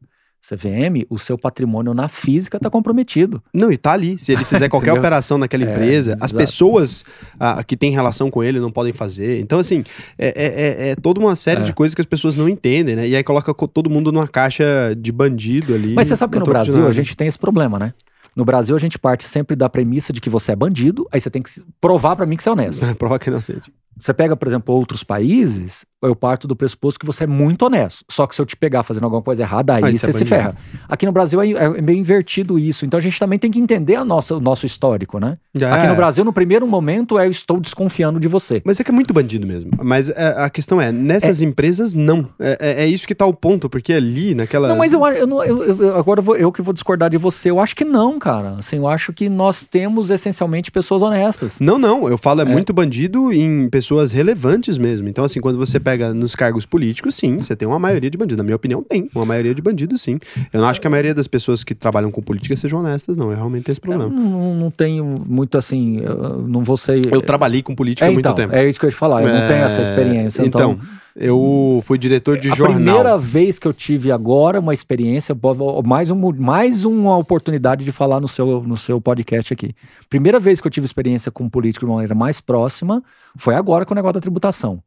CVM, 0.48 1.06
o 1.10 1.18
seu 1.20 1.38
patrimônio 1.38 1.94
na 1.94 2.08
física 2.08 2.58
está 2.58 2.70
comprometido. 2.70 3.42
Não, 3.54 3.72
e 3.72 3.78
tá 3.78 3.92
ali. 3.94 4.18
Se 4.18 4.32
ele 4.32 4.46
fizer 4.46 4.70
qualquer 4.70 4.94
operação 4.94 5.38
naquela 5.38 5.66
É, 5.66 5.72
empresa, 5.72 6.14
as 6.22 6.32
exato. 6.32 6.38
pessoas 6.38 7.04
ah, 7.40 7.64
que 7.64 7.76
têm 7.76 7.92
relação 7.92 8.30
com 8.32 8.44
ele 8.44 8.60
não 8.60 8.72
podem 8.72 8.94
fazer. 8.94 9.40
Então, 9.40 9.60
assim, 9.60 9.84
é, 10.18 10.28
é- 10.28 10.88
é- 10.88 10.90
é 10.92 10.96
toda 10.96 11.20
uma 11.20 11.36
série 11.36 11.62
É. 11.62 11.64
de 11.64 11.74
coisas 11.74 11.94
que 11.94 12.02
as 12.02 12.08
pessoas 12.08 12.36
não 12.38 12.48
entendem, 12.48 12.96
né? 12.96 13.08
E 13.08 13.16
aí 13.16 13.24
coloca 13.24 13.54
co- 13.54 13.68
todo 13.68 13.90
mundo 13.90 14.12
numa 14.12 14.28
caixa 14.28 14.96
de 14.98 15.12
bandido 15.12 15.74
ali. 15.76 15.94
Mas 15.94 16.08
você 16.08 16.16
sabe 16.16 16.34
que 16.34 16.40
no 16.40 16.46
Brasil 16.46 16.88
a 16.88 16.92
gente 16.92 17.16
tem 17.18 17.28
esse 17.28 17.38
problema, 17.40 17.78
né? 17.78 17.94
No 18.36 18.46
Brasil 18.46 18.76
a 18.76 18.80
gente 18.80 19.00
parte 19.00 19.28
sempre 19.28 19.56
da 19.56 19.68
premissa 19.68 20.14
de 20.14 20.22
que 20.22 20.30
você 20.30 20.52
é 20.52 20.56
bandido, 20.56 21.08
aí 21.12 21.20
você 21.20 21.28
tem 21.30 21.42
que 21.42 21.50
provar 21.82 22.16
pra 22.16 22.26
mim 22.26 22.38
que 22.38 22.44
você 22.44 22.50
é 22.50 22.52
honesto. 22.52 22.86
Prova 22.96 23.18
que 23.18 23.30
é 23.30 23.34
inocente. 23.34 23.72
Você 24.00 24.14
pega, 24.14 24.36
por 24.36 24.48
exemplo, 24.48 24.74
outros 24.76 25.04
países, 25.04 25.86
eu 26.02 26.16
parto 26.16 26.48
do 26.48 26.56
pressuposto 26.56 27.00
que 27.00 27.06
você 27.06 27.24
é 27.24 27.28
muito 27.28 27.64
honesto. 27.66 28.06
Só 28.10 28.28
que 28.28 28.36
se 28.36 28.42
eu 28.42 28.46
te 28.46 28.56
pegar 28.56 28.84
fazendo 28.84 29.04
alguma 29.06 29.22
coisa 29.22 29.42
errada, 29.42 29.76
aí 29.76 29.84
Aí 29.84 29.94
você 29.94 30.06
você 30.06 30.10
é 30.10 30.14
se 30.20 30.26
ferra. 30.26 30.56
Aqui 30.88 31.06
no 31.06 31.12
Brasil 31.12 31.42
é, 31.42 31.50
é 31.52 31.82
meio 31.82 31.98
invertido 31.98 32.60
isso. 32.60 32.86
Então 32.86 32.98
a 32.98 33.02
gente 33.02 33.20
também 33.20 33.40
tem 33.40 33.50
que 33.50 33.60
entender 33.60 33.96
a 33.96 34.06
nossa, 34.06 34.36
o 34.36 34.40
nosso 34.40 34.66
histórico, 34.66 35.20
né? 35.20 35.38
Aqui 35.56 35.86
É. 35.86 35.90
no 35.90 35.96
Brasil, 35.96 36.24
no 36.24 36.32
primeiro 36.32 36.68
momento, 36.68 37.18
é 37.18 37.26
eu 37.26 37.32
estou 37.32 37.60
desconfiando 37.60 38.20
de 38.20 38.28
você. 38.28 38.62
Mas 38.64 38.80
é 38.80 38.84
que 38.84 38.92
é 38.92 38.94
muito 38.94 39.14
bandido 39.14 39.48
mesmo. 39.48 39.72
Mas 39.84 40.10
é, 40.10 40.36
a 40.38 40.50
questão 40.50 40.80
é, 40.80 40.92
nessas 40.92 41.42
empresas, 41.42 41.94
não. 41.96 42.30
É, 42.40 42.58
é- 42.60 42.84
é 42.84 42.88
isso 42.88 43.08
que 43.08 43.16
tá 43.16 43.26
o 43.26 43.34
ponto, 43.34 43.68
porque 43.70 43.92
ali, 43.94 44.36
naquela. 44.36 44.68
Não, 44.68 44.78
mas 44.78 44.94
eu, 44.94 45.06
eu, 45.08 45.28
eu- 45.44 45.82
eu- 45.82 45.96
agora 45.98 46.20
eu, 46.20 46.24
vou- 46.24 46.36
eu 46.38 46.52
que 46.52 46.62
vou 46.62 46.74
discordar 46.74 47.10
de 47.10 47.18
você. 47.18 47.50
Eu 47.50 47.60
acho 47.60 47.76
que 47.76 47.84
não, 47.84 48.20
cara. 48.20 48.56
Assim, 48.60 48.76
eu 48.78 48.88
acho 48.88 49.12
que 49.12 49.28
nós 49.30 49.64
temos 49.64 50.12
essencialmente 50.12 50.72
pessoas 50.72 51.02
honestas. 51.02 51.58
Não, 51.60 51.80
não, 51.80 52.08
eu 52.08 52.18
falo 52.18 52.42
é, 52.42 52.46
muito 52.46 52.72
bandido 52.72 53.34
em 53.34 53.68
pessoas 53.70 53.87
relevantes 54.12 54.78
mesmo. 54.78 55.08
Então, 55.08 55.24
assim, 55.24 55.40
quando 55.40 55.58
você 55.58 55.80
pega 55.80 56.14
nos 56.14 56.36
cargos 56.36 56.66
políticos, 56.66 57.16
sim, 57.16 57.38
você 57.38 57.56
tem 57.56 57.68
uma 57.68 57.80
maioria 57.80 58.10
de 58.10 58.18
bandidos. 58.18 58.38
Na 58.38 58.44
minha 58.44 58.56
opinião, 58.56 58.84
tem 58.84 59.10
uma 59.14 59.26
maioria 59.26 59.54
de 59.54 59.62
bandidos, 59.62 60.02
sim. 60.02 60.20
Eu 60.52 60.62
não 60.62 60.68
acho 60.68 60.80
que 60.82 60.88
a 60.88 60.90
maioria 60.90 61.14
das 61.14 61.28
pessoas 61.28 61.64
que 61.64 61.74
trabalham 61.76 62.12
com 62.12 62.22
política 62.22 62.56
sejam 62.56 62.80
honestas, 62.80 63.18
não. 63.18 63.30
Eu 63.32 63.38
realmente 63.38 63.64
tenho 63.64 63.74
esse 63.74 63.82
problema. 63.82 64.08
não, 64.08 64.56
não 64.56 64.72
tenho 64.72 65.06
muito 65.26 65.58
assim. 65.58 66.00
Eu 66.00 66.40
não 66.48 66.64
vou 66.64 66.78
ser. 66.78 67.02
Eu 67.14 67.22
trabalhei 67.22 67.62
com 67.64 67.74
política 67.76 68.06
é, 68.06 68.10
há 68.10 68.12
muito 68.12 68.26
então, 68.26 68.36
tempo. 68.36 68.54
é 68.56 68.68
isso 68.68 68.80
que 68.80 68.86
eu 68.86 68.90
ia 68.90 68.92
te 68.92 68.98
falar. 68.98 69.22
Eu 69.24 69.30
não 69.30 69.48
tenho 69.48 69.64
essa 69.64 69.82
É, 69.82 69.84
experiência. 69.84 70.42
Então, 70.44 70.74
Então, 70.74 70.88
eu 71.20 71.82
fui 71.84 71.98
diretor 71.98 72.40
de 72.40 72.52
a 72.52 72.56
jornal. 72.56 72.76
primeira 72.76 73.18
vez 73.18 73.58
que 73.58 73.68
eu 73.68 73.74
tive 73.74 74.12
agora 74.12 74.60
uma 74.60 74.74
experiência, 74.74 75.36
mais, 75.84 76.12
um, 76.12 76.32
mais 76.34 76.86
uma 76.86 77.18
oportunidade 77.18 77.84
de 77.84 77.92
falar 77.92 78.20
no 78.20 78.28
seu, 78.28 78.62
no 78.62 78.78
seu 78.78 79.02
podcast 79.02 79.52
aqui. 79.52 79.74
Primeira 80.10 80.40
vez 80.40 80.62
que 80.62 80.68
eu 80.68 80.72
tive 80.72 80.86
experiência 80.86 81.32
com 81.32 81.50
político 81.50 81.86
de 81.86 81.90
uma 81.90 81.96
maneira 81.96 82.14
mais 82.14 82.40
próxima 82.40 83.04
foi 83.36 83.56
agora 83.56 83.84
com 83.84 83.94
o 83.94 83.96
negócio 83.96 84.14
da 84.14 84.22
tributação. 84.22 84.82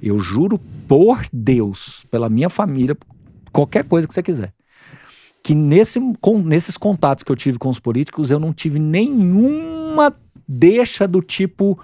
Eu 0.00 0.18
juro 0.18 0.58
por 0.88 1.24
Deus, 1.32 2.04
pela 2.10 2.28
minha 2.28 2.50
família, 2.50 2.96
qualquer 3.52 3.84
coisa 3.84 4.08
que 4.08 4.14
você 4.14 4.22
quiser. 4.22 4.52
Que 5.40 5.54
nesse, 5.54 6.00
com, 6.20 6.42
nesses 6.42 6.76
contatos 6.76 7.22
que 7.22 7.30
eu 7.30 7.36
tive 7.36 7.58
com 7.58 7.68
os 7.68 7.78
políticos, 7.78 8.32
eu 8.32 8.40
não 8.40 8.52
tive 8.52 8.80
nenhuma 8.80 10.12
deixa 10.48 11.06
do 11.06 11.22
tipo 11.22 11.78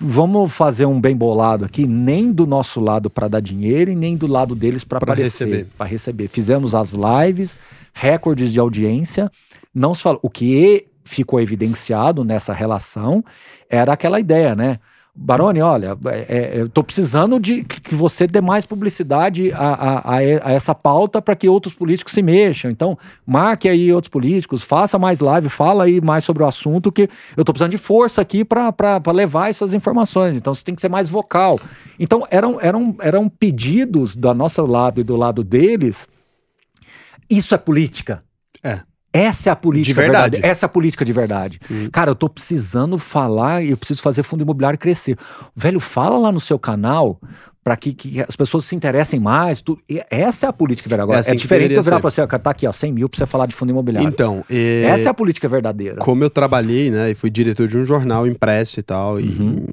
vamos 0.00 0.50
fazer 0.52 0.86
um 0.86 0.98
bem 0.98 1.14
bolado 1.14 1.66
aqui, 1.66 1.86
nem 1.86 2.32
do 2.32 2.46
nosso 2.46 2.80
lado 2.80 3.10
para 3.10 3.28
dar 3.28 3.40
dinheiro 3.40 3.90
e 3.90 3.94
nem 3.94 4.16
do 4.16 4.26
lado 4.26 4.54
deles 4.54 4.82
para 4.82 4.96
aparecer, 4.96 5.44
receber. 5.44 5.68
para 5.76 5.86
receber. 5.86 6.28
Fizemos 6.28 6.74
as 6.74 6.94
lives, 6.94 7.58
recordes 7.92 8.50
de 8.50 8.58
audiência, 8.58 9.30
não 9.74 9.94
se. 9.94 10.02
O 10.22 10.30
que 10.30 10.86
ficou 11.04 11.40
evidenciado 11.40 12.24
nessa 12.24 12.54
relação 12.54 13.22
era 13.68 13.92
aquela 13.92 14.18
ideia, 14.18 14.54
né? 14.54 14.78
Baroni, 15.14 15.60
olha, 15.60 15.98
é, 16.06 16.18
é, 16.28 16.60
eu 16.60 16.68
tô 16.68 16.84
precisando 16.84 17.38
de 17.40 17.64
que 17.64 17.94
você 17.94 18.26
dê 18.26 18.40
mais 18.40 18.64
publicidade 18.64 19.52
a, 19.52 20.00
a- 20.00 20.16
a 20.16 20.52
essa 20.52 20.74
pauta 20.74 21.20
para 21.20 21.34
que 21.34 21.48
outros 21.48 21.74
políticos 21.74 22.14
se 22.14 22.22
mexam. 22.22 22.70
Então, 22.70 22.96
marque 23.26 23.68
aí 23.68 23.92
outros 23.92 24.08
políticos, 24.08 24.62
faça 24.62 24.98
mais 24.98 25.18
live, 25.20 25.48
fala 25.48 25.84
aí 25.84 26.00
mais 26.00 26.22
sobre 26.24 26.42
o 26.42 26.46
assunto, 26.46 26.92
que 26.92 27.08
eu 27.36 27.44
tô 27.44 27.52
precisando 27.52 27.72
de 27.72 27.78
força 27.78 28.22
aqui 28.22 28.44
para 28.44 28.72
levar 29.12 29.50
essas 29.50 29.74
informações. 29.74 30.36
Então, 30.36 30.54
você 30.54 30.64
tem 30.64 30.74
que 30.74 30.80
ser 30.80 30.88
mais 30.88 31.10
vocal. 31.10 31.58
Então, 31.98 32.26
eram, 32.30 32.58
eram, 32.60 32.94
eram 33.00 33.28
pedidos 33.28 34.14
do 34.14 34.32
nosso 34.32 34.64
lado 34.64 35.00
e 35.00 35.04
do 35.04 35.16
lado 35.16 35.42
deles. 35.42 36.08
Isso 37.28 37.54
é 37.54 37.58
política. 37.58 38.22
Essa 39.12 39.50
é 39.50 39.52
a 39.52 39.56
política 39.56 39.86
De 39.88 39.94
verdade. 39.94 40.22
verdadeira. 40.22 40.46
Essa 40.46 40.64
é 40.64 40.66
a 40.66 40.70
política 40.70 41.04
de 41.04 41.12
verdade. 41.12 41.60
Cara, 41.92 42.10
eu 42.10 42.14
tô 42.14 42.28
precisando 42.28 42.96
falar, 42.98 43.64
eu 43.64 43.76
preciso 43.76 44.00
fazer 44.02 44.22
fundo 44.22 44.42
imobiliário 44.42 44.78
crescer. 44.78 45.16
Velho, 45.54 45.80
fala 45.80 46.16
lá 46.18 46.30
no 46.32 46.38
seu 46.40 46.58
canal 46.58 47.18
para 47.62 47.76
que, 47.76 47.92
que 47.92 48.20
as 48.22 48.34
pessoas 48.36 48.64
se 48.64 48.74
interessem 48.74 49.20
mais. 49.20 49.60
tu- 49.60 49.78
e 49.88 50.00
essa 50.10 50.46
é 50.46 50.48
a 50.48 50.52
política 50.52 50.88
verdadeira. 50.88 51.02
Agora, 51.02 51.18
É 51.18 51.20
assim 51.20 51.32
é 51.32 51.34
diferente 51.34 51.74
eu 51.74 51.82
virar 51.82 51.96
ser. 51.96 52.00
pra 52.00 52.10
você, 52.10 52.26
tá 52.38 52.50
aqui, 52.50 52.66
ó, 52.66 52.72
100 52.72 52.92
mil 52.92 53.08
pra 53.08 53.18
você 53.18 53.26
falar 53.26 53.46
de 53.46 53.54
fundo 53.54 53.70
imobiliário. 53.70 54.08
Então, 54.08 54.42
é, 54.48 54.84
essa 54.84 55.08
é 55.08 55.10
a 55.10 55.14
política 55.14 55.46
verdadeira. 55.48 55.96
como 55.96 56.24
eu 56.24 56.30
trabalhei, 56.30 56.90
né, 56.90 57.10
e 57.10 57.14
fui 57.14 57.28
diretor 57.28 57.68
de 57.68 57.76
um 57.76 57.84
jornal 57.84 58.26
impresso 58.26 58.80
e 58.80 58.82
tal, 58.82 59.16
Uhum. 59.16 59.66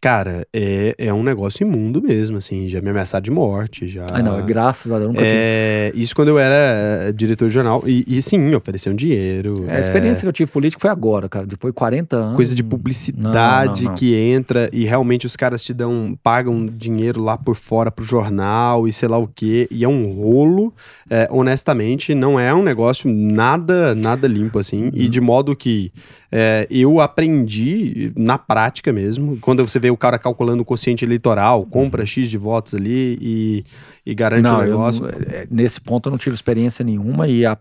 Cara, 0.00 0.46
é, 0.52 0.94
é 0.98 1.12
um 1.12 1.22
negócio 1.22 1.66
imundo 1.66 2.02
mesmo, 2.02 2.38
assim, 2.38 2.68
já 2.68 2.80
me 2.80 2.90
ameaçaram 2.90 3.22
de 3.22 3.30
morte, 3.30 3.88
já. 3.88 4.06
Ai, 4.12 4.22
não, 4.22 4.44
graças 4.44 4.90
a 4.90 4.98
Deus, 4.98 5.02
eu 5.02 5.08
nunca 5.08 5.22
tive. 5.22 5.34
É, 5.34 5.92
isso 5.94 6.14
quando 6.14 6.28
eu 6.28 6.38
era 6.38 7.08
é, 7.08 7.12
diretor 7.12 7.48
de 7.48 7.54
jornal, 7.54 7.82
e, 7.86 8.04
e 8.06 8.20
sim, 8.22 8.54
ofereciam 8.54 8.94
dinheiro. 8.94 9.64
É, 9.68 9.76
a 9.76 9.80
experiência 9.80 10.22
que 10.22 10.28
eu 10.28 10.32
tive 10.32 10.50
política 10.50 10.80
foi 10.80 10.90
agora, 10.90 11.28
cara, 11.28 11.46
depois 11.46 11.72
de 11.72 11.76
40 11.76 12.16
anos. 12.16 12.36
Coisa 12.36 12.54
de 12.54 12.62
publicidade 12.62 13.82
Não, 13.82 13.82
não, 13.82 13.90
não. 13.90 13.94
que 13.94 14.14
entra 14.14 14.68
e 14.72 14.84
realmente 14.84 15.26
os 15.26 15.36
caras 15.36 15.62
te 15.62 15.72
dão, 15.72 16.18
pagam 16.22 16.66
dinheiro 16.66 17.22
lá 17.22 17.36
por 17.36 17.56
fora 17.56 17.90
pro 17.90 18.04
jornal 18.04 18.86
e 18.88 18.92
sei 18.92 19.08
lá 19.08 19.18
o 19.18 19.28
quê, 19.28 19.68
e 19.70 19.84
é 19.84 19.88
um 19.88 20.12
rolo. 20.12 20.72
É, 21.08 21.28
honestamente, 21.30 22.14
não 22.14 22.38
é 22.38 22.52
um 22.52 22.62
negócio 22.62 23.10
nada, 23.10 23.94
nada 23.94 24.26
limpo 24.26 24.58
assim, 24.58 24.90
e 24.92 25.08
de 25.08 25.20
modo 25.20 25.54
que 25.54 25.92
é, 26.30 26.66
eu 26.70 27.00
aprendi 27.00 28.12
na 28.16 28.36
prática 28.38 28.92
mesmo, 28.92 29.38
quando 29.40 29.66
você 29.66 29.78
vê 29.78 29.90
o 29.90 29.96
cara 29.96 30.18
calculando 30.18 30.62
o 30.62 30.64
quociente 30.64 31.04
eleitoral, 31.04 31.64
compra 31.66 32.04
X 32.04 32.28
de 32.30 32.36
votos 32.38 32.74
ali 32.74 33.18
e, 33.20 33.64
e 34.04 34.14
garante 34.14 34.46
o 34.48 34.50
Não, 34.52 34.62
eu 34.64 34.66
negócio. 34.78 35.02
não- 35.02 35.10
é, 35.10 35.46
nesse 35.50 35.80
ponto 35.80 36.08
eu 36.08 36.10
não 36.10 36.18
tive 36.18 36.34
experiência 36.34 36.84
nenhuma 36.84 37.28
e 37.28 37.46
a, 37.46 37.56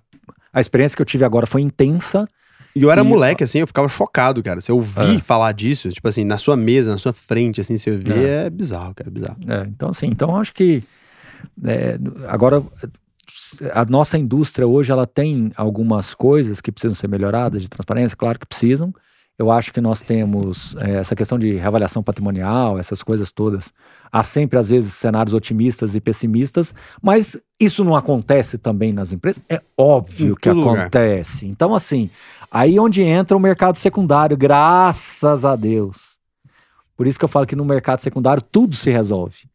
a 0.51 0.59
experiência 0.61 0.95
que 0.95 1.01
eu 1.01 1.05
tive 1.05 1.23
agora 1.25 1.45
foi 1.45 1.61
intensa. 1.61 2.27
E 2.75 2.81
eu 2.83 2.91
era 2.91 3.01
E- 3.01 3.05
moleque, 3.07 3.43
assim, 3.43 3.59
eu 3.59 3.67
ficava 3.67 3.87
chocado, 3.87 4.43
cara. 4.43 4.59
Se 4.59 4.69
eu 4.69 4.75
ouvir 4.75 5.15
É. 5.17 5.19
falar 5.19 5.51
disso, 5.53 5.87
tipo 5.89 6.07
assim, 6.07 6.25
na 6.25 6.37
sua 6.37 6.57
mesa, 6.57 6.91
na 6.91 6.97
sua 6.97 7.13
frente, 7.13 7.61
assim, 7.61 7.77
você 7.77 7.91
vê, 7.91 8.25
é, 8.25 8.49
bizarro, 8.49 8.93
cara, 8.93 9.09
é 9.09 9.13
bizarro. 9.13 9.37
É, 9.47 9.61
então, 9.69 9.89
assim, 9.89 10.07
então 10.07 10.31
eu 10.31 10.35
acho 10.37 10.53
que 10.53 10.83
é, 11.63 11.97
agora 12.27 12.61
a 13.73 13.85
nossa 13.85 14.17
indústria 14.17 14.67
hoje 14.67 14.91
ela 14.91 15.05
tem 15.05 15.51
algumas 15.55 16.13
coisas 16.13 16.61
que 16.61 16.71
precisam 16.71 16.95
ser 16.95 17.07
melhoradas 17.07 17.61
de 17.61 17.69
transparência, 17.69 18.17
claro 18.17 18.39
que 18.39 18.45
precisam. 18.45 18.93
Eu 19.37 19.51
acho 19.51 19.73
que 19.73 19.81
nós 19.81 20.01
temos 20.01 20.77
é, 20.77 20.91
essa 20.93 21.13
questão 21.13 21.37
de 21.37 21.55
reavaliação 21.55 22.01
patrimonial, 22.01 22.79
essas 22.79 23.03
coisas 23.03 23.33
todas. 23.33 23.73
Há 24.09 24.23
sempre, 24.23 24.57
às 24.57 24.69
vezes, 24.69 24.93
cenários 24.93 25.33
otimistas 25.33 25.93
e 25.93 25.99
pessimistas, 25.99 26.73
mas 27.01 27.37
isso 27.59 27.83
não 27.83 27.95
acontece 27.95 28.57
também 28.57 28.93
nas 28.93 29.11
empresas? 29.11 29.41
É 29.49 29.61
óbvio 29.77 30.37
que 30.37 30.49
lugar. 30.49 30.85
acontece. 30.85 31.45
Então, 31.47 31.75
assim, 31.75 32.09
aí 32.49 32.79
onde 32.79 33.01
entra 33.01 33.35
o 33.35 33.39
mercado 33.39 33.75
secundário, 33.77 34.37
graças 34.37 35.43
a 35.43 35.57
Deus. 35.57 36.17
Por 36.95 37.05
isso 37.05 37.19
que 37.19 37.25
eu 37.25 37.29
falo 37.29 37.45
que 37.45 37.57
no 37.57 37.65
mercado 37.65 37.99
secundário 37.99 38.41
tudo 38.41 38.73
se 38.73 38.89
resolve. 38.89 39.49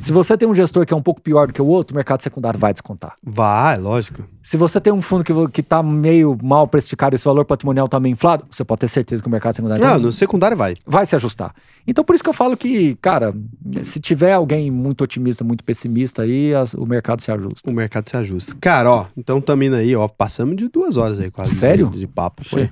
Se 0.00 0.12
você 0.12 0.36
tem 0.36 0.48
um 0.48 0.54
gestor 0.54 0.84
que 0.84 0.92
é 0.92 0.96
um 0.96 1.02
pouco 1.02 1.20
pior 1.20 1.46
do 1.46 1.52
que 1.52 1.62
o 1.62 1.66
outro, 1.66 1.94
o 1.94 1.96
mercado 1.96 2.20
secundário 2.22 2.58
vai 2.60 2.72
descontar. 2.72 3.14
Vai, 3.22 3.78
lógico. 3.78 4.24
Se 4.42 4.56
você 4.56 4.78
tem 4.80 4.92
um 4.92 5.00
fundo 5.00 5.24
que, 5.24 5.32
que 5.48 5.62
tá 5.62 5.82
meio 5.82 6.36
mal 6.42 6.68
precificado, 6.68 7.16
esse 7.16 7.24
valor 7.24 7.44
patrimonial 7.44 7.88
tá 7.88 7.98
meio 7.98 8.12
inflado, 8.12 8.44
você 8.50 8.62
pode 8.64 8.80
ter 8.80 8.88
certeza 8.88 9.22
que 9.22 9.28
o 9.28 9.30
mercado 9.30 9.54
secundário 9.54 9.82
Não, 9.82 9.90
também 9.92 10.04
no 10.06 10.12
secundário 10.12 10.56
vai. 10.56 10.76
vai 10.86 11.06
se 11.06 11.16
ajustar. 11.16 11.54
Então, 11.86 12.04
por 12.04 12.14
isso 12.14 12.22
que 12.22 12.28
eu 12.30 12.34
falo 12.34 12.56
que, 12.56 12.94
cara, 12.96 13.34
se 13.82 14.00
tiver 14.00 14.32
alguém 14.34 14.70
muito 14.70 15.02
otimista, 15.02 15.42
muito 15.42 15.64
pessimista 15.64 16.22
aí, 16.22 16.54
as- 16.54 16.74
o 16.74 16.84
mercado 16.84 17.20
se 17.22 17.32
ajusta. 17.32 17.70
O 17.70 17.74
mercado 17.74 18.08
se 18.08 18.16
ajusta. 18.16 18.54
Cara, 18.60 18.90
ó, 18.90 19.06
então 19.16 19.40
também 19.40 19.72
aí, 19.74 19.96
ó, 19.96 20.06
passamos 20.08 20.56
de 20.56 20.68
duas 20.68 20.96
horas 20.96 21.18
aí 21.18 21.30
quase. 21.30 21.54
Sério? 21.54 21.88
De, 21.88 22.00
de 22.00 22.06
papo. 22.06 22.44
Foi. 22.46 22.70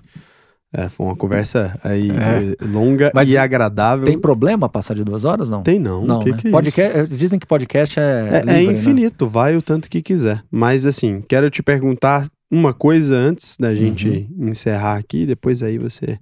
É, 0.74 0.88
foi 0.88 1.04
uma 1.04 1.16
conversa 1.16 1.78
aí 1.84 2.10
eh, 2.10 2.64
longa 2.64 3.10
Mas 3.14 3.30
e 3.30 3.36
agradável. 3.36 4.06
Tem 4.06 4.18
problema 4.18 4.70
passar 4.70 4.94
de 4.94 5.04
duas 5.04 5.24
horas? 5.24 5.50
Não. 5.50 5.62
Tem 5.62 5.78
não. 5.78 6.04
Não, 6.04 6.20
que 6.20 6.30
né? 6.30 6.36
que 6.38 6.48
é 6.48 6.50
podcast, 6.50 6.98
eh, 6.98 7.06
Dizem 7.06 7.38
que 7.38 7.46
podcast 7.46 8.00
é. 8.00 8.02
É, 8.02 8.36
é 8.36 8.40
livre, 8.40 8.66
né? 8.66 8.72
infinito, 8.72 9.28
vai 9.28 9.54
o 9.54 9.60
tanto 9.60 9.90
que 9.90 10.00
quiser. 10.00 10.42
Mas 10.50 10.86
assim, 10.86 11.22
quero 11.28 11.50
te 11.50 11.62
perguntar 11.62 12.26
uma 12.54 12.74
coisa 12.74 13.16
antes 13.16 13.56
da 13.58 13.74
gente 13.74 14.28
Uhum. 14.38 14.48
encerrar 14.50 14.96
aqui, 14.98 15.24
depois 15.24 15.62
aí 15.62 15.78
você 15.78 16.18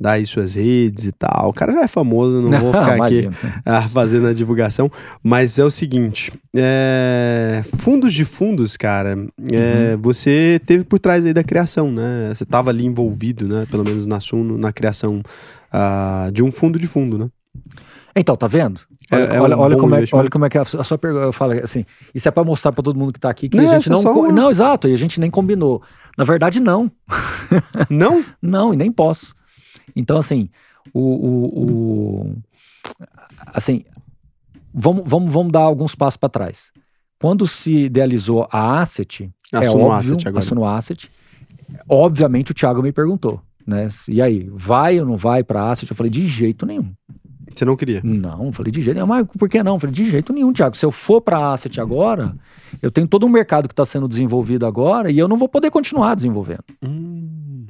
dá 0.00 0.12
aí 0.12 0.24
suas 0.24 0.54
redes 0.54 1.04
e 1.04 1.12
tal. 1.12 1.50
O 1.50 1.52
cara 1.52 1.72
já 1.74 1.82
é 1.82 1.86
famoso, 1.86 2.40
não 2.40 2.50
vou 2.58 2.72
ficar 2.72 3.02
aqui 3.04 3.28
ah, 3.66 3.86
fazendo 3.86 4.26
a 4.26 4.32
divulgação. 4.32 4.90
Mas 5.22 5.58
é 5.58 5.64
o 5.64 5.70
seguinte: 5.70 6.32
é, 6.56 7.62
fundos 7.78 8.14
de 8.14 8.24
fundos, 8.24 8.78
cara, 8.78 9.14
Uhum. 9.14 9.28
é, 9.52 9.96
você 9.98 10.58
teve 10.64 10.84
por 10.84 10.98
trás 10.98 11.26
aí 11.26 11.34
da 11.34 11.44
criação, 11.44 11.92
né? 11.92 12.32
Você 12.34 12.44
estava 12.44 12.70
ali 12.70 12.86
envolvido, 12.86 13.46
né? 13.46 13.66
Pelo 13.70 13.84
menos 13.84 14.06
na 14.06 14.20
Suno, 14.20 14.56
na 14.56 14.72
criação 14.72 15.22
ah, 15.70 16.30
de 16.32 16.42
um 16.42 16.50
fundo 16.50 16.78
de 16.78 16.86
fundo, 16.86 17.18
né? 17.18 17.28
Então, 18.16 18.36
tá 18.36 18.46
vendo? 18.46 18.80
É- 19.18 19.22
Olha, 19.24 19.34
é 19.34 19.40
um 19.40 19.42
olha, 19.42 19.56
olha 19.58 19.74
bom 19.76 19.80
como 19.82 19.94
é, 19.94 20.04
olha 20.12 20.30
como 20.30 20.44
é 20.44 20.48
que 20.50 20.58
é 20.58 20.60
a, 20.60 20.64
sua 20.64 20.98
pergunta. 20.98 21.24
Eu 21.26 21.32
falo 21.32 21.52
assim, 21.52 21.84
isso 22.14 22.28
é 22.28 22.30
pra 22.30 22.44
mostrar 22.44 22.72
pra 22.72 22.82
todo 22.82 22.98
mundo 22.98 23.12
que 23.12 23.20
tá 23.20 23.30
aqui 23.30 23.48
que 23.48 23.56
Não, 23.56 23.64
a 23.70 23.74
gente 23.74 23.88
é 23.88 23.92
não. 23.92 24.02
só 24.02 24.32
Não, 24.32 24.50
exato, 24.50 24.88
e 24.88 24.92
a 24.92 24.96
gente 24.96 25.18
nem 25.20 25.30
combinou. 25.30 25.82
Na 26.18 26.24
verdade, 26.24 26.60
não. 26.60 26.90
Não? 27.90 28.24
Não, 28.40 28.72
e 28.74 28.76
nem 28.76 28.90
posso. 28.90 29.34
Então, 29.96 30.16
assim, 30.18 30.48
o. 30.92 31.00
o- 31.00 31.64
o- 32.30 32.36
assim, 33.52 33.84
vamos, 34.72 35.04
vamos, 35.06 35.32
vamos 35.32 35.52
dar 35.52 35.60
alguns 35.60 35.94
passos 35.94 36.16
para 36.16 36.28
trás. 36.28 36.72
Quando 37.20 37.46
se 37.46 37.84
idealizou 37.84 38.46
a 38.50 38.80
Asset, 38.80 39.30
A 39.52 39.64
é 39.64 39.68
óbvio, 39.70 39.92
Asset 39.92 40.28
agora. 40.28 40.44
a 40.44 40.46
Suno 40.46 40.64
Asset, 40.64 41.10
obviamente 41.88 42.50
o 42.50 42.54
Thiago 42.54 42.82
me 42.82 42.92
perguntou, 42.92 43.40
né? 43.66 43.88
E 44.08 44.20
aí, 44.20 44.48
vai 44.52 45.00
ou 45.00 45.06
não 45.06 45.16
vai 45.16 45.42
para 45.42 45.70
Asset? 45.70 45.90
Eu 45.90 45.96
falei, 45.96 46.10
de 46.10 46.26
jeito 46.26 46.66
nenhum. 46.66 46.92
Você 47.52 47.64
não 47.64 47.76
queria. 47.76 48.00
Não, 48.02 48.52
falei 48.52 48.72
de 48.72 48.80
jeito 48.80 48.96
nenhum. 48.96 49.06
Mas 49.06 49.26
por 49.38 49.48
que 49.48 49.62
não? 49.62 49.78
Falei 49.78 49.92
de 49.92 50.04
jeito 50.04 50.32
nenhum, 50.32 50.52
Thiago. 50.52 50.76
Se 50.76 50.84
eu 50.84 50.90
for 50.90 51.20
para 51.20 51.52
Asset 51.52 51.80
agora, 51.80 52.34
eu 52.80 52.90
tenho 52.90 53.06
todo 53.06 53.26
um 53.26 53.28
mercado 53.28 53.68
que 53.68 53.72
está 53.72 53.84
sendo 53.84 54.08
desenvolvido 54.08 54.66
agora 54.66 55.10
e 55.10 55.18
eu 55.18 55.28
não 55.28 55.36
vou 55.36 55.48
poder 55.48 55.70
continuar 55.70 56.14
desenvolvendo. 56.14 56.64
Hum. 56.82 57.66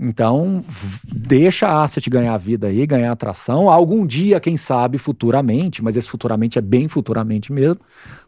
Então, 0.00 0.64
deixa 1.06 1.68
a 1.68 1.82
Asset 1.82 2.08
ganhar 2.08 2.36
vida 2.38 2.68
aí, 2.68 2.86
ganhar 2.86 3.12
atração. 3.12 3.70
Algum 3.70 4.06
dia, 4.06 4.40
quem 4.40 4.56
sabe, 4.56 4.98
futuramente, 4.98 5.82
mas 5.82 5.96
esse 5.96 6.08
futuramente 6.08 6.58
é 6.58 6.62
bem 6.62 6.88
futuramente 6.88 7.52
mesmo, 7.52 7.80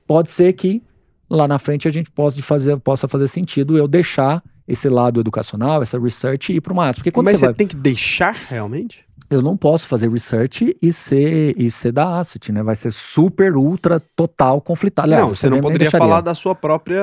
pode 0.07 0.31
ser 0.31 0.53
que 0.53 0.83
lá 1.29 1.49
na 1.49 1.59
frente 1.59 1.89
a 1.89 1.91
gente 1.91 2.11
possa 2.11 2.41
fazer, 2.43 2.77
possa 2.79 3.09
fazer 3.09 3.27
sentido 3.27 3.77
eu 3.77 3.89
deixar 3.89 4.43
esse 4.69 4.89
lado 4.89 5.21
educacional, 5.21 5.83
essa 5.83 5.99
research 5.99 6.53
e 6.53 6.57
ir 6.57 6.61
para 6.61 6.73
uma 6.73 6.85
Asset. 6.85 7.01
Porque 7.01 7.11
quando 7.11 7.27
Mas 7.27 7.35
você 7.35 7.41
você 7.41 7.47
vai... 7.47 7.55
tem 7.55 7.67
que 7.67 7.77
deixar 7.77 8.35
realmente? 8.35 9.06
Eu 9.29 9.43
não 9.43 9.57
posso 9.57 9.89
fazer 9.89 10.09
research 10.11 10.75
e 10.81 10.93
ser, 10.93 11.55
e 11.59 11.71
ser 11.71 11.91
da 11.93 12.19
Asset, 12.19 12.53
né? 12.53 12.63
Vai 12.63 12.77
ser 12.77 12.93
super, 12.93 13.57
ultra, 13.57 14.01
total 14.15 14.61
conflitado. 14.61 15.07
Aliás, 15.07 15.27
não, 15.29 15.35
você 15.35 15.51
não 15.51 15.61
poderia 15.61 15.91
falar 15.91 16.21
da 16.21 16.35
sua 16.35 16.55
própria. 16.55 17.03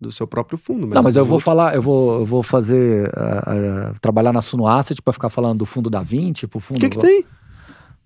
do 0.00 0.10
seu 0.12 0.26
próprio 0.26 0.58
fundo. 0.58 0.86
Não, 0.86 1.02
mas 1.02 1.16
eu 1.16 1.24
vou 1.24 1.34
outros- 1.34 1.44
falar, 1.44 1.74
eu 1.74 1.82
vou, 1.82 2.20
eu 2.20 2.24
vou 2.26 2.42
fazer, 2.42 3.10
ah, 3.16 3.42
ah, 3.90 3.92
trabalhar 4.00 4.32
na 4.32 4.42
Suno 4.42 4.66
Asset 4.66 5.00
para 5.02 5.12
ficar 5.12 5.28
falando 5.28 5.58
do 5.58 5.66
fundo 5.66 5.88
da 5.88 6.02
20, 6.02 6.46
pro 6.46 6.58
O 6.58 6.60
fundo... 6.60 6.80
que, 6.80 6.88
que 6.90 6.98
tem? 6.98 7.24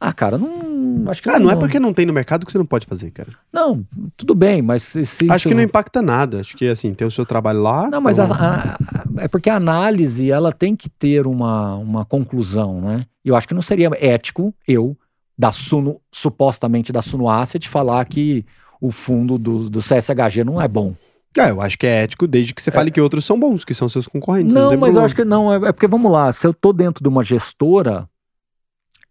Ah, 0.00 0.12
cara, 0.12 0.38
não, 0.38 1.10
acho 1.10 1.20
que 1.22 1.28
Ah, 1.28 1.40
não 1.40 1.50
é 1.50 1.56
porque 1.56 1.80
não 1.80 1.92
tem 1.92 2.06
no 2.06 2.12
mercado 2.12 2.46
que 2.46 2.52
você 2.52 2.58
não 2.58 2.64
pode 2.66 2.86
fazer, 2.86 3.10
cara. 3.10 3.30
Não, 3.52 3.84
tudo 4.16 4.34
bem, 4.34 4.62
mas 4.62 4.82
se, 4.84 5.04
se 5.04 5.30
Acho 5.30 5.48
que 5.48 5.54
não 5.54 5.62
impacta 5.62 6.00
nada. 6.00 6.38
Acho 6.40 6.56
que 6.56 6.68
assim, 6.68 6.94
tem 6.94 7.06
o 7.06 7.10
seu 7.10 7.26
trabalho 7.26 7.60
lá. 7.60 7.90
Não, 7.90 8.00
mas 8.00 8.18
então- 8.18 8.32
a- 8.32 8.76
a- 8.76 9.22
é 9.22 9.26
porque 9.28 9.50
a 9.50 9.56
análise, 9.56 10.30
ela 10.30 10.52
tem 10.52 10.76
que 10.76 10.88
ter 10.88 11.26
uma, 11.26 11.74
uma 11.76 12.04
conclusão, 12.04 12.80
né? 12.80 13.04
E 13.24 13.28
eu 13.28 13.34
acho 13.36 13.48
que 13.48 13.54
não 13.54 13.62
seria 13.62 13.90
ético 14.00 14.54
eu, 14.66 14.96
da 15.36 15.50
Suno, 15.50 16.00
supostamente 16.12 16.92
da 16.92 17.02
Suno 17.02 17.28
Asset, 17.28 17.68
falar 17.68 18.04
que 18.04 18.44
o 18.80 18.90
fundo 18.92 19.36
do, 19.36 19.68
do 19.68 19.80
CSHG 19.80 20.44
não 20.44 20.60
é 20.62 20.68
bom. 20.68 20.94
É, 21.36 21.50
eu 21.50 21.60
acho 21.60 21.76
que 21.78 21.86
é 21.86 22.02
ético 22.04 22.26
desde 22.26 22.54
que 22.54 22.62
você 22.62 22.70
fale 22.70 22.90
que 22.90 23.00
outros 23.00 23.24
são 23.24 23.38
bons, 23.38 23.64
que 23.64 23.74
são 23.74 23.88
seus 23.88 24.06
concorrentes. 24.08 24.54
Não, 24.54 24.70
tem 24.70 24.78
mas 24.78 24.94
eu 24.96 25.02
acho 25.02 25.14
que 25.14 25.24
não. 25.24 25.52
É, 25.52 25.68
é 25.68 25.72
porque, 25.72 25.86
vamos 25.86 26.10
lá, 26.10 26.32
se 26.32 26.46
eu 26.46 26.54
tô 26.54 26.72
dentro 26.72 27.02
de 27.02 27.08
uma 27.08 27.22
gestora, 27.22 28.08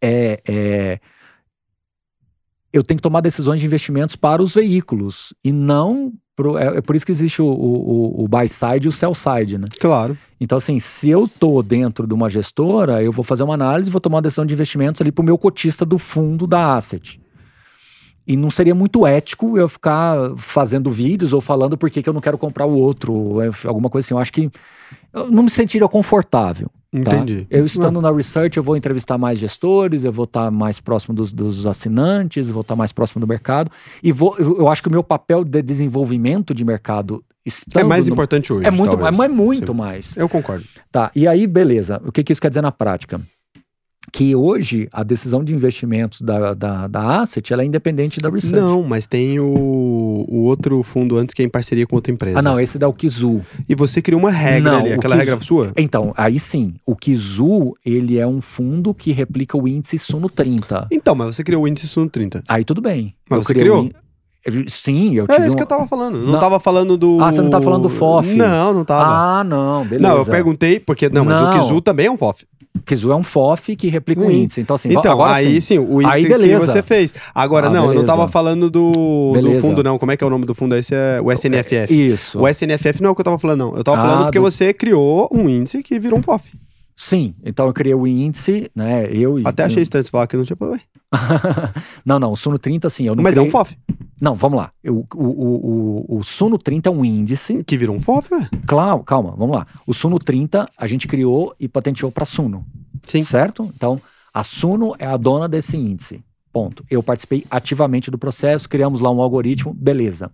é, 0.01 0.39
é, 0.47 0.99
eu 2.71 2.83
tenho 2.83 2.97
que 2.97 3.01
tomar 3.01 3.21
decisões 3.21 3.59
de 3.59 3.65
investimentos 3.65 4.15
para 4.15 4.41
os 4.41 4.53
veículos 4.53 5.33
e 5.43 5.51
não. 5.51 6.13
Pro, 6.35 6.57
é, 6.57 6.77
é 6.77 6.81
por 6.81 6.95
isso 6.95 7.05
que 7.05 7.11
existe 7.11 7.41
o, 7.41 7.47
o, 7.47 8.23
o- 8.23 8.27
buy 8.27 8.47
side 8.47 8.85
e 8.85 8.89
o 8.89 8.91
sell 8.91 9.13
side, 9.15 9.57
né? 9.57 9.67
Claro. 9.79 10.15
Então, 10.39 10.57
assim, 10.57 10.79
se 10.79 11.09
eu 11.09 11.27
tô 11.27 11.63
dentro 11.63 12.05
de 12.05 12.13
uma 12.13 12.29
gestora, 12.29 13.01
eu 13.01 13.11
vou 13.11 13.23
fazer 13.23 13.41
uma 13.41 13.55
análise, 13.55 13.89
vou 13.89 13.99
tomar 13.99 14.17
uma 14.17 14.21
decisão 14.21 14.45
de 14.45 14.53
investimentos 14.53 15.01
ali 15.01 15.11
para 15.11 15.23
o 15.23 15.25
meu 15.25 15.37
cotista 15.37 15.83
do 15.83 15.97
fundo 15.97 16.45
da 16.45 16.75
asset. 16.75 17.19
E 18.27 18.35
não 18.35 18.51
seria 18.51 18.75
muito 18.75 19.07
ético 19.07 19.57
eu 19.57 19.67
ficar 19.67 20.35
fazendo 20.35 20.91
vídeos 20.91 21.33
ou 21.33 21.41
falando 21.41 21.77
por 21.77 21.89
que 21.89 22.03
que 22.03 22.09
eu 22.09 22.13
não 22.13 22.21
quero 22.21 22.37
comprar 22.37 22.65
o 22.65 22.77
outro, 22.77 23.13
ou 23.13 23.41
é, 23.41 23.49
alguma 23.65 23.89
coisa 23.89 24.05
assim. 24.05 24.13
Eu 24.13 24.19
acho 24.19 24.33
que 24.33 24.51
eu 25.13 25.31
não 25.31 25.43
me 25.43 25.49
sentiria 25.49 25.87
confortável. 25.87 26.69
Tá? 26.91 27.15
Entendi. 27.15 27.45
Eu 27.49 27.65
estando 27.65 28.01
na 28.01 28.11
research, 28.11 28.57
eu 28.57 28.63
vou 28.63 28.75
entrevistar 28.77 29.17
mais 29.17 29.37
gestores, 29.39 30.03
eu 30.03 30.11
vou 30.11 30.25
estar 30.25 30.49
mais 30.51 30.79
próximo 30.79 31.13
dos, 31.15 31.33
dos 31.33 31.65
assinantes, 31.65 32.49
vou 32.49 32.61
estar 32.61 32.75
mais 32.75 32.91
próximo 32.91 33.19
do 33.19 33.27
mercado. 33.27 33.69
E 34.01 34.11
vou, 34.11 34.35
eu, 34.37 34.67
acho 34.69 34.81
que 34.81 34.87
o 34.87 34.91
meu 34.91 35.03
papel 35.03 35.43
de 35.43 35.61
desenvolvimento 35.61 36.53
de 36.53 36.63
mercado 36.65 37.23
É 37.75 37.83
mais 37.83 38.07
no- 38.07 38.13
importante 38.13 38.51
hoje. 38.51 38.65
é 38.67 38.71
muito, 38.71 38.91
talvez. 38.97 39.15
mais, 39.15 39.29
mas 39.31 39.37
muito 39.37 39.71
Sim. 39.71 39.77
mais. 39.77 40.17
Eu 40.17 40.27
concordo. 40.29 40.63
Tá, 40.91 41.11
e 41.15 41.27
aí, 41.27 41.45
beleza. 41.47 42.01
O 42.05 42.11
que, 42.11 42.23
que 42.23 42.31
isso 42.31 42.41
quer 42.41 42.49
dizer 42.49 42.61
na 42.61 42.71
prática? 42.71 43.21
Que 44.11 44.33
hoje 44.35 44.87
a 44.91 45.03
decisão 45.03 45.43
de 45.43 45.53
investimentos 45.53 46.21
da, 46.21 46.53
da, 46.53 46.87
da 46.87 47.21
Asset 47.21 47.53
é 47.53 47.65
independente 47.65 48.19
da 48.21 48.29
Research. 48.29 48.55
Não, 48.59 48.81
mas 48.81 49.05
tem 49.05 49.37
o, 49.39 49.45
o 50.27 50.43
outro 50.43 50.81
fundo 50.81 51.17
antes 51.17 51.33
que 51.35 51.41
é 51.41 51.45
em 51.45 51.49
parceria 51.49 51.85
com 51.85 51.95
outra 51.97 52.11
empresa. 52.11 52.39
Ah, 52.39 52.41
não, 52.41 52.57
esse 52.59 52.79
da 52.79 52.87
o 52.87 52.93
Kizu. 52.93 53.41
E 53.67 53.75
você 53.75 54.01
criou 54.01 54.19
uma 54.21 54.31
regra 54.31 54.71
Não, 54.71 54.79
ali, 54.79 54.93
aquela 54.93 55.15
que- 55.17 55.25
regra 55.25 55.41
sua? 55.41 55.71
Então, 55.75 56.13
aí 56.15 56.39
sim, 56.39 56.75
o 56.85 56.95
Kizu, 56.95 57.73
ele 57.85 58.17
é 58.17 58.25
um 58.25 58.39
fundo 58.39 58.93
que 58.93 59.11
replica 59.11 59.57
o 59.57 59.67
índice 59.67 59.97
Suno 59.99 60.29
30. 60.29 60.87
Então, 60.91 61.13
mas 61.13 61.35
você 61.35 61.43
criou 61.43 61.63
o 61.63 61.67
índice 61.67 61.87
Suno 61.87 62.09
30. 62.09 62.43
Aí 62.47 62.63
tudo 62.63 62.81
bem. 62.81 63.13
Mas 63.29 63.37
Eu 63.39 63.43
você 63.43 63.53
criou? 63.53 63.89
Sim, 64.67 65.13
eu 65.15 65.25
É 65.25 65.33
tive 65.35 65.47
isso 65.47 65.53
um- 65.55 65.57
que 65.57 65.63
eu 65.63 65.67
tava 65.67 65.85
falando. 65.87 66.19
Não, 66.19 66.31
Não. 66.33 66.39
tava 66.39 66.57
falando 66.59 66.95
do. 66.95 67.17
Ah, 67.21 67.29
você 67.31 67.41
não 67.41 67.49
tá 67.49 67.59
falando 67.59 67.83
do 67.83 67.89
FOF? 67.89 68.33
Não, 68.37 68.73
não 68.73 68.85
tava. 68.85 69.39
Ah, 69.39 69.43
não, 69.43 69.83
beleza. 69.85 70.09
não, 70.09 70.17
eu 70.19 70.25
perguntei, 70.25 70.79
porque. 70.79 71.09
Não, 71.09 71.25
mas 71.25 71.41
Não. 71.41 71.49
o 71.57 71.59
Kizu 71.59 71.81
também 71.81 72.05
é 72.05 72.11
um 72.11 72.17
FOF. 72.17 72.45
Kizu 72.85 73.11
é 73.11 73.15
um 73.15 73.23
FOF 73.23 73.75
que 73.75 73.87
replica 73.89 74.21
o 74.21 74.31
índice. 74.31 74.61
Então, 74.61 74.75
assim, 74.75 74.89
Então, 74.89 75.11
agora 75.11 75.33
aí 75.35 75.61
sim. 75.61 75.77
o 75.79 76.01
índice 76.01 76.15
Aí, 76.15 76.23
que 76.23 76.29
beleza. 76.29 76.65
você 76.65 76.81
fez. 76.83 77.13
Agora, 77.33 77.67
Ah, 77.67 77.69
não, 77.69 77.75
eu 77.75 77.81
não 77.81 77.89
beleza. 77.89 78.07
tava 78.07 78.27
falando 78.27 78.69
do, 78.69 78.91
do 78.91 79.31
Beleza. 79.33 79.61
fundo, 79.61 79.83
não. 79.83 79.97
Como 79.97 80.11
é 80.11 80.17
que 80.17 80.23
é 80.23 80.27
o 80.27 80.29
nome 80.29 80.45
do 80.45 80.53
fundo? 80.55 80.75
Esse 80.75 80.93
é 80.95 81.19
o 81.21 81.31
SNFF. 81.31 81.93
Isso. 81.93 82.39
O 82.39 82.47
SNFF 82.47 83.01
não 83.01 83.09
é 83.09 83.11
o 83.11 83.15
que 83.15 83.21
eu 83.21 83.25
tava 83.25 83.39
falando, 83.39 83.59
não. 83.59 83.75
Eu 83.77 83.83
tava 83.83 83.97
Ah, 83.97 84.01
falando 84.01 84.23
porque 84.25 84.39
do- 84.39 84.43
você 84.43 84.73
criou 84.73 85.29
um 85.31 85.47
índice 85.49 85.81
que 85.83 85.99
virou 85.99 86.19
um 86.19 86.23
FOF. 86.23 86.49
Sim, 86.95 87.35
então 87.45 87.67
eu 87.67 87.73
criei 87.73 87.93
o 87.93 88.07
índice, 88.07 88.71
né? 88.75 89.07
Eu 89.11 89.37
e. 89.39 89.43
Até 89.45 89.63
achei 89.63 89.83
estranho 89.83 90.03
você 90.03 90.09
falar 90.09 90.25
que 90.25 90.35
não 90.35 90.43
tinha 90.43 90.55
problema. 90.57 90.81
não, 92.05 92.19
não, 92.19 92.31
o 92.31 92.35
Suno 92.35 92.57
30, 92.59 92.87
assim, 92.87 93.05
eu 93.05 93.15
não 93.15 93.23
Mas 93.23 93.37
é 93.37 93.41
um 93.41 93.49
FOF. 93.49 93.77
Não, 94.19 94.33
vamos 94.33 94.57
lá. 94.57 94.71
Eu- 94.83 95.05
o, 95.15 95.23
o, 95.23 96.05
o, 96.15 96.17
o 96.17 96.23
Suno 96.23 96.57
30 96.57 96.89
é 96.89 96.91
um 96.91 97.05
índice. 97.05 97.63
Que 97.63 97.77
virou 97.77 97.95
um 97.95 97.99
FOF, 97.99 98.33
ué. 98.33 98.49
Claro, 98.65 99.03
calma, 99.03 99.33
vamos 99.37 99.55
lá. 99.55 99.67
O 99.85 99.93
Suno 99.93 100.19
30 100.19 100.67
a 100.77 100.87
gente 100.87 101.07
criou 101.07 101.55
e 101.59 101.67
patenteou 101.67 102.11
para 102.11 102.25
Suno. 102.25 102.65
Sim. 103.07 103.23
Certo? 103.23 103.71
Então, 103.75 104.01
a 104.33 104.43
Suno 104.43 104.95
é 104.99 105.05
a 105.05 105.17
dona 105.17 105.47
desse 105.47 105.77
índice. 105.77 106.23
Ponto. 106.51 106.83
Eu 106.89 107.03
participei 107.03 107.45
ativamente 107.49 108.09
do 108.09 108.17
processo, 108.17 108.67
criamos 108.67 108.99
lá 108.99 109.11
um 109.11 109.21
algoritmo, 109.21 109.73
beleza. 109.73 110.31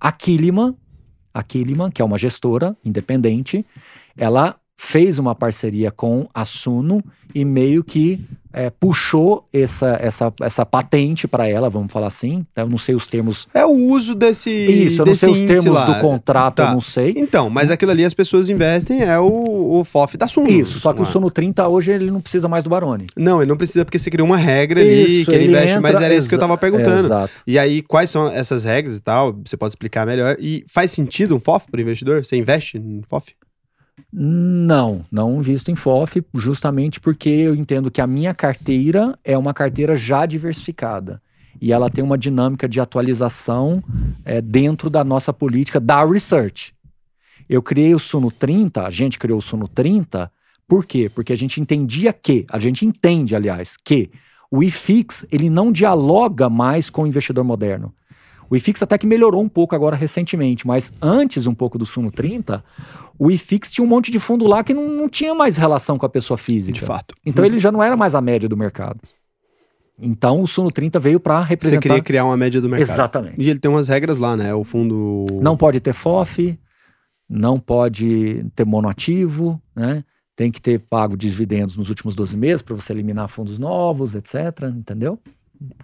A 0.00 0.10
Kiliman, 0.10 0.74
a 1.32 1.42
Kiliman, 1.42 1.90
que 1.90 2.02
é 2.02 2.04
uma 2.04 2.18
gestora 2.18 2.76
independente, 2.84 3.64
ela 4.16 4.56
fez 4.76 5.18
uma 5.18 5.34
parceria 5.34 5.90
com 5.90 6.26
a 6.34 6.44
Suno 6.44 7.04
e 7.34 7.44
meio 7.44 7.84
que 7.84 8.18
é, 8.52 8.70
puxou 8.70 9.46
essa, 9.52 9.98
essa, 10.00 10.32
essa 10.40 10.66
patente 10.66 11.28
para 11.28 11.48
ela, 11.48 11.70
vamos 11.70 11.92
falar 11.92 12.08
assim. 12.08 12.44
Eu 12.56 12.68
não 12.68 12.78
sei 12.78 12.94
os 12.94 13.06
termos. 13.06 13.46
É 13.54 13.64
o 13.64 13.70
uso 13.70 14.14
desse. 14.14 14.50
Isso, 14.50 15.02
eu 15.02 15.06
não 15.06 15.14
sei 15.14 15.30
os 15.30 15.40
termos 15.42 15.66
lá. 15.66 15.84
do 15.86 16.00
contrato, 16.00 16.56
Tá. 16.56 16.68
eu 16.68 16.72
não 16.72 16.80
sei. 16.80 17.14
Então, 17.16 17.48
mas 17.48 17.70
aquilo 17.70 17.90
ali 17.92 18.04
as 18.04 18.14
pessoas 18.14 18.48
investem, 18.48 19.02
é 19.02 19.18
o, 19.18 19.78
o 19.80 19.84
FOF 19.84 20.16
da 20.16 20.26
Suno. 20.28 20.48
Isso, 20.50 20.78
só 20.80 20.92
que 20.92 21.00
o 21.00 21.02
Ah. 21.02 21.06
Suno 21.06 21.30
30 21.30 21.66
hoje 21.68 21.92
ele 21.92 22.10
não 22.10 22.20
precisa 22.20 22.48
mais 22.48 22.64
do 22.64 22.70
Barone. 22.70 23.06
Não, 23.16 23.40
ele 23.40 23.48
não 23.48 23.56
precisa 23.56 23.84
porque 23.84 23.98
você 23.98 24.10
criou 24.10 24.26
uma 24.26 24.36
regra 24.36 24.80
ali 24.80 25.24
que 25.24 25.30
ele, 25.32 25.46
investe, 25.46 25.78
mas 25.78 25.92
entra- 25.92 26.04
era 26.06 26.14
isso 26.14 26.28
que 26.28 26.34
eu 26.34 26.38
tava 26.38 26.56
perguntando. 26.58 27.06
Exato. 27.06 27.32
E 27.46 27.58
aí, 27.58 27.82
quais 27.82 28.10
são 28.10 28.28
essas 28.28 28.64
regras 28.64 28.96
e 28.96 29.00
tal? 29.00 29.36
Você 29.44 29.56
pode 29.56 29.72
explicar 29.72 30.06
melhor. 30.06 30.36
E 30.40 30.64
faz 30.68 30.90
sentido 30.90 31.36
um 31.36 31.40
FOF 31.40 31.66
para 31.70 31.78
o 31.78 31.80
investidor? 31.80 32.24
Você 32.24 32.36
investe 32.36 32.78
em 32.78 33.02
FOF? 33.08 33.32
Não, 34.12 35.04
não 35.10 35.38
invisto 35.38 35.70
em 35.70 35.76
FOF, 35.76 36.22
justamente 36.34 37.00
porque 37.00 37.28
eu 37.28 37.54
entendo 37.54 37.90
que 37.90 38.00
a 38.00 38.06
minha 38.06 38.34
carteira 38.34 39.18
é 39.24 39.36
uma 39.36 39.54
carteira 39.54 39.96
já 39.96 40.26
diversificada. 40.26 41.22
E 41.60 41.72
ela 41.72 41.90
tem 41.90 42.02
uma 42.02 42.16
dinâmica 42.16 42.68
de 42.68 42.80
atualização 42.80 43.82
é, 44.24 44.40
dentro 44.40 44.88
da 44.88 45.04
nossa 45.04 45.32
política 45.32 45.78
da 45.78 46.04
research. 46.04 46.74
Eu 47.48 47.62
criei 47.62 47.94
o 47.94 47.98
Suno 47.98 48.30
30, 48.30 48.86
a 48.86 48.90
gente 48.90 49.18
criou 49.18 49.38
o 49.38 49.42
Suno 49.42 49.66
30, 49.66 50.30
por 50.66 50.86
quê? 50.86 51.10
Porque 51.12 51.32
a 51.32 51.36
gente 51.36 51.60
entendia 51.60 52.12
que, 52.12 52.46
a 52.48 52.58
gente 52.60 52.86
entende, 52.86 53.34
aliás, 53.34 53.76
que 53.76 54.08
o 54.50 54.62
IFIX 54.62 55.26
ele 55.32 55.50
não 55.50 55.72
dialoga 55.72 56.48
mais 56.48 56.88
com 56.88 57.02
o 57.02 57.06
investidor 57.06 57.44
moderno. 57.44 57.92
O 58.50 58.56
IFIX 58.56 58.82
até 58.82 58.98
que 58.98 59.06
melhorou 59.06 59.40
um 59.40 59.48
pouco 59.48 59.76
agora 59.76 59.94
recentemente, 59.94 60.66
mas 60.66 60.92
antes 61.00 61.46
um 61.46 61.54
pouco 61.54 61.78
do 61.78 61.86
Suno 61.86 62.10
30, 62.10 62.64
o 63.16 63.30
IFIX 63.30 63.70
tinha 63.70 63.84
um 63.84 63.88
monte 63.88 64.10
de 64.10 64.18
fundo 64.18 64.44
lá 64.46 64.64
que 64.64 64.74
não, 64.74 64.88
não 64.88 65.08
tinha 65.08 65.32
mais 65.34 65.56
relação 65.56 65.96
com 65.96 66.04
a 66.04 66.08
pessoa 66.08 66.36
física. 66.36 66.76
De 66.76 66.84
fato. 66.84 67.14
Então 67.24 67.44
ele 67.44 67.58
já 67.58 67.70
não 67.70 67.80
era 67.80 67.96
mais 67.96 68.14
a 68.14 68.20
média 68.20 68.48
do 68.48 68.56
mercado. 68.56 69.00
Então 70.02 70.40
o 70.40 70.46
Suno 70.46 70.70
30 70.70 70.98
veio 70.98 71.20
para 71.20 71.42
Você 71.42 71.48
representar. 71.50 71.82
queria 71.82 72.02
criar 72.02 72.24
uma 72.24 72.36
média 72.36 72.60
do 72.60 72.68
mercado. 72.68 72.90
Exatamente. 72.90 73.36
E 73.38 73.48
ele 73.48 73.60
tem 73.60 73.70
umas 73.70 73.88
regras 73.88 74.18
lá, 74.18 74.36
né? 74.36 74.52
O 74.52 74.64
fundo. 74.64 75.26
Não 75.40 75.56
pode 75.56 75.78
ter 75.78 75.92
FOF, 75.92 76.58
não 77.28 77.60
pode 77.60 78.44
ter 78.56 78.64
monoativo, 78.64 79.62
né? 79.76 80.02
Tem 80.34 80.50
que 80.50 80.60
ter 80.60 80.80
pago 80.80 81.16
dividendos 81.16 81.76
nos 81.76 81.88
últimos 81.90 82.14
12 82.14 82.36
meses 82.36 82.62
para 82.62 82.74
você 82.74 82.92
eliminar 82.92 83.28
fundos 83.28 83.58
novos, 83.58 84.14
etc. 84.14 84.34
Entendeu? 84.74 85.20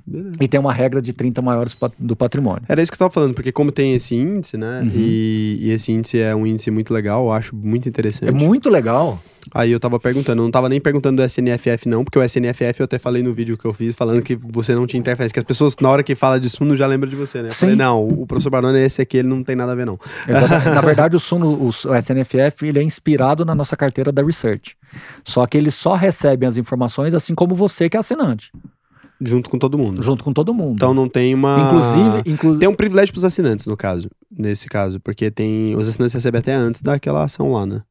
Beleza. 0.06 0.36
E 0.40 0.48
tem 0.48 0.58
uma 0.58 0.72
regra 0.72 1.02
de 1.02 1.12
30 1.12 1.42
maiores 1.42 1.76
do 1.98 2.16
patrimônio. 2.16 2.62
Era 2.68 2.80
isso 2.82 2.90
que 2.90 2.94
eu 2.94 3.00
tava 3.00 3.10
falando, 3.10 3.34
porque 3.34 3.52
como 3.52 3.70
tem 3.70 3.94
esse 3.94 4.14
índice, 4.14 4.56
né? 4.56 4.80
Uhum. 4.80 4.90
E, 4.94 5.58
e 5.60 5.70
esse 5.70 5.92
índice 5.92 6.18
é 6.18 6.34
um 6.34 6.46
índice 6.46 6.70
muito 6.70 6.94
legal, 6.94 7.26
eu 7.26 7.32
acho 7.32 7.54
muito 7.54 7.88
interessante. 7.88 8.28
É 8.28 8.32
muito 8.32 8.70
legal. 8.70 9.20
Aí 9.54 9.70
eu 9.70 9.78
tava 9.78 9.98
perguntando, 10.00 10.42
eu 10.42 10.44
não 10.44 10.50
tava 10.50 10.68
nem 10.68 10.80
perguntando 10.80 11.22
do 11.22 11.24
SNFF 11.24 11.88
não, 11.88 12.04
porque 12.04 12.18
o 12.18 12.22
SNFF 12.22 12.80
eu 12.80 12.84
até 12.84 12.98
falei 12.98 13.22
no 13.22 13.32
vídeo 13.32 13.56
que 13.56 13.64
eu 13.64 13.72
fiz, 13.72 13.94
falando 13.94 14.20
que 14.22 14.34
você 14.34 14.74
não 14.74 14.86
tinha 14.86 14.98
interferência, 14.98 15.32
que 15.32 15.38
as 15.38 15.44
pessoas 15.44 15.76
na 15.80 15.88
hora 15.88 16.02
que 16.02 16.14
fala 16.14 16.40
de 16.40 16.50
Suno 16.50 16.76
já 16.76 16.86
lembram 16.86 17.08
de 17.08 17.16
você, 17.16 17.42
né? 17.42 17.48
Eu 17.48 17.52
Sim. 17.52 17.60
falei, 17.60 17.76
não, 17.76 18.06
o 18.06 18.26
professor 18.26 18.50
Barone 18.50 18.78
é 18.78 18.84
esse 18.84 19.00
aqui, 19.02 19.18
ele 19.18 19.28
não 19.28 19.44
tem 19.44 19.54
nada 19.54 19.72
a 19.72 19.74
ver 19.74 19.86
não. 19.86 19.98
Exatamente. 20.26 20.68
Na 20.74 20.80
verdade, 20.80 21.16
o 21.16 21.20
Suno, 21.20 21.48
o, 21.50 21.68
o 21.68 21.70
SNFF, 21.70 22.66
ele 22.66 22.78
é 22.80 22.82
inspirado 22.82 23.44
na 23.44 23.54
nossa 23.54 23.76
carteira 23.76 24.10
da 24.10 24.22
Research. 24.22 24.76
Só 25.24 25.46
que 25.46 25.56
eles 25.56 25.74
só 25.74 25.94
recebem 25.94 26.48
as 26.48 26.56
informações 26.56 27.14
assim 27.14 27.34
como 27.34 27.54
você 27.54 27.88
que 27.88 27.96
é 27.96 28.00
assinante, 28.00 28.50
Junto 29.20 29.48
com 29.48 29.58
todo 29.58 29.78
mundo. 29.78 30.02
junto 30.02 30.22
com 30.22 30.32
todo 30.32 30.52
mundo. 30.52 30.74
Então 30.74 30.92
não 30.92 31.08
tem 31.08 31.34
uma... 31.34 31.58
inclusive, 31.60 32.30
inclu... 32.30 32.58
Tem 32.58 32.68
um 32.68 32.74
privilégio 32.74 33.12
pros 33.12 33.24
assinantes, 33.24 33.66
no 33.66 33.76
caso, 33.76 34.10
nesse 34.30 34.68
caso, 34.68 35.00
porque 35.00 35.30
tem... 35.30 35.74
Os 35.74 35.88
assinantes 35.88 36.12
recebem 36.14 36.38
até 36.38 36.52
antes 36.54 36.82
daquela 36.82 37.24
ação 37.24 37.52
lá, 37.52 37.64
né? 37.64 37.82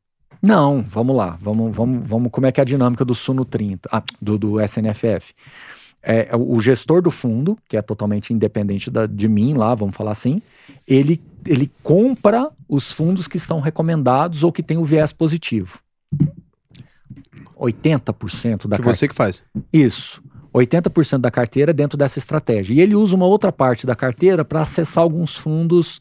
Não, 0.42 0.84
vamos 0.88 1.16
lá. 1.16 1.38
Vamos, 1.42 1.76
vamos, 1.76 2.08
vamos. 2.08 2.32
Como 2.32 2.46
é 2.46 2.52
que 2.52 2.60
é 2.60 2.64
a 2.64 2.66
dinâmica 2.66 3.04
do 3.04 3.16
Suno 3.16 3.44
30, 3.44 3.90
ah, 3.92 4.04
do, 4.22 4.38
do 4.38 4.62
SNFF? 4.62 5.34
É, 6.04 6.30
o 6.36 6.60
gestor 6.60 7.02
do 7.02 7.10
fundo, 7.10 7.58
que 7.68 7.76
é 7.76 7.82
totalmente 7.82 8.32
independente 8.32 8.92
da- 8.92 9.08
de 9.08 9.28
mim 9.28 9.56
lá, 9.56 9.74
vamos 9.74 9.96
falar 9.96 10.12
assim, 10.12 10.40
ele, 10.88 11.20
ele 11.48 11.72
compra 11.82 12.52
os 12.70 12.92
fundos 12.92 13.28
que 13.28 13.40
são 13.40 13.60
recomendados 13.60 14.44
ou 14.44 14.52
que 14.52 14.62
têm 14.62 14.78
o 14.78 14.86
viés 14.86 15.12
positivo. 15.12 15.80
80% 17.58 18.68
da 18.68 18.78
que 18.78 18.84
carteira. 18.84 18.94
você 18.94 19.08
que 19.08 19.16
faz. 19.16 19.44
Isso. 19.74 20.22
80% 20.56 21.20
da 21.20 21.30
carteira 21.30 21.74
dentro 21.74 21.98
dessa 21.98 22.18
estratégia. 22.18 22.74
E 22.74 22.82
ele 22.82 22.96
usa 22.96 23.16
uma 23.16 23.26
outra 23.26 23.52
parte 23.52 23.86
da 23.86 23.96
carteira 23.96 24.46
para 24.46 24.62
acessar 24.62 25.04
alguns 25.04 25.36
fundos 25.36 26.00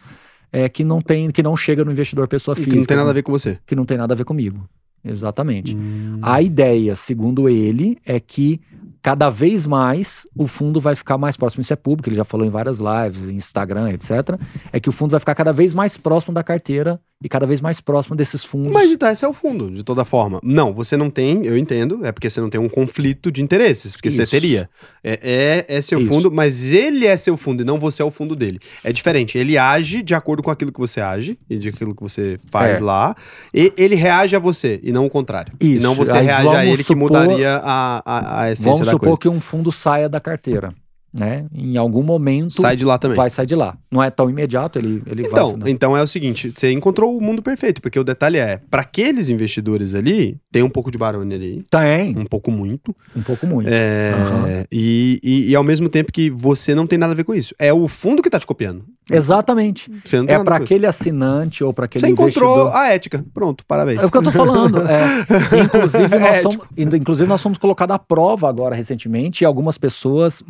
é, 0.52 0.68
que 0.68 0.84
não 0.84 1.02
tem, 1.02 1.30
que 1.30 1.42
não 1.42 1.56
chega 1.56 1.84
no 1.84 1.90
investidor 1.90 2.28
pessoa 2.28 2.54
Que 2.54 2.62
física. 2.62 2.76
não 2.78 2.86
tem 2.86 2.96
nada 2.96 3.10
a 3.10 3.12
ver 3.12 3.22
com 3.22 3.32
você. 3.32 3.58
que 3.66 3.74
não 3.74 3.84
tem 3.84 3.98
nada 3.98 4.14
a 4.14 4.16
ver 4.16 4.24
comigo. 4.24 4.68
Exatamente. 5.04 5.76
Hum. 5.76 6.18
A 6.22 6.40
ideia, 6.40 6.94
segundo 6.94 7.48
ele, 7.48 7.98
é 8.06 8.18
que 8.18 8.60
cada 9.02 9.28
vez 9.28 9.66
mais 9.66 10.26
o 10.34 10.46
fundo 10.46 10.80
vai 10.80 10.94
ficar 10.94 11.18
mais 11.18 11.36
próximo. 11.36 11.60
Isso 11.60 11.72
é 11.72 11.76
público, 11.76 12.08
ele 12.08 12.16
já 12.16 12.24
falou 12.24 12.46
em 12.46 12.50
várias 12.50 12.78
lives, 12.78 13.28
em 13.28 13.34
Instagram, 13.34 13.90
etc. 13.90 14.38
É 14.72 14.80
que 14.80 14.88
o 14.88 14.92
fundo 14.92 15.10
vai 15.10 15.20
ficar 15.20 15.34
cada 15.34 15.52
vez 15.52 15.74
mais 15.74 15.98
próximo 15.98 16.32
da 16.32 16.42
carteira 16.42 16.98
e 17.24 17.28
cada 17.28 17.46
vez 17.46 17.62
mais 17.62 17.80
próximo 17.80 18.14
desses 18.14 18.44
fundos. 18.44 18.70
Mas 18.70 18.90
então 18.90 19.08
esse 19.08 19.24
é 19.24 19.28
o 19.28 19.32
fundo, 19.32 19.70
de 19.70 19.82
toda 19.82 20.04
forma. 20.04 20.38
Não, 20.44 20.74
você 20.74 20.94
não 20.94 21.08
tem, 21.08 21.46
eu 21.46 21.56
entendo, 21.56 22.04
é 22.04 22.12
porque 22.12 22.28
você 22.28 22.38
não 22.38 22.50
tem 22.50 22.60
um 22.60 22.68
conflito 22.68 23.32
de 23.32 23.42
interesses, 23.42 23.92
porque 23.96 24.10
você 24.10 24.24
Isso. 24.24 24.30
teria. 24.30 24.68
É, 25.02 25.64
é, 25.68 25.76
é 25.78 25.80
seu 25.80 25.98
Isso. 25.98 26.08
fundo, 26.08 26.30
mas 26.30 26.62
ele 26.72 27.06
é 27.06 27.16
seu 27.16 27.36
fundo 27.38 27.62
e 27.62 27.64
não 27.64 27.78
você 27.80 28.02
é 28.02 28.04
o 28.04 28.10
fundo 28.10 28.36
dele. 28.36 28.60
É 28.84 28.92
diferente, 28.92 29.38
ele 29.38 29.56
age 29.56 30.02
de 30.02 30.14
acordo 30.14 30.42
com 30.42 30.50
aquilo 30.50 30.70
que 30.70 30.78
você 30.78 31.00
age 31.00 31.38
e 31.48 31.56
de 31.56 31.70
aquilo 31.70 31.94
que 31.94 32.02
você 32.02 32.36
faz 32.50 32.78
É. 32.78 32.80
lá, 32.82 33.16
e 33.54 33.72
ele 33.76 33.94
reage 33.94 34.36
a 34.36 34.38
você, 34.38 34.78
e 34.82 34.92
não 34.92 35.06
o 35.06 35.10
contrário. 35.10 35.54
E 35.58 35.74
Isso. 35.76 35.82
não 35.82 35.94
você 35.94 36.12
Aí 36.18 36.26
reage 36.26 36.46
a 36.48 36.52
vamos 36.52 36.66
ele 36.68 36.76
que 36.76 36.82
supor- 36.84 36.98
mudaria 36.98 37.56
a, 37.56 38.02
a, 38.04 38.40
a 38.42 38.52
essência 38.52 38.70
Vamos 38.72 38.86
da 38.86 38.92
supor 38.92 39.08
coisa. 39.08 39.18
que 39.20 39.28
um 39.30 39.40
fundo 39.40 39.72
saia 39.72 40.10
da 40.10 40.20
carteira, 40.20 40.74
né? 41.14 41.46
Em 41.54 41.76
algum 41.76 42.02
momento 42.02 42.60
Sai 42.60 42.76
de 42.76 42.84
lá 42.84 42.98
também. 42.98 43.16
vai 43.16 43.30
sair 43.30 43.46
de 43.46 43.54
lá. 43.54 43.76
Não 43.90 44.02
é 44.02 44.10
tão 44.10 44.28
imediato, 44.28 44.78
ele, 44.78 45.00
ele 45.06 45.22
vai. 45.22 45.30
Então, 45.32 45.46
sair, 45.48 45.58
não. 45.58 45.68
então 45.68 45.96
é 45.96 46.02
o 46.02 46.06
seguinte, 46.06 46.52
você 46.54 46.72
encontrou 46.72 47.16
o 47.16 47.20
mundo 47.20 47.40
perfeito, 47.40 47.80
porque 47.80 47.98
o 47.98 48.04
detalhe 48.04 48.36
é, 48.38 48.60
para 48.70 48.82
aqueles 48.82 49.28
investidores 49.28 49.94
ali, 49.94 50.36
tem 50.50 50.62
um 50.62 50.68
pouco 50.68 50.90
de 50.90 50.98
barone 50.98 51.34
ali, 51.34 51.64
Tem, 51.70 52.18
um 52.18 52.24
pouco 52.26 52.50
muito, 52.50 52.94
um 53.16 53.22
pouco 53.22 53.46
muito. 53.46 53.68
É, 53.72 54.12
Aham. 54.16 54.64
e, 54.72 55.20
e, 55.22 55.50
e 55.50 55.54
ao 55.54 55.62
mesmo 55.62 55.88
tempo 55.88 56.10
que 56.12 56.28
você 56.30 56.74
não 56.74 56.86
tem 56.86 56.98
nada 56.98 57.12
a 57.12 57.16
ver 57.16 57.24
com 57.24 57.34
isso. 57.34 57.54
É 57.58 57.72
o 57.72 57.86
fundo 57.86 58.22
que 58.22 58.28
tá 58.28 58.40
te 58.40 58.46
copiando. 58.46 58.84
Exatamente. 59.10 59.90
É 60.26 60.38
para 60.42 60.56
aquele 60.56 60.86
assinante 60.86 61.62
ou 61.62 61.72
para 61.72 61.84
aquele 61.84 62.06
Você 62.06 62.10
encontrou 62.12 62.50
investidor. 62.54 62.76
a 62.76 62.88
ética. 62.88 63.24
Pronto, 63.32 63.64
parabéns. 63.66 64.00
É 64.02 64.06
o 64.06 64.10
que 64.10 64.16
eu 64.16 64.22
tô 64.22 64.32
falando. 64.32 64.78
é. 64.88 65.04
Inclusive, 65.64 66.18
nós 66.18 66.34
É, 66.36 66.42
somos, 66.42 66.58
inclusive, 66.76 67.28
nós 67.28 67.42
fomos 67.42 67.58
colocados 67.58 67.94
à 67.94 67.98
prova 67.98 68.48
agora 68.48 68.74
recentemente 68.74 69.42
e 69.42 69.46
algumas 69.46 69.76
pessoas 69.78 70.42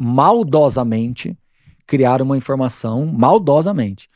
maldosamente 0.54 1.36
criaram 1.86 2.24
uma 2.24 2.36
informação 2.36 3.04
maldosamente. 3.06 4.08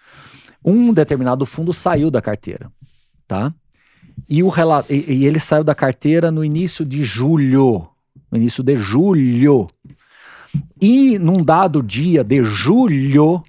Um 0.65 0.93
determinado 0.93 1.44
fundo 1.44 1.73
saiu 1.73 2.10
da 2.10 2.23
carteira, 2.23 2.70
tá? 3.27 3.52
E, 4.28 4.43
o 4.43 4.51
e, 4.89 5.12
e 5.15 5.27
ele 5.27 5.39
saiu 5.39 5.65
da 5.65 5.74
carteira 5.74 6.31
no 6.31 6.44
início 6.44 6.85
de 6.85 7.02
julho. 7.02 7.89
No 8.31 8.39
início 8.39 8.62
de 8.62 8.77
julho. 8.77 9.69
E 10.81 11.19
num 11.19 11.43
dado 11.43 11.82
dia 11.82 12.24
de 12.24 12.43
julho, 12.43 13.43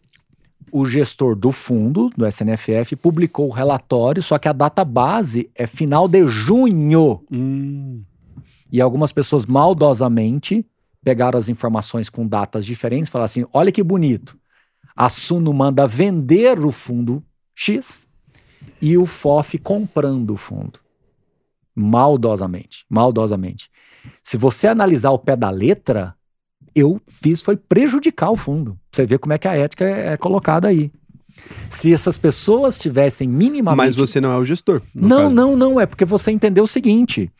o 0.71 0.85
gestor 0.85 1.35
do 1.35 1.51
fundo, 1.51 2.11
do 2.15 2.27
SNFF, 2.27 2.95
publicou 2.95 3.47
o 3.47 3.53
relatório, 3.53 4.21
só 4.21 4.37
que 4.37 4.47
a 4.47 4.53
data 4.53 4.85
base 4.85 5.49
é 5.55 5.65
final 5.65 6.07
de 6.07 6.27
junho. 6.27 7.21
Hum, 7.31 8.03
E 8.71 8.79
algumas 8.79 9.11
pessoas 9.11 9.45
maldosamente 9.45 10.65
pegaram 11.03 11.37
as 11.37 11.49
informações 11.49 12.09
com 12.09 12.27
datas 12.27 12.65
diferentes 12.65 13.09
falaram 13.09 13.25
assim: 13.25 13.45
olha 13.53 13.71
que 13.71 13.83
bonito. 13.83 14.37
A 14.95 15.07
Suno 15.07 15.53
manda 15.53 15.87
vender 15.87 16.59
o 16.59 16.71
fundo 16.71 17.23
X 17.55 18.07
e 18.81 18.97
o 18.97 19.05
FOF 19.05 19.57
comprando 19.57 20.31
o 20.31 20.37
fundo. 20.37 20.79
Maldosamente. 21.73 22.85
Maldosamente. 22.89 23.69
Se 24.21 24.37
você 24.37 24.67
analisar 24.67 25.11
o 25.11 25.19
pé 25.19 25.35
da 25.37 25.49
letra, 25.49 26.15
eu 26.75 27.01
fiz 27.07 27.41
foi 27.41 27.55
prejudicar 27.55 28.31
o 28.31 28.35
fundo. 28.35 28.77
Você 28.91 29.05
vê 29.05 29.17
como 29.17 29.33
é 29.33 29.37
que 29.37 29.47
a 29.47 29.55
ética 29.55 29.85
é, 29.85 30.13
é 30.13 30.17
colocada 30.17 30.67
aí. 30.67 30.91
Se 31.69 31.93
essas 31.93 32.17
pessoas 32.17 32.77
tivessem 32.77 33.27
minimamente. 33.27 33.77
mas 33.77 33.95
você 33.95 34.19
não 34.19 34.31
é 34.31 34.37
o 34.37 34.43
gestor. 34.43 34.81
Não, 34.93 35.23
caso. 35.23 35.35
não, 35.35 35.55
não. 35.55 35.79
É 35.79 35.85
porque 35.85 36.03
você 36.03 36.31
entendeu 36.31 36.65
o 36.65 36.67
seguinte: 36.67 37.31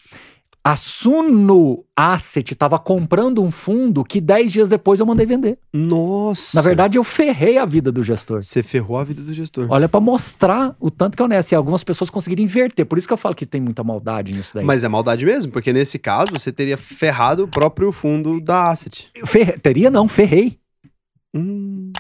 a 0.64 0.76
Suno 0.76 1.86
Asset 1.96 2.54
estava 2.54 2.78
comprando 2.78 3.42
um 3.42 3.50
fundo 3.50 4.04
que 4.04 4.20
10 4.20 4.52
dias 4.52 4.70
depois 4.70 5.00
eu 5.00 5.06
mandei 5.06 5.26
vender. 5.26 5.58
Nossa. 5.74 6.52
Na 6.56 6.62
verdade, 6.62 6.98
eu 6.98 7.04
ferrei 7.04 7.58
a 7.58 7.66
vida 7.66 7.92
do 7.92 8.04
gestor. 8.04 8.44
Você 8.44 8.62
ferrou 8.62 8.98
a 8.98 9.04
vida 9.04 9.22
do 9.22 9.34
gestor. 9.34 9.68
Olha, 9.70 9.88
para 9.90 10.00
mostrar 10.00 10.76
o 10.80 10.92
tanto 10.92 11.16
que 11.16 11.22
é 11.24 11.26
honesto. 11.26 11.52
E 11.54 11.56
algumas 11.56 11.84
pessoas 11.84 12.10
conseguiram 12.10 12.44
inverter. 12.44 12.86
Por 12.86 12.98
isso 12.98 13.08
que 13.08 13.14
eu 13.14 13.18
falo 13.18 13.34
que 13.36 13.46
tem 13.46 13.62
muita 13.62 13.84
maldade 13.84 14.34
nisso 14.34 14.54
daí. 14.54 14.66
Mas 14.66 14.84
é 14.84 14.88
maldade 14.90 15.26
mesmo, 15.26 15.52
porque 15.52 15.72
nesse 15.74 15.98
caso 15.98 16.32
você 16.34 16.52
teria 16.52 16.78
ferrado 16.78 17.44
o 17.44 17.48
próprio 17.48 17.92
fundo 17.92 18.40
da 18.42 18.70
asset. 18.70 19.08
Ferre- 19.26 19.58
Teria 19.58 19.90
não, 19.90 20.08
ferrei. 20.08 20.60
Hum. 21.34 21.92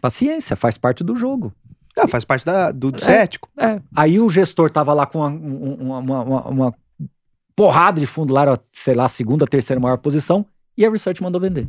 Paciência, 0.00 0.56
faz 0.56 0.78
parte 0.78 1.04
do 1.04 1.14
jogo. 1.14 1.52
Ah, 1.98 2.08
faz 2.08 2.24
parte 2.24 2.44
da, 2.46 2.72
do 2.72 2.98
cético. 2.98 3.48
É. 3.58 3.80
Aí 3.94 4.18
o 4.18 4.30
gestor 4.30 4.70
tava 4.70 4.94
lá 4.94 5.04
com 5.04 5.18
uma, 5.18 5.98
uma- 5.98 6.22
uma- 6.22 6.48
uma 6.48 6.74
porrada 7.60 8.00
de 8.00 8.06
fundo 8.06 8.32
lá, 8.32 8.40
era, 8.42 8.58
sei 8.72 8.94
lá, 8.94 9.04
a 9.04 9.08
segunda, 9.08 9.44
terceira 9.46 9.78
maior 9.78 9.98
posição, 9.98 10.46
e 10.78 10.86
a 10.86 10.90
Research 10.90 11.22
mandou 11.22 11.38
vender. 11.38 11.68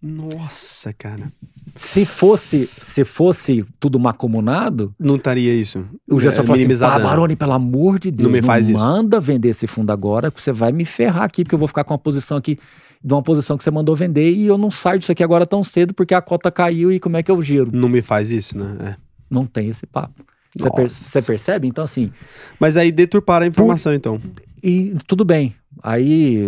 Nossa, 0.00 0.92
cara. 0.92 1.32
Se 1.74 2.04
fosse, 2.04 2.66
se 2.66 3.04
fosse 3.04 3.64
tudo 3.80 3.98
macumunado, 3.98 4.94
Não 4.98 5.16
estaria 5.16 5.52
isso. 5.52 5.84
o 6.08 6.20
gestor 6.20 6.44
É, 6.44 6.46
falou 6.46 6.62
assim: 6.62 6.84
ah. 6.84 6.98
Baroni, 6.98 7.34
pelo 7.34 7.52
amor 7.52 7.98
de 7.98 8.10
Deus, 8.12 8.24
Não 8.24 8.32
me 8.32 8.42
faz 8.42 8.68
isso." 8.68 8.78
manda 8.78 9.18
vender 9.18 9.48
esse 9.48 9.66
fundo 9.66 9.90
agora, 9.90 10.30
que 10.30 10.40
você 10.40 10.52
vai 10.52 10.70
me 10.70 10.84
ferrar 10.84 11.24
aqui, 11.24 11.42
porque 11.44 11.54
eu 11.56 11.58
vou 11.58 11.68
ficar 11.68 11.82
com 11.82 11.92
uma 11.92 11.98
posição 11.98 12.36
aqui, 12.36 12.56
de 13.02 13.12
uma 13.12 13.22
posição 13.22 13.56
que 13.58 13.64
você 13.64 13.70
mandou 13.70 13.96
vender, 13.96 14.32
e 14.32 14.46
eu 14.46 14.56
não 14.58 14.70
saio 14.70 14.98
disso 15.00 15.10
aqui 15.10 15.24
agora 15.24 15.44
tão 15.44 15.64
cedo, 15.64 15.92
porque 15.92 16.14
a 16.14 16.22
cota 16.22 16.50
caiu 16.52 16.92
e 16.92 17.00
como 17.00 17.16
é 17.16 17.22
que 17.22 17.30
eu 17.32 17.40
giro? 17.42 17.70
Não 17.72 17.88
me 17.88 18.02
faz 18.02 18.30
isso, 18.30 18.56
né? 18.56 18.76
É. 18.80 18.96
Não 19.30 19.44
tem 19.46 19.68
esse 19.68 19.86
papo. 19.86 20.24
Você, 20.56 20.70
per- 20.70 21.24
percebe? 21.24 21.66
Então, 21.66 21.82
assim, 21.82 22.12
Mas 22.60 22.76
aí 22.76 22.92
deturparam 22.92 23.44
a 23.44 23.48
informação, 23.48 23.92
então. 23.94 24.20
E 24.62 24.96
tudo 25.06 25.24
bem. 25.24 25.54
Aí 25.82 26.46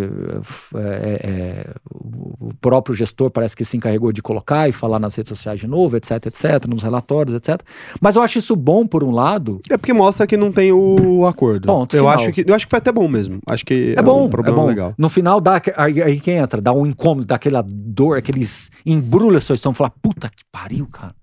é, 0.74 1.20
é, 1.22 1.74
o 1.90 2.34
o 2.44 2.54
próprio 2.60 2.94
gestor 2.94 3.30
parece 3.30 3.56
que 3.56 3.64
se 3.64 3.76
encarregou 3.76 4.12
de 4.12 4.20
colocar 4.20 4.68
e 4.68 4.72
falar 4.72 4.98
nas 4.98 5.14
redes 5.14 5.30
sociais 5.30 5.60
de 5.60 5.66
novo, 5.66 5.96
etc, 5.96 6.26
etc, 6.26 6.66
nos 6.68 6.82
relatórios, 6.82 7.34
etc. 7.34 7.62
Mas 8.00 8.16
eu 8.16 8.22
acho 8.22 8.38
isso 8.38 8.54
bom 8.54 8.86
por 8.86 9.02
um 9.02 9.10
lado. 9.10 9.60
É 9.70 9.78
porque 9.78 9.92
mostra 9.94 10.26
que 10.26 10.36
não 10.36 10.52
tem 10.52 10.70
o 10.72 11.26
acordo. 11.26 11.66
Ponto 11.66 11.96
eu 11.96 12.00
final. 12.02 12.14
acho 12.14 12.32
que 12.32 12.44
eu 12.46 12.54
acho 12.54 12.66
que 12.66 12.70
foi 12.70 12.78
até 12.78 12.92
bom 12.92 13.08
mesmo. 13.08 13.38
Acho 13.48 13.64
que 13.64 13.94
É, 13.96 14.02
bom, 14.02 14.26
um 14.26 14.28
problema 14.28 14.58
é 14.58 14.60
bom. 14.60 14.66
legal. 14.66 14.94
No 14.98 15.08
final 15.08 15.40
dá 15.40 15.60
aí, 15.76 16.02
aí 16.02 16.20
quem 16.20 16.36
entra, 16.36 16.60
dá 16.60 16.72
um 16.72 16.86
incômodo, 16.86 17.26
dá 17.26 17.36
aquela 17.36 17.64
dor, 17.66 18.18
aqueles 18.18 18.70
embrulha 18.84 19.40
seu 19.40 19.54
estômago, 19.54 19.78
fala, 19.78 19.92
puta 20.02 20.28
que 20.28 20.44
pariu, 20.52 20.86
cara. 20.86 21.14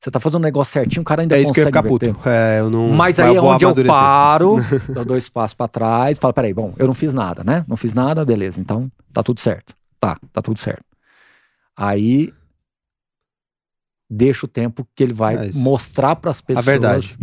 Você 0.00 0.10
tá 0.12 0.20
fazendo 0.20 0.40
um 0.40 0.44
negócio 0.44 0.72
certinho, 0.72 1.02
o 1.02 1.04
cara 1.04 1.22
ainda 1.22 1.36
É 1.36 1.42
isso 1.42 1.52
que 1.52 1.58
eu 1.58 1.64
ia 1.64 1.72
consegue 1.72 1.88
ficar 1.98 2.12
puto. 2.14 2.28
É, 2.28 2.60
eu 2.60 2.70
não. 2.70 2.90
Mas 2.90 3.18
aí 3.18 3.34
é 3.34 3.40
onde 3.40 3.64
eu 3.64 3.68
amadurecer. 3.70 3.98
paro, 4.00 4.56
eu 4.94 5.04
dou 5.04 5.16
espaço 5.16 5.56
pra 5.56 5.66
trás, 5.66 6.18
falo, 6.18 6.32
peraí, 6.32 6.54
bom, 6.54 6.72
eu 6.78 6.86
não 6.86 6.94
fiz 6.94 7.12
nada, 7.12 7.42
né? 7.42 7.64
Não 7.66 7.76
fiz 7.76 7.92
nada, 7.92 8.24
beleza, 8.24 8.60
então 8.60 8.90
tá 9.12 9.22
tudo 9.24 9.40
certo. 9.40 9.74
Tá, 9.98 10.16
tá 10.32 10.40
tudo 10.40 10.58
certo. 10.60 10.84
Aí 11.76 12.32
deixa 14.08 14.46
o 14.46 14.48
tempo 14.48 14.86
que 14.94 15.02
ele 15.02 15.12
vai 15.12 15.36
É 15.36 15.46
isso. 15.48 15.58
mostrar 15.58 16.14
pras 16.16 16.40
pessoas. 16.40 16.64
verdade. 16.64 17.18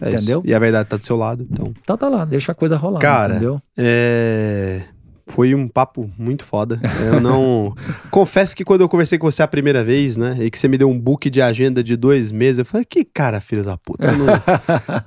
É 0.00 0.08
isso. 0.08 0.16
Entendeu? 0.16 0.42
E 0.44 0.54
a 0.54 0.58
verdade 0.58 0.88
tá 0.88 0.96
do 0.96 1.04
seu 1.04 1.16
lado, 1.16 1.46
então. 1.50 1.72
Então 1.82 1.96
tá 1.98 2.08
lá, 2.08 2.24
deixa 2.24 2.52
a 2.52 2.54
coisa 2.54 2.76
rolar, 2.76 3.00
Cara, 3.00 3.34
entendeu? 3.34 3.60
É, 3.76 4.82
Foi 5.26 5.54
um 5.54 5.66
papo 5.66 6.10
muito 6.18 6.44
foda. 6.44 6.78
Eu 7.02 7.18
não. 7.20 7.74
Confesso 8.10 8.54
que 8.54 8.62
quando 8.64 8.82
eu 8.82 8.88
conversei 8.88 9.18
com 9.18 9.30
você 9.30 9.42
a 9.42 9.48
primeira 9.48 9.82
vez, 9.82 10.16
né? 10.18 10.36
E 10.38 10.50
que 10.50 10.58
você 10.58 10.68
me 10.68 10.76
deu 10.76 10.88
um 10.90 10.98
book 10.98 11.30
de 11.30 11.40
agenda 11.40 11.82
de 11.82 11.96
dois 11.96 12.30
meses, 12.30 12.58
eu 12.58 12.64
falei, 12.64 12.84
que 12.84 13.04
cara, 13.04 13.40
filho 13.40 13.64
da 13.64 13.76
puta. 13.78 14.04
Eu 14.10 14.18
não, 14.18 14.26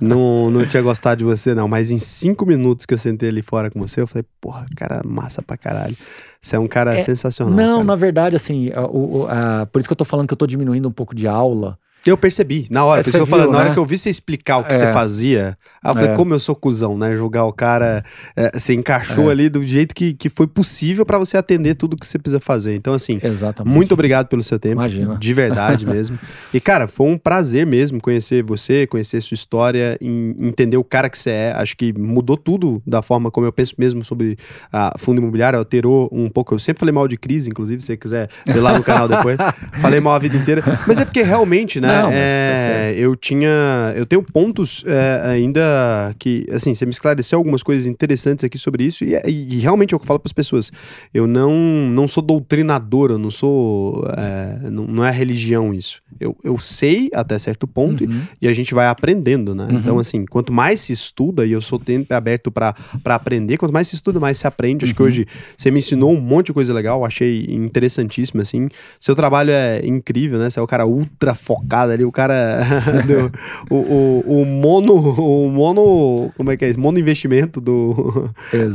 não, 0.00 0.50
não 0.50 0.66
tinha 0.66 0.82
gostado 0.82 1.18
de 1.18 1.24
você, 1.24 1.54
não. 1.54 1.68
Mas 1.68 1.90
em 1.92 1.98
cinco 1.98 2.44
minutos 2.44 2.84
que 2.84 2.92
eu 2.94 2.98
sentei 2.98 3.28
ali 3.28 3.42
fora 3.42 3.70
com 3.70 3.78
você, 3.80 4.00
eu 4.00 4.06
falei, 4.06 4.24
porra, 4.40 4.66
cara, 4.76 5.00
massa 5.06 5.40
pra 5.40 5.56
caralho. 5.56 5.96
Você 6.40 6.56
é 6.56 6.58
um 6.58 6.68
cara 6.68 6.94
É, 6.94 6.98
sensacional. 6.98 7.54
Não, 7.54 7.74
cara. 7.76 7.84
na 7.84 7.96
verdade, 7.96 8.36
assim, 8.36 8.70
a- 8.74 8.86
o- 8.86 9.26
a- 9.28 9.66
por 9.66 9.78
isso 9.78 9.88
que 9.88 9.92
eu 9.92 9.96
tô 9.96 10.04
falando 10.04 10.26
que 10.26 10.32
eu 10.34 10.38
tô 10.38 10.46
diminuindo 10.46 10.88
um 10.88 10.92
pouco 10.92 11.14
de 11.14 11.26
aula. 11.28 11.78
Eu 12.06 12.16
percebi, 12.16 12.66
na 12.70 12.84
hora, 12.84 13.00
É, 13.00 13.02
por 13.02 13.08
isso 13.08 13.12
você 13.12 13.18
que 13.18 13.22
eu 13.22 13.26
falei, 13.26 13.46
na 13.50 13.58
hora 13.58 13.68
né? 13.68 13.74
que 13.74 13.78
eu 13.78 13.84
vi 13.84 13.98
você 13.98 14.08
explicar 14.08 14.58
o 14.58 14.64
que 14.64 14.72
É. 14.72 14.78
você 14.78 14.92
fazia, 14.92 15.58
aí 15.82 15.90
eu 15.90 15.94
falei, 15.94 16.10
É. 16.10 16.14
como 16.14 16.32
eu 16.32 16.40
sou 16.40 16.54
cuzão, 16.54 16.96
né? 16.96 17.14
Julgar 17.16 17.44
o 17.44 17.52
cara, 17.52 18.02
é, 18.36 18.58
você 18.58 18.72
encaixou 18.72 19.28
É. 19.28 19.32
ali 19.32 19.48
do 19.48 19.62
jeito 19.62 19.94
que, 19.94 20.14
que 20.14 20.28
foi 20.30 20.46
possível 20.46 21.04
pra 21.04 21.18
você 21.18 21.36
atender 21.36 21.74
tudo 21.74 21.96
que 21.96 22.06
você 22.06 22.18
precisa 22.18 22.40
fazer. 22.40 22.74
Então, 22.74 22.94
assim, 22.94 23.18
Exatamente. 23.22 23.72
muito 23.74 23.92
obrigado 23.92 24.26
pelo 24.28 24.42
seu 24.42 24.58
tempo. 24.58 24.76
Imagina. 24.76 25.16
De 25.18 25.34
verdade 25.34 25.84
mesmo. 25.86 26.18
E, 26.54 26.60
cara, 26.60 26.88
foi 26.88 27.06
um 27.08 27.18
prazer 27.18 27.66
mesmo 27.66 28.00
conhecer 28.00 28.42
você, 28.42 28.86
conhecer 28.86 29.20
sua 29.20 29.34
história, 29.34 29.98
entender 30.00 30.76
o 30.76 30.84
cara 30.84 31.10
que 31.10 31.18
você 31.18 31.30
é. 31.30 31.52
Acho 31.56 31.76
que 31.76 31.92
mudou 31.92 32.36
tudo 32.36 32.80
da 32.86 33.02
forma 33.02 33.30
como 33.30 33.46
eu 33.46 33.52
penso 33.52 33.74
mesmo 33.76 34.02
sobre 34.02 34.38
a 34.72 34.94
fundo 34.98 35.20
imobiliário, 35.20 35.58
alterou 35.58 36.08
um 36.12 36.28
pouco. 36.30 36.54
Eu 36.54 36.58
sempre 36.58 36.80
falei 36.80 36.92
mal 36.92 37.06
de 37.08 37.16
crise, 37.18 37.50
inclusive, 37.50 37.80
se 37.80 37.88
você 37.88 37.96
quiser 37.96 38.28
ver 38.46 38.60
lá 38.60 38.76
no 38.78 38.82
canal 38.84 39.08
depois. 39.08 39.36
falei 39.82 40.00
mal 40.00 40.14
a 40.14 40.18
vida 40.18 40.36
inteira. 40.36 40.62
Mas 40.86 40.98
é 40.98 41.04
porque 41.04 41.22
realmente, 41.22 41.80
né? 41.80 41.87
Não, 41.88 42.10
mas 42.10 42.12
tá 42.12 42.16
é, 42.16 42.54
certo. 42.54 42.98
eu 42.98 43.16
tinha. 43.16 43.92
Eu 43.96 44.06
tenho 44.06 44.22
pontos 44.22 44.84
é, 44.86 45.20
ainda 45.30 46.14
que, 46.18 46.46
assim, 46.52 46.74
você 46.74 46.84
me 46.86 46.90
esclareceu 46.92 47.38
algumas 47.38 47.62
coisas 47.62 47.86
interessantes 47.86 48.44
aqui 48.44 48.58
sobre 48.58 48.84
isso. 48.84 49.04
E, 49.04 49.14
e- 49.26 49.54
e 49.54 49.58
realmente 49.58 49.94
é 49.94 49.96
o 49.96 49.98
que 49.98 50.04
eu 50.04 50.06
falo 50.06 50.18
para 50.20 50.28
as 50.28 50.32
pessoas. 50.32 50.70
Eu 51.12 51.26
não, 51.26 51.52
não 51.90 52.06
sou 52.08 52.22
doutrinador, 52.22 53.10
eu 53.10 53.18
não 53.18 53.30
sou. 53.30 54.04
é, 54.16 54.70
não, 54.70 54.84
não 54.86 55.04
é 55.04 55.10
religião 55.10 55.72
isso. 55.74 56.00
Eu, 56.20 56.36
eu 56.42 56.58
sei 56.58 57.08
até 57.14 57.38
certo 57.38 57.66
ponto 57.66 58.04
Uhum. 58.04 58.22
e 58.42 58.48
a 58.48 58.52
gente 58.52 58.74
vai 58.74 58.86
aprendendo, 58.88 59.54
né? 59.54 59.66
Uhum. 59.70 59.76
Então, 59.78 59.98
assim, 59.98 60.24
quanto 60.26 60.52
mais 60.52 60.80
se 60.80 60.92
estuda, 60.92 61.46
e 61.46 61.52
eu 61.52 61.60
sou 61.60 61.80
aberto 62.10 62.50
para 62.50 62.74
aprender, 63.04 63.56
quanto 63.56 63.72
mais 63.72 63.88
se 63.88 63.94
estuda, 63.94 64.18
mais 64.20 64.36
se 64.38 64.46
aprende. 64.46 64.84
Acho 64.84 64.94
que 64.94 65.00
Uhum. 65.00 65.06
hoje 65.06 65.26
você 65.56 65.70
me 65.70 65.78
ensinou 65.78 66.12
um 66.12 66.20
monte 66.20 66.46
de 66.46 66.52
coisa 66.52 66.72
legal, 66.74 67.04
achei 67.04 67.46
interessantíssimo, 67.48 68.40
assim. 68.42 68.68
Seu 69.00 69.14
trabalho 69.14 69.50
é 69.52 69.80
incrível, 69.86 70.38
né? 70.38 70.50
Você 70.50 70.58
é 70.58 70.62
o 70.62 70.66
cara 70.66 70.86
ultra 70.86 71.34
focado 71.34 71.77
ali, 71.82 72.04
o 72.04 72.12
cara 72.12 72.60
deu, 73.06 73.30
o, 73.70 73.76
o, 73.76 74.42
o, 74.42 74.44
mono, 74.44 74.94
o 74.94 75.50
mono, 75.50 76.32
como 76.36 76.50
é 76.50 76.56
que 76.56 76.64
é 76.64 76.70
isso? 76.70 76.80
Mono 76.80 76.98
investimento 76.98 77.60
do, 77.60 78.30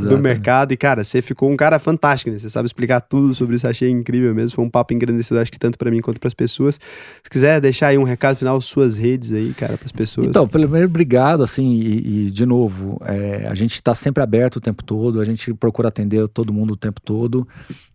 do 0.08 0.18
mercado. 0.18 0.72
E, 0.72 0.76
cara, 0.76 1.04
você 1.04 1.20
ficou 1.20 1.50
um 1.50 1.56
cara 1.56 1.78
fantástico, 1.78 2.30
né? 2.30 2.38
Você 2.38 2.50
sabe 2.50 2.66
explicar 2.66 3.00
tudo 3.00 3.34
sobre 3.34 3.56
isso, 3.56 3.66
achei 3.66 3.90
incrível 3.90 4.34
mesmo. 4.34 4.56
Foi 4.56 4.64
um 4.64 4.70
papo 4.70 4.94
engrandecedor, 4.94 5.42
acho 5.42 5.52
que 5.52 5.58
tanto 5.58 5.78
para 5.78 5.90
mim 5.90 6.00
quanto 6.00 6.20
para 6.20 6.28
as 6.28 6.34
pessoas. 6.34 6.80
Se 7.22 7.30
quiser 7.30 7.60
deixar 7.60 7.88
aí 7.88 7.98
um 7.98 8.04
recado 8.04 8.36
final, 8.36 8.60
suas 8.60 8.96
redes 8.96 9.32
aí, 9.32 9.52
cara, 9.54 9.76
para 9.76 9.86
as 9.86 9.92
pessoas. 9.92 10.28
Então, 10.28 10.46
primeiro, 10.46 10.86
obrigado, 10.86 11.42
assim, 11.42 11.74
e, 11.74 12.26
e 12.26 12.30
de 12.30 12.46
novo, 12.46 13.00
é, 13.04 13.46
a 13.48 13.54
gente 13.54 13.74
está 13.74 13.94
sempre 13.94 14.22
aberto 14.22 14.56
o 14.56 14.60
tempo 14.60 14.82
todo, 14.82 15.20
a 15.20 15.24
gente 15.24 15.52
procura 15.54 15.88
atender 15.88 16.26
todo 16.28 16.52
mundo 16.52 16.72
o 16.72 16.76
tempo 16.76 17.00
todo. 17.00 17.46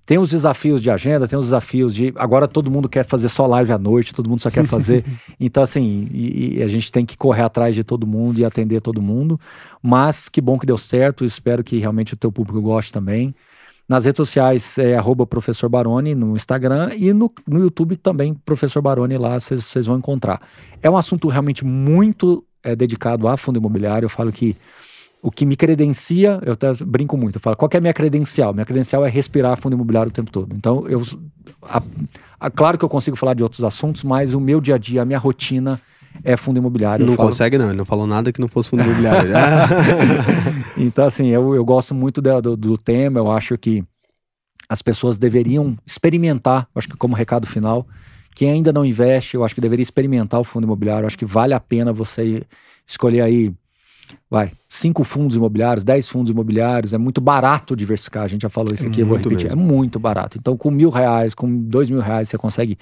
Tem 0.10 0.18
os 0.18 0.31
desafios 0.31 0.81
de 0.81 0.90
agenda, 0.90 1.27
tem 1.27 1.38
os 1.38 1.45
desafios 1.45 1.94
de. 1.94 2.11
Agora 2.15 2.48
todo 2.48 2.72
mundo 2.72 2.90
quer 2.90 3.06
fazer 3.06 3.30
só 3.30 3.45
live 3.45 3.72
à 3.72 3.77
noite, 3.77 4.11
todo 4.11 4.27
mundo 4.27 4.41
só 4.41 4.49
quer 4.49 4.65
fazer. 4.65 5.06
então, 5.40 5.61
assim, 5.61 6.10
e, 6.11 6.57
e 6.57 6.64
a 6.64 6.68
gente 6.68 6.91
tem 6.91 7.06
que 7.06 7.15
correr 7.15 7.44
atrás 7.44 7.76
de 7.76 7.84
todo 7.84 8.07
mundo 8.07 8.40
e 8.40 8.44
atender 8.44 8.81
todo 8.81 9.03
mundo. 9.03 9.40
Mas 9.84 10.27
que 10.27 10.41
bom 10.41 10.57
que 10.57 10.65
deu 10.65 10.80
certo, 10.80 11.23
espero 11.23 11.64
que 11.64 11.77
realmente 11.77 12.15
o 12.15 12.18
teu 12.18 12.31
público 12.31 12.60
goste 12.60 12.91
também. 12.91 13.36
Nas 13.88 14.06
redes 14.06 14.18
sociais 14.18 14.80
é 14.80 14.98
arroba 14.98 15.27
professor 15.27 15.69
Baroni 15.69 16.15
no 16.15 16.36
Instagram 16.36 16.90
e 16.98 17.14
no, 17.14 17.31
no 17.48 17.60
YouTube 17.60 17.95
também, 17.95 18.34
professor 18.34 18.81
Baroni, 18.81 19.15
lá 19.15 19.40
vocês 19.40 19.86
vão 19.86 19.99
encontrar. 19.99 20.41
É 20.81 20.90
um 20.90 20.98
assunto 20.98 21.27
realmente 21.27 21.64
muito 21.64 22.44
é, 22.64 22.76
dedicado 22.76 23.27
a 23.27 23.38
fundo 23.38 23.60
imobiliário. 23.60 24.07
Eu 24.07 24.10
falo 24.10 24.31
que 24.31 24.57
o 25.22 25.30
que 25.30 25.46
me 25.46 25.56
credencia, 25.56 26.40
eu 26.46 26.54
até 26.54 26.74
brinco 26.86 27.18
muito, 27.18 27.36
eu 27.36 27.41
falo, 27.41 27.56
qual 27.56 27.70
é 27.74 27.78
a 27.78 27.82
minha 27.82 27.94
credencial? 27.94 28.54
Minha 28.54 28.66
credencial 28.66 29.06
é 29.06 29.10
respirar 29.10 29.60
fundo 29.60 29.74
imobiliário 29.74 30.10
o 30.10 30.14
tempo 30.14 30.32
todo. 30.32 30.56
Então, 30.56 30.88
eu, 30.88 31.02
a, 31.64 31.82
a, 32.40 32.50
claro 32.50 32.78
que 32.78 32.86
eu 32.86 32.90
consigo 32.90 33.18
falar 33.18 33.34
de 33.34 33.44
outros 33.44 33.64
assuntos, 33.64 34.04
mas 34.04 34.34
o 34.34 34.40
meu 34.40 34.62
dia 34.62 34.76
a 34.76 34.78
dia, 34.78 35.02
a 35.02 35.06
minha 35.06 35.20
rotina 35.20 35.80
é 36.24 36.38
fundo 36.38 36.58
imobiliário. 36.58 37.06
Não 37.06 37.16
falo... 37.16 37.30
consegue, 37.30 37.58
não. 37.58 37.68
Ele 37.68 37.78
não 37.78 37.86
falou 37.86 38.08
nada 38.08 38.32
que 38.32 38.40
não 38.40 38.48
fosse 38.48 38.70
fundo 38.70 38.84
imobiliário. 38.84 39.30
então, 40.78 41.06
assim, 41.06 41.28
eu, 41.28 41.54
eu 41.54 41.66
gosto 41.66 41.94
muito 41.94 42.22
do, 42.22 42.41
do, 42.41 42.58
do, 42.58 42.78
tema. 42.78 43.20
Eu 43.20 43.32
acho 43.32 43.58
que 43.58 43.84
as 44.68 44.82
pessoas 44.82 45.18
deveriam 45.18 45.78
experimentar, 45.86 46.68
acho 46.76 46.88
que 46.88 46.96
como 46.96 47.16
recado 47.16 47.48
final, 47.48 47.88
quem 48.36 48.52
ainda 48.52 48.72
não 48.72 48.86
investe, 48.86 49.36
eu 49.36 49.44
acho 49.44 49.56
que 49.56 49.62
deveria 49.62 49.84
experimentar 49.84 50.40
o 50.40 50.44
fundo 50.44 50.64
imobiliário. 50.64 51.04
Eu 51.04 51.08
acho 51.08 51.18
que 51.18 51.26
vale 51.26 51.54
a 51.54 51.60
pena 51.60 51.91
você 51.91 52.44
escolher 52.88 53.22
aí 53.22 53.54
vai, 54.30 54.52
cinco 54.68 55.03
fundos 55.03 55.36
imobiliários, 55.36 55.84
dez 55.84 56.07
fundos 56.07 56.30
imobiliários, 56.30 56.94
é 56.94 56.98
muito 56.98 57.19
barato 57.22 57.76
diversificar. 57.76 58.23
A 58.23 58.27
gente 58.27 58.41
já 58.41 58.49
falou 58.49 58.73
isso 58.73 58.88
aqui, 58.88 59.02
eu 59.02 59.06
vou 59.06 59.18
repetir. 59.18 59.49
Mesmo. 59.49 59.61
É 59.61 59.64
muito 59.64 59.99
barato. 59.99 60.38
Então, 60.38 60.57
com 60.57 60.72
mil 60.72 60.90
reais, 60.90 61.34
com 61.34 61.49
dois 61.64 61.90
mil 61.90 62.02
reais, 62.02 62.30
você 62.30 62.38
consegue 62.38 62.77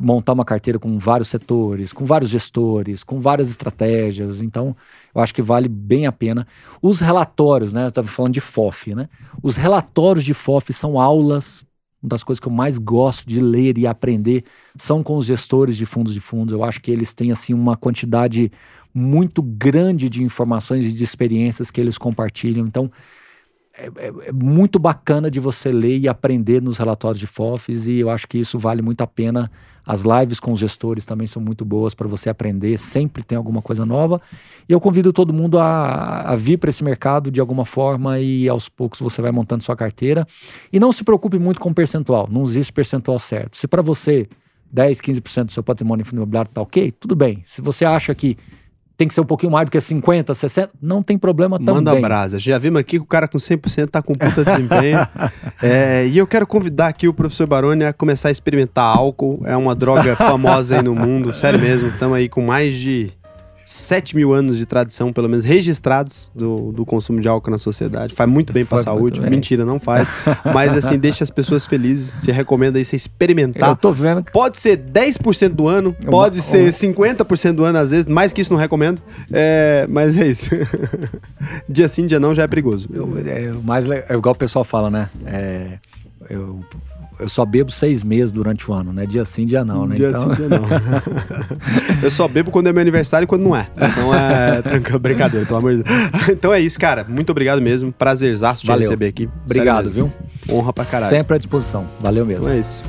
montar 0.00 0.32
uma 0.32 0.44
carteira 0.44 0.78
com 0.78 0.98
vários 0.98 1.28
setores, 1.28 1.92
com 1.92 2.04
vários 2.04 2.30
gestores, 2.30 3.04
com 3.04 3.20
várias 3.20 3.50
estratégias. 3.50 4.40
Então, 4.40 4.74
eu 5.14 5.20
acho 5.20 5.34
que 5.34 5.42
vale 5.42 5.68
bem 5.68 6.06
a 6.06 6.12
pena. 6.12 6.46
Os 6.80 7.00
relatórios, 7.00 7.72
né? 7.72 7.84
Eu 7.84 7.88
estava 7.88 8.08
falando 8.08 8.32
de 8.32 8.40
FOF, 8.40 8.94
né? 8.94 9.08
Os 9.42 9.56
relatórios 9.56 10.24
de 10.24 10.34
FOF 10.34 10.72
são 10.72 10.98
aulas. 10.98 11.64
Uma 12.02 12.10
das 12.10 12.22
coisas 12.22 12.40
que 12.40 12.46
eu 12.46 12.52
mais 12.52 12.78
gosto 12.78 13.26
de 13.26 13.40
ler 13.40 13.78
e 13.78 13.86
aprender 13.86 14.44
são 14.76 15.02
com 15.02 15.16
os 15.16 15.26
gestores 15.26 15.76
de 15.76 15.86
fundos 15.86 16.12
de 16.12 16.20
fundos. 16.20 16.52
Eu 16.52 16.62
acho 16.62 16.80
que 16.80 16.90
eles 16.90 17.12
têm 17.12 17.32
assim 17.32 17.52
uma 17.52 17.76
quantidade 17.76 18.52
muito 18.96 19.42
grande 19.42 20.08
de 20.08 20.22
informações 20.22 20.86
e 20.86 20.92
de 20.94 21.04
experiências 21.04 21.70
que 21.70 21.80
eles 21.80 21.98
compartilham. 21.98 22.66
Então, 22.66 22.90
é, 23.78 23.90
é, 23.98 24.28
é, 24.28 24.32
muito 24.32 24.78
bacana 24.78 25.30
de 25.30 25.38
você 25.38 25.70
ler 25.70 25.98
e 25.98 26.08
aprender 26.08 26.62
nos 26.62 26.78
relatórios 26.78 27.20
de 27.20 27.26
FOFs 27.26 27.86
e 27.86 27.98
eu 27.98 28.08
acho 28.08 28.26
que 28.26 28.38
isso 28.38 28.58
vale 28.58 28.80
muito 28.80 29.02
a 29.02 29.06
pena. 29.06 29.50
As 29.84 30.02
lives 30.02 30.40
com 30.40 30.50
os 30.50 30.58
gestores 30.58 31.04
também 31.04 31.26
são 31.26 31.42
muito 31.42 31.62
boas 31.62 31.94
para 31.94 32.08
você 32.08 32.30
aprender, 32.30 32.78
sempre 32.78 33.22
tem 33.22 33.36
alguma 33.36 33.60
coisa 33.60 33.84
nova. 33.84 34.18
E 34.66 34.72
eu 34.72 34.80
convido 34.80 35.12
todo 35.12 35.32
mundo 35.32 35.58
a, 35.58 36.22
a 36.22 36.34
vir 36.34 36.56
para 36.56 36.70
esse 36.70 36.82
mercado 36.82 37.30
de 37.30 37.38
alguma 37.38 37.66
forma 37.66 38.18
e 38.18 38.48
aos 38.48 38.66
poucos 38.66 38.98
você 38.98 39.20
vai 39.20 39.30
montando 39.30 39.62
sua 39.62 39.76
carteira. 39.76 40.26
E 40.72 40.80
não 40.80 40.90
se 40.90 41.04
preocupe 41.04 41.38
muito 41.38 41.60
com 41.60 41.72
percentual, 41.74 42.26
não 42.30 42.44
existe 42.44 42.72
percentual 42.72 43.18
certo. 43.18 43.58
Se 43.58 43.68
para 43.68 43.82
você 43.82 44.26
10, 44.72 45.02
15% 45.02 45.44
do 45.44 45.52
seu 45.52 45.62
patrimônio 45.62 46.04
imobiliário 46.10 46.48
está 46.48 46.62
ok, 46.62 46.90
tudo 46.92 47.14
bem. 47.14 47.42
Se 47.44 47.60
você 47.60 47.84
acha 47.84 48.14
que 48.14 48.38
tem 48.96 49.06
que 49.06 49.14
ser 49.14 49.20
um 49.20 49.26
pouquinho 49.26 49.52
mais 49.52 49.66
do 49.66 49.70
que 49.70 49.80
50, 49.80 50.32
60, 50.32 50.70
não 50.80 51.02
tem 51.02 51.18
problema 51.18 51.58
também. 51.58 51.74
Manda 51.74 51.94
brasa. 52.00 52.38
Já 52.38 52.58
vimos 52.58 52.80
aqui 52.80 52.96
que 52.98 53.04
o 53.04 53.06
cara 53.06 53.28
com 53.28 53.36
100% 53.36 53.88
tá 53.88 54.00
com 54.00 54.14
puta 54.14 54.44
desempenho. 54.44 55.06
é, 55.62 56.06
e 56.06 56.16
eu 56.16 56.26
quero 56.26 56.46
convidar 56.46 56.88
aqui 56.88 57.06
o 57.06 57.12
professor 57.12 57.46
Baroni 57.46 57.84
a 57.84 57.92
começar 57.92 58.28
a 58.28 58.32
experimentar 58.32 58.84
álcool. 58.84 59.42
É 59.44 59.56
uma 59.56 59.74
droga 59.74 60.16
famosa 60.16 60.76
aí 60.76 60.82
no 60.82 60.94
mundo, 60.94 61.32
sério 61.32 61.60
mesmo. 61.60 61.88
Estamos 61.88 62.16
aí 62.16 62.28
com 62.28 62.40
mais 62.40 62.74
de 62.74 63.12
7 63.66 64.14
mil 64.14 64.32
anos 64.32 64.56
de 64.58 64.64
tradição, 64.64 65.12
pelo 65.12 65.28
menos 65.28 65.44
registrados, 65.44 66.30
do, 66.32 66.70
do 66.70 66.86
consumo 66.86 67.20
de 67.20 67.26
álcool 67.26 67.50
na 67.50 67.58
sociedade. 67.58 68.14
Faz 68.14 68.30
muito 68.30 68.52
bem 68.52 68.64
para 68.64 68.78
a 68.78 68.82
saúde. 68.82 69.20
Mentira, 69.20 69.64
não 69.64 69.80
faz. 69.80 70.08
Mas 70.54 70.72
assim, 70.72 70.96
deixa 70.96 71.24
as 71.24 71.30
pessoas 71.30 71.66
felizes. 71.66 72.22
Te 72.22 72.30
recomendo 72.30 72.76
aí 72.76 72.84
você 72.84 72.94
experimentar. 72.94 73.70
Eu 73.70 73.76
tô 73.76 73.90
vendo. 73.90 74.22
Pode 74.30 74.56
ser 74.56 74.78
10% 74.78 75.48
do 75.48 75.66
ano, 75.66 75.92
pode 75.92 76.40
ser 76.40 76.62
uma... 76.62 76.94
50% 76.94 77.52
do 77.54 77.64
ano 77.64 77.78
às 77.78 77.90
vezes. 77.90 78.06
Mais 78.06 78.32
que 78.32 78.40
isso 78.40 78.52
não 78.52 78.58
recomendo. 78.58 79.02
É, 79.32 79.84
mas 79.90 80.16
é 80.16 80.28
isso. 80.28 80.48
dia 81.68 81.88
sim, 81.88 82.06
dia 82.06 82.20
não 82.20 82.32
já 82.32 82.44
é 82.44 82.46
perigoso. 82.46 82.88
Eu, 82.94 83.12
é, 83.26 83.50
mais, 83.64 83.90
é 83.90 84.06
igual 84.10 84.32
o 84.32 84.38
pessoal 84.38 84.64
fala, 84.64 84.88
né? 84.88 85.10
É, 85.26 85.78
eu 86.30 86.64
eu 87.18 87.28
só 87.28 87.44
bebo 87.44 87.70
seis 87.70 88.04
meses 88.04 88.30
durante 88.30 88.70
o 88.70 88.74
ano, 88.74 88.92
né? 88.92 89.06
Dia 89.06 89.24
sim, 89.24 89.46
dia 89.46 89.64
não, 89.64 89.86
né? 89.86 89.96
Dia 89.96 90.08
então... 90.08 90.28
sim, 90.28 90.34
dia 90.34 90.48
não. 90.48 90.66
eu 92.02 92.10
só 92.10 92.28
bebo 92.28 92.50
quando 92.50 92.66
é 92.66 92.72
meu 92.72 92.80
aniversário 92.80 93.24
e 93.24 93.26
quando 93.26 93.42
não 93.42 93.56
é. 93.56 93.68
Então 93.76 94.14
é 94.14 94.60
tranquilo, 94.62 94.98
brincadeira, 94.98 95.46
pelo 95.46 95.58
amor 95.58 95.76
de 95.76 95.82
Deus. 95.82 95.96
Então 96.28 96.52
é 96.52 96.60
isso, 96.60 96.78
cara. 96.78 97.04
Muito 97.08 97.30
obrigado 97.30 97.60
mesmo. 97.60 97.92
Prazerzaço 97.92 98.62
de 98.62 98.68
Valeu. 98.68 98.82
receber 98.82 99.08
aqui. 99.08 99.28
Obrigado, 99.44 99.90
viu? 99.90 100.12
Honra 100.50 100.72
pra 100.72 100.84
caralho. 100.84 101.10
Sempre 101.10 101.36
à 101.36 101.38
disposição. 101.38 101.86
Valeu 102.00 102.26
mesmo. 102.26 102.44
Então 102.44 102.54
é 102.54 102.60
isso. 102.60 102.82